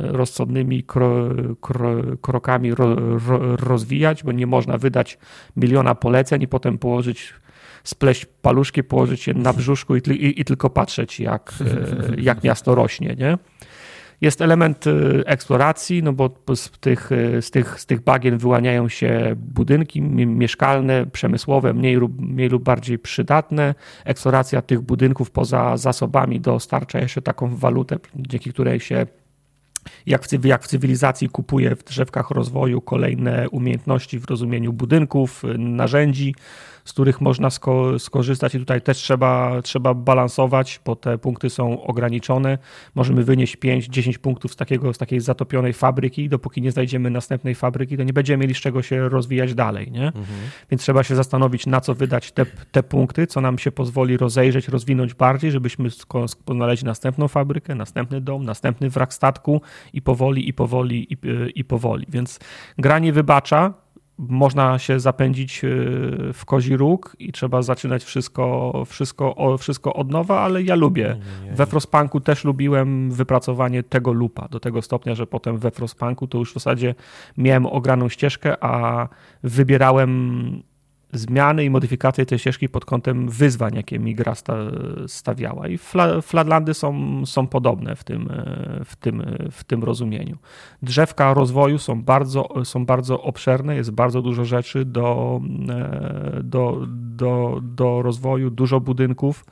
rozsądnymi 0.03 0.83
kro, 0.83 1.29
kro, 1.61 1.95
krokami 2.21 2.75
ro, 2.75 2.97
ro, 3.29 3.57
rozwijać, 3.57 4.23
bo 4.23 4.33
nie 4.33 4.47
można 4.47 4.79
wydać 4.79 5.19
miliona 5.57 5.95
poleceń 5.95 6.43
i 6.43 6.49
potem 6.49 6.79
położyć, 6.79 7.35
spleść 7.85 8.27
paluszki, 8.43 8.85
położyć 8.85 9.27
je 9.27 9.35
na 9.35 9.53
brzuszku 9.53 9.97
i, 9.97 10.01
i, 10.11 10.41
i 10.41 10.45
tylko 10.45 10.71
patrzeć, 10.71 11.21
jak, 11.21 11.55
e, 11.61 12.21
jak 12.21 12.45
miasto 12.45 12.75
rośnie. 12.75 13.15
Nie? 13.19 13.39
Jest 14.21 14.41
element 14.41 14.87
e, 14.87 14.91
eksploracji, 15.27 16.03
no 16.03 16.13
bo 16.13 16.31
z 16.55 16.71
tych, 16.71 17.11
z, 17.41 17.51
tych, 17.51 17.81
z 17.81 17.87
tych 17.87 18.01
bagien 18.01 18.39
wyłaniają 18.39 18.89
się 18.89 19.35
budynki 19.37 20.03
mieszkalne, 20.27 21.07
przemysłowe, 21.07 21.75
mniej 21.75 21.97
lub, 21.97 22.21
mniej 22.21 22.49
lub 22.49 22.63
bardziej 22.63 22.99
przydatne. 22.99 23.75
Eksploracja 24.05 24.63
tych 24.63 24.81
budynków 24.81 25.31
poza 25.31 25.77
zasobami 25.77 26.41
dostarcza 26.41 26.99
jeszcze 26.99 27.23
taką 27.23 27.57
walutę, 27.57 27.99
dzięki 28.17 28.53
której 28.53 28.81
się 28.81 29.07
jak 30.07 30.27
w, 30.27 30.45
jak 30.45 30.65
w 30.65 30.67
cywilizacji 30.67 31.29
kupuje 31.29 31.77
w 31.77 31.85
drzewkach 31.85 32.31
rozwoju 32.31 32.81
kolejne 32.81 33.49
umiejętności 33.49 34.19
w 34.19 34.25
rozumieniu 34.25 34.73
budynków, 34.73 35.43
narzędzi, 35.59 36.35
z 36.85 36.93
których 36.93 37.21
można 37.21 37.51
sko 37.51 37.99
skorzystać 37.99 38.55
i 38.55 38.59
tutaj 38.59 38.83
też 38.83 38.97
trzeba, 38.97 39.63
trzeba 39.63 39.95
balansować, 39.95 40.81
bo 40.85 40.97
te 40.97 41.19
punkty 41.19 41.51
są 41.51 41.83
ograniczone. 41.83 42.59
Możemy 42.95 43.25
wynieść 43.25 43.57
5-10 43.57 44.19
punktów 44.19 44.53
z, 44.53 44.57
takiego, 44.57 44.93
z 44.93 44.99
takiej 44.99 45.21
zatopionej 45.21 45.73
fabryki, 45.73 46.29
dopóki 46.29 46.63
nie 46.63 46.73
znajdziemy 46.73 47.11
następnej 47.11 47.55
fabryki, 47.55 47.97
to 47.97 48.03
nie 48.03 48.13
będziemy 48.13 48.43
mieli 48.43 48.55
z 48.55 48.59
czego 48.59 48.83
się 48.83 49.09
rozwijać 49.09 49.55
dalej, 49.55 49.91
nie? 49.91 50.07
Mhm. 50.07 50.25
Więc 50.71 50.83
trzeba 50.83 51.03
się 51.03 51.17
zastanowić, 51.17 51.67
na 51.67 51.81
co 51.81 51.95
wydać 51.95 52.33
te, 52.33 52.47
te 52.47 52.83
punkty, 52.83 53.27
co 53.27 53.41
nam 53.41 53.59
się 53.59 53.73
pozwoli 53.73 54.17
rozejrzeć, 54.17 54.69
rozwinąć 54.69 55.15
bardziej, 55.15 55.51
żebyśmy 55.51 55.89
znaleźli 56.49 56.87
następną 56.87 57.29
fabrykę, 57.29 57.75
następny 57.75 58.21
dom, 58.21 58.45
następny 58.45 58.91
wrak 58.91 59.15
statku 59.15 59.61
i 59.93 60.03
powoli, 60.03 60.49
i 60.49 60.53
powoli, 60.53 61.13
i, 61.13 61.17
i 61.55 61.65
powoli. 61.65 62.07
Więc 62.09 62.39
gra 62.79 62.99
nie 62.99 63.13
wybacza, 63.13 63.75
można 64.19 64.79
się 64.79 65.01
zapędzić 65.01 65.65
y, 65.65 65.69
w 66.33 66.45
kozi 66.45 66.77
róg 66.77 67.17
i 67.19 67.33
trzeba 67.33 67.63
zaczynać 67.63 68.05
wszystko, 68.05 68.73
wszystko, 68.87 69.57
wszystko 69.59 69.95
od 69.95 70.11
nowa, 70.11 70.41
ale 70.41 70.63
ja 70.63 70.75
lubię. 70.75 71.17
We 71.55 71.67
Frostpunku 71.67 72.21
też 72.21 72.45
lubiłem 72.45 73.11
wypracowanie 73.11 73.83
tego 73.83 74.13
lupa 74.13 74.49
do 74.49 74.61
tego 74.61 74.83
stopnia, 74.83 75.15
że 75.15 75.27
potem 75.27 75.59
we 75.59 75.71
Frostpunku 75.71 76.27
to 76.27 76.39
już 76.39 76.51
w 76.51 76.55
zasadzie 76.55 76.95
miałem 77.37 77.67
ograną 77.67 78.09
ścieżkę, 78.09 78.65
a 78.65 79.09
wybierałem 79.43 80.63
zmiany 81.13 81.65
i 81.65 81.71
modyfikacje 81.71 82.27
tej 82.27 82.39
ścieżki 82.39 82.69
pod 82.69 82.85
kątem 82.85 83.29
wyzwań, 83.29 83.75
jakie 83.75 83.99
mi 83.99 84.15
gra 84.15 84.35
stawiała. 85.07 85.69
I 85.69 85.79
flatlandy 86.23 86.75
są, 86.75 87.23
są 87.27 87.47
podobne 87.47 87.97
w 87.97 88.05
tym, 88.05 88.29
w, 88.85 88.97
tym, 88.97 89.23
w 89.51 89.65
tym 89.65 89.85
rozumieniu. 89.85 90.39
Drzewka 90.83 91.35
rozwoju 91.35 91.79
są 91.79 92.03
bardzo, 92.03 92.49
są 92.65 92.87
bardzo 92.87 93.23
obszerne, 93.23 93.77
jest 93.77 93.91
bardzo 93.91 94.23
dużo 94.23 94.45
rzeczy 94.45 94.85
do, 94.85 95.41
do, 96.43 96.87
do, 96.89 97.61
do 97.63 98.03
rozwoju, 98.03 98.51
dużo 98.51 98.81
budynków. 98.81 99.45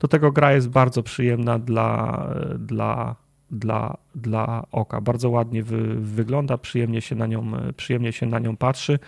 Do 0.00 0.08
tego 0.08 0.32
gra 0.32 0.52
jest 0.52 0.68
bardzo 0.68 1.02
przyjemna 1.02 1.58
dla, 1.58 2.28
dla, 2.58 3.16
dla, 3.50 3.96
dla 4.14 4.66
oka. 4.72 5.00
Bardzo 5.00 5.30
ładnie 5.30 5.62
wy, 5.62 5.94
wygląda, 5.94 6.58
przyjemnie 6.58 7.00
się, 7.00 7.14
na 7.14 7.26
nią, 7.26 7.52
przyjemnie 7.76 8.12
się 8.12 8.26
na 8.26 8.38
nią 8.38 8.56
patrzy. 8.56 8.98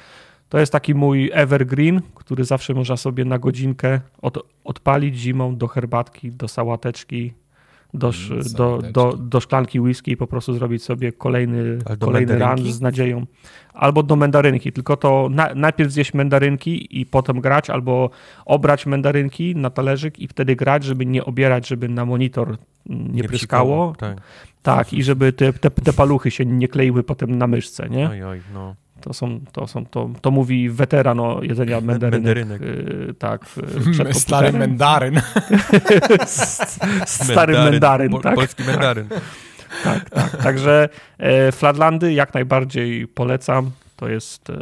To 0.48 0.59
jest 0.59 0.73
taki 0.73 0.94
mój 0.94 1.31
evergreen, 1.32 2.01
który 2.14 2.44
zawsze 2.44 2.74
można 2.74 2.97
sobie 2.97 3.24
na 3.24 3.39
godzinkę 3.39 4.01
od, 4.23 4.39
odpalić 4.64 5.16
zimą 5.16 5.56
do 5.56 5.68
herbatki, 5.68 6.32
do 6.32 6.48
sałateczki, 6.48 7.32
do, 7.94 8.12
mm, 8.31 8.43
do, 8.56 8.82
do, 8.93 9.12
do, 9.16 9.40
szklanki 9.40 9.81
whisky 9.81 10.12
i 10.12 10.16
po 10.16 10.27
prostu 10.27 10.55
zrobić 10.55 10.82
sobie 10.82 11.12
kolejny, 11.12 11.78
kolejny 11.98 12.39
run 12.39 12.73
z 12.73 12.81
nadzieją. 12.81 13.27
Albo 13.74 14.02
do 14.02 14.16
mandarynki, 14.16 14.73
tylko 14.73 14.97
to 14.97 15.28
na, 15.31 15.55
najpierw 15.55 15.93
zjeść 15.93 16.14
mandarynki 16.14 17.01
i 17.01 17.06
potem 17.06 17.40
grać, 17.40 17.70
albo 17.70 18.10
obrać 18.44 18.86
mandarynki 18.86 19.56
na 19.56 19.70
talerzyk 19.70 20.18
i 20.18 20.28
wtedy 20.28 20.56
grać, 20.56 20.85
żeby 20.85 21.06
nie 21.06 21.24
obierać, 21.24 21.68
żeby 21.68 21.89
na 21.89 22.05
monitor 22.05 22.56
nie, 22.86 22.97
nie 22.97 23.24
pryskało. 23.24 23.94
Tak. 23.98 24.18
tak, 24.62 24.93
i 24.93 25.02
żeby 25.02 25.32
te, 25.32 25.52
te, 25.52 25.70
te 25.70 25.93
paluchy 25.93 26.31
się 26.31 26.44
nie 26.47 26.68
kleiły 26.68 27.02
potem 27.02 27.39
na 27.39 27.47
myszce, 27.47 27.89
nie? 27.89 28.10
Oj, 28.10 28.23
oj, 28.23 28.40
no. 28.55 28.74
To, 29.01 29.12
są, 29.12 29.40
to, 29.52 29.66
są, 29.66 29.86
to, 29.86 30.10
to 30.20 30.31
mówi 30.31 30.70
weteran 30.70 31.20
o 31.20 31.43
jedzenia 31.43 31.81
mandarynek. 31.90 32.24
Mendarynek. 32.24 32.62
Y, 32.62 33.14
tak. 33.18 33.47
Stary 34.12 34.52
mandaryn. 34.52 35.20
Stary 37.06 37.52
mandaryn, 37.52 38.20
tak. 38.23 38.35
Polski 38.35 38.62
mandaryn. 38.64 39.09
tak, 39.85 40.10
tak. 40.10 40.36
Także 40.36 40.89
e, 41.18 41.52
Flatlandy 41.52 42.12
jak 42.12 42.35
najbardziej 42.35 43.09
polecam. 43.09 43.70
To 43.97 44.09
jest 44.09 44.51
e, 44.51 44.55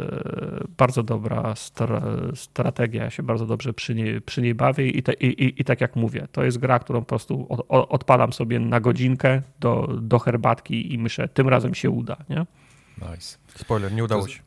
bardzo 0.77 1.03
dobra 1.03 1.55
stra 1.55 2.01
strategia. 2.35 3.03
Ja 3.03 3.09
się 3.09 3.23
bardzo 3.23 3.45
dobrze 3.45 3.73
przy 3.73 3.95
niej, 3.95 4.21
przy 4.21 4.41
niej 4.41 4.55
bawię 4.55 4.89
I, 4.89 5.03
te, 5.03 5.13
i, 5.13 5.61
i, 5.61 5.65
tak 5.65 5.81
jak 5.81 5.95
mówię, 5.95 6.27
to 6.31 6.43
jest 6.43 6.57
gra, 6.57 6.79
którą 6.79 6.99
po 6.99 7.05
prostu 7.05 7.45
od, 7.49 7.65
odpalam 7.69 8.33
sobie 8.33 8.59
na 8.59 8.79
godzinkę 8.79 9.41
do, 9.59 9.89
do 10.01 10.19
herbatki 10.19 10.93
i 10.93 10.97
myślę, 10.97 11.27
tym 11.27 11.49
razem 11.49 11.73
się 11.73 11.89
uda. 11.89 12.17
Nie? 12.29 12.45
Nice. 12.97 13.37
Spoiler, 13.55 13.93
nie 13.93 14.03
udało 14.03 14.27
się. 14.27 14.39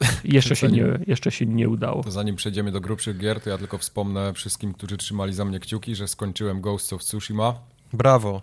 Jeszcze 0.24 0.56
się, 0.56 0.68
nie, 0.68 0.84
jeszcze 1.06 1.30
się 1.30 1.46
nie 1.46 1.68
udało. 1.68 2.04
To 2.04 2.10
zanim 2.10 2.36
przejdziemy 2.36 2.72
do 2.72 2.80
grubszych 2.80 3.18
gier, 3.18 3.40
to 3.40 3.50
ja 3.50 3.58
tylko 3.58 3.78
wspomnę 3.78 4.34
wszystkim, 4.34 4.74
którzy 4.74 4.96
trzymali 4.96 5.32
za 5.32 5.44
mnie 5.44 5.60
kciuki, 5.60 5.94
że 5.94 6.08
skończyłem 6.08 6.60
Ghosts 6.60 6.92
of 6.92 7.04
Tsushima. 7.04 7.54
Brawo. 7.92 8.42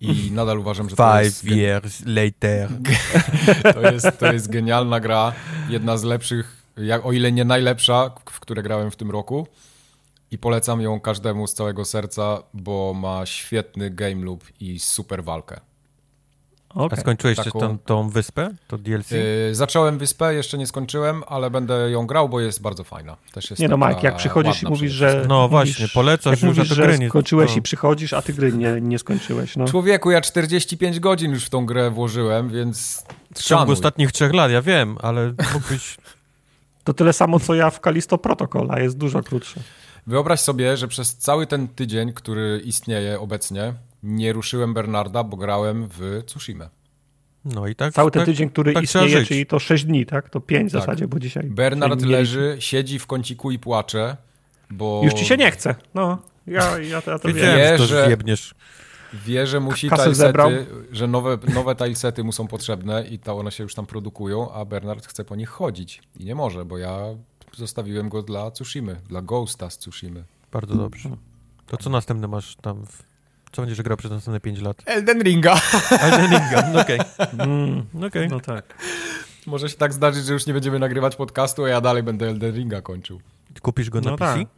I 0.00 0.30
nadal 0.32 0.58
uważam, 0.58 0.90
że 0.90 0.96
Five 0.96 1.12
to 1.12 1.20
jest... 1.20 1.44
years 1.44 2.02
later. 2.06 2.70
to, 3.74 3.92
jest, 3.92 4.18
to 4.18 4.32
jest 4.32 4.50
genialna 4.50 5.00
gra. 5.00 5.32
Jedna 5.68 5.96
z 5.96 6.02
lepszych, 6.02 6.62
jak, 6.76 7.06
o 7.06 7.12
ile 7.12 7.32
nie 7.32 7.44
najlepsza, 7.44 8.10
w 8.30 8.40
które 8.40 8.62
grałem 8.62 8.90
w 8.90 8.96
tym 8.96 9.10
roku. 9.10 9.46
I 10.30 10.38
polecam 10.38 10.80
ją 10.80 11.00
każdemu 11.00 11.46
z 11.46 11.54
całego 11.54 11.84
serca, 11.84 12.42
bo 12.54 12.94
ma 12.94 13.26
świetny 13.26 13.90
game 13.90 14.24
loop 14.24 14.44
i 14.60 14.78
super 14.78 15.24
walkę. 15.24 15.60
Okay. 16.74 16.98
A 16.98 17.00
skończyłeś 17.00 17.36
taką... 17.36 17.60
tą, 17.60 17.78
tą 17.78 18.08
wyspę, 18.08 18.50
to 18.68 18.78
DLC? 18.78 19.10
Yy, 19.10 19.54
zacząłem 19.54 19.98
wyspę, 19.98 20.34
jeszcze 20.34 20.58
nie 20.58 20.66
skończyłem, 20.66 21.22
ale 21.26 21.50
będę 21.50 21.90
ją 21.90 22.06
grał, 22.06 22.28
bo 22.28 22.40
jest 22.40 22.62
bardzo 22.62 22.84
fajna. 22.84 23.16
Też 23.32 23.50
jest 23.50 23.62
nie 23.62 23.68
no 23.68 23.76
Mike, 23.76 24.00
jak 24.02 24.16
przychodzisz 24.16 24.62
i 24.62 24.66
mówisz, 24.66 24.92
że... 24.92 25.24
No 25.28 25.48
właśnie, 25.48 25.88
polecasz, 25.94 26.42
jak 26.42 26.54
mówisz, 26.54 26.68
że 26.68 26.98
nie... 26.98 27.08
skończyłeś 27.08 27.50
no. 27.50 27.56
i 27.56 27.62
przychodzisz, 27.62 28.12
a 28.12 28.22
ty 28.22 28.32
gry 28.32 28.52
nie, 28.52 28.80
nie 28.80 28.98
skończyłeś. 28.98 29.56
No. 29.56 29.64
Człowieku, 29.64 30.10
ja 30.10 30.20
45 30.20 31.00
godzin 31.00 31.32
już 31.32 31.44
w 31.44 31.50
tą 31.50 31.66
grę 31.66 31.90
włożyłem, 31.90 32.48
więc 32.50 33.04
W 33.34 33.42
ciągu 33.42 33.72
ostatnich 33.72 34.12
trzech 34.12 34.34
lat, 34.34 34.50
ja 34.50 34.62
wiem, 34.62 34.96
ale 35.02 35.34
mógłbyś... 35.54 35.96
to 36.84 36.94
tyle 36.94 37.12
samo, 37.12 37.40
co 37.40 37.54
ja 37.54 37.70
w 37.70 37.80
Kalisto 37.80 38.18
Protocol, 38.18 38.68
a 38.70 38.80
jest 38.80 38.98
dużo 38.98 39.22
krótsze. 39.22 39.60
Wyobraź 40.06 40.40
sobie, 40.40 40.76
że 40.76 40.88
przez 40.88 41.16
cały 41.16 41.46
ten 41.46 41.68
tydzień, 41.68 42.12
który 42.12 42.62
istnieje 42.64 43.20
obecnie, 43.20 43.74
nie 44.04 44.32
ruszyłem 44.32 44.74
Bernarda, 44.74 45.24
bo 45.24 45.36
grałem 45.36 45.88
w 45.88 46.22
Tsushima. 46.26 46.70
No 47.44 47.66
i 47.66 47.74
tak. 47.74 47.92
Cały 47.92 48.10
ten 48.10 48.20
tak, 48.20 48.26
tydzień, 48.26 48.50
który 48.50 48.72
tak 48.72 48.84
istnieje, 48.84 49.24
czyli 49.24 49.46
to 49.46 49.58
6 49.58 49.84
dni, 49.84 50.06
tak? 50.06 50.30
To 50.30 50.40
5 50.40 50.70
w 50.70 50.72
tak. 50.72 50.80
zasadzie, 50.80 51.08
bo 51.08 51.20
dzisiaj. 51.20 51.44
Bernard 51.44 52.02
leży, 52.02 52.56
siedzi 52.58 52.98
w 52.98 53.06
kąciku 53.06 53.50
i 53.50 53.58
płacze, 53.58 54.16
bo. 54.70 55.00
Już 55.04 55.14
ci 55.14 55.24
się 55.24 55.36
nie 55.36 55.50
chce. 55.50 55.74
No, 55.94 56.18
ja, 56.46 56.78
ja 56.78 57.02
to, 57.02 57.10
ja 57.10 57.18
to 57.18 57.28
wiem. 57.28 57.36
Wie, 57.36 57.78
że, 57.78 58.16
wie, 59.14 59.46
że 59.46 59.60
musi 59.60 59.88
tilesety, 59.88 60.66
że 60.92 61.06
nowe, 61.06 61.38
nowe 61.54 61.74
tilesety 61.76 62.24
mu 62.24 62.32
są 62.32 62.46
potrzebne 62.46 63.06
i 63.06 63.18
to 63.18 63.36
one 63.36 63.50
się 63.50 63.62
już 63.62 63.74
tam 63.74 63.86
produkują, 63.86 64.52
a 64.52 64.64
Bernard 64.64 65.06
chce 65.06 65.24
po 65.24 65.36
nich 65.36 65.48
chodzić. 65.48 66.02
I 66.20 66.24
nie 66.24 66.34
może, 66.34 66.64
bo 66.64 66.78
ja 66.78 66.98
zostawiłem 67.52 68.08
go 68.08 68.22
dla 68.22 68.50
Tsushimy, 68.50 68.96
dla 69.08 69.22
Ghosta 69.22 69.70
z 69.70 69.78
Tsushimy. 69.78 70.24
Bardzo 70.52 70.74
dobrze. 70.74 71.16
To 71.66 71.76
co 71.76 71.90
następne 71.90 72.28
masz 72.28 72.56
tam 72.56 72.86
w 72.86 73.13
co 73.54 73.62
będziesz 73.62 73.82
grał 73.82 73.96
przez 73.96 74.10
następne 74.10 74.40
5 74.40 74.60
lat? 74.60 74.82
Elden 74.86 75.22
Ringa. 75.22 75.60
Elden 76.00 76.30
Ringa, 76.30 76.70
no 76.72 76.80
okej. 76.80 77.00
Okay. 77.00 77.28
Mm, 77.38 77.86
okay. 78.06 78.28
No 78.28 78.40
tak. 78.40 78.84
Może 79.46 79.68
się 79.68 79.76
tak 79.76 79.92
zdarzyć, 79.92 80.24
że 80.24 80.32
już 80.32 80.46
nie 80.46 80.52
będziemy 80.52 80.78
nagrywać 80.78 81.16
podcastu, 81.16 81.64
a 81.64 81.68
ja 81.68 81.80
dalej 81.80 82.02
będę 82.02 82.28
Elden 82.28 82.54
Ringa 82.54 82.82
kończył. 82.82 83.20
Kupisz 83.62 83.90
go 83.90 84.00
na 84.00 84.10
no 84.10 84.16
PC? 84.16 84.38
Tak. 84.38 84.48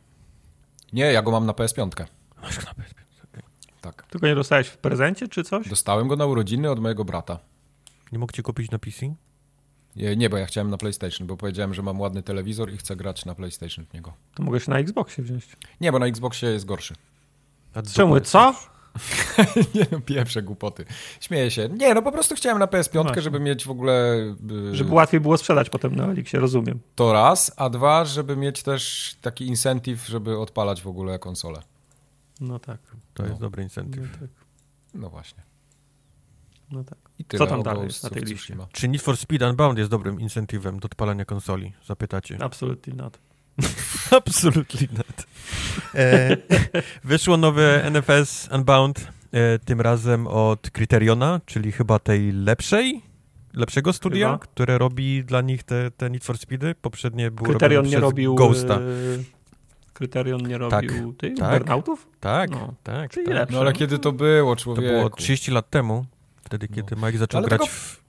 Nie, 0.93 1.05
ja 1.05 1.23
go 1.23 1.31
mam 1.31 1.47
na 1.47 1.52
PS5. 1.52 1.90
Masz 2.43 2.59
go 2.59 2.62
na 2.62 2.73
PS5, 2.73 3.24
okay. 3.24 3.43
Tak. 3.81 4.06
Tylko 4.10 4.27
nie 4.27 4.35
dostałeś 4.35 4.68
w 4.68 4.77
prezencie 4.77 5.28
czy 5.28 5.44
coś? 5.44 5.68
Dostałem 5.68 6.09
go 6.09 6.16
na 6.16 6.27
urodziny 6.27 6.70
od 6.70 6.81
mojego 6.81 7.05
brata. 7.05 7.39
Nie 8.12 8.18
mógł 8.18 8.32
ci 8.32 8.43
kupić 8.43 8.70
na 8.70 8.78
PC? 8.78 9.14
Nie, 9.97 10.16
nie, 10.16 10.31
bo 10.31 10.36
ja 10.36 10.47
chciałem 10.47 10.70
na 10.70 10.77
PlayStation, 10.77 11.27
bo 11.27 11.36
powiedziałem, 11.36 11.74
że 11.74 11.82
mam 11.82 12.01
ładny 12.01 12.23
telewizor 12.23 12.73
i 12.73 12.77
chcę 12.77 12.97
grać 12.97 13.24
na 13.24 13.35
PlayStation 13.35 13.86
w 13.86 13.94
niego. 13.94 14.12
To 14.35 14.43
mogę 14.43 14.60
się 14.60 14.70
na 14.70 14.78
Xboxie 14.78 15.24
wziąć. 15.24 15.47
Nie, 15.81 15.93
bo 15.93 15.98
na 15.98 16.06
Xboxie 16.06 16.48
jest 16.48 16.64
gorszy. 16.64 16.94
Czemu, 17.94 18.20
co? 18.20 18.55
nie 19.74 19.86
no, 19.93 20.01
pierwsze 20.01 20.43
głupoty. 20.43 20.85
Śmieję 21.20 21.51
się. 21.51 21.68
Nie, 21.68 21.94
no 21.94 22.02
po 22.02 22.12
prostu 22.12 22.35
chciałem 22.35 22.59
na 22.59 22.66
PS5, 22.66 23.05
no 23.05 23.20
żeby 23.20 23.40
mieć 23.40 23.64
w 23.64 23.70
ogóle... 23.70 24.16
Yy, 24.51 24.74
żeby 24.74 24.94
łatwiej 24.94 25.20
było 25.20 25.39
sprzedać 25.39 25.70
potem 25.70 25.97
na 25.97 26.05
Elixie, 26.05 26.40
rozumiem. 26.40 26.81
To 26.94 27.12
raz, 27.12 27.52
a 27.56 27.70
dwa, 27.70 28.05
żeby 28.05 28.36
mieć 28.36 28.62
też 28.62 29.14
taki 29.20 29.47
incentyw, 29.47 30.06
żeby 30.06 30.39
odpalać 30.39 30.82
w 30.82 30.89
ogóle 30.89 31.18
konsolę. 31.18 31.62
No 32.40 32.59
tak. 32.59 32.78
To 33.14 33.23
no. 33.23 33.28
jest 33.28 33.40
dobry 33.40 33.62
incentyw. 33.62 34.02
No, 34.02 34.18
tak. 34.20 34.31
no 34.94 35.10
właśnie. 35.10 35.43
No 36.70 36.85
tak. 36.85 36.98
I 37.18 37.24
tyle 37.24 37.39
Co 37.39 37.47
tam 37.47 37.62
dalej 37.62 37.85
jest 37.85 38.02
na 38.02 38.10
tej 38.10 38.23
liście? 38.23 38.56
Czy 38.73 38.89
Need 38.89 39.02
for 39.02 39.16
Speed 39.16 39.51
Unbound 39.51 39.78
jest 39.78 39.90
dobrym 39.90 40.20
incentywem 40.20 40.81
do 40.81 40.86
odpalania 40.86 41.24
konsoli? 41.24 41.73
Zapytacie. 41.86 42.39
Absolutely 42.40 42.94
not. 42.94 43.18
Absolutely 44.19 44.89
not. 44.93 45.27
E, 45.95 46.37
wyszło 47.05 47.37
nowe 47.37 47.91
NFS 47.91 48.49
Unbound, 48.53 49.09
e, 49.33 49.59
tym 49.59 49.81
razem 49.81 50.27
od 50.27 50.70
Criteriona, 50.70 51.41
czyli 51.47 51.73
chyba 51.73 51.99
tej 51.99 52.33
lepszej, 52.33 53.03
lepszego 53.55 53.93
studia, 53.93 54.27
chyba. 54.27 54.39
które 54.39 54.78
robi 54.78 55.24
dla 55.24 55.41
nich 55.41 55.62
te, 55.62 55.91
te 55.91 56.11
Need 56.11 56.24
for 56.24 56.39
Speedy. 56.39 56.74
Poprzednie 56.74 57.31
było 57.31 57.49
Kryterion 57.49 57.87
nie 57.87 58.01
robił 58.01 58.35
Ghosta. 58.35 58.74
E, 58.74 58.81
Kryterion 59.93 60.47
nie 60.47 60.59
robił 60.59 61.12
tak, 61.12 61.20
tych 61.20 61.39
tak, 61.39 61.59
burnoutów? 61.59 62.09
Tak, 62.20 62.51
no. 62.51 62.74
tak. 62.83 63.11
Czyli 63.11 63.27
tak. 63.27 63.35
Lepsze. 63.35 63.55
No 63.55 63.61
ale 63.61 63.73
kiedy 63.73 63.99
to 63.99 64.12
było, 64.12 64.57
człowieku? 64.57 64.89
To 64.89 64.93
było 64.93 65.11
30 65.11 65.51
lat 65.51 65.70
temu. 65.70 66.07
Wtedy, 66.45 66.69
kiedy 66.69 66.97
no. 66.97 67.07
Mike 67.07 67.19
zaczął 67.19 67.39
Ale 67.39 67.49
grać 67.49 67.61
tego... 67.61 67.73
w... 67.73 68.06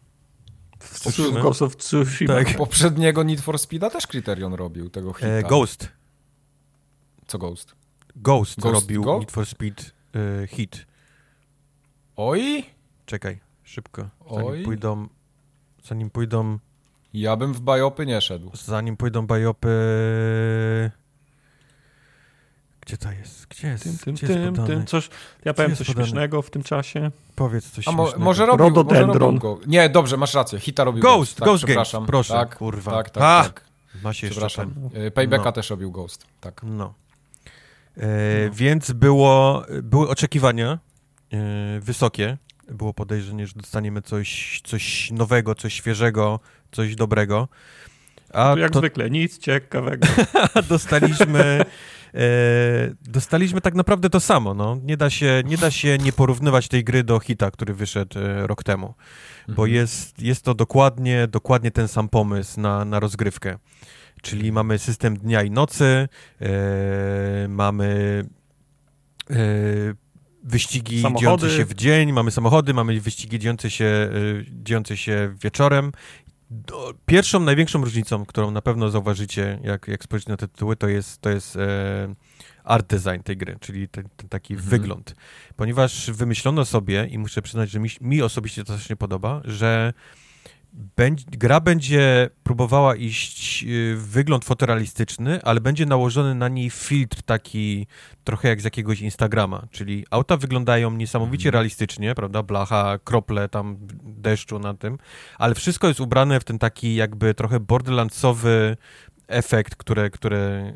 W 1.06 1.42
Ghost 1.42 1.62
of 1.62 1.76
Tsushima. 1.76 2.34
Tak. 2.34 2.58
Poprzedniego 2.58 3.24
Need 3.24 3.42
for 3.42 3.60
Speeda 3.60 3.90
też 3.90 4.08
Criterion 4.08 4.54
robił, 4.54 4.90
tego 4.90 5.14
hita. 5.14 5.28
E, 5.28 5.44
Ghost. 5.44 5.90
Co 7.28 7.38
Ghost? 7.38 7.76
Ghost, 8.16 8.60
Ghost 8.60 8.76
robił 8.76 9.04
Go? 9.04 9.20
Need 9.20 9.32
for 9.32 9.46
Speed 9.46 9.92
y, 10.44 10.48
hit. 10.48 10.86
Oj? 12.16 12.64
Czekaj, 13.06 13.40
szybko. 13.64 14.10
Zanim 14.32 14.48
Oj? 14.48 14.64
pójdą... 14.64 15.08
Zanim 15.84 16.10
pójdą... 16.10 16.60
Ja 17.14 17.36
bym 17.38 17.54
w 17.54 17.62
bajopy 17.62 18.06
nie 18.06 18.22
szedł. 18.22 18.52
Zanim 18.54 18.98
pójdą 18.98 19.28
bajopy... 19.28 19.72
Gdzie 22.88 22.98
to 22.98 23.12
jest? 23.12 23.48
Gdzie 23.48 23.68
jest? 23.68 23.84
Tym, 23.84 23.98
tym, 23.98 24.16
Gdzie 24.16 24.28
tym, 24.28 24.56
jest 24.56 24.68
tym, 24.68 24.86
coś, 24.86 25.10
ja 25.46 25.54
powiem 25.54 25.76
coś 25.76 25.88
podane? 25.88 26.06
śmiesznego 26.06 26.42
w 26.42 26.50
tym 26.50 26.64
czasie. 26.64 27.12
Powiedz 27.36 27.72
coś 27.72 27.88
A 27.88 27.92
mo, 27.92 28.14
może 28.18 28.46
robił, 28.46 28.66
Rododendron. 28.66 29.36
Może 29.36 29.48
robił 29.48 29.68
Nie, 29.68 29.90
dobrze, 29.90 30.18
masz 30.18 30.34
rację. 30.34 30.60
Hita 30.60 30.84
robił 30.84 31.02
Ghost. 31.02 31.18
Ghost, 31.18 31.36
tak, 31.38 31.46
Ghost 31.46 31.64
przepraszam. 31.64 32.00
Games, 32.00 32.08
proszę, 32.08 32.34
tak, 32.34 32.58
kurwa. 32.58 32.92
Tak, 32.92 33.10
tak, 33.10 33.24
A! 33.24 33.44
tak. 33.44 33.64
Ma 34.04 34.14
się 34.14 34.30
przepraszam. 34.30 34.74
Jeszcze 34.84 35.12
Paybacka 35.12 35.46
no. 35.46 35.52
też 35.52 35.70
robił 35.70 35.92
Ghost, 35.92 36.26
tak. 36.42 36.62
No. 36.64 36.94
E, 37.98 38.02
no. 38.46 38.54
Więc 38.54 38.92
było, 38.92 39.64
były 39.84 40.10
oczekiwania 40.10 40.80
e, 41.34 41.80
wysokie. 41.80 42.38
Było 42.72 42.94
podejrzenie, 42.94 43.48
że 43.48 43.54
dostaniemy 43.56 44.02
coś, 44.02 44.62
coś 44.66 45.12
nowego, 45.12 45.56
coś 45.56 45.74
świeżego, 45.74 46.40
coś 46.72 46.96
dobrego. 46.96 47.48
A 48.34 48.56
jak 48.58 48.72
to... 48.72 48.80
zwykle, 48.80 49.10
nic 49.10 49.40
ciekawego. 49.40 50.08
dostaliśmy 50.70 51.60
E, 51.60 51.66
dostaliśmy 53.02 53.62
tak 53.62 53.76
naprawdę 53.76 54.10
to 54.10 54.20
samo. 54.20 54.54
No. 54.54 54.78
Nie, 54.84 54.98
da 54.98 55.10
się, 55.10 55.44
nie 55.46 55.58
da 55.58 55.72
się 55.72 55.98
nie 55.98 56.14
porównywać 56.14 56.68
tej 56.68 56.84
gry 56.84 57.04
do 57.04 57.20
hita, 57.20 57.52
który 57.52 57.74
wyszedł 57.74 58.20
e, 58.20 58.48
rok 58.48 58.64
temu, 58.64 58.94
bo 59.48 59.64
mhm. 59.64 59.72
jest, 59.72 60.22
jest 60.22 60.42
to 60.46 60.54
dokładnie, 60.54 61.28
dokładnie 61.28 61.72
ten 61.72 61.88
sam 61.88 62.10
pomysł 62.10 62.62
na, 62.62 62.86
na 62.86 63.00
rozgrywkę. 63.00 63.58
Czyli 64.22 64.52
mamy 64.52 64.80
system 64.80 65.18
dnia 65.18 65.44
i 65.44 65.52
nocy, 65.52 66.08
e, 66.42 67.48
mamy 67.48 68.24
e, 69.30 69.36
wyścigi 70.44 71.02
samochody. 71.02 71.22
dziejące 71.22 71.50
się 71.50 71.66
w 71.66 71.74
dzień, 71.74 72.12
mamy 72.12 72.32
samochody, 72.32 72.74
mamy 72.74 73.02
wyścigi 73.02 73.40
dziejące 73.40 73.70
się, 73.70 73.86
e, 73.86 74.10
dziejące 74.64 74.98
się 74.98 75.36
wieczorem 75.44 75.92
Pierwszą, 77.06 77.40
największą 77.40 77.84
różnicą, 77.84 78.26
którą 78.26 78.52
na 78.52 78.62
pewno 78.62 78.90
zauważycie, 78.90 79.60
jak, 79.64 79.88
jak 79.88 80.04
spojrzycie 80.04 80.32
na 80.32 80.38
te 80.38 80.48
tytuły, 80.48 80.76
to 80.76 80.88
jest, 80.88 81.22
to 81.22 81.30
jest 81.30 81.56
e, 81.56 82.16
art 82.64 82.88
design 82.88 83.24
tej 83.24 83.38
gry, 83.38 83.58
czyli 83.60 83.88
ten, 83.88 84.10
ten 84.18 84.30
taki 84.30 84.54
mhm. 84.54 84.70
wygląd. 84.70 85.16
Ponieważ 85.56 86.12
wymyślono 86.12 86.66
sobie, 86.66 87.08
i 87.08 87.18
muszę 87.18 87.42
przyznać, 87.42 87.70
że 87.70 87.80
mi, 87.80 87.90
mi 88.02 88.22
osobiście 88.22 88.64
to 88.64 88.74
też 88.74 88.90
nie 88.90 88.96
podoba, 88.96 89.42
że 89.46 89.94
będzie, 90.74 91.26
gra 91.32 91.60
będzie 91.60 92.30
próbowała 92.44 92.96
iść 92.96 93.64
y, 93.64 93.96
w 93.96 94.08
wygląd 94.08 94.46
fotorealistyczny, 94.46 95.44
ale 95.44 95.62
będzie 95.62 95.86
nałożony 95.86 96.36
na 96.36 96.48
niej 96.48 96.70
filtr 96.70 97.22
taki 97.22 97.88
trochę 98.24 98.48
jak 98.48 98.62
z 98.62 98.64
jakiegoś 98.64 99.02
Instagrama, 99.02 99.68
czyli 99.72 100.06
auta 100.10 100.38
wyglądają 100.38 100.92
niesamowicie 100.92 101.50
mhm. 101.50 101.54
realistycznie, 101.54 102.16
prawda, 102.16 102.44
blacha, 102.44 103.00
krople 103.04 103.50
tam 103.50 103.78
deszczu 104.04 104.60
na 104.60 104.74
tym, 104.74 104.98
ale 105.38 105.56
wszystko 105.56 105.88
jest 105.88 106.00
ubrane 106.00 106.40
w 106.40 106.44
ten 106.44 106.60
taki 106.60 106.96
jakby 106.96 107.34
trochę 107.34 107.60
borderlandsowy 107.60 108.78
efekt, 109.28 109.76
które, 109.76 110.10
które, 110.10 110.74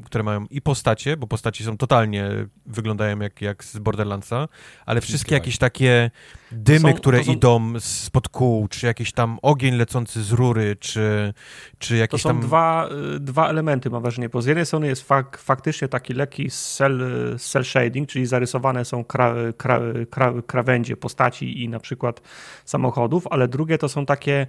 y, 0.00 0.04
które 0.04 0.24
mają 0.24 0.46
i 0.50 0.60
postacie, 0.60 1.16
bo 1.16 1.26
postacie 1.26 1.64
są 1.64 1.76
totalnie, 1.76 2.30
wyglądają 2.66 3.18
jak, 3.18 3.42
jak 3.42 3.64
z 3.64 3.78
Borderlandsa, 3.78 4.48
ale 4.86 5.00
wszystkie 5.00 5.34
jakieś 5.34 5.58
takie 5.58 6.10
dymy, 6.52 6.92
są, 6.92 6.94
które 6.94 7.24
są... 7.24 7.32
idą 7.32 7.72
spod 7.80 8.28
kół, 8.28 8.68
czy 8.68 8.86
jakiś 8.86 9.12
tam 9.12 9.38
ogień 9.42 9.74
lecący 9.74 10.22
z 10.22 10.32
rury, 10.32 10.76
czy, 10.80 11.34
czy 11.78 11.96
jakieś 11.96 12.22
tam... 12.22 12.36
To 12.36 12.42
są 12.42 12.48
dwa, 12.48 12.88
y, 13.16 13.20
dwa 13.20 13.48
elementy, 13.48 13.90
mam 13.90 14.02
wrażenie, 14.02 14.28
bo 14.28 14.42
z 14.42 14.46
jednej 14.46 14.66
strony 14.66 14.86
jest 14.86 15.02
fak, 15.02 15.38
faktycznie 15.38 15.88
taki 15.88 16.14
lekki 16.14 16.50
cel, 16.50 17.02
cel 17.38 17.64
shading, 17.64 18.08
czyli 18.08 18.26
zarysowane 18.26 18.84
są 18.84 19.04
kra, 19.04 19.34
kra, 19.56 19.80
kra, 20.10 20.32
krawędzie 20.46 20.96
postaci 20.96 21.64
i 21.64 21.68
na 21.68 21.80
przykład 21.80 22.20
samochodów, 22.64 23.26
ale 23.30 23.48
drugie 23.48 23.78
to 23.78 23.88
są 23.88 24.06
takie 24.06 24.46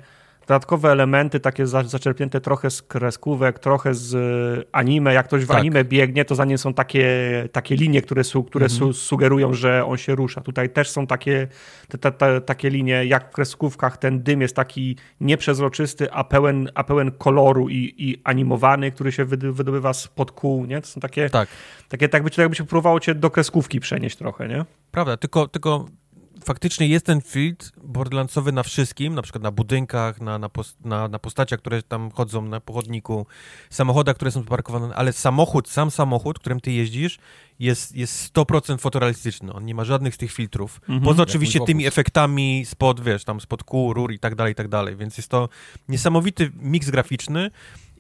dodatkowe 0.48 0.92
elementy 0.92 1.40
takie 1.40 1.68
zaczerpnięte 1.68 2.42
trochę 2.42 2.70
z 2.70 2.82
kreskówek, 2.82 3.60
trochę 3.60 3.94
z 3.94 4.16
e, 4.16 4.66
anime. 4.72 5.14
Jak 5.14 5.28
ktoś 5.28 5.44
w 5.44 5.48
tak. 5.48 5.58
anime 5.58 5.84
biegnie, 5.84 6.26
to 6.26 6.36
za 6.36 6.46
nim 6.46 6.58
są 6.58 6.74
takie, 6.74 7.08
takie 7.52 7.76
linie, 7.76 8.02
które, 8.02 8.24
su, 8.24 8.44
które 8.44 8.66
mhm. 8.66 8.80
su, 8.80 8.94
sugerują, 8.94 9.54
że 9.54 9.86
on 9.86 9.98
się 9.98 10.16
rusza. 10.16 10.42
Tutaj 10.42 10.70
też 10.70 10.90
są 10.90 11.08
takie, 11.08 11.48
te, 11.88 11.98
te, 11.98 12.12
te, 12.12 12.42
takie 12.42 12.70
linie, 12.70 13.06
jak 13.06 13.30
w 13.30 13.34
kreskówkach 13.34 13.98
ten 13.98 14.24
dym 14.24 14.42
jest 14.42 14.56
taki 14.56 14.98
nieprzezroczysty, 15.22 16.12
a 16.12 16.24
pełen, 16.24 16.70
a 16.76 16.84
pełen 16.84 17.12
koloru 17.12 17.70
i, 17.70 17.96
i 17.98 18.22
animowany, 18.24 18.92
który 18.92 19.12
się 19.12 19.26
wydobywa 19.26 19.94
spod 19.94 20.32
kół, 20.32 20.66
nie? 20.66 20.82
To 20.82 20.88
są 20.88 21.02
takie, 21.02 21.30
tak. 21.30 21.50
takie 21.90 22.10
tak 22.10 22.24
jakby, 22.24 22.42
jakby 22.42 22.56
się 22.56 22.66
próbowało 22.66 23.00
cię 23.00 23.16
do 23.16 23.30
kreskówki 23.30 23.80
przenieść 23.80 24.18
trochę, 24.18 24.48
nie? 24.48 24.66
Prawda, 24.92 25.18
tylko, 25.18 25.48
tylko 25.48 25.86
faktycznie 26.44 26.88
jest 26.88 27.06
ten 27.06 27.22
field 27.22 27.72
borderlandsowy 27.84 28.52
na 28.52 28.64
wszystkim, 28.64 29.16
na 29.16 29.22
przykład 29.22 29.44
na 29.44 29.52
budynkach, 29.52 30.22
na, 30.22 30.40
na, 30.40 30.50
post, 30.50 30.86
na, 30.86 31.08
na 31.08 31.20
postaciach, 31.20 31.60
które 31.60 31.84
tam 31.84 32.12
chodzą 32.12 32.42
na 32.42 32.60
pochodniku, 32.60 33.26
samochodach, 33.70 34.16
które 34.16 34.32
są 34.32 34.44
zaparkowane, 34.44 34.96
ale 34.96 35.14
samochód, 35.14 35.70
sam 35.70 35.92
samochód, 35.92 36.40
którym 36.40 36.60
ty 36.60 36.72
jeździsz, 36.72 37.20
jest, 37.60 37.96
jest 37.96 38.34
100% 38.34 38.78
fotorealistyczny. 38.78 39.54
On 39.54 39.66
nie 39.66 39.76
ma 39.76 39.84
żadnych 39.84 40.16
z 40.16 40.18
tych 40.18 40.32
filtrów. 40.32 40.82
Mhm, 40.82 41.02
Poza 41.02 41.24
oczywiście 41.24 41.60
tymi 41.66 41.86
efektami 41.86 42.66
spod, 42.66 43.02
wiesz, 43.02 43.24
tam 43.24 43.42
spod 43.42 43.64
kół, 43.64 43.94
rur 43.94 44.12
i 44.12 44.20
tak 44.20 44.36
dalej, 44.36 44.52
i 44.52 44.56
tak 44.56 44.68
dalej. 44.68 44.96
Więc 44.96 45.18
jest 45.18 45.30
to 45.30 45.50
niesamowity 45.90 46.52
miks 46.56 46.90
graficzny, 46.90 47.52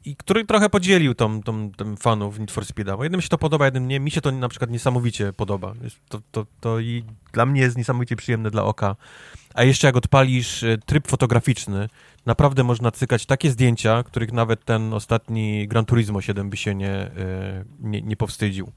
i 0.05 0.15
który 0.15 0.45
trochę 0.45 0.69
podzielił 0.69 1.13
tą, 1.13 1.43
tą, 1.43 1.71
tą 1.71 1.95
fanów 1.95 2.39
Need 2.39 2.51
for 2.51 2.63
Speed'a, 2.63 2.97
bo 2.97 3.03
jednym 3.03 3.21
się 3.21 3.29
to 3.29 3.37
podoba, 3.37 3.65
jednym 3.65 3.87
nie. 3.87 3.99
Mi 3.99 4.11
się 4.11 4.21
to 4.21 4.31
na 4.31 4.49
przykład 4.49 4.71
niesamowicie 4.71 5.33
podoba. 5.33 5.73
To, 6.09 6.21
to, 6.31 6.45
to 6.59 6.79
i 6.79 7.03
dla 7.33 7.45
mnie 7.45 7.61
jest 7.61 7.77
niesamowicie 7.77 8.15
przyjemne 8.15 8.51
dla 8.51 8.63
oka. 8.63 8.95
A 9.53 9.63
jeszcze 9.63 9.87
jak 9.87 9.95
odpalisz 9.95 10.63
e, 10.63 10.77
tryb 10.77 11.07
fotograficzny, 11.07 11.89
naprawdę 12.25 12.63
można 12.63 12.91
cykać 12.91 13.25
takie 13.25 13.51
zdjęcia, 13.51 14.03
których 14.03 14.31
nawet 14.31 14.65
ten 14.65 14.93
ostatni 14.93 15.67
Gran 15.67 15.85
Turismo 15.85 16.21
7 16.21 16.49
by 16.49 16.57
się 16.57 16.75
nie, 16.75 16.91
e, 16.91 17.65
nie, 17.79 18.01
nie 18.01 18.15
powstydził. 18.15 18.71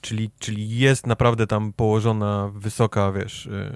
Czyli, 0.00 0.30
czyli 0.38 0.78
jest 0.78 1.06
naprawdę 1.06 1.46
tam 1.46 1.72
położona 1.72 2.50
wysoka, 2.54 3.12
wiesz, 3.12 3.46
e, 3.46 3.72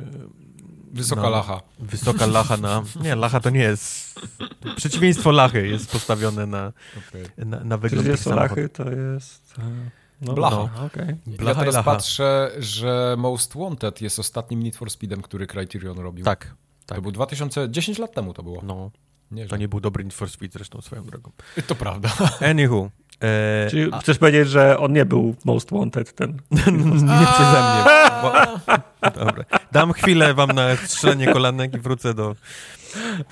Wysoka 0.90 1.22
no, 1.22 1.30
lacha. 1.30 1.60
Wysoka 1.78 2.26
lacha 2.26 2.56
na... 2.56 2.82
Nie, 3.02 3.14
lacha 3.16 3.40
to 3.40 3.50
nie 3.50 3.60
jest... 3.60 4.20
Przeciwieństwo 4.76 5.30
lachy 5.30 5.68
jest 5.68 5.92
postawione 5.92 6.46
na, 6.46 6.72
okay. 7.08 7.46
na, 7.46 7.64
na 7.64 7.76
wygląd 7.76 8.06
Przeciwieństwo 8.06 8.34
lachy 8.34 8.68
to 8.68 8.90
jest... 8.90 9.54
E, 9.58 9.90
no, 10.20 10.32
blacha. 10.32 10.56
No, 10.56 10.84
okay. 10.86 11.16
blacha. 11.26 11.60
Ja 11.60 11.66
teraz 11.66 11.84
patrzę, 11.84 12.50
że 12.58 13.14
Most 13.18 13.56
Wanted 13.56 14.00
jest 14.00 14.18
ostatnim 14.18 14.62
Need 14.62 14.76
for 14.76 14.90
Speedem, 14.90 15.22
który 15.22 15.46
Criterion 15.46 15.98
robił. 15.98 16.24
Tak. 16.24 16.54
tak. 16.86 16.96
To 16.96 17.02
był 17.02 17.12
2010 17.12 17.98
lat 17.98 18.14
temu 18.14 18.34
to 18.34 18.42
było. 18.42 18.62
No. 18.64 18.90
To 19.48 19.56
nie 19.56 19.68
był 19.68 19.80
dobry 19.80 20.04
Need 20.04 20.14
for 20.14 20.30
Speed 20.30 20.52
zresztą 20.52 20.80
swoją 20.80 21.04
drogą. 21.04 21.30
To 21.66 21.74
prawda. 21.74 22.10
Anywho, 22.50 22.90
E, 23.22 23.70
Czyli 23.70 23.88
a... 23.92 23.98
chcesz 23.98 24.18
powiedzieć, 24.18 24.48
że 24.48 24.78
on 24.78 24.92
nie 24.92 25.04
był 25.04 25.34
Most 25.44 25.70
Wanted 25.70 26.14
ten? 26.14 26.30
nie 26.50 27.26
przeze 27.26 27.60
mnie. 27.62 27.84
Bo... 28.22 28.32
Dobra. 29.10 29.44
Dam 29.72 29.92
chwilę 29.92 30.34
wam 30.34 30.50
na 30.50 30.76
strzelenie 30.76 31.26
kolanek 31.26 31.74
i 31.74 31.78
wrócę 31.78 32.14
do, 32.14 32.36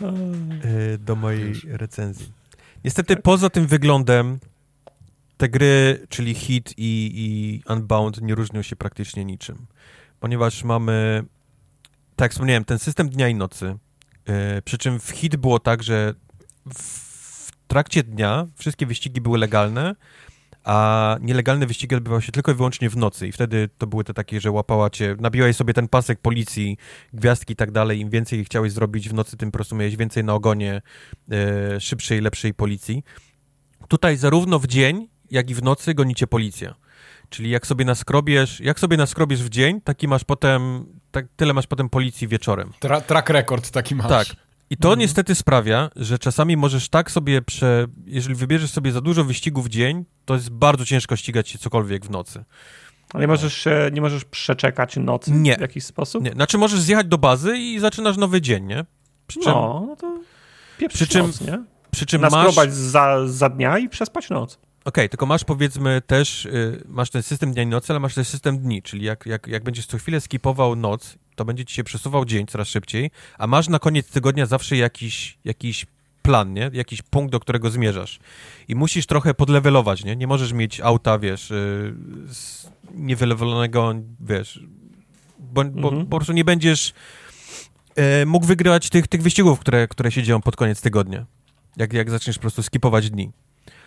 e, 0.05 0.99
do 0.99 1.17
mojej 1.17 1.55
recenzji. 1.65 2.33
Niestety 2.85 3.17
poza 3.17 3.51
tym 3.51 3.67
wyglądem 3.67 4.39
te 5.37 5.49
gry, 5.49 6.07
czyli 6.09 6.35
Hit 6.35 6.75
i, 6.77 7.13
i 7.15 7.63
Unbound 7.73 8.23
nie 8.23 8.35
różnią 8.35 8.63
się 8.63 8.77
praktycznie 8.77 9.25
niczym. 9.25 9.67
Ponieważ 10.21 10.65
mamy, 10.65 11.25
tak 12.17 12.25
jak 12.25 12.33
wspomniałem, 12.33 12.65
ten 12.65 12.79
system 12.79 13.09
dnia 13.09 13.29
i 13.29 13.35
nocy. 13.35 13.77
E, 14.27 14.63
przy 14.63 14.79
czym 14.79 15.01
w 15.01 15.11
Hit 15.11 15.37
było 15.37 15.59
tak, 15.59 15.83
że 15.83 16.15
w 16.75 17.08
trakcie 17.69 18.03
dnia 18.03 18.47
wszystkie 18.57 18.87
wyścigi 18.87 19.21
były 19.21 19.39
legalne, 19.39 19.95
a 20.65 21.17
nielegalne 21.21 21.67
wyścigi 21.67 21.97
odbywały 21.97 22.23
się 22.23 22.33
tylko 22.33 22.53
i 22.53 22.55
wyłącznie 22.55 22.91
w 22.91 22.97
nocy 22.97 23.29
i 23.29 23.33
wtedy 23.33 23.69
to 23.79 23.87
były 23.87 24.05
te 24.05 24.15
takie, 24.15 24.41
że 24.41 24.51
łapała 24.51 24.91
cię, 24.91 25.17
nabiłeś 25.21 25.57
sobie 25.57 25.75
ten 25.75 25.89
pasek 25.89 26.21
policji, 26.21 26.77
gwiazdki 27.13 27.53
i 27.53 27.57
tak 27.57 27.71
dalej, 27.71 28.01
im 28.01 28.11
więcej 28.11 28.45
chciałeś 28.45 28.73
zrobić 28.73 29.09
w 29.09 29.15
nocy, 29.15 29.37
tym 29.37 29.51
po 29.51 29.59
prostu 29.59 29.77
miałeś 29.77 29.97
więcej 29.97 30.25
na 30.25 30.35
ogonie 30.35 30.83
e, 31.31 31.81
szybszej, 31.81 32.21
lepszej 32.21 32.55
policji. 32.55 33.05
Tutaj 33.89 34.17
zarówno 34.17 34.59
w 34.59 34.67
dzień, 34.67 35.09
jak 35.31 35.51
i 35.51 35.55
w 35.55 35.63
nocy 35.63 35.95
gonicie 35.95 36.27
policja. 36.27 36.75
Czyli 37.29 37.51
jak 37.51 37.67
sobie 37.67 37.85
naskrobiesz, 37.85 38.61
jak 38.61 38.81
sobie 38.81 38.97
naskrobiesz 38.97 39.43
w 39.43 39.49
dzień, 39.49 39.81
taki 39.81 40.09
masz 40.09 40.25
potem, 40.25 40.87
tak, 41.11 41.27
tyle 41.37 41.53
masz 41.53 41.67
potem 41.67 41.89
policji 41.89 42.29
wieczorem. 42.29 42.73
Tra 42.81 43.01
track 43.01 43.31
record 43.31 43.71
taki 43.71 43.95
masz. 43.95 44.09
Tak. 44.09 44.48
I 44.71 44.77
to 44.77 44.89
mhm. 44.89 44.99
niestety 44.99 45.35
sprawia, 45.35 45.91
że 45.97 46.19
czasami 46.19 46.57
możesz 46.57 46.89
tak 46.89 47.11
sobie 47.11 47.43
prze... 47.43 47.87
Jeżeli 48.07 48.35
wybierzesz 48.35 48.71
sobie 48.71 48.93
za 48.93 49.01
dużo 49.01 49.25
wyścigów 49.25 49.67
w 49.67 49.69
dzień, 49.69 50.05
to 50.25 50.35
jest 50.35 50.51
bardzo 50.51 50.85
ciężko 50.85 51.17
ścigać 51.17 51.49
się 51.49 51.59
cokolwiek 51.59 52.07
w 52.07 52.11
nocy. 52.11 52.45
Ale 53.15 53.21
nie 53.21 53.29
możesz, 53.29 53.69
nie 53.93 54.01
możesz 54.01 54.25
przeczekać 54.25 54.97
nocy 54.97 55.31
nie. 55.31 55.57
w 55.57 55.61
jakiś 55.61 55.85
sposób? 55.85 56.25
Nie, 56.25 56.31
znaczy 56.31 56.59
możesz 56.59 56.81
zjechać 56.81 57.07
do 57.07 57.19
bazy 57.19 57.59
i 57.59 57.79
zaczynasz 57.79 58.17
nowy 58.17 58.41
dzień, 58.41 58.65
nie? 58.65 58.85
Przy 59.27 59.41
czym, 59.41 59.53
no, 59.53 59.85
no 59.87 59.97
to 59.97 60.19
przy 60.89 61.07
czym, 61.07 61.27
noc, 61.27 61.41
nie? 61.41 61.65
Przy 61.91 62.07
czym 62.07 62.21
masz... 62.21 62.69
za, 62.69 63.27
za 63.27 63.49
dnia 63.49 63.79
i 63.79 63.89
przespać 63.89 64.31
noc. 64.31 64.59
Okej, 64.89 65.03
okay, 65.03 65.09
tylko 65.09 65.27
masz 65.27 65.45
powiedzmy 65.45 66.03
też, 66.07 66.45
y, 66.47 66.83
masz 66.89 67.11
ten 67.11 67.23
system 67.23 67.53
dnia 67.53 67.63
i 67.63 67.67
nocy, 67.67 67.93
ale 67.93 68.01
masz 68.01 68.15
też 68.15 68.29
system 68.29 68.59
dni, 68.59 68.83
czyli 68.83 69.05
jak, 69.05 69.27
jak, 69.27 69.47
jak 69.47 69.65
będziesz 69.65 69.87
co 69.87 69.99
chwilę 69.99 70.21
skipował 70.21 70.77
noc, 70.77 71.19
to 71.37 71.45
będzie 71.45 71.65
ci 71.65 71.75
się 71.75 71.85
przesuwał 71.85 72.25
dzień 72.25 72.47
coraz 72.47 72.69
szybciej, 72.69 73.11
a 73.39 73.47
masz 73.47 73.69
na 73.69 73.79
koniec 73.79 74.11
tygodnia 74.11 74.47
zawsze 74.47 74.77
jakiś, 74.77 75.39
jakiś 75.45 75.87
plan, 76.23 76.53
nie? 76.53 76.71
Jakiś 76.73 77.03
punkt, 77.03 77.33
do 77.33 77.41
którego 77.41 77.71
zmierzasz. 77.71 78.19
I 78.69 78.75
musisz 78.75 79.07
trochę 79.07 79.35
podlewelować, 79.35 80.05
nie? 80.05 80.17
Nie 80.17 80.27
możesz 80.27 80.53
mieć 80.53 80.81
auta, 80.81 81.19
wiesz, 81.19 81.51
yy, 81.51 81.95
niewylewolonego, 82.95 83.95
wiesz, 84.21 84.61
bo, 85.39 85.65
bo, 85.65 85.89
mhm. 85.89 86.07
po 86.07 86.17
prostu 86.17 86.33
nie 86.33 86.45
będziesz 86.45 86.95
yy, 87.97 88.27
mógł 88.27 88.47
wygrywać 88.47 88.89
tych, 88.89 89.09
tych 89.09 89.23
wyścigów, 89.23 89.61
które, 89.61 89.89
które 89.89 90.13
się 90.13 90.23
dzieją 90.23 90.41
pod 90.41 90.57
koniec 90.57 90.81
tygodnia. 90.81 91.27
Jak, 91.77 91.93
jak 91.93 92.11
zaczniesz 92.11 92.37
po 92.37 92.43
prostu 92.43 92.63
skipować 92.63 93.11
dni. 93.11 93.33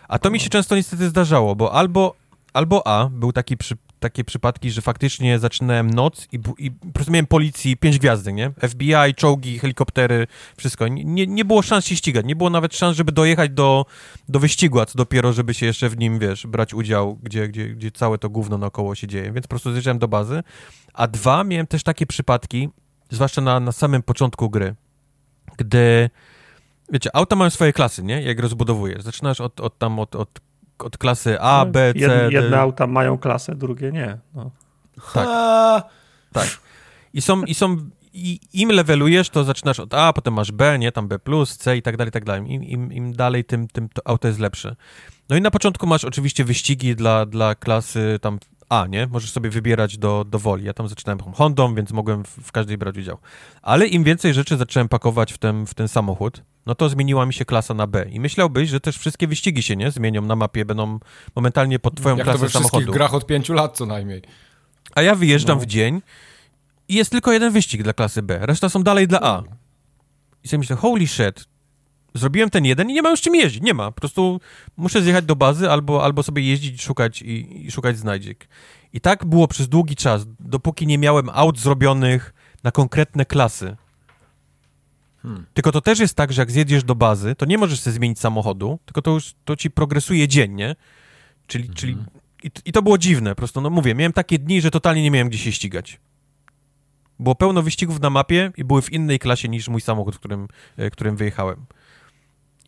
A 0.07 0.19
to 0.19 0.31
mi 0.31 0.39
się 0.39 0.49
często 0.49 0.75
niestety 0.75 1.09
zdarzało, 1.09 1.55
bo 1.55 1.73
albo, 1.73 2.15
albo 2.53 2.87
A, 2.87 3.09
był 3.09 3.31
taki 3.31 3.57
przy, 3.57 3.77
takie 4.01 4.23
przypadki, 4.23 4.71
że 4.71 4.81
faktycznie 4.81 5.39
zaczynałem 5.39 5.89
noc 5.89 6.27
i, 6.31 6.39
i 6.57 6.71
po 6.71 6.91
prostu 6.93 7.11
miałem 7.11 7.27
policji 7.27 7.77
pięć 7.77 7.99
gwiazdek, 7.99 8.35
nie? 8.35 8.51
FBI, 8.69 9.15
czołgi, 9.15 9.59
helikoptery, 9.59 10.27
wszystko. 10.57 10.87
Nie, 10.87 11.27
nie 11.27 11.45
było 11.45 11.61
szans 11.61 11.85
się 11.85 11.95
ścigać, 11.95 12.25
nie 12.25 12.35
było 12.35 12.49
nawet 12.49 12.75
szans, 12.75 12.97
żeby 12.97 13.11
dojechać 13.11 13.51
do, 13.51 13.85
do 14.29 14.39
wyścigu, 14.39 14.79
a 14.79 14.85
co 14.85 14.97
dopiero, 14.97 15.33
żeby 15.33 15.53
się 15.53 15.65
jeszcze 15.65 15.89
w 15.89 15.97
nim, 15.97 16.19
wiesz, 16.19 16.47
brać 16.47 16.73
udział, 16.73 17.19
gdzie, 17.23 17.47
gdzie, 17.47 17.67
gdzie 17.67 17.91
całe 17.91 18.17
to 18.17 18.29
gówno 18.29 18.57
naokoło 18.57 18.95
się 18.95 19.07
dzieje, 19.07 19.31
więc 19.31 19.47
po 19.47 19.49
prostu 19.49 19.71
zjeżdżałem 19.71 19.99
do 19.99 20.07
bazy. 20.07 20.43
A 20.93 21.07
dwa, 21.07 21.43
miałem 21.43 21.67
też 21.67 21.83
takie 21.83 22.05
przypadki, 22.05 22.69
zwłaszcza 23.09 23.41
na, 23.41 23.59
na 23.59 23.71
samym 23.71 24.03
początku 24.03 24.49
gry, 24.49 24.75
gdy 25.57 26.09
wiecie, 26.91 27.15
auta 27.15 27.35
mają 27.35 27.49
swoje 27.49 27.73
klasy, 27.73 28.03
nie? 28.03 28.21
Jak 28.21 28.39
rozbudowujesz. 28.39 29.03
Zaczynasz 29.03 29.41
od, 29.41 29.61
od 29.61 29.77
tam, 29.77 29.99
od, 29.99 30.15
od 30.15 30.39
od 30.81 30.97
klasy 30.97 31.41
A, 31.41 31.65
no, 31.65 31.71
B, 31.71 31.93
C. 31.93 31.99
Jedne, 31.99 32.29
jedne 32.31 32.59
auta 32.59 32.87
mają 32.87 33.17
klasę, 33.17 33.55
drugie 33.55 33.91
nie. 33.91 34.17
No. 34.33 34.51
Tak. 35.13 35.27
tak. 36.33 36.47
I 37.13 37.21
są, 37.21 37.43
i 37.43 37.53
są 37.53 37.77
i 38.13 38.39
im 38.53 38.69
levelujesz, 38.69 39.29
to 39.29 39.43
zaczynasz 39.43 39.79
od 39.79 39.93
A, 39.93 40.13
potem 40.13 40.33
masz 40.33 40.51
B, 40.51 40.79
nie, 40.79 40.91
tam 40.91 41.07
B+, 41.07 41.19
C 41.45 41.77
i 41.77 41.81
tak 41.81 41.97
dalej, 41.97 42.09
i 42.09 42.11
tak 42.11 42.25
dalej. 42.25 42.51
Im, 42.51 42.63
im, 42.63 42.93
im 42.93 43.13
dalej, 43.13 43.45
tym, 43.45 43.67
tym 43.67 43.89
to 43.89 44.01
auto 44.05 44.27
jest 44.27 44.39
lepsze. 44.39 44.75
No 45.29 45.35
i 45.35 45.41
na 45.41 45.51
początku 45.51 45.87
masz 45.87 46.05
oczywiście 46.05 46.43
wyścigi 46.43 46.95
dla, 46.95 47.25
dla 47.25 47.55
klasy 47.55 48.19
tam 48.21 48.39
A, 48.71 48.87
nie? 48.87 49.07
Możesz 49.07 49.31
sobie 49.31 49.49
wybierać 49.49 49.97
do, 49.97 50.25
do 50.25 50.39
woli. 50.39 50.65
Ja 50.65 50.73
tam 50.73 50.87
zaczynałem 50.87 51.19
Hondą, 51.33 51.75
więc 51.75 51.91
mogłem 51.91 52.23
w, 52.23 52.27
w 52.27 52.51
każdej 52.51 52.77
brać 52.77 52.97
udział. 52.97 53.17
Ale 53.61 53.87
im 53.87 54.03
więcej 54.03 54.33
rzeczy 54.33 54.57
zacząłem 54.57 54.89
pakować 54.89 55.33
w 55.33 55.37
ten, 55.37 55.65
w 55.65 55.73
ten 55.73 55.87
samochód, 55.87 56.43
no 56.65 56.75
to 56.75 56.89
zmieniła 56.89 57.25
mi 57.25 57.33
się 57.33 57.45
klasa 57.45 57.73
na 57.73 57.87
B. 57.87 58.05
I 58.09 58.19
myślałbyś, 58.19 58.69
że 58.69 58.79
też 58.79 58.97
wszystkie 58.97 59.27
wyścigi 59.27 59.63
się 59.63 59.75
nie 59.75 59.91
zmienią 59.91 60.21
na 60.21 60.35
mapie, 60.35 60.65
będą 60.65 60.99
momentalnie 61.35 61.79
pod 61.79 61.95
twoją 61.95 62.17
Jak 62.17 62.25
klasę 62.25 62.39
to 62.39 62.45
we 62.45 62.49
samochodu. 62.49 62.91
grach 62.91 63.13
od 63.13 63.25
pięciu 63.25 63.53
lat 63.53 63.77
co 63.77 63.85
najmniej. 63.85 64.21
A 64.95 65.01
ja 65.01 65.15
wyjeżdżam 65.15 65.57
no. 65.57 65.63
w 65.63 65.65
dzień 65.65 66.01
i 66.87 66.95
jest 66.95 67.11
tylko 67.11 67.31
jeden 67.31 67.53
wyścig 67.53 67.83
dla 67.83 67.93
klasy 67.93 68.21
B, 68.21 68.39
reszta 68.41 68.69
są 68.69 68.83
dalej 68.83 69.07
dla 69.07 69.21
A. 69.21 69.43
I 70.43 70.47
sobie 70.47 70.59
myślę, 70.59 70.75
holy 70.75 71.07
shit, 71.07 71.47
zrobiłem 72.13 72.49
ten 72.49 72.65
jeden 72.65 72.89
i 72.89 72.93
nie 72.93 73.01
ma 73.01 73.09
już 73.09 73.21
czym 73.21 73.35
jeździć, 73.35 73.63
nie 73.63 73.73
ma. 73.73 73.91
Po 73.91 73.99
prostu 73.99 74.41
muszę 74.77 75.01
zjechać 75.01 75.25
do 75.25 75.35
bazy 75.35 75.71
albo, 75.71 76.03
albo 76.03 76.23
sobie 76.23 76.43
jeździć 76.43 76.81
szukać 76.81 77.21
i, 77.21 77.65
i 77.67 77.71
szukać 77.71 77.97
znajdziek. 77.97 78.47
I 78.93 79.01
tak 79.01 79.25
było 79.25 79.47
przez 79.47 79.69
długi 79.69 79.95
czas, 79.95 80.25
dopóki 80.39 80.87
nie 80.87 80.97
miałem 80.97 81.29
aut 81.29 81.59
zrobionych 81.59 82.33
na 82.63 82.71
konkretne 82.71 83.25
klasy. 83.25 83.77
Hmm. 85.21 85.45
Tylko 85.53 85.71
to 85.71 85.81
też 85.81 85.99
jest 85.99 86.15
tak, 86.15 86.33
że 86.33 86.41
jak 86.41 86.51
zjedziesz 86.51 86.83
do 86.83 86.95
bazy, 86.95 87.35
to 87.35 87.45
nie 87.45 87.57
możesz 87.57 87.79
sobie 87.79 87.93
zmienić 87.93 88.19
samochodu, 88.19 88.79
tylko 88.85 89.01
to 89.01 89.11
już 89.11 89.33
to 89.45 89.55
ci 89.55 89.71
progresuje 89.71 90.27
dziennie. 90.27 90.75
Czyli, 91.47 91.63
hmm. 91.63 91.75
czyli 91.75 91.97
i, 92.43 92.51
i, 92.65 92.71
to 92.71 92.81
było 92.81 92.97
dziwne, 92.97 93.29
po 93.29 93.35
prostu, 93.35 93.61
no 93.61 93.69
mówię, 93.69 93.95
miałem 93.95 94.13
takie 94.13 94.39
dni, 94.39 94.61
że 94.61 94.71
totalnie 94.71 95.03
nie 95.03 95.11
miałem 95.11 95.29
gdzie 95.29 95.37
się 95.37 95.51
ścigać. 95.51 95.99
Było 97.19 97.35
pełno 97.35 97.61
wyścigów 97.61 97.99
na 97.99 98.09
mapie 98.09 98.51
i 98.57 98.63
były 98.63 98.81
w 98.81 98.93
innej 98.93 99.19
klasie 99.19 99.49
niż 99.49 99.67
mój 99.67 99.81
samochód, 99.81 100.17
którym, 100.19 100.47
e, 100.77 100.89
którym 100.89 101.15
wyjechałem. 101.15 101.65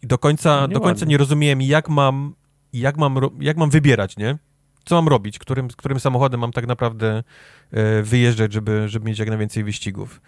I 0.03 0.07
do 0.07 0.17
końca, 0.17 0.61
no 0.61 0.67
do 0.67 0.81
końca 0.81 1.05
nie 1.05 1.17
rozumiałem, 1.17 1.61
jak 1.61 1.89
mam, 1.89 2.35
jak 2.73 2.97
mam, 2.97 3.19
jak 3.39 3.57
mam 3.57 3.69
wybierać, 3.69 4.17
nie? 4.17 4.37
Co 4.85 4.95
mam 4.95 5.07
robić? 5.07 5.39
Którym, 5.39 5.67
którym 5.67 5.99
samochodem 5.99 6.39
mam 6.39 6.51
tak 6.51 6.67
naprawdę 6.67 7.23
e, 7.71 8.03
wyjeżdżać, 8.03 8.53
żeby, 8.53 8.89
żeby 8.89 9.05
mieć 9.05 9.19
jak 9.19 9.29
najwięcej 9.29 9.63
wyścigów. 9.63 10.21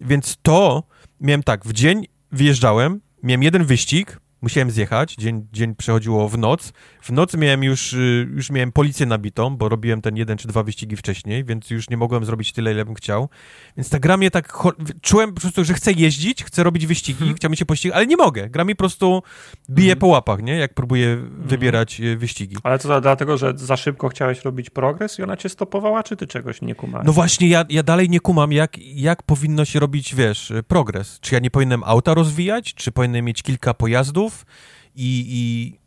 Więc 0.00 0.38
to 0.42 0.82
miałem 1.20 1.42
tak, 1.42 1.64
w 1.64 1.72
dzień 1.72 2.06
wyjeżdżałem, 2.32 3.00
miałem 3.22 3.42
jeden 3.42 3.64
wyścig, 3.64 4.20
musiałem 4.42 4.70
zjechać, 4.70 5.14
dzień, 5.14 5.46
dzień 5.52 5.74
przechodziło 5.74 6.28
w 6.28 6.38
noc. 6.38 6.72
W 7.02 7.12
nocy 7.12 7.38
miałem 7.38 7.64
już, 7.64 7.92
y, 7.92 8.28
już 8.34 8.50
miałem 8.50 8.72
policję 8.72 9.06
nabitą, 9.06 9.56
bo 9.56 9.68
robiłem 9.68 10.02
ten 10.02 10.16
jeden 10.16 10.38
czy 10.38 10.48
dwa 10.48 10.62
wyścigi 10.62 10.96
wcześniej, 10.96 11.44
więc 11.44 11.70
już 11.70 11.90
nie 11.90 11.96
mogłem 11.96 12.24
zrobić 12.24 12.52
tyle, 12.52 12.72
ile 12.72 12.84
bym 12.84 12.94
chciał. 12.94 13.28
Więc 13.76 13.90
ta 13.90 13.98
gra 13.98 14.16
mnie 14.16 14.30
tak, 14.30 14.58
czułem 15.02 15.34
po 15.34 15.40
prostu, 15.40 15.64
że 15.64 15.74
chcę 15.74 15.92
jeździć, 15.92 16.44
chcę 16.44 16.62
robić 16.62 16.86
wyścigi, 16.86 17.18
hmm. 17.18 17.36
chciałbym 17.36 17.56
się 17.56 17.66
pościgać, 17.66 17.96
ale 17.96 18.06
nie 18.06 18.16
mogę. 18.16 18.50
Gra 18.50 18.64
mi 18.64 18.74
po 18.74 18.78
prostu 18.78 19.22
bije 19.70 19.88
hmm. 19.88 20.00
po 20.00 20.06
łapach, 20.06 20.42
nie? 20.42 20.56
Jak 20.56 20.74
próbuję 20.74 21.06
hmm. 21.06 21.42
wybierać 21.46 22.00
y, 22.00 22.16
wyścigi. 22.16 22.56
Ale 22.62 22.78
to 22.78 23.00
dlatego, 23.00 23.38
że 23.38 23.52
za 23.56 23.76
szybko 23.76 24.08
chciałeś 24.08 24.44
robić 24.44 24.70
progres 24.70 25.18
i 25.18 25.22
ona 25.22 25.36
cię 25.36 25.48
stopowała, 25.48 26.02
czy 26.02 26.16
ty 26.16 26.26
czegoś 26.26 26.62
nie 26.62 26.74
kumałeś? 26.74 27.06
No 27.06 27.12
właśnie, 27.12 27.48
ja, 27.48 27.64
ja 27.68 27.82
dalej 27.82 28.10
nie 28.10 28.20
kumam, 28.20 28.52
jak, 28.52 28.78
jak 28.78 29.22
powinno 29.22 29.64
się 29.64 29.80
robić, 29.80 30.14
wiesz, 30.14 30.52
progres. 30.68 31.20
Czy 31.20 31.34
ja 31.34 31.40
nie 31.40 31.50
powinienem 31.50 31.82
auta 31.84 32.14
rozwijać, 32.14 32.74
czy 32.74 32.92
powinienem 32.92 33.24
mieć 33.24 33.42
kilka 33.42 33.74
pojazdów, 33.74 34.44
i, 34.98 35.24
i 35.28 35.78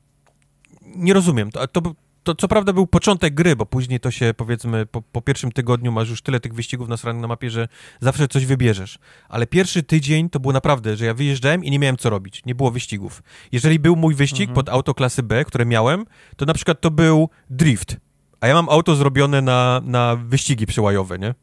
nie 0.96 1.14
rozumiem. 1.14 1.52
To, 1.52 1.68
to, 1.68 1.82
to, 2.24 2.36
co 2.36 2.48
prawda 2.48 2.74
był 2.74 2.88
początek 2.88 3.34
gry, 3.34 3.56
bo 3.56 3.66
później 3.66 4.00
to 4.00 4.12
się 4.12 4.34
powiedzmy 4.38 4.86
po, 4.86 5.02
po 5.02 5.22
pierwszym 5.22 5.52
tygodniu 5.52 5.92
masz 5.92 6.10
już 6.10 6.22
tyle 6.22 6.40
tych 6.40 6.54
wyścigów 6.54 6.88
nasranych 6.88 7.22
na 7.22 7.28
mapie, 7.28 7.50
że 7.50 7.68
zawsze 8.00 8.28
coś 8.28 8.46
wybierzesz. 8.46 9.00
Ale 9.30 9.48
pierwszy 9.48 9.84
tydzień 9.84 10.30
to 10.30 10.40
było 10.40 10.54
naprawdę, 10.54 10.98
że 10.98 11.06
ja 11.06 11.14
wyjeżdżałem 11.14 11.64
i 11.64 11.72
nie 11.72 11.80
miałem 11.80 11.98
co 11.98 12.10
robić. 12.10 12.46
Nie 12.46 12.56
było 12.56 12.72
wyścigów. 12.72 13.24
Jeżeli 13.52 13.80
był 13.80 13.96
mój 13.96 14.16
wyścig 14.16 14.50
mhm. 14.50 14.56
pod 14.56 14.70
auto 14.70 14.94
klasy 14.94 15.24
B, 15.24 15.46
które 15.46 15.66
miałem, 15.66 16.06
to 16.36 16.46
na 16.46 16.54
przykład 16.54 16.82
to 16.82 16.92
był 16.92 17.30
drift. 17.50 17.98
A 18.42 18.48
ja 18.48 18.54
mam 18.54 18.70
auto 18.70 18.96
zrobione 18.96 19.42
na, 19.42 19.82
na 19.84 20.16
wyścigi 20.16 20.66
przełajowe, 20.66 21.20
nie? 21.20 21.36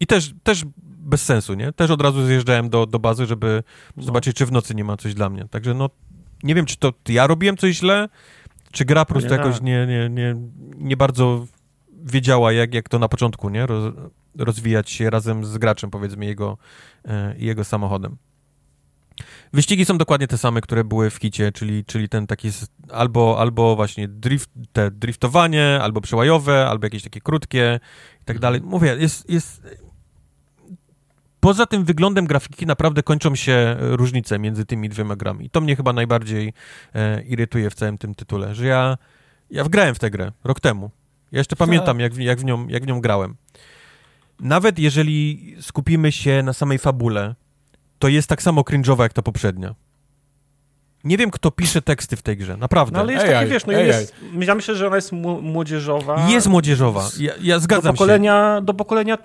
I 0.00 0.06
też, 0.06 0.34
też 0.42 0.64
bez 0.82 1.22
sensu, 1.22 1.54
nie? 1.54 1.72
Też 1.72 1.90
od 1.90 2.02
razu 2.02 2.26
zjeżdżałem 2.26 2.68
do, 2.68 2.86
do 2.86 2.98
bazy, 2.98 3.26
żeby 3.26 3.62
no. 3.96 4.02
zobaczyć, 4.02 4.36
czy 4.36 4.46
w 4.46 4.52
nocy 4.52 4.74
nie 4.74 4.84
ma 4.84 4.96
coś 4.96 5.14
dla 5.14 5.30
mnie. 5.30 5.48
Także 5.50 5.74
no, 5.74 5.90
nie 6.46 6.54
wiem, 6.54 6.66
czy 6.66 6.76
to 6.76 6.92
ja 7.08 7.26
robiłem 7.26 7.56
coś 7.56 7.76
źle, 7.76 8.08
czy 8.72 8.84
gra 8.84 9.04
po 9.04 9.12
prostu 9.12 9.30
nie, 9.30 9.36
jakoś 9.36 9.60
nie, 9.60 9.86
nie, 9.86 10.08
nie, 10.10 10.34
nie 10.76 10.96
bardzo 10.96 11.46
wiedziała, 12.04 12.52
jak, 12.52 12.74
jak 12.74 12.88
to 12.88 12.98
na 12.98 13.08
początku, 13.08 13.48
nie? 13.48 13.66
Roz, 13.66 13.94
rozwijać 14.38 14.90
się 14.90 15.10
razem 15.10 15.44
z 15.44 15.58
graczem, 15.58 15.90
powiedzmy, 15.90 16.26
jego, 16.26 16.58
e, 17.04 17.34
jego 17.38 17.64
samochodem. 17.64 18.16
Wyścigi 19.52 19.84
są 19.84 19.98
dokładnie 19.98 20.26
te 20.26 20.38
same, 20.38 20.60
które 20.60 20.84
były 20.84 21.10
w 21.10 21.16
hicie, 21.16 21.52
czyli, 21.52 21.84
czyli 21.84 22.08
ten 22.08 22.26
taki 22.26 22.50
albo, 22.90 23.36
albo 23.38 23.76
właśnie 23.76 24.08
drift, 24.08 24.50
te 24.72 24.90
driftowanie, 24.90 25.78
albo 25.82 26.00
przełajowe, 26.00 26.66
albo 26.68 26.86
jakieś 26.86 27.02
takie 27.02 27.20
krótkie 27.20 27.80
i 28.22 28.24
tak 28.24 28.38
dalej. 28.38 28.60
Mówię, 28.60 28.96
jest, 28.98 29.30
jest 29.30 29.62
poza 31.46 31.66
tym 31.66 31.84
wyglądem 31.84 32.26
grafiki 32.26 32.66
naprawdę 32.66 33.02
kończą 33.02 33.34
się 33.34 33.76
różnice 33.78 34.38
między 34.38 34.64
tymi 34.64 34.88
dwiema 34.88 35.16
grami. 35.16 35.46
I 35.46 35.50
to 35.50 35.60
mnie 35.60 35.76
chyba 35.76 35.92
najbardziej 35.92 36.52
e, 36.94 37.22
irytuje 37.22 37.70
w 37.70 37.74
całym 37.74 37.98
tym 37.98 38.14
tytule, 38.14 38.54
że 38.54 38.66
ja, 38.66 38.98
ja 39.50 39.64
wgrałem 39.64 39.94
w 39.94 39.98
tę 39.98 40.10
grę 40.10 40.32
rok 40.44 40.60
temu. 40.60 40.90
Ja 41.32 41.38
jeszcze 41.38 41.56
pamiętam, 41.56 42.00
jak, 42.00 42.16
jak, 42.16 42.38
w 42.40 42.44
nią, 42.44 42.68
jak 42.68 42.82
w 42.84 42.86
nią 42.86 43.00
grałem. 43.00 43.36
Nawet 44.40 44.78
jeżeli 44.78 45.54
skupimy 45.60 46.12
się 46.12 46.42
na 46.42 46.52
samej 46.52 46.78
fabule, 46.78 47.34
to 47.98 48.08
jest 48.08 48.28
tak 48.28 48.42
samo 48.42 48.62
cringe'owa 48.62 49.02
jak 49.02 49.12
ta 49.12 49.22
poprzednia. 49.22 49.74
Nie 51.06 51.16
wiem, 51.16 51.30
kto 51.30 51.50
pisze 51.50 51.82
teksty 51.82 52.16
w 52.16 52.22
tej 52.22 52.36
grze, 52.36 52.56
naprawdę. 52.56 52.92
No 52.92 53.00
ale 53.00 53.12
jest 53.12 53.26
takie, 53.26 53.46
wiesz, 53.46 53.66
no 53.66 53.72
jest, 53.72 54.14
ja 54.40 54.54
myślę, 54.54 54.74
że 54.74 54.86
ona 54.86 54.96
jest 54.96 55.12
młodzieżowa. 55.42 56.28
Jest 56.28 56.46
młodzieżowa, 56.46 57.08
ja, 57.18 57.32
ja 57.40 57.58
zgadzam 57.58 57.92
do 57.94 57.98
pokolenia, 57.98 58.56
się. 58.58 58.64
Do 58.64 58.74
pokolenia 58.74 59.18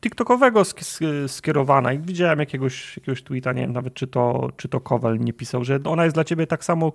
TikTokowego 0.00 0.62
skierowana 1.26 1.92
i 1.92 1.98
widziałem 1.98 2.38
jakiegoś, 2.38 2.96
jakiegoś 2.96 3.22
tweeta, 3.22 3.52
nie 3.52 3.62
wiem 3.62 3.72
nawet 3.72 3.94
czy 3.94 4.06
to, 4.06 4.50
czy 4.56 4.68
to 4.68 4.80
Kowal 4.80 5.18
nie 5.18 5.32
pisał, 5.32 5.64
że 5.64 5.80
ona 5.84 6.04
jest 6.04 6.16
dla 6.16 6.24
ciebie 6.24 6.46
tak 6.46 6.64
samo 6.64 6.88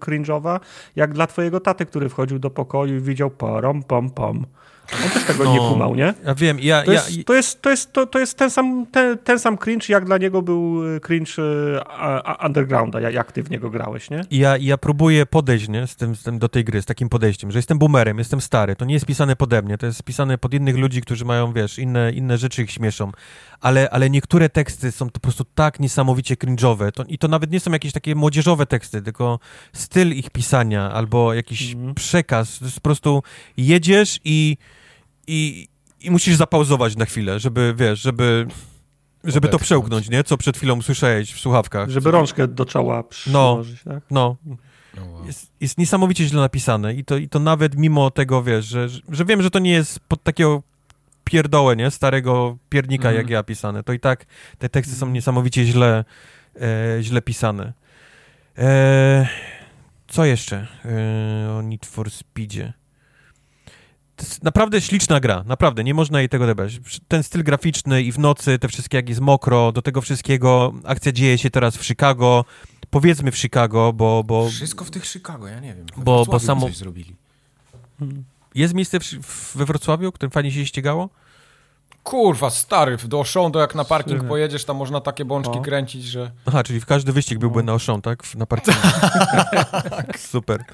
cringe'owa, 0.00 0.60
jak 0.96 1.14
dla 1.14 1.26
twojego 1.26 1.60
taty, 1.60 1.86
który 1.86 2.08
wchodził 2.08 2.38
do 2.38 2.50
pokoju 2.50 2.96
i 2.96 3.00
widział 3.00 3.30
pom, 3.30 3.82
pom, 3.82 4.10
pom. 4.10 4.46
On 5.04 5.10
też 5.10 5.24
tego 5.24 5.44
no, 5.44 5.52
nie 5.52 5.58
kumał, 5.58 5.94
nie? 5.94 6.14
Ja 6.24 6.34
wiem, 6.34 6.60
ja... 6.60 6.82
To, 6.82 6.92
jest, 6.92 7.16
ja... 7.16 7.24
to, 7.24 7.34
jest, 7.34 7.62
to, 7.62 7.70
jest, 7.70 7.92
to, 7.92 8.06
to 8.06 8.18
jest 8.18 8.38
ten 8.38 8.50
sam, 8.50 8.86
ten, 8.86 9.18
ten 9.18 9.38
sam 9.38 9.58
cringe, 9.58 9.86
jak 9.88 10.04
dla 10.04 10.18
niego 10.18 10.42
był 10.42 10.96
e, 10.96 11.00
cringe 11.00 11.32
uh, 11.38 12.44
Undergrounda, 12.44 13.00
jak 13.00 13.32
ty 13.32 13.42
w 13.42 13.50
niego 13.50 13.70
grałeś, 13.70 14.10
nie? 14.10 14.20
Ja, 14.30 14.56
ja 14.56 14.78
próbuję 14.78 15.26
podejść, 15.26 15.68
nie, 15.68 15.86
z 15.86 15.96
tym, 15.96 16.16
z 16.16 16.22
tym 16.22 16.38
do 16.38 16.48
tej 16.48 16.64
gry, 16.64 16.82
z 16.82 16.86
takim 16.86 17.08
podejściem, 17.08 17.50
że 17.50 17.58
jestem 17.58 17.78
boomerem, 17.78 18.18
jestem 18.18 18.40
stary, 18.40 18.76
to 18.76 18.84
nie 18.84 18.94
jest 18.94 19.06
pisane 19.06 19.36
pode 19.36 19.62
mnie, 19.62 19.78
to 19.78 19.86
jest 19.86 20.02
pisane 20.02 20.38
pod 20.38 20.54
innych 20.54 20.76
ludzi, 20.76 21.00
którzy 21.00 21.24
mają, 21.24 21.52
wiesz, 21.52 21.78
inne, 21.78 22.12
inne 22.12 22.38
rzeczy 22.38 22.62
ich 22.62 22.70
śmieszą, 22.70 23.12
ale, 23.60 23.90
ale 23.90 24.10
niektóre 24.10 24.48
teksty 24.48 24.92
są 24.92 25.10
po 25.10 25.20
prostu 25.20 25.44
tak 25.54 25.80
niesamowicie 25.80 26.34
cringe'owe 26.34 26.92
to, 26.92 27.04
i 27.08 27.18
to 27.18 27.28
nawet 27.28 27.50
nie 27.50 27.60
są 27.60 27.72
jakieś 27.72 27.92
takie 27.92 28.14
młodzieżowe 28.14 28.66
teksty, 28.66 29.02
tylko 29.02 29.38
styl 29.72 30.12
ich 30.12 30.30
pisania 30.30 30.92
albo 30.92 31.34
jakiś 31.34 31.72
mm. 31.72 31.94
przekaz, 31.94 32.58
to 32.58 32.64
jest 32.64 32.76
po 32.76 32.82
prostu 32.82 33.22
jedziesz 33.56 34.20
i 34.24 34.56
i, 35.26 35.68
i 36.00 36.10
musisz 36.10 36.36
zapauzować 36.36 36.96
na 36.96 37.04
chwilę, 37.04 37.40
żeby, 37.40 37.74
wiesz, 37.76 38.00
żeby, 38.00 38.46
żeby 39.24 39.48
to 39.48 39.58
przełknąć, 39.58 40.10
nie? 40.10 40.24
Co 40.24 40.36
przed 40.36 40.56
chwilą 40.56 40.82
słyszałeś 40.82 41.32
w 41.32 41.40
słuchawkach. 41.40 41.90
Żeby 41.90 42.10
rączkę 42.10 42.48
do 42.48 42.64
czoła 42.64 43.02
przyłożyć, 43.02 43.84
no, 43.84 43.92
tak? 43.92 44.02
No. 44.10 44.36
Oh, 44.98 45.26
jest, 45.26 45.50
jest, 45.60 45.78
niesamowicie 45.78 46.24
źle 46.24 46.40
napisane 46.40 46.94
i 46.94 47.04
to, 47.04 47.16
i 47.16 47.28
to 47.28 47.38
nawet 47.38 47.76
mimo 47.76 48.10
tego, 48.10 48.42
wiesz, 48.42 48.66
że, 48.66 48.88
że 49.08 49.24
wiem, 49.24 49.42
że 49.42 49.50
to 49.50 49.58
nie 49.58 49.70
jest 49.70 50.00
pod 50.00 50.22
takiego 50.22 50.62
pierdołę, 51.24 51.76
nie? 51.76 51.90
Starego 51.90 52.56
piernika, 52.68 53.08
mm. 53.08 53.18
jak 53.18 53.30
ja 53.30 53.42
pisane. 53.42 53.82
To 53.82 53.92
i 53.92 54.00
tak 54.00 54.26
te 54.58 54.68
teksty 54.68 54.94
są 54.94 55.10
niesamowicie 55.10 55.64
źle, 55.64 56.04
e, 56.60 57.02
źle 57.02 57.22
pisane. 57.22 57.72
E, 58.58 59.28
co 60.08 60.24
jeszcze 60.24 60.66
e, 60.84 61.52
o 61.52 61.62
Need 61.62 61.86
for 61.86 62.10
Speedzie? 62.10 62.72
Naprawdę 64.42 64.80
śliczna 64.80 65.20
gra, 65.20 65.44
naprawdę, 65.46 65.84
nie 65.84 65.94
można 65.94 66.18
jej 66.18 66.28
tego 66.28 66.44
odebrać. 66.44 66.80
Ten 67.08 67.22
styl 67.22 67.44
graficzny 67.44 68.02
i 68.02 68.12
w 68.12 68.18
nocy, 68.18 68.58
te 68.58 68.68
wszystkie, 68.68 68.96
jak 68.96 69.08
jest 69.08 69.20
mokro, 69.20 69.72
do 69.72 69.82
tego 69.82 70.00
wszystkiego, 70.00 70.72
akcja 70.84 71.12
dzieje 71.12 71.38
się 71.38 71.50
teraz 71.50 71.76
w 71.76 71.84
Chicago, 71.84 72.44
powiedzmy 72.90 73.30
w 73.30 73.38
Chicago, 73.38 73.92
bo... 73.92 74.24
bo 74.24 74.48
Wszystko 74.48 74.84
w 74.84 74.90
tych 74.90 75.06
Chicago, 75.06 75.48
ja 75.48 75.60
nie 75.60 75.74
wiem. 75.74 75.86
Bo, 75.96 76.24
bo 76.24 76.40
samo... 76.40 76.68
zrobili. 76.68 77.16
Jest 78.54 78.74
miejsce 78.74 79.00
w, 79.00 79.56
we 79.56 79.64
Wrocławiu, 79.64 80.12
którym 80.12 80.30
fajnie 80.30 80.52
się 80.52 80.66
ścigało? 80.66 81.08
Kurwa, 82.06 82.50
stary, 82.50 82.96
do 83.04 83.20
Osządo 83.20 83.60
jak 83.60 83.74
na 83.74 83.84
parking 83.84 84.24
pojedziesz, 84.24 84.64
tam 84.64 84.76
można 84.76 85.00
takie 85.00 85.24
bączki 85.24 85.58
o. 85.58 85.62
kręcić, 85.62 86.04
że... 86.04 86.30
Aha, 86.46 86.62
czyli 86.62 86.80
w 86.80 86.86
każdy 86.86 87.12
wyścig 87.12 87.38
byłby 87.38 87.58
no. 87.58 87.66
na 87.66 87.74
Oszą, 87.74 88.02
tak? 88.02 88.34
Na 88.34 88.46
parkingu. 88.46 88.80
tak. 89.90 90.18
Super. 90.18 90.64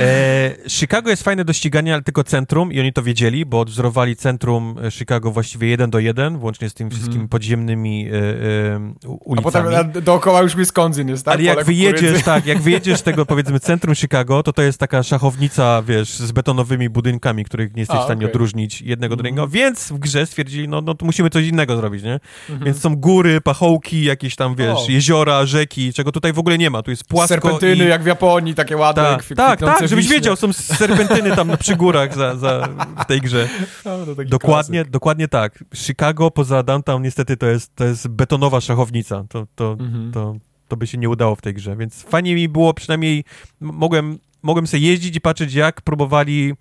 E, 0.00 0.54
Chicago 0.68 1.10
jest 1.10 1.22
fajne 1.22 1.44
do 1.44 1.52
ścigania, 1.52 1.94
ale 1.94 2.02
tylko 2.02 2.24
centrum 2.24 2.72
i 2.72 2.80
oni 2.80 2.92
to 2.92 3.02
wiedzieli, 3.02 3.46
bo 3.46 3.60
odwzorowali 3.60 4.16
centrum 4.16 4.76
e, 4.84 4.90
Chicago 4.90 5.30
właściwie 5.30 5.68
jeden 5.68 5.90
do 5.90 5.98
jeden, 5.98 6.38
włącznie 6.38 6.70
z 6.70 6.74
tymi 6.74 6.88
mhm. 6.88 7.00
wszystkimi 7.00 7.28
podziemnymi 7.28 8.08
e, 8.08 8.14
e, 8.14 9.08
ulicami. 9.24 9.66
A 9.66 9.82
potem 9.82 10.02
dookoła 10.02 10.42
już 10.42 10.56
Wisconsin 10.56 11.08
jest, 11.08 11.24
tak? 11.24 11.34
Ale 11.34 11.42
jak 11.42 11.64
wyjedziesz, 11.64 12.22
tak, 12.32 12.46
jak 12.46 12.58
wyjedziesz 12.58 12.98
z 12.98 13.02
tego, 13.02 13.26
powiedzmy, 13.26 13.60
centrum 13.60 13.94
Chicago, 13.94 14.42
to 14.42 14.52
to 14.52 14.62
jest 14.62 14.78
taka 14.78 15.02
szachownica, 15.02 15.82
wiesz, 15.82 16.18
z 16.18 16.32
betonowymi 16.32 16.88
budynkami, 16.90 17.44
których 17.44 17.74
nie 17.74 17.82
jesteś 17.82 17.98
A, 17.98 18.00
w 18.00 18.04
stanie 18.04 18.20
okay. 18.20 18.30
odróżnić 18.30 18.82
jednego 18.82 19.16
do 19.16 19.22
drugiego, 19.22 19.48
więc 19.48 19.92
w 19.92 19.98
grze 19.98 20.26
stwierdzili, 20.26 20.71
no, 20.72 20.80
no 20.80 20.94
to 20.94 21.06
musimy 21.06 21.30
coś 21.30 21.46
innego 21.46 21.76
zrobić, 21.76 22.02
nie? 22.02 22.20
Mhm. 22.48 22.64
Więc 22.64 22.80
są 22.80 22.96
góry, 22.96 23.40
pachołki, 23.40 24.04
jakieś 24.04 24.36
tam, 24.36 24.54
wiesz, 24.54 24.78
o. 24.78 24.86
jeziora, 24.88 25.46
rzeki, 25.46 25.92
czego 25.92 26.12
tutaj 26.12 26.32
w 26.32 26.38
ogóle 26.38 26.58
nie 26.58 26.70
ma. 26.70 26.82
Tu 26.82 26.90
jest 26.90 27.04
płasko 27.04 27.28
Serpentyny 27.28 27.84
i... 27.84 27.88
jak 27.88 28.02
w 28.02 28.06
Japonii, 28.06 28.54
takie 28.54 28.76
ładne. 28.76 29.02
Tak, 29.02 29.24
tak, 29.36 29.60
tak, 29.60 29.88
żebyś 29.88 30.08
wiedział, 30.08 30.36
są 30.36 30.52
serpentyny 30.52 31.36
tam 31.36 31.56
przy 31.58 31.76
górach 31.76 32.14
za, 32.14 32.36
za, 32.36 32.68
w 32.98 33.04
tej 33.04 33.20
grze. 33.20 33.48
No, 33.84 34.24
dokładnie, 34.24 34.84
dokładnie 34.84 35.28
tak. 35.28 35.64
Chicago 35.74 36.30
poza 36.30 36.62
downtown 36.62 37.02
niestety 37.02 37.36
to 37.36 37.46
jest, 37.46 37.76
to 37.76 37.84
jest 37.84 38.08
betonowa 38.08 38.60
szachownica. 38.60 39.24
To, 39.28 39.46
to, 39.54 39.76
mhm. 39.80 40.12
to, 40.12 40.36
to 40.68 40.76
by 40.76 40.86
się 40.86 40.98
nie 40.98 41.08
udało 41.08 41.36
w 41.36 41.42
tej 41.42 41.54
grze, 41.54 41.76
więc 41.76 42.02
fajnie 42.02 42.34
mi 42.34 42.48
było, 42.48 42.74
przynajmniej 42.74 43.24
mogłem, 43.60 44.18
mogłem 44.42 44.66
sobie 44.66 44.82
jeździć 44.82 45.16
i 45.16 45.20
patrzeć, 45.20 45.54
jak 45.54 45.80
próbowali 45.80 46.54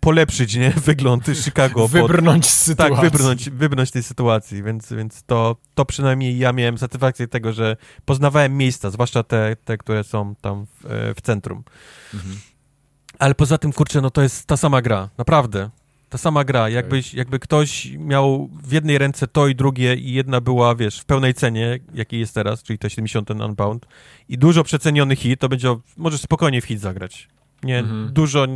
polepszyć 0.00 0.56
nie? 0.56 0.70
wygląd 0.86 1.26
Chicago. 1.44 1.88
Wybrnąć 1.88 2.46
z 2.46 2.62
sytuacji. 2.62 2.96
Tak, 2.96 3.04
wybrnąć, 3.04 3.50
wybrnąć 3.50 3.90
tej 3.90 4.02
sytuacji, 4.02 4.62
więc, 4.62 4.92
więc 4.92 5.22
to, 5.22 5.56
to 5.74 5.84
przynajmniej 5.84 6.38
ja 6.38 6.52
miałem 6.52 6.78
satysfakcję 6.78 7.28
tego, 7.28 7.52
że 7.52 7.76
poznawałem 8.04 8.56
miejsca, 8.56 8.90
zwłaszcza 8.90 9.22
te, 9.22 9.56
te 9.64 9.78
które 9.78 10.04
są 10.04 10.34
tam 10.40 10.66
w, 10.66 10.86
e, 10.86 11.14
w 11.14 11.20
centrum. 11.20 11.64
Mhm. 12.14 12.36
Ale 13.18 13.34
poza 13.34 13.58
tym, 13.58 13.72
kurczę, 13.72 14.00
no 14.00 14.10
to 14.10 14.22
jest 14.22 14.46
ta 14.46 14.56
sama 14.56 14.82
gra, 14.82 15.08
naprawdę. 15.18 15.70
Ta 16.08 16.18
sama 16.18 16.44
gra, 16.44 16.68
jakbyś, 16.68 17.14
jakby 17.14 17.38
ktoś 17.38 17.92
miał 17.98 18.50
w 18.62 18.72
jednej 18.72 18.98
ręce 18.98 19.26
to 19.26 19.48
i 19.48 19.54
drugie 19.54 19.94
i 19.94 20.12
jedna 20.12 20.40
była, 20.40 20.74
wiesz, 20.74 21.00
w 21.00 21.04
pełnej 21.04 21.34
cenie, 21.34 21.78
jakiej 21.94 22.20
jest 22.20 22.34
teraz, 22.34 22.62
czyli 22.62 22.78
te 22.78 22.90
70 22.90 23.28
ten 23.28 23.42
Unbound 23.42 23.86
i 24.28 24.38
dużo 24.38 24.64
przeceniony 24.64 25.16
hit, 25.16 25.40
to 25.40 25.48
będzie, 25.48 25.76
możesz 25.96 26.20
spokojnie 26.20 26.60
w 26.60 26.64
hit 26.64 26.80
zagrać. 26.80 27.28
Nie, 27.62 27.78
mhm. 27.78 28.12
dużo, 28.12 28.46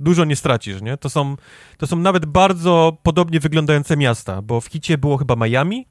dużo 0.00 0.24
nie 0.24 0.36
stracisz, 0.36 0.82
nie? 0.82 0.96
To 0.96 1.10
są, 1.10 1.36
to 1.78 1.86
są 1.86 1.96
nawet 1.96 2.26
bardzo 2.26 2.96
podobnie 3.02 3.40
wyglądające 3.40 3.96
miasta, 3.96 4.42
bo 4.42 4.60
w 4.60 4.66
Hicie 4.66 4.98
było 4.98 5.16
chyba 5.16 5.36
Miami, 5.36 5.86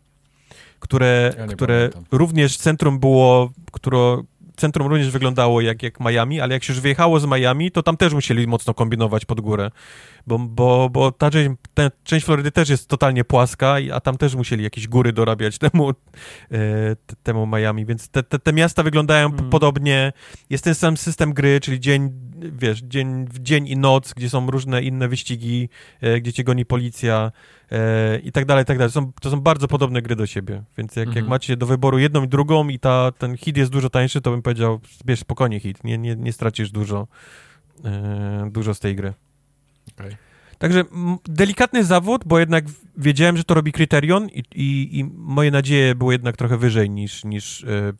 które, 0.79 1.33
ja 1.37 1.47
które 1.47 1.89
również 2.11 2.57
centrum 2.57 2.99
było, 2.99 3.51
które, 3.71 4.23
centrum 4.55 4.87
również 4.87 5.11
wyglądało 5.11 5.61
jak, 5.61 5.83
jak 5.83 5.99
Miami, 5.99 6.41
ale 6.41 6.53
jak 6.53 6.63
się 6.63 6.73
już 6.73 6.81
wyjechało 6.81 7.19
z 7.19 7.25
Miami, 7.25 7.71
to 7.71 7.83
tam 7.83 7.97
też 7.97 8.13
musieli 8.13 8.47
mocno 8.47 8.73
kombinować 8.73 9.25
pod 9.25 9.41
górę, 9.41 9.71
bo, 10.27 10.39
bo, 10.39 10.89
bo 10.89 11.11
ta, 11.11 11.31
część, 11.31 11.51
ta 11.73 11.91
część 12.03 12.25
Florydy 12.25 12.51
też 12.51 12.69
jest 12.69 12.87
totalnie 12.87 13.23
płaska, 13.23 13.75
a 13.93 13.99
tam 13.99 14.17
też 14.17 14.35
musieli 14.35 14.63
jakieś 14.63 14.87
góry 14.87 15.13
dorabiać 15.13 15.57
temu, 15.57 15.89
e, 15.89 15.95
temu 17.23 17.47
Miami, 17.47 17.85
więc 17.85 18.09
te, 18.09 18.23
te, 18.23 18.39
te 18.39 18.53
miasta 18.53 18.83
wyglądają 18.83 19.27
mm. 19.27 19.49
podobnie. 19.49 20.13
Jest 20.49 20.63
ten 20.63 20.75
sam 20.75 20.97
system 20.97 21.33
gry, 21.33 21.59
czyli 21.59 21.79
dzień, 21.79 22.09
wiesz, 22.35 22.81
dzień, 22.81 23.27
dzień 23.39 23.67
i 23.67 23.77
noc, 23.77 24.13
gdzie 24.13 24.29
są 24.29 24.51
różne 24.51 24.83
inne 24.83 25.07
wyścigi, 25.07 25.69
e, 26.01 26.21
gdzie 26.21 26.33
cię 26.33 26.43
goni 26.43 26.65
policja, 26.65 27.31
e, 27.71 28.19
i 28.19 28.31
tak 28.31 28.45
dalej, 28.45 28.63
i 28.63 28.65
tak 28.65 28.77
dalej. 28.77 28.93
To 28.93 29.01
są, 29.01 29.11
to 29.21 29.29
są 29.29 29.41
bardzo 29.41 29.67
podobne 29.67 30.01
gry 30.01 30.15
do 30.15 30.25
siebie, 30.25 30.63
więc 30.77 30.95
jak, 30.95 31.07
jak 31.07 31.17
mhm. 31.17 31.29
macie 31.29 31.57
do 31.57 31.65
wyboru 31.65 31.99
jedną 31.99 32.23
i 32.23 32.27
drugą 32.27 32.67
i 32.67 32.79
ta, 32.79 33.11
ten 33.11 33.37
hit 33.37 33.57
jest 33.57 33.71
dużo 33.71 33.89
tańszy, 33.89 34.21
to 34.21 34.31
bym 34.31 34.41
powiedział, 34.41 34.79
bierz 35.05 35.19
spokojnie 35.19 35.59
hit, 35.59 35.83
nie, 35.83 35.97
nie, 35.97 36.15
nie 36.15 36.33
stracisz 36.33 36.71
dużo, 36.71 37.07
dużo 38.51 38.73
z 38.73 38.79
tej 38.79 38.95
gry. 38.95 39.13
Okay. 40.05 40.17
Także 40.57 40.83
delikatny 41.25 41.83
zawód, 41.83 42.21
bo 42.25 42.39
jednak 42.39 42.65
wiedziałem, 42.97 43.37
że 43.37 43.43
to 43.43 43.53
robi 43.53 43.71
Kryterion 43.71 44.29
i, 44.29 44.43
i, 44.55 44.99
i 44.99 45.03
moje 45.03 45.51
nadzieje 45.51 45.95
były 45.95 46.13
jednak 46.13 46.37
trochę 46.37 46.57
wyżej 46.57 46.89
niż, 46.89 47.23
niż 47.23 47.63
e, 47.63 47.93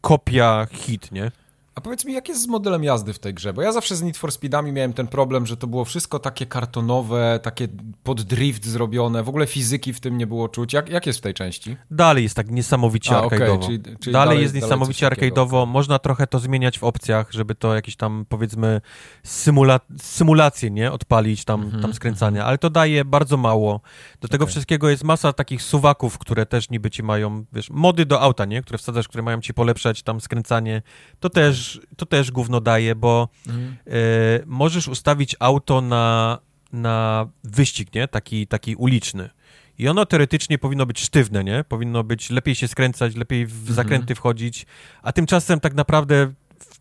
kopia 0.00 0.66
hit, 0.70 1.12
nie? 1.12 1.30
A 1.78 1.80
powiedz 1.80 2.04
mi, 2.04 2.12
jak 2.12 2.28
jest 2.28 2.42
z 2.42 2.46
modelem 2.46 2.84
jazdy 2.84 3.12
w 3.12 3.18
tej 3.18 3.34
grze? 3.34 3.52
Bo 3.52 3.62
ja 3.62 3.72
zawsze 3.72 3.96
z 3.96 4.02
Need 4.02 4.16
for 4.16 4.32
Speedami 4.32 4.72
miałem 4.72 4.92
ten 4.92 5.06
problem, 5.06 5.46
że 5.46 5.56
to 5.56 5.66
było 5.66 5.84
wszystko 5.84 6.18
takie 6.18 6.46
kartonowe, 6.46 7.40
takie 7.42 7.68
pod 8.02 8.22
drift 8.22 8.66
zrobione, 8.66 9.22
w 9.22 9.28
ogóle 9.28 9.46
fizyki 9.46 9.92
w 9.92 10.00
tym 10.00 10.18
nie 10.18 10.26
było 10.26 10.48
czuć. 10.48 10.72
Jak, 10.72 10.88
jak 10.88 11.06
jest 11.06 11.18
w 11.18 11.22
tej 11.22 11.34
części? 11.34 11.76
Dalej 11.90 12.22
jest 12.22 12.36
tak 12.36 12.50
niesamowicie 12.50 13.16
A, 13.16 13.20
arcade'owo. 13.20 13.54
Okay, 13.54 13.66
czyli, 13.66 13.82
czyli 13.82 14.12
dalej, 14.12 14.12
dalej, 14.12 14.42
jest 14.42 14.54
niesamowicie 14.54 15.06
arcade'owo. 15.06 15.66
Można 15.66 15.98
trochę 15.98 16.26
to 16.26 16.38
zmieniać 16.38 16.78
w 16.78 16.84
opcjach, 16.84 17.32
żeby 17.32 17.54
to 17.54 17.74
jakieś 17.74 17.96
tam, 17.96 18.26
powiedzmy, 18.28 18.80
symula 19.24 19.80
symulacje, 20.00 20.70
nie? 20.70 20.92
Odpalić 20.92 21.44
tam, 21.44 21.62
mm 21.62 21.74
-hmm, 21.74 21.82
tam 21.82 21.94
skręcania, 21.94 22.40
mm 22.40 22.44
-hmm. 22.44 22.48
ale 22.48 22.58
to 22.58 22.70
daje 22.70 23.04
bardzo 23.04 23.36
mało. 23.36 23.80
Do 24.20 24.28
tego 24.28 24.44
okay. 24.44 24.52
wszystkiego 24.52 24.88
jest 24.88 25.04
masa 25.04 25.32
takich 25.32 25.62
suwaków, 25.62 26.18
które 26.18 26.46
też 26.46 26.70
niby 26.70 26.90
ci 26.90 27.02
mają, 27.02 27.44
wiesz, 27.52 27.70
mody 27.70 28.06
do 28.06 28.20
auta, 28.20 28.44
nie? 28.44 28.62
Które 28.62 28.78
wsadzasz, 28.78 29.08
które 29.08 29.22
mają 29.22 29.40
ci 29.40 29.54
polepszać 29.54 30.02
tam 30.02 30.20
skręcanie. 30.20 30.82
To 31.20 31.30
też 31.30 31.67
to 31.96 32.06
też 32.06 32.30
gówno 32.30 32.60
daje, 32.60 32.94
bo 32.94 33.28
mhm. 33.46 33.76
y, 33.86 34.42
możesz 34.46 34.88
ustawić 34.88 35.36
auto 35.38 35.80
na, 35.80 36.38
na 36.72 37.28
wyścig, 37.44 37.94
nie? 37.94 38.08
Taki, 38.08 38.46
taki 38.46 38.74
uliczny. 38.74 39.30
I 39.78 39.88
ono 39.88 40.06
teoretycznie 40.06 40.58
powinno 40.58 40.86
być 40.86 41.00
sztywne, 41.00 41.44
nie? 41.44 41.64
Powinno 41.68 42.04
być 42.04 42.30
lepiej 42.30 42.54
się 42.54 42.68
skręcać, 42.68 43.14
lepiej 43.14 43.46
w 43.46 43.58
mhm. 43.58 43.74
zakręty 43.74 44.14
wchodzić, 44.14 44.66
a 45.02 45.12
tymczasem 45.12 45.60
tak 45.60 45.74
naprawdę 45.74 46.32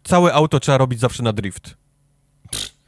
całe 0.03 0.33
auto 0.33 0.59
trzeba 0.59 0.77
robić 0.77 0.99
zawsze 0.99 1.23
na 1.23 1.33
drift. 1.33 1.77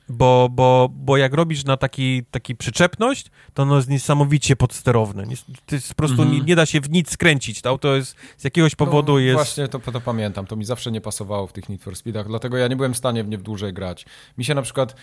Bo, 0.10 0.50
bo, 0.52 0.90
bo 0.92 1.18
jak 1.18 1.34
robisz 1.34 1.66
na 1.66 1.78
taki, 1.78 2.24
taki 2.32 2.56
przyczepność, 2.56 3.32
to 3.54 3.64
ono 3.64 3.76
jest 3.76 3.90
niesamowicie 3.90 4.56
podsterowne. 4.56 5.24
To 5.66 5.76
jest 5.76 5.90
po 5.90 5.96
prostu 5.96 6.22
mm 6.22 6.34
-hmm. 6.34 6.38
nie, 6.38 6.42
nie, 6.42 6.56
da 6.56 6.66
się 6.66 6.82
w 6.82 6.90
nic 6.90 7.12
skręcić. 7.12 7.62
To 7.62 7.70
auto 7.70 7.96
jest 7.96 8.16
z 8.38 8.44
jakiegoś 8.44 8.76
powodu 8.76 9.14
no, 9.14 9.20
jest... 9.20 9.36
Właśnie 9.36 9.68
to, 9.68 9.80
to 9.80 10.02
pamiętam. 10.02 10.46
To 10.46 10.56
mi 10.56 10.66
zawsze 10.66 10.92
nie 10.92 11.02
pasowało 11.02 11.48
w 11.48 11.54
tych 11.54 11.70
Need 11.70 11.84
for 11.84 11.96
Speedach, 11.96 12.28
dlatego 12.28 12.58
ja 12.58 12.68
nie 12.68 12.76
byłem 12.76 12.94
w 12.94 12.98
stanie 12.98 13.24
w 13.24 13.30
nie 13.30 13.38
dłużej 13.38 13.74
grać. 13.74 14.06
Mi 14.38 14.46
się 14.46 14.56
na 14.56 14.62
przykład... 14.62 14.96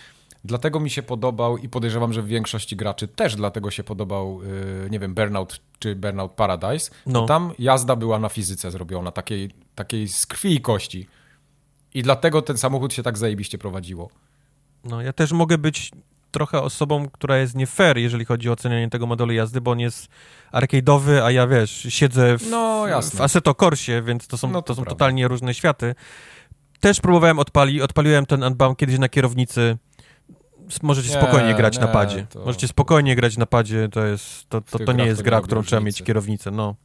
Dlatego 0.43 0.79
mi 0.79 0.89
się 0.89 1.03
podobał 1.03 1.57
i 1.57 1.69
podejrzewam, 1.69 2.13
że 2.13 2.21
w 2.21 2.27
większości 2.27 2.75
graczy 2.75 3.07
też 3.07 3.35
dlatego 3.35 3.71
się 3.71 3.83
podobał, 3.83 4.41
yy, 4.83 4.89
nie 4.89 4.99
wiem, 4.99 5.13
Burnout 5.13 5.59
czy 5.79 5.95
Burnout 5.95 6.31
Paradise. 6.31 6.91
No. 7.05 7.25
tam 7.25 7.53
jazda 7.59 7.95
była 7.95 8.19
na 8.19 8.29
fizyce 8.29 8.71
zrobiona, 8.71 9.11
takiej, 9.11 9.51
takiej 9.75 10.07
z 10.07 10.25
krwi 10.25 10.55
i 10.55 10.61
kości. 10.61 11.07
I 11.93 12.03
dlatego 12.03 12.41
ten 12.41 12.57
samochód 12.57 12.93
się 12.93 13.03
tak 13.03 13.17
zajebiście 13.17 13.57
prowadziło. 13.57 14.09
No, 14.83 15.01
ja 15.01 15.13
też 15.13 15.31
mogę 15.31 15.57
być 15.57 15.91
trochę 16.31 16.61
osobą, 16.61 17.09
która 17.09 17.37
jest 17.37 17.55
nie 17.55 17.67
fair, 17.67 17.97
jeżeli 17.97 18.25
chodzi 18.25 18.49
o 18.49 18.51
ocenianie 18.53 18.89
tego 18.89 19.07
modelu 19.07 19.31
jazdy, 19.31 19.61
bo 19.61 19.71
on 19.71 19.79
jest 19.79 20.07
arcade'owy, 20.53 21.21
a 21.23 21.31
ja 21.31 21.47
wiesz, 21.47 21.87
siedzę 21.89 22.37
w, 22.37 22.49
no, 22.49 22.85
w 23.13 23.21
Assetto 23.21 23.55
Corsie, 23.55 24.01
więc 24.01 24.27
to 24.27 24.37
są, 24.37 24.49
no, 24.49 24.61
to, 24.61 24.67
to 24.67 24.75
są 24.75 24.85
totalnie 24.85 25.27
różne 25.27 25.53
światy. 25.53 25.95
Też 26.79 27.01
próbowałem 27.01 27.39
odpalić, 27.39 27.81
odpaliłem 27.81 28.25
ten 28.25 28.43
Unbound 28.43 28.77
kiedyś 28.77 28.99
na 28.99 29.09
kierownicy. 29.09 29.77
Możecie 30.83 31.09
nie, 31.09 31.15
spokojnie 31.15 31.55
grać 31.55 31.75
nie, 31.75 31.81
na 31.81 31.87
padzie. 31.87 32.27
To... 32.29 32.39
Możecie 32.45 32.67
spokojnie 32.67 33.15
grać 33.15 33.37
na 33.37 33.45
padzie, 33.45 33.89
to 33.91 34.05
jest, 34.05 34.49
to, 34.49 34.61
to, 34.61 34.79
to 34.79 34.91
nie 34.91 35.05
jest 35.05 35.21
gra, 35.21 35.41
którą 35.41 35.63
trzeba 35.63 35.81
mieć 35.81 36.03
kierownicę, 36.03 36.51
no. 36.51 36.75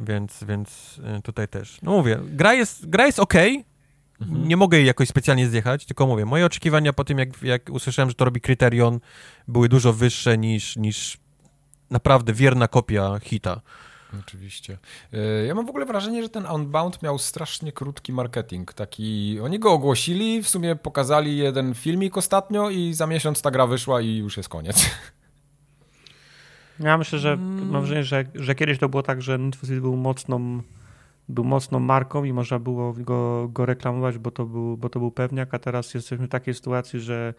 Więc, 0.00 0.44
więc 0.44 1.00
y, 1.18 1.22
tutaj 1.22 1.48
też. 1.48 1.78
No 1.82 1.92
mówię, 1.92 2.18
gra 2.24 2.54
jest, 2.54 2.88
gra 2.90 3.06
jest 3.06 3.18
okej, 3.18 3.52
okay, 3.52 3.64
Mhm. 4.20 4.48
Nie 4.48 4.56
mogę 4.56 4.76
jej 4.76 4.86
jakoś 4.86 5.08
specjalnie 5.08 5.48
zjechać, 5.48 5.86
tylko 5.86 6.06
mówię, 6.06 6.24
moje 6.24 6.46
oczekiwania 6.46 6.92
po 6.92 7.04
tym, 7.04 7.18
jak, 7.18 7.42
jak 7.42 7.70
usłyszałem, 7.70 8.08
że 8.08 8.14
to 8.14 8.24
robi 8.24 8.40
Kryterion, 8.40 9.00
były 9.48 9.68
dużo 9.68 9.92
wyższe 9.92 10.38
niż, 10.38 10.76
niż 10.76 11.18
naprawdę 11.90 12.32
wierna 12.32 12.68
kopia 12.68 13.18
hita. 13.22 13.60
Oczywiście. 14.20 14.78
E, 15.12 15.46
ja 15.46 15.54
mam 15.54 15.66
w 15.66 15.70
ogóle 15.70 15.86
wrażenie, 15.86 16.22
że 16.22 16.28
ten 16.28 16.46
Unbound 16.46 17.02
miał 17.02 17.18
strasznie 17.18 17.72
krótki 17.72 18.12
marketing. 18.12 18.72
Taki, 18.72 19.38
oni 19.40 19.58
go 19.58 19.72
ogłosili, 19.72 20.42
w 20.42 20.48
sumie 20.48 20.76
pokazali 20.76 21.36
jeden 21.36 21.74
filmik 21.74 22.16
ostatnio 22.16 22.70
i 22.70 22.94
za 22.94 23.06
miesiąc 23.06 23.42
ta 23.42 23.50
gra 23.50 23.66
wyszła 23.66 24.00
i 24.00 24.16
już 24.16 24.36
jest 24.36 24.48
koniec. 24.48 24.90
Ja 26.80 26.98
myślę, 26.98 27.18
że 27.18 27.36
mam 27.36 27.80
wrażenie, 27.80 28.04
że, 28.04 28.24
że 28.34 28.54
kiedyś 28.54 28.78
to 28.78 28.88
było 28.88 29.02
tak, 29.02 29.22
że 29.22 29.38
Need 29.38 29.56
for 29.56 29.66
Speed 29.66 29.80
był 29.80 29.96
mocną 29.96 30.62
był 31.28 31.44
mocną 31.44 31.80
marką 31.80 32.24
i 32.24 32.32
można 32.32 32.58
było 32.58 32.92
go, 32.92 33.48
go 33.48 33.66
reklamować, 33.66 34.18
bo 34.18 34.30
to, 34.30 34.46
był, 34.46 34.76
bo 34.76 34.88
to 34.88 34.98
był 34.98 35.10
pewniak, 35.10 35.54
a 35.54 35.58
teraz 35.58 35.94
jesteśmy 35.94 36.26
w 36.26 36.30
takiej 36.30 36.54
sytuacji, 36.54 37.00
że 37.00 37.34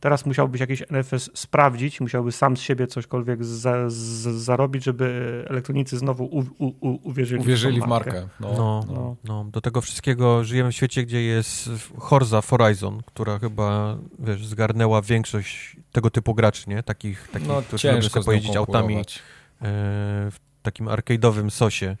teraz 0.00 0.26
musiałbyś 0.26 0.60
jakiś 0.60 0.82
NFS 0.90 1.30
sprawdzić, 1.34 2.00
musiałby 2.00 2.32
sam 2.32 2.56
z 2.56 2.60
siebie 2.60 2.86
cośkolwiek 2.86 3.44
za, 3.44 3.90
z, 3.90 3.94
zarobić, 4.34 4.84
żeby 4.84 5.44
elektronicy 5.48 5.98
znowu 5.98 6.24
u, 6.24 6.38
u, 6.38 6.66
u, 6.80 6.98
uwierzyli, 7.02 7.40
uwierzyli 7.40 7.80
w, 7.80 7.86
markę. 7.86 8.10
W 8.10 8.14
markę. 8.14 8.28
No, 8.40 8.54
no, 8.56 8.84
no. 8.94 9.16
no, 9.24 9.44
Do 9.44 9.60
tego 9.60 9.80
wszystkiego 9.80 10.44
żyjemy 10.44 10.72
w 10.72 10.74
świecie, 10.74 11.02
gdzie 11.02 11.22
jest 11.22 11.70
Horza 11.98 12.40
Horizon, 12.42 13.02
która 13.06 13.38
chyba, 13.38 13.98
wiesz, 14.18 14.46
zgarnęła 14.46 15.02
większość 15.02 15.76
tego 15.92 16.10
typu 16.10 16.34
graczy, 16.34 16.70
nie? 16.70 16.82
Takich, 16.82 17.28
takich 17.32 17.48
no, 17.48 17.62
którzy 17.62 17.92
lubią 17.92 18.08
sobie 18.08 18.24
pojeździć 18.24 18.56
autami 18.56 18.96
e, 18.96 19.02
w 20.30 20.36
takim 20.62 20.86
arcade'owym 20.86 21.50
sosie. 21.50 21.96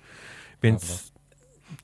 Więc 0.62 1.13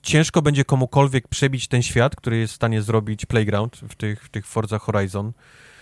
ciężko 0.02 0.42
będzie 0.42 0.64
komukolwiek 0.64 1.28
przebić 1.28 1.68
ten 1.68 1.82
świat, 1.82 2.16
który 2.16 2.36
jest 2.36 2.52
w 2.52 2.56
stanie 2.56 2.82
zrobić 2.82 3.26
Playground 3.26 3.76
w 3.76 3.94
tych, 3.94 4.24
w 4.24 4.28
tych 4.28 4.46
Forza 4.46 4.78
Horizon. 4.78 5.32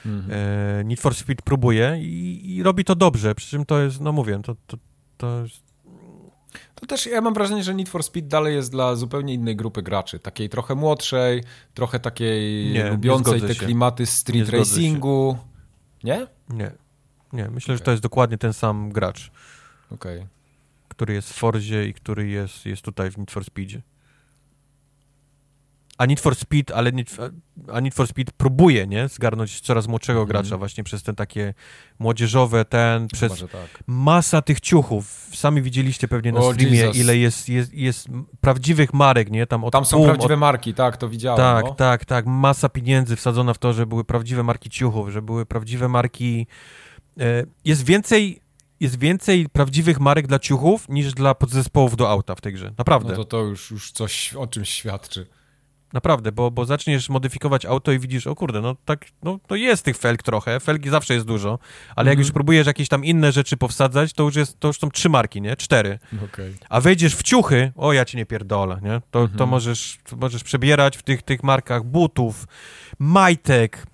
Mhm. 0.07 0.41
E, 0.81 0.85
Need 0.85 1.01
for 1.01 1.15
Speed 1.15 1.43
próbuje 1.43 1.99
i, 2.01 2.57
i, 2.57 2.63
robi 2.63 2.85
to 2.85 2.95
dobrze, 2.95 3.35
przy 3.35 3.51
czym 3.51 3.65
to 3.65 3.81
jest, 3.81 4.01
no 4.01 4.13
mówię, 4.13 4.41
to, 4.43 4.57
to, 4.67 4.77
to 5.17 5.43
jest... 5.43 5.69
To 6.75 6.87
też 6.87 7.07
ja 7.07 7.21
mam 7.21 7.35
wrażenie, 7.35 7.63
że 7.65 7.75
Need 7.75 7.89
for 7.89 8.03
Speed 8.03 8.29
dalej 8.29 8.55
jest 8.55 8.71
dla 8.71 8.97
zupełnie 8.97 9.35
innej 9.35 9.57
grupy 9.57 9.83
graczy. 9.83 10.19
Takiej 10.19 10.49
trochę 10.49 10.75
młodszej, 10.75 11.45
trochę 11.75 12.01
takiej 12.01 12.71
nie, 12.73 12.91
lubiącej 12.91 13.43
nie 13.43 13.49
te 13.49 13.55
klimaty 13.55 14.07
street 14.07 14.53
nie 14.53 14.59
racingu. 14.59 15.39
Nie? 16.05 16.27
Nie. 16.49 16.71
Nie, 17.33 17.49
myślę, 17.51 17.75
okay. 17.75 17.79
że 17.79 17.85
to 17.85 17.91
jest 17.91 18.03
dokładnie 18.03 18.39
ten 18.39 18.53
sam 18.53 18.91
gracz. 18.91 19.31
Okej. 19.91 20.17
Okay. 20.17 20.29
Który 20.89 21.15
jest 21.15 21.33
w 21.33 21.37
Forzie 21.37 21.89
i 21.89 21.95
który 21.95 22.29
jest, 22.29 22.67
jest 22.67 22.83
tutaj 22.83 23.11
w 23.11 23.19
Need 23.19 23.31
for 23.31 23.45
Speedzie 23.45 23.83
a 25.99 26.07
Need 26.07 26.21
for 26.21 26.37
Speed, 26.37 26.73
ale 26.75 26.93
Need, 26.93 27.17
a 27.73 27.81
Need 27.81 27.95
for 27.95 28.07
Speed 28.09 28.33
próbuje, 28.33 28.87
nie, 28.87 29.09
zgarnąć 29.09 29.61
coraz 29.61 29.89
młodszego 29.89 30.19
mm. 30.19 30.29
gracza 30.29 30.59
właśnie 30.59 30.85
przez 30.85 31.03
ten 31.03 31.15
takie 31.15 31.55
młodzieżowe, 31.99 32.65
ten, 32.65 33.09
przez 33.09 33.41
tak. 33.41 33.83
masa 33.87 34.43
tych 34.43 34.61
ciuchów. 34.61 35.31
Sami 35.35 35.63
widzieliście 35.63 36.09
pewnie 36.09 36.33
na 36.33 36.41
oh, 36.41 36.55
streamie, 36.55 36.79
Jesus. 36.79 36.97
ile 36.97 37.17
jest, 37.17 37.49
jest, 37.49 37.75
jest 37.75 38.09
prawdziwych 38.41 38.95
marek, 38.95 39.31
nie, 39.31 39.47
tam 39.47 39.65
od 39.65 39.73
Tam 39.73 39.85
są 39.85 40.05
prawdziwe 40.05 40.35
od... 40.35 40.41
marki, 40.41 40.75
tak, 40.75 40.97
to 40.97 41.09
widziałem. 41.09 41.37
Tak, 41.37 41.65
no. 41.65 41.75
tak, 41.75 42.05
tak, 42.05 42.27
masa 42.27 42.69
pieniędzy 42.69 43.17
wsadzona 43.17 43.55
w 43.55 43.59
to, 43.59 43.73
że 43.73 43.87
były 43.87 44.05
prawdziwe 44.05 44.43
marki 44.43 44.71
ciuchów, 44.71 45.09
że 45.09 45.23
były 45.23 45.47
prawdziwe 45.47 45.89
marki... 45.89 46.47
E, 47.21 47.45
jest 47.65 47.85
więcej 47.85 48.41
jest 48.81 48.99
więcej 48.99 49.49
prawdziwych 49.49 50.01
marek 50.01 50.27
dla 50.27 50.39
ciuchów 50.39 50.89
niż 50.89 51.15
dla 51.15 51.35
podzespołów 51.35 51.97
do 51.97 52.11
auta 52.11 52.35
w 52.35 52.41
tej 52.41 52.53
grze. 52.53 52.73
Naprawdę. 52.79 53.09
No 53.09 53.17
to 53.17 53.25
to 53.25 53.41
już, 53.41 53.71
już 53.71 53.93
coś 53.93 54.35
o 54.35 54.47
czymś 54.47 54.71
świadczy. 54.71 55.27
Naprawdę, 55.93 56.33
bo, 56.33 56.51
bo 56.51 56.65
zaczniesz 56.65 57.09
modyfikować 57.09 57.65
auto 57.67 57.93
i 57.93 57.99
widzisz, 57.99 58.27
o 58.27 58.35
kurde, 58.35 58.61
no 58.61 58.77
tak, 58.85 59.07
no 59.23 59.39
to 59.47 59.57
jest 59.57 59.85
tych 59.85 59.97
felg 59.97 60.23
trochę, 60.23 60.61
felgi 60.61 60.91
zawsze 60.91 61.15
jest 61.15 61.27
dużo, 61.27 61.59
ale 61.97 62.07
jak 62.07 62.13
mhm. 62.13 62.19
już 62.19 62.33
próbujesz 62.33 62.67
jakieś 62.67 62.89
tam 62.89 63.05
inne 63.05 63.33
rzeczy 63.33 63.57
powsadzać, 63.57 64.13
to 64.13 64.23
już 64.23 64.37
jest, 64.37 64.61
to 64.61 64.69
już 64.69 64.79
są 64.79 64.91
trzy 64.91 65.09
marki, 65.09 65.41
nie? 65.41 65.57
Cztery. 65.57 65.99
Okay. 66.25 66.55
A 66.69 66.81
wejdziesz 66.81 67.17
w 67.17 67.23
ciuchy, 67.23 67.73
o 67.77 67.93
ja 67.93 68.05
cię 68.05 68.19
nie 68.19 68.27
pierdolę, 68.27 68.81
nie? 68.83 69.01
To, 69.11 69.21
mhm. 69.21 69.39
to 69.39 69.47
możesz, 69.47 69.99
to 70.11 70.17
możesz 70.17 70.45
przebierać 70.45 70.97
w 70.97 71.03
tych, 71.03 71.23
tych 71.23 71.43
markach 71.43 71.85
butów, 71.85 72.47
majtek, 72.99 73.87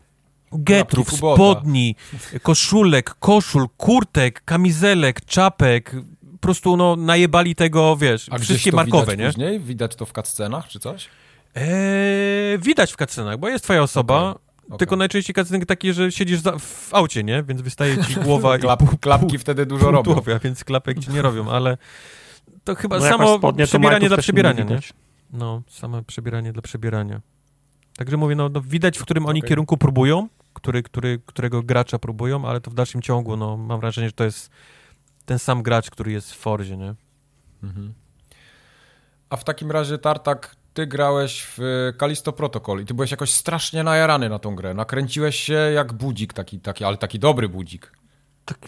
getrów, 0.53 1.13
spodni, 1.13 1.97
koszulek, 2.43 3.15
koszul, 3.15 3.67
kurtek, 3.77 4.43
kamizelek, 4.45 5.25
czapek, 5.25 5.97
po 6.33 6.39
prostu 6.39 6.77
no 6.77 6.97
najebali 6.97 7.55
tego, 7.55 7.97
wiesz, 7.97 8.27
A 8.31 8.39
wszystkie 8.39 8.73
markowe, 8.73 9.13
widać 9.13 9.19
nie? 9.19 9.27
Później? 9.27 9.61
Widać 9.61 9.97
to 9.97 10.07
w 10.07 10.13
cutscenach 10.13 10.69
czy 10.69 10.81
coś? 10.81 11.09
Eee, 11.55 12.59
widać 12.59 12.93
w 12.93 12.97
cutscenach, 12.97 13.39
bo 13.39 13.49
jest 13.49 13.65
twoja 13.65 13.83
osoba, 13.83 14.31
okay. 14.31 14.45
Okay. 14.67 14.79
Tylko 14.79 14.97
najczęściej 14.97 15.35
cutscenki 15.35 15.67
takie, 15.67 15.95
że 15.95 16.13
siedzisz 16.13 16.41
za, 16.41 16.59
w 16.59 16.95
aucie, 16.95 17.25
nie? 17.25 17.43
Więc 17.43 17.63
wystaje 17.63 18.05
ci 18.05 18.15
głowa 18.15 18.59
Klap, 18.59 18.83
i... 18.83 18.99
klapki 18.99 19.39
wtedy 19.39 19.67
dużo 19.67 19.91
robią. 19.91 20.13
Tułowia, 20.13 20.39
więc 20.39 20.65
klapek 20.65 20.99
ci 20.99 21.11
nie 21.11 21.23
robią, 21.23 21.51
ale 21.51 21.79
to 22.65 22.75
chyba 22.75 22.99
no 22.99 23.05
samo 23.05 23.53
przebieranie 23.67 24.09
dla 24.09 24.17
przebierania, 24.17 24.65
nie, 24.65 24.75
nie? 24.75 24.81
No, 25.33 25.63
samo 25.69 26.03
przebieranie 26.03 26.53
dla 26.53 26.63
przebierania. 26.63 27.21
Także 27.97 28.17
mówię, 28.17 28.35
no, 28.35 28.49
no 28.49 28.61
widać, 28.61 28.99
w 28.99 29.03
którym 29.03 29.27
oni 29.27 29.41
okay. 29.41 29.49
kierunku 29.49 29.77
próbują, 29.77 30.29
który, 30.53 30.83
który, 30.83 31.21
którego 31.27 31.63
gracza 31.63 31.99
próbują, 31.99 32.45
ale 32.45 32.61
to 32.61 32.71
w 32.71 32.75
dalszym 32.75 33.03
ciągu, 33.03 33.37
no, 33.37 33.57
mam 33.57 33.81
wrażenie, 33.81 34.09
że 34.09 34.13
to 34.13 34.25
jest 34.25 34.51
ten 35.25 35.39
sam 35.39 35.63
gracz, 35.63 35.91
który 35.91 36.13
jest 36.13 36.33
w 36.33 36.37
Forzie, 36.37 36.77
nie? 36.77 36.95
Mhm. 37.63 37.95
A 39.31 39.37
w 39.37 39.45
takim 39.45 39.71
razie, 39.71 39.99
Tartak, 39.99 40.57
ty 40.75 40.87
grałeś 40.87 41.47
w 41.57 41.93
Kalisto 41.99 42.33
Protocol 42.33 42.83
i 42.83 42.85
ty 42.85 42.95
byłeś 42.95 43.11
jakoś 43.11 43.31
strasznie 43.31 43.83
najarany 43.83 44.29
na 44.29 44.39
tą 44.39 44.55
grę. 44.55 44.75
Nakręciłeś 44.75 45.37
się 45.37 45.55
jak 45.55 45.93
budzik 45.93 46.33
taki, 46.33 46.61
taki 46.61 46.85
ale 46.85 46.97
taki 46.97 47.19
dobry 47.19 47.49
budzik. 47.49 47.93
Tak, 48.45 48.59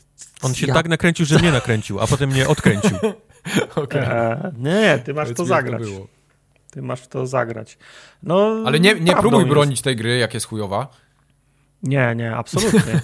On 0.43 0.55
się 0.55 0.67
ja... 0.67 0.75
tak 0.75 0.89
nakręcił, 0.89 1.27
że 1.27 1.39
mnie 1.39 1.53
nakręcił, 1.53 2.01
a 2.01 2.07
potem 2.07 2.31
mnie 2.31 2.49
odkręcił. 2.49 2.97
okay. 3.75 4.03
e, 4.03 4.53
nie, 4.59 4.99
ty 5.05 5.15
masz 5.15 5.25
Powiedz 5.25 5.37
to 5.37 5.45
zagrać. 5.45 5.83
To 5.83 6.07
ty 6.71 6.83
masz 6.83 7.07
to 7.07 7.27
zagrać. 7.27 7.79
No, 8.23 8.63
ale 8.65 8.81
nie, 8.81 8.95
nie 8.95 9.17
próbuj 9.17 9.39
jest. 9.39 9.51
bronić 9.51 9.83
tej 9.83 9.97
gry, 9.97 10.19
jak 10.19 10.35
jest 10.35 10.47
chujowa. 10.47 10.89
Nie, 11.83 12.15
nie, 12.17 12.37
absolutnie. 12.37 13.01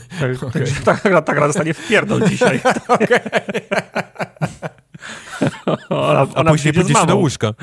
okay. 0.49 0.65
Ta, 0.85 0.95
ta, 0.95 1.23
ta 1.23 1.35
gra 1.35 1.47
zostanie 1.47 1.75
w 1.75 1.89
pierdol 1.89 2.29
dzisiaj. 2.29 2.61
ona, 5.89 6.27
a 6.35 6.45
później 6.45 6.75
pójdziesz 6.75 7.07
do 7.07 7.17
łóżka. 7.17 7.55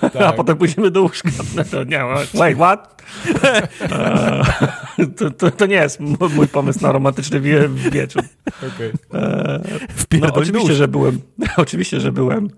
Tak. 0.00 0.16
A 0.28 0.32
potem 0.32 0.56
pójdziemy 0.56 0.90
do 0.90 1.02
łóżka. 1.02 1.30
No 1.56 1.64
to 1.64 1.84
nie, 1.84 2.00
wait, 2.34 2.56
what? 2.56 3.02
to, 5.16 5.30
to, 5.30 5.50
to, 5.50 5.66
nie 5.66 5.76
jest 5.76 6.00
mój 6.00 6.48
pomysł 6.48 6.82
na 6.82 6.92
romantyczny 6.92 7.40
wie, 7.40 7.68
wieczór. 7.68 8.22
Okay. 8.46 8.92
No, 10.20 10.34
oczywiście, 10.34 10.74
że 10.74 10.88
byłem, 10.88 11.20
oczywiście, 11.56 12.00
że 12.00 12.12
byłem 12.12 12.48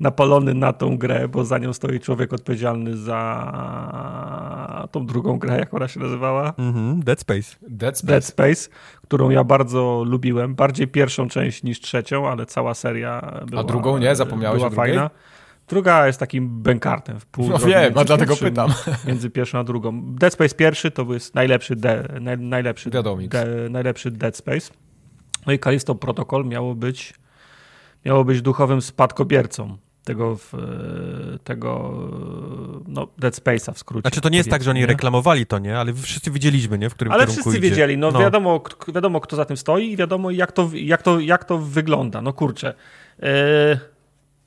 napalony 0.00 0.54
na 0.54 0.72
tą 0.72 0.98
grę, 0.98 1.28
bo 1.28 1.44
za 1.44 1.58
nią 1.58 1.72
stoi 1.72 2.00
człowiek 2.00 2.32
odpowiedzialny 2.32 2.96
za 2.96 4.88
tą 4.90 5.06
drugą 5.06 5.38
grę, 5.38 5.58
jak 5.58 5.74
ona 5.74 5.88
się 5.88 6.00
nazywała? 6.00 6.52
Mm 6.58 6.72
-hmm. 6.72 7.04
Dead 7.04 7.20
Space. 7.20 7.56
Dead 7.62 7.98
Space. 7.98 8.12
Dead 8.12 8.24
Space, 8.24 8.70
którą 9.02 9.30
ja 9.30 9.44
bardzo 9.44 10.02
lubiłem. 10.06 10.54
Bardziej 10.54 10.88
pierwszą 10.88 11.28
część 11.28 11.62
niż 11.62 11.80
trzecią, 11.80 12.28
ale 12.28 12.46
cała 12.46 12.74
seria 12.74 13.40
była 13.46 13.60
A 13.60 13.64
drugą 13.64 13.98
nie? 13.98 14.16
Zapomniałeś 14.16 14.58
była 14.58 14.66
o 14.66 14.70
drugiej? 14.70 14.94
fajna. 14.94 15.10
Druga 15.68 16.06
jest 16.06 16.20
takim 16.20 16.62
bękartem 16.62 17.20
w 17.20 17.26
pół. 17.26 17.48
No 17.48 17.58
wiem, 17.58 17.98
a 17.98 18.04
dlatego 18.04 18.36
pytam. 18.36 18.72
Między 19.06 19.30
pierwszą 19.30 19.58
a 19.58 19.64
drugą. 19.64 20.14
Dead 20.14 20.32
Space 20.32 20.54
pierwszy 20.54 20.90
to 20.90 21.12
jest 21.12 21.34
najlepszy, 21.34 21.76
de, 21.76 22.08
naj, 22.20 22.38
najlepszy, 22.38 22.90
de, 22.90 23.02
najlepszy 23.70 24.10
Dead 24.10 24.36
Space. 24.36 24.72
No 25.46 25.52
i 25.52 25.58
Callisto 25.58 25.94
Protocol 25.94 26.44
miało 26.44 26.74
być, 26.74 27.14
miało 28.04 28.24
być 28.24 28.42
duchowym 28.42 28.82
spadkobiercą 28.82 29.76
tego, 30.04 30.38
tego 31.44 31.92
no, 32.86 33.08
Dead 33.18 33.34
Space'a 33.34 33.72
w 33.72 33.78
skrócie. 33.78 34.00
Znaczy 34.00 34.20
to 34.20 34.28
nie 34.28 34.38
jest 34.38 34.50
tak, 34.50 34.62
że 34.62 34.70
oni 34.70 34.80
nie? 34.80 34.86
reklamowali 34.86 35.46
to, 35.46 35.58
nie? 35.58 35.78
Ale 35.78 35.92
wszyscy 35.94 36.30
widzieliśmy, 36.30 36.78
nie? 36.78 36.90
W 36.90 36.94
którym 36.94 37.12
Ale 37.12 37.26
wszyscy 37.26 37.50
idzie. 37.50 37.60
wiedzieli, 37.60 37.98
no, 37.98 38.10
no, 38.10 38.18
Wiadomo, 38.18 38.62
wiadomo 38.94 39.20
kto 39.20 39.36
za 39.36 39.44
tym 39.44 39.56
stoi 39.56 39.92
i 39.92 39.96
wiadomo 39.96 40.30
jak 40.30 40.52
to, 40.52 40.70
jak 40.72 41.02
to, 41.02 41.20
jak 41.20 41.44
to 41.44 41.58
wygląda. 41.58 42.22
No 42.22 42.32
kurczę. 42.32 42.74
Yy, 43.18 43.28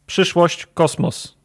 przyszłość, 0.06 0.68
kosmos. 0.74 1.38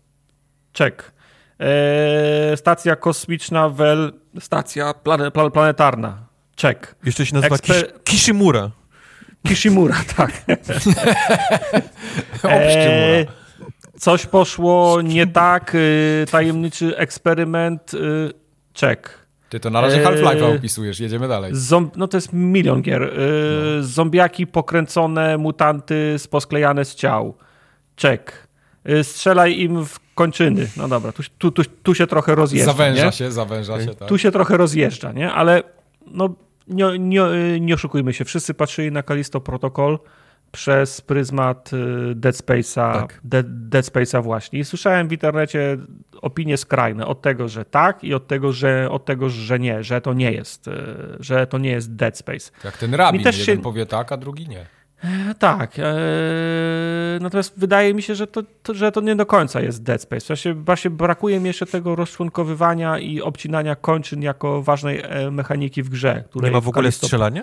Czek. 0.73 1.13
Yy, 1.59 2.57
stacja 2.57 2.97
kosmiczna 2.97 3.69
Wel, 3.69 4.13
stacja 4.41 4.95
plane, 4.95 5.31
planetarna. 5.31 6.27
Check. 6.61 6.95
Jeszcze 7.05 7.27
się 7.27 7.35
nazywa 7.35 7.55
Eksper... 7.55 7.93
Kishimura. 8.05 8.71
Kishimura, 9.49 9.97
tak. 10.17 10.31
e, 12.45 13.27
coś 13.99 14.27
poszło 14.27 15.03
nie 15.03 15.27
tak, 15.27 15.75
y, 15.75 16.27
tajemniczy 16.31 16.97
eksperyment, 16.97 17.95
y, 17.95 17.99
check. 18.75 19.23
Ty 19.49 19.61
to 19.61 19.71
na 19.71 19.81
razie 19.81 20.01
e, 20.01 20.05
Half-Life'a 20.05 20.57
opisujesz, 20.57 21.01
jedziemy 21.01 21.29
dalej. 21.29 21.53
no 21.97 22.09
to 22.09 22.17
jest 22.17 22.33
milion 22.33 22.83
gier. 22.83 23.03
Y, 23.03 23.09
no. 23.77 23.83
Zombiaki 23.83 24.47
pokręcone, 24.47 25.39
mutanty 25.39 26.17
posklejane 26.31 26.85
z 26.85 26.95
ciał. 26.95 27.35
Check. 28.03 28.49
Strzelaj 29.03 29.59
im 29.59 29.87
w 29.87 30.01
kończyny. 30.15 30.69
No 30.77 30.89
dobra, 30.89 31.13
tu, 31.13 31.23
tu, 31.39 31.51
tu, 31.51 31.63
tu 31.83 31.95
się 31.95 32.07
trochę 32.07 32.35
rozjeżdża. 32.35 32.73
Zawęża 32.73 33.07
nie? 33.07 33.13
się, 33.13 33.33
zawęża 33.33 33.81
się, 33.81 33.95
tak. 33.95 34.09
Tu 34.09 34.19
się 34.19 34.31
trochę 34.31 34.57
rozjeżdża, 34.57 35.13
nie? 35.13 35.33
Ale 35.33 35.63
no 36.07 36.35
nie, 36.69 36.99
nie, 36.99 37.23
nie 37.61 37.75
oszukujmy 37.75 38.13
się, 38.13 38.25
wszyscy 38.25 38.55
patrzyli 38.55 38.93
na 38.93 39.03
Kalisto 39.03 39.41
Protocol 39.41 39.99
przez 40.53 41.01
pryzmat 41.01 41.71
y, 41.73 42.15
Dead 42.15 42.35
Space'a, 42.35 42.93
tak. 42.93 43.21
Dead, 43.25 43.47
Dead 43.69 43.85
Space'a 43.85 44.23
właśnie. 44.23 44.59
I 44.59 44.65
słyszałem 44.65 45.09
w 45.09 45.13
internecie 45.13 45.79
opinie 46.23 46.57
skrajne 46.57 47.07
od 47.07 47.23
tego, 47.23 47.49
że 47.49 47.65
tak 47.65 48.05
i 48.05 48.15
od 48.15 48.27
tego, 48.27 48.53
że, 48.53 48.91
od 48.91 49.05
tego, 49.05 49.29
że 49.29 49.59
nie, 49.59 49.83
że 49.83 50.01
to 50.01 50.13
nie 50.15 50.33
jest, 50.33 50.69
y, 50.69 50.73
że 51.21 51.47
to 51.47 51.59
nie 51.59 51.71
jest 51.71 51.95
Dead 51.95 52.19
Space. 52.19 52.51
Jak 52.65 52.77
ten 52.77 52.95
rabin, 52.95 53.21
jeden 53.21 53.33
się... 53.33 53.59
powie 53.59 53.87
tak, 53.87 54.13
a 54.13 54.17
drugi 54.17 54.49
nie. 54.49 54.67
E, 55.05 55.35
tak. 55.35 55.79
E, 55.79 55.85
natomiast 57.21 57.55
wydaje 57.57 57.95
mi 57.95 58.03
się, 58.03 58.15
że 58.15 58.27
to, 58.27 58.43
to, 58.63 58.75
że 58.75 58.93
to 58.93 59.01
nie 59.01 59.17
do 59.17 59.27
końca 59.27 59.61
jest 59.61 59.83
Dead 59.83 60.03
Space. 60.03 60.27
Właśnie, 60.27 60.55
właśnie 60.55 60.91
brakuje 60.91 61.41
mi 61.41 61.47
jeszcze 61.47 61.67
tego 61.67 61.97
rozczłonkowywania 61.97 62.99
i 62.99 63.21
obcinania 63.21 63.77
kończyn 63.77 64.23
jako 64.23 64.63
ważnej 64.63 65.03
e, 65.05 65.31
mechaniki 65.31 65.83
w 65.83 65.89
grze. 65.89 66.25
Nie 66.35 66.51
ma 66.51 66.61
w 66.61 66.69
ogóle 66.69 66.93
strzelania? 66.93 67.43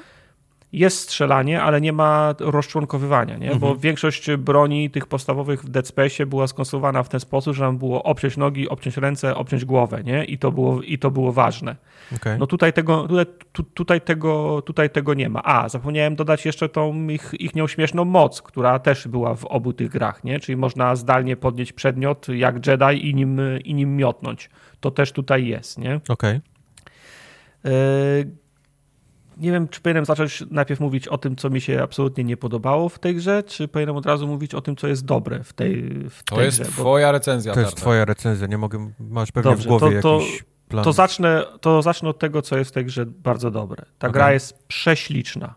Jest 0.74 1.00
strzelanie, 1.00 1.62
ale 1.62 1.82
nie 1.82 1.94
ma 1.94 2.36
rozczłonkowywania, 2.40 3.38
nie? 3.38 3.52
Mhm. 3.52 3.60
bo 3.60 3.76
większość 3.76 4.32
broni 4.38 4.90
tych 4.90 5.08
podstawowych 5.08 5.64
w 5.64 5.70
Dead 5.70 5.88
Space 5.88 6.26
była 6.26 6.48
skonstruowana 6.48 7.04
w 7.04 7.10
ten 7.10 7.20
sposób, 7.20 7.56
że 7.56 7.64
nam 7.64 7.78
było 7.78 8.04
obciąć 8.04 8.38
nogi, 8.38 8.70
obciąć 8.70 8.98
ręce, 8.98 9.36
obciąć 9.36 9.66
głowę 9.66 10.04
nie? 10.04 10.26
I, 10.26 10.38
to 10.38 10.52
było, 10.52 10.82
i 10.82 11.00
to 11.00 11.12
było 11.12 11.34
ważne. 11.34 11.76
Okay. 12.16 12.38
No 12.38 12.48
tutaj 12.48 12.74
tego, 12.74 13.08
tutaj, 13.08 13.26
tu, 13.52 13.64
tutaj, 13.64 14.02
tego, 14.02 14.62
tutaj 14.62 14.90
tego 14.90 15.14
nie 15.14 15.30
ma. 15.30 15.44
A, 15.44 15.70
zapomniałem 15.70 16.16
dodać 16.16 16.46
jeszcze 16.46 16.70
tą 16.70 17.08
ich, 17.08 17.34
ich 17.40 17.56
nieośmieszną 17.56 18.06
moc, 18.06 18.42
która 18.42 18.80
też 18.80 19.08
była 19.08 19.36
w 19.36 19.46
obu 19.46 19.74
tych 19.74 19.90
grach, 19.90 20.24
nie? 20.24 20.40
czyli 20.40 20.56
można 20.56 20.96
zdalnie 20.96 21.38
podnieść 21.38 21.74
przedmiot 21.74 22.28
jak 22.28 22.68
Jedi 22.68 23.10
i 23.10 23.16
nim, 23.16 23.42
i 23.64 23.74
nim 23.74 23.96
miotnąć. 23.96 24.50
To 24.80 24.92
też 24.92 25.12
tutaj 25.12 25.48
jest. 25.48 25.78
nie? 25.78 25.96
Okej. 25.96 26.14
Okay. 26.14 26.42
E, 27.66 28.49
nie 29.40 29.52
wiem, 29.52 29.68
czy 29.68 29.82
powinienem 29.82 30.06
zacząć 30.06 30.44
najpierw 30.52 30.80
mówić 30.80 31.08
o 31.08 31.18
tym, 31.18 31.36
co 31.36 31.50
mi 31.50 31.62
się 31.62 31.84
absolutnie 31.84 32.24
nie 32.24 32.38
podobało 32.38 32.90
w 32.90 33.00
tej 33.00 33.16
grze, 33.16 33.44
czy 33.44 33.68
powinienem 33.68 33.96
od 33.96 34.06
razu 34.06 34.28
mówić 34.28 34.56
o 34.56 34.62
tym, 34.62 34.76
co 34.76 34.88
jest 34.88 35.06
dobre 35.06 35.44
w 35.44 35.54
tej, 35.54 35.84
w 36.10 36.24
to 36.24 36.36
tej 36.36 36.46
jest 36.46 36.62
grze, 36.62 36.72
twoja 36.72 37.08
bo... 37.08 37.12
recenzja. 37.12 37.54
To 37.54 37.60
jest 37.60 37.76
twoja 37.76 38.06
recenzja, 38.06 38.48
nie 38.48 38.58
mogę, 38.58 38.92
masz 39.00 39.32
pewnie 39.32 39.52
Dobrze, 39.52 39.64
w 39.64 39.68
głowie 39.68 40.02
to, 40.02 40.02
to, 40.02 40.20
jakiś 40.20 40.44
plan. 40.68 40.84
To 40.84 40.94
zacznę, 40.94 41.44
to 41.62 41.82
zacznę 41.82 42.10
od 42.10 42.20
tego, 42.20 42.42
co 42.42 42.58
jest 42.58 42.72
w 42.72 42.74
tej 42.74 42.86
grze 42.86 43.06
bardzo 43.06 43.52
dobre. 43.52 43.86
Ta 44.00 44.08
okay. 44.08 44.12
gra 44.12 44.34
jest 44.34 44.68
prześliczna. 44.68 45.56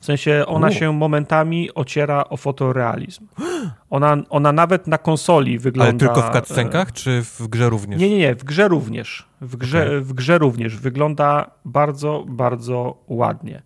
W 0.00 0.04
sensie 0.04 0.44
ona 0.46 0.68
U. 0.68 0.72
się 0.72 0.92
momentami 0.92 1.74
ociera 1.74 2.24
o 2.28 2.36
fotorealizm. 2.36 3.26
Ona, 3.90 4.16
ona 4.30 4.52
nawet 4.52 4.86
na 4.86 4.98
konsoli 4.98 5.58
wygląda... 5.58 6.06
Ale 6.06 6.14
tylko 6.14 6.30
w 6.30 6.34
cutscenkach, 6.34 6.92
czy 6.92 7.22
w 7.22 7.48
grze 7.48 7.68
również? 7.68 8.00
Nie, 8.00 8.10
nie, 8.10 8.18
nie, 8.18 8.34
w 8.34 8.44
grze 8.44 8.68
również. 8.68 9.28
W 9.40 9.56
grze, 9.56 9.86
okay. 9.86 10.00
w 10.00 10.12
grze 10.12 10.38
również 10.38 10.76
wygląda 10.76 11.50
bardzo, 11.64 12.24
bardzo 12.28 13.04
ładnie. 13.08 13.62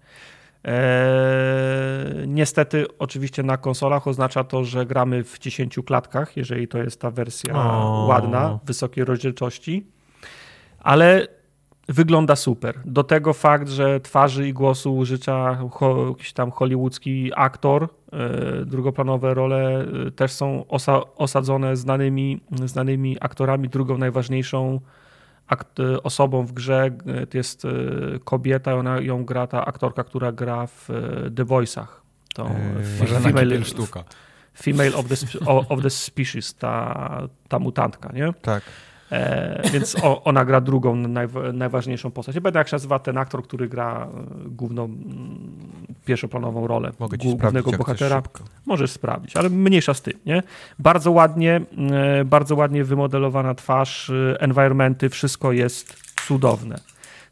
Eee, 0.64 2.28
niestety, 2.28 2.86
oczywiście 2.98 3.42
na 3.42 3.56
konsolach 3.56 4.06
oznacza 4.06 4.44
to, 4.44 4.64
że 4.64 4.86
gramy 4.86 5.24
w 5.24 5.38
10 5.38 5.78
klatkach, 5.86 6.36
jeżeli 6.36 6.68
to 6.68 6.78
jest 6.78 7.00
ta 7.00 7.10
wersja 7.10 7.54
o. 7.54 8.06
ładna, 8.08 8.58
wysokiej 8.64 9.04
rozdzielczości. 9.04 9.86
Ale 10.78 11.26
wygląda 11.92 12.36
super. 12.36 12.78
Do 12.84 13.04
tego 13.04 13.32
fakt, 13.32 13.68
że 13.68 14.00
twarzy 14.00 14.48
i 14.48 14.52
głosu 14.52 14.96
użycza 14.96 15.58
ho, 15.70 16.08
jakiś 16.08 16.32
tam 16.32 16.50
hollywoodzki 16.50 17.32
aktor, 17.36 17.88
e, 18.12 18.64
drugoplanowe 18.64 19.34
role 19.34 19.84
e, 20.06 20.10
też 20.10 20.32
są 20.32 20.64
osa, 20.68 21.00
osadzone 21.16 21.76
znanymi, 21.76 22.40
znanymi 22.64 23.16
aktorami. 23.20 23.68
Drugą 23.68 23.98
najważniejszą 23.98 24.80
akt, 25.50 25.78
osobą 26.02 26.46
w 26.46 26.52
grze 26.52 26.90
e, 27.06 27.26
to 27.26 27.38
jest 27.38 27.64
e, 27.64 27.68
kobieta, 28.24 28.74
ona 28.74 29.00
ją 29.00 29.24
gra 29.24 29.46
ta 29.46 29.64
aktorka, 29.64 30.04
która 30.04 30.32
gra 30.32 30.66
w 30.66 30.90
e, 30.90 31.30
The 31.30 31.44
Voice'ach. 31.44 31.86
To 32.34 32.46
eee, 32.46 33.22
female, 33.22 33.64
sztuka. 33.64 34.04
Female 34.54 34.96
of 34.96 35.06
the, 35.08 35.40
of 35.68 35.82
the 35.82 35.90
Species, 35.90 36.54
ta, 36.54 37.22
ta 37.48 37.58
mutantka, 37.58 38.12
nie? 38.12 38.32
Tak. 38.42 38.62
E, 39.12 39.70
więc 39.72 39.96
o, 40.02 40.24
ona 40.24 40.44
gra 40.44 40.60
drugą, 40.60 40.96
naj, 40.96 41.28
najważniejszą 41.52 42.10
postać. 42.10 42.34
Ja 42.34 42.40
będę 42.40 42.58
jak 42.58 42.68
się 42.68 42.74
nazywa 42.74 42.98
ten 42.98 43.18
aktor, 43.18 43.42
który 43.42 43.68
gra 43.68 44.08
e, 44.14 44.48
główną, 44.48 44.88
pierwszoplanową 46.04 46.66
rolę 46.66 46.92
Mogę 46.98 47.18
ci 47.18 47.28
głównego 47.28 47.72
bohatera. 47.72 48.22
Możesz 48.66 48.90
sprawdzić, 48.90 49.36
ale 49.36 49.50
mniejsza 49.50 49.94
z 49.94 50.02
tym. 50.02 50.18
Nie? 50.26 50.42
Bardzo 50.78 51.10
ładnie, 51.10 51.60
e, 51.92 52.24
bardzo 52.24 52.56
ładnie 52.56 52.84
wymodelowana 52.84 53.54
twarz, 53.54 54.10
e, 54.10 54.40
environmenty, 54.40 55.08
wszystko 55.08 55.52
jest 55.52 55.96
cudowne. 56.26 56.80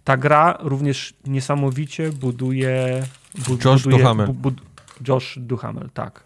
Ta 0.05 0.17
gra 0.17 0.59
również 0.61 1.15
niesamowicie 1.27 2.13
buduje... 2.13 3.03
Bu, 3.49 3.53
Josh 3.65 3.83
buduje, 3.83 3.99
Duhamel. 3.99 4.27
Bu, 4.27 4.33
bu, 4.33 4.51
Josh 5.09 5.39
Duhamel, 5.39 5.91
tak. 5.95 6.25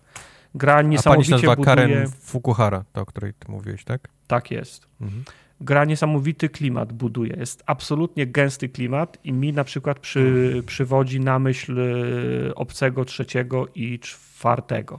Gra 0.54 0.82
niesamowicie 0.82 1.08
A 1.08 1.12
pani 1.12 1.24
się 1.24 1.30
nazywa 1.30 1.56
buduje... 1.56 1.76
Karen 1.76 2.08
Fukuhara, 2.20 2.84
ta, 2.92 3.00
o 3.00 3.06
której 3.06 3.34
ty 3.34 3.52
mówiłeś, 3.52 3.84
tak? 3.84 4.08
Tak 4.26 4.50
jest. 4.50 4.86
Mhm. 5.00 5.24
Gra 5.62 5.84
niesamowity 5.84 6.48
klimat 6.48 6.92
buduje. 6.92 7.36
Jest 7.38 7.62
absolutnie 7.66 8.26
gęsty 8.26 8.68
klimat 8.68 9.18
i 9.24 9.32
mi 9.32 9.52
na 9.52 9.64
przykład 9.64 9.98
przy, 9.98 10.62
przywodzi 10.66 11.20
na 11.20 11.38
myśl 11.38 11.80
e, 11.80 12.54
obcego 12.54 13.04
trzeciego 13.04 13.66
i 13.74 13.98
czwartego. 13.98 14.98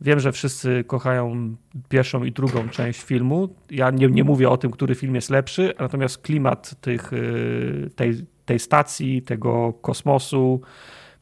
Wiem, 0.00 0.20
że 0.20 0.32
wszyscy 0.32 0.84
kochają 0.86 1.56
pierwszą 1.88 2.24
i 2.24 2.32
drugą 2.32 2.68
część 2.68 3.02
filmu. 3.02 3.48
Ja 3.70 3.90
nie, 3.90 4.08
nie 4.08 4.24
mówię 4.24 4.50
o 4.50 4.56
tym, 4.56 4.70
który 4.70 4.94
film 4.94 5.14
jest 5.14 5.30
lepszy, 5.30 5.74
natomiast 5.78 6.18
klimat 6.18 6.80
tych, 6.80 7.12
e, 7.12 7.90
tej, 7.90 8.26
tej 8.44 8.58
stacji, 8.58 9.22
tego 9.22 9.72
kosmosu, 9.72 10.60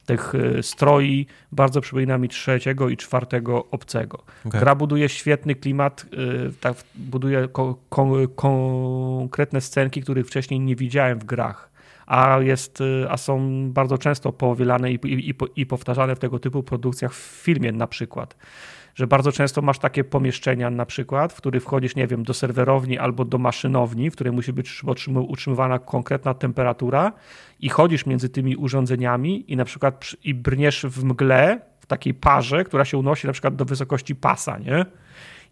tych 0.07 0.35
y, 0.35 0.63
stroi 0.63 1.27
bardzo 1.53 1.81
przypomina 1.81 2.19
mi 2.19 2.29
trzeciego 2.29 2.89
i 2.89 2.97
czwartego 2.97 3.67
obcego. 3.71 4.23
Okay. 4.45 4.61
Gra 4.61 4.75
buduje 4.75 5.09
świetny 5.09 5.55
klimat, 5.55 6.07
y, 6.49 6.53
tak, 6.61 6.77
buduje 6.95 7.49
ko 7.49 7.79
ko 7.89 8.29
konkretne 8.37 9.61
scenki, 9.61 10.03
których 10.03 10.27
wcześniej 10.27 10.61
nie 10.61 10.77
widziałem 10.77 11.19
w 11.19 11.25
grach. 11.25 11.71
A, 12.07 12.39
jest, 12.41 12.81
y, 12.81 13.07
a 13.11 13.17
są 13.17 13.41
bardzo 13.73 13.99
często 13.99 14.33
powielane 14.33 14.93
i, 14.93 14.99
i, 15.05 15.35
i 15.57 15.67
powtarzane 15.67 16.17
w 16.17 16.19
tego 16.19 16.39
typu 16.39 16.63
produkcjach 16.63 17.15
w 17.15 17.43
filmie 17.43 17.73
na 17.73 17.87
przykład 17.87 18.37
że 18.97 19.07
bardzo 19.07 19.33
często 19.33 19.63
masz 19.63 19.79
takie 19.79 20.05
pomieszczenia 20.05 20.71
na 20.71 20.87
przykład, 20.87 21.33
w 21.33 21.37
których 21.37 21.63
wchodzisz, 21.63 21.97
nie 21.97 22.07
wiem, 22.07 22.23
do 22.23 22.35
serwerowni 22.35 22.99
albo 22.99 23.25
do 23.25 23.39
maszynowni, 23.39 24.11
w 24.11 24.15
której 24.15 24.33
musi 24.33 24.53
być 24.53 24.83
utrzymywana 25.29 25.79
konkretna 25.79 26.35
temperatura 26.35 27.13
i 27.61 27.69
chodzisz 27.69 28.07
między 28.07 28.29
tymi 28.29 28.57
urządzeniami 28.57 29.53
i 29.53 29.57
na 29.57 29.65
przykład 29.65 30.05
i 30.25 30.35
brniesz 30.35 30.87
w 30.89 31.05
mgle, 31.05 31.61
w 31.81 31.87
takiej 31.87 32.15
parze, 32.15 32.65
która 32.65 32.85
się 32.85 32.99
unosi 32.99 33.27
na 33.27 33.33
przykład 33.33 33.57
do 33.57 33.65
wysokości 33.65 34.15
pasa, 34.15 34.59
nie? 34.59 34.87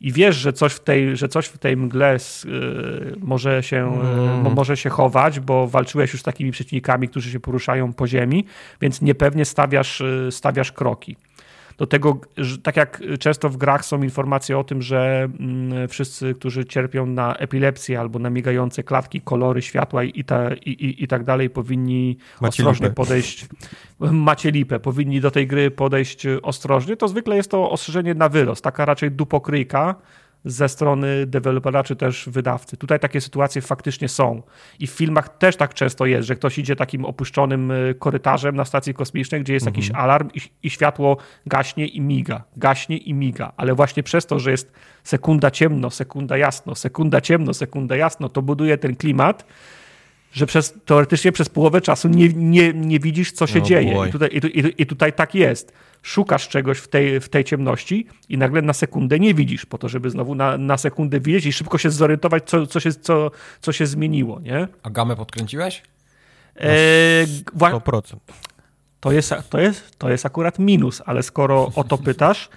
i 0.01 0.13
wiesz, 0.13 0.37
że 0.37 0.53
coś 0.53 0.73
w 0.73 0.81
tej, 0.81 1.17
że 1.17 1.29
coś 1.29 1.47
w 1.47 1.59
tej 1.59 1.77
mgle 1.77 2.17
y, 2.17 2.19
może, 3.19 3.63
się, 3.63 4.01
mm. 4.01 4.55
może 4.55 4.77
się 4.77 4.91
chować, 4.91 5.41
bo 5.41 5.69
walczyłeś 5.69 6.13
już 6.13 6.21
z 6.21 6.25
takimi 6.25 6.51
przeciwnikami, 6.51 7.09
którzy 7.09 7.31
się 7.31 7.41
poruszają 7.41 7.93
po 7.93 8.07
ziemi, 8.07 8.45
więc 8.81 9.03
niepewnie 9.03 9.45
stawiasz, 9.45 10.01
y, 10.01 10.29
stawiasz 10.31 10.73
kroki. 10.73 11.17
Do 11.79 11.87
tego, 11.87 12.21
tak 12.63 12.77
jak 12.77 13.03
często 13.19 13.49
w 13.49 13.57
grach 13.57 13.85
są 13.85 14.03
informacje 14.03 14.59
o 14.59 14.65
tym, 14.65 14.83
że 14.83 15.29
mm, 15.41 15.89
wszyscy, 15.89 16.35
którzy 16.35 16.65
cierpią 16.65 17.07
na 17.07 17.37
epilepsję 17.37 18.01
albo 18.01 18.19
na 18.19 18.31
migające 18.31 18.83
klatki, 18.83 19.21
kolory, 19.21 19.63
światła 19.63 20.05
i, 20.05 20.25
ta, 20.25 20.55
i, 20.55 20.71
i, 20.71 21.05
i 21.05 21.09
tak 21.09 21.25
dalej, 21.25 21.51
powinni 21.51 22.17
macie 22.41 22.63
ostrożnie 22.63 22.87
lipę. 22.87 22.95
podejść. 22.95 23.47
Macie 24.01 24.51
lipę, 24.51 24.81
powinni 24.81 25.21
do 25.21 25.31
tej 25.31 25.47
gry 25.47 25.71
podejść 25.71 26.27
ostrożnie. 26.43 26.97
To 26.97 27.09
zwykle 27.09 27.37
jest 27.37 27.51
to 27.51 27.71
ostrzeżenie 27.71 28.15
na 28.15 28.29
wyrost, 28.29 28.65
taka 28.65 28.85
raczej 28.85 29.11
dupokryjka 29.11 29.95
ze 30.45 30.69
strony 30.69 31.27
dewelopera 31.27 31.83
czy 31.83 31.97
też 31.97 32.29
wydawcy. 32.29 32.77
Tutaj 32.77 33.01
takie 33.01 33.21
sytuacje 33.21 33.63
faktycznie 33.63 34.09
są. 34.09 34.43
I 34.79 34.87
w 34.87 34.91
filmach 34.91 35.39
też 35.39 35.57
tak 35.57 35.75
często 35.75 36.07
jest, 36.07 36.29
że 36.29 36.37
ktoś 36.37 36.59
idzie 36.59 36.77
takim 36.77 37.05
opuszczonym 37.05 37.71
y, 37.71 37.95
korytarzem 37.99 38.57
na 38.57 38.65
stacji 38.65 38.95
kosmicznej, 38.95 39.41
gdzie 39.41 39.55
jest 39.55 39.67
mhm. 39.67 39.83
jakiś 39.83 39.97
alarm 39.97 40.29
i, 40.35 40.67
i, 40.67 40.71
światło 40.71 41.17
gaśnie 41.47 41.87
i 41.87 42.01
miga, 42.01 42.45
gaśnie 42.57 42.97
i 42.97 43.15
miga. 43.15 43.53
Ale 43.57 43.75
właśnie 43.75 44.03
przez 44.03 44.27
to, 44.27 44.39
że 44.39 44.51
jest 44.51 44.73
sekunda 45.05 45.51
ciemno, 45.51 45.91
sekunda 45.91 46.37
jasno, 46.37 46.75
sekunda 46.75 47.21
ciemno, 47.21 47.55
sekunda 47.55 47.97
jasno, 47.97 48.29
to 48.29 48.43
buduje 48.43 48.79
ten 48.79 48.97
klimat, 48.97 49.45
że 50.35 50.47
przez, 50.47 50.75
teoretycznie 50.85 51.33
przez 51.33 51.49
połowę 51.49 51.81
czasu 51.81 52.09
nie, 52.09 52.29
nie, 52.29 52.73
nie 52.73 53.01
widzisz, 53.01 53.33
co 53.33 53.47
się 53.47 53.63
dzieje. 53.63 54.09
I 54.09 54.13
tutaj, 54.13 54.29
i, 54.33 54.83
i 54.83 54.87
tutaj 54.87 55.13
tak 55.13 55.35
jest. 55.35 55.73
Szukasz 56.03 56.49
czegoś 56.49 56.79
w 56.79 56.89
tej, 56.89 57.21
w 57.21 57.29
tej 57.29 57.45
ciemności 57.45 58.07
i 58.29 58.39
nagle 58.39 58.63
na 58.63 58.73
sekundę 58.73 59.19
nie 59.19 59.35
widzisz, 59.35 59.67
po 59.67 59.79
to, 59.79 59.89
żeby 59.89 60.11
znowu 60.11 60.35
na, 60.35 60.59
na 60.59 60.77
sekundę 60.77 61.21
widzieć 61.21 61.47
i 61.47 61.53
szybko 61.53 61.79
się 61.79 61.91
zorientować, 61.91 62.45
co, 62.45 62.67
co, 62.67 62.81
się, 62.81 62.93
co, 62.93 63.31
co 63.61 63.73
się 63.73 63.87
zmieniło. 63.87 64.41
Nie? 64.41 64.69
A 64.83 64.91
gamę 64.91 65.17
podkręciłeś? 65.17 65.83
E, 66.57 67.27
100%. 67.57 68.17
To 69.01 69.13
jest, 69.13 69.35
to, 69.51 69.61
jest, 69.61 69.99
to 69.99 70.11
jest 70.11 70.27
akurat 70.27 70.59
minus, 70.59 71.03
ale 71.07 71.23
skoro 71.23 71.73
o 71.75 71.85
to 71.85 71.99
pytasz, 71.99 72.49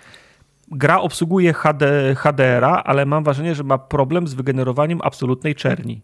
gra 0.72 1.00
obsługuje 1.00 1.54
HD, 1.54 2.16
HDR-a, 2.16 2.84
ale 2.84 3.06
mam 3.06 3.24
wrażenie, 3.24 3.56
że 3.56 3.64
ma 3.64 3.78
problem 3.78 4.28
z 4.28 4.34
wygenerowaniem 4.34 5.00
absolutnej 5.04 5.56
czerni. 5.56 6.02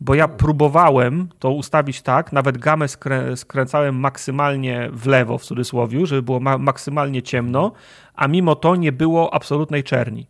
Bo 0.00 0.14
ja 0.14 0.28
próbowałem 0.28 1.28
to 1.38 1.50
ustawić 1.50 2.02
tak, 2.02 2.32
nawet 2.32 2.58
gamę 2.58 2.88
skrę, 2.88 3.36
skręcałem 3.36 3.96
maksymalnie 3.96 4.90
w 4.92 5.06
lewo, 5.06 5.38
w 5.38 5.44
cudzysłowie, 5.44 6.06
żeby 6.06 6.22
było 6.22 6.40
ma 6.40 6.58
maksymalnie 6.58 7.22
ciemno, 7.22 7.72
a 8.14 8.28
mimo 8.28 8.54
to 8.54 8.76
nie 8.76 8.92
było 8.92 9.34
absolutnej 9.34 9.84
czerni. 9.84 10.26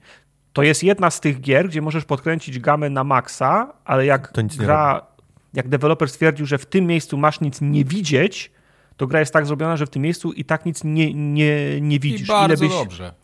To 0.52 0.62
jest 0.62 0.82
jedna 0.82 1.10
z 1.10 1.20
tych 1.20 1.40
gier, 1.40 1.68
gdzie 1.68 1.82
możesz 1.82 2.04
podkręcić 2.04 2.58
gamę 2.58 2.90
na 2.90 3.04
maksa, 3.04 3.72
ale 3.84 4.06
jak 4.06 4.32
gra, 4.58 5.06
jak 5.54 5.68
deweloper 5.68 6.08
stwierdził, 6.08 6.46
że 6.46 6.58
w 6.58 6.66
tym 6.66 6.86
miejscu 6.86 7.16
masz 7.16 7.40
nic 7.40 7.60
nie 7.60 7.84
widzieć, 7.84 8.52
to 8.96 9.06
gra 9.06 9.20
jest 9.20 9.32
tak 9.32 9.46
zrobiona, 9.46 9.76
że 9.76 9.86
w 9.86 9.90
tym 9.90 10.02
miejscu 10.02 10.32
i 10.32 10.44
tak 10.44 10.66
nic 10.66 10.84
nie, 10.84 11.14
nie, 11.14 11.80
nie 11.80 11.98
widzisz. 11.98 12.28
I 12.28 12.32
bardzo 12.32 12.64
byś, 12.64 12.72
dobrze. 12.72 13.14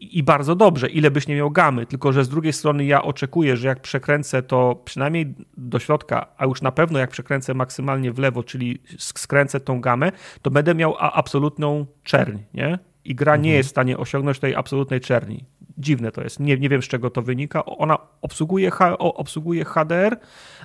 I, 0.00 0.22
bardzo 0.22 0.54
dobrze, 0.54 0.88
ile 0.88 1.10
byś 1.10 1.28
nie 1.28 1.36
miał 1.36 1.50
gamy, 1.50 1.86
tylko 1.86 2.12
że 2.12 2.24
z 2.24 2.28
drugiej 2.28 2.52
strony 2.52 2.84
ja 2.84 3.02
oczekuję, 3.02 3.56
że 3.56 3.68
jak 3.68 3.80
przekręcę 3.80 4.42
to 4.42 4.82
przynajmniej 4.84 5.34
do 5.56 5.78
środka, 5.78 6.26
a 6.36 6.44
już 6.44 6.62
na 6.62 6.72
pewno 6.72 6.98
jak 6.98 7.10
przekręcę 7.10 7.54
maksymalnie 7.54 8.12
w 8.12 8.18
lewo, 8.18 8.42
czyli 8.42 8.82
skręcę 8.98 9.60
tą 9.60 9.80
gamę, 9.80 10.12
to 10.42 10.50
będę 10.50 10.74
miał 10.74 10.94
absolutną 10.98 11.86
czerń, 12.04 12.38
nie? 12.54 12.78
I 13.04 13.14
gra 13.14 13.32
mhm. 13.32 13.44
nie 13.44 13.52
jest 13.52 13.68
w 13.68 13.70
stanie 13.70 13.98
osiągnąć 13.98 14.38
tej 14.38 14.54
absolutnej 14.54 15.00
czerni. 15.00 15.44
Dziwne 15.78 16.12
to 16.12 16.22
jest. 16.22 16.40
Nie, 16.40 16.58
nie 16.58 16.68
wiem, 16.68 16.82
z 16.82 16.88
czego 16.88 17.10
to 17.10 17.22
wynika. 17.22 17.64
Ona 17.64 17.98
obsługuje, 18.22 18.70
obsługuje 18.98 19.64
HDR, 19.64 20.16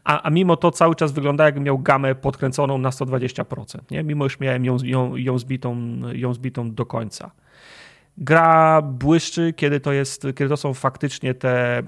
a, 0.04 0.22
a 0.22 0.30
mimo 0.30 0.58
to 0.58 0.72
cały 0.72 0.96
czas 0.96 1.12
wygląda, 1.12 1.46
jakby 1.46 1.62
miał 1.62 1.80
gamę 1.80 2.16
podkręconą 2.16 2.78
na 2.78 2.90
120%. 2.90 3.80
Nie? 3.92 4.04
Mimo, 4.04 4.24
już 4.24 4.40
miałem 4.40 4.66
ją, 4.66 4.78
ją, 4.84 5.16
ją, 5.16 5.38
zbitą, 5.38 5.78
ją 6.14 6.34
zbitą 6.34 6.72
do 6.72 6.86
końca. 6.86 7.32
Gra 8.18 8.82
błyszczy, 8.82 9.54
kiedy 9.54 9.80
to, 9.80 9.92
jest, 9.92 10.22
kiedy 10.22 10.50
to 10.50 10.58
są 10.58 10.74
faktycznie 10.74 11.34
te, 11.34 11.84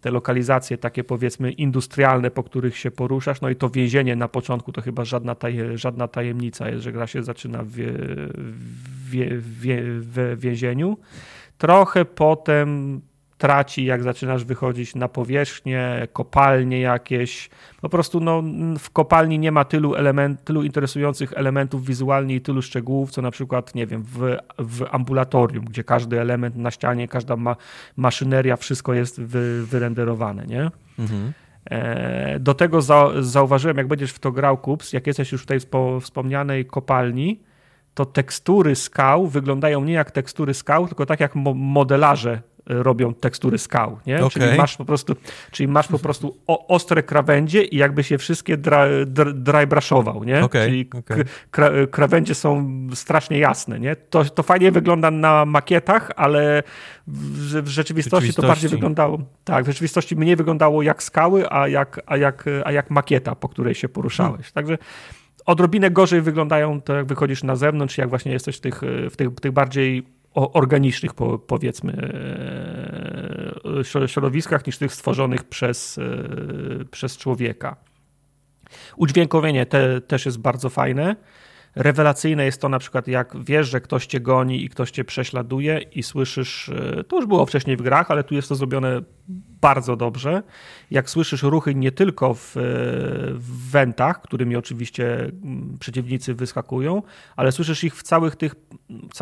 te 0.00 0.10
lokalizacje 0.10 0.78
takie 0.78 1.04
powiedzmy 1.04 1.52
industrialne, 1.52 2.30
po 2.30 2.42
których 2.42 2.76
się 2.76 2.90
poruszasz. 2.90 3.40
No 3.40 3.50
i 3.50 3.56
to 3.56 3.70
więzienie 3.70 4.16
na 4.16 4.28
początku 4.28 4.72
to 4.72 4.82
chyba 4.82 5.04
żadna, 5.04 5.34
taj, 5.34 5.58
żadna 5.74 6.08
tajemnica 6.08 6.68
jest, 6.68 6.82
że 6.82 6.92
gra 6.92 7.06
się 7.06 7.22
zaczyna 7.22 7.62
w, 7.62 7.72
w, 7.72 9.10
w, 9.10 10.36
w 10.36 10.40
więzieniu. 10.40 10.98
Trochę 11.58 12.04
potem 12.04 13.00
traci, 13.38 13.84
jak 13.84 14.02
zaczynasz 14.02 14.44
wychodzić 14.44 14.94
na 14.94 15.08
powierzchnię, 15.08 16.08
kopalnie 16.12 16.80
jakieś. 16.80 17.50
Po 17.80 17.88
prostu 17.88 18.20
no, 18.20 18.42
w 18.78 18.90
kopalni 18.90 19.38
nie 19.38 19.52
ma 19.52 19.64
tylu, 19.64 19.94
element, 19.94 20.44
tylu 20.44 20.62
interesujących 20.62 21.32
elementów 21.36 21.86
wizualnie 21.86 22.34
i 22.34 22.40
tylu 22.40 22.62
szczegółów, 22.62 23.10
co 23.10 23.22
na 23.22 23.30
przykład, 23.30 23.74
nie 23.74 23.86
wiem, 23.86 24.02
w, 24.02 24.36
w 24.58 24.84
ambulatorium, 24.90 25.64
gdzie 25.64 25.84
każdy 25.84 26.20
element 26.20 26.56
na 26.56 26.70
ścianie, 26.70 27.08
każda 27.08 27.36
ma, 27.36 27.56
maszyneria, 27.96 28.56
wszystko 28.56 28.94
jest 28.94 29.20
wy, 29.20 29.66
wyrenderowane, 29.66 30.46
nie? 30.46 30.70
Mhm. 30.98 31.32
E, 31.70 32.38
do 32.40 32.54
tego 32.54 32.82
za, 32.82 33.10
zauważyłem, 33.20 33.76
jak 33.76 33.88
będziesz 33.88 34.12
w 34.12 34.18
to 34.18 34.32
grał, 34.32 34.58
Kups, 34.58 34.92
jak 34.92 35.06
jesteś 35.06 35.32
już 35.32 35.42
w 35.42 35.46
tej 35.46 35.60
wspomnianej 36.00 36.66
kopalni, 36.66 37.40
to 37.94 38.04
tekstury 38.04 38.74
skał 38.74 39.26
wyglądają 39.26 39.84
nie 39.84 39.92
jak 39.92 40.10
tekstury 40.10 40.54
skał, 40.54 40.86
tylko 40.86 41.06
tak 41.06 41.20
jak 41.20 41.34
modelarze 41.54 42.42
robią 42.66 43.14
tekstury 43.14 43.58
skał, 43.58 43.98
nie? 44.06 44.16
Okay. 44.16 44.30
Czyli 44.30 44.58
masz 44.58 44.76
po 44.76 44.84
prostu, 44.84 45.16
czyli 45.50 45.68
masz 45.68 45.88
po 45.88 45.98
prostu 45.98 46.36
ostre 46.46 47.02
krawędzie 47.02 47.62
i 47.62 47.76
jakby 47.76 48.04
się 48.04 48.18
wszystkie 48.18 48.56
dry, 48.56 49.06
dry 49.34 49.66
brushował, 49.66 50.24
nie? 50.24 50.44
Okay. 50.44 50.66
Czyli 50.66 50.90
okay. 50.98 51.86
krawędzie 51.86 52.34
są 52.34 52.70
strasznie 52.94 53.38
jasne, 53.38 53.80
nie? 53.80 53.96
To, 53.96 54.24
to 54.24 54.42
fajnie 54.42 54.72
wygląda 54.72 55.10
na 55.10 55.44
makietach, 55.44 56.10
ale 56.16 56.62
w, 57.06 57.62
w 57.62 57.68
rzeczywistości, 57.68 58.34
to 58.34 58.42
bardziej 58.42 58.70
wyglądało, 58.70 59.18
tak, 59.44 59.64
w 59.64 59.68
rzeczywistości 59.68 60.16
mniej 60.16 60.36
wyglądało 60.36 60.82
jak 60.82 61.02
skały, 61.02 61.50
a 61.50 61.68
jak, 61.68 62.00
a 62.06 62.16
jak, 62.16 62.44
a 62.64 62.72
jak 62.72 62.90
makieta, 62.90 63.34
po 63.34 63.48
której 63.48 63.74
się 63.74 63.88
poruszałeś. 63.88 64.52
Hmm. 64.52 64.52
Także 64.54 64.78
odrobinę 65.46 65.90
gorzej 65.90 66.22
wyglądają 66.22 66.80
to, 66.80 66.94
jak 66.94 67.06
wychodzisz 67.06 67.42
na 67.42 67.56
zewnątrz, 67.56 67.98
jak 67.98 68.08
właśnie 68.08 68.32
jesteś 68.32 68.56
w 68.56 68.60
tych, 68.60 68.80
w 69.10 69.16
tych, 69.16 69.34
tych 69.34 69.52
bardziej 69.52 70.15
organicznych, 70.36 71.12
powiedzmy, 71.46 71.92
e, 73.80 74.08
środowiskach 74.08 74.66
niż 74.66 74.78
tych 74.78 74.92
stworzonych 74.92 75.44
przez, 75.44 75.98
e, 75.98 76.84
przez 76.84 77.16
człowieka. 77.16 77.76
Udźwiękowienie 78.96 79.66
te, 79.66 80.00
też 80.00 80.26
jest 80.26 80.38
bardzo 80.38 80.70
fajne. 80.70 81.16
Rewelacyjne 81.76 82.44
jest 82.44 82.60
to 82.60 82.68
na 82.68 82.78
przykład, 82.78 83.08
jak 83.08 83.44
wiesz, 83.44 83.68
że 83.68 83.80
ktoś 83.80 84.06
cię 84.06 84.20
goni 84.20 84.64
i 84.64 84.68
ktoś 84.68 84.90
cię 84.90 85.04
prześladuje 85.04 85.78
i 85.78 86.02
słyszysz, 86.02 86.68
e, 86.68 87.04
to 87.04 87.16
już 87.16 87.26
było 87.26 87.46
wcześniej 87.46 87.76
w 87.76 87.82
grach, 87.82 88.10
ale 88.10 88.24
tu 88.24 88.34
jest 88.34 88.48
to 88.48 88.54
zrobione 88.54 89.00
bardzo 89.60 89.96
dobrze. 89.96 90.42
Jak 90.90 91.10
słyszysz 91.10 91.42
ruchy 91.42 91.74
nie 91.74 91.92
tylko 91.92 92.34
w, 92.34 92.52
w 93.34 93.70
wentach, 93.70 94.22
którymi 94.22 94.56
oczywiście 94.56 95.18
mm, 95.18 95.76
przeciwnicy 95.80 96.34
wyskakują, 96.34 97.02
ale 97.36 97.52
słyszysz 97.52 97.84
ich 97.84 97.96
w 97.96 98.02
całych 98.02 98.36
tych, 98.36 98.54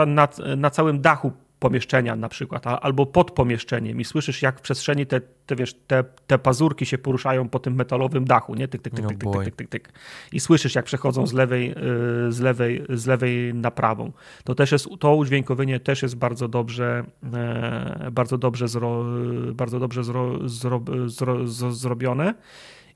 na, 0.07 0.29
na 0.57 0.71
całym 0.71 1.01
dachu 1.01 1.33
pomieszczenia 1.65 2.17
na 2.17 2.29
przykład, 2.29 2.67
albo 2.67 3.07
pod 3.07 3.31
pomieszczeniem 3.31 4.01
i 4.01 4.05
słyszysz, 4.05 4.43
jak 4.43 4.59
w 4.59 4.63
przestrzeni 4.63 5.07
te, 5.07 5.21
te, 5.21 5.57
wiesz, 5.57 5.75
te, 5.75 6.05
te 6.27 6.39
pazurki 6.39 6.87
się 6.87 6.99
poruszają 6.99 7.49
po 7.49 7.59
tym 7.59 7.75
metalowym 7.75 8.25
dachu, 8.25 8.55
nie? 8.55 8.69
Tyk, 8.69 8.83
tyk, 8.83 8.95
tyk, 8.95 9.07
tyk, 9.07 9.19
tyk, 9.19 9.45
tyk, 9.45 9.57
tyk, 9.57 9.69
tyk. 9.69 9.93
I 10.33 10.41
słyszysz, 10.41 10.75
jak 10.75 10.85
przechodzą 10.85 11.27
z 11.27 11.33
lewej, 11.33 11.71
y, 11.71 12.33
z 12.33 12.41
lewej, 12.41 12.85
z 12.89 13.07
lewej 13.07 13.55
na 13.55 13.71
prawą. 13.71 14.13
To 14.45 14.55
też 14.55 14.73
jest, 14.73 14.89
to 15.01 15.15
udźwiękowienie 15.15 15.81
też 15.81 16.03
jest 16.03 16.17
bardzo 16.17 16.49
dobrze, 16.49 17.05
e, 17.35 18.09
bardzo 18.13 18.39
dobrze, 18.39 18.69
zro, 18.69 19.05
bardzo 19.53 19.81
dobrze 19.81 20.05
zro, 20.05 20.49
zro, 20.49 20.81
zro, 21.07 21.47
zrobione. 21.73 22.35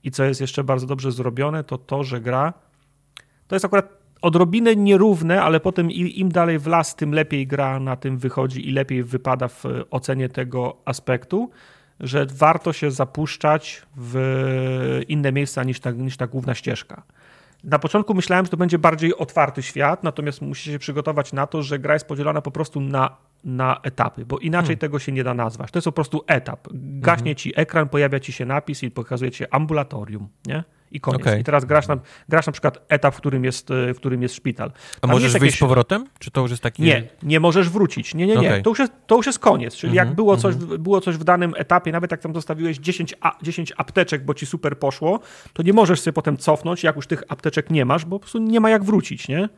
I 0.04 0.10
co 0.10 0.24
jest 0.24 0.40
jeszcze 0.40 0.64
bardzo 0.64 0.86
dobrze 0.86 1.12
zrobione, 1.12 1.64
to 1.64 1.78
to, 1.78 2.04
że 2.04 2.20
gra 2.20 2.52
to 3.48 3.54
jest 3.54 3.64
akurat 3.64 3.97
odrobinę 4.22 4.76
nierówne, 4.76 5.42
ale 5.42 5.60
potem 5.60 5.90
im 5.90 6.28
dalej 6.28 6.58
w 6.58 6.66
las, 6.66 6.96
tym 6.96 7.12
lepiej 7.14 7.46
gra 7.46 7.80
na 7.80 7.96
tym 7.96 8.18
wychodzi 8.18 8.68
i 8.68 8.72
lepiej 8.72 9.02
wypada 9.02 9.48
w 9.48 9.64
ocenie 9.90 10.28
tego 10.28 10.76
aspektu, 10.84 11.50
że 12.00 12.26
warto 12.26 12.72
się 12.72 12.90
zapuszczać 12.90 13.82
w 13.96 15.04
inne 15.08 15.32
miejsca 15.32 15.64
niż 15.64 15.80
ta, 15.80 15.90
niż 15.90 16.16
ta 16.16 16.26
główna 16.26 16.54
ścieżka. 16.54 17.02
Na 17.64 17.78
początku 17.78 18.14
myślałem, 18.14 18.44
że 18.44 18.50
to 18.50 18.56
będzie 18.56 18.78
bardziej 18.78 19.16
otwarty 19.16 19.62
świat, 19.62 20.04
natomiast 20.04 20.42
musicie 20.42 20.72
się 20.72 20.78
przygotować 20.78 21.32
na 21.32 21.46
to, 21.46 21.62
że 21.62 21.78
gra 21.78 21.94
jest 21.94 22.06
podzielona 22.06 22.42
po 22.42 22.50
prostu 22.50 22.80
na, 22.80 23.16
na 23.44 23.80
etapy, 23.82 24.26
bo 24.26 24.38
inaczej 24.38 24.66
hmm. 24.66 24.78
tego 24.78 24.98
się 24.98 25.12
nie 25.12 25.24
da 25.24 25.34
nazwać. 25.34 25.70
To 25.70 25.78
jest 25.78 25.84
po 25.84 25.92
prostu 25.92 26.24
etap. 26.26 26.68
Gaśnie 26.74 27.24
hmm. 27.24 27.36
ci 27.36 27.52
ekran, 27.60 27.88
pojawia 27.88 28.20
ci 28.20 28.32
się 28.32 28.44
napis 28.44 28.82
i 28.82 28.90
pokazuje 28.90 29.30
ci 29.30 29.44
ambulatorium, 29.50 30.28
nie? 30.46 30.64
I 30.92 31.00
koniec. 31.00 31.20
Okay. 31.20 31.40
I 31.40 31.44
teraz 31.44 31.64
grasz 31.64 31.88
na, 31.88 31.98
grasz 32.28 32.46
na 32.46 32.52
przykład 32.52 32.78
etap, 32.88 33.14
w 33.14 33.18
którym 33.18 33.44
jest, 33.44 33.68
w 33.70 33.96
którym 33.96 34.22
jest 34.22 34.34
szpital. 34.34 34.72
Tam 35.00 35.10
A 35.10 35.12
możesz 35.12 35.32
wyjść 35.32 35.44
jakieś... 35.44 35.60
powrotem? 35.60 36.06
Czy 36.18 36.30
to 36.30 36.40
już 36.40 36.50
jest 36.50 36.62
taki... 36.62 36.82
Nie, 36.82 37.02
nie 37.22 37.40
możesz 37.40 37.70
wrócić. 37.70 38.14
Nie, 38.14 38.26
nie, 38.26 38.36
nie. 38.36 38.48
Okay. 38.48 38.62
To, 38.62 38.70
już 38.70 38.78
jest, 38.78 38.92
to 39.06 39.16
już 39.16 39.26
jest 39.26 39.38
koniec. 39.38 39.76
Czyli 39.76 39.92
mm 39.92 40.04
-hmm, 40.04 40.08
jak 40.08 40.16
było 40.16 40.36
coś, 40.36 40.54
mm 40.54 40.68
-hmm. 40.68 40.78
było 40.78 41.00
coś 41.00 41.16
w 41.16 41.24
danym 41.24 41.54
etapie, 41.56 41.92
nawet 41.92 42.10
jak 42.10 42.20
tam 42.20 42.34
zostawiłeś 42.34 42.78
10, 42.78 43.14
a, 43.20 43.38
10 43.42 43.72
apteczek, 43.76 44.24
bo 44.24 44.34
ci 44.34 44.46
super 44.46 44.78
poszło, 44.78 45.20
to 45.52 45.62
nie 45.62 45.72
możesz 45.72 46.00
sobie 46.00 46.12
potem 46.12 46.36
cofnąć, 46.36 46.82
jak 46.82 46.96
już 46.96 47.06
tych 47.06 47.22
apteczek 47.28 47.70
nie 47.70 47.84
masz, 47.84 48.04
bo 48.04 48.16
po 48.16 48.20
prostu 48.20 48.38
nie 48.38 48.60
ma 48.60 48.70
jak 48.70 48.84
wrócić, 48.84 49.28
nie? 49.28 49.48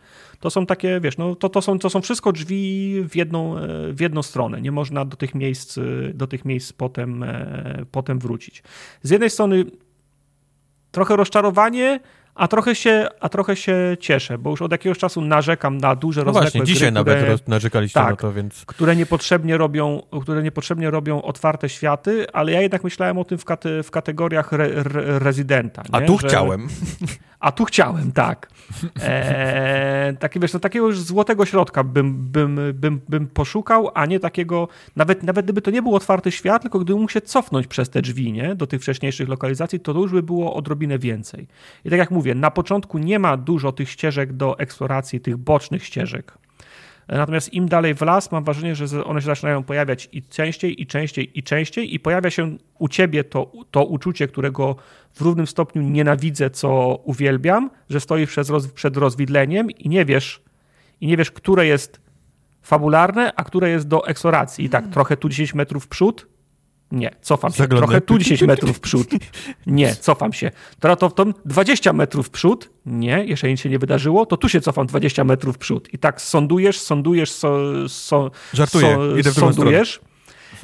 To 0.40 0.50
są 0.50 0.66
takie, 0.66 1.00
wiesz, 1.00 1.18
no 1.18 1.34
to, 1.34 1.48
to, 1.48 1.62
są, 1.62 1.78
to 1.78 1.90
są 1.90 2.00
wszystko 2.00 2.32
drzwi 2.32 2.94
w 3.08 3.16
jedną, 3.16 3.58
e, 3.58 3.92
w 3.92 4.00
jedną 4.00 4.22
stronę. 4.22 4.60
Nie 4.60 4.72
można 4.72 5.04
do 5.04 5.16
tych 5.16 5.34
miejsc, 5.34 5.78
do 6.14 6.26
tych 6.26 6.44
miejsc 6.44 6.72
potem, 6.72 7.22
e, 7.22 7.84
potem 7.90 8.18
wrócić. 8.18 8.62
Z 9.02 9.10
jednej 9.10 9.30
strony 9.30 9.64
trochę 10.92 11.16
rozczarowanie, 11.16 12.00
a 12.34 12.48
trochę, 12.48 12.74
się, 12.74 13.08
a 13.20 13.28
trochę 13.28 13.56
się 13.56 13.96
cieszę, 14.00 14.38
bo 14.38 14.50
już 14.50 14.62
od 14.62 14.72
jakiegoś 14.72 14.98
czasu 14.98 15.20
narzekam 15.20 15.78
na 15.78 15.96
duże 15.96 16.20
no 16.20 16.24
rozległe 16.24 16.50
właśnie, 16.50 16.64
dzisiaj 16.64 16.88
gry, 16.88 16.90
nawet 16.92 17.16
które, 17.16 17.36
narzekaliście 17.46 18.00
tak, 18.00 18.10
na 18.10 18.16
to, 18.16 18.32
więc... 18.32 18.64
Które 18.66 18.96
niepotrzebnie, 18.96 19.56
robią, 19.56 20.02
które 20.22 20.42
niepotrzebnie 20.42 20.90
robią 20.90 21.22
otwarte 21.22 21.68
światy, 21.68 22.26
ale 22.32 22.52
ja 22.52 22.60
jednak 22.60 22.84
myślałem 22.84 23.18
o 23.18 23.24
tym 23.24 23.38
w, 23.38 23.44
kate, 23.44 23.82
w 23.82 23.90
kategoriach 23.90 24.52
re, 24.52 24.64
re, 24.64 25.18
rezydenta. 25.18 25.82
A 25.92 26.00
tu 26.00 26.18
Że, 26.18 26.28
chciałem. 26.28 26.68
A 27.40 27.52
tu 27.52 27.64
chciałem, 27.64 28.12
tak. 28.12 28.50
E, 29.00 30.12
taki, 30.18 30.40
wiesz, 30.40 30.52
no, 30.52 30.60
takiego 30.60 30.86
już 30.86 31.00
złotego 31.00 31.46
środka 31.46 31.84
bym, 31.84 32.30
bym, 32.30 32.58
bym, 32.74 33.00
bym 33.08 33.26
poszukał, 33.26 33.90
a 33.94 34.06
nie 34.06 34.20
takiego, 34.20 34.68
nawet, 34.96 35.22
nawet 35.22 35.46
gdyby 35.46 35.62
to 35.62 35.70
nie 35.70 35.82
był 35.82 35.94
otwarty 35.94 36.32
świat, 36.32 36.62
tylko 36.62 36.78
gdybym 36.78 37.00
mógł 37.00 37.12
się 37.12 37.20
cofnąć 37.20 37.66
przez 37.66 37.90
te 37.90 38.02
drzwi, 38.02 38.32
nie, 38.32 38.54
do 38.54 38.66
tych 38.66 38.80
wcześniejszych 38.82 39.28
lokalizacji, 39.28 39.80
to, 39.80 39.94
to 39.94 40.00
już 40.00 40.12
by 40.12 40.22
było 40.22 40.54
odrobinę 40.54 40.98
więcej. 40.98 41.46
I 41.84 41.90
tak 41.90 41.98
jak 41.98 42.10
mówię, 42.10 42.19
mówię, 42.20 42.34
na 42.34 42.50
początku 42.50 42.98
nie 42.98 43.18
ma 43.18 43.36
dużo 43.36 43.72
tych 43.72 43.90
ścieżek 43.90 44.32
do 44.32 44.58
eksploracji, 44.58 45.20
tych 45.20 45.36
bocznych 45.36 45.84
ścieżek. 45.84 46.38
Natomiast 47.08 47.54
im 47.54 47.68
dalej 47.68 47.94
w 47.94 48.00
las, 48.00 48.32
mam 48.32 48.44
wrażenie, 48.44 48.74
że 48.74 49.04
one 49.04 49.20
się 49.20 49.26
zaczynają 49.26 49.62
pojawiać 49.62 50.08
i 50.12 50.22
częściej, 50.22 50.82
i 50.82 50.86
częściej, 50.86 51.38
i 51.38 51.42
częściej, 51.42 51.94
i 51.94 52.00
pojawia 52.00 52.30
się 52.30 52.56
u 52.78 52.88
ciebie 52.88 53.24
to, 53.24 53.52
to 53.70 53.84
uczucie, 53.84 54.28
którego 54.28 54.76
w 55.14 55.20
równym 55.20 55.46
stopniu 55.46 55.82
nienawidzę, 55.82 56.50
co 56.50 57.00
uwielbiam, 57.04 57.70
że 57.90 58.00
stoisz 58.00 58.30
przed, 58.30 58.48
roz, 58.48 58.68
przed 58.68 58.96
rozwidleniem 58.96 59.70
i 59.70 59.88
nie 59.88 60.04
wiesz, 60.04 60.42
i 61.00 61.06
nie 61.06 61.16
wiesz, 61.16 61.30
które 61.30 61.66
jest 61.66 62.00
fabularne, 62.62 63.32
a 63.36 63.44
które 63.44 63.70
jest 63.70 63.88
do 63.88 64.06
eksploracji. 64.06 64.64
I 64.64 64.68
tak, 64.68 64.88
trochę 64.88 65.16
tu 65.16 65.28
10 65.28 65.54
metrów 65.54 65.84
w 65.84 65.88
przód, 65.88 66.26
nie, 66.92 67.10
cofam 67.20 67.52
się. 67.52 67.58
Zaglądam. 67.58 67.88
Trochę 67.88 68.00
tu 68.00 68.18
10 68.18 68.42
metrów 68.42 68.76
w 68.76 68.80
przód. 68.80 69.10
Nie, 69.66 69.94
cofam 69.94 70.32
się. 70.32 70.50
Teraz 70.80 70.98
to 70.98 71.08
w 71.08 71.14
tom 71.14 71.34
20 71.44 71.92
metrów 71.92 72.26
w 72.26 72.30
przód. 72.30 72.70
Nie, 72.86 73.24
jeszcze 73.24 73.48
nic 73.48 73.60
się 73.60 73.68
nie 73.68 73.78
wydarzyło, 73.78 74.26
to 74.26 74.36
tu 74.36 74.48
się 74.48 74.60
cofam 74.60 74.86
20 74.86 75.24
metrów 75.24 75.56
w 75.56 75.58
przód. 75.58 75.94
I 75.94 75.98
tak 75.98 76.20
sądujesz, 76.20 76.80
sądujesz, 76.80 77.30
so, 77.30 77.58
so, 77.88 78.30
Żartuję, 78.52 78.94
so, 78.94 79.16
idę 79.16 79.30
w 79.30 79.34
sądujesz. 79.34 80.00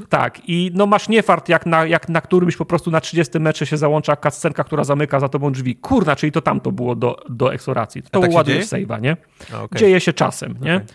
Tak, 0.08 0.40
i 0.48 0.70
no 0.74 0.86
masz 0.86 1.08
niefart, 1.08 1.48
jak 1.48 1.66
na, 1.66 1.86
jak 1.86 2.08
na 2.08 2.20
którymś 2.20 2.56
po 2.56 2.64
prostu 2.64 2.90
na 2.90 3.00
30 3.00 3.40
metrze 3.40 3.66
się 3.66 3.76
załącza 3.76 4.16
kascenka, 4.16 4.64
która 4.64 4.84
zamyka 4.84 5.20
za 5.20 5.28
tobą 5.28 5.52
drzwi. 5.52 5.76
Kurna, 5.76 6.16
czyli 6.16 6.32
to 6.32 6.40
tam 6.40 6.60
to 6.60 6.72
było 6.72 6.94
do, 6.94 7.16
do 7.28 7.54
eksploracji. 7.54 8.02
To 8.02 8.20
tak 8.20 8.32
ładujesz 8.32 8.66
save'a, 8.66 9.00
nie? 9.00 9.16
A, 9.54 9.62
okay. 9.62 9.78
Dzieje 9.78 10.00
się 10.00 10.12
czasem, 10.12 10.54
nie? 10.60 10.76
Okay. 10.76 10.86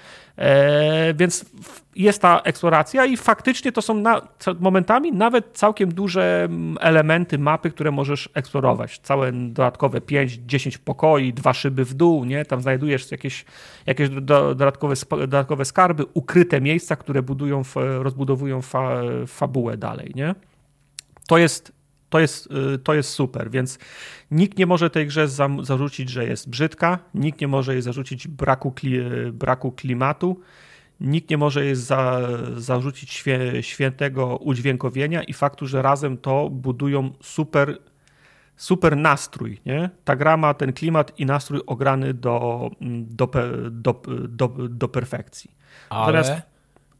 E, 0.41 1.13
więc 1.13 1.45
jest 1.95 2.21
ta 2.21 2.39
eksploracja 2.39 3.05
i 3.05 3.17
faktycznie 3.17 3.71
to 3.71 3.81
są 3.81 3.93
na, 3.93 4.21
momentami 4.59 5.11
nawet 5.11 5.45
całkiem 5.53 5.93
duże 5.93 6.43
mm, 6.43 6.77
elementy 6.81 7.37
mapy, 7.37 7.71
które 7.71 7.91
możesz 7.91 8.29
eksplorować. 8.33 8.99
Całe 8.99 9.31
dodatkowe 9.31 9.99
5-10 9.99 10.77
pokoi, 10.77 11.33
dwa 11.33 11.53
szyby 11.53 11.85
w 11.85 11.93
dół, 11.93 12.25
nie? 12.25 12.45
Tam 12.45 12.61
znajdujesz 12.61 13.11
jakieś, 13.11 13.45
jakieś 13.85 14.09
dodatkowe, 14.09 14.95
dodatkowe 15.09 15.65
skarby, 15.65 16.05
ukryte 16.13 16.61
miejsca, 16.61 16.95
które 16.95 17.21
budują, 17.21 17.61
rozbudowują 17.75 18.61
fa, 18.61 19.01
fabułę 19.27 19.77
dalej, 19.77 20.11
nie? 20.15 20.35
To 21.27 21.37
jest 21.37 21.80
to 22.11 22.19
jest, 22.19 22.49
y, 22.75 22.77
to 22.77 22.93
jest 22.93 23.09
super, 23.09 23.51
więc 23.51 23.79
nikt 24.31 24.57
nie 24.57 24.65
może 24.65 24.89
tej 24.89 25.07
grze 25.07 25.27
zarzucić, 25.61 26.09
że 26.09 26.25
jest 26.25 26.49
brzydka, 26.49 26.99
nikt 27.13 27.41
nie 27.41 27.47
może 27.47 27.73
jej 27.73 27.81
zarzucić 27.81 28.27
braku, 28.27 28.71
kli, 28.71 28.99
braku 29.33 29.71
klimatu, 29.71 30.39
nikt 30.99 31.29
nie 31.29 31.37
może 31.37 31.65
jej 31.65 31.75
za, 31.75 32.21
zarzucić 32.57 33.11
świe, 33.11 33.63
świętego 33.63 34.37
udźwiękowienia 34.37 35.23
i 35.23 35.33
faktu, 35.33 35.67
że 35.67 35.81
razem 35.81 36.17
to 36.17 36.49
budują 36.49 37.11
super, 37.21 37.77
super 38.55 38.97
nastrój. 38.97 39.59
Nie? 39.65 39.89
Ta 40.03 40.15
gra 40.15 40.37
ma 40.37 40.53
ten 40.53 40.73
klimat 40.73 41.19
i 41.19 41.25
nastrój 41.25 41.61
ograny 41.67 42.13
do, 42.13 42.69
do, 42.81 43.29
do, 43.71 44.01
do, 44.27 44.47
do 44.69 44.87
perfekcji. 44.87 45.51
Ale... 45.89 46.05
Natomiast, 46.05 46.41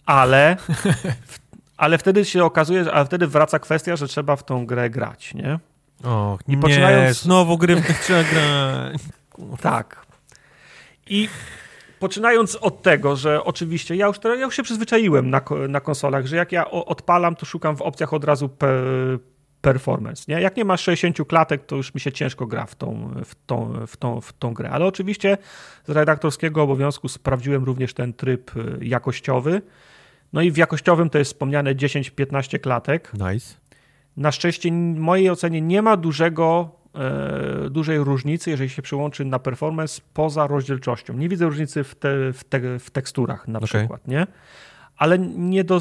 ale 0.05 0.57
ale 1.81 1.97
wtedy 1.97 2.25
się 2.25 2.43
okazuje, 2.43 2.91
ale 2.93 3.05
wtedy 3.05 3.27
wraca 3.27 3.59
kwestia, 3.59 3.95
że 3.95 4.07
trzeba 4.07 4.35
w 4.35 4.43
tą 4.43 4.65
grę 4.65 4.89
grać, 4.89 5.33
nie? 5.33 5.59
Och, 6.03 6.41
I 6.47 6.57
poczynając... 6.57 7.07
nie, 7.07 7.13
znowu 7.13 7.57
gry 7.57 7.75
w 7.75 7.99
trzeba 7.99 8.23
grać. 8.23 9.01
Tak. 9.61 10.05
I 11.07 11.29
poczynając 11.99 12.55
od 12.55 12.81
tego, 12.81 13.15
że 13.15 13.43
oczywiście 13.43 13.95
ja 13.95 14.07
już, 14.07 14.17
ja 14.23 14.33
już 14.33 14.55
się 14.55 14.63
przyzwyczaiłem 14.63 15.29
na, 15.29 15.41
na 15.69 15.79
konsolach, 15.79 16.25
że 16.25 16.35
jak 16.35 16.51
ja 16.51 16.71
odpalam, 16.71 17.35
to 17.35 17.45
szukam 17.45 17.77
w 17.77 17.81
opcjach 17.81 18.13
od 18.13 18.23
razu 18.23 18.49
pe, 18.49 18.67
performance. 19.61 20.23
Nie? 20.27 20.41
Jak 20.41 20.57
nie 20.57 20.65
masz 20.65 20.81
60 20.81 21.27
klatek, 21.27 21.65
to 21.65 21.75
już 21.75 21.93
mi 21.93 22.01
się 22.01 22.11
ciężko 22.11 22.47
gra 22.47 22.65
w 22.65 22.75
tą, 22.75 23.13
w, 23.25 23.35
tą, 23.45 23.73
w, 23.87 23.97
tą, 23.97 24.21
w 24.21 24.33
tą 24.33 24.53
grę. 24.53 24.69
Ale 24.69 24.85
oczywiście 24.85 25.37
z 25.87 25.89
redaktorskiego 25.89 26.63
obowiązku 26.63 27.07
sprawdziłem 27.07 27.63
również 27.63 27.93
ten 27.93 28.13
tryb 28.13 28.51
jakościowy 28.81 29.61
no 30.33 30.41
i 30.41 30.51
w 30.51 30.57
jakościowym 30.57 31.09
to 31.09 31.17
jest 31.17 31.31
wspomniane 31.31 31.75
10-15 31.75 32.59
klatek. 32.59 33.11
Nice. 33.13 33.55
Na 34.17 34.31
szczęście 34.31 34.69
w 34.69 34.99
mojej 34.99 35.29
ocenie 35.29 35.61
nie 35.61 35.81
ma 35.81 35.97
dużego, 35.97 36.69
e, 36.95 37.69
dużej 37.69 37.97
różnicy, 37.97 38.49
jeżeli 38.49 38.69
się 38.69 38.81
przyłączy 38.81 39.25
na 39.25 39.39
performance 39.39 40.01
poza 40.13 40.47
rozdzielczością. 40.47 41.13
Nie 41.13 41.29
widzę 41.29 41.45
różnicy 41.45 41.83
w, 41.83 41.95
te, 41.95 42.33
w, 42.33 42.43
te, 42.43 42.79
w 42.79 42.89
teksturach 42.89 43.47
na 43.47 43.59
okay. 43.59 43.67
przykład, 43.67 44.07
nie? 44.07 44.27
Ale 44.97 45.19
nie 45.19 45.63
do, 45.63 45.79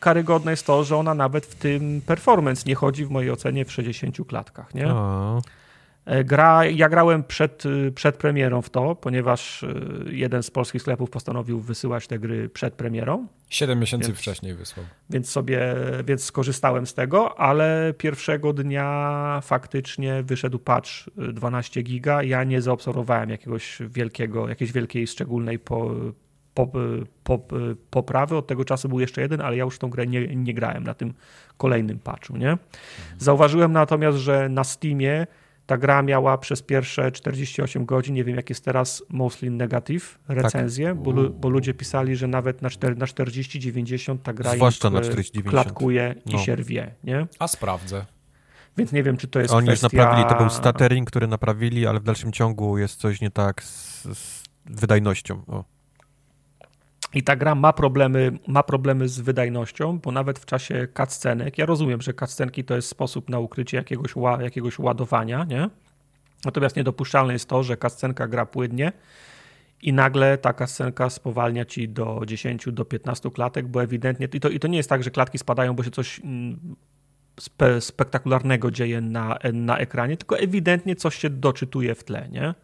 karygodne 0.00 0.50
jest 0.50 0.66
to, 0.66 0.84
że 0.84 0.96
ona 0.96 1.14
nawet 1.14 1.46
w 1.46 1.54
tym 1.54 2.00
performance 2.06 2.62
nie 2.66 2.74
chodzi 2.74 3.04
w 3.04 3.10
mojej 3.10 3.30
ocenie 3.30 3.64
w 3.64 3.72
60 3.72 4.16
klatkach, 4.28 4.74
nie? 4.74 4.86
E, 6.06 6.24
gra, 6.24 6.64
ja 6.64 6.88
grałem 6.88 7.24
przed, 7.24 7.66
y, 7.66 7.92
przed 7.94 8.16
premierą 8.16 8.62
w 8.62 8.70
to, 8.70 8.94
ponieważ 8.94 9.62
y, 9.62 9.68
jeden 10.10 10.42
z 10.42 10.50
polskich 10.50 10.82
sklepów 10.82 11.10
postanowił 11.10 11.60
wysyłać 11.60 12.06
te 12.06 12.18
gry 12.18 12.48
przed 12.48 12.74
premierą. 12.74 13.26
Siedem 13.50 13.80
miesięcy 13.80 14.08
więc, 14.08 14.18
wcześniej 14.18 14.54
wysłał. 14.54 14.86
Więc 15.10 15.30
sobie, 15.30 15.74
więc 16.06 16.24
skorzystałem 16.24 16.86
z 16.86 16.94
tego, 16.94 17.40
ale 17.40 17.94
pierwszego 17.98 18.52
dnia 18.52 19.40
faktycznie 19.42 20.22
wyszedł 20.22 20.58
patch 20.58 20.90
12 21.32 21.80
y, 21.80 21.82
giga. 21.82 22.22
Ja 22.22 22.44
nie 22.44 22.62
zaobserwowałem 22.62 23.30
jakiegoś 23.30 23.78
wielkiego, 23.88 24.48
jakiejś 24.48 24.72
wielkiej, 24.72 25.06
szczególnej 25.06 25.58
po, 25.58 25.90
po, 26.54 26.68
po, 27.24 27.38
poprawy. 27.90 28.36
Od 28.36 28.46
tego 28.46 28.64
czasu 28.64 28.88
był 28.88 29.00
jeszcze 29.00 29.20
jeden, 29.20 29.40
ale 29.40 29.56
ja 29.56 29.64
już 29.64 29.78
tą 29.78 29.90
grę 29.90 30.06
nie, 30.06 30.36
nie 30.36 30.54
grałem 30.54 30.84
na 30.84 30.94
tym 30.94 31.14
kolejnym 31.56 31.98
patchu. 31.98 32.36
Nie? 32.36 32.58
Zauważyłem 33.18 33.72
natomiast, 33.72 34.18
że 34.18 34.48
na 34.48 34.64
Steamie 34.64 35.26
ta 35.66 35.76
gra 35.78 36.02
miała 36.02 36.38
przez 36.38 36.62
pierwsze 36.62 37.12
48 37.12 37.84
godzin, 37.84 38.14
nie 38.14 38.24
wiem 38.24 38.36
jak 38.36 38.48
jest 38.48 38.64
teraz, 38.64 39.02
mostly 39.08 39.50
negative 39.50 40.18
recenzje, 40.28 40.86
tak. 40.86 40.96
bo, 40.96 41.12
bo, 41.30 41.48
ludzie 41.48 41.74
pisali, 41.74 42.16
że 42.16 42.26
nawet 42.26 42.62
na, 42.62 42.70
4, 42.70 42.96
na 42.96 43.06
40-90 43.06 44.18
ta 44.22 44.32
gra 44.32 44.54
Zwłaszcza 44.54 44.90
na 44.90 45.00
40, 45.00 45.42
klatkuje 45.42 46.14
no. 46.26 46.38
i 46.38 46.44
się 46.44 46.56
rwie. 46.56 46.94
Nie? 47.04 47.26
A 47.38 47.48
sprawdzę. 47.48 48.04
Więc 48.76 48.92
nie 48.92 49.02
wiem, 49.02 49.16
czy 49.16 49.28
to 49.28 49.40
jest 49.40 49.54
Oni 49.54 49.66
kwestia... 49.66 49.86
już 49.86 49.92
naprawili, 49.92 50.28
to 50.28 50.36
był 50.36 50.50
stuttering, 50.50 51.10
który 51.10 51.26
naprawili, 51.26 51.86
ale 51.86 52.00
w 52.00 52.02
dalszym 52.02 52.32
ciągu 52.32 52.78
jest 52.78 53.00
coś 53.00 53.20
nie 53.20 53.30
tak 53.30 53.62
z, 53.62 54.02
z 54.02 54.44
wydajnością. 54.66 55.42
O. 55.46 55.73
I 57.14 57.22
ta 57.22 57.36
gra 57.36 57.54
ma 57.54 57.72
problemy, 57.72 58.38
ma 58.46 58.62
problemy 58.62 59.08
z 59.08 59.20
wydajnością, 59.20 59.98
bo 59.98 60.12
nawet 60.12 60.38
w 60.38 60.46
czasie 60.46 60.88
cutscenek, 60.96 61.58
ja 61.58 61.66
rozumiem, 61.66 62.02
że 62.02 62.14
cutscenki 62.14 62.64
to 62.64 62.76
jest 62.76 62.88
sposób 62.88 63.28
na 63.28 63.38
ukrycie 63.38 63.76
jakiegoś, 63.76 64.14
jakiegoś 64.40 64.78
ładowania, 64.78 65.44
nie? 65.44 65.70
Natomiast 66.44 66.76
niedopuszczalne 66.76 67.32
jest 67.32 67.48
to, 67.48 67.62
że 67.62 67.76
cutscenka 67.76 68.28
gra 68.28 68.46
płynnie 68.46 68.92
i 69.82 69.92
nagle 69.92 70.38
taka 70.38 70.66
scenka 70.66 71.10
spowalnia 71.10 71.64
ci 71.64 71.88
do 71.88 72.22
10, 72.26 72.66
do 72.72 72.84
15 72.84 73.30
klatek, 73.30 73.68
bo 73.68 73.82
ewidentnie, 73.82 74.28
i 74.32 74.40
to, 74.40 74.48
i 74.48 74.60
to 74.60 74.68
nie 74.68 74.76
jest 74.76 74.88
tak, 74.88 75.02
że 75.02 75.10
klatki 75.10 75.38
spadają, 75.38 75.74
bo 75.74 75.82
się 75.82 75.90
coś 75.90 76.20
mm, 76.20 76.76
spe, 77.40 77.80
spektakularnego 77.80 78.70
dzieje 78.70 79.00
na, 79.00 79.38
na 79.52 79.78
ekranie, 79.78 80.16
tylko 80.16 80.38
ewidentnie 80.38 80.96
coś 80.96 81.14
się 81.14 81.30
doczytuje 81.30 81.94
w 81.94 82.04
tle, 82.04 82.28
nie? 82.28 82.54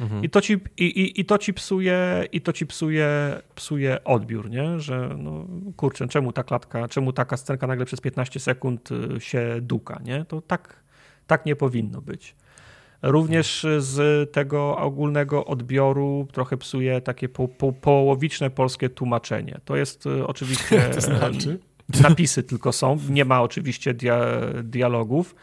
Mhm. 0.00 0.24
I 0.24 0.30
to 0.30 0.40
ci, 0.40 0.52
i, 0.76 0.84
i, 0.84 1.20
i, 1.20 1.24
to 1.24 1.38
ci 1.38 1.54
psuje, 1.54 2.24
i 2.32 2.40
to 2.40 2.52
ci 2.52 2.66
psuje, 2.66 3.08
psuje 3.54 4.04
odbiór, 4.04 4.50
nie? 4.50 4.80
Że 4.80 5.16
no, 5.18 5.46
kurczę, 5.76 6.08
czemu 6.08 6.32
ta 6.32 6.44
klatka, 6.44 6.88
czemu 6.88 7.12
taka 7.12 7.36
scenka 7.36 7.66
nagle 7.66 7.84
przez 7.84 8.00
15 8.00 8.40
sekund 8.40 8.90
y, 8.92 9.20
się 9.20 9.58
duka, 9.60 10.00
nie? 10.04 10.24
To 10.24 10.40
tak, 10.40 10.82
tak 11.26 11.46
nie 11.46 11.56
powinno 11.56 12.00
być. 12.00 12.34
Również 13.02 13.66
z 13.78 14.32
tego 14.32 14.76
ogólnego 14.76 15.44
odbioru 15.44 16.28
trochę 16.32 16.56
psuje 16.56 17.00
takie 17.00 17.28
po, 17.28 17.48
po, 17.48 17.72
połowiczne 17.72 18.50
polskie 18.50 18.88
tłumaczenie. 18.88 19.60
To 19.64 19.76
jest 19.76 20.06
y, 20.06 20.26
oczywiście. 20.26 20.80
to 20.94 21.00
znaczy? 21.00 21.58
Napisy 22.02 22.42
tylko 22.42 22.72
są, 22.72 22.98
nie 23.10 23.24
ma 23.24 23.42
oczywiście 23.42 23.94
dia, 23.94 24.26
dialogów. 24.62 25.34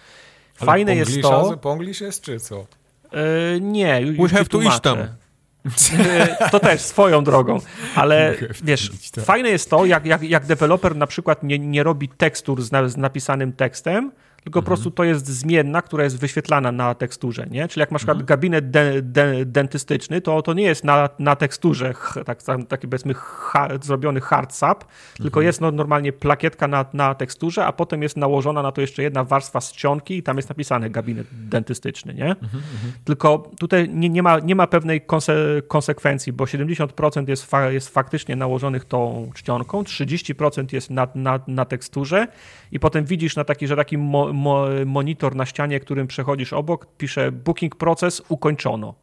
Fajne 0.54 0.92
Ale 0.92 1.00
jest 1.00 1.22
to. 1.22 1.58
Po 1.58 1.72
angielsku 1.72 2.04
jest 2.04 2.24
czy 2.24 2.40
co? 2.40 2.68
E, 3.14 3.60
nie, 3.60 4.02
już 4.02 4.32
We 4.32 4.38
have 4.38 4.46
to 4.46 4.62
iść 4.62 4.80
tam. 4.80 4.98
E, 5.00 6.50
to 6.52 6.60
też 6.60 6.82
swoją 6.82 7.24
drogą, 7.24 7.60
ale 7.96 8.36
wiesz, 8.64 8.92
fajne 9.26 9.50
jest 9.50 9.70
to, 9.70 9.86
jak, 9.86 10.06
jak, 10.06 10.24
jak 10.24 10.46
deweloper 10.46 10.96
na 10.96 11.08
przykład 11.08 11.44
nie, 11.44 11.60
nie 11.60 11.84
robi 11.84 12.10
tekstur 12.10 12.62
z, 12.62 12.72
na, 12.72 12.88
z 12.90 12.98
napisanym 12.98 13.54
tekstem, 13.54 14.12
tylko 14.44 14.60
mhm. 14.60 14.64
po 14.64 14.68
prostu 14.68 14.92
to 14.92 15.04
jest 15.04 15.28
zmienna, 15.28 15.82
która 15.82 16.04
jest 16.04 16.20
wyświetlana 16.20 16.72
na 16.72 16.96
teksturze, 16.96 17.48
nie? 17.52 17.68
Czyli 17.68 17.80
jak 17.80 17.92
masz 17.92 18.02
mhm. 18.02 18.26
gabinet 18.26 18.72
de, 18.72 19.02
de, 19.02 19.46
dentystyczny, 19.46 20.22
to 20.22 20.42
to 20.42 20.54
nie 20.54 20.64
jest 20.64 20.84
na, 20.84 21.10
na 21.20 21.36
teksturze 21.36 21.94
tak, 22.26 22.40
taki 22.68 22.88
powiedzmy 22.88 23.14
ha, 23.14 23.68
zrobiony 23.82 24.22
hard 24.22 24.54
sap, 24.54 24.84
tylko 25.18 25.40
mhm. 25.40 25.46
jest 25.46 25.62
no, 25.62 25.72
normalnie 25.72 26.14
plakietka 26.14 26.68
na, 26.68 26.86
na 26.94 27.16
teksturze, 27.16 27.66
a 27.66 27.72
potem 27.72 28.04
jest 28.04 28.18
nałożona 28.18 28.62
na 28.62 28.72
to 28.72 28.82
jeszcze 28.82 29.04
jedna 29.04 29.24
warstwa 29.24 29.62
czcionki 29.62 30.18
i 30.18 30.24
tam 30.24 30.38
jest 30.38 30.50
napisane 30.50 30.90
gabinet 30.90 31.28
dentystyczny, 31.32 32.14
nie? 32.14 32.30
Mhm, 32.30 32.64
mhm. 32.74 32.94
Tylko 33.04 33.52
tutaj 33.60 33.90
nie, 33.90 34.10
nie, 34.10 34.24
ma, 34.24 34.40
nie 34.40 34.56
ma 34.56 34.68
pewnej 34.68 35.02
konse, 35.02 35.36
konsekwencji, 35.68 36.34
bo 36.34 36.46
70% 36.46 37.30
jest, 37.30 37.46
fa, 37.46 37.72
jest 37.72 37.90
faktycznie 37.90 38.36
nałożonych 38.36 38.86
tą 38.86 39.30
czcionką, 39.34 39.84
30% 39.84 40.74
jest 40.74 40.90
na, 40.90 41.08
na, 41.16 41.40
na 41.48 41.66
teksturze 41.66 42.28
i 42.72 42.80
potem 42.80 43.06
widzisz 43.06 43.36
na 43.36 43.44
taki, 43.44 43.68
że 43.68 43.76
taki 43.76 43.98
mo, 43.98 44.33
mo, 44.34 44.66
monitor 44.86 45.36
na 45.36 45.46
ścianie, 45.46 45.80
którym 45.80 46.08
przechodzisz 46.08 46.54
obok, 46.54 46.88
pisze 46.98 47.32
booking 47.32 47.76
proces 47.76 48.22
ukończono. 48.30 48.96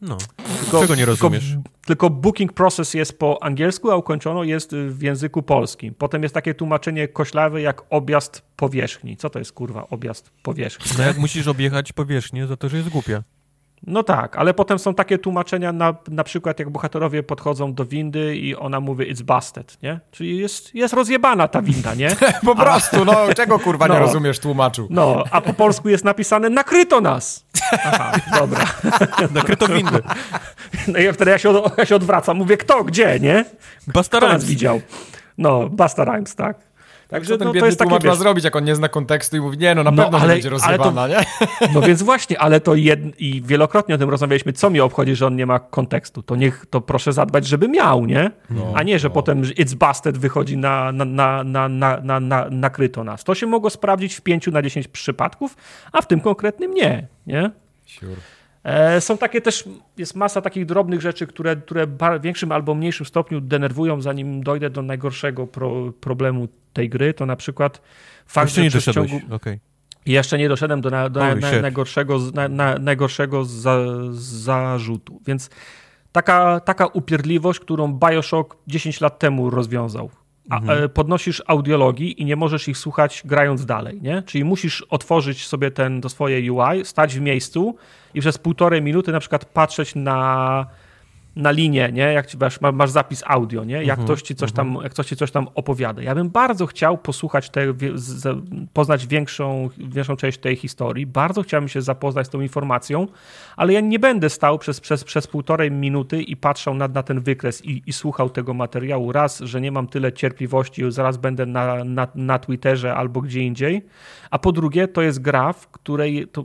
No, 0.00 0.18
tylko, 0.60 0.80
czego 0.80 0.94
nie 0.94 1.04
rozumiesz? 1.04 1.48
Tylko, 1.48 1.70
tylko, 1.86 2.10
booking 2.10 2.52
process 2.52 2.94
jest 2.94 3.18
po 3.18 3.42
angielsku, 3.42 3.90
a 3.90 3.96
ukończono 3.96 4.44
jest 4.44 4.74
w 4.74 5.02
języku 5.02 5.42
polskim. 5.42 5.94
Potem 5.94 6.22
jest 6.22 6.34
takie 6.34 6.54
tłumaczenie 6.54 7.08
koślawe 7.08 7.62
jak 7.62 7.82
objazd 7.90 8.42
powierzchni. 8.56 9.16
Co 9.16 9.30
to 9.30 9.38
jest 9.38 9.52
kurwa 9.52 9.86
objazd 9.88 10.30
powierzchni? 10.42 10.92
No 10.98 11.04
jak 11.04 11.18
musisz 11.18 11.46
objechać 11.46 11.92
powierzchnię, 11.92 12.46
za 12.46 12.56
to, 12.56 12.68
że 12.68 12.76
jest 12.76 12.88
głupia. 12.88 13.22
No 13.86 14.02
tak, 14.02 14.36
ale 14.36 14.54
potem 14.54 14.78
są 14.78 14.94
takie 14.94 15.18
tłumaczenia, 15.18 15.72
na, 15.72 15.94
na 16.08 16.24
przykład 16.24 16.58
jak 16.58 16.70
bohaterowie 16.70 17.22
podchodzą 17.22 17.74
do 17.74 17.84
windy 17.84 18.36
i 18.36 18.56
ona 18.56 18.80
mówi 18.80 19.14
it's 19.14 19.22
busted, 19.22 19.82
nie? 19.82 20.00
Czyli 20.10 20.38
jest, 20.38 20.74
jest 20.74 20.94
rozjebana 20.94 21.48
ta 21.48 21.62
winda, 21.62 21.94
nie? 21.94 22.16
po 22.44 22.54
prostu, 22.54 23.04
no 23.04 23.14
czego 23.36 23.58
kurwa 23.58 23.86
no, 23.86 23.94
nie 23.94 24.00
rozumiesz 24.00 24.38
tłumaczu? 24.38 24.86
No, 24.90 25.24
a 25.30 25.40
po 25.40 25.52
polsku 25.54 25.88
jest 25.88 26.04
napisane 26.04 26.50
nakryto 26.50 27.00
nas. 27.00 27.46
Aha, 27.72 28.12
dobra. 28.38 28.66
nakryto 29.34 29.68
windy. 29.68 30.02
No 30.88 30.98
i 30.98 31.12
wtedy 31.12 31.30
ja 31.30 31.38
się, 31.38 31.62
ja 31.78 31.86
się 31.86 31.96
odwracam, 31.96 32.36
mówię 32.36 32.56
kto, 32.56 32.84
gdzie, 32.84 33.20
nie? 33.20 33.44
Basta 33.86 34.16
Kto 34.16 34.28
nas 34.28 34.44
widział? 34.44 34.80
No, 35.38 35.68
Basta 35.68 36.04
Rhymes, 36.04 36.34
tak. 36.34 36.69
Także 37.10 37.38
ten 37.38 37.48
no, 37.48 37.54
to 37.54 37.66
jest 37.66 37.78
tłumacz 37.78 38.04
ma 38.04 38.14
zrobić, 38.14 38.44
jak 38.44 38.56
on 38.56 38.64
nie 38.64 38.76
zna 38.76 38.88
kontekstu 38.88 39.36
i 39.36 39.40
mówi, 39.40 39.58
nie 39.58 39.74
no, 39.74 39.82
na 39.82 39.90
no, 39.90 40.02
pewno 40.02 40.18
ale, 40.18 40.32
będzie 40.32 40.50
rozjebana, 40.50 41.08
to, 41.08 41.08
nie? 41.08 41.24
No 41.74 41.80
więc 41.80 42.02
właśnie, 42.02 42.38
ale 42.38 42.60
to 42.60 42.74
jed... 42.74 43.20
i 43.20 43.42
wielokrotnie 43.42 43.94
o 43.94 43.98
tym 43.98 44.10
rozmawialiśmy, 44.10 44.52
co 44.52 44.70
mnie 44.70 44.84
obchodzi, 44.84 45.14
że 45.14 45.26
on 45.26 45.36
nie 45.36 45.46
ma 45.46 45.58
kontekstu. 45.58 46.22
To 46.22 46.36
niech, 46.36 46.66
to 46.70 46.80
proszę 46.80 47.12
zadbać, 47.12 47.46
żeby 47.46 47.68
miał, 47.68 48.06
nie? 48.06 48.30
No, 48.50 48.72
a 48.74 48.82
nie, 48.82 48.98
że 48.98 49.08
no. 49.08 49.14
potem 49.14 49.42
It's 49.42 49.74
Busted 49.74 50.18
wychodzi 50.18 50.56
na, 50.56 50.92
na, 50.92 51.04
na, 51.04 51.44
na, 51.44 51.68
na, 51.68 52.00
na, 52.00 52.20
na, 52.20 52.46
nakryto 52.50 53.04
nas. 53.04 53.24
To 53.24 53.34
się 53.34 53.46
mogło 53.46 53.70
sprawdzić 53.70 54.14
w 54.14 54.20
5 54.20 54.46
na 54.46 54.62
10 54.62 54.88
przypadków, 54.88 55.56
a 55.92 56.02
w 56.02 56.06
tym 56.06 56.20
konkretnym 56.20 56.74
nie, 56.74 57.06
nie? 57.26 57.50
Sure. 57.86 58.16
E, 58.64 59.00
są 59.00 59.18
takie 59.18 59.40
też, 59.40 59.64
jest 59.96 60.16
masa 60.16 60.40
takich 60.40 60.66
drobnych 60.66 61.00
rzeczy, 61.00 61.26
które, 61.26 61.56
które 61.56 61.86
w 61.86 62.20
większym 62.22 62.52
albo 62.52 62.74
mniejszym 62.74 63.06
stopniu 63.06 63.40
denerwują, 63.40 64.00
zanim 64.00 64.42
dojdę 64.42 64.70
do 64.70 64.82
najgorszego 64.82 65.46
pro, 65.46 65.92
problemu 65.92 66.48
tej 66.72 66.88
gry, 66.88 67.14
to 67.14 67.26
na 67.26 67.36
przykład 67.36 67.82
fakt, 68.26 68.48
Jeszcze 68.48 68.62
nie 68.62 68.70
doszedłeś, 68.70 69.10
ciągu... 69.10 69.34
Okay. 69.34 69.60
Jeszcze 70.06 70.38
nie 70.38 70.48
doszedłem 70.48 70.80
do, 70.80 70.90
na, 70.90 71.08
do 71.08 71.20
na, 71.20 71.60
najgorszego, 71.62 72.18
na, 72.48 72.78
najgorszego 72.78 73.44
za, 73.44 73.78
zarzutu, 74.12 75.20
więc 75.26 75.50
taka, 76.12 76.60
taka 76.60 76.86
upierdliwość, 76.86 77.60
którą 77.60 77.98
Bioshock 77.98 78.56
10 78.66 79.00
lat 79.00 79.18
temu 79.18 79.50
rozwiązał. 79.50 80.10
Mhm. 80.50 80.84
E, 80.84 80.88
podnosisz 80.88 81.42
audiologii 81.46 82.22
i 82.22 82.24
nie 82.24 82.36
możesz 82.36 82.68
ich 82.68 82.78
słuchać 82.78 83.22
grając 83.24 83.66
dalej, 83.66 84.00
nie? 84.02 84.22
Czyli 84.22 84.44
musisz 84.44 84.82
otworzyć 84.82 85.46
sobie 85.46 85.70
ten 85.70 86.00
do 86.00 86.08
swojej 86.08 86.50
UI, 86.50 86.84
stać 86.84 87.16
w 87.16 87.20
miejscu 87.20 87.76
i 88.14 88.20
przez 88.20 88.38
półtorej 88.38 88.82
minuty 88.82 89.12
na 89.12 89.20
przykład 89.20 89.44
patrzeć 89.44 89.94
na 89.94 90.66
na 91.36 91.50
linię, 91.50 91.90
nie? 91.92 92.02
Jak 92.02 92.26
masz, 92.40 92.60
masz 92.72 92.90
zapis 92.90 93.22
audio, 93.26 93.64
nie? 93.64 93.74
Jak, 93.74 93.98
mhm, 93.98 94.04
ktoś 94.04 94.22
ci 94.22 94.34
coś 94.34 94.52
tam, 94.52 94.66
mhm. 94.66 94.84
jak 94.84 94.92
ktoś 94.92 95.06
ci 95.06 95.16
coś 95.16 95.30
tam 95.30 95.48
opowiada. 95.54 96.02
Ja 96.02 96.14
bym 96.14 96.30
bardzo 96.30 96.66
chciał 96.66 96.98
posłuchać, 96.98 97.50
te, 97.50 97.60
poznać 98.72 99.06
większą, 99.06 99.68
większą 99.78 100.16
część 100.16 100.38
tej 100.38 100.56
historii. 100.56 101.06
Bardzo 101.06 101.42
chciałbym 101.42 101.68
się 101.68 101.82
zapoznać 101.82 102.26
z 102.26 102.30
tą 102.30 102.40
informacją, 102.40 103.06
ale 103.56 103.72
ja 103.72 103.80
nie 103.80 103.98
będę 103.98 104.30
stał 104.30 104.58
przez, 104.58 104.80
przez, 104.80 105.04
przez 105.04 105.26
półtorej 105.26 105.70
minuty 105.70 106.22
i 106.22 106.36
patrzał 106.36 106.74
na, 106.74 106.88
na 106.88 107.02
ten 107.02 107.20
wykres 107.20 107.64
i, 107.64 107.82
i 107.86 107.92
słuchał 107.92 108.30
tego 108.30 108.54
materiału. 108.54 109.12
Raz, 109.12 109.38
że 109.38 109.60
nie 109.60 109.72
mam 109.72 109.86
tyle 109.86 110.12
cierpliwości, 110.12 110.82
zaraz 110.88 111.16
będę 111.16 111.46
na, 111.46 111.84
na, 111.84 112.08
na 112.14 112.38
Twitterze 112.38 112.94
albo 112.94 113.20
gdzie 113.20 113.40
indziej, 113.40 113.82
a 114.30 114.38
po 114.38 114.52
drugie, 114.52 114.88
to 114.88 115.02
jest 115.02 115.22
gra, 115.22 115.52
w 115.52 115.68
której 115.68 116.28
to, 116.32 116.44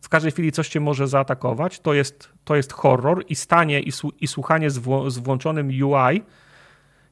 w 0.00 0.08
każdej 0.08 0.32
chwili 0.32 0.52
coś 0.52 0.68
cię 0.68 0.80
może 0.80 1.08
zaatakować. 1.08 1.80
To 1.80 1.94
jest, 1.94 2.28
to 2.44 2.56
jest 2.56 2.72
horror 2.72 3.24
i 3.28 3.34
stanie 3.34 3.80
i, 3.80 3.90
i 4.20 4.26
słuchanie 4.26 4.70
z, 4.70 4.80
z 5.08 5.18
włączonym 5.18 5.68
UI 5.68 6.22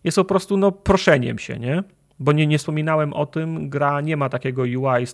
jest 0.05 0.17
po 0.17 0.25
prostu 0.25 0.57
no, 0.57 0.73
proszeniem 0.73 1.39
się, 1.39 1.59
nie? 1.59 1.83
Bo 2.21 2.33
nie, 2.33 2.47
nie 2.47 2.59
wspominałem 2.59 3.13
o 3.13 3.27
tym, 3.27 3.71
gra 3.71 4.01
nie 4.01 4.17
ma 4.17 4.29
takiego 4.29 4.63
UI 4.63 5.07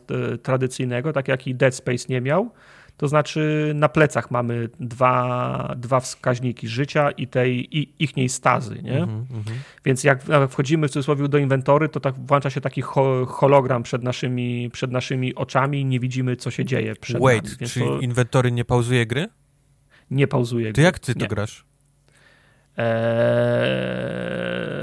tradycyjnego, 0.42 1.12
tak 1.12 1.28
jak 1.28 1.46
i 1.46 1.54
Dead 1.54 1.74
Space 1.74 2.06
nie 2.08 2.20
miał. 2.20 2.50
To 2.96 3.08
znaczy 3.08 3.72
na 3.74 3.88
plecach 3.88 4.30
mamy 4.30 4.68
dwa, 4.80 5.74
dwa 5.76 6.00
wskaźniki 6.00 6.68
życia 6.68 7.10
i 7.10 7.26
tej 7.26 7.78
i 7.78 7.92
ichniej 7.98 8.28
stazy, 8.28 8.82
nie? 8.82 8.96
Mm 8.96 9.24
-hmm. 9.24 9.54
Więc 9.84 10.04
jak 10.04 10.22
wchodzimy 10.48 10.88
w 10.88 10.90
cudzysłowie 10.90 11.28
do 11.28 11.38
inwentory, 11.38 11.88
to 11.88 12.00
tak 12.00 12.14
włącza 12.26 12.50
się 12.50 12.60
taki 12.60 12.82
ho 12.82 13.26
hologram 13.26 13.82
przed 13.82 14.02
naszymi, 14.02 14.70
przed 14.72 14.90
naszymi 14.90 15.34
oczami 15.34 15.80
i 15.80 15.84
nie 15.84 16.00
widzimy, 16.00 16.36
co 16.36 16.50
się 16.50 16.64
dzieje 16.64 16.96
przed 16.96 17.22
Wait, 17.22 17.44
nami. 17.44 17.56
Więc 17.60 17.72
czy 17.72 17.80
to... 17.80 18.00
inwentory 18.00 18.52
nie 18.52 18.64
pauzuje 18.64 19.06
gry? 19.06 19.28
Nie 20.10 20.28
pauzuje 20.28 20.64
gry. 20.64 20.72
To 20.72 20.80
jak 20.80 20.98
ty 20.98 21.14
to 21.14 21.26
grasz? 21.26 21.64
Eee, 22.76 22.86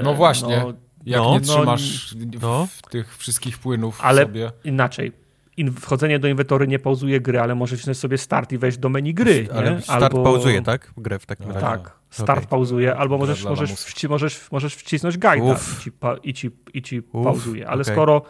no 0.04 0.14
właśnie. 0.14 0.58
No, 0.58 0.72
jak 1.06 1.20
no, 1.20 1.32
nie 1.32 1.40
no, 1.40 1.46
trzymasz 1.46 2.14
no, 2.42 2.66
w, 2.66 2.70
w 2.72 2.82
tych 2.82 3.16
wszystkich 3.16 3.58
płynów 3.58 4.00
ale 4.02 4.22
sobie. 4.22 4.50
inaczej 4.64 5.21
wchodzenie 5.70 6.18
do 6.18 6.28
inwentory 6.28 6.68
nie 6.68 6.78
pauzuje 6.78 7.20
gry, 7.20 7.40
ale 7.40 7.54
możesz 7.54 7.78
wcisnąć 7.78 7.98
sobie 7.98 8.18
start 8.18 8.52
i 8.52 8.58
wejść 8.58 8.78
do 8.78 8.88
menu 8.88 9.14
gry. 9.14 9.48
Ale 9.54 9.74
nie? 9.74 9.80
start 9.80 10.02
albo... 10.02 10.22
pauzuje, 10.22 10.62
tak? 10.62 10.92
Grę 10.96 11.18
w 11.18 11.26
takim 11.26 11.48
razie. 11.48 11.60
Tak, 11.60 11.96
start 12.10 12.38
okay. 12.38 12.48
pauzuje, 12.48 12.96
albo 12.96 13.18
możesz, 13.18 13.44
możesz, 13.44 13.72
wci, 13.72 14.08
możesz, 14.08 14.50
możesz 14.50 14.74
wcisnąć 14.74 15.18
guide 15.18 15.54
i 15.54 15.82
ci, 15.82 15.92
pa, 15.92 16.16
i 16.22 16.34
ci, 16.34 16.50
i 16.74 16.82
ci 16.82 17.00
Uf, 17.00 17.24
pauzuje. 17.24 17.68
Ale 17.68 17.82
okay. 17.82 17.94
skoro, 17.94 18.22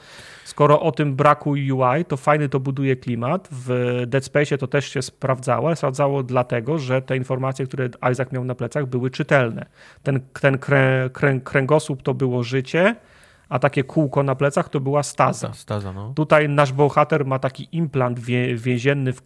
skoro 0.44 0.80
o 0.80 0.92
tym 0.92 1.16
braku 1.16 1.50
UI, 1.50 2.04
to 2.08 2.16
fajny 2.16 2.48
to 2.48 2.60
buduje 2.60 2.96
klimat. 2.96 3.48
W 3.50 4.02
Dead 4.06 4.24
Space 4.24 4.58
to 4.58 4.66
też 4.66 4.88
się 4.88 5.02
sprawdzało, 5.02 5.66
ale 5.66 5.76
sprawdzało 5.76 6.22
dlatego, 6.22 6.78
że 6.78 7.02
te 7.02 7.16
informacje, 7.16 7.66
które 7.66 7.88
Isaac 8.12 8.32
miał 8.32 8.44
na 8.44 8.54
plecach, 8.54 8.86
były 8.86 9.10
czytelne. 9.10 9.66
Ten, 10.02 10.20
ten 10.40 10.58
krę, 10.58 11.10
krę, 11.12 11.40
kręgosłup 11.40 12.02
to 12.02 12.14
było 12.14 12.42
życie, 12.42 12.96
a 13.52 13.58
takie 13.58 13.84
kółko 13.84 14.22
na 14.22 14.34
plecach 14.34 14.68
to 14.68 14.80
była 14.80 15.02
staza. 15.02 15.52
staza 15.54 15.92
no. 15.92 16.12
Tutaj 16.16 16.48
nasz 16.48 16.72
bohater 16.72 17.26
ma 17.26 17.38
taki 17.38 17.68
implant 17.72 18.20
wie, 18.20 18.56
więzienny 18.56 19.12
w, 19.12 19.22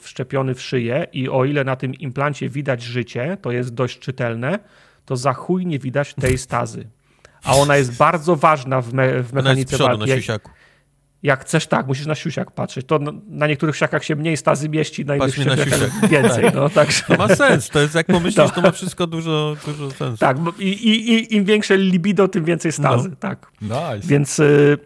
wszczepiony 0.00 0.54
w 0.54 0.62
szyję 0.62 1.06
i 1.12 1.28
o 1.28 1.44
ile 1.44 1.64
na 1.64 1.76
tym 1.76 1.94
implancie 1.94 2.48
widać 2.48 2.82
życie, 2.82 3.36
to 3.42 3.52
jest 3.52 3.74
dość 3.74 3.98
czytelne, 3.98 4.58
to 5.04 5.16
za 5.16 5.32
chuj 5.32 5.66
nie 5.66 5.78
widać 5.78 6.14
tej 6.14 6.38
stazy. 6.38 6.88
A 7.44 7.56
ona 7.56 7.76
jest 7.76 7.96
bardzo 7.96 8.36
ważna 8.36 8.80
w, 8.80 8.92
me, 8.92 9.22
w 9.22 9.32
mechanice 9.32 9.84
ona 9.84 10.06
jest 10.06 10.08
walki. 10.08 10.28
Na 10.28 10.38
jak 11.24 11.40
chcesz, 11.40 11.66
tak, 11.66 11.86
musisz 11.86 12.06
na 12.06 12.14
siusiak 12.14 12.50
patrzeć. 12.50 12.86
To 12.86 12.98
na, 12.98 13.12
na 13.28 13.46
niektórych 13.46 13.76
siakach 13.76 14.04
się 14.04 14.16
mniej 14.16 14.36
stazy 14.36 14.68
mieści, 14.68 15.04
na 15.04 15.16
innych 15.16 15.34
siakach 15.34 16.08
więcej. 16.10 16.44
No, 16.54 16.68
także... 16.68 17.02
To 17.08 17.16
ma 17.16 17.36
sens, 17.36 17.68
to 17.68 17.80
jest 17.80 17.94
jak 17.94 18.06
pomyślisz, 18.06 18.50
to 18.54 18.60
ma 18.60 18.70
wszystko 18.70 19.06
dużo, 19.06 19.56
dużo 19.66 19.90
sensu. 19.90 20.16
Tak, 20.18 20.36
i, 20.58 20.68
i, 20.68 21.12
i 21.14 21.36
im 21.36 21.44
większe 21.44 21.76
libido, 21.76 22.28
tym 22.28 22.44
więcej 22.44 22.72
stazy, 22.72 23.08
no. 23.08 23.16
tak. 23.16 23.50
Nice. 23.62 24.08
Więc 24.08 24.38
y, 24.38 24.78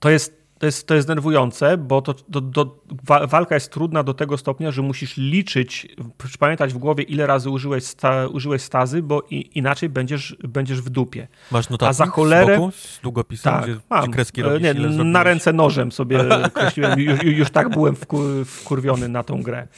to 0.00 0.10
jest 0.10 0.45
to 0.66 0.68
jest, 0.68 0.86
to 0.86 0.94
jest 0.94 1.08
denerwujące, 1.08 1.76
bo 1.76 2.02
to, 2.02 2.14
do, 2.28 2.40
do, 2.40 2.82
walka 3.28 3.54
jest 3.54 3.72
trudna 3.72 4.02
do 4.02 4.14
tego 4.14 4.38
stopnia, 4.38 4.70
że 4.70 4.82
musisz 4.82 5.16
liczyć, 5.16 5.88
pamiętać 6.38 6.74
w 6.74 6.78
głowie, 6.78 7.04
ile 7.04 7.26
razy 7.26 7.50
użyłeś, 7.50 7.84
sta, 7.84 8.26
użyłeś 8.26 8.62
stazy, 8.62 9.02
bo 9.02 9.22
i, 9.30 9.50
inaczej 9.58 9.88
będziesz, 9.88 10.36
będziesz 10.48 10.80
w 10.80 10.90
dupie. 10.90 11.28
Masz 11.50 11.68
notatnik 11.70 11.90
A 11.90 11.92
za 11.92 12.06
cholerę, 12.06 12.54
z, 12.54 12.58
boku, 12.58 12.72
z 12.72 13.00
długopisem, 13.02 13.52
tak, 13.52 13.64
gdzie, 13.64 13.76
mam. 13.90 14.10
kreski 14.10 14.42
robisz, 14.42 14.62
Nie, 14.62 14.74
na 15.04 15.22
ręce 15.22 15.52
nożem 15.52 15.92
sobie 15.92 16.24
kreśliłem, 16.54 17.00
już, 17.00 17.22
już 17.22 17.50
tak 17.50 17.68
byłem 17.68 17.96
wkurwiony 18.44 19.08
na 19.08 19.22
tą 19.22 19.42
grę. 19.42 19.68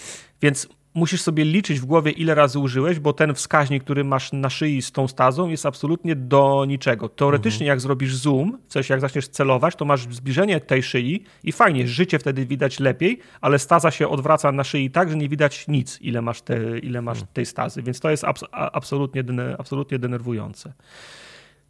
Więc 0.43 0.69
musisz 0.95 1.23
sobie 1.23 1.45
liczyć 1.45 1.81
w 1.81 1.85
głowie, 1.85 2.11
ile 2.11 2.35
razy 2.35 2.59
użyłeś, 2.59 2.99
bo 2.99 3.13
ten 3.13 3.35
wskaźnik, 3.35 3.85
który 3.85 4.05
masz 4.05 4.33
na 4.33 4.51
szyi 4.51 4.83
z 4.83 4.93
tą 4.93 5.09
stazą, 5.09 5.49
jest 5.49 5.67
absolutnie 5.67 6.17
do 6.17 6.65
niczego. 6.69 7.09
Teoretycznie, 7.09 7.65
mhm. 7.65 7.67
jak 7.67 7.81
zrobisz 7.81 8.17
zoom, 8.17 8.59
w 8.69 8.73
sensie 8.73 8.95
jak 8.95 9.01
zaczniesz 9.01 9.29
celować, 9.29 9.77
to 9.77 9.85
masz 9.85 10.15
zbliżenie 10.15 10.61
tej 10.61 10.83
szyi 10.83 11.25
i 11.45 11.53
fajnie, 11.53 11.89
życie 11.89 12.19
wtedy 12.19 12.47
widać 12.47 12.81
lepiej, 12.81 13.19
ale 13.41 13.59
staza 13.59 13.91
się 13.91 14.09
odwraca 14.09 14.53
na 14.53 14.65
szyi 14.65 14.91
tak, 14.91 15.11
że 15.11 15.17
nie 15.17 15.29
widać 15.29 15.69
nic, 15.69 15.99
ile 16.01 16.23
masz, 16.23 16.43
te, 16.43 16.79
ile 16.79 17.03
masz 17.03 17.19
mhm. 17.19 17.33
tej 17.35 17.47
stazy, 17.47 17.83
więc 17.83 18.01
to 18.01 18.11
jest 18.11 18.25
abs 18.25 18.45
absolutnie, 18.51 19.25
absolutnie 19.59 19.99
denerwujące. 19.99 20.73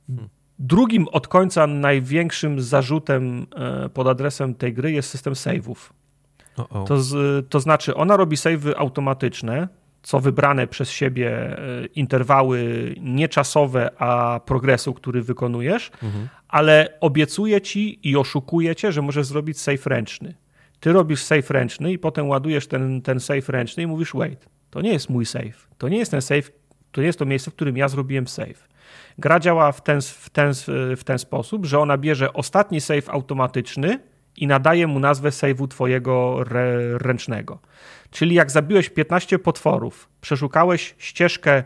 Mhm. 0.08 0.28
Drugim 0.58 1.08
od 1.08 1.28
końca 1.28 1.66
największym 1.66 2.60
zarzutem 2.60 3.47
e, 3.56 3.88
pod 3.88 4.06
adresem 4.06 4.55
tej 4.55 4.72
gry 4.74 4.92
jest 4.92 5.10
system 5.10 5.32
save'ów. 5.32 5.76
To, 6.86 6.98
to 7.48 7.60
znaczy, 7.60 7.94
ona 7.94 8.16
robi 8.16 8.36
savey 8.36 8.74
automatyczne, 8.76 9.68
co 10.02 10.20
wybrane 10.20 10.66
przez 10.66 10.90
siebie 10.90 11.30
e, 11.30 11.86
interwały 11.94 12.94
nie 13.00 13.28
czasowe, 13.28 13.90
a 13.98 14.40
progresu, 14.46 14.94
który 14.94 15.22
wykonujesz, 15.22 15.90
mhm. 16.02 16.28
ale 16.48 16.98
obiecuje 17.00 17.60
ci 17.60 18.08
i 18.08 18.16
oszukuje 18.16 18.76
cię, 18.76 18.92
że 18.92 19.02
możesz 19.02 19.26
zrobić 19.26 19.60
save 19.60 19.86
ręczny. 19.86 20.34
Ty 20.80 20.92
robisz 20.92 21.22
save 21.22 21.50
ręczny 21.50 21.92
i 21.92 21.98
potem 21.98 22.28
ładujesz 22.28 22.66
ten, 22.66 23.02
ten 23.02 23.20
save 23.20 23.48
ręczny 23.48 23.82
i 23.82 23.86
mówisz, 23.86 24.12
wait, 24.14 24.48
to 24.70 24.80
nie 24.80 24.92
jest 24.92 25.10
mój 25.10 25.26
save. 25.26 25.68
To 25.78 25.88
nie 25.88 25.98
jest 25.98 26.10
ten 26.10 26.22
save, 26.22 26.50
to 26.92 27.00
nie 27.00 27.06
jest 27.06 27.18
to 27.18 27.24
miejsce, 27.24 27.50
w 27.50 27.54
którym 27.54 27.76
ja 27.76 27.88
zrobiłem 27.88 28.28
save. 28.28 28.68
Gra 29.18 29.40
działa 29.40 29.72
w 29.72 29.82
ten, 29.82 30.00
w 30.02 30.30
ten, 30.30 30.52
w 30.96 31.04
ten 31.04 31.18
sposób, 31.18 31.66
że 31.66 31.78
ona 31.78 31.98
bierze 31.98 32.32
ostatni 32.32 32.80
save 32.80 33.08
automatyczny 33.08 33.98
i 34.42 34.47
nadaje 34.47 34.86
mu 34.86 35.00
nazwę 35.00 35.28
save'u 35.28 35.68
twojego 35.68 36.41
re 36.41 36.99
ręcznego. 36.99 37.58
Czyli 38.10 38.34
jak 38.34 38.50
zabiłeś 38.50 38.91
15 38.91 39.39
potworów, 39.39 40.08
przeszukałeś 40.20 40.94
ścieżkę 40.99 41.65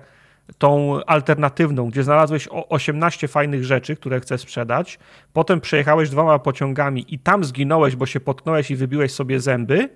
tą 0.58 1.00
alternatywną, 1.04 1.90
gdzie 1.90 2.02
znalazłeś 2.02 2.48
18 2.50 3.28
fajnych 3.28 3.64
rzeczy, 3.64 3.96
które 3.96 4.20
chcesz 4.20 4.40
sprzedać, 4.40 4.98
potem 5.32 5.60
przejechałeś 5.60 6.10
dwoma 6.10 6.38
pociągami 6.38 7.14
i 7.14 7.18
tam 7.18 7.44
zginąłeś, 7.44 7.96
bo 7.96 8.06
się 8.06 8.20
potknąłeś 8.20 8.70
i 8.70 8.76
wybiłeś 8.76 9.12
sobie 9.12 9.40
zęby 9.40 9.88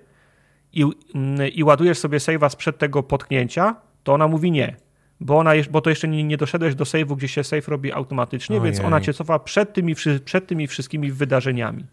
i, 0.73 0.85
mm, 1.15 1.47
i 1.47 1.63
ładujesz 1.63 1.97
sobie 1.97 2.17
save'a 2.17 2.49
sprzed 2.49 2.77
tego 2.77 3.03
potknięcia, 3.03 3.75
to 4.03 4.13
ona 4.13 4.27
mówi 4.27 4.51
nie. 4.51 4.75
Bo, 5.19 5.37
ona, 5.37 5.51
bo 5.71 5.81
to 5.81 5.89
jeszcze 5.89 6.07
nie, 6.07 6.23
nie 6.23 6.37
doszedłeś 6.37 6.75
do 6.75 6.83
save'u, 6.83 7.15
gdzie 7.15 7.27
się 7.27 7.43
save 7.43 7.67
robi 7.67 7.93
automatycznie, 7.93 8.55
Ojej. 8.55 8.71
więc 8.71 8.85
ona 8.85 9.01
cię 9.01 9.13
cofa 9.13 9.39
przed 9.39 9.73
tymi, 9.73 9.95
przed 10.25 10.47
tymi 10.47 10.67
wszystkimi 10.67 11.11
wydarzeniami. 11.11 11.85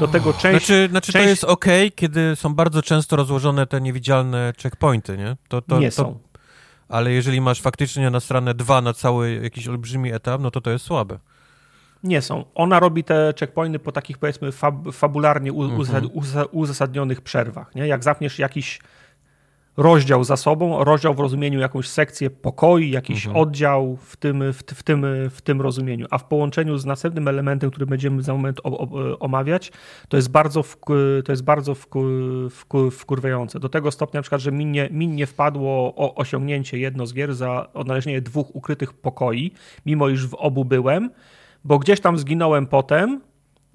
Do 0.00 0.08
tego 0.08 0.32
część... 0.32 0.66
Znaczy, 0.66 0.88
znaczy 0.90 1.12
część... 1.12 1.24
to 1.24 1.28
jest 1.28 1.44
ok, 1.44 1.66
kiedy 1.94 2.36
są 2.36 2.54
bardzo 2.54 2.82
często 2.82 3.16
rozłożone 3.16 3.66
te 3.66 3.80
niewidzialne 3.80 4.52
checkpointy, 4.62 5.16
nie? 5.16 5.36
To, 5.48 5.62
to, 5.62 5.78
nie 5.78 5.90
to, 5.90 5.96
są 5.96 6.18
ale 6.88 7.12
jeżeli 7.12 7.40
masz 7.40 7.60
faktycznie 7.60 8.10
na 8.10 8.20
stronę 8.20 8.54
dwa 8.54 8.80
na 8.80 8.94
cały 8.94 9.40
jakiś 9.42 9.68
olbrzymi 9.68 10.12
etap, 10.12 10.40
no 10.40 10.50
to 10.50 10.60
to 10.60 10.70
jest 10.70 10.84
słabe. 10.84 11.18
Nie 12.02 12.22
są. 12.22 12.44
Ona 12.54 12.80
robi 12.80 13.04
te 13.04 13.34
checkpointy 13.40 13.78
po 13.78 13.92
takich 13.92 14.18
powiedzmy 14.18 14.52
fab, 14.52 14.74
fabularnie 14.92 15.50
mhm. 15.50 16.10
uzasadnionych 16.52 17.20
przerwach. 17.20 17.74
Nie? 17.74 17.86
Jak 17.86 18.04
zapniesz 18.04 18.38
jakiś 18.38 18.80
rozdział 19.78 20.24
za 20.24 20.36
sobą, 20.36 20.84
rozdział 20.84 21.14
w 21.14 21.20
rozumieniu 21.20 21.60
jakąś 21.60 21.88
sekcję 21.88 22.30
pokoi, 22.30 22.90
jakiś 22.90 23.26
mhm. 23.26 23.42
oddział 23.42 23.96
w 23.96 24.16
tym, 24.16 24.52
w, 24.52 24.56
w, 24.56 24.82
tym, 24.82 25.06
w 25.30 25.42
tym 25.42 25.60
rozumieniu, 25.60 26.06
a 26.10 26.18
w 26.18 26.24
połączeniu 26.24 26.78
z 26.78 26.84
następnym 26.84 27.28
elementem, 27.28 27.70
który 27.70 27.86
będziemy 27.86 28.22
za 28.22 28.32
moment 28.32 28.60
o, 28.64 28.78
o, 28.78 29.18
omawiać, 29.18 29.72
to 30.08 30.16
jest 30.16 30.30
bardzo, 30.30 30.62
w, 30.62 30.76
to 31.24 31.32
jest 31.32 31.44
bardzo 31.44 31.74
wkurwiające. 32.90 33.60
Do 33.60 33.68
tego 33.68 33.90
stopnia 33.90 34.18
na 34.18 34.22
przykład, 34.22 34.40
że 34.40 34.52
mi 34.52 34.66
nie, 34.66 34.88
mi 34.90 35.08
nie 35.08 35.26
wpadło 35.26 35.94
o 35.96 36.14
osiągnięcie 36.14 36.78
jedno 36.78 37.06
z 37.06 37.14
gier 37.14 37.34
za 37.34 37.72
odnalezienie 37.74 38.20
dwóch 38.20 38.56
ukrytych 38.56 38.92
pokoi, 38.92 39.52
mimo 39.86 40.08
iż 40.08 40.26
w 40.26 40.34
obu 40.34 40.64
byłem, 40.64 41.10
bo 41.64 41.78
gdzieś 41.78 42.00
tam 42.00 42.18
zginąłem 42.18 42.66
potem, 42.66 43.20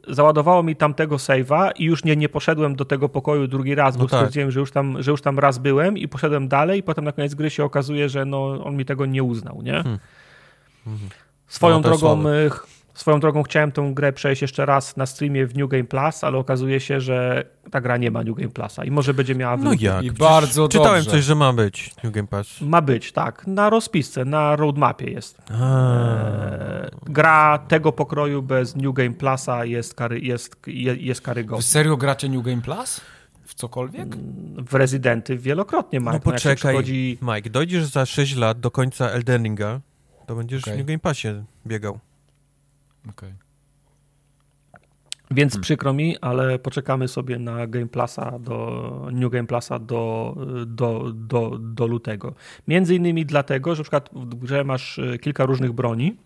załadowało 0.07 0.63
mi 0.63 0.75
tamtego 0.75 1.15
save'a 1.15 1.71
i 1.75 1.83
już 1.83 2.03
nie, 2.03 2.15
nie 2.15 2.29
poszedłem 2.29 2.75
do 2.75 2.85
tego 2.85 3.09
pokoju 3.09 3.47
drugi 3.47 3.75
raz, 3.75 3.97
bo 3.97 4.03
no 4.03 4.09
tak. 4.09 4.19
stwierdziłem, 4.19 4.51
że 4.51 4.59
już, 4.59 4.71
tam, 4.71 5.03
że 5.03 5.11
już 5.11 5.21
tam 5.21 5.39
raz 5.39 5.57
byłem 5.57 5.97
i 5.97 6.07
poszedłem 6.07 6.47
dalej 6.47 6.79
i 6.79 6.83
potem 6.83 7.05
na 7.05 7.11
koniec 7.11 7.35
gry 7.35 7.49
się 7.49 7.63
okazuje, 7.63 8.09
że 8.09 8.25
no, 8.25 8.63
on 8.63 8.75
mi 8.75 8.85
tego 8.85 9.05
nie 9.05 9.23
uznał, 9.23 9.61
nie? 9.61 9.83
Hmm. 9.83 9.99
Swoją 11.47 11.75
no, 11.75 11.81
drogą 11.81 12.23
Swoją 12.93 13.19
drogą 13.19 13.43
chciałem 13.43 13.71
tą 13.71 13.93
grę 13.93 14.13
przejść 14.13 14.41
jeszcze 14.41 14.65
raz 14.65 14.97
na 14.97 15.05
streamie 15.05 15.47
w 15.47 15.57
New 15.57 15.69
Game 15.69 15.83
Plus, 15.83 16.23
ale 16.23 16.37
okazuje 16.37 16.79
się, 16.79 17.01
że 17.01 17.45
ta 17.71 17.81
gra 17.81 17.97
nie 17.97 18.11
ma 18.11 18.23
New 18.23 18.35
Game 18.35 18.49
Plusa 18.49 18.85
i 18.85 18.91
może 18.91 19.13
będzie 19.13 19.35
miała 19.35 19.57
No 19.57 19.71
jak? 19.79 20.03
I 20.03 20.11
bardzo 20.11 20.67
Czytałem 20.67 21.05
coś, 21.05 21.23
że 21.23 21.35
ma 21.35 21.53
być 21.53 21.91
New 22.03 22.13
Game 22.13 22.27
Plus. 22.27 22.61
Ma 22.61 22.81
być, 22.81 23.11
tak. 23.11 23.47
Na 23.47 23.69
rozpisce, 23.69 24.25
na 24.25 24.55
roadmapie 24.55 25.11
jest. 25.11 25.37
Eee, 25.51 25.57
gra 27.05 27.57
tego 27.57 27.91
pokroju 27.91 28.41
bez 28.41 28.75
New 28.75 28.93
Game 28.93 29.13
Plusa 29.13 29.65
jest, 29.65 29.95
kary, 29.95 30.19
jest, 30.19 30.55
jest 30.97 31.21
karygodna. 31.21 31.57
Wy 31.57 31.63
serio 31.63 31.97
gracie 31.97 32.29
New 32.29 32.45
Game 32.45 32.61
Plus? 32.61 33.01
W 33.45 33.53
cokolwiek? 33.53 34.15
W 34.69 34.73
Rezydenty 34.73 35.37
wielokrotnie, 35.37 35.99
Mike. 35.99 36.11
No 36.11 36.19
poczekaj, 36.19 36.55
przychodzi... 36.55 37.17
Mike, 37.21 37.49
dojdziesz 37.49 37.85
za 37.85 38.05
6 38.05 38.35
lat 38.35 38.59
do 38.59 38.71
końca 38.71 39.09
Eldeninga, 39.09 39.79
to 40.25 40.35
będziesz 40.35 40.63
okay. 40.63 40.73
w 40.73 40.77
New 40.77 40.87
Game 40.87 40.99
Passie 40.99 41.27
biegał. 41.67 41.99
Okay. 43.09 43.33
Więc 45.31 45.53
hmm. 45.53 45.63
przykro 45.63 45.93
mi, 45.93 46.17
ale 46.17 46.59
poczekamy 46.59 47.07
sobie 47.07 47.39
na 47.39 47.67
Game 47.67 47.87
Plusa 47.87 48.39
do 48.39 49.09
New 49.11 49.31
Game 49.31 49.47
Plusa 49.47 49.79
do, 49.79 50.35
do, 50.65 51.11
do, 51.13 51.57
do 51.59 51.87
lutego. 51.87 52.35
Między 52.67 52.95
innymi 52.95 53.25
dlatego, 53.25 53.75
że 53.75 53.79
na 53.79 53.83
przykład 53.83 54.09
w 54.13 54.35
grze 54.35 54.63
masz 54.63 54.99
e, 54.99 55.19
kilka 55.19 55.45
różnych 55.45 55.71
broni, 55.71 56.17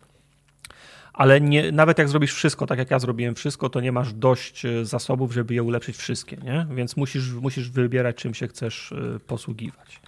ale 1.14 1.42
nie, 1.42 1.72
nawet 1.72 1.98
jak 1.98 2.10
zrobisz 2.10 2.34
wszystko, 2.34 2.66
tak 2.66 2.80
jak 2.80 2.92
ja 2.92 3.00
zrobiłem 3.00 3.36
wszystko, 3.36 3.70
to 3.70 3.82
nie 3.82 3.92
masz 3.92 4.14
dość 4.14 4.66
e, 4.66 4.86
zasobów, 4.86 5.34
żeby 5.34 5.54
je 5.54 5.64
ulepszyć 5.64 5.98
wszystkie, 5.98 6.38
nie? 6.38 6.68
Więc 6.72 6.98
musisz, 6.98 7.34
musisz 7.34 7.70
wybierać, 7.70 8.16
czym 8.16 8.34
się 8.34 8.48
chcesz 8.48 8.92
e, 8.92 9.20
posługiwać. 9.20 10.02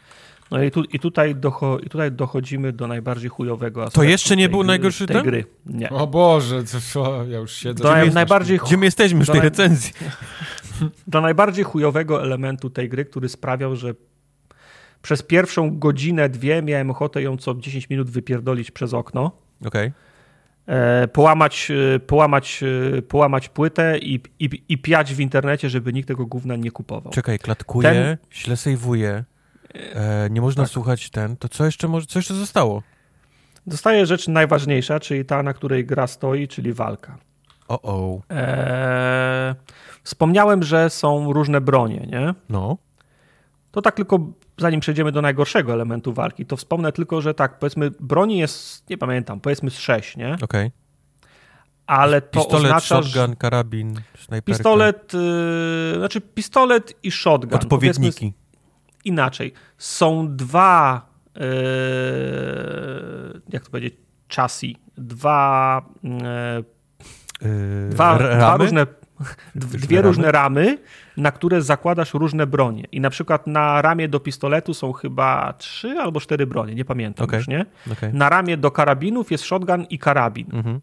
No 0.51 0.63
i, 0.63 0.71
tu, 0.71 0.83
i, 0.83 0.99
tutaj, 0.99 1.35
docho, 1.35 1.79
i 1.79 1.89
tutaj 1.89 2.11
dochodzimy 2.11 2.73
do 2.73 2.87
najbardziej 2.87 3.29
chujowego 3.29 3.81
aspektu. 3.83 3.99
To 3.99 4.03
jeszcze 4.03 4.35
nie 4.35 4.49
był 4.49 4.63
najgorszy 4.63 5.07
tej 5.07 5.15
ten? 5.15 5.25
gry. 5.25 5.45
Nie. 5.65 5.89
O 5.89 6.07
Boże, 6.07 6.63
to, 6.93 7.25
ja 7.25 7.37
już 7.37 7.51
siedzę. 7.51 7.83
Do 7.83 7.93
gdzie, 7.93 8.11
najbardziej, 8.11 8.59
gdzie 8.65 8.77
my 8.77 8.85
jesteśmy 8.85 9.25
w 9.25 9.29
tej 9.29 9.41
recenzji? 9.41 9.93
Do 11.07 11.21
najbardziej 11.21 11.63
chujowego 11.63 12.23
elementu 12.23 12.69
tej 12.69 12.89
gry, 12.89 13.05
który 13.05 13.29
sprawiał, 13.29 13.75
że 13.75 13.93
przez 15.01 15.21
pierwszą 15.21 15.79
godzinę, 15.79 16.29
dwie 16.29 16.61
miałem 16.61 16.91
ochotę 16.91 17.21
ją 17.21 17.37
co 17.37 17.55
10 17.55 17.89
minut 17.89 18.09
wypierdolić 18.09 18.71
przez 18.71 18.93
okno. 18.93 19.31
Okej. 19.65 19.91
Okay. 20.67 21.07
połamać, 21.07 21.71
e, 21.95 21.99
połamać, 21.99 22.63
e, 22.97 23.01
połamać 23.01 23.49
płytę 23.49 23.97
i, 23.97 24.19
i, 24.39 24.63
i 24.69 24.77
piać 24.77 25.13
w 25.13 25.19
internecie, 25.19 25.69
żeby 25.69 25.93
nikt 25.93 26.07
tego 26.07 26.25
gówna 26.25 26.55
nie 26.55 26.71
kupował. 26.71 27.13
Czekaj, 27.13 27.39
klatkuje, 27.39 27.89
ten... 27.89 28.17
źle. 28.33 28.57
E, 29.73 30.29
nie 30.31 30.41
można 30.41 30.63
tak. 30.63 30.71
słuchać 30.71 31.09
ten, 31.09 31.37
to 31.37 31.49
co 31.49 31.65
jeszcze, 31.65 31.87
może, 31.87 32.05
co 32.05 32.19
jeszcze 32.19 32.33
zostało? 32.33 32.83
Zostaje 33.67 34.05
rzecz 34.05 34.27
najważniejsza, 34.27 34.99
czyli 34.99 35.25
ta, 35.25 35.43
na 35.43 35.53
której 35.53 35.85
gra 35.85 36.07
stoi, 36.07 36.47
czyli 36.47 36.73
walka. 36.73 37.17
O, 37.67 37.81
o. 37.81 38.21
E, 38.31 39.55
wspomniałem, 40.03 40.63
że 40.63 40.89
są 40.89 41.33
różne 41.33 41.61
bronie, 41.61 42.07
nie? 42.11 42.33
No. 42.49 42.77
To 43.71 43.81
tak 43.81 43.95
tylko, 43.95 44.19
zanim 44.57 44.79
przejdziemy 44.79 45.11
do 45.11 45.21
najgorszego 45.21 45.73
elementu 45.73 46.13
walki, 46.13 46.45
to 46.45 46.57
wspomnę 46.57 46.91
tylko, 46.91 47.21
że 47.21 47.33
tak, 47.33 47.59
powiedzmy, 47.59 47.91
broni 47.99 48.37
jest, 48.37 48.89
nie 48.89 48.97
pamiętam, 48.97 49.39
powiedzmy 49.39 49.69
z 49.69 49.77
sześć, 49.77 50.17
nie? 50.17 50.33
Okej. 50.33 50.43
Okay. 50.43 50.71
Ale 51.87 52.21
to 52.21 52.39
pistolet, 52.39 52.65
oznacza, 52.65 53.03
shotgun, 53.03 53.35
karabin, 53.35 54.01
snajperka. 54.25 54.57
Pistolet, 54.57 55.13
yy, 55.13 55.99
znaczy 55.99 56.21
pistolet 56.21 56.93
i 57.03 57.11
shotgun. 57.11 57.59
Odpowiedniki 57.59 58.33
inaczej. 59.05 59.53
Są 59.77 60.35
dwa, 60.35 61.05
yy, 61.35 61.41
jak 63.49 63.63
to 63.63 63.71
powiedzieć, 63.71 63.93
chassis, 64.35 64.75
dwa, 64.97 65.81
yy, 66.03 66.63
dwa, 67.89 68.17
dwa, 68.17 68.57
różne, 68.57 68.87
dwie 69.55 70.01
różne 70.01 70.31
ramy, 70.31 70.77
na 71.17 71.31
które 71.31 71.61
zakładasz 71.61 72.13
różne 72.13 72.47
bronie. 72.47 72.83
I 72.91 73.01
na 73.01 73.09
przykład 73.09 73.47
na 73.47 73.81
ramię 73.81 74.07
do 74.07 74.19
pistoletu 74.19 74.73
są 74.73 74.93
chyba 74.93 75.53
trzy 75.53 75.89
albo 75.89 76.19
cztery 76.19 76.47
bronie, 76.47 76.75
nie 76.75 76.85
pamiętam 76.85 77.23
okay. 77.23 77.39
już, 77.39 77.47
nie? 77.47 77.65
Okay. 77.91 78.13
Na 78.13 78.29
ramię 78.29 78.57
do 78.57 78.71
karabinów 78.71 79.31
jest 79.31 79.43
shotgun 79.43 79.83
i 79.83 79.99
karabin. 79.99 80.47
Mhm. 80.53 80.79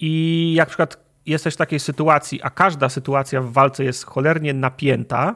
I 0.00 0.52
jak 0.56 0.68
na 0.68 0.70
przykład 0.70 0.98
jesteś 1.26 1.54
w 1.54 1.56
takiej 1.56 1.80
sytuacji, 1.80 2.42
a 2.42 2.50
każda 2.50 2.88
sytuacja 2.88 3.42
w 3.42 3.52
walce 3.52 3.84
jest 3.84 4.06
cholernie 4.06 4.54
napięta, 4.54 5.34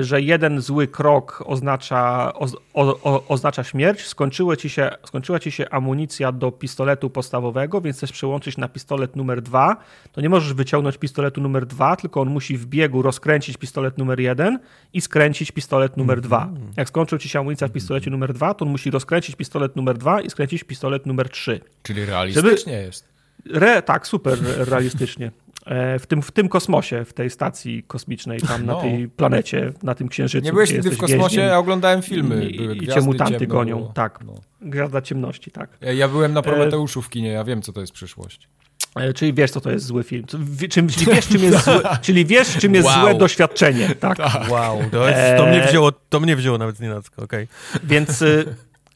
że 0.00 0.22
jeden 0.22 0.60
zły 0.60 0.88
krok 0.88 1.42
oznacza, 1.46 2.32
o, 2.34 2.46
o, 2.74 3.26
oznacza 3.28 3.64
śmierć, 3.64 4.06
skończyła 4.06 4.56
ci, 4.56 4.70
się, 4.70 4.90
skończyła 5.06 5.38
ci 5.38 5.50
się 5.50 5.70
amunicja 5.70 6.32
do 6.32 6.52
pistoletu 6.52 7.10
podstawowego, 7.10 7.80
więc 7.80 7.96
chcesz 7.96 8.12
przełączyć 8.12 8.56
na 8.56 8.68
pistolet 8.68 9.16
numer 9.16 9.42
dwa, 9.42 9.76
to 10.12 10.20
nie 10.20 10.28
możesz 10.28 10.54
wyciągnąć 10.54 10.98
pistoletu 10.98 11.40
numer 11.40 11.66
dwa, 11.66 11.96
tylko 11.96 12.20
on 12.20 12.28
musi 12.28 12.56
w 12.56 12.66
biegu 12.66 13.02
rozkręcić 13.02 13.56
pistolet 13.56 13.98
numer 13.98 14.20
jeden 14.20 14.58
i 14.92 15.00
skręcić 15.00 15.52
pistolet 15.52 15.96
numer 15.96 16.18
mm 16.18 16.24
-hmm. 16.24 16.26
dwa. 16.26 16.48
Jak 16.76 16.88
skończył 16.88 17.18
ci 17.18 17.28
się 17.28 17.38
amunicja 17.38 17.68
w 17.68 17.72
pistolecie 17.72 18.10
numer 18.10 18.32
dwa, 18.32 18.54
to 18.54 18.64
on 18.64 18.70
musi 18.70 18.90
rozkręcić 18.90 19.36
pistolet 19.36 19.76
numer 19.76 19.98
dwa 19.98 20.20
i 20.20 20.30
skręcić 20.30 20.64
pistolet 20.64 21.06
numer 21.06 21.28
trzy. 21.28 21.60
Czyli 21.82 22.04
realistycznie 22.04 22.72
Żeby... 22.72 22.86
jest. 22.86 23.09
Re, 23.54 23.82
tak, 23.82 24.06
super 24.06 24.38
realistycznie. 24.56 25.30
E, 25.66 25.98
w 25.98 26.06
tym, 26.06 26.22
w 26.22 26.30
tym 26.30 26.48
kosmosie, 26.48 27.04
w 27.04 27.12
tej 27.12 27.30
stacji 27.30 27.82
kosmicznej, 27.82 28.40
tam 28.40 28.66
no. 28.66 28.74
na 28.74 28.80
tej 28.80 29.08
planecie, 29.08 29.72
na 29.82 29.94
tym 29.94 30.08
księżycu. 30.08 30.44
Nie 30.44 30.52
byłeś 30.52 30.72
nigdy 30.72 30.90
w 30.90 30.98
kosmosie, 30.98 31.40
ja 31.40 31.58
oglądałem 31.58 32.02
filmy. 32.02 32.44
I, 32.44 32.56
były 32.56 32.76
i 32.76 32.86
cię 32.86 33.00
mutanty 33.00 33.46
gonią, 33.46 33.76
było. 33.76 33.92
tak. 33.92 34.18
No. 34.26 34.34
Gwiazda 34.60 35.02
ciemności, 35.02 35.50
tak. 35.50 35.70
Ja, 35.80 35.92
ja 35.92 36.08
byłem 36.08 36.32
na 36.32 36.42
Prometeuszu 36.42 37.02
w 37.02 37.08
kinie, 37.08 37.28
ja 37.28 37.44
wiem, 37.44 37.62
co 37.62 37.72
to 37.72 37.80
jest 37.80 37.92
przyszłość. 37.92 38.48
E, 38.96 39.14
czyli 39.14 39.34
wiesz, 39.34 39.50
co 39.50 39.60
to 39.60 39.70
jest 39.70 39.86
zły 39.86 40.02
film. 40.02 40.24
Czym, 40.70 40.88
czyli, 40.88 41.06
wiesz, 41.06 41.28
czym 41.28 41.42
jest 41.42 41.64
złe, 41.64 41.80
czyli 42.02 42.26
wiesz, 42.26 42.56
czym 42.56 42.74
jest 42.74 42.88
wow. 42.88 43.00
złe 43.00 43.14
doświadczenie. 43.14 43.88
Tak? 44.00 44.18
tak. 44.18 44.50
Wow, 44.50 44.78
to, 44.92 45.08
jest, 45.08 45.36
to, 45.36 45.46
mnie 45.46 45.66
wzięło, 45.68 45.92
to 45.92 46.20
mnie 46.20 46.36
wzięło 46.36 46.58
nawet 46.58 46.76
z 46.76 46.80
nienacka, 46.80 47.22
okej. 47.22 47.48
Okay. 47.74 47.88
Więc 47.88 48.24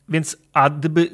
więc 0.09 0.37
a 0.53 0.71
gdyby 0.71 1.11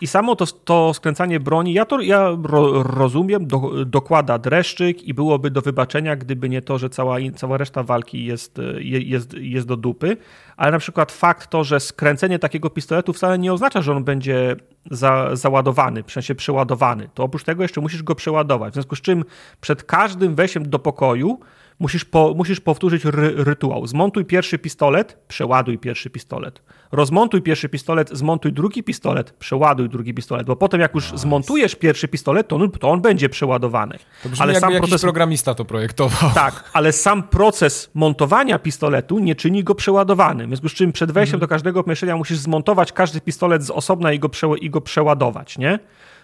i, 0.00 0.06
samo 0.06 0.36
to, 0.36 0.46
to 0.46 0.94
skręcanie 0.94 1.40
broni, 1.40 1.72
ja 1.72 1.84
to 1.84 2.00
ja 2.00 2.36
ro, 2.42 2.82
rozumiem, 2.82 3.46
do, 3.46 3.84
dokłada 3.86 4.38
dreszczyk 4.38 5.02
i 5.02 5.14
byłoby 5.14 5.50
do 5.50 5.60
wybaczenia, 5.60 6.16
gdyby 6.16 6.48
nie 6.48 6.62
to, 6.62 6.78
że 6.78 6.90
cała, 6.90 7.16
cała 7.36 7.56
reszta 7.56 7.82
walki 7.82 8.24
jest, 8.24 8.60
jest, 8.80 9.34
jest 9.34 9.66
do 9.66 9.76
dupy, 9.76 10.16
ale 10.56 10.72
na 10.72 10.78
przykład 10.78 11.12
fakt 11.12 11.50
to, 11.50 11.64
że 11.64 11.80
skręcenie 11.80 12.38
takiego 12.38 12.70
pistoletu 12.70 13.12
wcale 13.12 13.38
nie 13.38 13.52
oznacza, 13.52 13.82
że 13.82 13.92
on 13.92 14.04
będzie 14.04 14.56
za, 14.90 15.36
załadowany, 15.36 16.02
w 16.02 16.12
sensie 16.12 16.34
przeładowany. 16.34 17.08
To 17.14 17.22
oprócz 17.22 17.44
tego 17.44 17.62
jeszcze 17.62 17.80
musisz 17.80 18.02
go 18.02 18.14
przeładować, 18.14 18.72
w 18.72 18.74
związku 18.74 18.96
z 18.96 19.00
czym 19.00 19.24
przed 19.60 19.82
każdym 19.82 20.34
wejściem 20.34 20.70
do 20.70 20.78
pokoju 20.78 21.40
musisz, 21.82 22.04
po, 22.04 22.34
musisz 22.36 22.60
powtórzyć 22.60 23.04
ry, 23.04 23.44
rytuał. 23.44 23.86
Zmontuj 23.86 24.24
pierwszy 24.24 24.58
pistolet, 24.58 25.18
przeładuj 25.28 25.78
pierwszy 25.78 26.10
pistolet. 26.10 26.62
Rozmontuj 26.92 27.42
pierwszy 27.42 27.68
pistolet, 27.68 28.10
zmontuj 28.12 28.52
drugi 28.52 28.82
pistolet, 28.82 29.32
przeładuj 29.32 29.88
drugi 29.88 30.14
pistolet, 30.14 30.46
bo 30.46 30.56
potem 30.56 30.80
jak 30.80 30.94
już 30.94 31.04
nice. 31.04 31.18
zmontujesz 31.18 31.74
pierwszy 31.74 32.08
pistolet, 32.08 32.48
to 32.48 32.56
on, 32.56 32.70
to 32.70 32.90
on 32.90 33.00
będzie 33.00 33.28
przeładowany. 33.28 33.98
To 34.22 34.28
brzmi 34.28 34.42
ale 34.42 34.60
sam 34.60 34.72
proces 34.72 35.02
programista 35.02 35.54
to 35.54 35.64
projektował. 35.64 36.30
Tak, 36.34 36.70
ale 36.72 36.92
sam 36.92 37.22
proces 37.22 37.90
montowania 37.94 38.58
pistoletu 38.58 39.18
nie 39.18 39.34
czyni 39.34 39.64
go 39.64 39.74
przeładowanym. 39.74 40.46
W 40.46 40.48
związku 40.50 40.68
z 40.68 40.72
czym 40.72 40.92
przed 40.92 41.12
wejściem 41.12 41.36
mhm. 41.36 41.40
do 41.40 41.48
każdego 41.48 41.82
pomieszczenia 41.82 42.16
musisz 42.16 42.38
zmontować 42.38 42.92
każdy 42.92 43.20
pistolet 43.20 43.64
z 43.64 43.70
osobna 43.70 44.12
i 44.12 44.18
go, 44.18 44.28
prze, 44.28 44.46
i 44.60 44.70
go 44.70 44.80
przeładować, 44.80 45.58
nie? 45.58 45.78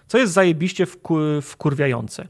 Co 0.08 0.18
jest 0.18 0.32
zajebiście 0.32 0.86
wkurwiające. 1.42 2.28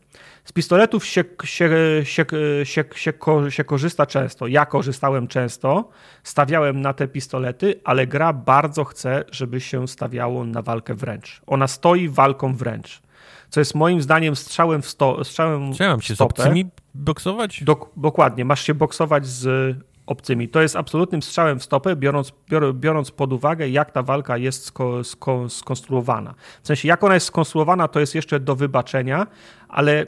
Z 0.48 0.52
pistoletów 0.52 1.06
się, 1.06 1.24
się, 1.44 1.70
się, 2.04 2.24
się, 2.64 2.84
się, 2.94 3.12
się 3.48 3.64
korzysta 3.64 4.06
często. 4.06 4.46
Ja 4.46 4.66
korzystałem 4.66 5.28
często, 5.28 5.88
stawiałem 6.22 6.80
na 6.80 6.92
te 6.92 7.08
pistolety, 7.08 7.80
ale 7.84 8.06
gra 8.06 8.32
bardzo 8.32 8.84
chce, 8.84 9.24
żeby 9.30 9.60
się 9.60 9.88
stawiało 9.88 10.44
na 10.44 10.62
walkę 10.62 10.94
wręcz. 10.94 11.40
Ona 11.46 11.66
stoi 11.66 12.08
walką 12.08 12.54
wręcz. 12.56 13.02
Co 13.50 13.60
jest 13.60 13.74
moim 13.74 14.02
zdaniem 14.02 14.36
strzałem 14.36 14.82
w 14.82 14.88
sto, 14.88 15.24
strzałem 15.24 15.72
mam 15.80 16.00
się 16.00 16.16
z 16.16 16.20
obcymi 16.20 16.66
boksować? 16.94 17.64
Dok 17.64 17.90
dokładnie, 17.96 18.44
masz 18.44 18.62
się 18.62 18.74
boksować 18.74 19.26
z 19.26 19.76
obcymi. 20.06 20.48
To 20.48 20.62
jest 20.62 20.76
absolutnym 20.76 21.22
strzałem 21.22 21.58
w 21.58 21.64
stopę, 21.64 21.96
biorąc, 21.96 22.32
biorąc 22.72 23.10
pod 23.10 23.32
uwagę, 23.32 23.68
jak 23.68 23.90
ta 23.90 24.02
walka 24.02 24.36
jest 24.36 24.64
sko, 24.64 25.04
sko, 25.04 25.48
skonstruowana. 25.48 26.34
W 26.62 26.66
sensie, 26.66 26.88
jak 26.88 27.04
ona 27.04 27.14
jest 27.14 27.26
skonstruowana, 27.26 27.88
to 27.88 28.00
jest 28.00 28.14
jeszcze 28.14 28.40
do 28.40 28.56
wybaczenia, 28.56 29.26
ale 29.68 30.06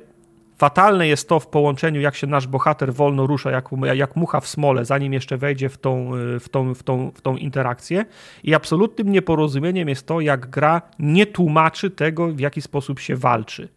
Fatalne 0.60 1.08
jest 1.08 1.28
to 1.28 1.40
w 1.40 1.46
połączeniu, 1.46 2.00
jak 2.00 2.16
się 2.16 2.26
nasz 2.26 2.46
bohater 2.46 2.94
wolno 2.94 3.26
rusza, 3.26 3.50
jak, 3.50 3.68
jak 3.94 4.16
mucha 4.16 4.40
w 4.40 4.48
smole, 4.48 4.84
zanim 4.84 5.12
jeszcze 5.12 5.36
wejdzie 5.36 5.68
w 5.68 5.78
tą, 5.78 6.10
w, 6.40 6.48
tą, 6.48 6.74
w, 6.74 6.82
tą, 6.82 7.10
w 7.14 7.20
tą 7.20 7.36
interakcję. 7.36 8.04
I 8.44 8.54
absolutnym 8.54 9.12
nieporozumieniem 9.12 9.88
jest 9.88 10.06
to, 10.06 10.20
jak 10.20 10.50
gra 10.50 10.82
nie 10.98 11.26
tłumaczy 11.26 11.90
tego, 11.90 12.28
w 12.28 12.40
jaki 12.40 12.62
sposób 12.62 12.98
się 12.98 13.16
walczy. 13.16 13.68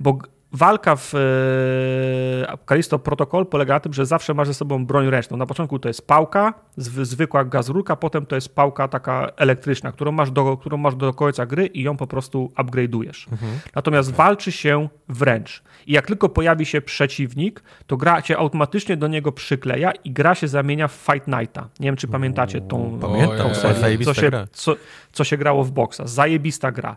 Bo 0.00 0.18
walka 0.54 0.96
w 0.96 1.14
e, 1.14 2.56
Kalisto 2.66 2.98
Protocol 2.98 3.46
polega 3.46 3.74
na 3.74 3.80
tym, 3.80 3.92
że 3.92 4.06
zawsze 4.06 4.34
masz 4.34 4.48
ze 4.48 4.54
sobą 4.54 4.86
broń 4.86 5.10
ręczną. 5.10 5.36
Na 5.36 5.46
początku 5.46 5.78
to 5.78 5.88
jest 5.88 6.06
pałka, 6.06 6.54
zwykła 6.76 7.44
gazurka, 7.44 7.96
potem 7.96 8.26
to 8.26 8.34
jest 8.34 8.54
pałka 8.54 8.88
taka 8.88 9.28
elektryczna, 9.36 9.92
którą 9.92 10.12
masz 10.12 10.30
do, 10.30 10.56
którą 10.56 10.76
masz 10.76 10.94
do 10.94 11.14
końca 11.14 11.46
gry 11.46 11.66
i 11.66 11.82
ją 11.82 11.96
po 11.96 12.06
prostu 12.06 12.52
upgrade'ujesz. 12.56 13.32
Mhm. 13.32 13.52
Natomiast 13.74 14.08
okay. 14.08 14.16
walczy 14.16 14.52
się 14.52 14.88
wręcz. 15.08 15.62
I 15.86 15.92
jak 15.92 16.06
tylko 16.06 16.28
pojawi 16.28 16.66
się 16.66 16.80
przeciwnik, 16.80 17.62
to 17.86 17.96
gra 17.96 18.22
cię 18.22 18.38
automatycznie 18.38 18.96
do 18.96 19.08
niego 19.08 19.32
przykleja 19.32 19.92
i 19.92 20.10
gra 20.10 20.34
się 20.34 20.48
zamienia 20.48 20.88
w 20.88 20.92
Fight 20.92 21.28
Nighta. 21.28 21.68
Nie 21.80 21.88
wiem, 21.88 21.96
czy 21.96 22.08
pamiętacie 22.08 22.60
tą, 22.60 22.98
Pamiętam, 23.00 23.54
serię, 23.54 24.04
co 24.04 24.14
się, 24.14 24.30
co, 24.52 24.76
co 25.12 25.24
się 25.24 25.36
grało 25.36 25.64
w 25.64 25.70
boksa. 25.70 26.06
Zajebista 26.06 26.72
gra 26.72 26.96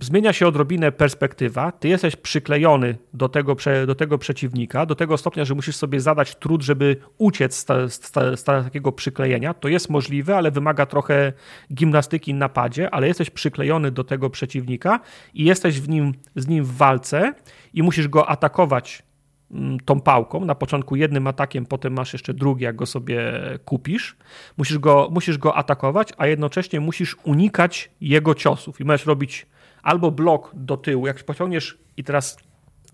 zmienia 0.00 0.32
się 0.32 0.46
odrobinę 0.46 0.92
perspektywa, 0.92 1.72
ty 1.72 1.88
jesteś 1.88 2.16
przyklejony 2.16 2.98
do 3.14 3.28
tego, 3.28 3.56
do 3.86 3.94
tego 3.94 4.18
przeciwnika, 4.18 4.86
do 4.86 4.94
tego 4.94 5.16
stopnia, 5.16 5.44
że 5.44 5.54
musisz 5.54 5.76
sobie 5.76 6.00
zadać 6.00 6.34
trud, 6.34 6.62
żeby 6.62 6.96
uciec 7.18 7.56
z, 7.56 7.64
ta, 7.64 7.88
z, 7.88 8.12
ta, 8.12 8.36
z 8.36 8.44
takiego 8.44 8.92
przyklejenia. 8.92 9.54
To 9.54 9.68
jest 9.68 9.90
możliwe, 9.90 10.36
ale 10.36 10.50
wymaga 10.50 10.86
trochę 10.86 11.32
gimnastyki 11.74 12.34
na 12.34 12.48
padzie, 12.48 12.90
ale 12.90 13.06
jesteś 13.06 13.30
przyklejony 13.30 13.90
do 13.90 14.04
tego 14.04 14.30
przeciwnika 14.30 15.00
i 15.34 15.44
jesteś 15.44 15.80
w 15.80 15.88
nim, 15.88 16.14
z 16.36 16.48
nim 16.48 16.64
w 16.64 16.76
walce 16.76 17.34
i 17.74 17.82
musisz 17.82 18.08
go 18.08 18.28
atakować 18.28 19.02
mm, 19.50 19.80
tą 19.80 20.00
pałką, 20.00 20.44
na 20.44 20.54
początku 20.54 20.96
jednym 20.96 21.26
atakiem, 21.26 21.66
potem 21.66 21.92
masz 21.92 22.12
jeszcze 22.12 22.34
drugi, 22.34 22.64
jak 22.64 22.76
go 22.76 22.86
sobie 22.86 23.32
kupisz. 23.64 24.16
Musisz 24.56 24.78
go, 24.78 25.08
musisz 25.12 25.38
go 25.38 25.56
atakować, 25.56 26.12
a 26.18 26.26
jednocześnie 26.26 26.80
musisz 26.80 27.16
unikać 27.24 27.90
jego 28.00 28.34
ciosów 28.34 28.80
i 28.80 28.84
możesz 28.84 29.06
robić 29.06 29.46
albo 29.86 30.10
blok 30.10 30.50
do 30.54 30.76
tyłu, 30.76 31.06
jak 31.06 31.24
pociągniesz 31.24 31.78
i 31.96 32.04
teraz 32.04 32.36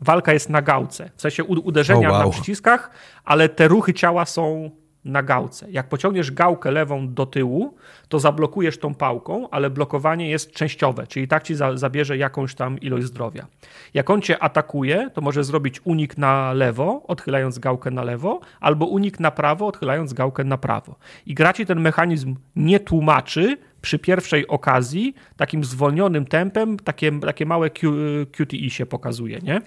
walka 0.01 0.33
jest 0.33 0.51
na 0.51 0.62
gałce, 0.62 1.11
w 1.17 1.23
sensie 1.23 1.45
uderzenia 1.45 2.09
oh, 2.09 2.19
wow. 2.19 2.27
na 2.27 2.33
przyciskach, 2.33 2.91
ale 3.25 3.49
te 3.49 3.69
ruchy 3.69 3.95
ciała 3.95 4.25
są 4.25 4.71
na 5.05 5.23
gałce. 5.23 5.71
Jak 5.71 5.89
pociągniesz 5.89 6.31
gałkę 6.31 6.71
lewą 6.71 7.15
do 7.15 7.27
tyłu, 7.27 7.75
to 8.09 8.19
zablokujesz 8.19 8.79
tą 8.79 8.95
pałką, 8.95 9.51
ale 9.51 9.71
blokowanie 9.71 10.31
jest 10.31 10.53
częściowe, 10.53 11.07
czyli 11.07 11.29
tak 11.29 11.43
ci 11.43 11.55
za, 11.55 11.77
zabierze 11.77 12.17
jakąś 12.17 12.55
tam 12.55 12.79
ilość 12.79 13.07
zdrowia. 13.07 13.47
Jak 13.95 14.11
on 14.11 14.23
cię 14.23 14.43
atakuje, 14.43 15.11
to 15.15 15.21
może 15.21 15.45
zrobić 15.45 15.81
unik 15.85 16.19
na 16.19 16.53
lewo, 16.53 17.03
odchylając 17.07 17.59
gałkę 17.59 17.91
na 17.91 18.03
lewo, 18.03 18.41
albo 18.61 18.87
unik 18.87 19.21
na 19.21 19.31
prawo, 19.31 19.67
odchylając 19.67 20.13
gałkę 20.13 20.45
na 20.45 20.59
prawo. 20.59 20.97
I 21.27 21.35
gra 21.35 21.53
ci 21.53 21.67
ten 21.67 21.81
mechanizm 21.81 22.37
nie 22.57 22.81
tłumaczy, 22.81 23.57
przy 23.83 23.99
pierwszej 23.99 24.49
okazji 24.49 25.15
takim 25.37 25.65
zwolnionym 25.65 26.27
tempem 26.27 26.79
takie, 26.79 27.21
takie 27.21 27.47
małe 27.47 27.71
QTE 28.33 28.71
się 28.71 28.87
pokazuje, 28.87 29.39
nie? 29.39 29.61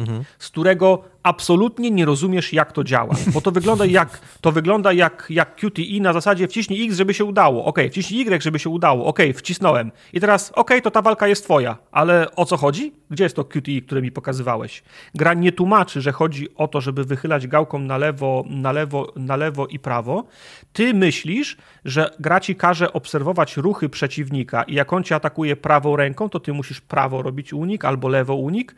Mhm. 0.00 0.24
z 0.38 0.48
którego 0.48 1.04
absolutnie 1.22 1.90
nie 1.90 2.04
rozumiesz, 2.04 2.52
jak 2.52 2.72
to 2.72 2.84
działa. 2.84 3.14
Bo 3.34 3.40
to 3.40 3.50
wygląda 3.50 3.86
jak, 3.86 4.20
to 4.40 4.52
wygląda 4.52 4.92
jak, 4.92 5.26
jak 5.30 5.56
QTE 5.56 6.00
na 6.00 6.12
zasadzie 6.12 6.48
wciśnij 6.48 6.86
X, 6.86 6.96
żeby 6.96 7.14
się 7.14 7.24
udało. 7.24 7.64
Ok, 7.64 7.78
wciśnij 7.90 8.20
Y, 8.20 8.42
żeby 8.42 8.58
się 8.58 8.70
udało. 8.70 9.06
Ok, 9.06 9.18
wcisnąłem. 9.34 9.92
I 10.12 10.20
teraz, 10.20 10.52
ok, 10.54 10.70
to 10.82 10.90
ta 10.90 11.02
walka 11.02 11.28
jest 11.28 11.44
twoja. 11.44 11.76
Ale 11.92 12.34
o 12.36 12.44
co 12.44 12.56
chodzi? 12.56 12.92
Gdzie 13.10 13.24
jest 13.24 13.36
to 13.36 13.44
QTE, 13.44 13.80
które 13.86 14.02
mi 14.02 14.12
pokazywałeś? 14.12 14.82
Gra 15.14 15.34
nie 15.34 15.52
tłumaczy, 15.52 16.00
że 16.00 16.12
chodzi 16.12 16.48
o 16.56 16.68
to, 16.68 16.80
żeby 16.80 17.04
wychylać 17.04 17.46
gałką 17.46 17.78
na 17.78 17.98
lewo, 17.98 18.44
na 18.46 18.72
lewo, 18.72 19.12
na 19.16 19.36
lewo 19.36 19.66
i 19.66 19.78
prawo. 19.78 20.24
Ty 20.72 20.94
myślisz, 20.94 21.56
że 21.84 22.10
gra 22.20 22.40
ci 22.40 22.56
każe 22.56 22.92
obserwować 22.92 23.56
ruchy 23.56 23.88
przeciwnika 23.88 24.62
i 24.62 24.74
jak 24.74 24.92
on 24.92 25.04
cię 25.04 25.14
atakuje 25.14 25.56
prawą 25.56 25.96
ręką, 25.96 26.28
to 26.28 26.40
ty 26.40 26.52
musisz 26.52 26.80
prawo 26.80 27.22
robić 27.22 27.52
unik 27.52 27.84
albo 27.84 28.08
lewo 28.08 28.34
unik 28.34 28.74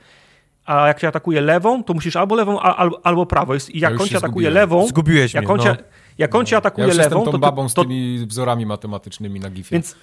a 0.66 0.86
jak 0.86 1.00
cię 1.00 1.08
atakuje 1.08 1.41
lewą, 1.41 1.84
to 1.84 1.94
musisz 1.94 2.16
albo 2.16 2.34
lewą, 2.34 2.60
albo, 2.60 3.07
albo 3.07 3.26
prawo. 3.26 3.55
I 3.55 3.81
jak 3.81 3.92
ja 3.92 4.00
on 4.00 4.08
cię 4.08 4.16
atakuje 4.18 4.50
lewą... 4.50 4.86
Zgubiłeś 4.86 5.34
jak 5.34 5.44
mnie, 5.44 5.52
on 5.52 5.60
cię, 5.60 5.68
no. 5.68 5.84
Jak 6.18 6.34
on 6.34 6.47
cię 6.47 6.57
atakuje 6.57 6.86
ja 6.86 6.94
lewą... 6.94 7.24
Tą 7.24 7.39
babą 7.39 7.62
to, 7.62 7.68
z 7.68 7.74
tymi 7.74 8.26
wzorami 8.26 8.66
matematycznymi 8.66 9.41
na 9.41 9.50
gifie. 9.50 9.76
Więc 9.76 9.97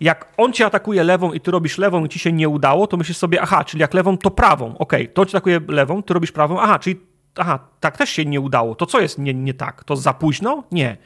jak 0.00 0.28
on 0.36 0.52
cię 0.52 0.66
atakuje 0.66 1.04
lewą 1.04 1.32
i 1.32 1.40
ty 1.40 1.50
robisz 1.50 1.78
lewą 1.78 2.04
i 2.04 2.08
ci 2.08 2.18
się 2.18 2.32
nie 2.32 2.48
udało, 2.48 2.86
to 2.86 2.96
myślisz 2.96 3.16
sobie, 3.16 3.42
aha, 3.42 3.64
czyli 3.64 3.80
jak 3.80 3.94
lewą, 3.94 4.18
to 4.18 4.30
prawą. 4.30 4.66
Okej, 4.66 5.02
okay, 5.02 5.14
to 5.14 5.26
cię 5.26 5.36
atakuje 5.36 5.60
lewą, 5.68 6.02
ty 6.02 6.14
robisz 6.14 6.32
prawą, 6.32 6.60
aha, 6.60 6.78
czyli 6.78 7.00
aha, 7.36 7.58
tak 7.80 7.96
też 7.96 8.10
się 8.10 8.24
nie 8.24 8.40
udało. 8.40 8.74
To 8.74 8.86
co 8.86 9.00
jest 9.00 9.18
nie, 9.18 9.34
nie 9.34 9.54
tak? 9.54 9.84
To 9.84 9.96
za 9.96 10.12
późno? 10.12 10.62
Nie. 10.72 10.96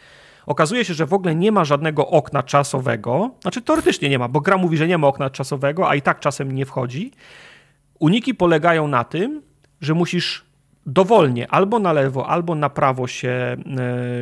Okazuje 0.47 0.85
się, 0.85 0.95
że 0.95 1.07
w 1.07 1.15
ogóle 1.15 1.35
nie 1.35 1.53
ma 1.53 1.65
żadnego 1.65 2.07
okna 2.07 2.43
czasowego. 2.43 3.31
Znaczy 3.43 3.63
teoretycznie 3.63 4.09
nie 4.09 4.19
ma, 4.19 4.29
bo 4.29 4.41
gra 4.41 4.57
mówi, 4.57 4.77
że 4.77 4.89
nie 4.89 4.99
ma 4.99 5.07
okna 5.07 5.31
czasowego, 5.31 5.89
a 5.89 5.95
i 5.95 6.03
tak 6.03 6.21
czasem 6.21 6.53
nie 6.53 6.67
wchodzi. 6.67 7.13
Uniki 8.01 8.35
polegają 8.35 8.89
na 8.89 9.05
tym, 9.05 9.43
że 9.81 9.95
musisz 9.95 10.45
dowolnie 10.87 11.51
albo 11.51 11.79
na 11.79 11.93
lewo, 11.93 12.29
albo 12.29 12.55
na 12.55 12.71
prawo 12.71 13.07
się, 13.07 13.57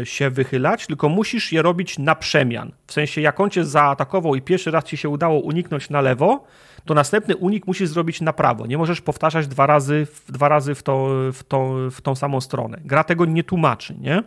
e, 0.01 0.07
się 0.07 0.31
wychylać, 0.31 0.87
tylko 0.87 1.09
musisz 1.09 1.53
je 1.53 1.63
robić 1.63 1.99
na 1.99 2.15
przemian. 2.15 2.73
W 2.87 2.93
sensie, 2.93 3.21
jak 3.21 3.41
on 3.41 3.51
cię 3.51 3.65
zaatakował 3.65 4.35
i 4.35 4.43
pierwszy 4.43 4.71
raz 4.71 4.85
ci 4.85 4.97
się 4.97 5.09
udało 5.09 5.41
uniknąć 5.41 5.91
na 5.91 6.01
lewo, 6.01 6.45
to 6.85 6.95
następny 6.95 7.37
unik 7.37 7.67
musisz 7.67 7.89
zrobić 7.89 8.21
na 8.21 8.33
prawo. 8.33 8.67
Nie 8.67 8.79
możesz 8.79 9.01
powtarzać 9.01 9.47
dwa 9.47 9.67
razy, 9.67 10.07
dwa 10.29 10.49
razy 10.49 10.75
w, 10.75 10.83
to, 10.83 11.09
w, 11.33 11.45
to, 11.45 11.75
w 11.91 12.01
tą 12.01 12.15
samą 12.15 12.41
stronę. 12.41 12.81
Gra 12.85 13.05
tego 13.05 13.25
nie 13.25 13.45
tłumaczy, 13.45 13.95
nie? 14.01 14.23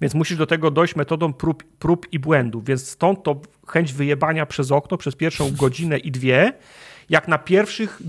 Więc 0.00 0.14
musisz 0.14 0.38
do 0.38 0.46
tego 0.46 0.70
dojść 0.70 0.96
metodą 0.96 1.32
prób, 1.32 1.64
prób 1.78 2.06
i 2.12 2.18
błędów. 2.18 2.64
Więc 2.64 2.88
stąd 2.88 3.22
to 3.22 3.40
chęć 3.66 3.92
wyjebania 3.92 4.46
przez 4.46 4.72
okno 4.72 4.96
przez 4.96 5.16
pierwszą 5.16 5.56
godzinę 5.56 5.98
i 5.98 6.10
dwie 6.10 6.52
jak 7.10 7.28
na 7.28 7.38
pierwszych 7.38 8.02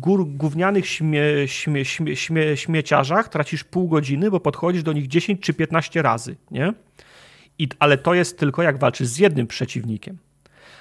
gór, 0.00 0.26
gównianych 0.26 0.86
śmie, 0.86 1.22
śmie, 1.46 1.84
śmie, 1.84 2.16
śmie, 2.16 2.56
śmieciarzach 2.56 3.28
tracisz 3.28 3.64
pół 3.64 3.88
godziny, 3.88 4.30
bo 4.30 4.40
podchodzisz 4.40 4.82
do 4.82 4.92
nich 4.92 5.06
10 5.06 5.40
czy 5.40 5.54
15 5.54 6.02
razy, 6.02 6.36
nie? 6.50 6.72
I, 7.58 7.68
ale 7.78 7.98
to 7.98 8.14
jest 8.14 8.38
tylko 8.38 8.62
jak 8.62 8.78
walczysz 8.78 9.08
z 9.08 9.18
jednym 9.18 9.46
przeciwnikiem. 9.46 10.18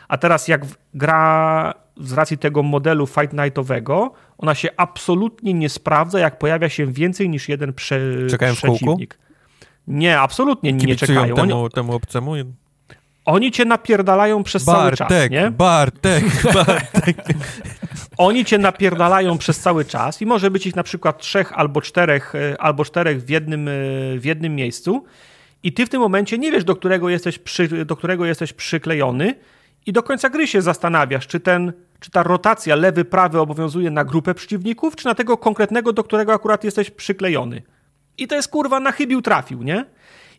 A 0.07 0.17
teraz 0.17 0.47
jak 0.47 0.65
gra 0.93 1.73
z 1.97 2.13
racji 2.13 2.37
tego 2.37 2.63
modelu 2.63 3.07
Fight 3.07 3.33
Nightowego, 3.33 4.13
ona 4.37 4.55
się 4.55 4.69
absolutnie 4.77 5.53
nie 5.53 5.69
sprawdza, 5.69 6.19
jak 6.19 6.39
pojawia 6.39 6.69
się 6.69 6.85
więcej 6.85 7.29
niż 7.29 7.49
jeden 7.49 7.73
prze, 7.73 7.99
Czekają 8.29 8.53
przeciwnik. 8.53 9.17
Nie, 9.87 10.19
absolutnie 10.19 10.73
nie 10.73 10.95
czekają. 10.95 11.35
Temu, 11.35 11.69
temu 11.69 11.93
obcemu? 11.93 12.31
Oni 13.27 13.51
cię 13.51 13.65
napierdalają 13.65 14.43
przez 14.43 14.63
Bartek, 14.65 14.97
cały 14.97 15.09
czas, 15.09 15.29
nie? 15.31 15.51
Bartek, 15.51 16.23
Bartek. 16.53 17.17
Oni 18.17 18.45
cię 18.45 18.57
napierdalają 18.57 19.37
przez 19.37 19.59
cały 19.59 19.85
czas 19.85 20.21
i 20.21 20.25
może 20.25 20.51
być 20.51 20.67
ich 20.67 20.75
na 20.75 20.83
przykład 20.83 21.21
trzech 21.21 21.53
albo 21.53 21.81
czterech, 21.81 22.35
e, 22.35 22.61
albo 22.61 22.85
czterech 22.85 23.23
w 23.23 23.29
jednym, 23.29 23.67
e, 23.67 23.71
w 24.19 24.25
jednym 24.25 24.55
miejscu 24.55 25.05
i 25.63 25.73
ty 25.73 25.85
w 25.85 25.89
tym 25.89 26.01
momencie 26.01 26.37
nie 26.37 26.51
wiesz, 26.51 26.63
do 26.63 26.75
którego 26.75 27.09
jesteś, 27.09 27.39
przy, 27.39 27.85
do 27.85 27.95
którego 27.95 28.25
jesteś 28.25 28.53
przyklejony 28.53 29.35
i 29.85 29.93
do 29.93 30.03
końca 30.03 30.29
gry 30.29 30.47
się 30.47 30.61
zastanawiasz, 30.61 31.27
czy, 31.27 31.39
ten, 31.39 31.73
czy 31.99 32.11
ta 32.11 32.23
rotacja 32.23 32.75
lewy-prawy 32.75 33.39
obowiązuje 33.39 33.91
na 33.91 34.05
grupę 34.05 34.33
przeciwników, 34.33 34.95
czy 34.95 35.05
na 35.05 35.15
tego 35.15 35.37
konkretnego, 35.37 35.93
do 35.93 36.03
którego 36.03 36.33
akurat 36.33 36.63
jesteś 36.63 36.91
przyklejony. 36.91 37.61
I 38.17 38.27
to 38.27 38.35
jest 38.35 38.47
kurwa 38.47 38.79
na 38.79 38.91
chybił 38.91 39.21
trafił, 39.21 39.63
nie? 39.63 39.85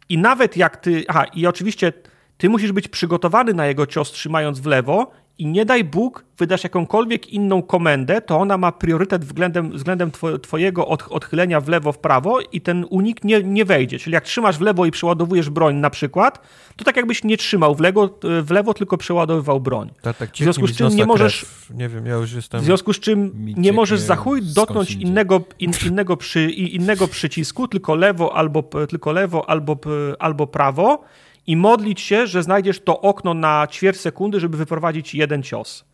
I 0.08 0.18
nawet 0.18 0.56
jak 0.56 0.76
ty. 0.76 1.04
Aha, 1.08 1.24
i 1.34 1.46
oczywiście 1.46 1.92
ty 2.38 2.48
musisz 2.48 2.72
być 2.72 2.88
przygotowany 2.88 3.54
na 3.54 3.66
jego 3.66 3.86
cios, 3.86 4.12
trzymając 4.12 4.60
w 4.60 4.66
lewo, 4.66 5.10
i 5.38 5.46
nie 5.46 5.64
daj 5.64 5.84
Bóg, 5.84 6.24
wydasz 6.38 6.64
jakąkolwiek 6.64 7.28
inną 7.28 7.62
komendę, 7.62 8.20
to 8.20 8.38
ona 8.38 8.58
ma 8.58 8.72
priorytet 8.72 9.24
względem, 9.24 9.70
względem 9.70 10.10
twojego 10.42 10.88
odchylenia 10.88 11.60
w 11.60 11.68
lewo, 11.68 11.92
w 11.92 11.98
prawo 11.98 12.38
i 12.52 12.60
ten 12.60 12.84
unik 12.90 13.24
nie, 13.24 13.42
nie 13.42 13.64
wejdzie. 13.64 13.98
Czyli 13.98 14.14
jak 14.14 14.24
trzymasz 14.24 14.58
w 14.58 14.60
lewo 14.60 14.86
i 14.86 14.90
przeładowujesz 14.90 15.50
broń 15.50 15.76
na 15.76 15.90
przykład, 15.90 16.40
to 16.76 16.84
tak 16.84 16.96
jakbyś 16.96 17.24
nie 17.24 17.36
trzymał 17.36 17.74
w 17.74 17.80
lewo, 17.80 18.18
w 18.42 18.50
lewo 18.50 18.74
tylko 18.74 18.96
przeładowywał 18.96 19.60
broń. 19.60 19.90
Tak, 20.02 20.16
tak, 20.16 20.30
w 20.30 20.36
związku 20.36 20.66
z 20.66 20.76
czym 20.76 20.88
nie 20.96 21.06
możesz... 21.06 21.46
Nie 21.74 21.88
wiem, 21.88 22.06
ja 22.06 22.14
już 22.14 22.32
jestem... 22.32 22.60
W 22.60 22.64
związku 22.64 22.92
z 22.92 23.00
czym 23.00 23.32
nie 23.56 23.72
możesz 23.72 24.00
za 24.00 24.16
chuj 24.16 24.42
dotknąć 24.42 24.92
innego, 24.92 25.40
in, 25.58 25.72
innego, 25.86 26.16
przy, 26.16 26.50
innego 26.50 27.08
przycisku, 27.08 27.68
tylko 27.68 27.94
lewo 27.94 28.36
albo, 28.36 28.62
tylko 28.62 29.12
lewo 29.12 29.50
albo, 29.50 29.76
albo 30.18 30.46
prawo 30.46 31.04
i 31.48 31.56
modlić 31.56 32.00
się, 32.00 32.26
że 32.26 32.42
znajdziesz 32.42 32.80
to 32.80 33.00
okno 33.00 33.34
na 33.34 33.66
ćwierć 33.70 34.00
sekundy, 34.00 34.40
żeby 34.40 34.56
wyprowadzić 34.56 35.14
jeden 35.14 35.42
cios. 35.42 35.84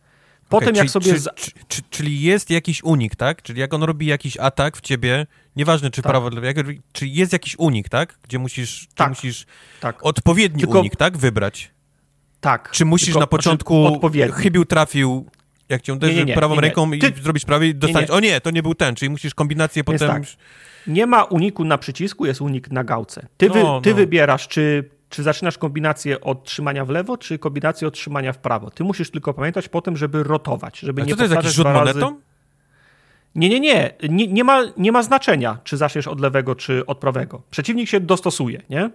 Potem 0.49 0.69
okay, 0.69 0.77
jak 0.77 0.91
czyli, 0.91 1.19
sobie... 1.19 1.31
Czy, 1.35 1.51
czy, 1.67 1.81
czyli 1.89 2.21
jest 2.21 2.49
jakiś 2.49 2.83
unik, 2.83 3.15
tak? 3.15 3.41
Czyli 3.41 3.59
jak 3.59 3.73
on 3.73 3.83
robi 3.83 4.05
jakiś 4.05 4.37
atak 4.37 4.77
w 4.77 4.81
ciebie, 4.81 5.27
nieważne 5.55 5.91
czy 5.91 6.01
tak. 6.01 6.11
prawo, 6.11 6.29
jak, 6.41 6.57
czy 6.91 7.07
jest 7.07 7.33
jakiś 7.33 7.55
unik, 7.59 7.89
tak? 7.89 8.19
Gdzie 8.23 8.39
musisz, 8.39 8.87
tak. 8.95 9.09
musisz 9.09 9.45
tak. 9.79 10.05
odpowiedni 10.05 10.59
Tylko... 10.59 10.79
unik, 10.79 10.95
tak? 10.95 11.17
Wybrać. 11.17 11.71
Tak. 12.41 12.71
Czy 12.71 12.85
musisz 12.85 13.07
Tylko, 13.07 13.19
na 13.19 13.27
początku 13.27 13.99
znaczy, 13.99 14.31
chybił 14.31 14.65
trafił, 14.65 15.25
jak 15.69 15.81
cię 15.81 15.93
uderzy 15.93 16.13
nie, 16.13 16.19
nie, 16.19 16.25
nie, 16.25 16.33
prawą 16.33 16.59
ręką 16.59 16.91
i 16.91 16.99
Ty... 16.99 17.13
zrobisz 17.21 17.45
prawie 17.45 17.67
i 17.67 17.75
dostaniesz, 17.75 18.09
o 18.09 18.19
nie, 18.19 18.41
to 18.41 18.51
nie 18.51 18.63
był 18.63 18.75
ten, 18.75 18.95
czyli 18.95 19.09
musisz 19.09 19.33
kombinację 19.33 19.83
potem... 19.83 20.07
Tak. 20.07 20.23
Nie 20.87 21.05
ma 21.05 21.23
uniku 21.23 21.63
na 21.63 21.77
przycisku, 21.77 22.25
jest 22.25 22.41
unik 22.41 22.71
na 22.71 22.83
gałce. 22.83 23.27
Ty, 23.37 23.49
wy, 23.49 23.63
no, 23.63 23.81
ty 23.81 23.89
no. 23.89 23.95
wybierasz, 23.95 24.47
czy 24.47 24.89
czy 25.15 25.23
zaczynasz 25.23 25.57
kombinację 25.57 26.21
od 26.21 26.43
trzymania 26.43 26.85
w 26.85 26.89
lewo, 26.89 27.17
czy 27.17 27.39
kombinację 27.39 27.87
od 27.87 27.93
trzymania 27.93 28.33
w 28.33 28.37
prawo. 28.37 28.71
Ty 28.71 28.83
musisz 28.83 29.11
tylko 29.11 29.33
pamiętać 29.33 29.69
po 29.69 29.81
tym, 29.81 29.97
żeby 29.97 30.23
rotować, 30.23 30.79
żeby 30.79 31.01
A 31.01 31.05
nie 31.05 31.15
to 31.15 31.23
jest 31.23 31.35
jakiś 31.35 31.51
rzut 31.51 31.65
monetą? 31.65 31.99
Razy... 31.99 32.15
Nie, 33.35 33.49
nie, 33.49 33.59
nie. 33.59 33.93
nie. 34.09 34.27
Nie, 34.27 34.43
ma, 34.43 34.61
nie 34.77 34.91
ma 34.91 35.03
znaczenia, 35.03 35.57
czy 35.63 35.77
zaczniesz 35.77 36.07
od 36.07 36.19
lewego, 36.19 36.55
czy 36.55 36.85
od 36.85 36.97
prawego. 36.97 37.41
Przeciwnik 37.51 37.89
się 37.89 37.99
dostosuje, 37.99 38.61
nie? 38.69 38.89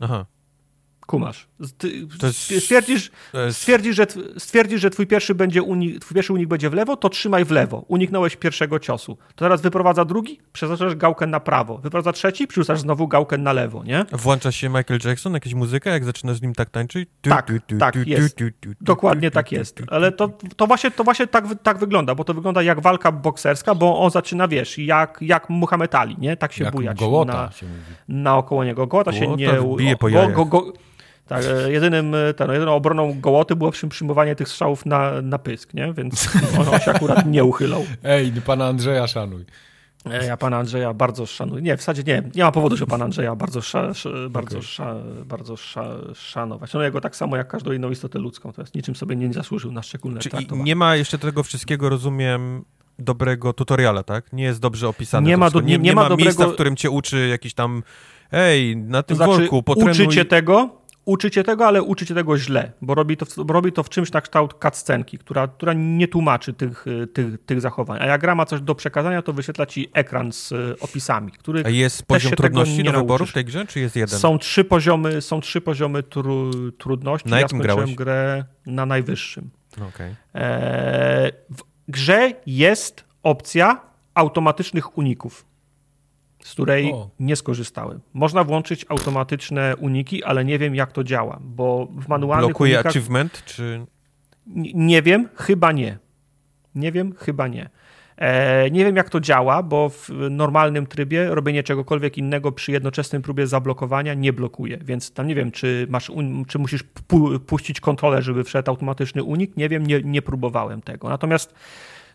Aha. 0.00 0.26
Kumasz. 1.12 1.48
stwierdzisz, 2.32 3.10
stwierdzisz, 3.50 3.96
że, 3.96 4.06
stwierdzisz, 4.38 4.80
że 4.80 4.90
twój 4.90 5.06
pierwszy, 5.06 5.34
będzie 5.34 5.62
unik, 5.62 6.00
twój 6.00 6.14
pierwszy 6.14 6.32
unik 6.32 6.48
będzie 6.48 6.70
w 6.70 6.74
lewo, 6.74 6.96
to 6.96 7.08
trzymaj 7.08 7.44
w 7.44 7.50
lewo. 7.50 7.84
Uniknąłeś 7.88 8.36
pierwszego 8.36 8.78
ciosu. 8.78 9.16
To 9.34 9.44
teraz 9.44 9.62
wyprowadza 9.62 10.04
drugi, 10.04 10.40
przeznaczasz 10.52 10.94
gałkę 10.94 11.26
na 11.26 11.40
prawo. 11.40 11.78
Wyprowadza 11.78 12.12
trzeci, 12.12 12.46
przerzucasz 12.46 12.80
znowu 12.80 13.08
gałkę 13.08 13.38
na 13.38 13.52
lewo, 13.52 13.84
nie? 13.84 14.04
Włącza 14.12 14.52
się 14.52 14.68
Michael 14.68 15.00
Jackson, 15.04 15.34
jakieś 15.34 15.54
muzyka, 15.54 15.90
jak 15.90 16.04
zaczynasz 16.04 16.36
z 16.36 16.42
nim 16.42 16.54
tak 16.54 16.70
tańczyć? 16.70 17.08
Tak, 17.22 17.52
tak, 17.78 17.96
jest. 18.06 18.36
Dokładnie 18.80 19.30
tak 19.30 19.52
jest. 19.52 19.82
Ale 19.88 20.12
to, 20.12 20.28
to 20.56 20.66
właśnie, 20.66 20.90
to 20.90 21.04
właśnie 21.04 21.26
tak, 21.26 21.44
tak 21.62 21.78
wygląda, 21.78 22.14
bo 22.14 22.24
to 22.24 22.34
wygląda 22.34 22.62
jak 22.62 22.80
walka 22.80 23.12
bokserska, 23.12 23.74
bo 23.74 24.00
on 24.00 24.10
zaczyna, 24.10 24.48
wiesz, 24.48 24.78
jak, 24.78 25.18
jak 25.20 25.50
Muhammad 25.50 25.94
Ali, 25.94 26.16
nie? 26.18 26.36
Tak 26.36 26.52
się 26.52 26.64
jak 26.64 26.74
bujać. 26.74 26.98
Gołota 26.98 27.32
na, 27.32 27.52
się 27.52 27.66
mówi. 27.66 27.80
Naokoło 28.08 28.64
niego. 28.64 28.86
Gołota, 28.86 29.12
się 29.12 29.36
nie... 29.36 29.52
Bije 29.76 29.96
po 29.96 30.10
go, 30.10 30.28
go, 30.28 30.44
go, 30.44 30.72
tak, 31.32 31.44
e, 31.44 31.72
jedynym, 31.72 32.14
e, 32.14 32.34
ten, 32.34 32.52
jedyną 32.52 32.74
obroną 32.74 33.20
Gołoty 33.20 33.56
było 33.56 33.70
przyjmowanie 33.70 34.36
tych 34.36 34.48
strzałów 34.48 34.86
na, 34.86 35.22
na 35.22 35.38
pysk, 35.38 35.74
nie? 35.74 35.92
Więc 35.92 36.28
on 36.58 36.80
się 36.80 36.90
akurat 36.90 37.26
nie 37.26 37.44
uchylał. 37.44 37.84
Ej, 38.04 38.32
pana 38.46 38.66
Andrzeja 38.66 39.06
szanuj. 39.06 39.44
E, 40.10 40.26
ja 40.26 40.36
pana 40.36 40.58
Andrzeja 40.58 40.94
bardzo 40.94 41.26
szanuję. 41.26 41.62
Nie, 41.62 41.76
w 41.76 41.80
zasadzie 41.80 42.02
nie, 42.02 42.22
nie 42.34 42.42
ma 42.42 42.52
powodu, 42.52 42.76
że 42.76 42.86
pana 42.86 43.04
Andrzeja 43.04 43.36
bardzo, 43.36 43.60
sza, 43.60 43.92
bardzo, 44.30 44.58
okay. 44.58 44.68
sza, 44.68 44.94
bardzo 45.24 45.56
sza, 45.56 45.84
szanować. 46.14 46.70
Szanuję 46.70 46.90
go 46.90 47.00
tak 47.00 47.16
samo 47.16 47.36
jak 47.36 47.48
każdą 47.48 47.72
inną 47.72 47.90
istotę 47.90 48.18
ludzką. 48.18 48.52
To 48.52 48.62
jest 48.62 48.74
niczym 48.74 48.96
sobie 48.96 49.16
nie 49.16 49.32
zasłużył 49.32 49.72
na 49.72 49.82
szczególne 49.82 50.20
Czyli 50.20 50.30
traktowanie. 50.30 50.64
nie 50.64 50.76
ma 50.76 50.96
jeszcze 50.96 51.18
tego 51.18 51.42
wszystkiego, 51.42 51.88
rozumiem, 51.88 52.64
dobrego 52.98 53.52
tutoriala, 53.52 54.02
tak? 54.02 54.32
Nie 54.32 54.44
jest 54.44 54.60
dobrze 54.60 54.88
opisane. 54.88 55.28
Nie 55.28 55.36
ma, 55.36 55.50
do, 55.50 55.60
nie, 55.60 55.66
nie, 55.66 55.78
nie, 55.78 55.92
ma, 55.92 56.02
ma 56.02 56.08
dobrego... 56.08 56.24
miejsca, 56.24 56.46
w 56.46 56.54
którym 56.54 56.76
cię 56.76 56.90
uczy 56.90 57.28
jakiś 57.28 57.54
tam 57.54 57.82
Ej, 58.32 58.76
na 58.76 59.02
tym 59.02 59.16
to 59.16 59.24
znaczy, 59.24 59.40
worku 59.40 59.62
potrenuj... 59.62 59.92
Uczycie 59.92 60.24
tego, 60.24 60.81
uczycie 61.04 61.44
tego, 61.44 61.66
ale 61.66 61.82
uczycie 61.82 62.14
tego 62.14 62.38
źle, 62.38 62.72
bo 62.82 62.94
robi 62.94 63.16
to, 63.16 63.44
bo 63.44 63.54
robi 63.54 63.72
to 63.72 63.82
w 63.82 63.88
czymś 63.88 64.12
na 64.12 64.20
kształt 64.20 64.54
cutscenki, 64.62 65.18
która, 65.18 65.48
która 65.48 65.72
nie 65.72 66.08
tłumaczy 66.08 66.52
tych, 66.52 66.84
tych, 67.12 67.44
tych 67.46 67.60
zachowań. 67.60 67.98
A 68.02 68.06
jak 68.06 68.20
gra 68.20 68.34
ma 68.34 68.46
coś 68.46 68.60
do 68.60 68.74
przekazania, 68.74 69.22
to 69.22 69.32
wyświetla 69.32 69.66
ci 69.66 69.88
ekran 69.92 70.32
z 70.32 70.52
e, 70.52 70.56
opisami, 70.80 71.32
który 71.32 71.62
A 71.64 71.68
jest 71.68 72.06
poziom 72.06 72.32
trudności 72.32 72.84
do 72.84 72.92
wyboru 72.92 73.26
w 73.26 73.32
tej 73.32 73.44
grze, 73.44 73.66
czy 73.66 73.80
jest 73.80 73.96
jeden? 73.96 74.18
Są 74.18 74.38
trzy 74.38 74.64
poziomy, 74.64 75.22
są 75.22 75.40
trzy 75.40 75.60
poziomy 75.60 76.02
tru, 76.02 76.50
trudności. 76.70 77.28
Na 77.28 77.36
ja 77.36 77.42
jakim 77.42 77.58
grałeś? 77.58 77.94
grę 77.94 78.44
na 78.66 78.86
najwyższym. 78.86 79.50
Okay. 79.88 80.16
E, 80.34 81.32
w 81.50 81.62
grze 81.88 82.32
jest 82.46 83.04
opcja 83.22 83.80
automatycznych 84.14 84.98
uników 84.98 85.51
z 86.44 86.52
której 86.52 86.92
o. 86.92 87.10
nie 87.20 87.36
skorzystałem. 87.36 88.00
Można 88.14 88.44
włączyć 88.44 88.86
automatyczne 88.88 89.76
uniki, 89.76 90.24
ale 90.24 90.44
nie 90.44 90.58
wiem 90.58 90.74
jak 90.74 90.92
to 90.92 91.04
działa, 91.04 91.38
bo 91.40 91.88
w 91.98 92.08
manualnych 92.08 92.46
Blokuje 92.46 92.74
unikach... 92.74 92.92
achievement, 92.92 93.42
czy... 93.44 93.86
Nie 94.74 95.02
wiem, 95.02 95.28
chyba 95.34 95.72
nie. 95.72 95.98
Nie 96.74 96.92
wiem, 96.92 97.14
chyba 97.18 97.48
nie. 97.48 97.70
E, 98.16 98.70
nie 98.70 98.84
wiem, 98.84 98.96
jak 98.96 99.10
to 99.10 99.20
działa, 99.20 99.62
bo 99.62 99.88
w 99.88 100.08
normalnym 100.30 100.86
trybie 100.86 101.34
robienie 101.34 101.62
czegokolwiek 101.62 102.18
innego 102.18 102.52
przy 102.52 102.72
jednoczesnym 102.72 103.22
próbie 103.22 103.46
zablokowania 103.46 104.14
nie 104.14 104.32
blokuje, 104.32 104.78
więc 104.84 105.12
tam 105.12 105.26
nie 105.26 105.34
wiem, 105.34 105.50
czy, 105.50 105.86
masz, 105.90 106.10
czy 106.48 106.58
musisz 106.58 106.82
pu 106.82 107.40
puścić 107.40 107.80
kontrolę, 107.80 108.22
żeby 108.22 108.44
wszedł 108.44 108.70
automatyczny 108.70 109.22
unik. 109.22 109.56
Nie 109.56 109.68
wiem, 109.68 109.86
nie, 109.86 110.00
nie 110.04 110.22
próbowałem 110.22 110.82
tego. 110.82 111.08
Natomiast 111.08 111.54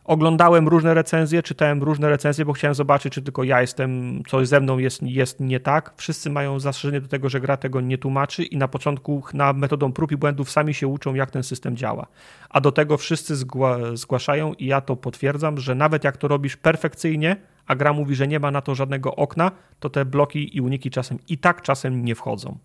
Oglądałem 0.07 0.67
różne 0.67 0.93
recenzje, 0.93 1.43
czytałem 1.43 1.83
różne 1.83 2.09
recenzje, 2.09 2.45
bo 2.45 2.53
chciałem 2.53 2.75
zobaczyć, 2.75 3.13
czy 3.13 3.21
tylko 3.21 3.43
ja 3.43 3.61
jestem, 3.61 4.23
coś 4.27 4.47
ze 4.47 4.59
mną 4.59 4.77
jest, 4.77 5.03
jest 5.03 5.39
nie 5.39 5.59
tak. 5.59 5.93
Wszyscy 5.97 6.29
mają 6.29 6.59
zastrzeżenie 6.59 7.01
do 7.01 7.07
tego, 7.07 7.29
że 7.29 7.41
gra 7.41 7.57
tego 7.57 7.81
nie 7.81 7.97
tłumaczy 7.97 8.43
i 8.43 8.57
na 8.57 8.67
początku 8.67 9.23
na 9.33 9.53
metodą 9.53 9.91
prób 9.91 10.11
i 10.11 10.17
błędów 10.17 10.51
sami 10.51 10.73
się 10.73 10.87
uczą, 10.87 11.13
jak 11.13 11.31
ten 11.31 11.43
system 11.43 11.77
działa. 11.77 12.07
A 12.49 12.61
do 12.61 12.71
tego 12.71 12.97
wszyscy 12.97 13.35
zgła 13.35 13.77
zgłaszają 13.93 14.53
i 14.53 14.65
ja 14.65 14.81
to 14.81 14.95
potwierdzam, 14.95 15.57
że 15.57 15.75
nawet 15.75 16.03
jak 16.03 16.17
to 16.17 16.27
robisz 16.27 16.57
perfekcyjnie, 16.57 17.35
a 17.65 17.75
gra 17.75 17.93
mówi, 17.93 18.15
że 18.15 18.27
nie 18.27 18.39
ma 18.39 18.51
na 18.51 18.61
to 18.61 18.75
żadnego 18.75 19.15
okna, 19.15 19.51
to 19.79 19.89
te 19.89 20.05
bloki 20.05 20.57
i 20.57 20.61
uniki 20.61 20.89
czasem 20.89 21.19
i 21.29 21.37
tak 21.37 21.61
czasem 21.61 22.05
nie 22.05 22.15
wchodzą. 22.15 22.57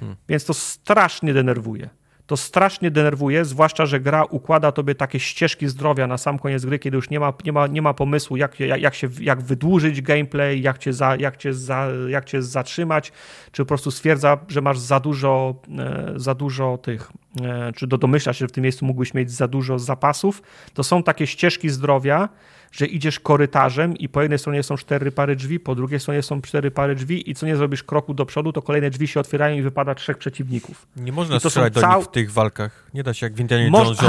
Hmm. 0.00 0.16
Więc 0.28 0.44
to 0.44 0.54
strasznie 0.54 1.34
denerwuje 1.34 1.88
to 2.28 2.36
strasznie 2.36 2.90
denerwuje, 2.90 3.44
zwłaszcza, 3.44 3.86
że 3.86 4.00
gra 4.00 4.24
układa 4.24 4.72
tobie 4.72 4.94
takie 4.94 5.20
ścieżki 5.20 5.68
zdrowia 5.68 6.06
na 6.06 6.18
sam 6.18 6.38
koniec 6.38 6.64
gry, 6.64 6.78
kiedy 6.78 6.96
już 6.96 7.10
nie 7.10 7.20
ma, 7.20 7.32
nie 7.44 7.52
ma, 7.52 7.66
nie 7.66 7.82
ma 7.82 7.94
pomysłu, 7.94 8.36
jak, 8.36 8.60
jak, 8.60 8.80
jak, 8.80 8.94
się, 8.94 9.08
jak 9.20 9.42
wydłużyć 9.42 10.02
gameplay, 10.02 10.62
jak 10.62 10.78
cię, 10.78 10.92
za, 10.92 11.16
jak, 11.16 11.36
cię 11.36 11.54
za, 11.54 11.88
jak 12.08 12.24
cię 12.24 12.42
zatrzymać, 12.42 13.12
czy 13.52 13.62
po 13.62 13.66
prostu 13.66 13.90
stwierdza, 13.90 14.38
że 14.48 14.60
masz 14.60 14.78
za 14.78 15.00
dużo, 15.00 15.54
e, 15.78 16.12
za 16.16 16.34
dużo 16.34 16.78
tych, 16.78 17.12
e, 17.42 17.72
czy 17.72 17.86
do, 17.86 17.98
domyśla 17.98 18.32
się, 18.32 18.38
że 18.38 18.48
w 18.48 18.52
tym 18.52 18.62
miejscu 18.62 18.84
mógłbyś 18.84 19.14
mieć 19.14 19.30
za 19.30 19.48
dużo 19.48 19.78
zapasów. 19.78 20.42
To 20.74 20.84
są 20.84 21.02
takie 21.02 21.26
ścieżki 21.26 21.68
zdrowia, 21.68 22.28
że 22.72 22.86
idziesz 22.86 23.20
korytarzem 23.20 23.96
i 23.96 24.08
po 24.08 24.22
jednej 24.22 24.38
stronie 24.38 24.62
są 24.62 24.76
cztery 24.76 25.12
pary 25.12 25.36
drzwi, 25.36 25.60
po 25.60 25.74
drugiej 25.74 26.00
stronie 26.00 26.22
są 26.22 26.42
cztery 26.42 26.70
pary 26.70 26.94
drzwi 26.94 27.30
i 27.30 27.34
co 27.34 27.46
nie 27.46 27.56
zrobisz 27.56 27.82
kroku 27.82 28.14
do 28.14 28.26
przodu, 28.26 28.52
to 28.52 28.62
kolejne 28.62 28.90
drzwi 28.90 29.08
się 29.08 29.20
otwierają 29.20 29.56
i 29.56 29.62
wypada 29.62 29.94
trzech 29.94 30.18
przeciwników. 30.18 30.86
Nie 30.96 31.12
można 31.12 31.40
strzelać 31.40 31.74
do 31.74 31.80
cał... 31.80 31.98
nich 31.98 32.08
w 32.08 32.10
tych 32.10 32.32
walkach. 32.32 32.90
Nie 32.94 33.02
da 33.02 33.14
się 33.14 33.26
jak 33.26 33.34
w 33.34 33.40
Indianie 33.40 33.70
Moż... 33.70 33.86
Jones, 33.86 34.00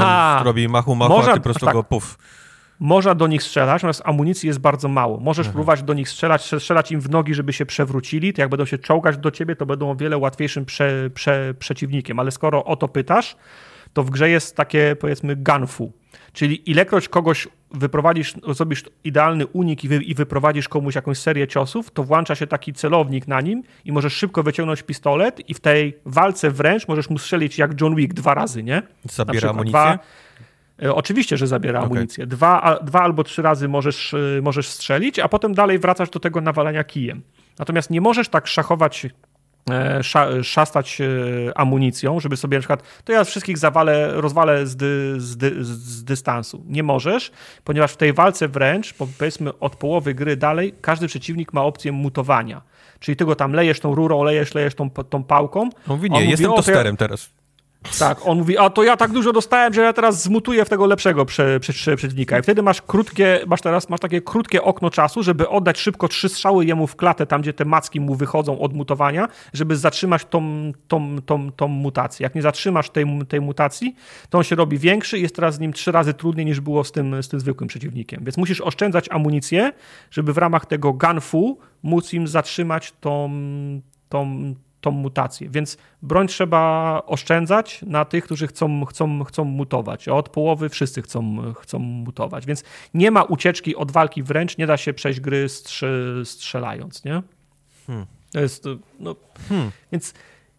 robi 0.44 0.68
machu 0.68 0.94
machu, 0.94 1.12
można... 1.12 1.32
a 1.32 1.34
ty 1.34 1.40
po 1.40 1.44
prostu 1.44 1.66
tak. 1.66 1.74
go 1.74 1.84
puf. 1.84 2.18
Można 2.80 3.14
do 3.14 3.26
nich 3.26 3.42
strzelać, 3.42 3.74
natomiast 3.74 4.02
amunicji 4.04 4.46
jest 4.46 4.58
bardzo 4.58 4.88
mało. 4.88 5.20
Możesz 5.20 5.46
Aha. 5.46 5.52
próbować 5.52 5.82
do 5.82 5.94
nich 5.94 6.08
strzelać, 6.08 6.54
strzelać 6.58 6.92
im 6.92 7.00
w 7.00 7.10
nogi, 7.10 7.34
żeby 7.34 7.52
się 7.52 7.66
przewrócili. 7.66 8.32
To 8.32 8.40
jak 8.42 8.50
będą 8.50 8.64
się 8.64 8.78
czołgać 8.78 9.16
do 9.16 9.30
ciebie, 9.30 9.56
to 9.56 9.66
będą 9.66 9.90
o 9.90 9.96
wiele 9.96 10.18
łatwiejszym 10.18 10.64
prze, 10.64 11.10
prze, 11.14 11.54
przeciwnikiem. 11.58 12.18
Ale 12.18 12.30
skoro 12.30 12.64
o 12.64 12.76
to 12.76 12.88
pytasz, 12.88 13.36
to 13.92 14.02
w 14.02 14.10
grze 14.10 14.30
jest 14.30 14.56
takie, 14.56 14.96
powiedzmy, 15.00 15.36
gunfu. 15.36 15.92
Czyli 16.32 16.70
ilekroć 16.70 17.08
kogoś 17.08 17.48
wyprowadzisz, 17.70 18.34
zrobisz 18.48 18.84
idealny 19.04 19.46
unik 19.46 19.84
i, 19.84 19.88
wy, 19.88 19.96
i 19.96 20.14
wyprowadzisz 20.14 20.68
komuś 20.68 20.94
jakąś 20.94 21.18
serię 21.18 21.48
ciosów, 21.48 21.90
to 21.90 22.04
włącza 22.04 22.34
się 22.34 22.46
taki 22.46 22.72
celownik 22.72 23.28
na 23.28 23.40
nim 23.40 23.62
i 23.84 23.92
możesz 23.92 24.12
szybko 24.12 24.42
wyciągnąć 24.42 24.82
pistolet 24.82 25.50
i 25.50 25.54
w 25.54 25.60
tej 25.60 25.98
walce 26.04 26.50
wręcz 26.50 26.88
możesz 26.88 27.10
mu 27.10 27.18
strzelić 27.18 27.58
jak 27.58 27.80
John 27.80 27.94
Wick 27.94 28.14
dwa 28.14 28.34
razy, 28.34 28.62
nie? 28.62 28.82
Zabiera 29.04 29.50
amunicję? 29.50 29.70
Dwa, 29.70 29.98
e, 30.82 30.94
Oczywiście, 30.94 31.36
że 31.36 31.46
zabiera 31.46 31.80
okay. 31.80 31.90
amunicję. 31.90 32.26
Dwa, 32.26 32.78
dwa 32.82 33.00
albo 33.00 33.24
trzy 33.24 33.42
razy 33.42 33.68
możesz, 33.68 34.14
e, 34.14 34.18
możesz 34.42 34.68
strzelić, 34.68 35.18
a 35.18 35.28
potem 35.28 35.54
dalej 35.54 35.78
wracasz 35.78 36.10
do 36.10 36.20
tego 36.20 36.40
nawalania 36.40 36.84
kijem. 36.84 37.22
Natomiast 37.58 37.90
nie 37.90 38.00
możesz 38.00 38.28
tak 38.28 38.46
szachować 38.46 39.06
szastać 40.42 41.00
e, 41.00 41.58
amunicją, 41.58 42.20
żeby 42.20 42.36
sobie 42.36 42.58
na 42.58 42.60
przykład, 42.60 42.82
to 43.04 43.12
ja 43.12 43.24
wszystkich 43.24 43.58
zawalę, 43.58 44.12
rozwalę 44.12 44.66
z, 44.66 44.76
dy, 44.76 45.14
z, 45.20 45.36
dy, 45.36 45.64
z, 45.64 46.04
dystansu. 46.04 46.64
Nie 46.68 46.82
możesz, 46.82 47.32
ponieważ 47.64 47.92
w 47.92 47.96
tej 47.96 48.12
walce 48.12 48.48
wręcz, 48.48 48.94
powiedzmy 48.94 49.58
od 49.58 49.76
połowy 49.76 50.14
gry 50.14 50.36
dalej, 50.36 50.74
każdy 50.80 51.06
przeciwnik 51.06 51.52
ma 51.52 51.62
opcję 51.62 51.92
mutowania. 51.92 52.62
Czyli 53.00 53.16
ty 53.16 53.24
go 53.24 53.36
tam 53.36 53.52
lejesz 53.52 53.80
tą 53.80 53.94
rurą, 53.94 54.22
lejesz, 54.22 54.54
lejesz 54.54 54.74
tą, 54.74 54.90
tą 54.90 55.24
pałką. 55.24 55.60
On 55.60 55.70
mówi, 55.88 56.10
nie, 56.10 56.18
on 56.18 56.24
jestem 56.24 56.50
mówi, 56.50 56.56
tosterem 56.56 56.96
teraz. 56.96 57.30
Tak, 57.98 58.26
on 58.26 58.38
mówi, 58.38 58.58
a 58.58 58.70
to 58.70 58.82
ja 58.82 58.96
tak 58.96 59.12
dużo 59.12 59.32
dostałem, 59.32 59.74
że 59.74 59.82
ja 59.82 59.92
teraz 59.92 60.22
zmutuję 60.22 60.64
w 60.64 60.68
tego 60.68 60.86
lepszego 60.86 61.24
prze, 61.24 61.60
prze, 61.60 61.72
prze, 61.72 61.96
przeciwnika. 61.96 62.38
I 62.38 62.42
wtedy 62.42 62.62
masz 62.62 62.82
krótkie, 62.82 63.40
masz 63.46 63.60
teraz 63.60 63.88
masz 63.88 64.00
takie 64.00 64.20
krótkie 64.20 64.62
okno 64.62 64.90
czasu, 64.90 65.22
żeby 65.22 65.48
oddać 65.48 65.78
szybko 65.78 66.08
trzy 66.08 66.28
strzały 66.28 66.64
jemu 66.64 66.86
w 66.86 66.96
klatę, 66.96 67.26
tam 67.26 67.42
gdzie 67.42 67.52
te 67.52 67.64
macki 67.64 68.00
mu 68.00 68.14
wychodzą 68.14 68.58
od 68.58 68.74
mutowania, 68.74 69.28
żeby 69.52 69.76
zatrzymać 69.76 70.24
tą, 70.24 70.72
tą, 70.88 71.16
tą, 71.26 71.52
tą 71.52 71.68
mutację. 71.68 72.24
Jak 72.24 72.34
nie 72.34 72.42
zatrzymasz 72.42 72.90
tej, 72.90 73.06
tej 73.28 73.40
mutacji, 73.40 73.94
to 74.30 74.38
on 74.38 74.44
się 74.44 74.56
robi 74.56 74.78
większy 74.78 75.18
i 75.18 75.22
jest 75.22 75.36
teraz 75.36 75.54
z 75.54 75.60
nim 75.60 75.72
trzy 75.72 75.92
razy 75.92 76.14
trudniej 76.14 76.46
niż 76.46 76.60
było 76.60 76.84
z 76.84 76.92
tym, 76.92 77.22
z 77.22 77.28
tym 77.28 77.40
zwykłym 77.40 77.68
przeciwnikiem. 77.68 78.24
Więc 78.24 78.36
musisz 78.36 78.60
oszczędzać 78.60 79.08
amunicję, 79.10 79.72
żeby 80.10 80.32
w 80.32 80.38
ramach 80.38 80.66
tego 80.66 80.92
gunfu 80.92 81.58
móc 81.82 82.12
im 82.12 82.28
zatrzymać 82.28 82.92
tą, 83.00 83.30
tą 84.08 84.54
tą 84.80 84.90
mutację. 84.90 85.48
Więc 85.48 85.78
broń 86.02 86.28
trzeba 86.28 87.02
oszczędzać 87.06 87.82
na 87.82 88.04
tych, 88.04 88.24
którzy 88.24 88.46
chcą, 88.46 88.84
chcą, 88.84 89.24
chcą 89.24 89.44
mutować. 89.44 90.08
Od 90.08 90.28
połowy 90.28 90.68
wszyscy 90.68 91.02
chcą, 91.02 91.52
chcą 91.60 91.78
mutować. 91.78 92.46
Więc 92.46 92.64
nie 92.94 93.10
ma 93.10 93.22
ucieczki 93.22 93.76
od 93.76 93.92
walki 93.92 94.22
wręcz, 94.22 94.58
nie 94.58 94.66
da 94.66 94.76
się 94.76 94.94
przejść 94.94 95.20
gry 95.20 95.46
strzelając, 96.24 97.04
nie? 97.04 97.22
Hmm. 97.86 98.06
To 98.32 98.40
jest, 98.40 98.64
no, 99.00 99.16
hmm. 99.48 99.70
więc 99.92 100.14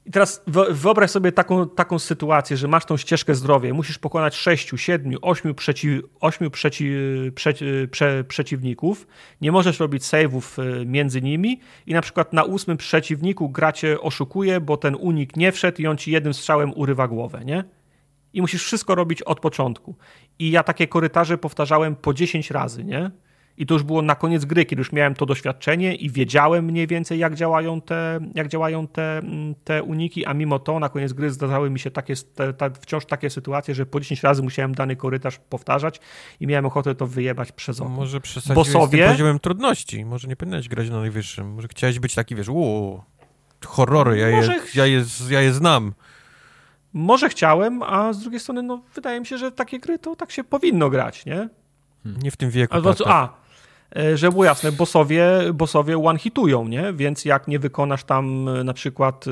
i 0.06 0.12
teraz 0.12 0.44
wyobraź 0.72 1.12
sobie 1.12 1.32
taką, 1.32 1.70
taką 1.70 2.00
sytuację, 2.00 2.58
że 2.58 2.68
masz 2.68 2.86
tą 2.86 2.98
ścieżkę 2.98 3.36
zdrowia, 3.36 3.74
musisz 3.74 3.98
pokonać 3.98 4.36
sześciu, 4.36 4.78
siedmiu, 4.78 5.18
ośmiu, 5.22 5.54
przeciw, 5.54 6.02
ośmiu 6.20 6.52
przeci, 6.52 6.92
prze, 7.36 7.54
prze, 7.92 8.24
przeciwników, 8.24 9.08
nie 9.42 9.52
możesz 9.52 9.80
robić 9.80 10.06
saveów 10.06 10.60
e, 10.60 10.86
między 10.86 11.22
nimi 11.22 11.60
i 11.86 11.94
na 11.94 12.02
przykład 12.02 12.34
na 12.34 12.44
ósmym 12.44 12.78
przeciwniku 12.78 13.50
gra 13.50 13.72
cię 13.72 14.02
oszukuje, 14.02 14.62
bo 14.62 14.78
ten 14.78 14.96
unik 14.96 15.36
nie 15.36 15.52
wszedł 15.52 15.82
i 15.82 15.88
on 15.88 15.98
ci 15.98 16.12
jednym 16.12 16.34
strzałem 16.34 16.74
urywa 16.76 17.08
głowę, 17.08 17.42
nie? 17.46 17.64
I 18.34 18.42
musisz 18.42 18.64
wszystko 18.64 18.96
robić 18.96 19.22
od 19.22 19.40
początku. 19.40 19.96
I 20.40 20.52
ja 20.52 20.64
takie 20.64 20.88
korytarze 20.88 21.38
powtarzałem 21.38 21.96
po 21.96 22.14
10 22.14 22.52
razy, 22.52 22.84
nie? 22.84 23.12
I 23.58 23.66
to 23.66 23.74
już 23.74 23.84
było 23.84 24.02
na 24.02 24.16
koniec 24.16 24.46
gry, 24.46 24.66
kiedy 24.66 24.80
już 24.80 24.92
miałem 24.92 25.16
to 25.16 25.26
doświadczenie 25.26 25.96
i 25.96 26.10
wiedziałem 26.10 26.66
mniej 26.66 26.88
więcej, 26.88 27.20
jak 27.20 27.36
działają 27.36 27.82
te, 27.82 28.20
jak 28.36 28.48
działają 28.48 28.88
te, 28.88 29.18
mm, 29.18 29.56
te 29.64 29.84
uniki, 29.84 30.26
a 30.26 30.34
mimo 30.34 30.60
to 30.60 30.80
na 30.80 30.90
koniec 30.90 31.14
gry 31.14 31.32
zdarzały 31.32 31.70
mi 31.70 31.80
się 31.80 31.92
takie, 31.92 32.14
te, 32.36 32.54
te, 32.54 32.72
wciąż 32.82 33.06
takie 33.06 33.30
sytuacje, 33.30 33.76
że 33.76 33.86
po 33.86 34.00
10 34.00 34.24
razy 34.24 34.44
musiałem 34.44 34.76
dany 34.76 34.96
korytarz 34.96 35.40
powtarzać 35.50 36.00
i 36.40 36.48
miałem 36.48 36.66
ochotę 36.66 36.96
to 36.96 37.08
wyjebać 37.08 37.52
przez 37.52 37.82
okno. 37.82 37.96
Może 37.96 38.22
przesadziłeś 38.22 38.56
Bossowie... 38.56 39.08
z 39.08 39.12
poziomem 39.12 39.40
trudności. 39.40 40.06
Może 40.06 40.28
nie 40.28 40.36
powinieneś 40.36 40.70
grać 40.70 40.90
na 40.90 41.00
najwyższym. 41.00 41.54
Może 41.54 41.68
chciałeś 41.68 42.00
być 42.00 42.16
taki, 42.16 42.36
wiesz, 42.36 42.50
uuu, 42.50 43.02
horrory, 43.66 44.18
ja, 44.18 44.32
Może... 44.32 44.54
je, 44.54 44.62
ja, 44.76 44.86
je, 44.86 45.04
ja 45.30 45.42
je 45.42 45.54
znam. 45.54 45.94
Może 46.94 47.30
chciałem, 47.30 47.84
a 47.84 48.14
z 48.14 48.20
drugiej 48.20 48.40
strony, 48.40 48.64
no, 48.64 48.82
wydaje 48.96 49.20
mi 49.20 49.26
się, 49.26 49.38
że 49.38 49.52
takie 49.52 49.80
gry 49.80 50.00
to 50.00 50.16
tak 50.16 50.32
się 50.32 50.44
powinno 50.44 50.90
grać, 50.90 51.26
nie? 51.26 51.50
Nie 52.06 52.32
w 52.32 52.38
tym 52.38 52.50
wieku. 52.50 52.78
A, 52.78 52.82
tak, 52.82 52.98
tak. 52.98 53.08
a 53.08 53.24
E, 53.24 53.41
że 54.16 54.30
było 54.30 54.45
jasne, 54.45 54.72
bossowie, 54.72 55.24
bossowie 55.53 55.98
one-hitują, 55.98 56.68
nie? 56.68 56.94
Więc 56.94 57.26
jak 57.26 57.48
nie 57.48 57.60
wykonasz 57.60 58.03
tam 58.03 58.50
e, 58.50 58.64
na 58.64 58.74
przykład 58.74 59.26
e, 59.28 59.32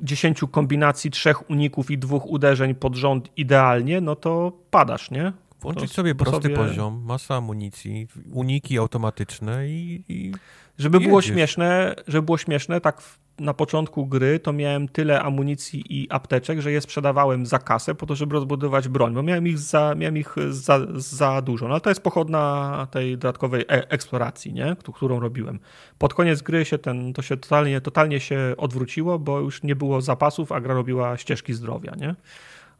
dziesięciu 0.00 0.48
kombinacji, 0.48 1.10
trzech 1.10 1.50
uników 1.50 1.90
i 1.90 1.98
dwóch 1.98 2.26
uderzeń 2.26 2.74
pod 2.74 2.94
rząd 2.94 3.30
idealnie, 3.36 4.00
no 4.00 4.16
to 4.16 4.52
padasz, 4.70 5.10
nie? 5.10 5.32
Włączyć 5.60 5.92
sobie 5.92 6.14
prosty 6.14 6.50
poziom, 6.50 7.02
masa 7.04 7.36
amunicji, 7.36 8.08
uniki 8.32 8.78
automatyczne 8.78 9.68
i, 9.68 10.04
i 10.08 10.32
żeby 10.78 11.00
było 11.00 11.22
śmieszne, 11.22 11.94
żeby 12.08 12.22
było 12.22 12.38
śmieszne, 12.38 12.80
tak 12.80 13.02
na 13.38 13.54
początku 13.54 14.06
gry 14.06 14.40
to 14.40 14.52
miałem 14.52 14.88
tyle 14.88 15.22
amunicji 15.22 15.84
i 15.88 16.10
apteczek, 16.10 16.60
że 16.60 16.72
je 16.72 16.80
sprzedawałem 16.80 17.46
za 17.46 17.58
kasę 17.58 17.94
po 17.94 18.06
to, 18.06 18.14
żeby 18.14 18.32
rozbudować 18.32 18.88
broń, 18.88 19.14
bo 19.14 19.22
miałem 19.22 19.46
ich 19.46 19.58
za, 19.58 19.94
miałem 19.94 20.16
ich 20.16 20.34
za, 20.50 20.80
za 20.94 21.42
dużo. 21.42 21.68
No 21.68 21.74
ale 21.74 21.80
to 21.80 21.90
jest 21.90 22.02
pochodna 22.02 22.86
tej 22.90 23.18
dodatkowej 23.18 23.62
e 23.62 23.90
eksploracji, 23.90 24.52
nie? 24.52 24.76
którą 24.94 25.20
robiłem. 25.20 25.58
Pod 25.98 26.14
koniec 26.14 26.42
gry 26.42 26.64
się 26.64 26.78
ten, 26.78 27.12
to 27.12 27.22
się 27.22 27.36
totalnie, 27.36 27.80
totalnie 27.80 28.20
się 28.20 28.54
odwróciło, 28.56 29.18
bo 29.18 29.40
już 29.40 29.62
nie 29.62 29.76
było 29.76 30.00
zapasów, 30.00 30.52
a 30.52 30.60
gra 30.60 30.74
robiła 30.74 31.16
ścieżki 31.16 31.54
zdrowia, 31.54 31.94
nie? 31.96 32.14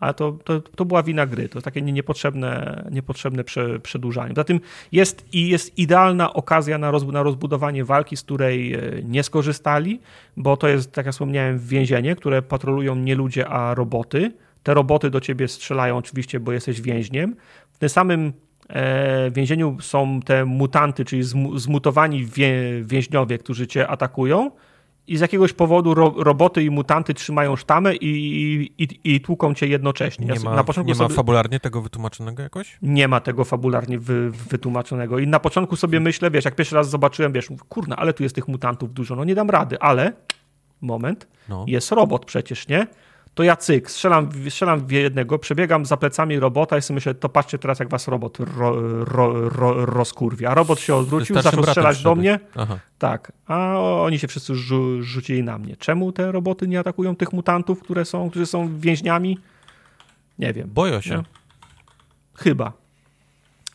Ale 0.01 0.15
to, 0.15 0.33
to, 0.33 0.61
to 0.61 0.85
była 0.85 1.03
wina 1.03 1.27
gry, 1.27 1.49
to 1.49 1.61
takie 1.61 1.83
niepotrzebne, 1.83 2.85
niepotrzebne 2.91 3.45
prze, 3.45 3.81
przedłużanie. 3.81 4.35
Poza 4.35 4.45
tym 4.45 4.61
jest, 4.93 5.27
i 5.33 5.49
jest 5.49 5.79
idealna 5.79 6.33
okazja 6.33 6.79
na, 6.79 6.93
na 7.13 7.23
rozbudowanie 7.23 7.85
walki, 7.85 8.17
z 8.17 8.23
której 8.23 8.75
e, 8.75 8.81
nie 9.05 9.23
skorzystali, 9.23 10.01
bo 10.37 10.57
to 10.57 10.69
jest, 10.69 10.93
tak 10.93 11.07
jak 11.07 11.13
wspomniałem, 11.13 11.59
więzienie, 11.59 12.17
które 12.17 12.43
patrolują 12.43 12.95
nie 12.95 13.15
ludzie, 13.15 13.49
a 13.49 13.75
roboty. 13.75 14.33
Te 14.63 14.75
roboty 14.75 15.11
do 15.11 15.21
ciebie 15.21 15.49
strzelają 15.49 15.97
oczywiście, 15.97 16.41
bo 16.41 16.53
jesteś 16.53 16.81
więźniem. 16.81 17.37
W 17.73 17.79
tym 17.79 17.89
samym 17.89 18.33
e, 18.69 19.31
więzieniu 19.31 19.77
są 19.81 20.21
te 20.21 20.45
mutanty, 20.45 21.05
czyli 21.05 21.23
zmutowani 21.57 22.27
więźniowie, 22.83 23.39
którzy 23.39 23.67
cię 23.67 23.89
atakują 23.89 24.51
i 25.07 25.17
z 25.17 25.21
jakiegoś 25.21 25.53
powodu 25.53 25.95
ro, 25.95 26.15
roboty 26.17 26.63
i 26.65 26.71
mutanty 26.71 27.15
trzymają 27.15 27.57
sztamę 27.57 27.95
i, 27.97 28.09
i, 28.79 29.15
i 29.15 29.21
tłuką 29.21 29.55
cię 29.55 29.67
jednocześnie. 29.67 30.27
Nie 30.27 30.41
ma, 30.41 30.55
na 30.55 30.65
początku 30.65 30.89
nie 30.89 30.95
ma 30.95 31.05
sobie... 31.05 31.15
fabularnie 31.15 31.61
tego 31.61 31.83
wytłumaczonego 31.83 32.43
jakoś? 32.43 32.79
Nie 32.83 33.09
ma 33.09 33.21
tego 33.21 33.45
fabularnie 33.45 33.99
wy, 33.99 34.31
wytłumaczonego. 34.31 35.19
I 35.19 35.27
na 35.27 35.41
początku 35.41 35.77
sobie 35.77 36.01
myślę, 36.01 36.31
wiesz, 36.31 36.45
jak 36.45 36.55
pierwszy 36.55 36.75
raz 36.75 36.91
zobaczyłem, 36.91 37.33
wiesz, 37.33 37.49
kurna, 37.69 37.97
ale 37.97 38.13
tu 38.13 38.23
jest 38.23 38.35
tych 38.35 38.49
mutantów 38.49 38.95
dużo, 38.95 39.17
no 39.17 39.25
nie 39.25 39.35
dam 39.35 39.51
rady, 39.51 39.81
ale 39.81 40.13
moment, 40.81 41.29
no. 41.49 41.65
jest 41.69 41.93
robot 41.93 42.25
przecież, 42.25 42.69
nie? 42.69 42.87
To 43.35 43.43
ja 43.43 43.57
cyk, 43.57 43.91
strzelam, 43.91 44.29
strzelam 44.49 44.87
w 44.87 44.91
jednego, 44.91 45.39
przebiegam 45.39 45.87
za 45.87 45.97
plecami 45.97 46.39
robota 46.39 46.79
i 46.79 46.83
sobie 46.83 46.95
myślę, 46.95 47.15
to 47.15 47.29
patrzcie 47.29 47.59
teraz 47.59 47.79
jak 47.79 47.89
was 47.89 48.09
robot 48.09 48.39
ro, 48.39 49.05
ro, 49.05 49.49
ro, 49.49 49.87
rozkurwia. 49.87 50.55
Robot 50.55 50.81
się 50.81 50.95
odwrócił, 50.95 51.43
zaczął 51.43 51.65
strzelać 51.65 52.03
do 52.03 52.15
mnie. 52.15 52.41
Aha. 52.57 52.79
Tak, 52.99 53.33
a 53.47 53.79
oni 53.79 54.19
się 54.19 54.29
wszyscy 54.29 54.55
rzu, 54.55 55.03
rzucili 55.03 55.43
na 55.43 55.59
mnie. 55.59 55.77
Czemu 55.77 56.13
te 56.13 56.33
roboty 56.33 56.69
nie 56.69 56.81
atakują 56.81 57.17
tych 57.17 57.33
mutantów, 57.33 57.83
które 57.83 58.05
są, 58.05 58.31
którzy 58.31 58.47
są 58.47 58.79
więźniami? 58.79 59.39
Nie 60.39 60.53
wiem. 60.53 60.71
Boją 60.71 61.01
się. 61.01 61.17
Nie? 61.17 61.23
Chyba. 62.35 62.73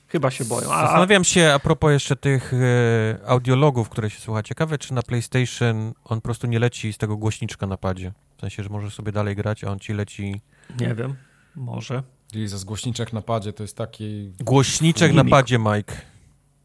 Chyba 0.07 0.31
się 0.31 0.45
boją. 0.45 0.71
A... 0.71 0.81
Zastanawiam 0.81 1.23
się 1.23 1.51
a 1.53 1.59
propos 1.59 1.91
jeszcze 1.91 2.15
tych 2.15 2.53
e, 2.53 3.27
audiologów, 3.27 3.89
które 3.89 4.09
się 4.09 4.19
słucha. 4.19 4.43
Ciekawe, 4.43 4.77
czy 4.77 4.93
na 4.93 5.03
PlayStation 5.03 5.93
on 6.05 6.17
po 6.17 6.25
prostu 6.25 6.47
nie 6.47 6.59
leci 6.59 6.93
z 6.93 6.97
tego 6.97 7.17
głośniczka 7.17 7.67
na 7.67 7.77
padzie. 7.77 8.11
W 8.39 8.41
sensie, 8.41 8.63
że 8.63 8.69
możesz 8.69 8.93
sobie 8.93 9.11
dalej 9.11 9.35
grać, 9.35 9.63
a 9.63 9.71
on 9.71 9.79
ci 9.79 9.93
leci... 9.93 10.41
Nie 10.79 10.95
wiem, 10.95 11.15
może. 11.55 12.03
Za 12.45 12.65
głośniczek 12.65 13.13
na 13.13 13.21
padzie 13.21 13.53
to 13.53 13.63
jest 13.63 13.77
taki... 13.77 14.33
Głośniczek 14.39 15.13
na 15.13 15.25
padzie, 15.25 15.59
Mike. 15.59 15.93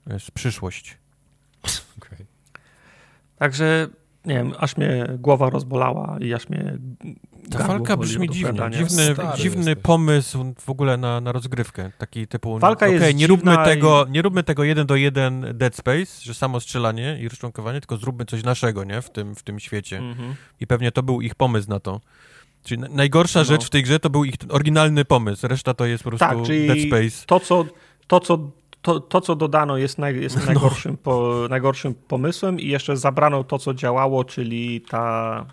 To 0.05 0.12
jest 0.12 0.31
przyszłość. 0.31 0.99
Okay. 1.99 2.27
Także, 3.39 3.89
nie 4.25 4.35
wiem, 4.35 4.53
aż 4.59 4.77
mnie 4.77 5.07
głowa 5.19 5.51
rozbolała 5.51 6.19
i 6.20 6.35
aż 6.35 6.49
mnie 6.49 6.78
ta 7.50 7.66
walka 7.66 7.97
brzmi 7.97 8.31
dziwnie. 8.31 8.70
Dziwny, 8.70 9.14
dziwny 9.36 9.76
pomysł 9.76 10.55
w 10.60 10.70
ogóle 10.70 10.97
na, 10.97 11.20
na 11.20 11.32
rozgrywkę. 11.32 11.90
Taki 11.98 12.26
typu, 12.26 12.58
walka 12.58 12.86
okay, 12.86 12.98
jest 12.98 13.16
nie 13.16 13.26
róbmy, 13.26 13.56
tego, 13.64 14.06
i... 14.06 14.10
nie 14.10 14.23
róbmy 14.23 14.42
tego 14.42 14.64
jeden 14.64 14.86
do 14.86 14.97
jeden 14.97 15.47
Dead 15.55 15.76
Space, 15.76 16.23
że 16.23 16.34
samo 16.34 16.60
strzelanie 16.60 17.18
i 17.20 17.28
rozczłonkowanie, 17.28 17.81
tylko 17.81 17.97
zróbmy 17.97 18.24
coś 18.24 18.44
naszego 18.44 18.84
nie? 18.84 19.02
W, 19.02 19.10
tym, 19.10 19.34
w 19.34 19.42
tym 19.42 19.60
świecie. 19.60 19.98
-hmm. 19.98 20.34
I 20.60 20.66
pewnie 20.66 20.92
to 20.92 21.02
był 21.02 21.20
ich 21.20 21.34
pomysł 21.34 21.70
na 21.70 21.81
to. 21.81 22.00
Czyli 22.64 22.82
najgorsza 22.90 23.39
no. 23.39 23.44
rzecz 23.44 23.66
w 23.66 23.70
tej 23.70 23.82
grze 23.82 24.00
to 24.00 24.10
był 24.10 24.24
ich 24.24 24.34
oryginalny 24.48 25.05
pomysł, 25.05 25.48
reszta 25.48 25.74
to 25.74 25.86
jest 25.86 26.05
po 26.05 26.10
prostu 26.10 26.26
tak, 26.26 26.39
Dead 26.47 26.78
Space. 26.86 27.26
To, 27.26 27.40
co, 27.40 27.64
to, 28.06 28.20
co 28.20 28.39
to, 28.84 29.00
to, 29.00 29.20
co 29.20 29.36
dodano, 29.36 29.76
jest, 29.76 29.98
naj, 29.98 30.20
jest 30.20 30.36
no. 30.40 30.47
najgorszym, 30.47 30.97
po, 30.97 31.47
najgorszym 31.50 31.94
pomysłem, 31.94 32.60
i 32.60 32.68
jeszcze 32.68 32.97
zabrano 32.97 33.44
to, 33.44 33.58
co 33.58 33.74
działało, 33.74 34.24
czyli 34.24 34.81
ta 34.81 35.47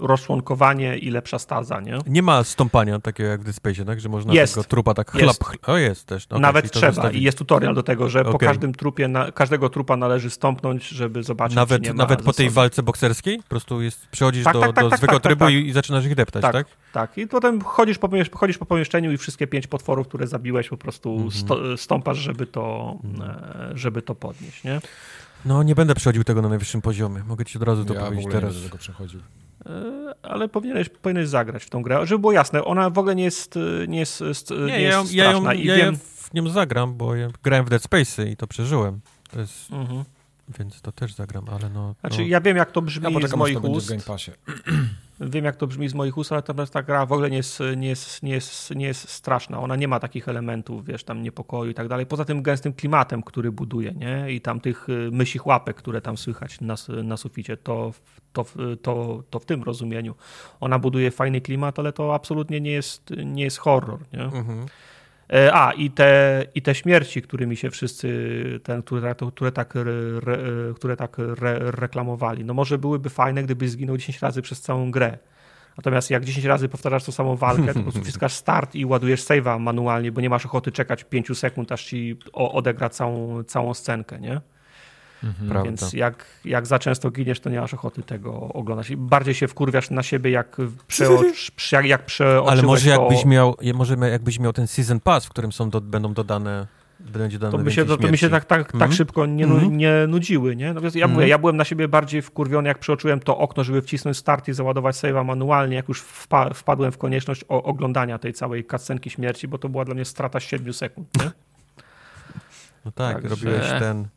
rozczłonkowanie 0.00 0.98
i 0.98 1.10
lepsza 1.10 1.38
staza, 1.38 1.80
nie? 1.80 1.98
Nie 2.06 2.22
ma 2.22 2.44
stąpania 2.44 3.00
takiego 3.00 3.30
jak 3.30 3.40
w 3.40 3.44
Dead 3.44 3.56
Space, 3.56 3.84
tak? 3.84 4.00
Że 4.00 4.08
można 4.08 4.32
jest. 4.32 4.54
tego 4.54 4.64
trupa 4.64 4.94
tak 4.94 5.10
chlap, 5.10 5.26
jest. 5.26 5.44
Chlap. 5.44 5.68
O, 5.68 5.76
jest 5.76 6.06
też. 6.06 6.26
Okay, 6.26 6.40
Nawet 6.40 6.70
trzeba 6.70 6.92
zostawić. 6.92 7.20
i 7.20 7.24
jest 7.24 7.38
tutorial 7.38 7.74
do 7.74 7.82
tego, 7.82 8.08
że 8.08 8.20
okay. 8.20 8.32
po 8.32 8.38
każdym 8.38 8.74
trupie, 8.74 9.08
na, 9.08 9.32
każdego 9.32 9.68
trupa 9.68 9.96
należy 9.96 10.30
stąpnąć, 10.30 10.88
żeby 10.88 11.22
zobaczyć, 11.22 11.56
Nawet, 11.56 11.82
nie 11.82 11.92
nawet 11.92 12.22
po 12.22 12.32
tej 12.32 12.50
walce 12.50 12.82
bokserskiej? 12.82 13.38
Po 13.38 13.48
prostu 13.48 13.82
jest, 13.82 14.06
przychodzisz 14.06 14.44
tak, 14.44 14.54
do, 14.54 14.60
tak, 14.60 14.74
tak, 14.74 14.84
do 14.84 14.90
tak, 14.90 14.98
zwykłego 14.98 15.20
tak, 15.20 15.32
trybu 15.32 15.48
i, 15.48 15.68
i 15.68 15.72
zaczynasz 15.72 16.06
ich 16.06 16.14
deptać, 16.14 16.42
tak? 16.42 16.66
Tak, 16.92 17.18
i 17.18 17.26
potem 17.26 17.60
chodzisz 17.60 17.98
po, 17.98 18.08
chodzisz 18.34 18.58
po 18.58 18.66
pomieszczeniu 18.66 19.12
i 19.12 19.16
wszystkie 19.16 19.46
pięć 19.46 19.66
potworów, 19.66 20.08
które 20.08 20.26
zabiłeś, 20.26 20.68
po 20.68 20.76
prostu 20.76 21.16
mm 21.16 21.28
-hmm. 21.28 21.76
stąpasz, 21.76 22.18
żeby 22.18 22.46
to, 22.46 22.96
mm. 23.04 23.78
żeby 23.78 24.02
to 24.02 24.14
podnieść, 24.14 24.64
nie? 24.64 24.80
No, 25.44 25.62
nie 25.62 25.74
będę 25.74 25.94
przechodził 25.94 26.24
tego 26.24 26.42
na 26.42 26.48
najwyższym 26.48 26.82
poziomie. 26.82 27.22
Mogę 27.24 27.44
ci 27.44 27.58
od 27.58 27.64
razu 27.64 27.84
to 27.84 27.94
ja 27.94 28.00
powiedzieć 28.00 28.26
w 28.26 28.32
teraz. 28.32 28.56
Nie 28.56 28.62
tego 28.62 28.78
przechodził. 28.78 29.20
E, 29.66 30.14
ale 30.22 30.48
powinieneś, 30.48 30.88
powinieneś 30.88 31.28
zagrać 31.28 31.64
w 31.64 31.70
tą 31.70 31.82
grę, 31.82 32.06
żeby 32.06 32.18
było 32.18 32.32
jasne. 32.32 32.64
Ona 32.64 32.90
w 32.90 32.98
ogóle 32.98 33.14
nie 33.14 33.24
jest, 33.24 33.54
nie 33.88 33.98
jest, 33.98 34.20
nie, 34.50 34.56
nie 34.66 34.80
jest 34.80 35.14
ja, 35.14 35.24
straszna. 35.24 35.54
Ja, 35.54 35.60
ją, 35.60 35.78
ja 35.78 35.84
wiem... 35.84 35.98
w 35.98 36.34
nią 36.34 36.48
zagram, 36.48 36.94
bo 36.94 37.14
ja 37.14 37.28
grałem 37.42 37.64
w 37.66 37.70
Dead 37.70 37.82
Space 37.82 38.26
i 38.26 38.36
to 38.36 38.46
przeżyłem. 38.46 39.00
To 39.30 39.40
jest... 39.40 39.72
Mhm. 39.72 40.04
Więc 40.58 40.80
to 40.80 40.92
też 40.92 41.14
zagram, 41.14 41.44
ale 41.48 41.70
no... 41.70 41.94
Znaczy, 42.00 42.24
ja 42.24 42.40
wiem, 42.40 42.56
jak 42.56 42.72
to 42.72 42.82
brzmi 42.82 43.14
ja 43.20 43.28
z 43.28 43.34
moich 43.34 43.64
ust. 43.64 43.86
W 43.86 43.90
Game 43.90 44.02
Passie. 44.02 44.30
Wiem, 45.20 45.44
jak 45.44 45.56
to 45.56 45.66
brzmi 45.66 45.88
z 45.88 45.94
moich 45.94 46.18
ust, 46.18 46.32
ale 46.32 46.38
natomiast 46.38 46.72
ta 46.72 46.82
gra 46.82 47.06
w 47.06 47.12
ogóle 47.12 47.30
nie 47.30 47.36
jest, 47.36 47.60
nie, 47.76 47.88
jest, 47.88 48.22
nie, 48.22 48.32
jest, 48.32 48.74
nie 48.74 48.86
jest 48.86 49.08
straszna. 49.08 49.60
Ona 49.60 49.76
nie 49.76 49.88
ma 49.88 50.00
takich 50.00 50.28
elementów, 50.28 50.86
wiesz, 50.86 51.04
tam 51.04 51.22
niepokoju 51.22 51.70
i 51.70 51.74
tak 51.74 51.88
dalej. 51.88 52.06
Poza 52.06 52.24
tym 52.24 52.42
gęstym 52.42 52.72
klimatem, 52.72 53.22
który 53.22 53.52
buduje, 53.52 53.92
nie? 53.92 54.32
I 54.32 54.40
tam 54.40 54.60
tych 54.60 54.88
y, 54.88 55.10
mysich 55.12 55.46
łapek, 55.46 55.76
które 55.76 56.00
tam 56.00 56.16
słychać 56.16 56.60
na, 56.60 56.74
na 57.04 57.16
suficie, 57.16 57.56
to, 57.56 57.92
to, 58.32 58.44
to, 58.82 59.22
to 59.30 59.38
w 59.38 59.44
tym 59.44 59.62
rozumieniu. 59.62 60.14
Ona 60.60 60.78
buduje 60.78 61.10
fajny 61.10 61.40
klimat, 61.40 61.78
ale 61.78 61.92
to 61.92 62.14
absolutnie 62.14 62.60
nie 62.60 62.72
jest, 62.72 63.10
nie 63.24 63.44
jest 63.44 63.58
horror, 63.58 63.98
nie? 64.12 64.22
Mhm. 64.22 64.66
E, 65.32 65.54
a, 65.54 65.72
i 65.72 65.90
te, 65.90 66.44
i 66.54 66.62
te 66.62 66.74
śmierci, 66.74 67.22
którymi 67.22 67.56
się 67.56 67.70
wszyscy, 67.70 68.60
ten, 68.62 68.82
które, 68.82 69.14
które 69.34 69.52
tak, 69.52 69.76
re, 69.76 70.74
które 70.74 70.96
tak 70.96 71.18
re, 71.18 71.58
reklamowali, 71.70 72.44
no 72.44 72.54
może 72.54 72.78
byłyby 72.78 73.10
fajne, 73.10 73.42
gdybyś 73.42 73.70
zginął 73.70 73.96
10 73.96 74.22
razy 74.22 74.42
przez 74.42 74.60
całą 74.60 74.90
grę. 74.90 75.18
Natomiast 75.76 76.10
jak 76.10 76.24
10 76.24 76.46
razy 76.46 76.68
powtarzasz 76.68 77.04
tą 77.04 77.12
samą 77.12 77.36
walkę, 77.36 77.66
to 77.66 77.74
po 77.74 77.82
prostu 77.82 78.00
wciskasz 78.00 78.32
start 78.32 78.74
i 78.74 78.86
ładujesz 78.86 79.24
save'a 79.24 79.60
manualnie, 79.60 80.12
bo 80.12 80.20
nie 80.20 80.30
masz 80.30 80.46
ochoty 80.46 80.72
czekać 80.72 81.04
5 81.04 81.38
sekund, 81.38 81.72
aż 81.72 81.84
ci 81.84 82.16
odegra 82.32 82.88
całą, 82.88 83.44
całą 83.44 83.74
scenkę, 83.74 84.20
nie? 84.20 84.40
Mhm, 85.24 85.64
Więc 85.64 85.92
jak, 85.92 86.26
jak 86.44 86.66
za 86.66 86.78
często 86.78 87.10
giniesz, 87.10 87.40
to 87.40 87.50
nie 87.50 87.60
masz 87.60 87.74
ochoty 87.74 88.02
tego 88.02 88.32
oglądać. 88.38 88.96
Bardziej 88.96 89.34
się 89.34 89.48
wkurwiasz 89.48 89.90
na 89.90 90.02
siebie, 90.02 90.30
jak, 90.30 90.56
przeocz, 90.86 91.52
jak, 91.72 91.86
jak 91.86 92.06
przeoczyłeś 92.06 92.52
Ale 92.52 92.62
może 92.62 92.90
jakbyś, 92.90 93.24
miał, 93.24 93.56
może 93.74 93.94
jakbyś 93.94 94.38
miał 94.38 94.52
ten 94.52 94.66
season 94.66 95.00
pass, 95.00 95.26
w 95.26 95.28
którym 95.28 95.52
są 95.52 95.70
do, 95.70 95.80
będą 95.80 96.14
dodane 96.14 96.66
będzie 97.00 97.38
to 97.38 97.58
by 97.58 97.72
się, 97.72 97.84
to, 97.84 97.96
to 97.96 98.08
mi 98.08 98.18
się 98.18 98.30
tak, 98.30 98.44
tak, 98.44 98.66
tak 98.66 98.74
mm 98.74 98.90
-hmm. 98.90 98.94
szybko 98.94 99.26
nie, 99.26 99.44
mm 99.44 99.76
nie 99.76 99.92
nudziły. 100.08 100.56
Nie? 100.56 100.72
No 100.72 100.80
więc 100.80 100.94
ja, 100.94 101.04
mm 101.04 101.14
mówię, 101.14 101.28
ja 101.28 101.38
byłem 101.38 101.56
na 101.56 101.64
siebie 101.64 101.88
bardziej 101.88 102.22
wkurwiony, 102.22 102.68
jak 102.68 102.78
przeoczyłem 102.78 103.20
to 103.20 103.38
okno, 103.38 103.64
żeby 103.64 103.82
wcisnąć 103.82 104.16
start 104.16 104.48
i 104.48 104.52
załadować 104.52 104.96
save'a 104.96 105.24
manualnie, 105.24 105.76
jak 105.76 105.88
już 105.88 106.00
wpa 106.00 106.54
wpadłem 106.54 106.92
w 106.92 106.98
konieczność 106.98 107.44
oglądania 107.48 108.18
tej 108.18 108.32
całej 108.32 108.64
cutscenki 108.64 109.10
śmierci, 109.10 109.48
bo 109.48 109.58
to 109.58 109.68
była 109.68 109.84
dla 109.84 109.94
mnie 109.94 110.04
strata 110.04 110.40
7 110.40 110.72
sekund. 110.72 111.08
Nie? 111.22 111.30
No 112.84 112.92
tak, 112.92 113.14
Także... 113.14 113.28
robiłeś 113.28 113.68
ten 113.78 114.08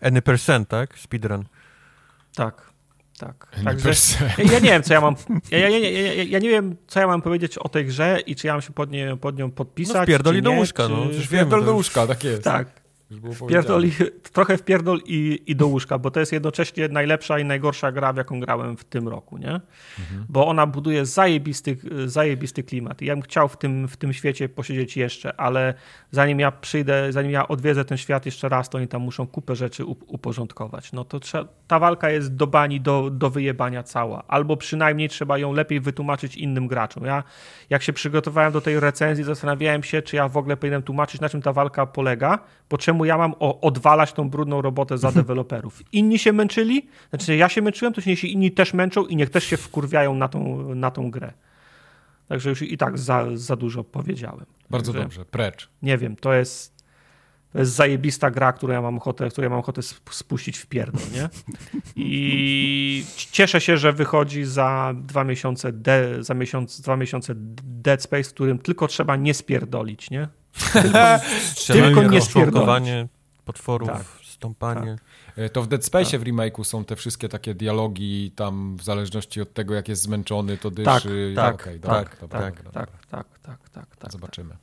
Any 0.00 0.22
percent, 0.22 0.68
tak? 0.68 0.98
Speedrun. 0.98 1.44
Tak, 2.34 2.70
tak. 3.18 3.48
Także 3.64 3.90
ja, 4.38 4.44
ja, 4.52 4.58
nie 4.58 4.70
wiem, 4.70 4.82
co 4.82 4.94
ja 4.94 5.00
mam. 5.00 5.16
Ja, 5.50 5.58
ja, 5.58 5.68
ja, 5.68 6.22
ja, 6.24 6.38
nie 6.38 6.48
wiem, 6.48 6.76
co 6.86 7.00
ja 7.00 7.06
mam 7.06 7.22
powiedzieć 7.22 7.58
o 7.58 7.68
tej 7.68 7.86
grze 7.86 8.20
i 8.26 8.36
czy 8.36 8.46
ja 8.46 8.52
mam 8.52 8.62
się 8.62 8.72
pod, 8.72 8.90
nie, 8.90 9.16
pod 9.16 9.38
nią 9.38 9.50
podpisać. 9.50 9.96
No, 9.96 10.02
wpierdoli 10.02 10.42
do 10.42 10.50
łóżka, 10.52 10.82
czy... 10.82 10.90
no. 10.90 11.06
Wpierdol 11.24 11.64
do 11.64 11.74
łóżka, 11.74 12.06
tak 12.06 12.24
jest. 12.24 12.44
Tak. 12.44 12.80
Wpierdol 13.34 13.84
i, 13.84 13.92
trochę 14.32 14.56
wpierdol 14.56 15.00
i, 15.06 15.42
i 15.46 15.56
do 15.56 15.66
łóżka, 15.66 15.98
bo 15.98 16.10
to 16.10 16.20
jest 16.20 16.32
jednocześnie 16.32 16.88
najlepsza 16.88 17.38
i 17.38 17.44
najgorsza 17.44 17.92
gra, 17.92 18.12
w 18.12 18.16
jaką 18.16 18.40
grałem 18.40 18.76
w 18.76 18.84
tym 18.84 19.08
roku, 19.08 19.38
nie? 19.38 19.60
Mhm. 19.98 20.26
Bo 20.28 20.46
ona 20.46 20.66
buduje 20.66 21.06
zajebisty, 21.06 21.76
zajebisty 22.06 22.62
klimat. 22.62 23.02
I 23.02 23.06
ja 23.06 23.14
bym 23.14 23.22
chciał 23.22 23.48
w 23.48 23.56
tym, 23.56 23.88
w 23.88 23.96
tym 23.96 24.12
świecie 24.12 24.48
posiedzieć 24.48 24.96
jeszcze, 24.96 25.40
ale 25.40 25.74
zanim 26.10 26.40
ja 26.40 26.52
przyjdę, 26.52 27.12
zanim 27.12 27.32
ja 27.32 27.48
odwiedzę 27.48 27.84
ten 27.84 27.98
świat 27.98 28.26
jeszcze 28.26 28.48
raz, 28.48 28.68
to 28.68 28.78
oni 28.78 28.88
tam 28.88 29.02
muszą 29.02 29.26
kupę 29.26 29.56
rzeczy 29.56 29.84
uporządkować. 29.84 30.92
No 30.92 31.04
to 31.04 31.20
trzeba, 31.20 31.48
ta 31.66 31.78
walka 31.78 32.10
jest 32.10 32.34
do 32.34 32.46
bani, 32.46 32.80
do, 32.80 33.10
do 33.10 33.30
wyjebania 33.30 33.82
cała. 33.82 34.22
Albo 34.28 34.56
przynajmniej 34.56 35.08
trzeba 35.08 35.38
ją 35.38 35.52
lepiej 35.52 35.80
wytłumaczyć 35.80 36.36
innym 36.36 36.68
graczom. 36.68 37.04
Ja 37.04 37.22
jak 37.70 37.82
się 37.82 37.92
przygotowałem 37.92 38.52
do 38.52 38.60
tej 38.60 38.80
recenzji, 38.80 39.24
zastanawiałem 39.24 39.82
się, 39.82 40.02
czy 40.02 40.16
ja 40.16 40.28
w 40.28 40.36
ogóle 40.36 40.56
powinienem 40.56 40.82
tłumaczyć, 40.82 41.20
na 41.20 41.28
czym 41.28 41.42
ta 41.42 41.52
walka 41.52 41.86
polega, 41.86 42.38
bo 42.70 42.78
czemu 42.78 42.99
ja 43.04 43.18
mam 43.18 43.34
odwalać 43.38 44.12
tą 44.12 44.30
brudną 44.30 44.62
robotę 44.62 44.98
za 44.98 45.12
deweloperów. 45.22 45.82
Inni 45.92 46.18
się 46.18 46.32
męczyli, 46.32 46.88
znaczy 47.10 47.36
ja 47.36 47.48
się 47.48 47.62
męczyłem, 47.62 47.94
to 47.94 48.00
się 48.00 48.28
inni 48.28 48.50
też 48.50 48.74
męczą 48.74 49.06
i 49.06 49.16
niech 49.16 49.30
też 49.30 49.44
się 49.44 49.56
wkurwiają 49.56 50.14
na 50.14 50.28
tą, 50.28 50.74
na 50.74 50.90
tą 50.90 51.10
grę. 51.10 51.32
Także 52.28 52.50
już 52.50 52.62
i 52.62 52.78
tak 52.78 52.98
za, 52.98 53.26
za 53.34 53.56
dużo 53.56 53.84
powiedziałem. 53.84 54.46
Bardzo 54.70 54.92
Także, 54.92 55.04
dobrze, 55.04 55.24
precz. 55.24 55.68
Nie 55.82 55.98
wiem, 55.98 56.16
to 56.16 56.34
jest, 56.34 56.84
to 57.52 57.58
jest 57.58 57.72
zajebista 57.72 58.30
gra, 58.30 58.52
którą 58.52 58.72
ja 58.72 58.82
mam 58.82 58.96
ochotę, 58.96 59.30
którą 59.30 59.44
ja 59.44 59.50
mam 59.50 59.58
ochotę 59.58 59.82
spuścić 60.10 60.58
w 60.58 60.66
pierdol, 60.66 61.02
nie? 61.14 61.28
I 61.96 63.04
cieszę 63.30 63.60
się, 63.60 63.76
że 63.76 63.92
wychodzi 63.92 64.44
za 64.44 64.94
dwa 64.96 65.24
miesiące, 65.24 65.72
de, 65.72 66.24
za 66.24 66.34
miesiąc, 66.34 66.80
dwa 66.80 66.96
miesiące 66.96 67.34
Dead 67.36 68.02
Space, 68.02 68.30
którym 68.30 68.58
tylko 68.58 68.88
trzeba 68.88 69.16
nie 69.16 69.34
spierdolić, 69.34 70.10
nie? 70.10 70.28
Tylko 71.66 72.02
nie 72.02 72.20
szpilkowanie 72.20 73.08
potworów, 73.44 73.88
tak. 73.88 73.98
tak. 73.98 74.06
stąpanie. 74.24 74.96
Tak. 75.36 75.52
To 75.52 75.62
w 75.62 75.68
Dead 75.68 75.84
Space 75.84 76.10
tak. 76.10 76.20
w 76.20 76.24
remake'u 76.24 76.64
są 76.64 76.84
te 76.84 76.96
wszystkie 76.96 77.28
takie 77.28 77.54
dialogi 77.54 78.32
tam 78.36 78.76
w 78.76 78.82
zależności 78.82 79.40
od 79.40 79.54
tego, 79.54 79.74
jak 79.74 79.88
jest 79.88 80.02
zmęczony, 80.02 80.58
to 80.58 80.70
dyszy. 80.70 81.32
Tak, 81.36 81.64
tak, 81.64 81.78
tak, 81.80 82.16
tak 82.16 82.28
tak, 82.28 82.62
tak, 82.62 82.90
tak, 83.10 83.26
tak, 83.42 83.68
tak, 83.72 83.96
tak, 83.96 84.12
Zobaczymy. 84.12 84.56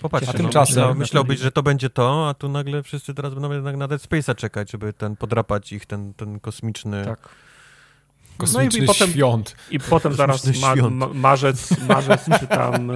Popatrzcie, 0.00 0.34
a 0.34 0.36
tymczasem 0.36 0.82
no, 0.82 0.94
myślałbyś, 0.94 1.40
że 1.40 1.52
to 1.52 1.62
będzie 1.62 1.90
to, 1.90 2.28
a 2.28 2.34
tu 2.34 2.48
nagle 2.48 2.82
wszyscy 2.82 3.14
teraz 3.14 3.34
będą 3.34 3.52
jednak 3.52 3.76
na 3.76 3.88
Dead 3.88 4.02
Space'a 4.02 4.34
czekać, 4.34 4.70
żeby 4.70 4.92
ten 4.92 5.16
podrapać 5.16 5.72
ich, 5.72 5.86
ten, 5.86 6.14
ten 6.14 6.40
kosmiczny... 6.40 7.04
Tak 7.04 7.28
Kosmiczny 8.38 8.78
no 8.78 8.82
i, 8.82 8.84
i 8.84 8.86
potem, 8.86 9.10
świąt. 9.10 9.56
I 9.70 9.78
potem 9.78 10.14
zaraz 10.14 10.60
ma, 10.60 10.74
ma, 10.76 11.08
marzec, 11.14 11.80
marzec 11.88 12.24
czy 12.40 12.46
tam 12.46 12.90
e, 12.90 12.94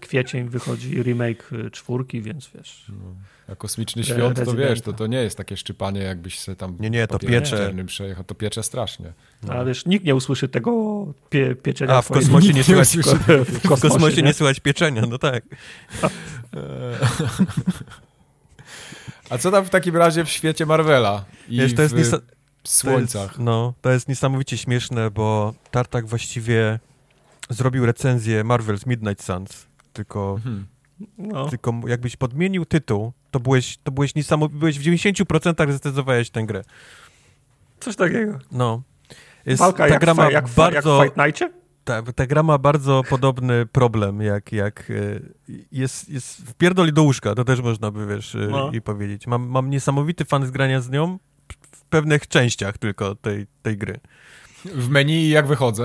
kwiecień 0.00 0.48
wychodzi 0.48 1.02
remake 1.02 1.50
e, 1.66 1.70
czwórki, 1.70 2.22
więc 2.22 2.50
wiesz. 2.54 2.84
No. 2.88 3.14
A 3.48 3.54
kosmiczny 3.54 4.04
świąt 4.04 4.44
to 4.44 4.54
wiesz, 4.54 4.80
to, 4.80 4.92
to 4.92 5.06
nie 5.06 5.16
jest 5.16 5.36
takie 5.36 5.56
szczypanie, 5.56 6.00
jakbyś 6.00 6.38
się 6.38 6.56
tam 6.56 6.76
nie, 6.80 6.90
nie, 6.90 7.06
to 7.06 7.18
piecze. 7.18 7.74
przejechał, 7.86 8.24
to 8.24 8.34
piecze 8.34 8.62
strasznie. 8.62 9.12
No. 9.42 9.52
Ale 9.52 9.64
wiesz, 9.64 9.86
nikt 9.86 10.04
nie 10.04 10.14
usłyszy 10.14 10.48
tego 10.48 11.06
pie, 11.30 11.54
pieczenia. 11.54 11.94
A 11.94 12.02
w 12.02 12.08
kosmosie 12.08 12.52
nie 12.52 12.64
słychać 12.64 12.96
w, 12.96 13.02
kosmosie, 13.02 13.44
w 13.44 13.80
kosmosie 13.80 14.16
nie? 14.16 14.22
nie 14.22 14.34
słychać 14.34 14.60
pieczenia, 14.60 15.02
no 15.08 15.18
tak. 15.18 15.44
A 19.30 19.38
co 19.38 19.50
tam 19.50 19.64
w 19.64 19.70
takim 19.70 19.96
razie 19.96 20.24
w 20.24 20.28
świecie 20.28 20.66
Marvela? 20.66 21.24
I 21.48 21.56
wiesz, 21.56 21.74
to 21.74 21.82
jest 21.82 21.94
w 21.94 21.98
słońcach. 22.68 23.26
To 23.26 23.32
jest, 23.32 23.38
no, 23.38 23.74
to 23.80 23.90
jest 23.90 24.08
niesamowicie 24.08 24.58
śmieszne, 24.58 25.10
bo 25.10 25.54
Tartak 25.70 26.06
właściwie 26.06 26.78
zrobił 27.50 27.86
recenzję 27.86 28.44
Marvel's 28.44 28.86
Midnight 28.86 29.24
Suns, 29.24 29.66
tylko, 29.92 30.34
mhm. 30.36 30.66
no. 31.18 31.48
tylko 31.48 31.80
jakbyś 31.86 32.16
podmienił 32.16 32.64
tytuł, 32.64 33.12
to 33.30 33.40
byłeś, 33.40 33.78
to 33.84 33.92
byłeś 33.92 34.14
niesamowity, 34.14 34.58
byłeś 34.58 34.78
w 34.78 34.82
90% 34.82 35.66
recenzowałeś 35.66 36.30
tę 36.30 36.42
grę. 36.42 36.62
Coś 37.80 37.96
takiego. 37.96 38.38
No. 38.52 38.82
Jest, 39.46 39.60
Walka 39.60 39.84
ta 39.84 39.88
jak, 39.88 40.00
gra 40.00 40.14
ma 40.14 40.30
jak, 40.30 40.48
bardzo, 40.48 41.04
jak 41.04 41.14
Fight 41.14 41.26
Nightie? 41.26 41.62
Ta, 41.84 42.02
ta 42.02 42.26
gra 42.26 42.42
ma 42.42 42.58
bardzo 42.58 43.02
podobny 43.10 43.66
problem, 43.66 44.20
jak, 44.20 44.52
jak 44.52 44.90
e, 44.90 45.20
jest, 45.72 46.08
jest 46.08 46.50
w 46.50 46.54
pierdoli 46.54 46.92
do 46.92 47.02
łóżka, 47.02 47.34
to 47.34 47.44
też 47.44 47.60
można 47.60 47.90
by, 47.90 48.06
wiesz, 48.06 48.34
e, 48.34 48.38
no. 48.38 48.70
i 48.72 48.80
powiedzieć. 48.80 49.26
Mam, 49.26 49.48
mam 49.48 49.70
niesamowity 49.70 50.24
fan 50.24 50.46
z 50.46 50.50
grania 50.50 50.80
z 50.80 50.90
nią, 50.90 51.18
pewnych 51.90 52.28
częściach 52.28 52.78
tylko 52.78 53.14
tej, 53.14 53.46
tej 53.62 53.76
gry. 53.76 54.00
W 54.64 54.88
menu 54.88 55.12
i 55.12 55.28
jak 55.28 55.46
wychodzę. 55.46 55.84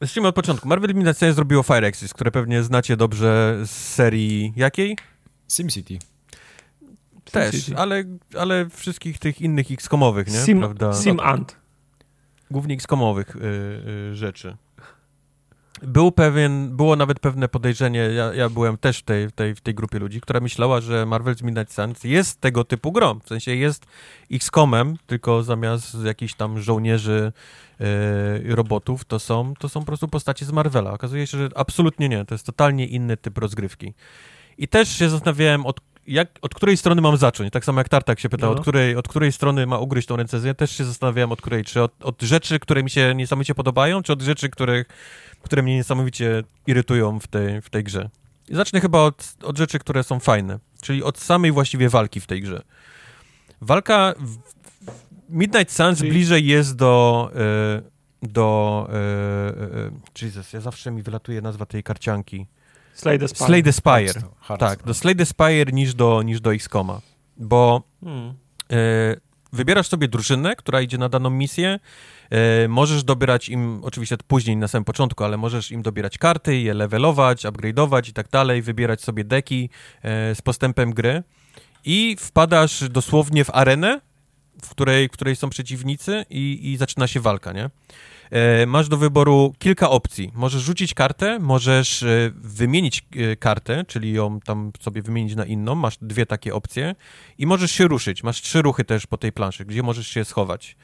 Zacznijmy 0.00 0.28
od 0.28 0.34
początku. 0.34 0.68
Marvel 0.68 0.90
Eliminacja 0.90 1.32
zrobiło 1.32 1.62
Fire 1.62 1.86
Axis, 1.88 2.14
które 2.14 2.30
pewnie 2.30 2.62
znacie 2.62 2.96
dobrze 2.96 3.60
z 3.64 3.70
serii 3.70 4.52
jakiej? 4.56 4.96
SimCity. 5.48 5.98
Też, 7.24 7.64
Sim 7.64 7.76
ale, 7.76 8.04
ale 8.38 8.68
wszystkich 8.68 9.18
tych 9.18 9.40
innych 9.40 9.70
X-komowych, 9.70 10.26
nie? 10.26 10.40
Sim, 10.40 10.58
Prawda? 10.58 10.92
Sim 10.92 11.20
Ant. 11.20 11.56
Głównie 12.50 12.74
X-komowych 12.74 13.36
y, 13.36 13.40
y, 13.40 14.14
rzeczy. 14.14 14.56
Był 15.86 16.12
pewien, 16.12 16.76
było 16.76 16.96
nawet 16.96 17.20
pewne 17.20 17.48
podejrzenie, 17.48 17.98
ja, 17.98 18.34
ja 18.34 18.48
byłem 18.48 18.76
też 18.76 18.98
w 18.98 19.02
tej, 19.02 19.28
w, 19.28 19.32
tej, 19.32 19.54
w 19.54 19.60
tej 19.60 19.74
grupie 19.74 19.98
ludzi, 19.98 20.20
która 20.20 20.40
myślała, 20.40 20.80
że 20.80 21.04
Marvel's 21.04 21.42
Midnight 21.42 21.74
Suns 21.74 22.04
jest 22.04 22.40
tego 22.40 22.64
typu 22.64 22.92
grą, 22.92 23.20
w 23.24 23.28
sensie 23.28 23.54
jest 23.54 23.86
XCOMem, 24.32 24.96
tylko 25.06 25.42
zamiast 25.42 26.04
jakichś 26.04 26.34
tam 26.34 26.60
żołnierzy 26.60 27.32
yy, 28.44 28.54
robotów, 28.54 29.04
to 29.04 29.18
są, 29.18 29.54
to 29.58 29.68
są 29.68 29.80
po 29.80 29.86
prostu 29.86 30.08
postacie 30.08 30.44
z 30.44 30.52
Marvela. 30.52 30.92
Okazuje 30.92 31.26
się, 31.26 31.38
że 31.38 31.48
absolutnie 31.54 32.08
nie, 32.08 32.24
to 32.24 32.34
jest 32.34 32.46
totalnie 32.46 32.86
inny 32.86 33.16
typ 33.16 33.38
rozgrywki. 33.38 33.94
I 34.58 34.68
też 34.68 34.88
się 34.88 35.08
zastanawiałem, 35.08 35.66
od, 35.66 35.80
jak, 36.06 36.28
od 36.42 36.54
której 36.54 36.76
strony 36.76 37.02
mam 37.02 37.16
zacząć. 37.16 37.52
Tak 37.52 37.64
samo 37.64 37.80
jak 37.80 37.88
Tartak 37.88 38.20
się 38.20 38.28
pytał, 38.28 38.50
no. 38.50 38.56
od, 38.56 38.62
której, 38.62 38.96
od 38.96 39.08
której 39.08 39.32
strony 39.32 39.66
ma 39.66 39.78
ugryźć 39.78 40.08
tą 40.08 40.16
recenzję. 40.16 40.54
Też 40.54 40.70
się 40.70 40.84
zastanawiałem, 40.84 41.32
od 41.32 41.40
której. 41.40 41.64
Czy 41.64 41.82
od, 41.82 42.04
od 42.04 42.22
rzeczy, 42.22 42.58
które 42.58 42.82
mi 42.82 42.90
się 42.90 43.14
niesamowicie 43.14 43.54
podobają, 43.54 44.02
czy 44.02 44.12
od 44.12 44.22
rzeczy, 44.22 44.48
których, 44.48 44.86
które 45.44 45.62
mnie 45.62 45.76
niesamowicie 45.76 46.42
irytują 46.66 47.20
w 47.20 47.26
tej, 47.26 47.62
w 47.62 47.70
tej 47.70 47.84
grze. 47.84 48.10
I 48.48 48.54
zacznę 48.54 48.80
chyba 48.80 48.98
od, 48.98 49.34
od 49.42 49.58
rzeczy, 49.58 49.78
które 49.78 50.04
są 50.04 50.20
fajne, 50.20 50.58
czyli 50.82 51.02
od 51.02 51.18
samej 51.18 51.52
właściwie 51.52 51.88
walki 51.88 52.20
w 52.20 52.26
tej 52.26 52.42
grze. 52.42 52.62
Walka 53.60 54.14
w 54.18 54.38
Midnight 55.28 55.72
Suns 55.72 55.98
czyli... 55.98 56.10
bliżej 56.10 56.46
jest 56.46 56.76
do... 56.76 57.30
Y, 57.80 57.94
do 58.28 58.88
y, 58.88 60.22
y, 60.22 60.26
Jesus, 60.26 60.52
ja 60.52 60.60
zawsze 60.60 60.90
mi 60.90 61.02
wylatuje 61.02 61.40
nazwa 61.40 61.66
tej 61.66 61.82
karcianki. 61.82 62.46
Slay 62.94 63.18
the 63.18 63.28
Spire. 63.28 63.46
Slay 63.46 63.62
the 63.62 63.72
Spire. 63.72 64.12
Tak, 64.58 64.82
do 64.82 64.94
Slay 64.94 65.16
the 65.16 65.26
Spire 65.26 65.72
niż 65.72 65.94
do, 65.94 66.22
niż 66.22 66.40
do 66.40 66.54
XCOMa, 66.54 67.00
bo 67.36 67.82
hmm. 68.04 68.34
y, 68.72 69.20
wybierasz 69.52 69.88
sobie 69.88 70.08
drużynę, 70.08 70.56
która 70.56 70.80
idzie 70.80 70.98
na 70.98 71.08
daną 71.08 71.30
misję, 71.30 71.74
y, 71.74 71.78
możesz 72.68 73.04
dobierać 73.04 73.48
im, 73.48 73.80
oczywiście 73.84 74.16
później 74.26 74.56
na 74.56 74.68
samym 74.68 74.84
początku, 74.84 75.24
ale 75.24 75.36
możesz 75.36 75.70
im 75.70 75.82
dobierać 75.82 76.18
karty, 76.18 76.56
je 76.56 76.74
levelować, 76.74 77.44
upgrade'ować 77.44 78.08
i 78.08 78.12
tak 78.12 78.28
dalej, 78.28 78.62
wybierać 78.62 79.02
sobie 79.02 79.24
deki 79.24 79.70
y, 80.30 80.34
z 80.34 80.42
postępem 80.42 80.92
gry 80.92 81.22
i 81.84 82.16
wpadasz 82.20 82.88
dosłownie 82.88 83.44
w 83.44 83.50
arenę, 83.50 84.00
w 84.62 84.70
której, 84.70 85.08
w 85.08 85.10
której 85.10 85.36
są 85.36 85.50
przeciwnicy 85.50 86.24
i, 86.30 86.72
i 86.72 86.76
zaczyna 86.76 87.06
się 87.06 87.20
walka, 87.20 87.52
nie? 87.52 87.70
E, 88.30 88.66
masz 88.66 88.88
do 88.88 88.96
wyboru 88.96 89.52
kilka 89.58 89.90
opcji. 89.90 90.32
Możesz 90.34 90.62
rzucić 90.62 90.94
kartę, 90.94 91.38
możesz 91.38 92.02
e, 92.02 92.30
wymienić 92.34 93.06
e, 93.16 93.36
kartę, 93.36 93.84
czyli 93.84 94.12
ją 94.12 94.40
tam 94.40 94.70
sobie 94.80 95.02
wymienić 95.02 95.34
na 95.34 95.44
inną. 95.44 95.74
Masz 95.74 95.98
dwie 96.02 96.26
takie 96.26 96.54
opcje 96.54 96.94
i 97.38 97.46
możesz 97.46 97.70
się 97.70 97.88
ruszyć. 97.88 98.22
Masz 98.22 98.42
trzy 98.42 98.62
ruchy 98.62 98.84
też 98.84 99.06
po 99.06 99.18
tej 99.18 99.32
planszy, 99.32 99.64
gdzie 99.64 99.82
możesz 99.82 100.08
się 100.08 100.24
schować. 100.24 100.76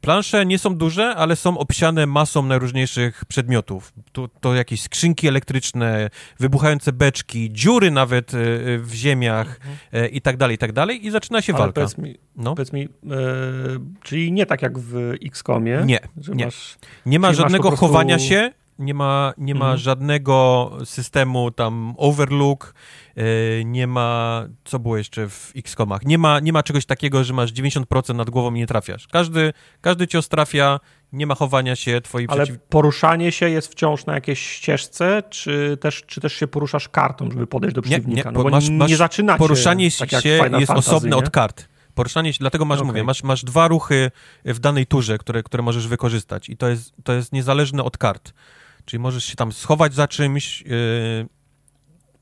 Plansze 0.00 0.46
nie 0.46 0.58
są 0.58 0.76
duże, 0.76 1.14
ale 1.16 1.36
są 1.36 1.58
obsiane 1.58 2.06
masą 2.06 2.42
najróżniejszych 2.42 3.24
przedmiotów. 3.24 3.92
To, 4.12 4.28
to 4.40 4.54
jakieś 4.54 4.82
skrzynki 4.82 5.28
elektryczne, 5.28 6.10
wybuchające 6.40 6.92
beczki, 6.92 7.52
dziury 7.52 7.90
nawet 7.90 8.32
w 8.78 8.90
ziemiach 8.92 9.60
mhm. 9.92 10.12
i 10.12 10.20
tak 10.20 10.36
dalej, 10.36 10.54
i 10.54 10.58
tak 10.58 10.72
dalej. 10.72 11.06
I 11.06 11.10
zaczyna 11.10 11.42
się 11.42 11.54
ale 11.54 11.62
walka. 11.62 11.74
Powiedz 11.74 11.98
mi, 11.98 12.16
no? 12.36 12.54
powiedz 12.54 12.72
mi 12.72 12.88
czyli 14.02 14.32
nie 14.32 14.46
tak 14.46 14.62
jak 14.62 14.78
w 14.78 15.14
XCOMie. 15.26 15.82
Nie, 15.84 15.98
nie. 16.34 16.44
Masz, 16.44 16.78
nie 17.06 17.18
ma 17.18 17.32
żadnego 17.32 17.68
prostu... 17.68 17.86
chowania 17.86 18.18
się, 18.18 18.52
nie 18.78 18.94
ma, 18.94 19.34
nie 19.38 19.54
ma 19.54 19.64
mhm. 19.64 19.78
żadnego 19.78 20.70
systemu 20.84 21.50
tam 21.50 21.94
overlook, 21.96 22.74
yy, 23.16 23.24
nie 23.64 23.86
ma, 23.86 24.44
co 24.64 24.78
było 24.78 24.96
jeszcze 24.96 25.28
w 25.28 25.52
X-komach, 25.56 26.04
nie 26.04 26.18
ma, 26.18 26.40
nie 26.40 26.52
ma 26.52 26.62
czegoś 26.62 26.86
takiego, 26.86 27.24
że 27.24 27.34
masz 27.34 27.52
90% 27.52 28.14
nad 28.14 28.30
głową 28.30 28.54
i 28.54 28.58
nie 28.58 28.66
trafiasz. 28.66 29.06
Każdy, 29.08 29.52
każdy 29.80 30.06
cios 30.06 30.28
trafia, 30.28 30.80
nie 31.12 31.26
ma 31.26 31.34
chowania 31.34 31.76
się, 31.76 32.00
twoi 32.00 32.26
Ale 32.28 32.44
przeciw... 32.44 32.62
poruszanie 32.68 33.32
się 33.32 33.50
jest 33.50 33.72
wciąż 33.72 34.06
na 34.06 34.14
jakiejś 34.14 34.46
ścieżce, 34.46 35.22
czy 35.30 35.76
też, 35.80 36.02
czy 36.06 36.20
też 36.20 36.32
się 36.32 36.46
poruszasz 36.46 36.88
kartą, 36.88 37.30
żeby 37.30 37.46
podejść 37.46 37.76
do 37.76 37.82
przeciwnika? 37.82 38.30
Nie, 38.30 38.36
nie, 38.36 38.44
no 38.44 38.50
masz, 38.50 38.70
masz, 38.70 38.90
nie 38.90 38.96
zaczynacie 38.96 39.38
Poruszanie 39.38 39.90
tak 39.90 40.10
się 40.10 40.28
jest 40.28 40.42
Fantasy, 40.42 40.72
osobne 40.72 41.10
nie? 41.10 41.16
od 41.16 41.30
kart. 41.30 41.68
Poruszanie 41.98 42.32
się, 42.32 42.38
dlatego 42.38 42.64
masz, 42.64 42.78
okay. 42.78 42.86
mówię, 42.86 43.04
masz, 43.04 43.22
masz 43.22 43.44
dwa 43.44 43.68
ruchy 43.68 44.10
w 44.44 44.58
danej 44.58 44.86
turze, 44.86 45.18
które, 45.18 45.42
które 45.42 45.62
możesz 45.62 45.88
wykorzystać 45.88 46.48
i 46.48 46.56
to 46.56 46.68
jest, 46.68 46.92
to 47.04 47.12
jest 47.12 47.32
niezależne 47.32 47.84
od 47.84 47.98
kart. 47.98 48.32
Czyli 48.84 49.00
możesz 49.00 49.24
się 49.24 49.36
tam 49.36 49.52
schować 49.52 49.94
za 49.94 50.08
czymś, 50.08 50.60
yy, 50.60 51.28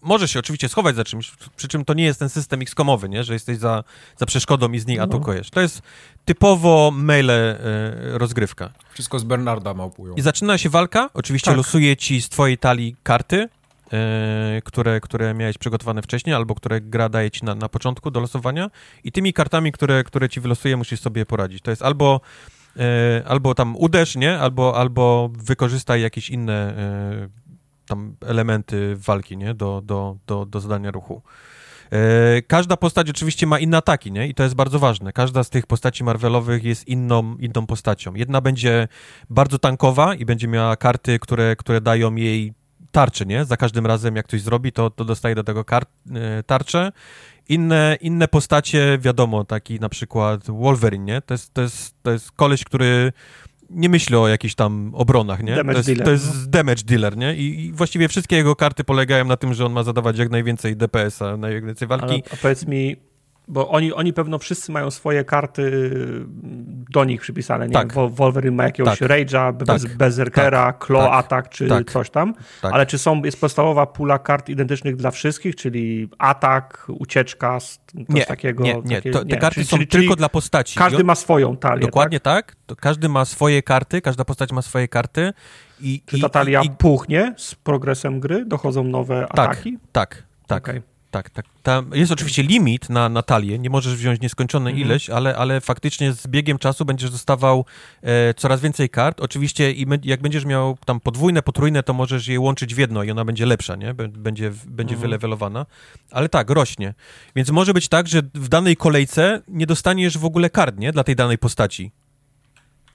możesz 0.02 0.30
się 0.30 0.38
oczywiście 0.38 0.68
schować 0.68 0.96
za 0.96 1.04
czymś, 1.04 1.32
przy 1.56 1.68
czym 1.68 1.84
to 1.84 1.94
nie 1.94 2.04
jest 2.04 2.18
ten 2.18 2.28
system 2.28 2.62
X-komowy, 2.62 3.08
nie? 3.08 3.24
że 3.24 3.32
jesteś 3.32 3.58
za, 3.58 3.84
za 4.16 4.26
przeszkodą 4.26 4.72
i 4.72 4.78
z 4.78 4.86
niej 4.86 4.96
no. 4.98 5.04
atakujesz. 5.04 5.50
To 5.50 5.60
jest 5.60 5.82
typowo 6.24 6.90
maile 6.94 7.28
yy, 7.28 8.18
rozgrywka. 8.18 8.70
Wszystko 8.92 9.18
z 9.18 9.24
Bernarda 9.24 9.74
małpują. 9.74 10.14
I 10.14 10.22
zaczyna 10.22 10.58
się 10.58 10.68
walka, 10.68 11.10
oczywiście 11.14 11.50
tak. 11.50 11.56
losuje 11.56 11.96
ci 11.96 12.22
z 12.22 12.28
twojej 12.28 12.58
talii 12.58 12.96
karty, 13.02 13.48
które, 14.64 15.00
które 15.00 15.34
miałeś 15.34 15.58
przygotowane 15.58 16.02
wcześniej, 16.02 16.34
albo 16.34 16.54
które 16.54 16.80
gra 16.80 17.08
daje 17.08 17.30
ci 17.30 17.44
na, 17.44 17.54
na 17.54 17.68
początku 17.68 18.10
do 18.10 18.20
losowania 18.20 18.70
i 19.04 19.12
tymi 19.12 19.32
kartami, 19.32 19.72
które, 19.72 20.04
które 20.04 20.28
ci 20.28 20.40
wylosuje, 20.40 20.76
musisz 20.76 21.00
sobie 21.00 21.26
poradzić. 21.26 21.62
To 21.62 21.70
jest 21.70 21.82
albo 21.82 22.20
e, 22.76 23.22
albo 23.26 23.54
tam 23.54 23.76
uderz, 23.76 24.16
nie? 24.16 24.38
Albo, 24.38 24.76
albo 24.76 25.30
wykorzystaj 25.38 26.02
jakieś 26.02 26.30
inne 26.30 26.52
e, 26.52 27.28
tam 27.86 28.16
elementy 28.26 28.96
walki, 28.96 29.36
nie? 29.36 29.54
Do, 29.54 29.82
do, 29.84 30.16
do, 30.26 30.46
do 30.46 30.60
zadania 30.60 30.90
ruchu. 30.90 31.22
Każda 32.46 32.76
postać 32.76 33.10
oczywiście 33.10 33.46
ma 33.46 33.58
inne 33.58 33.76
ataki, 33.76 34.12
nie? 34.12 34.28
I 34.28 34.34
to 34.34 34.42
jest 34.42 34.54
bardzo 34.54 34.78
ważne. 34.78 35.12
Każda 35.12 35.44
z 35.44 35.50
tych 35.50 35.66
postaci 35.66 36.04
Marvelowych 36.04 36.64
jest 36.64 36.88
inną, 36.88 37.36
inną 37.36 37.66
postacią. 37.66 38.14
Jedna 38.14 38.40
będzie 38.40 38.88
bardzo 39.30 39.58
tankowa 39.58 40.14
i 40.14 40.24
będzie 40.24 40.48
miała 40.48 40.76
karty, 40.76 41.18
które, 41.18 41.56
które 41.56 41.80
dają 41.80 42.14
jej 42.14 42.52
tarczy, 42.96 43.26
nie? 43.26 43.44
Za 43.44 43.56
każdym 43.56 43.86
razem, 43.86 44.16
jak 44.16 44.26
ktoś 44.26 44.40
zrobi, 44.40 44.72
to, 44.72 44.90
to 44.90 45.04
dostaje 45.04 45.34
do 45.34 45.44
tego 45.44 45.64
kar- 45.64 45.86
e, 46.14 46.42
tarczę. 46.42 46.92
Inne, 47.48 47.96
inne 48.00 48.28
postacie, 48.28 48.98
wiadomo, 49.00 49.44
taki 49.44 49.80
na 49.80 49.88
przykład 49.88 50.50
Wolverine, 50.50 51.04
nie? 51.04 51.20
To 51.20 51.34
jest, 51.34 51.54
to 51.54 51.62
jest, 51.62 51.94
to 52.02 52.10
jest 52.10 52.32
koleś, 52.32 52.64
który 52.64 53.12
nie 53.70 53.88
myśli 53.88 54.16
o 54.16 54.28
jakichś 54.28 54.54
tam 54.54 54.90
obronach, 54.94 55.42
nie? 55.42 55.56
Damage 55.56 55.72
to 55.72 55.78
jest, 55.78 55.88
dealer, 55.88 56.04
to 56.04 56.10
jest 56.10 56.44
no. 56.44 56.50
damage 56.50 56.82
dealer, 56.84 57.16
nie? 57.16 57.36
I, 57.36 57.64
I, 57.64 57.72
właściwie 57.72 58.08
wszystkie 58.08 58.36
jego 58.36 58.56
karty 58.56 58.84
polegają 58.84 59.24
na 59.24 59.36
tym, 59.36 59.54
że 59.54 59.66
on 59.66 59.72
ma 59.72 59.82
zadawać 59.82 60.18
jak 60.18 60.30
najwięcej 60.30 60.76
DPS-a, 60.76 61.36
najwięcej 61.36 61.88
walki. 61.88 62.06
Ale, 62.06 62.22
a 62.32 62.36
powiedz 62.36 62.66
mi, 62.66 62.96
bo 63.48 63.68
oni, 63.68 63.92
oni 63.92 64.12
pewno 64.12 64.38
wszyscy 64.38 64.72
mają 64.72 64.90
swoje 64.90 65.24
karty 65.24 65.90
do 66.90 67.04
nich 67.04 67.20
przypisane. 67.20 67.66
Nie 67.66 67.72
tak. 67.72 67.92
Wolverine 67.92 68.56
ma 68.56 68.64
jakiegoś 68.64 68.98
tak. 68.98 69.08
Rage'a, 69.08 69.52
bez, 69.52 69.82
tak. 69.82 69.96
Berserkera, 69.96 70.66
tak. 70.66 70.86
Claw 70.86 71.04
tak. 71.04 71.12
Attack 71.12 71.48
czy 71.48 71.68
tak. 71.68 71.90
coś 71.90 72.10
tam. 72.10 72.34
Tak. 72.62 72.72
Ale 72.72 72.86
czy 72.86 72.98
są, 72.98 73.22
jest 73.22 73.40
podstawowa 73.40 73.86
pula 73.86 74.18
kart 74.18 74.48
identycznych 74.48 74.96
dla 74.96 75.10
wszystkich, 75.10 75.56
czyli 75.56 76.08
atak, 76.18 76.86
ucieczka, 76.88 77.60
coś 77.60 78.04
nie, 78.08 78.26
takiego? 78.26 78.64
Nie, 78.64 78.80
nie. 78.84 79.02
To, 79.02 79.24
te 79.24 79.36
karty 79.36 79.54
czyli, 79.54 79.66
są 79.66 79.76
czyli, 79.76 79.86
tylko 79.86 80.16
dla 80.16 80.28
postaci. 80.28 80.78
Każdy 80.78 81.04
ma 81.04 81.14
swoją 81.14 81.56
talię, 81.56 81.80
Dokładnie 81.80 82.20
tak. 82.20 82.56
To 82.66 82.76
każdy 82.76 83.08
ma 83.08 83.24
swoje 83.24 83.62
karty, 83.62 84.00
każda 84.00 84.24
postać 84.24 84.52
ma 84.52 84.62
swoje 84.62 84.88
karty. 84.88 85.32
I, 85.80 86.02
czy 86.06 86.20
ta 86.20 86.28
talia 86.28 86.62
i, 86.62 86.70
puchnie 86.70 87.34
z 87.36 87.54
progresem 87.54 88.20
gry? 88.20 88.44
Dochodzą 88.44 88.84
nowe 88.84 89.24
ataki? 89.24 89.78
Tak, 89.92 90.22
tak. 90.46 90.68
Okay 90.68 90.95
tak, 91.16 91.30
tak. 91.30 91.46
Tam 91.62 91.90
jest 91.94 92.12
oczywiście 92.12 92.42
limit 92.42 92.90
na, 92.90 93.08
na 93.08 93.22
talię, 93.22 93.58
nie 93.58 93.70
możesz 93.70 93.96
wziąć 93.96 94.20
nieskończonej 94.20 94.72
mhm. 94.72 94.88
ileś, 94.88 95.10
ale, 95.10 95.36
ale 95.36 95.60
faktycznie 95.60 96.12
z 96.12 96.26
biegiem 96.26 96.58
czasu 96.58 96.84
będziesz 96.84 97.10
dostawał 97.10 97.64
e, 98.02 98.34
coraz 98.34 98.60
więcej 98.60 98.90
kart. 98.90 99.20
Oczywiście 99.20 99.72
i 99.72 99.86
jak 100.04 100.20
będziesz 100.20 100.44
miał 100.44 100.78
tam 100.84 101.00
podwójne, 101.00 101.42
potrójne, 101.42 101.82
to 101.82 101.92
możesz 101.92 102.28
je 102.28 102.40
łączyć 102.40 102.74
w 102.74 102.78
jedno 102.78 103.02
i 103.02 103.10
ona 103.10 103.24
będzie 103.24 103.46
lepsza, 103.46 103.76
nie? 103.76 103.94
Będzie, 103.94 104.52
będzie 104.66 104.94
mhm. 104.94 105.00
wylewelowana. 105.00 105.66
Ale 106.10 106.28
tak, 106.28 106.50
rośnie. 106.50 106.94
Więc 107.36 107.50
może 107.50 107.74
być 107.74 107.88
tak, 107.88 108.08
że 108.08 108.22
w 108.34 108.48
danej 108.48 108.76
kolejce 108.76 109.42
nie 109.48 109.66
dostaniesz 109.66 110.18
w 110.18 110.24
ogóle 110.24 110.50
kart, 110.50 110.78
nie? 110.78 110.92
Dla 110.92 111.04
tej 111.04 111.16
danej 111.16 111.38
postaci. 111.38 111.92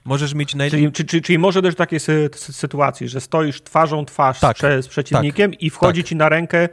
Możesz 0.04 0.34
mieć 0.34 0.54
naj... 0.54 0.70
czyli, 0.70 0.92
czyli, 0.92 1.22
czyli 1.22 1.38
może 1.38 1.62
do 1.62 1.72
takiej 1.72 2.00
sy 2.00 2.30
sytuacji, 2.34 3.08
że 3.08 3.20
stoisz 3.20 3.62
twarzą 3.62 4.04
twarz 4.04 4.40
tak, 4.40 4.58
z, 4.58 4.84
z 4.84 4.88
przeciwnikiem 4.88 5.50
tak, 5.50 5.62
i 5.62 5.70
wchodzi 5.70 6.02
tak. 6.02 6.08
ci 6.08 6.16
na 6.16 6.28
rękę 6.28 6.68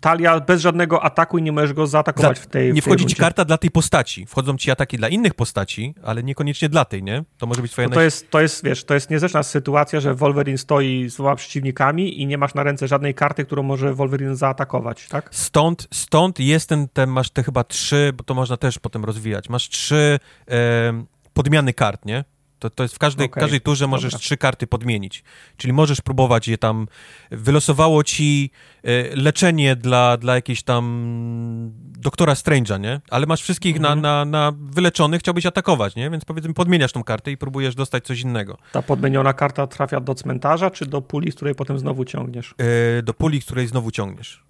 talia 0.00 0.40
bez 0.40 0.60
żadnego 0.60 1.02
ataku 1.02 1.38
i 1.38 1.42
nie 1.42 1.52
możesz 1.52 1.72
go 1.72 1.86
zaatakować 1.86 2.38
Za, 2.38 2.44
w 2.44 2.46
tej 2.46 2.72
Nie 2.72 2.82
wchodzi 2.82 3.04
tej 3.04 3.14
ci 3.14 3.20
karta 3.20 3.44
dla 3.44 3.58
tej 3.58 3.70
postaci. 3.70 4.26
Wchodzą 4.26 4.56
ci 4.56 4.70
ataki 4.70 4.96
dla 4.96 5.08
innych 5.08 5.34
postaci, 5.34 5.94
ale 6.02 6.22
niekoniecznie 6.22 6.68
dla 6.68 6.84
tej, 6.84 7.02
nie? 7.02 7.24
To 7.38 7.46
może 7.46 7.62
być 7.62 7.72
twoja... 7.72 7.88
No 7.88 7.94
to, 7.94 8.00
jest, 8.00 8.30
to 8.30 8.40
jest, 8.40 8.64
wiesz, 8.64 8.84
to 8.84 8.94
jest 8.94 9.10
niezręczna 9.10 9.42
sytuacja, 9.42 10.00
że 10.00 10.14
Wolverine 10.14 10.58
stoi 10.58 11.08
z 11.08 11.14
dwoma 11.14 11.36
przeciwnikami 11.36 12.20
i 12.22 12.26
nie 12.26 12.38
masz 12.38 12.54
na 12.54 12.62
ręce 12.62 12.88
żadnej 12.88 13.14
karty, 13.14 13.44
którą 13.44 13.62
może 13.62 13.94
Wolverine 13.94 14.36
zaatakować, 14.36 15.08
tak? 15.08 15.28
Stąd, 15.30 15.88
stąd 15.94 16.40
jest 16.40 16.68
ten, 16.68 16.88
ten 16.88 17.10
masz 17.10 17.30
te 17.30 17.42
chyba 17.42 17.64
trzy, 17.64 18.12
bo 18.16 18.24
to 18.24 18.34
można 18.34 18.56
też 18.56 18.78
potem 18.78 19.04
rozwijać. 19.04 19.48
Masz 19.48 19.68
trzy 19.68 20.18
e, 20.50 21.04
podmiany 21.34 21.72
kart, 21.72 22.04
nie? 22.04 22.24
To, 22.58 22.70
to 22.70 22.82
jest 22.82 22.94
w 22.94 22.98
każdej, 22.98 23.26
okay. 23.26 23.40
każdej 23.40 23.60
turze 23.60 23.86
możesz 23.86 24.12
Dobra. 24.12 24.24
trzy 24.24 24.36
karty 24.36 24.66
podmienić. 24.66 25.24
Czyli 25.56 25.72
możesz 25.72 26.00
próbować 26.00 26.48
je 26.48 26.58
tam. 26.58 26.86
Wylosowało 27.30 28.04
ci 28.04 28.50
e, 28.82 29.16
leczenie 29.16 29.76
dla, 29.76 30.16
dla 30.16 30.34
jakiejś 30.34 30.62
tam 30.62 31.72
doktora 31.98 32.34
Strange'a, 32.34 32.80
nie? 32.80 33.00
Ale 33.10 33.26
masz 33.26 33.42
wszystkich 33.42 33.76
mhm. 33.76 34.00
na, 34.00 34.24
na, 34.24 34.24
na 34.24 34.58
wyleczonych, 34.60 35.20
chciałbyś 35.20 35.46
atakować, 35.46 35.96
nie? 35.96 36.10
Więc 36.10 36.24
powiedzmy 36.24 36.54
podmieniasz 36.54 36.92
tą 36.92 37.04
kartę 37.04 37.30
i 37.30 37.36
próbujesz 37.36 37.74
dostać 37.74 38.04
coś 38.04 38.20
innego. 38.20 38.58
Ta 38.72 38.82
podmieniona 38.82 39.32
karta 39.32 39.66
trafia 39.66 40.00
do 40.00 40.14
cmentarza, 40.14 40.70
czy 40.70 40.86
do 40.86 41.02
puli, 41.02 41.32
z 41.32 41.34
której 41.34 41.54
potem 41.54 41.78
znowu 41.78 42.04
ciągniesz? 42.04 42.54
E, 42.98 43.02
do 43.02 43.14
puli, 43.14 43.40
z 43.40 43.44
której 43.44 43.66
znowu 43.66 43.90
ciągniesz. 43.90 44.45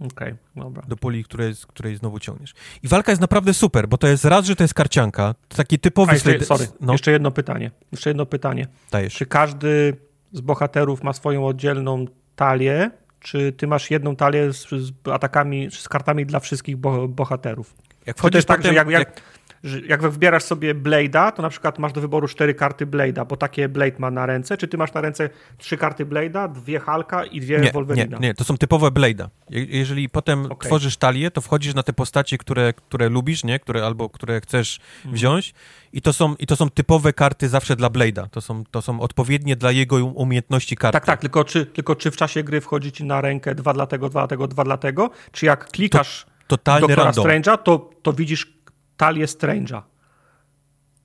Okej, 0.00 0.08
okay, 0.10 0.36
dobra. 0.56 0.82
Do 0.88 0.96
puli, 0.96 1.24
której, 1.24 1.54
której 1.68 1.96
znowu 1.96 2.18
ciągniesz. 2.18 2.54
I 2.82 2.88
walka 2.88 3.12
jest 3.12 3.20
naprawdę 3.20 3.54
super, 3.54 3.88
bo 3.88 3.98
to 3.98 4.06
jest 4.06 4.24
raz, 4.24 4.46
że 4.46 4.56
to 4.56 4.64
jest 4.64 4.74
karcianka, 4.74 5.34
taki 5.48 5.78
typowy... 5.78 6.10
A 6.10 6.14
jeszcze, 6.14 6.44
sorry, 6.44 6.66
no. 6.80 6.92
jeszcze 6.92 7.10
jedno 7.10 7.30
pytanie. 7.30 7.70
Jeszcze 7.92 8.10
jedno 8.10 8.26
pytanie. 8.26 8.66
Dajesz. 8.90 9.14
Czy 9.14 9.26
każdy 9.26 9.96
z 10.32 10.40
bohaterów 10.40 11.02
ma 11.02 11.12
swoją 11.12 11.46
oddzielną 11.46 12.04
talię, 12.36 12.90
czy 13.20 13.52
ty 13.52 13.66
masz 13.66 13.90
jedną 13.90 14.16
talię 14.16 14.52
z, 14.52 14.68
z 14.68 14.92
atakami, 15.12 15.68
z 15.70 15.88
kartami 15.88 16.26
dla 16.26 16.40
wszystkich 16.40 16.76
bo, 16.76 17.08
bohaterów? 17.08 17.74
Jak 18.06 18.18
wchodzisz 18.18 18.44
to 18.44 18.54
tak, 18.54 18.62
że 18.62 18.74
jak, 18.74 18.88
jak, 18.88 19.00
jak 19.00 19.22
że 19.64 19.80
jak 19.80 20.02
wybierasz 20.02 20.42
sobie 20.42 20.74
Blade'a, 20.74 21.32
to 21.32 21.42
na 21.42 21.48
przykład 21.48 21.78
masz 21.78 21.92
do 21.92 22.00
wyboru 22.00 22.28
cztery 22.28 22.54
karty 22.54 22.86
Blade'a, 22.86 23.26
bo 23.26 23.36
takie 23.36 23.68
Blade 23.68 23.98
ma 23.98 24.10
na 24.10 24.26
ręce, 24.26 24.56
czy 24.56 24.68
ty 24.68 24.78
masz 24.78 24.92
na 24.92 25.00
ręce 25.00 25.30
trzy 25.58 25.76
karty 25.76 26.06
Blade'a, 26.06 26.52
dwie 26.52 26.80
Halka 26.80 27.24
i 27.24 27.40
dwie 27.40 27.60
nie, 27.60 27.72
Wolverina? 27.72 28.18
Nie, 28.18 28.28
nie, 28.28 28.34
to 28.34 28.44
są 28.44 28.56
typowe 28.56 28.88
Blade'a. 28.88 29.28
Jeżeli 29.50 30.08
potem 30.08 30.46
okay. 30.46 30.68
tworzysz 30.68 30.96
talię, 30.96 31.30
to 31.30 31.40
wchodzisz 31.40 31.74
na 31.74 31.82
te 31.82 31.92
postacie, 31.92 32.38
które, 32.38 32.72
które 32.72 33.08
lubisz, 33.08 33.44
nie? 33.44 33.58
Które, 33.58 33.86
albo 33.86 34.08
które 34.08 34.40
chcesz 34.40 34.80
mhm. 34.96 35.14
wziąć 35.14 35.54
i 35.92 36.02
to, 36.02 36.12
są, 36.12 36.34
i 36.38 36.46
to 36.46 36.56
są 36.56 36.70
typowe 36.70 37.12
karty 37.12 37.48
zawsze 37.48 37.76
dla 37.76 37.88
Blade'a. 37.88 38.28
To 38.30 38.40
są, 38.40 38.64
to 38.70 38.82
są 38.82 39.00
odpowiednie 39.00 39.56
dla 39.56 39.70
jego 39.72 39.96
umiejętności 39.96 40.76
karty. 40.76 40.92
Tak, 40.92 41.06
tak, 41.06 41.20
tylko 41.20 41.44
czy, 41.44 41.66
tylko 41.66 41.96
czy 41.96 42.10
w 42.10 42.16
czasie 42.16 42.42
gry 42.42 42.60
wchodzi 42.60 42.92
ci 42.92 43.04
na 43.04 43.20
rękę 43.20 43.54
dwa 43.54 43.74
dla 43.74 43.86
tego, 43.86 44.08
dwa 44.08 44.20
dla 44.20 44.28
tego, 44.28 44.48
dwa 44.48 44.64
dla 44.64 44.76
tego, 44.76 45.10
czy 45.32 45.46
jak 45.46 45.68
klikasz 45.70 46.26
to, 46.48 46.56
totalny 46.56 46.86
Doktora 46.86 47.10
Strange'a, 47.10 47.58
to, 47.58 47.90
to 48.02 48.12
widzisz 48.12 48.57
talię 48.98 49.26
Strange'a. 49.26 49.82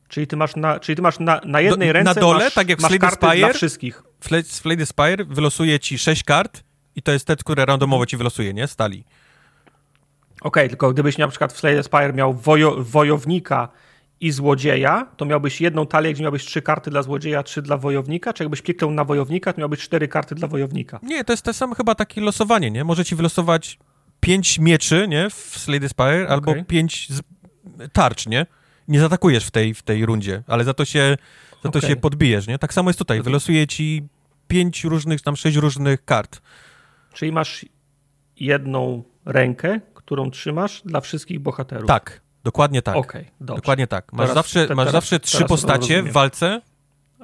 Czyli 0.08 0.28
ty 0.28 0.38
masz 0.38 0.56
na, 0.56 0.80
czyli 0.80 0.96
ty 0.96 1.02
masz 1.02 1.20
na, 1.20 1.42
na 1.46 1.62
jednej 1.62 1.90
Do, 1.90 1.94
ręce 1.94 2.14
Na 2.16 2.22
dole, 2.22 2.44
masz, 2.44 2.54
tak 2.54 2.70
jak 2.70 2.80
w 2.80 2.82
Slade 2.82 3.12
Spire, 3.12 3.38
dla 3.38 3.54
wszystkich. 3.54 4.04
W 4.20 4.28
Slade 4.52 4.86
Spire 4.86 5.26
wylosuje 5.26 5.80
ci 5.80 5.98
sześć 5.98 6.24
kart 6.24 6.64
i 6.96 7.02
to 7.02 7.12
jest 7.12 7.28
te, 7.28 7.36
które 7.36 7.66
randomowo 7.66 8.06
ci 8.06 8.18
wylosuje, 8.18 8.54
nie? 8.54 8.68
Stali. 8.68 9.04
Okej, 10.42 10.64
okay, 10.64 10.70
tylko 10.70 10.94
gdybyś 10.94 11.18
na 11.18 11.28
przykład 11.28 11.54
w 11.54 11.60
Slade 11.60 11.84
Spire 11.84 12.14
miał 12.14 12.34
wojo, 12.34 12.76
wojownika 12.84 13.70
i 14.20 14.32
złodzieja, 14.32 15.08
to 15.18 15.26
miałbyś 15.26 15.62
jedną 15.62 15.86
talię, 15.86 16.14
gdzie 16.14 16.24
miałbyś 16.24 16.46
trzy 16.46 16.62
karty 16.62 16.90
dla 16.90 17.02
złodzieja, 17.02 17.44
trzy 17.44 17.62
dla 17.62 17.78
wojownika, 17.78 18.34
czy 18.34 18.44
jakbyś 18.44 18.62
kliknął 18.62 18.92
na 18.92 19.04
wojownika, 19.04 19.54
to 19.54 19.60
miałbyś 19.60 19.80
cztery 19.80 20.08
karty 20.08 20.36
dla 20.36 20.48
wojownika. 20.48 21.00
Nie, 21.04 21.24
to 21.24 21.34
jest 21.34 21.44
to 21.44 21.54
samo 21.54 21.76
chyba 21.76 21.96
takie 21.96 22.22
losowanie, 22.22 22.72
nie? 22.72 22.84
Może 22.84 23.06
ci 23.06 23.16
wylosować 23.16 23.80
pięć 24.20 24.60
mieczy, 24.60 25.08
nie? 25.08 25.30
W 25.30 25.58
Slade 25.58 25.90
Spire, 25.90 26.24
okay. 26.24 26.34
albo 26.34 26.54
pięć 26.68 27.08
tarcz, 27.94 28.28
nie? 28.28 28.46
Nie 28.88 29.00
zaatakujesz 29.00 29.46
w 29.46 29.52
tej, 29.52 29.74
w 29.74 29.82
tej 29.82 30.06
rundzie, 30.06 30.44
ale 30.48 30.64
za 30.64 30.74
to 30.74 30.86
się, 30.86 31.18
za 31.64 31.70
to 31.70 31.80
okay. 31.80 31.90
się 31.90 31.96
podbijesz, 31.96 32.48
nie? 32.48 32.60
Tak 32.60 32.74
samo 32.74 32.90
jest 32.90 33.00
tutaj. 33.00 33.22
Wylosuje 33.22 33.68
ci 33.68 34.04
pięć 34.48 34.84
różnych, 34.84 35.22
tam 35.22 35.36
sześć 35.36 35.58
różnych 35.58 36.06
kart. 36.06 36.42
Czyli 37.14 37.32
masz 37.32 37.66
jedną 38.40 39.04
rękę, 39.26 39.80
którą 39.94 40.32
trzymasz 40.32 40.82
dla 40.86 41.02
wszystkich 41.02 41.40
bohaterów. 41.40 41.88
Tak, 41.88 42.22
dokładnie 42.44 42.82
tak. 42.82 42.96
Okay, 42.96 43.26
Dokładnie 43.42 43.88
tak. 43.88 44.14
Masz 44.14 44.22
teraz, 44.22 44.34
zawsze, 44.34 44.68
te, 44.68 44.76
masz 44.76 44.86
teraz, 44.86 45.04
zawsze 45.04 45.20
trzy 45.20 45.46
postacie 45.46 46.04
w 46.04 46.12
walce, 46.12 46.62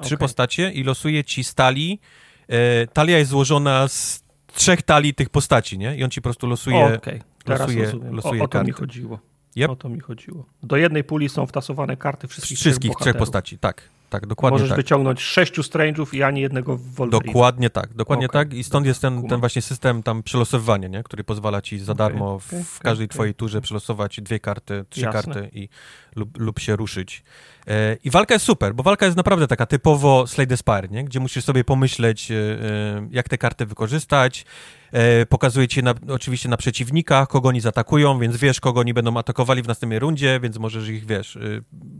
trzy 0.01 0.15
okay. 0.15 0.17
postacie 0.17 0.71
i 0.71 0.83
losuje 0.83 1.23
ci 1.23 1.43
stali. 1.43 1.99
E, 2.47 2.87
talia 2.87 3.17
jest 3.17 3.31
złożona 3.31 3.87
z 3.87 4.23
trzech 4.53 4.81
talii 4.81 5.13
tych 5.13 5.29
postaci, 5.29 5.77
nie? 5.77 5.97
I 5.97 6.03
on 6.03 6.09
ci 6.09 6.21
po 6.21 6.23
prostu 6.23 6.47
losuje, 6.47 6.85
okay. 6.85 7.21
losuje, 7.45 7.91
losuje 8.11 8.41
o, 8.41 8.45
o 8.45 8.47
to 8.47 8.63
mi 8.63 8.71
chodziło. 8.71 9.19
Yep. 9.55 9.69
O 9.69 9.75
to 9.75 9.89
mi 9.89 9.99
chodziło. 9.99 10.45
Do 10.63 10.77
jednej 10.77 11.03
puli 11.03 11.29
są 11.29 11.45
wtasowane 11.45 11.97
karty 11.97 12.27
wszystkich, 12.27 12.57
wszystkich 12.57 12.91
trzech, 12.91 13.01
trzech 13.01 13.17
postaci, 13.17 13.57
tak. 13.57 13.81
Tak, 14.09 14.25
dokładnie 14.25 14.55
Możesz 14.55 14.69
tak. 14.69 14.77
wyciągnąć 14.77 15.21
sześciu 15.21 15.61
Strange'ów 15.61 16.15
i 16.15 16.23
ani 16.23 16.41
jednego 16.41 16.77
Wolverine. 16.77 17.33
Dokładnie 17.33 17.69
tak, 17.69 17.93
dokładnie 17.93 18.25
okay. 18.25 18.45
tak 18.45 18.53
i 18.53 18.63
stąd 18.63 18.85
jest 18.85 19.01
ten, 19.01 19.27
ten 19.27 19.39
właśnie 19.39 19.61
system 19.61 20.03
tam 20.03 20.23
przelosowywania, 20.23 20.87
nie? 20.87 21.03
który 21.03 21.23
pozwala 21.23 21.61
ci 21.61 21.79
za 21.79 21.93
darmo 21.93 22.33
okay. 22.33 22.63
w, 22.63 22.79
każdej 22.79 23.07
twojej 23.07 23.33
turze 23.33 23.61
przelosować 23.61 24.21
dwie 24.21 24.39
karty, 24.39 24.85
trzy 24.89 25.01
Jasne. 25.01 25.33
karty 25.33 25.49
i, 25.53 25.69
lub, 26.15 26.39
lub 26.39 26.59
się 26.59 26.75
ruszyć. 26.75 27.23
E, 27.67 27.97
I 28.03 28.09
walka 28.09 28.33
jest 28.33 28.45
super, 28.45 28.75
bo 28.75 28.83
walka 28.83 29.05
jest 29.05 29.17
naprawdę 29.17 29.47
taka 29.47 29.65
typowo 29.65 30.27
Slay 30.27 30.47
Spire, 30.57 30.89
nie? 30.91 31.03
gdzie 31.03 31.19
musisz 31.19 31.43
sobie 31.43 31.63
pomyśleć, 31.63 32.31
e, 32.31 32.35
e, 32.35 33.07
jak 33.11 33.29
te 33.29 33.37
karty 33.37 33.65
wykorzystać, 33.65 34.45
pokazuje 35.29 35.67
ci 35.67 35.83
na, 35.83 35.93
oczywiście 36.07 36.49
na 36.49 36.57
przeciwnikach, 36.57 37.27
kogo 37.27 37.49
oni 37.49 37.61
zaatakują, 37.61 38.19
więc 38.19 38.37
wiesz, 38.37 38.59
kogo 38.59 38.79
oni 38.79 38.93
będą 38.93 39.17
atakowali 39.17 39.61
w 39.61 39.67
następnej 39.67 39.99
rundzie, 39.99 40.39
więc 40.43 40.57
możesz 40.57 40.89
ich, 40.89 41.05
wiesz, 41.05 41.37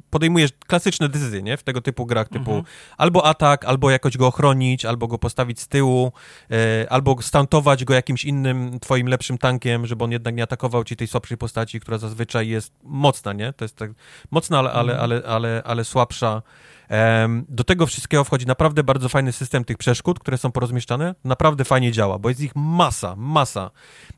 podejmujesz 0.09 0.51
klasyczne 0.67 1.09
decyzje, 1.09 1.41
nie? 1.41 1.57
W 1.57 1.63
tego 1.63 1.81
typu 1.81 2.05
grach, 2.05 2.29
typu 2.29 2.51
mhm. 2.51 2.63
albo 2.97 3.25
atak, 3.25 3.65
albo 3.65 3.91
jakoś 3.91 4.17
go 4.17 4.27
ochronić, 4.27 4.85
albo 4.85 5.07
go 5.07 5.17
postawić 5.17 5.59
z 5.59 5.67
tyłu, 5.67 6.11
albo 6.89 7.21
stuntować 7.21 7.85
go 7.85 7.93
jakimś 7.93 8.25
innym 8.25 8.79
twoim 8.79 9.07
lepszym 9.07 9.37
tankiem, 9.37 9.85
żeby 9.85 10.03
on 10.03 10.11
jednak 10.11 10.35
nie 10.35 10.43
atakował 10.43 10.83
ci 10.83 10.95
tej 10.95 11.07
słabszej 11.07 11.37
postaci, 11.37 11.79
która 11.79 11.97
zazwyczaj 11.97 12.47
jest 12.47 12.73
mocna, 12.83 13.33
nie? 13.33 13.53
To 13.53 13.65
jest 13.65 13.75
tak 13.75 13.91
mocna, 14.31 14.59
ale, 14.59 14.71
ale, 14.71 14.93
mhm. 14.93 15.09
ale, 15.09 15.21
ale, 15.49 15.63
ale 15.63 15.85
słabsza. 15.85 16.41
Do 17.49 17.63
tego 17.63 17.85
wszystkiego 17.85 18.23
wchodzi 18.23 18.45
naprawdę 18.45 18.83
bardzo 18.83 19.09
fajny 19.09 19.31
system 19.31 19.65
tych 19.65 19.77
przeszkód, 19.77 20.19
które 20.19 20.37
są 20.37 20.51
porozmieszczane. 20.51 21.15
Naprawdę 21.23 21.65
fajnie 21.65 21.91
działa, 21.91 22.19
bo 22.19 22.29
jest 22.29 22.41
ich 22.41 22.55
masa, 22.55 23.15
masa. 23.15 23.71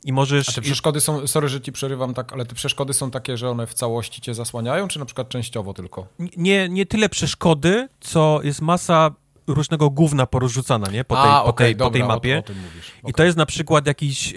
I 0.05 0.13
możesz... 0.13 0.49
A 0.49 0.51
te 0.51 0.61
przeszkody 0.61 1.01
są, 1.01 1.27
sorry, 1.27 1.49
że 1.49 1.61
ci 1.61 1.71
przerywam 1.71 2.13
tak, 2.13 2.33
ale 2.33 2.45
te 2.45 2.55
przeszkody 2.55 2.93
są 2.93 3.11
takie, 3.11 3.37
że 3.37 3.49
one 3.49 3.67
w 3.67 3.73
całości 3.73 4.21
cię 4.21 4.33
zasłaniają, 4.33 4.87
czy 4.87 4.99
na 4.99 5.05
przykład 5.05 5.29
częściowo 5.29 5.73
tylko? 5.73 6.07
Nie, 6.37 6.69
nie 6.69 6.85
tyle 6.85 7.09
przeszkody, 7.09 7.87
co 7.99 8.39
jest 8.43 8.61
masa 8.61 9.11
różnego 9.47 9.89
gówna 9.89 10.25
porozrzucana, 10.25 10.91
nie? 10.91 11.03
Po 11.03 11.15
tej, 11.15 11.31
A, 11.31 11.41
po 11.41 11.45
okay, 11.45 11.67
tej, 11.67 11.75
dobra, 11.75 11.89
po 11.89 11.93
tej 11.93 12.03
mapie. 12.03 12.43
O, 13.03 13.07
o 13.07 13.09
I 13.09 13.13
to 13.13 13.23
jest 13.23 13.37
na 13.37 13.45
przykład 13.45 13.87
jakiś 13.87 14.33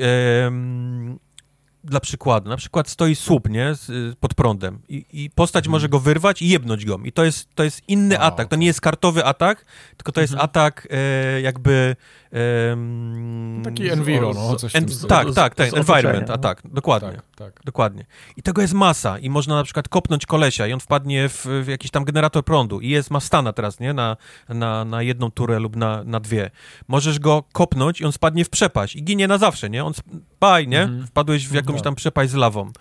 dla 1.85 2.01
przykładu, 2.01 2.51
na 2.51 2.57
przykład 2.57 2.89
stoi 2.89 3.15
słup, 3.15 3.49
nie, 3.49 3.75
z, 3.75 4.15
pod 4.19 4.35
prądem 4.35 4.79
i, 4.89 5.07
i 5.13 5.31
postać 5.31 5.67
mhm. 5.67 5.73
może 5.73 5.89
go 5.89 6.01
wyrwać 6.01 6.43
i 6.43 6.49
jebnąć 6.49 6.85
go. 6.85 6.99
I 7.05 7.13
to 7.13 7.25
jest, 7.25 7.49
to 7.55 7.65
jest 7.65 7.83
inny 7.89 8.15
wow. 8.15 8.25
atak, 8.25 8.49
to 8.49 8.57
nie 8.57 8.67
jest 8.67 8.81
kartowy 8.81 9.25
atak, 9.25 9.65
tylko 9.97 10.13
to 10.13 10.21
jest 10.21 10.33
mhm. 10.33 10.45
atak 10.45 10.89
e, 10.91 11.41
jakby 11.41 11.97
Taki 13.65 13.91
enviro, 13.91 14.33
no, 14.35 14.57
coś 14.57 14.77
en, 14.77 14.87
Tak, 15.09 15.35
tak, 15.35 15.55
ten 15.55 15.75
environment, 15.75 16.31
a 16.31 16.39
tak, 16.39 16.63
dokładnie. 16.65 17.13
Tak, 17.13 17.25
tak. 17.37 17.65
Dokładnie. 17.65 18.05
I 18.37 18.43
tego 18.43 18.63
jest 18.63 18.75
masa 18.75 19.19
i 19.19 19.31
można 19.31 19.55
na 19.55 19.65
przykład 19.65 19.89
kopnąć 19.89 20.27
kolesia 20.27 20.67
i 20.67 20.73
on 20.73 20.81
wpadnie 20.81 21.29
w, 21.29 21.47
w 21.65 21.69
jakiś 21.69 21.91
tam 21.91 22.05
generator 22.05 22.45
prądu 22.45 22.81
i 22.81 22.89
jest, 22.89 23.11
ma 23.11 23.21
stana 23.21 23.53
teraz, 23.53 23.81
nie, 23.81 23.93
na, 23.93 24.17
na, 24.49 24.85
na 24.85 25.03
jedną 25.03 25.31
turę 25.31 25.59
lub 25.59 25.77
na, 25.77 26.05
na 26.05 26.21
dwie. 26.21 26.51
Możesz 26.89 27.19
go 27.19 27.45
kopnąć 27.53 28.01
i 28.01 28.05
on 28.05 28.13
spadnie 28.13 28.45
w 28.45 28.51
przepaść 28.51 28.97
i 28.97 29.05
ginie 29.05 29.29
na 29.29 29.39
zawsze, 29.39 29.71
nie? 29.71 29.85
On, 29.85 29.93
baj, 30.41 30.69
nie? 30.69 30.83
Mhm. 30.83 31.07
Wpadłeś 31.07 31.49
w 31.49 31.55
jakąś 31.55 31.74
tam 31.83 31.95
przepaść 31.95 32.31
z 32.31 32.35
lawą. 32.35 32.73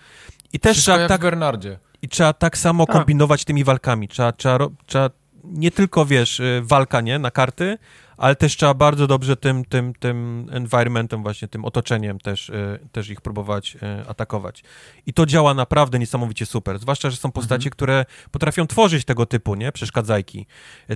I 0.53 0.59
też 0.59 0.72
Wszystko 0.72 0.93
trzeba 0.93 1.07
tak... 1.07 1.22
w 1.22 1.23
Bernardzie. 1.23 1.80
I 2.01 2.09
trzeba 2.09 2.33
tak 2.33 2.57
samo 2.57 2.85
tak. 2.85 2.95
kombinować 2.95 3.45
tymi 3.45 3.63
walkami. 3.63 4.07
Trzeba, 4.07 4.31
trzeba, 4.31 4.67
trzeba 4.85 5.09
nie 5.43 5.72
tylko, 5.72 6.05
wiesz, 6.05 6.39
y, 6.39 6.61
walka, 6.63 7.01
nie, 7.01 7.19
na 7.19 7.31
karty, 7.31 7.77
ale 8.17 8.35
też 8.35 8.57
trzeba 8.57 8.73
bardzo 8.73 9.07
dobrze 9.07 9.35
tym, 9.35 9.65
tym, 9.65 9.93
tym 9.93 10.47
environmentem, 10.51 11.23
właśnie 11.23 11.47
tym 11.47 11.65
otoczeniem 11.65 12.19
też, 12.19 12.49
y, 12.49 12.80
też 12.91 13.09
ich 13.09 13.22
próbować 13.22 13.75
y, 13.75 14.09
atakować. 14.09 14.63
I 15.05 15.13
to 15.13 15.25
działa 15.25 15.53
naprawdę 15.53 15.99
niesamowicie 15.99 16.45
super, 16.45 16.80
zwłaszcza, 16.80 17.09
że 17.09 17.17
są 17.17 17.31
postacie, 17.31 17.67
mhm. 17.67 17.72
które 17.72 18.05
potrafią 18.31 18.67
tworzyć 18.67 19.05
tego 19.05 19.25
typu, 19.25 19.55
nie, 19.55 19.72
przeszkadzajki. 19.72 20.45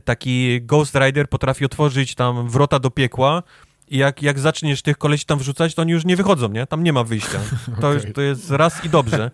Taki 0.05 0.61
Ghost 0.61 0.95
Rider 0.95 1.29
potrafi 1.29 1.65
otworzyć 1.65 2.15
tam 2.15 2.49
wrota 2.49 2.79
do 2.79 2.91
piekła, 2.91 3.43
i 3.87 3.97
jak, 3.97 4.21
jak 4.21 4.39
zaczniesz 4.39 4.81
tych 4.81 4.97
kolesi 4.97 5.25
tam 5.25 5.39
wrzucać, 5.39 5.75
to 5.75 5.81
oni 5.81 5.91
już 5.91 6.05
nie 6.05 6.15
wychodzą, 6.15 6.49
nie? 6.49 6.67
Tam 6.67 6.83
nie 6.83 6.93
ma 6.93 7.03
wyjścia. 7.03 7.39
To, 7.81 7.89
okay. 7.97 8.13
to 8.13 8.21
jest 8.21 8.51
raz 8.51 8.85
i 8.85 8.89
dobrze. 8.89 9.31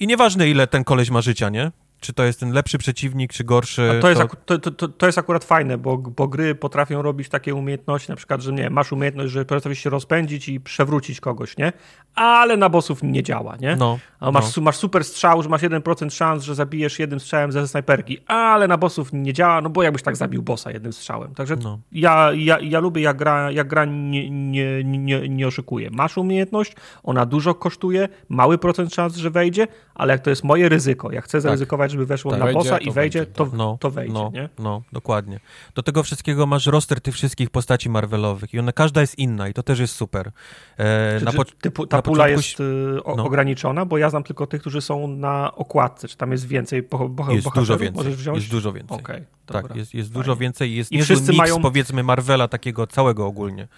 I 0.00 0.06
nieważne, 0.06 0.48
ile 0.48 0.66
ten 0.66 0.84
koleś 0.84 1.10
ma 1.10 1.20
życia, 1.20 1.48
nie? 1.48 1.70
Czy 2.00 2.12
to 2.12 2.24
jest 2.24 2.40
ten 2.40 2.52
lepszy 2.52 2.78
przeciwnik, 2.78 3.32
czy 3.32 3.44
gorszy. 3.44 3.90
A 3.98 4.00
to, 4.00 4.08
jest, 4.08 4.22
to... 4.46 4.58
To, 4.58 4.70
to, 4.70 4.88
to 4.88 5.06
jest 5.06 5.18
akurat 5.18 5.44
fajne, 5.44 5.78
bo, 5.78 5.98
bo 5.98 6.28
gry 6.28 6.54
potrafią 6.54 7.02
robić 7.02 7.28
takie 7.28 7.54
umiejętności, 7.54 8.10
na 8.10 8.16
przykład, 8.16 8.40
że 8.40 8.52
nie, 8.52 8.70
masz 8.70 8.92
umiejętność, 8.92 9.32
że 9.32 9.44
potrafisz 9.44 9.78
się 9.78 9.90
rozpędzić 9.90 10.48
i 10.48 10.60
przewrócić 10.60 11.20
kogoś, 11.20 11.56
nie? 11.56 11.72
Ale 12.14 12.56
na 12.56 12.68
bossów 12.68 13.02
nie 13.02 13.22
działa, 13.22 13.56
nie? 13.56 13.76
No, 13.76 13.98
A 14.20 14.30
masz, 14.30 14.56
no. 14.56 14.62
masz 14.62 14.76
super 14.76 15.04
strzał, 15.04 15.42
że 15.42 15.48
masz 15.48 15.62
1% 15.62 16.10
szans, 16.10 16.44
że 16.44 16.54
zabijesz 16.54 16.98
jednym 16.98 17.20
strzałem 17.20 17.52
ze 17.52 17.68
snajperki, 17.68 18.18
ale 18.26 18.68
na 18.68 18.78
bossów 18.78 19.12
nie 19.12 19.32
działa, 19.32 19.60
no 19.60 19.70
bo 19.70 19.82
jakbyś 19.82 20.02
tak 20.02 20.16
zabił 20.16 20.42
bossa 20.42 20.70
jednym 20.70 20.92
strzałem. 20.92 21.34
Także 21.34 21.56
no. 21.56 21.78
ja, 21.92 22.30
ja, 22.34 22.58
ja 22.60 22.80
lubię, 22.80 23.02
jak 23.02 23.16
gra, 23.16 23.50
jak 23.50 23.68
gra 23.68 23.84
nie, 23.84 24.30
nie, 24.30 24.84
nie, 24.84 25.28
nie 25.28 25.46
oszukuje. 25.46 25.90
Masz 25.90 26.18
umiejętność, 26.18 26.72
ona 27.02 27.26
dużo 27.26 27.54
kosztuje, 27.54 28.08
mały 28.28 28.58
procent 28.58 28.94
szans, 28.94 29.16
że 29.16 29.30
wejdzie, 29.30 29.68
ale 29.94 30.12
jak 30.12 30.22
to 30.22 30.30
jest 30.30 30.44
moje 30.44 30.68
ryzyko, 30.68 31.12
jak 31.12 31.24
chcę 31.24 31.40
zaryzykować 31.40 31.89
grać, 31.90 31.92
żeby 31.92 32.06
weszło 32.06 32.30
tak. 32.30 32.40
na 32.40 32.52
bossa 32.52 32.78
i 32.78 32.90
wejdzie, 32.90 33.26
to, 33.26 33.44
tak. 33.44 33.54
no, 33.54 33.78
to 33.80 33.90
wejdzie, 33.90 34.12
no, 34.12 34.30
nie? 34.34 34.48
No, 34.58 34.82
dokładnie. 34.92 35.40
Do 35.74 35.82
tego 35.82 36.02
wszystkiego 36.02 36.46
masz 36.46 36.66
roster 36.66 37.00
tych 37.00 37.14
wszystkich 37.14 37.50
postaci 37.50 37.90
Marvelowych 37.90 38.54
i 38.54 38.58
ona 38.58 38.72
każda 38.72 39.00
jest 39.00 39.18
inna 39.18 39.48
i 39.48 39.54
to 39.54 39.62
też 39.62 39.78
jest 39.78 39.94
super. 39.94 40.30
E, 40.78 41.20
czy, 41.20 41.44
czy, 41.44 41.56
typu, 41.60 41.86
ta 41.86 42.02
pula 42.02 42.28
jest 42.28 42.60
y, 42.60 43.04
o, 43.04 43.16
no. 43.16 43.24
ograniczona, 43.24 43.84
bo 43.84 43.98
ja 43.98 44.10
znam 44.10 44.22
tylko 44.22 44.46
tych, 44.46 44.60
którzy 44.60 44.80
są 44.80 45.08
na 45.08 45.54
okładce, 45.54 46.08
czy 46.08 46.16
tam 46.16 46.32
jest 46.32 46.46
więcej 46.46 46.82
bo, 46.82 47.08
bo, 47.08 47.32
jest 47.32 47.48
dużo 47.54 47.78
więcej. 47.78 48.16
Jest 48.34 48.50
dużo 48.50 48.72
więcej. 48.72 48.98
Okay, 48.98 49.24
tak, 49.46 49.76
jest, 49.76 49.94
jest 49.94 50.12
dużo 50.12 50.36
więcej 50.36 50.74
jest 50.74 50.92
I 50.92 50.96
niezły 50.96 51.16
mix, 51.16 51.36
mają... 51.36 51.62
powiedzmy 51.62 52.02
Marvela 52.02 52.48
takiego 52.48 52.86
całego 52.86 53.26
ogólnie. 53.26 53.68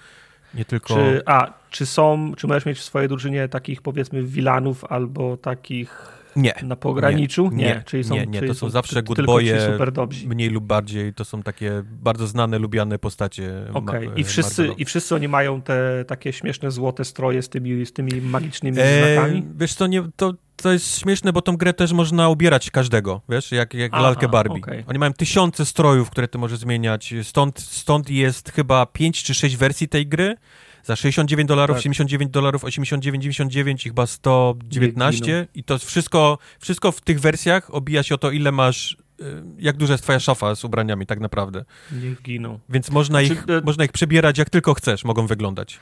Nie 0.54 0.64
tylko... 0.64 0.94
Czy, 0.94 1.22
a, 1.26 1.52
czy 1.70 1.86
są, 1.86 2.32
czy 2.36 2.46
możesz 2.46 2.66
mieć 2.66 2.78
w 2.78 2.82
swojej 2.82 3.08
drużynie 3.08 3.48
takich 3.48 3.82
powiedzmy 3.82 4.22
wilanów 4.22 4.84
albo 4.84 5.36
takich 5.36 6.21
nie. 6.36 6.54
Na 6.62 6.76
pograniczu? 6.76 7.50
Nie, 7.52 7.64
nie, 7.64 7.82
czyli 7.86 8.04
są, 8.04 8.14
nie, 8.14 8.26
nie. 8.26 8.42
to 8.42 8.54
są, 8.54 8.70
zawsze 8.70 9.02
good 9.02 9.26
boye, 9.26 9.78
mniej 10.26 10.50
lub 10.50 10.64
bardziej, 10.64 11.14
to 11.14 11.24
są 11.24 11.42
takie 11.42 11.82
bardzo 12.02 12.26
znane, 12.26 12.58
lubiane 12.58 12.98
postacie. 12.98 13.64
Okay. 13.74 14.08
I, 14.16 14.24
wszyscy, 14.24 14.68
I 14.78 14.84
wszyscy 14.84 15.14
oni 15.14 15.28
mają 15.28 15.62
te 15.62 16.04
takie 16.04 16.32
śmieszne 16.32 16.70
złote 16.70 17.04
stroje 17.04 17.42
z 17.42 17.48
tymi, 17.48 17.86
z 17.86 17.92
tymi 17.92 18.20
magicznymi 18.20 18.78
e, 18.80 19.14
znakami? 19.14 19.42
Wiesz 19.56 19.74
co, 19.74 19.86
nie, 19.86 20.02
to, 20.16 20.34
to 20.56 20.72
jest 20.72 21.00
śmieszne, 21.00 21.32
bo 21.32 21.42
tą 21.42 21.56
grę 21.56 21.72
też 21.72 21.92
można 21.92 22.28
ubierać 22.28 22.70
każdego, 22.70 23.20
wiesz, 23.28 23.52
jak, 23.52 23.74
jak 23.74 23.94
Aha, 23.94 24.02
lalkę 24.02 24.28
Barbie. 24.28 24.60
Okay. 24.60 24.84
Oni 24.86 24.98
mają 24.98 25.12
tysiące 25.12 25.66
strojów, 25.66 26.10
które 26.10 26.28
ty 26.28 26.38
możesz 26.38 26.58
zmieniać, 26.58 27.14
stąd, 27.22 27.60
stąd 27.60 28.10
jest 28.10 28.52
chyba 28.52 28.86
pięć 28.86 29.22
czy 29.22 29.34
sześć 29.34 29.56
wersji 29.56 29.88
tej 29.88 30.06
gry, 30.06 30.36
za 30.84 30.96
69 30.96 31.48
dolarów, 31.48 31.76
tak. 31.76 31.82
79 31.82 32.30
dolarów, 32.30 32.64
89, 32.64 33.24
99 33.24 33.86
i 33.86 33.88
chyba 33.88 34.06
119 34.06 35.46
i 35.54 35.64
to 35.64 35.78
wszystko, 35.78 36.38
wszystko 36.60 36.92
w 36.92 37.00
tych 37.00 37.20
wersjach 37.20 37.74
obija 37.74 38.02
się 38.02 38.14
o 38.14 38.18
to, 38.18 38.30
ile 38.30 38.52
masz 38.52 38.92
y, 38.92 39.42
jak 39.58 39.76
duża 39.76 39.94
jest 39.94 40.04
twoja 40.04 40.20
szafa 40.20 40.54
z 40.54 40.64
ubraniami 40.64 41.06
tak 41.06 41.20
naprawdę. 41.20 41.64
Niech 42.02 42.22
giną. 42.22 42.58
Więc 42.68 42.90
można, 42.90 43.22
ich, 43.22 43.46
Czy... 43.46 43.62
można 43.64 43.84
ich 43.84 43.92
przebierać 43.92 44.38
jak 44.38 44.50
tylko 44.50 44.74
chcesz, 44.74 45.04
mogą 45.04 45.26
wyglądać. 45.26 45.80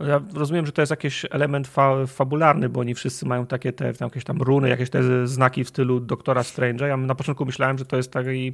Ja 0.00 0.20
rozumiem, 0.34 0.66
że 0.66 0.72
to 0.72 0.82
jest 0.82 0.90
jakiś 0.90 1.26
element 1.30 1.68
fa 1.68 2.06
fabularny, 2.06 2.68
bo 2.68 2.80
oni 2.80 2.94
wszyscy 2.94 3.26
mają 3.26 3.46
takie 3.46 3.72
te 3.72 3.92
jakieś 4.00 4.24
tam 4.24 4.42
runy, 4.42 4.68
jakieś 4.68 4.90
te 4.90 5.26
znaki 5.26 5.64
w 5.64 5.68
stylu 5.68 6.00
Doktora 6.00 6.42
Strange'a. 6.42 6.86
Ja 6.86 6.96
na 6.96 7.14
początku 7.14 7.44
myślałem, 7.44 7.78
że 7.78 7.84
to 7.84 7.96
jest 7.96 8.12
taki, 8.12 8.52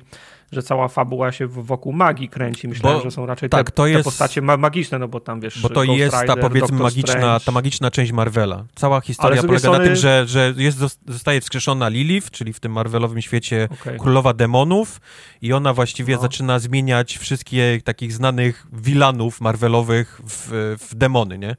że 0.52 0.62
cała 0.62 0.88
fabuła 0.88 1.32
się 1.32 1.46
wokół 1.46 1.92
magii 1.92 2.28
kręci. 2.28 2.68
Myślałem, 2.68 2.98
bo, 2.98 3.04
że 3.04 3.10
są 3.10 3.26
raczej 3.26 3.48
tak, 3.48 3.66
te, 3.66 3.72
to 3.72 3.86
jest, 3.86 4.00
te 4.00 4.04
postacie 4.04 4.42
ma 4.42 4.56
magiczne, 4.56 4.98
no 4.98 5.08
bo 5.08 5.20
tam 5.20 5.40
wiesz. 5.40 5.62
Bo 5.62 5.68
to 5.68 5.84
Ghost 5.84 5.98
jest 5.98 6.14
Rider, 6.14 6.36
ta 6.36 6.42
powiedzmy 6.42 6.78
magiczna, 6.78 7.40
ta 7.40 7.52
magiczna 7.52 7.90
część 7.90 8.12
Marvela. 8.12 8.64
Cała 8.74 9.00
historia 9.00 9.42
polega 9.42 9.58
strony... 9.58 9.78
na 9.78 9.84
tym, 9.84 9.96
że, 9.96 10.26
że 10.26 10.54
jest, 10.56 10.78
zostaje 11.06 11.40
wskrzeszona 11.40 11.88
Lilith, 11.88 12.30
czyli 12.30 12.52
w 12.52 12.60
tym 12.60 12.72
Marvelowym 12.72 13.22
świecie 13.22 13.68
okay. 13.72 13.98
królowa 13.98 14.34
demonów 14.34 15.00
i 15.42 15.52
ona 15.52 15.74
właściwie 15.74 16.14
no. 16.14 16.20
zaczyna 16.22 16.58
zmieniać 16.58 17.18
wszystkie 17.18 17.80
takich 17.84 18.12
znanych 18.12 18.66
wilanów 18.72 19.40
Marvelowych 19.40 20.20
w, 20.28 20.76
w 20.90 20.94
demony 20.94 21.38
nie? 21.38 21.56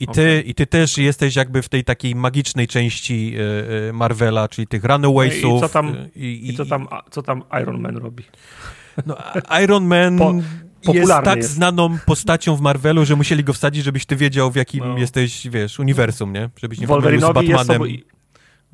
I 0.00 0.06
ty, 0.06 0.12
okay. 0.12 0.40
I 0.40 0.54
ty 0.54 0.66
też 0.66 0.98
jesteś 0.98 1.36
jakby 1.36 1.62
w 1.62 1.68
tej 1.68 1.84
takiej 1.84 2.14
magicznej 2.14 2.68
części 2.68 3.34
e, 3.36 3.88
e, 3.88 3.92
Marvela, 3.92 4.48
czyli 4.48 4.66
tych 4.66 4.84
Runawaysów. 4.84 5.58
I 5.58 5.60
co 5.60 5.68
tam, 5.68 5.88
e, 5.88 6.08
i, 6.16 6.50
i 6.50 6.56
co 6.56 6.66
tam, 6.66 6.88
co 7.10 7.22
tam 7.22 7.42
Iron 7.62 7.80
Man 7.80 7.96
robi? 7.96 8.24
No, 9.06 9.16
Iron 9.62 9.84
Man 9.86 10.18
po, 10.84 10.94
jest 10.94 11.12
tak 11.24 11.36
jest. 11.36 11.50
znaną 11.50 11.98
postacią 12.06 12.56
w 12.56 12.60
Marvelu, 12.60 13.04
że 13.04 13.16
musieli 13.16 13.44
go 13.44 13.52
wsadzić, 13.52 13.84
żebyś 13.84 14.06
ty 14.06 14.16
wiedział, 14.16 14.50
w 14.50 14.56
jakim 14.56 14.84
no. 14.84 14.98
jesteś, 14.98 15.48
wiesz, 15.48 15.78
uniwersum, 15.78 16.32
nie? 16.32 16.50
Żebyś 16.56 16.80
nie 16.80 16.86
Wolverine'owi 16.86 17.30
z 17.30 17.32
Batmanem. 17.32 17.86
Jest 17.86 18.04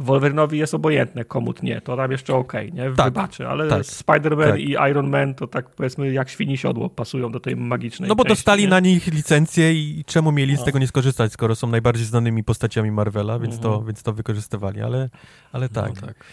Wolverine'owi 0.00 0.52
jest 0.54 0.74
obojętne, 0.74 1.24
komut 1.24 1.62
nie, 1.62 1.80
to 1.80 1.96
tam 1.96 2.10
jeszcze 2.10 2.34
okej, 2.34 2.70
okay, 2.70 2.84
nie? 2.84 2.94
Tak, 2.96 3.06
Wybaczy, 3.06 3.48
ale 3.48 3.68
tak, 3.68 3.82
Spider-Man 3.82 4.50
tak. 4.50 4.60
i 4.60 4.70
Iron 4.90 5.10
Man 5.10 5.34
to 5.34 5.46
tak 5.46 5.70
powiedzmy 5.70 6.12
jak 6.12 6.28
świni 6.28 6.56
siodło 6.56 6.90
pasują 6.90 7.32
do 7.32 7.40
tej 7.40 7.56
magicznej 7.56 8.08
No 8.08 8.14
bo 8.14 8.24
części, 8.24 8.36
dostali 8.36 8.62
nie? 8.62 8.68
na 8.68 8.80
nich 8.80 9.06
licencję 9.06 9.74
i 9.74 10.04
czemu 10.06 10.32
mieli 10.32 10.54
no. 10.54 10.60
z 10.60 10.64
tego 10.64 10.78
nie 10.78 10.86
skorzystać, 10.86 11.32
skoro 11.32 11.54
są 11.54 11.66
najbardziej 11.66 12.06
znanymi 12.06 12.44
postaciami 12.44 12.90
Marvela, 12.90 13.38
więc, 13.38 13.60
to, 13.60 13.68
mhm. 13.68 13.86
więc 13.86 14.02
to 14.02 14.12
wykorzystywali, 14.12 14.80
ale, 14.80 15.10
ale 15.52 15.68
no 15.74 15.82
tak. 15.82 16.00
No, 16.00 16.06
tak. 16.06 16.24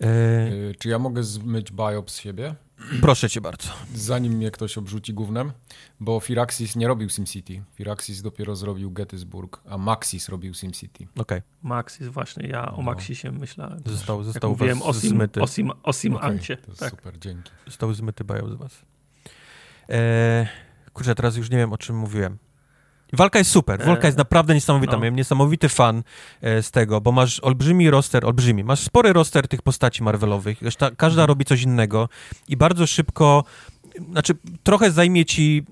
E... 0.00 0.74
Czy 0.78 0.88
ja 0.88 0.98
mogę 0.98 1.22
zmyć 1.22 1.72
biop 1.72 2.10
z 2.10 2.18
siebie? 2.18 2.54
Proszę 3.00 3.30
cię 3.30 3.40
bardzo. 3.40 3.68
Zanim 3.94 4.32
mnie 4.32 4.50
ktoś 4.50 4.78
obrzuci 4.78 5.14
gównem, 5.14 5.52
bo 6.00 6.20
Firaxis 6.20 6.76
nie 6.76 6.88
robił 6.88 7.08
SimCity. 7.08 7.62
Firaxis 7.74 8.22
dopiero 8.22 8.56
zrobił 8.56 8.90
Gettysburg, 8.90 9.60
a 9.68 9.78
Maxis 9.78 10.28
robił 10.28 10.54
SimCity. 10.54 11.04
Okej. 11.04 11.22
Okay. 11.22 11.42
Maxis, 11.62 12.08
właśnie, 12.08 12.48
ja 12.48 12.72
o 12.72 12.76
no. 12.76 12.82
Maxisie 12.82 13.32
myślałem. 13.32 13.82
Został, 13.86 14.24
został 14.24 14.54
was 14.56 14.82
o 14.82 14.92
sim, 14.94 15.10
zmyty. 15.10 15.42
O, 15.42 15.46
sim, 15.46 15.70
o 15.82 15.92
sim 15.92 16.16
okay, 16.16 16.28
Ancie. 16.28 16.56
Tak. 16.56 16.90
Super, 16.90 17.18
dzięki. 17.18 17.50
Został 17.66 17.94
zmyty 17.94 18.24
bają 18.24 18.48
z 18.48 18.54
was. 18.54 18.82
Eee, 19.88 20.46
kurczę, 20.92 21.14
teraz 21.14 21.36
już 21.36 21.50
nie 21.50 21.58
wiem, 21.58 21.72
o 21.72 21.78
czym 21.78 21.96
mówiłem. 21.96 22.38
Walka 23.12 23.38
jest 23.38 23.50
super, 23.50 23.84
walka 23.84 24.08
jest 24.08 24.18
e, 24.18 24.20
naprawdę 24.20 24.54
niesamowita. 24.54 24.92
No. 24.92 24.98
Miałem 24.98 25.16
niesamowity 25.16 25.68
fan 25.68 26.02
e, 26.40 26.62
z 26.62 26.70
tego, 26.70 27.00
bo 27.00 27.12
masz 27.12 27.40
olbrzymi 27.40 27.90
roster, 27.90 28.26
olbrzymi, 28.26 28.64
masz 28.64 28.80
spory 28.80 29.12
roster 29.12 29.48
tych 29.48 29.62
postaci 29.62 30.02
Marvelowych, 30.02 30.60
każda 30.78 31.22
mhm. 31.22 31.28
robi 31.28 31.44
coś 31.44 31.62
innego 31.62 32.08
i 32.48 32.56
bardzo 32.56 32.86
szybko, 32.86 33.44
znaczy 34.10 34.34
trochę 34.62 34.90
zajmie 34.90 35.24
ci... 35.24 35.64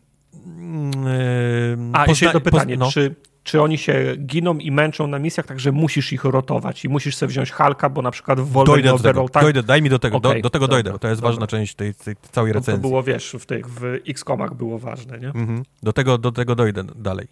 Yy, 0.45 1.79
A, 1.93 2.07
jeszcze 2.07 2.27
jedno 2.27 2.41
pytanie, 2.41 2.77
no. 2.77 2.91
czy 2.91 3.15
czy 3.49 3.63
oni 3.63 3.79
się 3.79 4.17
giną 4.17 4.59
i 4.59 4.71
męczą 4.71 5.07
na 5.07 5.19
misjach, 5.19 5.47
także 5.47 5.73
musisz 5.73 6.13
ich 6.13 6.25
rotować 6.25 6.85
i 6.85 6.89
musisz 6.89 7.17
sobie 7.17 7.31
wziąć 7.31 7.51
Halka, 7.51 7.89
bo 7.89 8.03
na 8.03 8.11
przykład 8.11 8.41
w 8.41 8.49
Wolverine 8.53 8.89
dojdę 8.89 9.03
do 9.03 9.09
tego, 9.09 9.29
tak... 9.29 9.43
dojdę, 9.43 9.63
daj 9.63 9.83
mi 9.83 9.91
do 9.91 9.99
tego, 9.99 10.17
okay, 10.17 10.35
do, 10.35 10.41
do, 10.41 10.51
tego 10.51 10.67
dobra, 10.67 10.83
dojdę, 10.83 10.99
to 10.99 11.09
jest 11.09 11.21
dobra. 11.21 11.31
ważna 11.31 11.47
część 11.47 11.75
tej, 11.75 11.95
tej 11.95 12.17
całej 12.33 12.53
recenzji. 12.53 12.83
To 12.83 12.89
było, 12.89 13.03
wiesz, 13.03 13.37
w 13.41 13.47
tych, 13.47 13.71
w 13.71 14.01
X-komach 14.09 14.55
było 14.55 14.79
ważne, 14.79 15.19
nie? 15.19 15.27
Mhm. 15.27 15.63
Do, 15.83 15.93
tego, 15.93 16.19
do 16.19 16.33
tego 16.33 16.55
dojdę 16.55 16.85
dalej. 16.85 17.27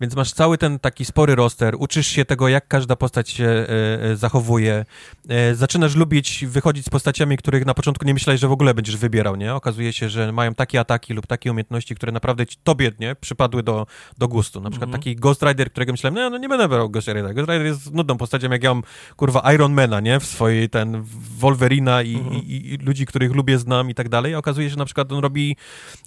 Więc 0.00 0.16
masz 0.16 0.32
cały 0.32 0.58
ten 0.58 0.78
taki 0.78 1.04
spory 1.04 1.34
roster, 1.34 1.74
uczysz 1.78 2.06
się 2.06 2.24
tego, 2.24 2.48
jak 2.48 2.68
każda 2.68 2.96
postać 2.96 3.30
się 3.30 3.44
e, 3.44 3.68
e, 4.02 4.16
zachowuje. 4.16 4.84
E, 5.28 5.54
zaczynasz 5.54 5.96
lubić 5.96 6.44
wychodzić 6.48 6.86
z 6.86 6.88
postaciami, 6.88 7.36
których 7.36 7.66
na 7.66 7.74
początku 7.74 8.04
nie 8.04 8.14
myślałeś, 8.14 8.40
że 8.40 8.48
w 8.48 8.52
ogóle 8.52 8.74
będziesz 8.74 8.96
wybierał, 8.96 9.36
nie? 9.36 9.54
Okazuje 9.54 9.92
się, 9.92 10.08
że 10.08 10.32
mają 10.32 10.54
takie 10.54 10.80
ataki 10.80 11.14
lub 11.14 11.26
takie 11.26 11.50
umiejętności, 11.50 11.94
które 11.94 12.12
naprawdę 12.12 12.46
ci, 12.46 12.56
tobie, 12.64 12.92
nie? 13.00 13.14
Przypadły 13.14 13.62
do, 13.62 13.86
do 14.18 14.28
gustu. 14.28 14.60
Na 14.60 14.70
przykład 14.70 14.88
mm 14.88 15.00
-hmm. 15.00 15.04
taki 15.04 15.16
Ghost 15.16 15.42
Rider, 15.42 15.70
którego 15.70 15.92
myślałem, 15.92 16.14
no, 16.14 16.30
no 16.30 16.38
nie 16.38 16.48
będę 16.48 16.68
brał 16.68 16.90
Ghost 16.90 17.08
Rider. 17.08 17.34
Ghost 17.34 17.48
Rider 17.48 17.66
jest 17.66 17.92
nudną 17.92 18.16
postacią, 18.16 18.50
jak 18.50 18.62
ja 18.62 18.74
mam, 18.74 18.82
kurwa, 19.16 19.52
Ironmana, 19.54 20.00
nie? 20.00 20.20
W 20.20 20.24
swojej, 20.24 20.70
ten, 20.70 21.02
Wolverina 21.38 22.02
i, 22.02 22.14
mm 22.14 22.28
-hmm. 22.28 22.42
i, 22.46 22.74
i, 22.74 22.76
ludzi, 22.76 23.06
których 23.06 23.34
lubię, 23.34 23.58
znam 23.58 23.90
i 23.90 23.94
tak 23.94 24.08
dalej. 24.08 24.34
okazuje 24.34 24.66
się, 24.66 24.70
że 24.70 24.78
na 24.78 24.84
przykład 24.84 25.12
on 25.12 25.18
robi 25.18 25.56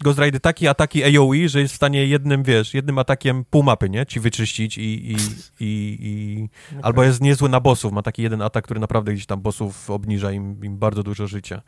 Ghost 0.02 0.20
Rider 0.20 0.42
takie 0.42 0.70
ataki 0.70 1.18
AoE, 1.18 1.50
że 1.50 1.62
jest 1.62 1.74
w 1.74 1.78
stanie 1.78 2.06
jednym, 2.06 2.44
wiesz, 2.44 2.74
jednym 2.74 2.98
atakiem 2.98 3.46
pół 3.50 3.64
mapy, 3.78 3.90
nie? 3.90 4.06
Ci 4.06 4.20
wyczyścić 4.20 4.78
i, 4.78 5.12
i, 5.12 5.16
i, 5.60 5.98
i... 6.02 6.50
Okay. 6.72 6.84
albo 6.84 7.04
jest 7.04 7.22
niezły 7.22 7.50
na 7.50 7.60
bossów, 7.60 7.94
ma 7.94 8.02
taki 8.02 8.22
jeden 8.22 8.42
atak, 8.42 8.64
który 8.64 8.80
naprawdę 8.80 9.14
gdzieś 9.14 9.26
tam 9.26 9.42
bossów 9.42 9.90
obniża 9.90 10.32
im, 10.32 10.64
im 10.64 10.78
bardzo 10.78 11.04
dużo 11.04 11.28
życia. 11.28 11.62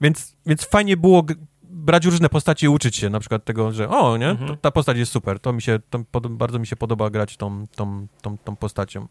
Więc, 0.00 0.36
więc 0.46 0.64
fajnie 0.64 0.96
było 0.96 1.24
brać 1.62 2.04
różne 2.04 2.28
postacie 2.28 2.66
i 2.66 2.68
uczyć 2.68 2.96
się 2.96 3.10
na 3.10 3.20
przykład 3.20 3.44
tego, 3.44 3.72
że 3.72 3.88
o, 3.88 4.16
nie, 4.16 4.28
mhm. 4.28 4.56
ta 4.60 4.70
postać 4.70 4.96
jest 4.96 5.12
super, 5.12 5.40
to 5.40 5.52
mi 5.52 5.62
się, 5.62 5.78
to, 5.90 6.20
bardzo 6.20 6.58
mi 6.58 6.66
się 6.66 6.76
podoba 6.76 7.10
grać 7.10 7.36
tą, 7.36 7.66
tą, 7.76 8.06
tą, 8.22 8.38
tą 8.38 8.56
postacią. 8.56 9.08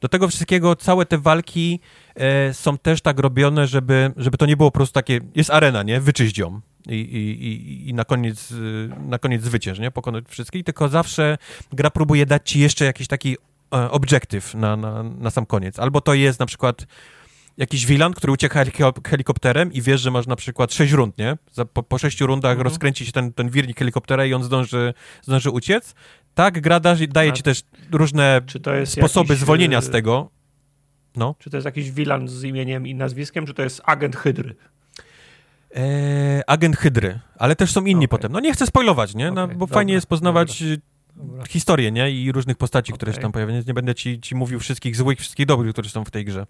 Do 0.00 0.08
tego 0.08 0.28
wszystkiego 0.28 0.76
całe 0.76 1.06
te 1.06 1.18
walki 1.18 1.80
e, 2.14 2.54
są 2.54 2.78
też 2.78 3.00
tak 3.00 3.18
robione, 3.18 3.66
żeby, 3.66 4.12
żeby 4.16 4.36
to 4.36 4.46
nie 4.46 4.56
było 4.56 4.70
po 4.70 4.74
prostu 4.74 4.94
takie, 4.94 5.20
jest 5.34 5.50
arena, 5.50 5.82
nie, 5.82 6.00
wyczyść 6.00 6.38
ją 6.38 6.60
i, 6.88 6.94
i, 6.94 7.88
i 7.88 7.94
na 7.94 8.04
koniec, 8.04 8.54
na 9.08 9.18
koniec 9.18 9.42
zwycięż, 9.42 9.78
nie, 9.78 9.90
pokonać 9.90 10.24
wszystkich, 10.28 10.64
tylko 10.64 10.88
zawsze 10.88 11.38
gra 11.72 11.90
próbuje 11.90 12.26
dać 12.26 12.50
ci 12.50 12.60
jeszcze 12.60 12.84
jakiś 12.84 13.06
taki 13.06 13.36
e, 13.74 13.90
obiektyw 13.90 14.54
na, 14.54 14.76
na, 14.76 15.02
na 15.02 15.30
sam 15.30 15.46
koniec. 15.46 15.78
Albo 15.78 16.00
to 16.00 16.14
jest 16.14 16.40
na 16.40 16.46
przykład 16.46 16.86
jakiś 17.56 17.86
wilan, 17.86 18.12
który 18.12 18.32
ucieka 18.32 18.64
helikopterem 19.06 19.72
i 19.72 19.82
wiesz, 19.82 20.00
że 20.00 20.10
masz 20.10 20.26
na 20.26 20.36
przykład 20.36 20.74
sześć 20.74 20.92
rund, 20.92 21.18
nie? 21.18 21.36
po, 21.72 21.82
po 21.82 21.98
sześciu 21.98 22.26
rundach 22.26 22.52
mhm. 22.52 22.64
rozkręci 22.64 23.06
się 23.06 23.12
ten, 23.12 23.32
ten 23.32 23.50
wirnik 23.50 23.78
helikoptera 23.78 24.26
i 24.26 24.34
on 24.34 24.44
zdąży, 24.44 24.94
zdąży 25.22 25.50
uciec. 25.50 25.94
Tak, 26.34 26.60
gra 26.60 26.80
da, 26.80 26.96
daje 27.08 27.32
ci 27.32 27.42
też 27.42 27.62
różne 27.92 28.40
sposoby 28.84 29.32
jakiś, 29.32 29.42
zwolnienia 29.42 29.80
z 29.80 29.88
y, 29.88 29.90
tego. 29.90 30.30
No. 31.16 31.34
Czy 31.38 31.50
to 31.50 31.56
jest 31.56 31.64
jakiś 31.64 31.90
wilan 31.90 32.28
z 32.28 32.44
imieniem 32.44 32.86
i 32.86 32.94
nazwiskiem, 32.94 33.46
czy 33.46 33.54
to 33.54 33.62
jest 33.62 33.82
agent 33.84 34.16
Hydry? 34.16 34.54
Eee, 35.74 36.42
agent 36.46 36.76
Hydry, 36.76 37.20
ale 37.38 37.56
też 37.56 37.72
są 37.72 37.84
inni 37.84 38.04
okay. 38.04 38.08
potem. 38.08 38.32
No 38.32 38.40
nie 38.40 38.52
chcę 38.52 38.66
spoilować, 38.66 39.14
nie? 39.14 39.30
No, 39.30 39.42
okay, 39.42 39.54
bo 39.54 39.60
dobra, 39.60 39.74
fajnie 39.74 39.94
jest 39.94 40.06
poznawać 40.06 40.62
dobra. 40.62 40.76
Dobra. 41.16 41.46
historię, 41.46 41.92
nie? 41.92 42.10
I 42.10 42.32
różnych 42.32 42.56
postaci, 42.56 42.92
okay. 42.92 42.96
które 42.96 43.12
się 43.12 43.20
tam 43.20 43.32
pojawiają, 43.32 43.62
nie 43.66 43.74
będę 43.74 43.94
ci, 43.94 44.20
ci 44.20 44.34
mówił 44.34 44.60
wszystkich 44.60 44.96
złych, 44.96 45.18
wszystkich 45.18 45.46
dobrych, 45.46 45.72
które 45.72 45.88
są 45.88 46.04
w 46.04 46.10
tej 46.10 46.24
grze. 46.24 46.46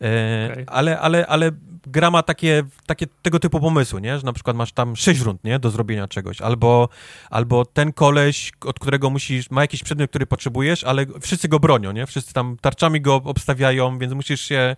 E, 0.00 0.64
ale, 0.66 1.00
ale, 1.00 1.26
ale 1.26 1.50
gra 1.86 2.10
ma 2.10 2.22
takie, 2.22 2.62
takie 2.86 3.06
tego 3.22 3.38
typu 3.38 3.60
pomysły, 3.60 4.00
nie? 4.00 4.18
Że 4.18 4.24
na 4.24 4.32
przykład 4.32 4.56
masz 4.56 4.72
tam 4.72 4.96
sześć 4.96 5.20
rund, 5.20 5.44
nie? 5.44 5.58
Do 5.58 5.70
zrobienia 5.70 6.08
czegoś. 6.08 6.40
Albo, 6.40 6.88
albo 7.30 7.64
ten 7.64 7.92
koleś, 7.92 8.52
od 8.60 8.78
którego 8.78 9.10
musisz, 9.10 9.50
ma 9.50 9.60
jakiś 9.60 9.82
przedmiot, 9.82 10.10
który 10.10 10.26
potrzebujesz, 10.26 10.84
ale 10.84 11.06
wszyscy 11.20 11.48
go 11.48 11.60
bronią, 11.60 11.92
nie? 11.92 12.06
Wszyscy 12.06 12.34
tam 12.34 12.56
tarczami 12.60 13.00
go 13.00 13.14
obstawiają, 13.14 13.98
więc 13.98 14.12
musisz 14.12 14.40
się 14.40 14.56
e, 14.56 14.76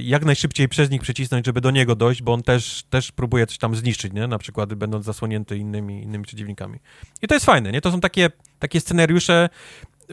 jak 0.00 0.24
najszybciej 0.24 0.68
przez 0.68 0.90
nich 0.90 1.02
przycisnąć, 1.02 1.46
żeby 1.46 1.60
do 1.60 1.70
niego 1.70 1.94
dojść, 1.94 2.22
bo 2.22 2.32
on 2.32 2.42
też, 2.42 2.84
też 2.90 3.12
próbuje 3.12 3.46
coś 3.46 3.58
tam 3.58 3.76
zniszczyć, 3.76 4.12
nie? 4.12 4.26
Na 4.26 4.38
przykład 4.38 4.74
będąc 4.74 5.04
zasłonięty 5.04 5.56
innymi, 5.56 6.02
innymi 6.02 6.24
przeciwnikami. 6.24 6.78
I 7.22 7.28
to 7.28 7.34
jest 7.34 7.46
fajne, 7.46 7.72
nie? 7.72 7.80
To 7.80 7.90
są 7.90 8.00
takie, 8.00 8.30
takie 8.58 8.80
scenariusze, 8.80 9.48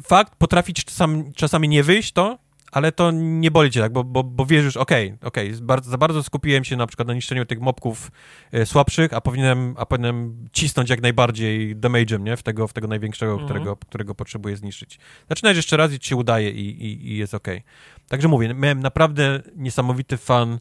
fakt, 0.03 0.35
potrafić 0.35 0.85
czasami, 0.85 1.33
czasami 1.33 1.69
nie 1.69 1.83
wyjść 1.83 2.11
to, 2.11 2.37
ale 2.73 2.91
to 2.91 3.11
nie 3.11 3.51
boli 3.51 3.71
cię 3.71 3.79
tak, 3.79 3.93
bo, 3.93 4.03
bo, 4.03 4.23
bo 4.23 4.45
wiesz 4.45 4.63
już, 4.63 4.77
okej, 4.77 5.07
okay, 5.07 5.27
okej, 5.27 5.55
okay, 5.63 5.83
za 5.83 5.97
bardzo 5.97 6.23
skupiłem 6.23 6.63
się 6.63 6.75
na 6.75 6.87
przykład 6.87 7.07
na 7.07 7.13
niszczeniu 7.13 7.45
tych 7.45 7.59
mobków 7.59 8.11
y, 8.53 8.65
słabszych, 8.65 9.13
a 9.13 9.21
powinienem, 9.21 9.75
a 9.77 9.85
powinienem 9.85 10.47
cisnąć 10.51 10.89
jak 10.89 11.01
najbardziej 11.01 11.77
damage'em, 11.77 12.19
nie? 12.19 12.37
W 12.37 12.43
tego, 12.43 12.67
w 12.67 12.73
tego 12.73 12.87
największego, 12.87 13.31
mhm. 13.31 13.49
którego, 13.49 13.75
którego 13.75 14.15
potrzebuję 14.15 14.57
zniszczyć. 14.57 14.99
Zaczynać 15.29 15.55
jeszcze 15.55 15.77
raz 15.77 15.93
i 15.93 15.99
ci 15.99 16.09
się 16.09 16.15
udaje 16.15 16.49
i, 16.49 16.85
i, 16.85 17.07
i 17.07 17.17
jest 17.17 17.33
okej. 17.33 17.57
Okay. 17.57 17.92
Także 18.07 18.27
mówię, 18.27 18.53
miałem 18.53 18.79
naprawdę 18.79 19.41
niesamowity 19.55 20.17
fan 20.17 20.53
y, 20.53 20.59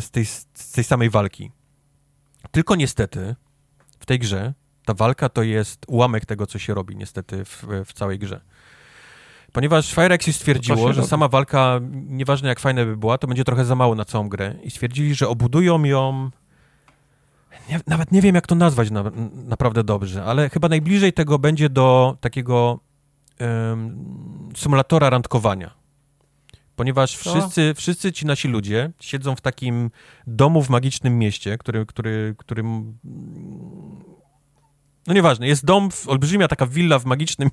z, 0.00 0.10
tej, 0.10 0.24
z 0.54 0.72
tej 0.72 0.84
samej 0.84 1.10
walki. 1.10 1.50
Tylko 2.50 2.76
niestety 2.76 3.34
w 4.00 4.06
tej 4.06 4.18
grze 4.18 4.54
ta 4.86 4.94
walka 4.94 5.28
to 5.28 5.42
jest 5.42 5.84
ułamek 5.88 6.26
tego, 6.26 6.46
co 6.46 6.58
się 6.58 6.74
robi 6.74 6.96
niestety 6.96 7.44
w, 7.44 7.64
w 7.84 7.92
całej 7.92 8.18
grze. 8.18 8.40
Ponieważ 9.52 9.94
Firexy 9.94 10.32
stwierdziło, 10.32 10.92
że 10.92 11.00
robi. 11.00 11.08
sama 11.08 11.28
walka, 11.28 11.80
nieważne 11.92 12.48
jak 12.48 12.60
fajna 12.60 12.84
by 12.84 12.96
była, 12.96 13.18
to 13.18 13.26
będzie 13.26 13.44
trochę 13.44 13.64
za 13.64 13.74
mało 13.74 13.94
na 13.94 14.04
całą 14.04 14.28
grę. 14.28 14.54
I 14.62 14.70
stwierdzili, 14.70 15.14
że 15.14 15.28
obudują 15.28 15.84
ją... 15.84 16.30
Nie, 17.68 17.80
nawet 17.86 18.12
nie 18.12 18.22
wiem, 18.22 18.34
jak 18.34 18.46
to 18.46 18.54
nazwać 18.54 18.90
na, 18.90 19.04
naprawdę 19.32 19.84
dobrze, 19.84 20.24
ale 20.24 20.50
chyba 20.50 20.68
najbliżej 20.68 21.12
tego 21.12 21.38
będzie 21.38 21.68
do 21.68 22.16
takiego 22.20 22.80
um, 23.40 24.52
symulatora 24.56 25.10
randkowania. 25.10 25.85
Ponieważ 26.76 27.16
wszyscy, 27.16 27.74
wszyscy 27.76 28.12
ci 28.12 28.26
nasi 28.26 28.48
ludzie 28.48 28.92
siedzą 29.00 29.36
w 29.36 29.40
takim 29.40 29.90
domu 30.26 30.62
w 30.62 30.68
magicznym 30.68 31.18
mieście, 31.18 31.58
który, 31.58 31.86
który, 31.86 32.34
którym 32.38 32.98
no 35.06 35.14
nieważne, 35.14 35.48
jest 35.48 35.64
dom, 35.64 35.88
olbrzymia 36.06 36.48
taka 36.48 36.66
willa 36.66 36.98
w 36.98 37.04
magicznym, 37.04 37.48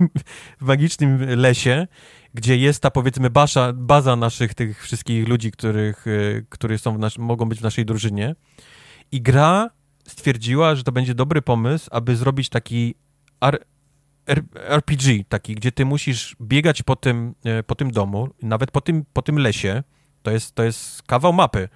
w 0.61 0.65
magicznym 0.65 1.39
lesie, 1.39 1.87
gdzie 2.33 2.57
jest 2.57 2.81
ta 2.81 2.91
powiedzmy 2.91 3.29
basza, 3.29 3.73
baza 3.73 4.15
naszych 4.15 4.53
tych 4.53 4.83
wszystkich 4.83 5.27
ludzi, 5.27 5.51
których, 5.51 6.07
e, 6.07 6.41
którzy 6.49 6.77
są 6.77 6.97
nas, 6.97 7.17
mogą 7.17 7.49
być 7.49 7.59
w 7.59 7.63
naszej 7.63 7.85
drużynie. 7.85 8.35
I 9.11 9.21
gra 9.21 9.69
stwierdziła, 10.07 10.75
że 10.75 10.83
to 10.83 10.91
będzie 10.91 11.15
dobry 11.15 11.41
pomysł, 11.41 11.89
aby 11.91 12.15
zrobić 12.15 12.49
taki 12.49 12.95
R, 13.41 13.55
R, 13.55 13.65
RPG, 14.55 15.23
taki, 15.29 15.55
gdzie 15.55 15.71
ty 15.71 15.85
musisz 15.85 16.35
biegać 16.41 16.83
po 16.83 16.95
tym, 16.95 17.35
e, 17.45 17.63
po 17.63 17.75
tym 17.75 17.91
domu, 17.91 18.29
nawet 18.41 18.71
po 18.71 18.81
tym, 18.81 19.05
po 19.13 19.21
tym 19.21 19.37
lesie. 19.39 19.83
To 20.23 20.31
jest, 20.31 20.55
to 20.55 20.63
jest 20.63 21.03
kawał 21.03 21.33
mapy 21.33 21.69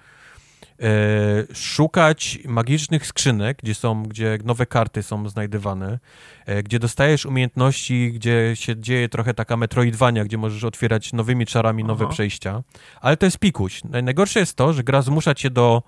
e, 0.82 1.54
szukać 1.54 2.38
magicznych 2.44 3.06
skrzynek, 3.06 3.58
gdzie 3.62 3.74
są, 3.74 4.02
gdzie 4.02 4.38
nowe 4.44 4.66
karty 4.66 5.02
są 5.02 5.28
znajdywane, 5.28 5.98
e, 6.46 6.62
gdzie 6.62 6.78
dostajesz 6.78 7.26
umiejętności, 7.26 8.12
gdzie 8.12 8.52
się 8.54 8.80
dzieje 8.80 9.08
trochę 9.08 9.34
taka 9.34 9.56
metroidwania, 9.56 10.24
gdzie 10.24 10.38
możesz 10.38 10.64
otwierać 10.64 11.12
nowymi 11.12 11.46
czarami 11.46 11.84
nowe 11.84 12.04
Aha. 12.04 12.12
przejścia, 12.12 12.62
ale 13.00 13.16
to 13.16 13.26
jest 13.26 13.38
pikuś. 13.38 13.84
Najgorsze 13.84 14.40
jest 14.40 14.56
to, 14.56 14.72
że 14.72 14.84
gra 14.84 15.02
zmusza 15.02 15.34
cię 15.34 15.50
do 15.50 15.82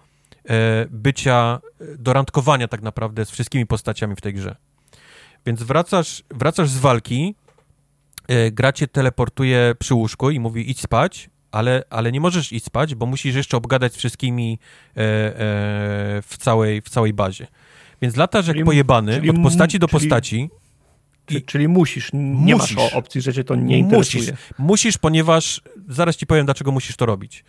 e, 0.49 0.87
bycia, 0.91 1.61
do 1.99 2.13
randkowania 2.13 2.69
tak 2.69 2.83
naprawdę 2.83 3.25
z 3.25 3.31
wszystkimi 3.31 3.67
postaciami 3.67 4.17
w 4.17 4.21
tej 4.21 4.35
grze. 4.35 4.57
Więc 5.47 5.63
wracasz, 5.63 6.23
wracasz 6.31 6.69
z 6.69 6.79
walki, 6.79 7.35
e, 8.29 8.51
gra 8.51 8.73
cię 8.73 8.89
teleportuje 8.89 9.75
przy 9.79 9.95
łóżku 9.95 10.31
i 10.31 10.41
mówi 10.41 10.71
idź 10.71 10.81
spać, 10.81 11.31
ale, 11.53 11.83
ale 11.91 12.13
nie 12.13 12.21
możesz 12.21 12.53
iść 12.53 12.65
spać, 12.65 12.95
bo 12.95 13.07
musisz 13.07 13.35
jeszcze 13.35 13.57
obgadać 13.57 13.93
z 13.93 13.97
wszystkimi 13.97 14.59
e, 14.97 15.01
e, 15.01 15.03
w, 16.23 16.37
całej, 16.39 16.83
w 16.83 16.89
całej 16.89 17.13
bazie. 17.13 17.47
Więc 18.03 18.17
latasz 18.17 18.47
czyli, 18.47 18.59
jak 18.59 18.67
pojebany 18.67 19.23
od 19.31 19.43
postaci 19.43 19.79
do 19.79 19.89
czyli, 19.89 20.01
postaci. 20.01 20.51
Czyli, 21.27 21.43
czyli 21.43 21.69
musisz, 21.69 22.11
nie 22.13 22.55
musisz, 22.57 22.77
masz 22.77 22.95
opcji, 22.95 23.21
że 23.21 23.35
cię 23.35 23.45
to 23.45 23.55
nie 23.55 23.79
interesuje. 23.79 24.25
Musisz, 24.25 24.59
musisz, 24.59 24.99
ponieważ 24.99 25.61
zaraz 25.89 26.17
ci 26.17 26.27
powiem, 26.27 26.45
dlaczego 26.45 26.73
musisz 26.73 26.97
to 26.97 27.07
robić. 27.07 27.45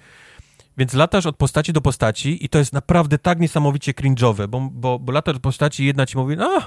Więc 0.77 0.93
latasz 0.93 1.25
od 1.25 1.37
postaci 1.37 1.73
do 1.73 1.81
postaci 1.81 2.45
i 2.45 2.49
to 2.49 2.59
jest 2.59 2.73
naprawdę 2.73 3.17
tak 3.17 3.39
niesamowicie 3.39 3.91
cringe'owe, 3.91 4.47
bo, 4.47 4.69
bo, 4.71 4.99
bo 4.99 5.11
latasz 5.11 5.35
od 5.35 5.41
postaci 5.41 5.83
i 5.83 5.85
jedna 5.85 6.05
ci 6.05 6.17
mówi, 6.17 6.37
no 6.37 6.61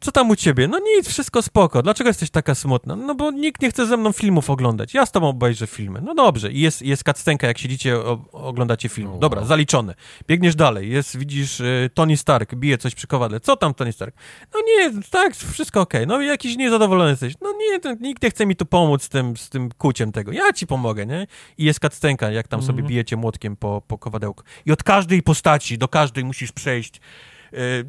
co 0.00 0.12
tam 0.12 0.30
u 0.30 0.36
ciebie? 0.36 0.68
No 0.68 0.78
nic, 0.78 1.08
wszystko 1.08 1.42
spoko. 1.42 1.82
Dlaczego 1.82 2.10
jesteś 2.10 2.30
taka 2.30 2.54
smutna? 2.54 2.96
No 2.96 3.14
bo 3.14 3.30
nikt 3.30 3.62
nie 3.62 3.70
chce 3.70 3.86
ze 3.86 3.96
mną 3.96 4.12
filmów 4.12 4.50
oglądać. 4.50 4.94
Ja 4.94 5.06
z 5.06 5.12
tobą 5.12 5.28
obejrzę 5.28 5.66
filmy. 5.66 6.00
No 6.04 6.14
dobrze. 6.14 6.52
I 6.52 6.60
jest, 6.60 6.82
jest 6.82 7.04
kacstenka, 7.04 7.46
jak 7.46 7.58
siedzicie, 7.58 7.96
o, 7.96 8.18
oglądacie 8.32 8.88
film. 8.88 9.10
Dobra, 9.18 9.44
zaliczone. 9.44 9.94
Biegniesz 10.28 10.54
dalej. 10.54 10.90
Jest, 10.90 11.16
widzisz, 11.16 11.60
y, 11.60 11.90
Tony 11.94 12.16
Stark 12.16 12.54
bije 12.54 12.78
coś 12.78 12.94
przy 12.94 13.06
kowadle. 13.06 13.40
Co 13.40 13.56
tam 13.56 13.74
Tony 13.74 13.92
Stark? 13.92 14.16
No 14.54 14.60
nie, 14.66 15.02
tak, 15.10 15.36
wszystko 15.36 15.80
okej. 15.80 16.04
Okay. 16.04 16.18
No 16.18 16.22
jakiś 16.22 16.56
niezadowolony 16.56 17.10
jesteś. 17.10 17.34
No 17.40 17.52
nie, 17.52 17.96
nikt 18.00 18.22
nie 18.22 18.30
chce 18.30 18.46
mi 18.46 18.56
tu 18.56 18.66
pomóc 18.66 19.02
z 19.02 19.08
tym, 19.08 19.36
z 19.36 19.48
tym 19.48 19.70
kuciem 19.78 20.12
tego. 20.12 20.32
Ja 20.32 20.52
ci 20.52 20.66
pomogę, 20.66 21.06
nie? 21.06 21.26
I 21.58 21.64
jest 21.64 21.80
kacstenka, 21.80 22.30
jak 22.30 22.48
tam 22.48 22.62
sobie 22.62 22.78
mhm. 22.78 22.88
bijecie 22.88 23.16
młotkiem 23.16 23.56
po, 23.56 23.82
po 23.86 23.98
kowadełku. 23.98 24.42
I 24.66 24.72
od 24.72 24.82
każdej 24.82 25.22
postaci, 25.22 25.78
do 25.78 25.88
każdej 25.88 26.24
musisz 26.24 26.52
przejść 26.52 27.00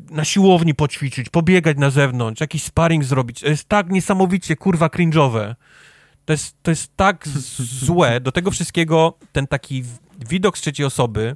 na 0.10 0.26
siłowni 0.26 0.76
poćwiczyć, 0.76 1.30
pobiegać 1.30 1.78
na 1.78 1.90
zewnątrz, 1.90 2.42
jakiś 2.42 2.64
sparring 2.64 3.04
zrobić. 3.04 3.40
To 3.40 3.48
jest 3.48 3.70
tak 3.70 3.90
niesamowicie, 3.90 4.56
kurwa, 4.56 4.88
cringe'owe. 4.88 5.56
To 6.26 6.34
jest, 6.34 6.56
to 6.64 6.72
jest 6.72 6.92
tak 6.96 7.28
złe. 7.60 8.20
Do 8.20 8.32
tego 8.32 8.52
wszystkiego 8.52 9.18
ten 9.32 9.48
taki 9.48 9.84
widok 10.30 10.58
z 10.58 10.62
trzeciej 10.62 10.86
osoby 10.86 11.36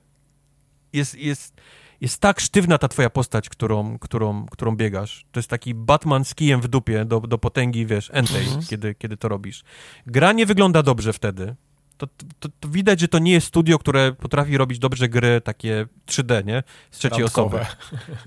jest, 0.94 1.16
jest, 1.16 1.54
jest 2.02 2.22
tak 2.22 2.40
sztywna 2.40 2.78
ta 2.78 2.88
twoja 2.88 3.10
postać, 3.10 3.50
którą, 3.50 4.00
którą, 4.00 4.46
którą 4.46 4.76
biegasz. 4.76 5.26
To 5.32 5.40
jest 5.40 5.50
taki 5.50 5.74
Batman 5.74 6.26
z 6.26 6.36
kijem 6.36 6.62
w 6.62 6.68
dupie 6.68 7.06
do, 7.06 7.20
do 7.20 7.38
potęgi, 7.38 7.86
wiesz, 7.86 8.10
entej, 8.14 8.44
mhm. 8.44 8.66
kiedy, 8.66 8.96
kiedy 8.96 9.18
to 9.18 9.28
robisz. 9.28 9.64
Gra 10.08 10.32
nie 10.32 10.46
wygląda 10.46 10.84
dobrze 10.84 11.14
wtedy 11.14 11.56
to, 11.98 12.08
to, 12.40 12.50
to, 12.60 12.70
widać, 12.70 13.00
że 13.00 13.08
to 13.08 13.20
nie 13.20 13.32
jest 13.32 13.48
studio, 13.48 13.80
które 13.80 14.14
potrafi 14.14 14.58
robić 14.58 14.80
dobrze 14.80 15.10
gry 15.10 15.42
takie 15.42 15.86
3D, 16.08 16.46
nie? 16.46 16.64
Z 16.92 16.98
trzeciej 16.98 17.20
Randkowe. 17.20 17.62
osoby. 17.62 17.76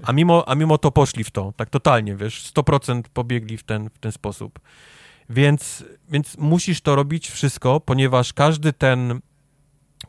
A 0.03 0.13
mimo, 0.13 0.49
a 0.49 0.55
mimo 0.55 0.79
to 0.79 0.91
poszli 0.91 1.25
w 1.25 1.31
to, 1.31 1.53
tak 1.57 1.71
totalnie, 1.71 2.17
wiesz, 2.17 2.53
100% 2.55 3.03
pobiegli 3.13 3.57
w 3.57 3.63
ten, 3.63 3.91
w 3.91 3.99
ten 3.99 4.13
sposób. 4.13 4.59
Więc, 5.31 5.85
więc 6.11 6.39
musisz 6.39 6.81
to 6.81 6.97
robić 6.97 7.31
wszystko, 7.31 7.81
ponieważ 7.81 8.33
każdy 8.33 8.73
ten, 8.73 9.21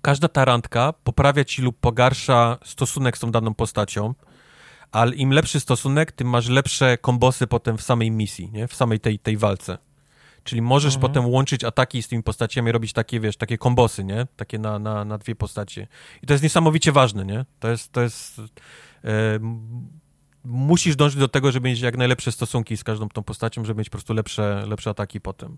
każda 0.02 0.28
ta 0.28 0.46
randka 0.46 0.94
poprawia 1.04 1.46
ci 1.46 1.62
lub 1.62 1.80
pogarsza 1.80 2.58
stosunek 2.64 3.18
z 3.18 3.20
tą 3.20 3.32
daną 3.32 3.54
postacią, 3.54 4.14
ale 4.92 5.16
im 5.16 5.32
lepszy 5.32 5.60
stosunek, 5.60 6.12
tym 6.12 6.30
masz 6.30 6.48
lepsze 6.48 6.98
kombosy 6.98 7.48
potem 7.48 7.78
w 7.78 7.82
samej 7.82 8.12
misji, 8.12 8.50
nie? 8.52 8.68
W 8.68 8.76
samej 8.76 9.00
tej, 9.00 9.20
tej 9.20 9.38
walce. 9.38 9.78
Czyli 10.44 10.62
możesz 10.62 10.96
mhm. 10.96 11.12
potem 11.12 11.26
łączyć 11.26 11.64
ataki 11.64 12.04
z 12.04 12.08
tymi 12.08 12.24
postaciami, 12.24 12.72
robić 12.72 12.94
takie, 12.94 13.20
wiesz, 13.20 13.38
takie 13.38 13.58
kombosy, 13.58 14.04
nie? 14.04 14.28
Takie 14.36 14.60
na, 14.60 14.80
na, 14.80 15.06
na 15.06 15.18
dwie 15.18 15.36
postacie. 15.36 15.88
I 16.24 16.28
to 16.28 16.34
jest 16.34 16.44
niesamowicie 16.44 16.92
ważne, 16.92 17.26
nie? 17.26 17.46
To 17.60 17.70
jest, 17.70 17.92
to 17.92 18.02
jest... 18.02 18.42
E, 19.04 19.40
musisz 20.46 20.96
dążyć 20.96 21.20
do 21.20 21.28
tego, 21.28 21.52
żeby 21.52 21.70
mieć 21.70 21.80
jak 21.80 21.98
najlepsze 21.98 22.32
stosunki 22.32 22.78
z 22.78 22.84
każdą 22.84 23.10
tą 23.10 23.24
postacią, 23.24 23.66
żeby 23.66 23.80
mieć 23.80 23.90
po 23.90 23.98
prostu 23.98 24.14
lepsze, 24.14 24.64
lepsze 24.68 24.90
ataki 24.90 25.22
potem. 25.22 25.58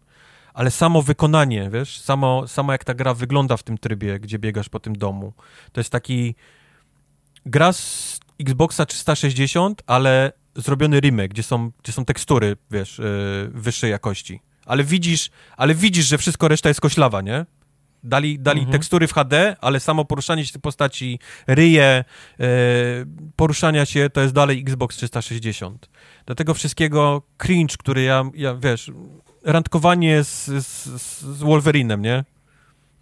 Ale 0.53 0.71
samo 0.71 1.01
wykonanie, 1.01 1.69
wiesz, 1.73 1.99
samo, 1.99 2.47
samo 2.47 2.71
jak 2.71 2.83
ta 2.83 2.93
gra 2.93 3.13
wygląda 3.13 3.57
w 3.57 3.63
tym 3.63 3.77
trybie, 3.77 4.19
gdzie 4.19 4.39
biegasz 4.39 4.69
po 4.69 4.79
tym 4.79 4.95
domu, 4.95 5.33
to 5.71 5.79
jest 5.79 5.89
taki 5.89 6.35
gra 7.45 7.73
z 7.73 8.19
Xboxa 8.39 8.85
360, 8.85 9.83
ale 9.87 10.31
zrobiony 10.55 10.99
remake, 10.99 11.31
gdzie 11.31 11.43
są, 11.43 11.71
gdzie 11.83 11.91
są 11.91 12.05
tekstury, 12.05 12.57
wiesz, 12.71 12.97
yy, 12.97 13.51
wyższej 13.53 13.91
jakości 13.91 14.41
ale 14.65 14.83
widzisz, 14.83 15.29
ale 15.57 15.75
widzisz, 15.75 16.05
że 16.05 16.17
wszystko 16.17 16.47
reszta 16.47 16.69
jest 16.69 16.81
koślawa, 16.81 17.21
nie? 17.21 17.45
Dali, 18.03 18.39
dali 18.39 18.59
mhm. 18.59 18.71
tekstury 18.71 19.07
w 19.07 19.13
HD, 19.13 19.55
ale 19.61 19.79
samo 19.79 20.05
poruszanie 20.05 20.45
się 20.45 20.59
postaci, 20.59 21.19
ryje, 21.47 21.83
e, 21.83 22.45
poruszania 23.35 23.85
się, 23.85 24.09
to 24.09 24.21
jest 24.21 24.33
dalej 24.33 24.61
Xbox 24.61 24.97
360. 24.97 25.89
Do 26.25 26.35
tego 26.35 26.53
wszystkiego 26.53 27.21
cringe, 27.37 27.75
który 27.77 28.01
ja, 28.01 28.23
ja 28.35 28.55
wiesz, 28.55 28.91
randkowanie 29.43 30.23
z, 30.23 30.45
z, 30.45 30.85
z 31.21 31.39
Wolverinem, 31.39 32.01
nie? 32.01 32.23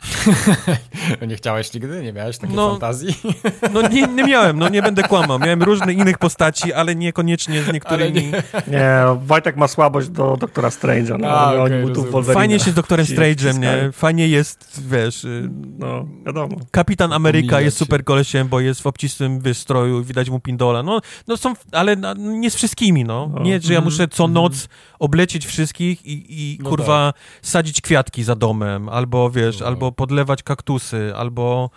nie 1.28 1.36
chciałeś 1.36 1.74
nigdy? 1.74 2.03
Nie 2.03 2.14
miałeś 2.14 2.38
takiej 2.38 2.56
no, 2.56 2.69
fantazji? 2.69 3.16
no 3.74 3.88
nie, 3.88 4.08
nie 4.08 4.24
miałem, 4.24 4.60
no 4.60 4.69
nie 4.69 4.82
będę 4.82 5.03
kłamał. 5.03 5.40
Miałem 5.40 5.64
różne 5.64 5.94
innych 5.94 6.18
postaci, 6.18 6.74
ale 6.74 6.95
niekoniecznie 6.95 7.64
z 7.64 7.74
niektórymi... 7.74 8.24
Nie. 8.24 8.44
nie, 8.68 9.00
Wojtek 9.26 9.56
ma 9.56 9.68
słabość 9.68 10.10
do 10.10 10.38
doktora 10.38 10.69
Strange'a. 10.69 11.19
No, 11.19 11.28
A, 11.28 11.53
okay, 11.53 12.24
Fajnie 12.34 12.60
się 12.60 12.72
z 12.72 12.74
doktorem 12.74 13.06
Strange'em, 13.06 13.60
nie? 13.60 13.92
Fajnie 13.92 14.28
jest, 14.28 14.82
wiesz... 14.88 15.24
Y, 15.24 15.50
no, 15.80 16.06
wiadomo. 16.26 16.56
Kapitan 16.72 17.14
Ameryka 17.14 17.61
jest 17.61 17.78
super 17.78 18.03
kolesiem, 18.03 18.48
bo 18.48 18.60
jest 18.60 18.82
w 18.82 18.88
obcisłym 18.88 19.40
wiesz, 19.40 19.58
stroju, 19.58 20.03
widać 20.03 20.30
mu 20.30 20.40
pindola. 20.40 20.84
No, 20.84 21.00
no 21.28 21.38
są, 21.38 21.53
ale 21.72 21.95
nie 22.18 22.52
z 22.52 22.56
wszystkimi, 22.56 23.03
no. 23.03 23.32
no. 23.34 23.44
Nie, 23.44 23.61
że 23.61 23.74
ja 23.74 23.82
muszę 23.82 24.08
co 24.08 24.24
mhm. 24.24 24.34
noc 24.34 24.68
oblecieć 25.00 25.45
wszystkich 25.45 26.06
i, 26.06 26.26
i 26.30 26.58
no 26.64 26.69
kurwa 26.69 27.14
tak. 27.14 27.22
sadzić 27.42 27.82
kwiatki 27.82 28.24
za 28.24 28.36
domem, 28.36 28.90
albo 28.90 29.30
wiesz, 29.30 29.60
no. 29.60 29.68
albo 29.68 29.89
albo 29.90 29.95
podlewać 29.95 30.43
kaktusy, 30.43 31.14
albo 31.16 31.69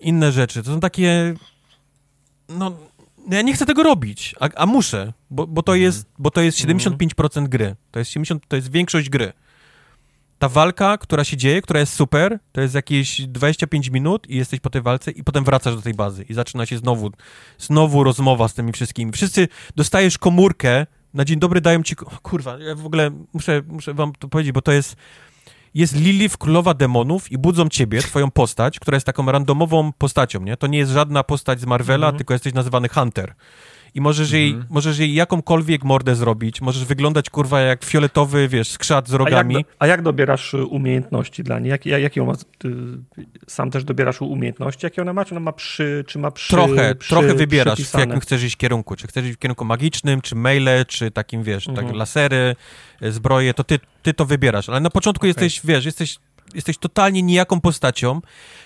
inne 0.00 0.32
rzeczy. 0.32 0.62
To 0.62 0.70
są 0.70 0.80
takie, 0.80 1.34
no, 2.48 2.72
ja 3.30 3.42
nie 3.42 3.54
chcę 3.54 3.66
tego 3.66 3.82
robić, 3.82 4.34
a, 4.40 4.48
a 4.56 4.66
muszę, 4.66 5.12
bo, 5.30 5.46
bo, 5.46 5.62
to 5.62 5.72
mhm. 5.72 5.82
jest, 5.82 6.06
bo 6.18 6.30
to 6.30 6.40
jest 6.40 6.58
75% 6.58 7.48
gry. 7.48 7.76
To 7.90 7.98
jest 7.98 8.10
70, 8.10 8.48
to 8.48 8.56
jest 8.56 8.70
większość 8.70 9.08
gry. 9.08 9.32
Ta 10.38 10.48
walka, 10.48 10.98
która 10.98 11.24
się 11.24 11.36
dzieje, 11.36 11.62
która 11.62 11.80
jest 11.80 11.92
super, 11.92 12.38
to 12.52 12.60
jest 12.60 12.74
jakieś 12.74 13.20
25 13.20 13.90
minut 13.90 14.26
i 14.28 14.36
jesteś 14.36 14.60
po 14.60 14.70
tej 14.70 14.82
walce 14.82 15.10
i 15.10 15.24
potem 15.24 15.44
wracasz 15.44 15.76
do 15.76 15.82
tej 15.82 15.94
bazy 15.94 16.24
i 16.28 16.34
zaczyna 16.34 16.66
się 16.66 16.78
znowu, 16.78 17.10
znowu 17.58 18.04
rozmowa 18.04 18.48
z 18.48 18.54
tymi 18.54 18.72
wszystkimi. 18.72 19.12
Wszyscy 19.12 19.48
dostajesz 19.76 20.18
komórkę, 20.18 20.86
na 21.14 21.24
dzień 21.24 21.38
dobry 21.38 21.60
dają 21.60 21.82
ci... 21.82 21.96
Kurwa, 21.96 22.58
ja 22.58 22.74
w 22.74 22.86
ogóle 22.86 23.10
muszę, 23.32 23.62
muszę 23.68 23.94
wam 23.94 24.12
to 24.18 24.28
powiedzieć, 24.28 24.52
bo 24.52 24.62
to 24.62 24.72
jest 24.72 24.96
jest 25.76 25.96
Lilith, 25.96 26.36
królowa 26.36 26.74
demonów 26.74 27.32
i 27.32 27.38
budzą 27.38 27.68
ciebie, 27.68 28.02
twoją 28.02 28.30
postać, 28.30 28.80
która 28.80 28.96
jest 28.96 29.06
taką 29.06 29.32
randomową 29.32 29.92
postacią, 29.92 30.40
nie? 30.40 30.56
To 30.56 30.66
nie 30.66 30.78
jest 30.78 30.90
żadna 30.90 31.24
postać 31.24 31.60
z 31.60 31.66
Marvela, 31.66 32.06
mm 32.06 32.14
-hmm. 32.14 32.18
tylko 32.18 32.34
jesteś 32.34 32.54
nazywany 32.54 32.88
Hunter 32.88 33.34
i 33.94 34.00
możesz, 34.00 34.30
jej, 34.30 34.50
mm. 34.50 34.66
możesz 34.70 34.98
jej 34.98 35.14
jakąkolwiek 35.14 35.84
mordę 35.84 36.14
zrobić, 36.14 36.60
możesz 36.60 36.84
wyglądać, 36.84 37.30
kurwa, 37.30 37.60
jak 37.60 37.84
fioletowy, 37.84 38.48
wiesz, 38.48 38.68
skrzat 38.68 39.08
z 39.08 39.12
rogami. 39.12 39.54
A 39.54 39.58
jak, 39.58 39.66
do, 39.66 39.74
a 39.78 39.86
jak 39.86 40.02
dobierasz 40.02 40.54
y, 40.54 40.64
umiejętności 40.64 41.42
dla 41.42 41.58
niej? 41.58 41.70
Jak, 41.70 41.86
jak, 41.86 42.02
jakie 42.02 42.22
ma, 42.22 42.32
ty, 42.58 42.70
sam 43.46 43.70
też 43.70 43.84
dobierasz 43.84 44.22
umiejętności? 44.22 44.86
Jakie 44.86 45.02
ona 45.02 45.12
ma? 45.12 45.24
Czy 45.24 45.34
ona 45.34 45.40
ma 45.40 45.52
przy, 45.52 46.04
czy 46.06 46.18
ma 46.18 46.30
przy 46.30 46.54
Trochę, 46.54 46.94
przy, 46.94 47.08
trochę 47.08 47.34
wybierasz, 47.34 47.74
przypisane. 47.74 48.04
w 48.04 48.08
jakim 48.08 48.20
chcesz 48.20 48.42
iść 48.42 48.56
kierunku. 48.56 48.96
Czy 48.96 49.06
chcesz 49.06 49.24
iść 49.24 49.34
w 49.34 49.38
kierunku 49.38 49.64
magicznym, 49.64 50.20
czy 50.20 50.34
maile, 50.34 50.86
czy 50.88 51.10
takim, 51.10 51.42
wiesz, 51.42 51.64
tak, 51.64 51.78
mhm. 51.78 51.96
lasery, 51.96 52.56
y, 53.02 53.12
zbroje, 53.12 53.54
to 53.54 53.64
ty, 53.64 53.78
ty 54.02 54.14
to 54.14 54.24
wybierasz. 54.24 54.68
Ale 54.68 54.80
na 54.80 54.90
początku 54.90 55.20
okay. 55.20 55.28
jesteś, 55.28 55.60
wiesz, 55.64 55.84
jesteś 55.84 56.18
jesteś 56.54 56.78
totalnie 56.78 57.22
nijaką 57.22 57.60
postacią, 57.60 58.20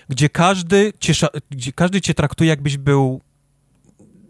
gdzie 0.09 0.29
każdy 0.29 0.93
cię, 0.99 1.13
gdzie 1.51 1.71
każdy 1.71 2.01
cię 2.01 2.13
traktuje, 2.13 2.49
jakbyś 2.49 2.77
był 2.77 3.21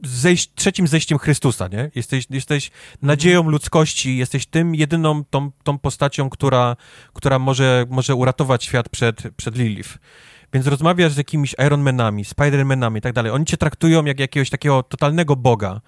zejść, 0.04 0.52
trzecim 0.56 0.88
zejściem 0.88 1.18
Chrystusa, 1.18 1.68
nie? 1.68 1.92
Jesteś, 1.96 2.26
jesteś 2.30 2.72
nadzieją 3.02 3.50
ludzkości, 3.50 4.18
jesteś 4.18 4.46
tym 4.46 4.76
jedyną 4.76 5.24
tą, 5.24 5.52
tą 5.64 5.80
postacią, 5.80 6.30
która, 6.30 6.76
która 7.14 7.40
może, 7.40 7.86
może 7.90 8.16
uratować 8.16 8.64
świat 8.64 8.90
przed, 8.90 9.24
przed 9.36 9.56
Lilith. 9.58 9.98
Więc 10.54 10.68
rozmawiasz 10.68 11.12
z 11.12 11.18
jakimiś 11.18 11.56
Ironmanami, 11.66 12.26
Spidermanami 12.26 12.98
i 12.98 13.02
tak 13.02 13.14
dalej. 13.14 13.32
Oni 13.32 13.46
cię 13.46 13.58
traktują 13.58 14.06
jak 14.06 14.20
jakiegoś 14.20 14.50
takiego 14.50 14.84
totalnego 14.84 15.36
boga, 15.36 15.82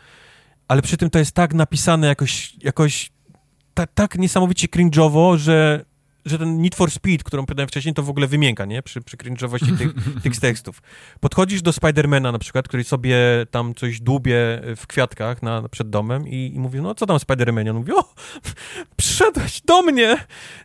ale 0.67 0.81
przy 0.81 0.97
tym 0.97 1.09
to 1.09 1.19
jest 1.19 1.31
tak 1.31 1.53
napisane 1.53 2.07
jakoś, 2.07 2.55
jakoś 2.63 3.11
ta, 3.73 3.87
tak 3.87 4.17
niesamowicie 4.17 4.67
cringe'owo, 4.67 5.37
że 5.37 5.85
że 6.25 6.37
ten 6.37 6.61
Need 6.61 6.75
for 6.75 6.91
Speed, 6.91 7.23
którą 7.23 7.45
pytałem 7.45 7.67
wcześniej, 7.67 7.93
to 7.93 8.03
w 8.03 8.09
ogóle 8.09 8.27
wymienka, 8.27 8.65
nie? 8.65 8.83
Przy, 8.83 9.01
przy 9.01 9.17
tych, 9.17 9.93
tych 10.23 10.39
tekstów. 10.39 10.81
Podchodzisz 11.19 11.61
do 11.61 11.73
Spidermana 11.73 12.31
na 12.31 12.39
przykład, 12.39 12.67
który 12.67 12.83
sobie 12.83 13.17
tam 13.51 13.75
coś 13.75 14.01
dłubie 14.01 14.35
w 14.75 14.87
kwiatkach 14.87 15.41
na, 15.41 15.69
przed 15.69 15.89
domem 15.89 16.27
i, 16.27 16.51
i 16.55 16.59
mówi, 16.59 16.81
no 16.81 16.95
co 16.95 17.05
tam 17.05 17.19
Spidermanie? 17.19 17.71
On 17.71 17.77
mówi, 17.77 17.91
o, 17.91 18.13
przyszedłeś 18.97 19.61
do 19.61 19.81
mnie, 19.81 20.17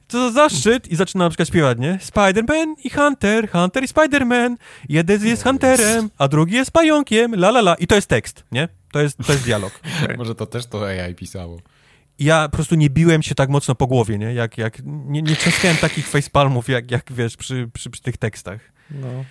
co 0.08 0.30
za 0.30 0.48
zaszczyt. 0.48 0.88
I 0.88 0.96
zaczyna 0.96 1.24
na 1.24 1.30
przykład 1.30 1.48
śpiewać, 1.48 1.78
nie? 1.78 1.98
Spiderman 2.02 2.74
i 2.84 2.90
Hunter, 2.90 3.50
Hunter 3.50 3.84
i 3.84 3.88
Spiderman. 3.88 4.56
Jeden 4.88 5.26
jest 5.26 5.42
Hunterem, 5.42 6.10
a 6.18 6.28
drugi 6.28 6.54
jest 6.54 6.70
pająkiem, 6.70 7.34
la 7.34 7.48
la 7.48 7.60
la. 7.60 7.74
I 7.74 7.86
to 7.86 7.94
jest 7.94 8.08
tekst, 8.08 8.44
nie? 8.52 8.68
To 8.92 9.00
jest, 9.00 9.16
to 9.26 9.32
jest 9.32 9.44
dialog. 9.44 9.80
Może 10.18 10.34
to 10.34 10.46
też 10.46 10.66
to 10.66 10.86
AI 10.86 11.14
pisało 11.14 11.58
ja 12.18 12.48
po 12.48 12.56
prostu 12.56 12.74
nie 12.74 12.90
biłem 12.90 13.22
się 13.22 13.34
tak 13.34 13.48
mocno 13.48 13.74
po 13.74 13.86
głowie, 13.86 14.18
nie? 14.18 14.34
Jak, 14.34 14.58
jak, 14.58 14.78
nie, 14.84 15.22
nie 15.22 15.36
trzaskałem 15.36 15.76
takich 15.76 16.08
facepalmów, 16.08 16.68
jak, 16.68 16.90
jak 16.90 17.12
wiesz, 17.12 17.36
przy, 17.36 17.70
przy, 17.72 17.90
przy 17.90 18.02
tych 18.02 18.16
tekstach. 18.16 18.72
No. 18.90 19.24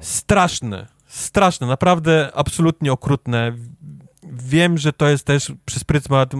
Straszne, 0.00 0.86
straszne, 1.06 1.66
naprawdę 1.66 2.30
absolutnie 2.34 2.92
okrutne. 2.92 3.52
Wiem, 4.32 4.78
że 4.78 4.92
to 4.92 5.08
jest 5.08 5.24
też 5.24 5.52
przez 5.64 5.84
pryzmat 5.84 6.32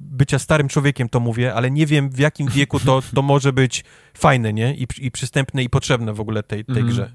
bycia 0.00 0.38
starym 0.38 0.68
człowiekiem 0.68 1.08
to 1.08 1.20
mówię, 1.20 1.54
ale 1.54 1.70
nie 1.70 1.86
wiem 1.86 2.10
w 2.10 2.18
jakim 2.18 2.48
wieku 2.48 2.80
to, 2.80 3.02
to 3.14 3.22
może 3.22 3.52
być 3.52 3.84
fajne, 4.14 4.52
nie? 4.52 4.74
I, 4.74 4.86
i 4.98 5.10
przystępne 5.10 5.64
i 5.64 5.70
potrzebne 5.70 6.12
w 6.12 6.20
ogóle 6.20 6.42
tej, 6.42 6.64
tej 6.64 6.76
mm. 6.76 6.88
grze. 6.88 7.12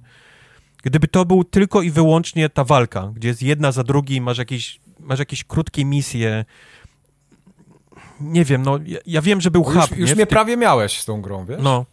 Gdyby 0.83 1.07
to 1.07 1.25
był 1.25 1.43
tylko 1.43 1.81
i 1.81 1.91
wyłącznie 1.91 2.49
ta 2.49 2.63
walka, 2.63 3.11
gdzie 3.15 3.27
jest 3.27 3.41
jedna 3.41 3.71
za 3.71 3.83
drugim, 3.83 4.23
masz 4.23 4.37
jakieś, 4.37 4.79
masz 4.99 5.19
jakieś 5.19 5.43
krótkie 5.43 5.85
misje, 5.85 6.45
nie 8.21 8.45
wiem, 8.45 8.61
no 8.61 8.79
ja, 8.85 8.99
ja 9.05 9.21
wiem, 9.21 9.41
że 9.41 9.51
był 9.51 9.63
hub. 9.63 9.91
Już, 9.91 9.99
już 9.99 10.15
mnie 10.15 10.25
prawie 10.25 10.57
miałeś 10.57 10.99
z 10.99 11.05
tą 11.05 11.21
grą, 11.21 11.45
wiesz? 11.45 11.59
No. 11.61 11.85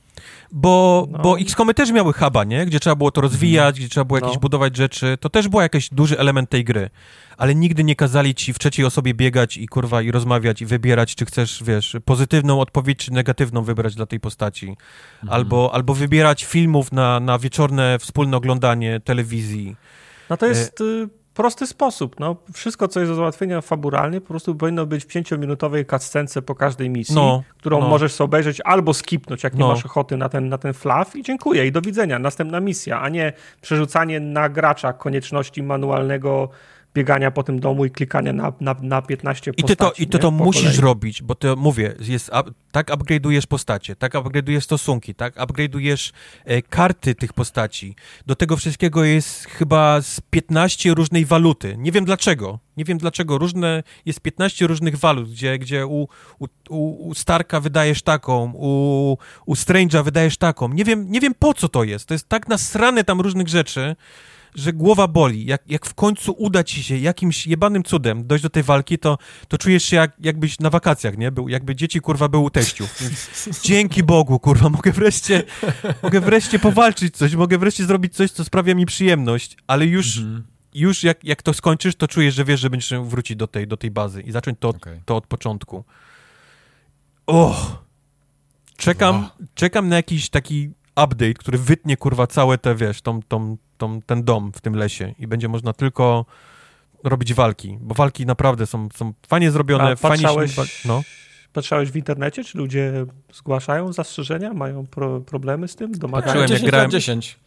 Bo, 0.52 1.06
no. 1.10 1.18
bo 1.18 1.38
XCOMy 1.38 1.74
też 1.74 1.92
miały 1.92 2.12
huba, 2.12 2.44
nie? 2.44 2.66
Gdzie 2.66 2.80
trzeba 2.80 2.96
było 2.96 3.10
to 3.10 3.20
rozwijać, 3.20 3.76
mm. 3.76 3.80
gdzie 3.80 3.88
trzeba 3.88 4.04
było 4.04 4.18
jakieś 4.18 4.34
no. 4.34 4.40
budować 4.40 4.76
rzeczy. 4.76 5.18
To 5.20 5.30
też 5.30 5.48
był 5.48 5.60
jakiś 5.60 5.88
duży 5.88 6.18
element 6.18 6.50
tej 6.50 6.64
gry. 6.64 6.90
Ale 7.36 7.54
nigdy 7.54 7.84
nie 7.84 7.96
kazali 7.96 8.34
ci 8.34 8.52
w 8.52 8.58
trzeciej 8.58 8.84
osobie 8.84 9.14
biegać 9.14 9.56
i 9.56 9.66
kurwa 9.66 10.02
i 10.02 10.10
rozmawiać 10.10 10.62
i 10.62 10.66
wybierać, 10.66 11.14
czy 11.14 11.26
chcesz, 11.26 11.62
wiesz, 11.64 11.96
pozytywną 12.04 12.60
odpowiedź, 12.60 12.98
czy 12.98 13.12
negatywną 13.12 13.62
wybrać 13.62 13.94
dla 13.94 14.06
tej 14.06 14.20
postaci. 14.20 14.66
Mm. 14.66 15.34
Albo, 15.34 15.70
albo 15.74 15.94
wybierać 15.94 16.44
filmów 16.44 16.92
na, 16.92 17.20
na 17.20 17.38
wieczorne 17.38 17.98
wspólne 17.98 18.36
oglądanie 18.36 19.00
telewizji. 19.00 19.76
No 20.30 20.36
to 20.36 20.46
jest... 20.46 20.80
Y 20.80 21.25
prosty 21.36 21.66
sposób. 21.66 22.20
No, 22.20 22.36
wszystko, 22.52 22.88
co 22.88 23.00
jest 23.00 23.12
do 23.12 23.16
załatwienia 23.16 23.60
faburalnie, 23.60 24.20
po 24.20 24.26
prostu 24.26 24.54
powinno 24.54 24.86
być 24.86 25.04
w 25.04 25.06
pięciominutowej 25.06 25.86
cutscence 25.86 26.42
po 26.42 26.54
każdej 26.54 26.90
misji, 26.90 27.14
no, 27.14 27.42
którą 27.58 27.80
no. 27.80 27.88
możesz 27.88 28.12
sobie 28.12 28.24
obejrzeć 28.24 28.60
albo 28.64 28.94
skipnąć, 28.94 29.44
jak 29.44 29.54
nie 29.54 29.60
no. 29.60 29.68
masz 29.68 29.86
ochoty 29.86 30.16
na 30.16 30.28
ten, 30.28 30.48
na 30.48 30.58
ten 30.58 30.72
flaw 30.72 31.16
i 31.16 31.22
dziękuję 31.22 31.66
i 31.66 31.72
do 31.72 31.82
widzenia, 31.82 32.18
następna 32.18 32.60
misja, 32.60 33.00
a 33.00 33.08
nie 33.08 33.32
przerzucanie 33.60 34.20
na 34.20 34.48
gracza 34.48 34.92
konieczności 34.92 35.62
manualnego 35.62 36.48
biegania 36.96 37.30
po 37.30 37.42
tym 37.42 37.60
domu 37.60 37.84
i 37.84 37.90
klikania 37.90 38.32
na, 38.32 38.52
na, 38.60 38.76
na 38.82 39.02
15 39.02 39.52
I 39.56 39.64
ty 39.64 39.76
to, 39.76 39.92
I 39.98 40.06
ty 40.06 40.18
to 40.18 40.30
musisz 40.30 40.62
kolei. 40.62 40.80
robić, 40.80 41.22
bo 41.22 41.34
to 41.34 41.56
mówię, 41.56 41.94
jest, 42.00 42.30
tak 42.72 42.90
upgrade'ujesz 42.90 43.46
postacie, 43.46 43.96
tak 43.96 44.14
upgrade'ujesz 44.14 44.60
stosunki, 44.60 45.14
tak 45.14 45.36
upgrade'ujesz 45.36 46.12
e, 46.44 46.62
karty 46.62 47.14
tych 47.14 47.32
postaci. 47.32 47.94
Do 48.26 48.34
tego 48.34 48.56
wszystkiego 48.56 49.04
jest 49.04 49.44
chyba 49.44 50.00
z 50.00 50.20
15 50.30 50.94
różnej 50.94 51.24
waluty. 51.24 51.76
Nie 51.78 51.92
wiem 51.92 52.04
dlaczego. 52.04 52.58
Nie 52.76 52.84
wiem 52.84 52.98
dlaczego. 52.98 53.38
Różne, 53.38 53.82
jest 54.06 54.20
15 54.20 54.66
różnych 54.66 54.96
walut, 54.96 55.30
gdzie, 55.30 55.58
gdzie 55.58 55.86
u, 55.86 56.08
u, 56.38 57.08
u 57.08 57.14
Starka 57.14 57.60
wydajesz 57.60 58.02
taką, 58.02 58.52
u, 58.54 59.16
u 59.46 59.54
Strange'a 59.54 60.04
wydajesz 60.04 60.36
taką. 60.36 60.68
Nie 60.68 60.84
wiem, 60.84 61.10
nie 61.10 61.20
wiem 61.20 61.34
po 61.38 61.54
co 61.54 61.68
to 61.68 61.84
jest. 61.84 62.06
To 62.06 62.14
jest 62.14 62.28
tak 62.28 62.48
nasrane 62.48 63.04
tam 63.04 63.20
różnych 63.20 63.48
rzeczy, 63.48 63.96
że 64.56 64.72
głowa 64.72 65.08
boli. 65.08 65.46
Jak, 65.46 65.62
jak 65.66 65.86
w 65.86 65.94
końcu 65.94 66.32
uda 66.32 66.64
ci 66.64 66.82
się 66.82 66.96
jakimś 66.96 67.46
jebanym 67.46 67.82
cudem 67.82 68.26
dojść 68.26 68.42
do 68.42 68.50
tej 68.50 68.62
walki, 68.62 68.98
to, 68.98 69.18
to 69.48 69.58
czujesz 69.58 69.84
się 69.84 69.96
jak, 69.96 70.12
jakbyś 70.20 70.58
na 70.60 70.70
wakacjach, 70.70 71.18
nie? 71.18 71.32
Był, 71.32 71.48
jakby 71.48 71.76
dzieci, 71.76 72.00
kurwa, 72.00 72.28
były 72.28 72.44
u 72.44 72.50
teściów. 72.50 72.98
Dzięki 73.62 74.02
Bogu, 74.02 74.38
kurwa, 74.38 74.68
mogę 74.68 74.92
wreszcie, 74.92 75.42
mogę 76.02 76.20
wreszcie 76.20 76.58
powalczyć 76.58 77.16
coś, 77.16 77.34
mogę 77.34 77.58
wreszcie 77.58 77.84
zrobić 77.84 78.14
coś, 78.14 78.30
co 78.30 78.44
sprawia 78.44 78.74
mi 78.74 78.86
przyjemność, 78.86 79.56
ale 79.66 79.86
już... 79.86 80.18
Mhm. 80.18 80.44
Już 80.74 81.04
jak, 81.04 81.24
jak 81.24 81.42
to 81.42 81.54
skończysz, 81.54 81.94
to 81.94 82.08
czujesz, 82.08 82.34
że 82.34 82.44
wiesz, 82.44 82.60
że 82.60 82.70
będziesz 82.70 83.00
wrócić 83.00 83.36
do 83.36 83.46
tej, 83.46 83.66
do 83.66 83.76
tej 83.76 83.90
bazy 83.90 84.20
i 84.20 84.32
zacząć 84.32 84.58
to, 84.60 84.68
okay. 84.68 85.02
to 85.04 85.16
od 85.16 85.26
początku. 85.26 85.84
Och! 87.26 87.84
Czekam, 88.76 89.28
czekam 89.54 89.88
na 89.88 89.96
jakiś 89.96 90.28
taki 90.30 90.70
update, 91.04 91.34
który 91.34 91.58
wytnie 91.58 91.96
kurwa 91.96 92.26
całe 92.26 92.58
te, 92.58 92.74
wiesz, 92.74 93.02
tą, 93.02 93.22
tą, 93.22 93.56
tą, 93.76 94.02
ten 94.02 94.24
dom 94.24 94.52
w 94.52 94.60
tym 94.60 94.76
lesie 94.76 95.14
i 95.18 95.26
będzie 95.26 95.48
można 95.48 95.72
tylko 95.72 96.24
robić 97.04 97.34
walki, 97.34 97.78
bo 97.80 97.94
walki 97.94 98.26
naprawdę 98.26 98.66
są, 98.66 98.88
są 98.94 99.12
fajnie 99.28 99.50
zrobione, 99.50 99.84
A 99.84 99.96
fajnie 99.96 100.24
patrzałeś, 100.24 100.54
się... 100.54 100.62
No. 100.84 101.02
Patrzałeś 101.52 101.90
w 101.90 101.96
internecie, 101.96 102.44
czy 102.44 102.58
ludzie 102.58 103.06
zgłaszają 103.34 103.92
zastrzeżenia, 103.92 104.54
mają 104.54 104.86
pro, 104.86 105.20
problemy 105.20 105.68
z 105.68 105.76
tym, 105.76 105.92
domagają? 105.92 106.24
Patrzyłem, 106.24 106.48
10 106.48 106.62
jak 106.62 106.70
grałem... 106.70 106.90
10. 106.90 107.38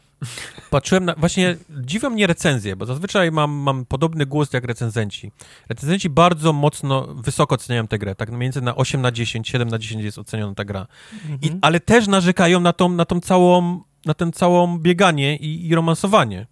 Patrzyłem 0.69 1.05
na, 1.05 1.15
właśnie 1.15 1.57
dziwią 1.69 2.09
mnie 2.09 2.27
recenzje, 2.27 2.75
bo 2.75 2.85
zazwyczaj 2.85 3.31
mam, 3.31 3.51
mam 3.51 3.85
podobny 3.85 4.25
głos 4.25 4.53
jak 4.53 4.63
recenzenci. 4.63 5.31
Recenzenci 5.69 6.09
bardzo 6.09 6.53
mocno, 6.53 7.07
wysoko 7.15 7.55
oceniają 7.55 7.87
tę 7.87 7.99
grę, 7.99 8.15
tak 8.15 8.29
mniej 8.29 8.41
więcej 8.41 8.63
na 8.63 8.75
8 8.75 9.01
na 9.01 9.11
10, 9.11 9.49
7 9.49 9.67
na 9.67 9.77
10 9.77 10.03
jest 10.03 10.17
oceniona 10.17 10.55
ta 10.55 10.65
gra. 10.65 10.87
Mhm. 11.13 11.39
I, 11.41 11.59
ale 11.61 11.79
też 11.79 12.07
narzekają 12.07 12.59
na 12.59 12.73
tą, 12.73 12.89
na 12.89 13.05
tą 13.05 13.19
całą, 13.19 13.81
na 14.05 14.13
ten 14.13 14.31
całą 14.31 14.79
bieganie 14.79 15.37
i, 15.37 15.67
i 15.67 15.75
romansowanie. 15.75 16.47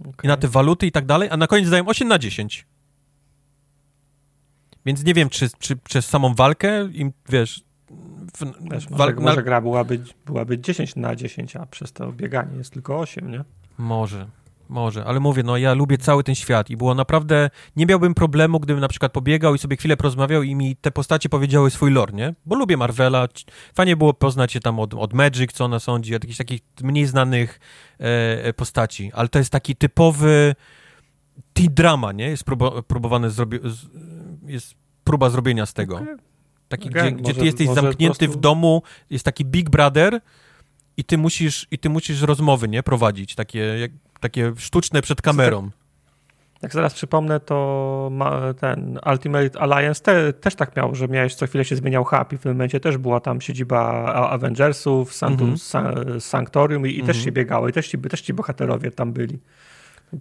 Okay. 0.00 0.12
I 0.24 0.28
na 0.28 0.36
te 0.36 0.48
waluty 0.48 0.86
i 0.86 0.92
tak 0.92 1.06
dalej, 1.06 1.28
a 1.32 1.36
na 1.36 1.46
koniec 1.46 1.70
dają 1.70 1.86
8 1.86 2.08
na 2.08 2.18
10. 2.18 2.66
Więc 4.86 5.04
nie 5.04 5.14
wiem, 5.14 5.28
czy, 5.28 5.48
czy 5.58 5.76
przez 5.76 6.08
samą 6.08 6.34
walkę 6.34 6.88
im, 6.92 7.12
wiesz, 7.28 7.64
w, 8.34 8.70
Wiesz, 8.70 8.90
może, 8.90 9.14
na... 9.14 9.42
gra 9.42 9.60
byłaby, 9.60 10.04
byłaby 10.26 10.58
10 10.58 10.96
na 10.96 11.16
10, 11.16 11.56
a 11.56 11.66
przez 11.66 11.92
to 11.92 12.12
bieganie 12.12 12.56
jest 12.56 12.72
tylko 12.72 12.98
8, 12.98 13.30
nie? 13.30 13.44
Może. 13.78 14.26
Może, 14.68 15.04
ale 15.04 15.20
mówię, 15.20 15.42
no 15.42 15.56
ja 15.56 15.74
lubię 15.74 15.98
cały 15.98 16.24
ten 16.24 16.34
świat 16.34 16.70
i 16.70 16.76
było 16.76 16.94
naprawdę, 16.94 17.50
nie 17.76 17.86
miałbym 17.86 18.14
problemu, 18.14 18.60
gdybym 18.60 18.80
na 18.80 18.88
przykład 18.88 19.12
pobiegał 19.12 19.54
i 19.54 19.58
sobie 19.58 19.76
chwilę 19.76 19.96
porozmawiał 19.96 20.42
i 20.42 20.54
mi 20.54 20.76
te 20.76 20.90
postacie 20.90 21.28
powiedziały 21.28 21.70
swój 21.70 21.90
lore, 21.90 22.12
nie? 22.12 22.34
Bo 22.46 22.56
lubię 22.56 22.76
Marvela, 22.76 23.28
fajnie 23.74 23.96
było 23.96 24.14
poznać 24.14 24.52
się 24.52 24.60
tam 24.60 24.80
od, 24.80 24.94
od 24.94 25.12
Magic, 25.12 25.52
co 25.52 25.64
ona 25.64 25.78
sądzi, 25.78 26.14
od 26.14 26.24
jakichś 26.24 26.38
takich 26.38 26.60
mniej 26.82 27.06
znanych 27.06 27.60
e, 28.00 28.44
e 28.44 28.52
postaci, 28.52 29.10
ale 29.14 29.28
to 29.28 29.38
jest 29.38 29.50
taki 29.50 29.76
typowy 29.76 30.54
T-drama, 31.52 32.12
nie? 32.12 32.28
Jest 32.28 32.44
próba, 32.44 32.82
próbowane 32.82 33.30
zrobić, 33.30 33.62
jest 34.46 34.74
próba 35.04 35.30
zrobienia 35.30 35.66
z 35.66 35.72
tego. 35.72 35.96
Okay. 35.96 36.16
Taki, 36.68 36.88
okay. 36.88 37.12
Gdzie, 37.12 37.22
gdzie 37.22 37.34
ty 37.34 37.44
jesteś 37.44 37.68
zamknięty 37.68 38.18
prostu... 38.18 38.38
w 38.38 38.40
domu, 38.40 38.82
jest 39.10 39.24
taki 39.24 39.44
Big 39.44 39.70
Brother 39.70 40.20
i 40.96 41.04
ty 41.04 41.18
musisz, 41.18 41.66
i 41.70 41.78
ty 41.78 41.88
musisz 41.88 42.22
rozmowy, 42.22 42.68
nie? 42.68 42.82
Prowadzić, 42.82 43.34
takie, 43.34 43.58
jak, 43.58 43.90
takie 44.20 44.52
sztuczne 44.56 45.02
przed 45.02 45.22
kamerą. 45.22 45.70
Jak 46.62 46.72
zaraz 46.72 46.94
przypomnę, 46.94 47.40
to 47.40 48.10
ten 48.60 48.98
Ultimate 49.12 49.60
Alliance 49.60 50.02
te, 50.02 50.32
też 50.32 50.54
tak 50.54 50.76
miał, 50.76 50.94
że 50.94 51.08
miałeś 51.08 51.34
co 51.34 51.46
chwilę 51.46 51.64
się 51.64 51.76
zmieniał 51.76 52.04
hub 52.04 52.32
i 52.32 52.36
w 52.36 52.40
tym 52.40 52.52
momencie 52.52 52.80
też 52.80 52.98
była 52.98 53.20
tam 53.20 53.40
siedziba 53.40 54.04
Avengersów, 54.30 55.14
Sanctum, 55.14 55.46
mm 55.46 55.56
-hmm. 55.56 56.20
Sanctorium 56.20 56.86
i, 56.86 56.90
i 56.90 56.94
mm 56.94 57.04
-hmm. 57.04 57.06
też 57.06 57.16
mhm. 57.16 57.24
się 57.24 57.32
biegało 57.32 57.68
i 57.68 57.72
też 57.72 57.88
ci, 57.88 57.98
też 57.98 58.20
ci 58.20 58.34
bohaterowie 58.34 58.90
tam 58.90 59.12
byli. 59.12 59.38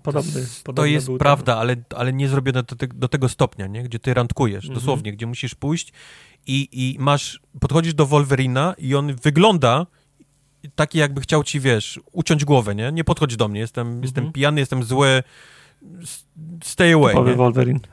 Podobny, 0.03 0.45
to, 0.64 0.74
to 0.74 0.85
jest 0.85 1.09
prawda, 1.19 1.57
ale, 1.57 1.75
ale 1.95 2.14
nie 2.14 2.27
zrobione 2.27 2.64
do, 2.64 2.75
te, 2.75 2.88
do, 2.88 3.07
tego 3.07 3.30
stopnia, 3.30 3.67
nie? 3.67 3.83
gdzie 3.83 3.99
ty 3.99 4.14
randkujesz, 4.14 4.65
mm 4.65 4.72
-hmm. 4.72 4.80
dosłownie, 4.80 5.14
gdzie 5.14 5.25
musisz 5.25 5.56
pójść 5.56 5.93
i, 6.48 6.69
i 6.72 6.99
masz, 6.99 7.40
podchodzisz 7.59 7.93
do 7.93 8.06
Wolverina 8.06 8.75
i 8.77 8.95
on 8.95 9.15
wygląda 9.24 9.85
taki 10.76 10.98
jakby 10.98 11.22
chciał 11.22 11.44
ci, 11.44 11.60
wiesz, 11.60 12.00
uciąć 12.11 12.45
głowę, 12.45 12.76
nie? 12.76 12.92
Nie 12.92 13.03
podchodź 13.03 13.35
do 13.35 13.48
mnie, 13.48 13.60
jestem, 13.60 14.00
-hmm. 14.00 14.03
jestem 14.03 14.32
pijany, 14.32 14.60
jestem 14.60 14.84
zły, 14.84 15.24
stay 16.64 16.94
away. 16.94 17.16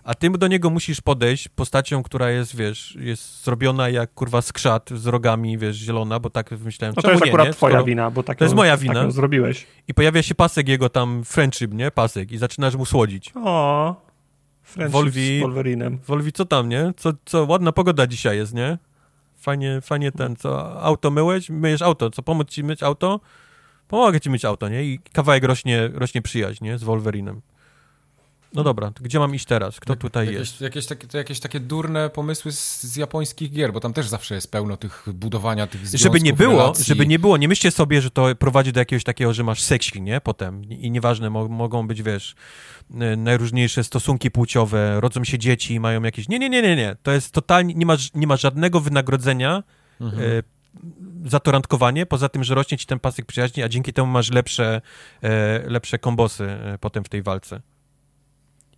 A 0.04 0.14
ty 0.14 0.30
do 0.30 0.48
niego 0.48 0.70
musisz 0.70 1.00
podejść 1.00 1.48
postacią, 1.48 2.02
która 2.02 2.30
jest, 2.30 2.56
wiesz, 2.56 2.96
jest 3.00 3.44
zrobiona 3.44 3.88
jak 3.88 4.14
kurwa 4.14 4.42
skrzat 4.42 4.90
z 4.94 5.06
rogami, 5.06 5.58
wiesz, 5.58 5.76
zielona, 5.76 6.20
bo 6.20 6.30
tak 6.30 6.50
myślałem, 6.50 6.94
no 6.96 7.02
to 7.02 7.10
jest 7.10 7.24
nie, 7.24 7.30
akurat 7.30 7.46
nie? 7.46 7.52
twoja 7.52 7.72
Skoro... 7.72 7.84
wina, 7.84 8.10
bo 8.10 8.22
tak 8.22 8.38
To 8.38 8.44
jest 8.44 8.54
moja 8.54 8.76
wina. 8.76 9.10
zrobiłeś. 9.10 9.66
I 9.88 9.94
pojawia 9.94 10.22
się 10.22 10.34
pasek 10.34 10.68
jego 10.68 10.88
tam, 10.88 11.24
friendship, 11.24 11.74
nie? 11.74 11.90
Pasek 11.90 12.32
i 12.32 12.38
zaczynasz 12.38 12.76
mu 12.76 12.86
słodzić. 12.86 13.32
O, 13.44 13.96
friendship 14.62 14.92
Wolvi, 14.92 15.38
z 15.38 15.42
Wolverinem. 15.42 15.98
Wolvi, 16.06 16.32
co 16.32 16.44
tam, 16.44 16.68
nie? 16.68 16.92
Co, 16.96 17.12
co, 17.24 17.44
ładna 17.44 17.72
pogoda 17.72 18.06
dzisiaj 18.06 18.36
jest, 18.36 18.54
nie? 18.54 18.78
Fajnie, 19.42 19.80
fajnie 19.80 20.12
ten, 20.12 20.36
co, 20.36 20.82
auto 20.82 21.10
myłeś? 21.10 21.50
Myjesz 21.50 21.82
auto, 21.82 22.10
co, 22.10 22.22
pomóc 22.22 22.48
ci 22.48 22.64
myć 22.64 22.82
auto? 22.82 23.20
Pomogę 23.88 24.20
ci 24.20 24.30
myć 24.30 24.44
auto, 24.44 24.68
nie? 24.68 24.84
I 24.84 24.98
kawałek 25.12 25.44
rośnie, 25.44 25.88
rośnie 25.88 26.22
przyjaźń, 26.22 26.64
nie? 26.64 26.78
Z 26.78 26.82
Wolverinem. 26.82 27.40
No 28.54 28.62
dobra, 28.62 28.92
gdzie 29.00 29.18
mam 29.18 29.34
iść 29.34 29.44
teraz? 29.44 29.80
Kto 29.80 29.96
tutaj 29.96 30.26
jakieś, 30.26 30.40
jest? 30.40 30.60
Jakieś 30.60 30.86
takie, 30.86 31.06
to 31.06 31.18
jakieś 31.18 31.40
takie 31.40 31.60
durne 31.60 32.10
pomysły 32.10 32.52
z, 32.52 32.82
z, 32.82 32.96
japońskich 32.96 33.52
gier, 33.52 33.72
bo 33.72 33.80
tam 33.80 33.92
też 33.92 34.08
zawsze 34.08 34.34
jest 34.34 34.50
pełno 34.50 34.76
tych 34.76 35.06
budowania 35.14 35.66
tych 35.66 35.80
związków, 35.86 36.00
Żeby 36.00 36.20
nie 36.20 36.32
było, 36.32 36.58
relacji. 36.58 36.84
żeby 36.84 37.06
nie 37.06 37.18
było, 37.18 37.36
nie 37.36 37.48
myślcie 37.48 37.70
sobie, 37.70 38.02
że 38.02 38.10
to 38.10 38.34
prowadzi 38.34 38.72
do 38.72 38.80
jakiegoś 38.80 39.04
takiego, 39.04 39.34
że 39.34 39.44
masz 39.44 39.62
seksy, 39.62 40.00
nie? 40.00 40.20
Potem. 40.20 40.64
I 40.64 40.90
nieważne, 40.90 41.30
mo 41.30 41.48
mogą 41.48 41.86
być, 41.86 42.02
wiesz, 42.02 42.34
najróżniejsze 43.16 43.84
stosunki 43.84 44.30
płciowe, 44.30 45.00
rodzą 45.00 45.24
się 45.24 45.38
dzieci, 45.38 45.80
mają 45.80 46.02
jakieś... 46.02 46.28
Nie, 46.28 46.38
nie, 46.38 46.50
nie, 46.50 46.62
nie, 46.62 46.76
nie. 46.76 46.96
To 47.02 47.12
jest 47.12 47.32
totalnie, 47.32 47.74
nie 47.74 47.86
ma, 47.86 47.96
nie 48.14 48.26
ma 48.26 48.36
żadnego 48.36 48.80
wynagrodzenia 48.80 49.62
mhm. 50.00 50.22
e, 50.22 50.42
za 51.24 51.40
to 51.40 51.52
randkowanie, 51.52 52.06
poza 52.06 52.28
tym, 52.28 52.44
że 52.44 52.54
rośnie 52.54 52.78
ci 52.78 52.86
ten 52.86 52.98
pasek 52.98 53.26
przyjaźni, 53.26 53.62
a 53.62 53.68
dzięki 53.68 53.92
temu 53.92 54.12
masz 54.12 54.30
lepsze, 54.30 54.80
e, 55.22 55.62
lepsze 55.66 55.98
kombosy 55.98 56.44
e, 56.44 56.78
potem 56.80 57.04
w 57.04 57.08
tej 57.08 57.22
walce. 57.22 57.60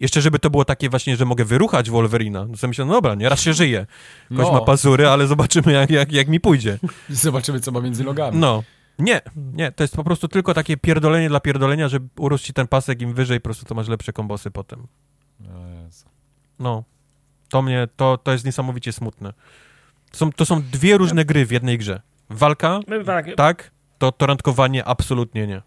Jeszcze 0.04 0.20
żeby 0.20 0.38
to 0.38 0.50
było 0.50 0.64
takie 0.64 0.88
właśnie, 0.88 1.16
że 1.16 1.24
mogę 1.24 1.44
wyruchać 1.44 1.90
Wolverina. 1.90 2.46
No 2.46 2.56
to 2.60 2.68
myślę, 2.68 2.84
no 2.84 2.92
dobra, 2.92 3.14
nie, 3.14 3.28
raz 3.28 3.40
się 3.40 3.52
żyje. 3.52 3.86
Ktoś 4.26 4.46
no. 4.46 4.52
ma 4.52 4.60
pazury, 4.60 5.08
ale 5.08 5.26
zobaczymy 5.26 5.72
jak, 5.72 5.90
jak, 5.90 6.12
jak 6.12 6.28
mi 6.28 6.40
pójdzie. 6.40 6.78
Zobaczymy, 7.08 7.60
co 7.60 7.72
ma 7.72 7.80
między 7.80 8.04
nogami. 8.04 8.38
No. 8.38 8.62
Nie, 8.98 9.20
nie, 9.36 9.72
to 9.72 9.84
jest 9.84 9.96
po 9.96 10.04
prostu 10.04 10.28
tylko 10.28 10.54
takie 10.54 10.76
pierdolenie 10.76 11.28
dla 11.28 11.40
pierdolenia, 11.40 11.88
że 11.88 11.98
urósł 12.18 12.44
ci 12.44 12.52
ten 12.52 12.66
pasek 12.66 13.02
im 13.02 13.14
wyżej, 13.14 13.40
po 13.40 13.44
prostu 13.44 13.64
to 13.64 13.74
masz 13.74 13.88
lepsze 13.88 14.12
kombosy 14.12 14.50
potem. 14.50 14.86
No. 16.58 16.84
To 17.48 17.62
mnie, 17.62 17.88
to, 17.96 18.18
to 18.18 18.32
jest 18.32 18.44
niesamowicie 18.44 18.92
smutne. 18.92 19.32
To 20.10 20.18
są, 20.18 20.32
to 20.32 20.46
są 20.46 20.62
dwie 20.62 20.98
różne 20.98 21.24
gry 21.24 21.46
w 21.46 21.50
jednej 21.50 21.78
grze. 21.78 22.00
Walka, 22.30 22.80
tak, 23.36 23.70
to, 23.98 24.12
to 24.12 24.26
randkowanie 24.26 24.84
absolutnie 24.84 25.46
nie. 25.46 25.62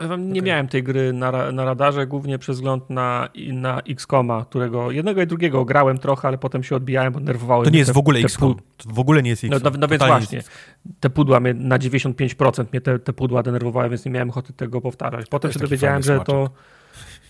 Nie 0.00 0.06
okay. 0.06 0.42
miałem 0.42 0.68
tej 0.68 0.82
gry 0.82 1.12
na, 1.12 1.52
na 1.52 1.64
radarze, 1.64 2.06
głównie 2.06 2.38
przez 2.38 2.56
wzgląd 2.56 2.90
na, 2.90 3.28
na 3.52 3.80
X-Koma, 3.80 4.44
którego 4.44 4.90
jednego 4.90 5.22
i 5.22 5.26
drugiego 5.26 5.64
grałem 5.64 5.98
trochę, 5.98 6.28
ale 6.28 6.38
potem 6.38 6.62
się 6.62 6.76
odbijałem, 6.76 7.12
bo 7.12 7.20
nerwowały 7.20 7.64
To 7.64 7.70
nie 7.70 7.78
jest 7.78 7.90
te, 7.90 7.94
w 7.94 7.98
ogóle 7.98 8.20
XCOM. 8.20 8.54
W 8.86 8.98
ogóle 8.98 9.22
nie 9.22 9.30
jest 9.30 9.44
XCOM. 9.44 9.60
No, 9.64 9.70
no, 9.70 9.78
no 9.80 9.88
więc 9.88 10.02
właśnie. 10.04 10.42
Te 11.00 11.10
pudła 11.10 11.40
mnie 11.40 11.54
na 11.54 11.78
95% 11.78 12.64
mnie 12.72 12.80
te, 12.80 12.98
te 12.98 13.12
pudła 13.12 13.42
denerwowały, 13.42 13.88
więc 13.88 14.04
nie 14.04 14.10
miałem 14.10 14.30
ochoty 14.30 14.52
tego 14.52 14.80
powtarzać. 14.80 15.26
Potem 15.26 15.52
się 15.52 15.58
dowiedziałem, 15.58 16.02
że 16.02 16.20
to. 16.20 16.50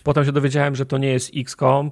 Potem 0.03 0.25
się 0.25 0.31
dowiedziałem, 0.31 0.75
że 0.75 0.85
to 0.85 0.97
nie 0.97 1.07
jest 1.07 1.31
XCOM, 1.35 1.91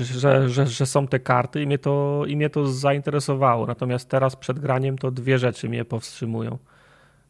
że, 0.00 0.48
że, 0.48 0.66
że, 0.66 0.86
są 0.86 1.06
te 1.06 1.20
karty 1.20 1.62
i 1.62 1.66
mnie, 1.66 1.78
to, 1.78 2.22
i 2.26 2.36
mnie 2.36 2.50
to 2.50 2.66
zainteresowało. 2.66 3.66
Natomiast 3.66 4.08
teraz 4.08 4.36
przed 4.36 4.58
graniem 4.58 4.98
to 4.98 5.10
dwie 5.10 5.38
rzeczy 5.38 5.68
mnie 5.68 5.84
powstrzymują 5.84 6.58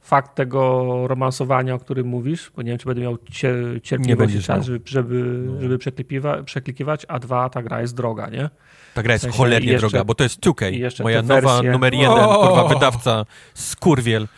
fakt 0.02 0.34
tego 0.34 0.84
romansowania, 1.08 1.74
o 1.74 1.78
którym 1.78 2.06
mówisz, 2.06 2.50
bo 2.56 2.62
nie 2.62 2.70
wiem, 2.70 2.78
czy 2.78 2.86
będę 2.86 3.02
miał 3.02 3.18
cierpliwość 3.82 4.46
czas, 4.46 4.66
żeby, 4.66 4.80
żeby, 4.84 5.14
no. 5.46 5.60
żeby 5.60 5.78
przeklikiwać, 6.44 7.06
a 7.08 7.18
dwa, 7.18 7.48
ta 7.48 7.62
gra 7.62 7.80
jest 7.80 7.96
droga, 7.96 8.28
nie? 8.28 8.50
Ta 8.94 9.02
gra 9.02 9.12
jest 9.12 9.22
w 9.22 9.26
sensie 9.26 9.38
cholernie 9.38 9.72
jeszcze, 9.72 9.88
droga, 9.88 10.04
bo 10.04 10.14
to 10.14 10.24
jest 10.24 10.40
2K, 10.40 11.02
moja 11.02 11.22
nowa 11.22 11.40
wersje... 11.40 11.70
numer 11.70 11.94
jeden, 11.94 12.24
kurwa, 12.24 12.68
wydawca, 12.68 13.24
skurwiel 13.54 14.28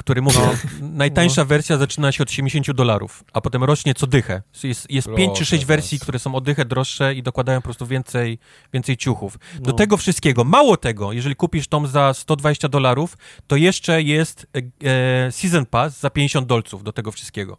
który 0.00 0.22
mówi, 0.22 0.38
no. 0.38 0.88
najtańsza 0.96 1.40
no. 1.40 1.46
wersja 1.46 1.78
zaczyna 1.78 2.12
się 2.12 2.22
od 2.22 2.30
70 2.30 2.76
dolarów, 2.76 3.24
a 3.32 3.40
potem 3.40 3.64
rośnie 3.64 3.94
co 3.94 4.06
dychę. 4.06 4.42
Jest, 4.62 4.90
jest 4.90 5.08
5 5.16 5.38
czy 5.38 5.44
6 5.44 5.64
wersji, 5.64 6.00
które 6.00 6.18
są 6.18 6.34
o 6.34 6.40
dychę 6.40 6.64
droższe 6.64 7.14
i 7.14 7.22
dokładają 7.22 7.60
po 7.60 7.64
prostu 7.64 7.86
więcej, 7.86 8.38
więcej 8.72 8.96
ciuchów. 8.96 9.38
Do 9.60 9.70
no. 9.70 9.76
tego 9.76 9.96
wszystkiego, 9.96 10.44
mało 10.44 10.76
tego, 10.76 11.12
jeżeli 11.12 11.36
kupisz 11.36 11.68
tom 11.68 11.86
za 11.86 12.14
120 12.14 12.68
dolarów, 12.68 13.16
to 13.46 13.56
jeszcze 13.56 14.02
jest 14.02 14.46
e, 14.56 14.88
e, 15.26 15.32
Season 15.32 15.66
Pass 15.66 16.00
za 16.00 16.10
50 16.10 16.46
dolców 16.46 16.84
do 16.84 16.92
tego 16.92 17.12
wszystkiego. 17.12 17.56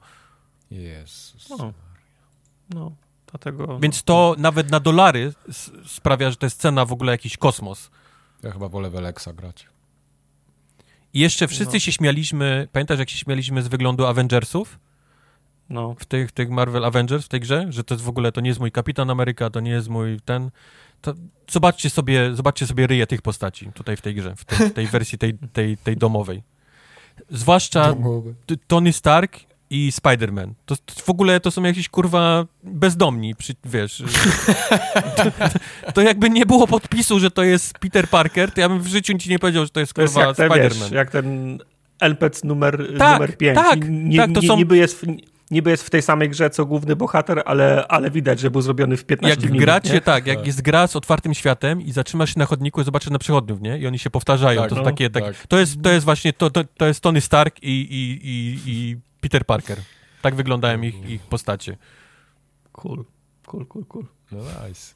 Jezus. 0.72 1.50
No. 1.50 1.74
no. 2.70 2.92
Dlatego... 3.32 3.80
Więc 3.80 4.04
to 4.04 4.36
nawet 4.38 4.72
na 4.72 4.80
dolary 4.80 5.34
sprawia, 5.88 6.30
że 6.30 6.36
to 6.36 6.46
jest 6.46 6.62
cena 6.62 6.86
w 6.86 6.92
ogóle 6.92 7.12
jakiś 7.12 7.38
kosmos. 7.38 7.92
Ja 8.44 8.52
chyba 8.52 8.70
wolę 8.70 8.90
w 8.90 8.96
Alexa 8.96 9.34
grać. 9.34 9.68
I 11.14 11.20
jeszcze 11.20 11.48
wszyscy 11.48 11.74
no. 11.74 11.80
się 11.80 11.92
śmialiśmy, 11.92 12.68
pamiętasz 12.72 13.00
jak 13.00 13.10
się 13.10 13.18
śmialiśmy 13.18 13.62
z 13.62 13.68
wyglądu 13.68 14.06
Avengersów? 14.06 14.80
No. 15.70 15.96
W 16.00 16.06
tych, 16.06 16.32
tych 16.32 16.50
Marvel 16.50 16.86
Avengers, 16.86 17.26
w 17.26 17.28
tej 17.28 17.40
grze, 17.40 17.66
że 17.70 17.84
to 17.84 17.94
jest 17.94 18.04
w 18.04 18.10
ogóle, 18.10 18.32
to 18.32 18.42
nie 18.42 18.50
jest 18.50 18.60
mój 18.60 18.72
Kapitan 18.72 19.10
Ameryka, 19.10 19.50
to 19.50 19.60
nie 19.60 19.72
jest 19.72 19.90
mój 19.90 20.20
ten... 20.26 20.52
To 21.02 21.14
zobaczcie 21.52 21.90
sobie, 21.90 22.36
zobaczcie 22.36 22.68
sobie 22.68 22.88
ryje 22.88 23.08
tych 23.08 23.22
postaci 23.22 23.72
tutaj 23.74 23.98
w 23.98 24.02
tej 24.02 24.16
grze, 24.16 24.36
w 24.36 24.46
tej, 24.46 24.72
tej 24.72 24.88
wersji 24.88 25.18
tej, 25.18 25.34
tej, 25.54 25.78
tej 25.78 25.98
domowej. 25.98 26.44
Zwłaszcza 27.30 27.96
Tony 28.68 28.94
Stark 28.94 29.40
i 29.72 29.92
Spider-Man. 29.92 30.54
To, 30.66 30.76
to, 30.76 30.94
w 31.04 31.10
ogóle 31.10 31.40
to 31.40 31.52
są 31.52 31.64
jakieś 31.64 31.90
kurwa 31.90 32.46
bezdomni, 32.64 33.36
przy, 33.36 33.54
wiesz. 33.66 34.04
to, 35.16 35.24
to, 35.94 36.02
jakby 36.02 36.30
nie 36.30 36.46
było 36.46 36.68
podpisu, 36.68 37.20
że 37.20 37.32
to 37.32 37.44
jest 37.44 37.80
Peter 37.80 38.08
Parker, 38.08 38.52
to 38.52 38.62
ja 38.62 38.70
bym 38.70 38.80
w 38.80 38.88
życiu 38.88 39.18
ci 39.18 39.30
nie 39.30 39.40
powiedział, 39.40 39.64
że 39.64 39.70
to 39.70 39.80
jest 39.80 39.94
kurwa 39.94 40.32
Spider-Man. 40.32 40.94
Jak 40.94 41.12
ten 41.12 41.58
LPC 42.00 42.48
numer, 42.48 42.98
tak, 42.98 43.14
numer 43.14 43.38
5. 43.38 43.56
Tak, 43.56 43.80
tak, 44.18 44.32
to 44.36 44.42
są... 44.42 44.58
niby 44.58 44.78
jest 44.78 45.06
niby 45.52 45.70
jest 45.70 45.84
w 45.84 45.90
tej 45.90 46.02
samej 46.02 46.30
grze 46.30 46.50
co 46.50 46.66
główny 46.66 46.96
bohater, 46.96 47.42
ale, 47.46 47.88
ale 47.88 48.12
widać, 48.12 48.40
że 48.40 48.52
był 48.52 48.62
zrobiony 48.62 48.98
w 48.98 49.06
15 49.06 49.42
jak 49.42 49.52
minut. 49.52 49.66
Gracie, 49.66 49.94
nie? 49.94 50.02
tak, 50.02 50.28
jak 50.28 50.38
tak. 50.38 50.48
jest 50.48 50.62
gra 50.62 50.88
z 50.88 50.96
otwartym 50.96 51.34
światem 51.34 51.82
i 51.82 51.92
zatrzymasz 51.92 52.34
się 52.34 52.40
na 52.40 52.46
chodniku 52.46 52.82
i 52.82 52.84
zobaczysz 52.84 53.10
na 53.10 53.20
przechodniów, 53.20 53.62
nie? 53.62 53.78
I 53.78 53.88
oni 53.88 54.00
się 54.00 54.10
powtarzają. 54.10 54.62
Tak, 54.62 54.70
to, 54.70 54.76
no, 54.76 54.84
takie, 54.84 55.10
tak. 55.10 55.24
tak. 55.24 55.48
to, 55.48 55.60
jest, 55.60 55.82
to 55.84 55.92
jest 55.92 56.06
właśnie, 56.06 56.34
to, 56.34 56.50
to, 56.50 56.64
to 56.78 56.88
jest 56.88 57.02
Tony 57.02 57.22
Stark 57.22 57.64
i, 57.64 57.82
i, 57.82 58.20
i, 58.24 58.60
i 58.66 58.98
Peter 59.22 59.46
Parker. 59.46 59.82
Tak 60.22 60.36
wyglądają 60.36 60.82
ich, 60.82 61.10
ich 61.10 61.22
postacie. 61.22 61.78
Cool, 62.72 63.06
cool, 63.46 63.66
cool, 63.66 63.86
cool. 63.86 64.06
No 64.32 64.40
nice. 64.68 64.94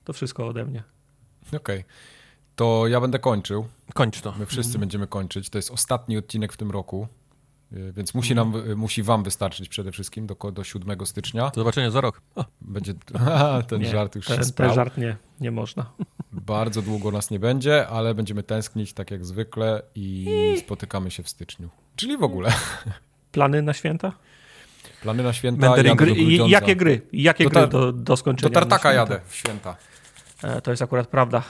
To 0.04 0.14
wszystko 0.14 0.48
ode 0.48 0.66
mnie. 0.66 0.84
okej. 1.58 1.84
To 2.56 2.88
ja 2.88 3.02
będę 3.02 3.20
kończył. 3.20 3.68
Kończ 3.94 4.22
to. 4.22 4.34
My 4.40 4.46
wszyscy 4.46 4.80
będziemy 4.80 5.08
kończyć. 5.08 5.50
To 5.50 5.58
jest 5.58 5.72
ostatni 5.72 6.18
odcinek 6.18 6.54
w 6.54 6.58
tym 6.58 6.72
roku, 6.72 7.08
y, 7.74 7.94
więc 7.94 8.14
musi, 8.14 8.36
nam, 8.36 8.56
y, 8.56 8.76
musi 8.76 9.04
wam 9.04 9.24
wystarczyć 9.24 9.70
przede 9.70 9.92
wszystkim 9.92 10.28
do, 10.28 10.36
do 10.52 10.64
7 10.64 11.06
stycznia. 11.06 11.50
Do 11.50 11.62
zobaczenia 11.62 11.92
za 11.92 12.02
rok. 12.02 12.22
O, 12.36 12.46
Będzie 12.62 12.94
ten 13.68 13.82
Nie, 13.82 13.90
żart 13.90 14.16
już 14.16 14.26
się 14.28 14.36
ten, 14.36 14.46
sprał. 14.46 14.70
ten 14.70 14.76
żart 14.76 14.98
nie, 14.98 15.18
nie 15.40 15.52
można. 15.52 15.92
Bardzo 16.32 16.82
długo 16.82 17.12
nas 17.12 17.32
nie 17.32 17.40
będzie, 17.40 17.88
ale 17.88 18.16
będziemy 18.16 18.44
tęsknić 18.44 18.94
tak 18.94 19.12
jak 19.12 19.26
zwykle 19.26 19.82
i 19.96 20.28
spotykamy 20.60 21.12
się 21.12 21.24
w 21.24 21.30
styczniu. 21.30 21.70
Czyli 21.96 22.18
w 22.18 22.24
ogóle. 22.24 22.54
Plany 23.32 23.62
na 23.62 23.74
święta? 23.74 24.12
Plany 25.02 25.24
na 25.24 25.34
święta. 25.34 25.68
Jadę 25.78 25.96
Gry, 25.96 26.16
do 26.38 26.48
jakie 26.48 26.76
gry? 26.76 27.02
Jakie 27.14 27.44
Do 27.44 27.50
gry 27.50 27.60
tar- 27.62 27.70
do, 27.70 27.80
do 27.80 27.92
Do 27.92 28.18
skończenia? 28.18 28.54
Tartaka 28.54 28.90
na 28.90 28.96
święta? 28.96 29.14
jadę 29.14 29.26
w 29.28 29.36
święta. 29.36 29.76
E, 30.44 30.62
To 30.62 30.72
jest 30.72 30.84
akurat 30.84 31.08
prawda. 31.08 31.44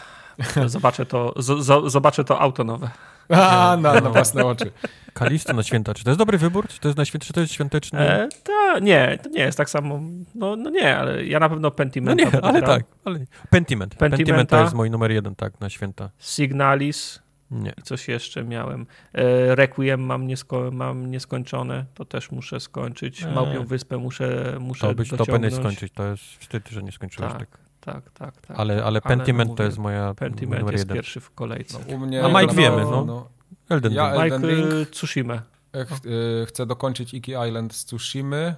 Zobaczę 0.65 1.05
to, 1.05 1.33
z, 1.37 1.65
z, 1.65 1.91
zobaczę 1.91 2.23
to 2.23 2.39
auto 2.39 2.63
nowe. 2.63 2.89
A, 3.29 3.77
na, 3.81 3.93
na 3.93 4.09
własne 4.09 4.45
oczy. 4.45 4.71
Kalisto 5.13 5.53
na 5.53 5.63
święta. 5.63 5.93
Czy 5.93 6.03
to 6.03 6.09
jest 6.09 6.17
dobry 6.19 6.37
wybór? 6.37 6.67
Czy 6.67 6.79
to 6.79 6.87
jest, 6.87 6.97
na 6.97 7.05
święta, 7.05 7.27
czy 7.27 7.33
to 7.33 7.41
jest 7.41 7.53
świąteczny? 7.53 7.99
E, 7.99 8.29
ta, 8.43 8.79
nie, 8.79 9.19
to 9.23 9.29
nie 9.29 9.41
jest 9.41 9.57
tak 9.57 9.69
samo. 9.69 9.99
No, 10.35 10.55
no 10.55 10.69
nie, 10.69 10.97
ale 10.97 11.25
ja 11.25 11.39
na 11.39 11.49
pewno 11.49 11.61
no 11.61 11.71
Pentimenta 11.71 12.23
nie, 12.23 12.41
ale 12.45 12.61
tak. 12.61 12.83
Ale... 13.05 13.19
Pentiment. 13.49 13.95
Pentiment 13.95 14.17
Pentimenta. 14.17 14.57
to 14.57 14.63
jest 14.63 14.75
mój 14.75 14.89
numer 14.91 15.11
jeden, 15.11 15.35
tak, 15.35 15.59
na 15.59 15.69
święta. 15.69 16.09
Signalis 16.19 17.19
Nie. 17.51 17.73
i 17.77 17.81
coś 17.81 18.07
jeszcze 18.07 18.43
miałem. 18.43 18.85
E, 19.13 19.55
Requiem 19.55 20.01
mam, 20.05 20.27
niesko, 20.27 20.69
mam 20.71 21.11
nieskończone, 21.11 21.85
to 21.93 22.05
też 22.05 22.31
muszę 22.31 22.59
skończyć. 22.59 23.23
E. 23.23 23.31
Małpią 23.31 23.65
Wyspę 23.65 23.97
muszę, 23.97 24.57
muszę 24.59 24.87
To 24.87 24.95
być 24.95 25.09
to 25.09 25.17
dociągnąć. 25.17 25.53
powinien 25.53 25.63
skończyć. 25.73 25.93
To 25.93 26.03
jest 26.07 26.23
wstyd, 26.23 26.69
że 26.69 26.83
nie 26.83 26.91
skończyłeś 26.91 27.31
tak. 27.31 27.39
Tak, 27.39 27.57
tak, 27.81 28.11
tak. 28.11 28.41
tak. 28.47 28.59
Ale, 28.59 28.83
ale 28.83 29.01
Pentiment 29.01 29.49
no 29.49 29.55
to 29.55 29.63
mówię, 29.63 29.67
jest 29.67 29.77
moja 29.77 30.13
Pentiment 30.13 30.59
numer 30.61 30.73
jest 30.73 30.85
jeden. 30.85 30.95
pierwszy 30.95 31.19
w 31.19 31.31
kolejce. 31.31 31.79
No, 31.89 31.95
u 31.95 31.99
mnie 31.99 32.23
A 32.23 32.27
Mike 32.27 32.45
na 32.47 32.53
wiemy, 32.53 32.77
pewno, 32.77 33.05
no. 33.05 33.27
Elden 33.69 33.93
Ja- 33.93 34.11
Ring. 34.23 34.33
Elden 34.33 34.41
Mike 34.41 34.55
Ring. 34.77 34.89
Tsushima. 34.89 35.41
E, 35.73 35.85
ch- 35.85 35.91
e, 35.91 36.45
Chcę 36.45 36.65
dokończyć 36.65 37.13
Iki 37.13 37.31
Island 37.47 37.75
z 37.75 37.85
Tsushimy. 37.85 38.55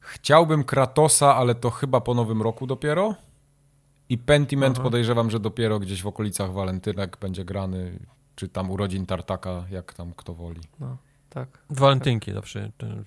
Chciałbym 0.00 0.64
Kratosa, 0.64 1.36
ale 1.36 1.54
to 1.54 1.70
chyba 1.70 2.00
po 2.00 2.14
nowym 2.14 2.42
roku 2.42 2.66
dopiero. 2.66 3.14
I 4.10 4.18
Pentiment 4.18 4.74
Aha. 4.76 4.82
podejrzewam, 4.84 5.30
że 5.30 5.40
dopiero 5.40 5.78
gdzieś 5.80 6.02
w 6.02 6.06
okolicach 6.06 6.52
walentynek 6.52 7.16
będzie 7.20 7.44
grany, 7.44 7.98
czy 8.36 8.48
tam 8.48 8.70
urodzin 8.70 9.06
Tartaka, 9.06 9.64
jak 9.70 9.94
tam 9.94 10.12
kto 10.16 10.34
woli. 10.34 10.60
No, 10.80 10.96
tak. 11.30 11.48
Walentynki 11.70 12.32
zawsze. 12.32 12.70
ten- 12.78 13.04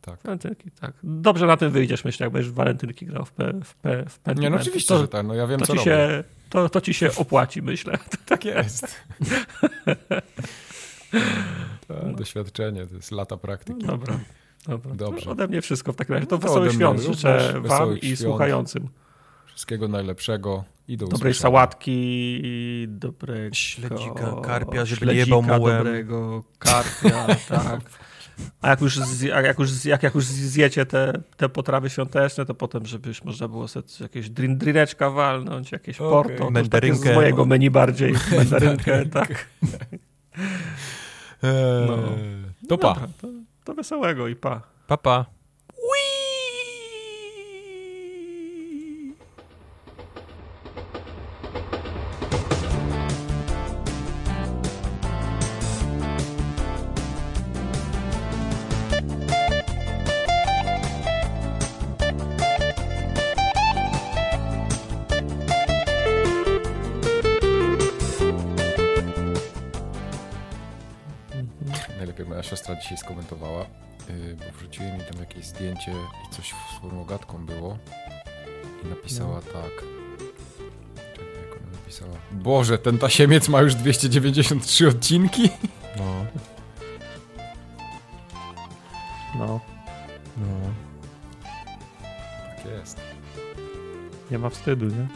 Tak. 0.00 0.20
Walentynki, 0.24 0.70
tak. 0.80 0.92
Dobrze 1.02 1.46
na 1.46 1.56
tym 1.56 1.70
wyjdziesz, 1.70 2.04
myślę, 2.04 2.24
jak 2.26 2.32
będziesz 2.32 2.50
w 2.52 2.54
walentynki 2.54 3.06
grał 3.06 3.24
w, 3.24 3.32
P, 3.32 3.52
w, 3.64 3.74
P, 3.74 4.04
w 4.08 4.18
Nie, 4.18 4.22
Pentiment. 4.24 4.54
no 4.54 4.60
oczywiście, 4.60 4.88
to, 4.94 5.00
że 5.00 5.08
tak, 5.08 5.26
no 5.26 5.34
ja 5.34 5.46
wiem 5.46 5.60
to 5.60 5.66
co 5.66 5.72
ci 5.72 5.78
robię. 5.78 5.90
się, 5.90 6.24
to, 6.50 6.68
to 6.68 6.80
ci 6.80 6.94
się 6.94 7.10
opłaci, 7.16 7.62
myślę. 7.62 7.98
Tak 8.26 8.44
jest. 8.44 8.86
To 11.88 11.94
Doświadczenie, 12.16 12.86
to 12.86 12.94
jest 12.94 13.12
lata 13.12 13.36
praktyki. 13.36 13.86
Dobra. 13.86 14.18
Dobra. 14.66 14.94
Dobrze. 14.94 15.30
Ode 15.30 15.48
mnie 15.48 15.62
wszystko 15.62 15.92
w 15.92 15.96
takim 15.96 16.14
razie. 16.14 16.26
To 16.26 16.36
No 16.36 16.42
to 16.42 16.48
wesołych 16.48 16.72
świąt 16.72 17.00
życzę 17.00 17.54
wam 17.60 17.98
i 17.98 18.00
świąt. 18.00 18.18
słuchającym. 18.18 18.88
Wszystkiego 19.54 19.88
najlepszego 19.88 20.64
i 20.88 20.96
do 20.96 21.06
Dobrej 21.06 21.30
usłyszenia. 21.32 21.42
sałatki, 21.42 22.86
dobrego 22.88 23.54
Śledzika, 23.54 24.36
karpia, 24.44 24.84
żeby 24.84 25.06
nie 25.06 25.14
jebał 25.14 25.42
mułem. 25.42 25.76
dobrego 25.78 26.44
karpia, 26.58 27.26
tak. 27.48 27.80
A 28.62 28.68
jak 28.68 28.80
już, 28.80 28.98
zje- 28.98 29.32
a 29.32 29.40
jak 29.42 29.58
już, 29.58 29.84
jak, 29.84 30.02
jak 30.02 30.14
już 30.14 30.24
zjecie 30.24 30.86
te, 30.86 31.12
te 31.36 31.48
potrawy 31.48 31.90
świąteczne, 31.90 32.44
to 32.46 32.54
potem, 32.54 32.86
żeby 32.86 33.08
już 33.08 33.24
można 33.24 33.48
było 33.48 33.68
sobie 33.68 33.86
jakieś 34.00 34.30
drin, 34.30 34.58
drineczka 34.58 35.10
walnąć, 35.10 35.72
jakieś 35.72 36.00
Okej. 36.00 36.10
porto. 36.12 36.50
Mandarynkę. 36.50 37.12
Z 37.12 37.14
mojego 37.14 37.46
menu 37.46 37.70
bardziej. 37.70 38.14
Mandarynkę, 38.36 39.06
tak. 39.06 39.46
No. 41.86 41.96
To 42.68 42.78
pa. 42.78 42.94
Dobra, 42.94 43.08
to, 43.20 43.28
to 43.64 43.74
wesołego 43.74 44.28
i 44.28 44.36
pa. 44.36 44.62
Papa. 44.86 45.26
Najlepiej 45.26 45.43
bo 74.36 74.44
wrzuciłem 74.58 74.94
mi 74.98 75.00
tam 75.04 75.20
jakieś 75.20 75.44
zdjęcie 75.46 75.92
i 75.92 76.34
coś 76.34 76.48
z 76.48 76.80
formogatką 76.80 77.46
było 77.46 77.78
i 78.84 78.86
napisała 78.88 79.40
tak. 79.40 79.84
Czekaj, 80.96 81.26
jak 81.50 81.62
ona 81.62 81.70
napisała? 81.72 82.12
Boże, 82.32 82.78
ten 82.78 82.98
tasiemiec 82.98 83.48
ma 83.48 83.62
już 83.62 83.74
293 83.74 84.88
odcinki? 84.88 85.50
No, 85.98 86.26
No, 89.38 89.60
no. 90.36 90.46
Tak 92.56 92.66
jest. 92.66 93.00
nie 94.30 94.38
ma 94.38 94.50
wstydu, 94.50 94.86
nie? 94.86 95.06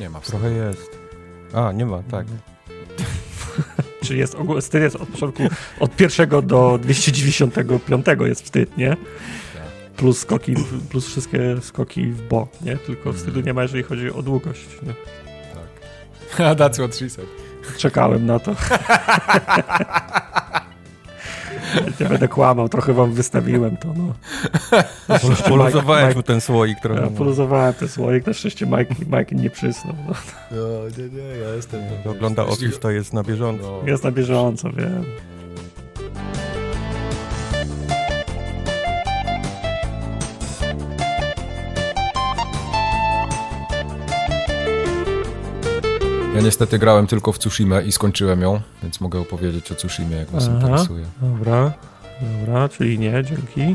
Nie 0.00 0.10
ma 0.10 0.20
w 0.20 0.26
Trochę 0.26 0.50
jest. 0.50 0.98
A, 1.54 1.72
nie 1.72 1.86
ma, 1.86 2.02
tak. 2.02 2.26
Czy 4.02 4.16
jest 4.16 4.36
wstyd 4.60 4.82
jest 4.82 4.96
od 4.96 5.08
początku, 5.08 5.42
od 5.80 5.96
pierwszego 5.96 6.42
do 6.42 6.78
295 6.82 8.06
jest 8.20 8.42
wstyd, 8.42 8.76
nie? 8.76 8.96
Plus 9.96 10.18
skoki, 10.18 10.54
plus 10.90 11.06
wszystkie 11.06 11.56
skoki 11.60 12.06
w 12.06 12.28
bok, 12.28 12.48
nie? 12.62 12.76
Tylko 12.76 13.12
wstydu 13.12 13.40
nie 13.40 13.54
ma, 13.54 13.62
jeżeli 13.62 13.82
chodzi 13.82 14.10
o 14.10 14.22
długość. 14.22 14.66
Nie? 14.82 14.94
Tak. 16.36 16.38
That's 16.58 16.74
what 16.74 16.96
she 16.96 17.10
said. 17.10 17.26
Czekałem 17.78 18.26
na 18.26 18.38
to. 18.38 18.54
Nie 22.00 22.06
będę 22.06 22.28
kłamał, 22.28 22.68
trochę 22.68 22.92
wam 22.92 23.12
wystawiłem 23.12 23.76
to, 23.76 23.88
no. 23.96 24.14
Pol- 25.18 25.48
Poluzowałem 25.48 26.08
Mike- 26.10 26.14
tu 26.14 26.22
ten 26.22 26.40
słoik 26.40 26.80
trochę. 26.80 27.00
Ja 27.00 27.06
no. 27.06 27.16
poluzowałem 27.16 27.74
ten 27.74 27.88
słoik, 27.88 28.26
na 28.26 28.32
szczęście 28.32 28.66
Mike, 28.66 28.94
Mike 29.18 29.34
nie 29.36 29.50
przysnął. 29.50 29.94
No. 30.08 30.14
No, 30.50 30.58
nie, 30.98 31.22
nie, 31.22 31.28
ja 31.38 31.54
jestem... 31.54 31.80
Ogląda 32.10 32.44
Office, 32.46 32.78
to 32.78 32.90
jest 32.90 33.12
na 33.12 33.22
bieżąco. 33.22 33.80
No. 33.82 33.88
Jest 33.90 34.04
na 34.04 34.10
bieżąco, 34.10 34.70
wiem. 34.70 35.04
Ja 46.34 46.40
niestety 46.40 46.78
grałem 46.78 47.06
tylko 47.06 47.32
w 47.32 47.38
Tsushima 47.38 47.80
i 47.80 47.92
skończyłem 47.92 48.40
ją, 48.40 48.60
więc 48.82 49.00
mogę 49.00 49.20
opowiedzieć 49.20 49.72
o 49.72 49.74
Tsushimie, 49.74 50.16
jak 50.16 50.30
was 50.30 50.44
Aha. 50.48 50.54
interesuje. 50.54 51.04
Dobra, 51.20 51.72
dobra, 52.20 52.68
czyli 52.68 52.98
nie, 52.98 53.24
dzięki. 53.24 53.74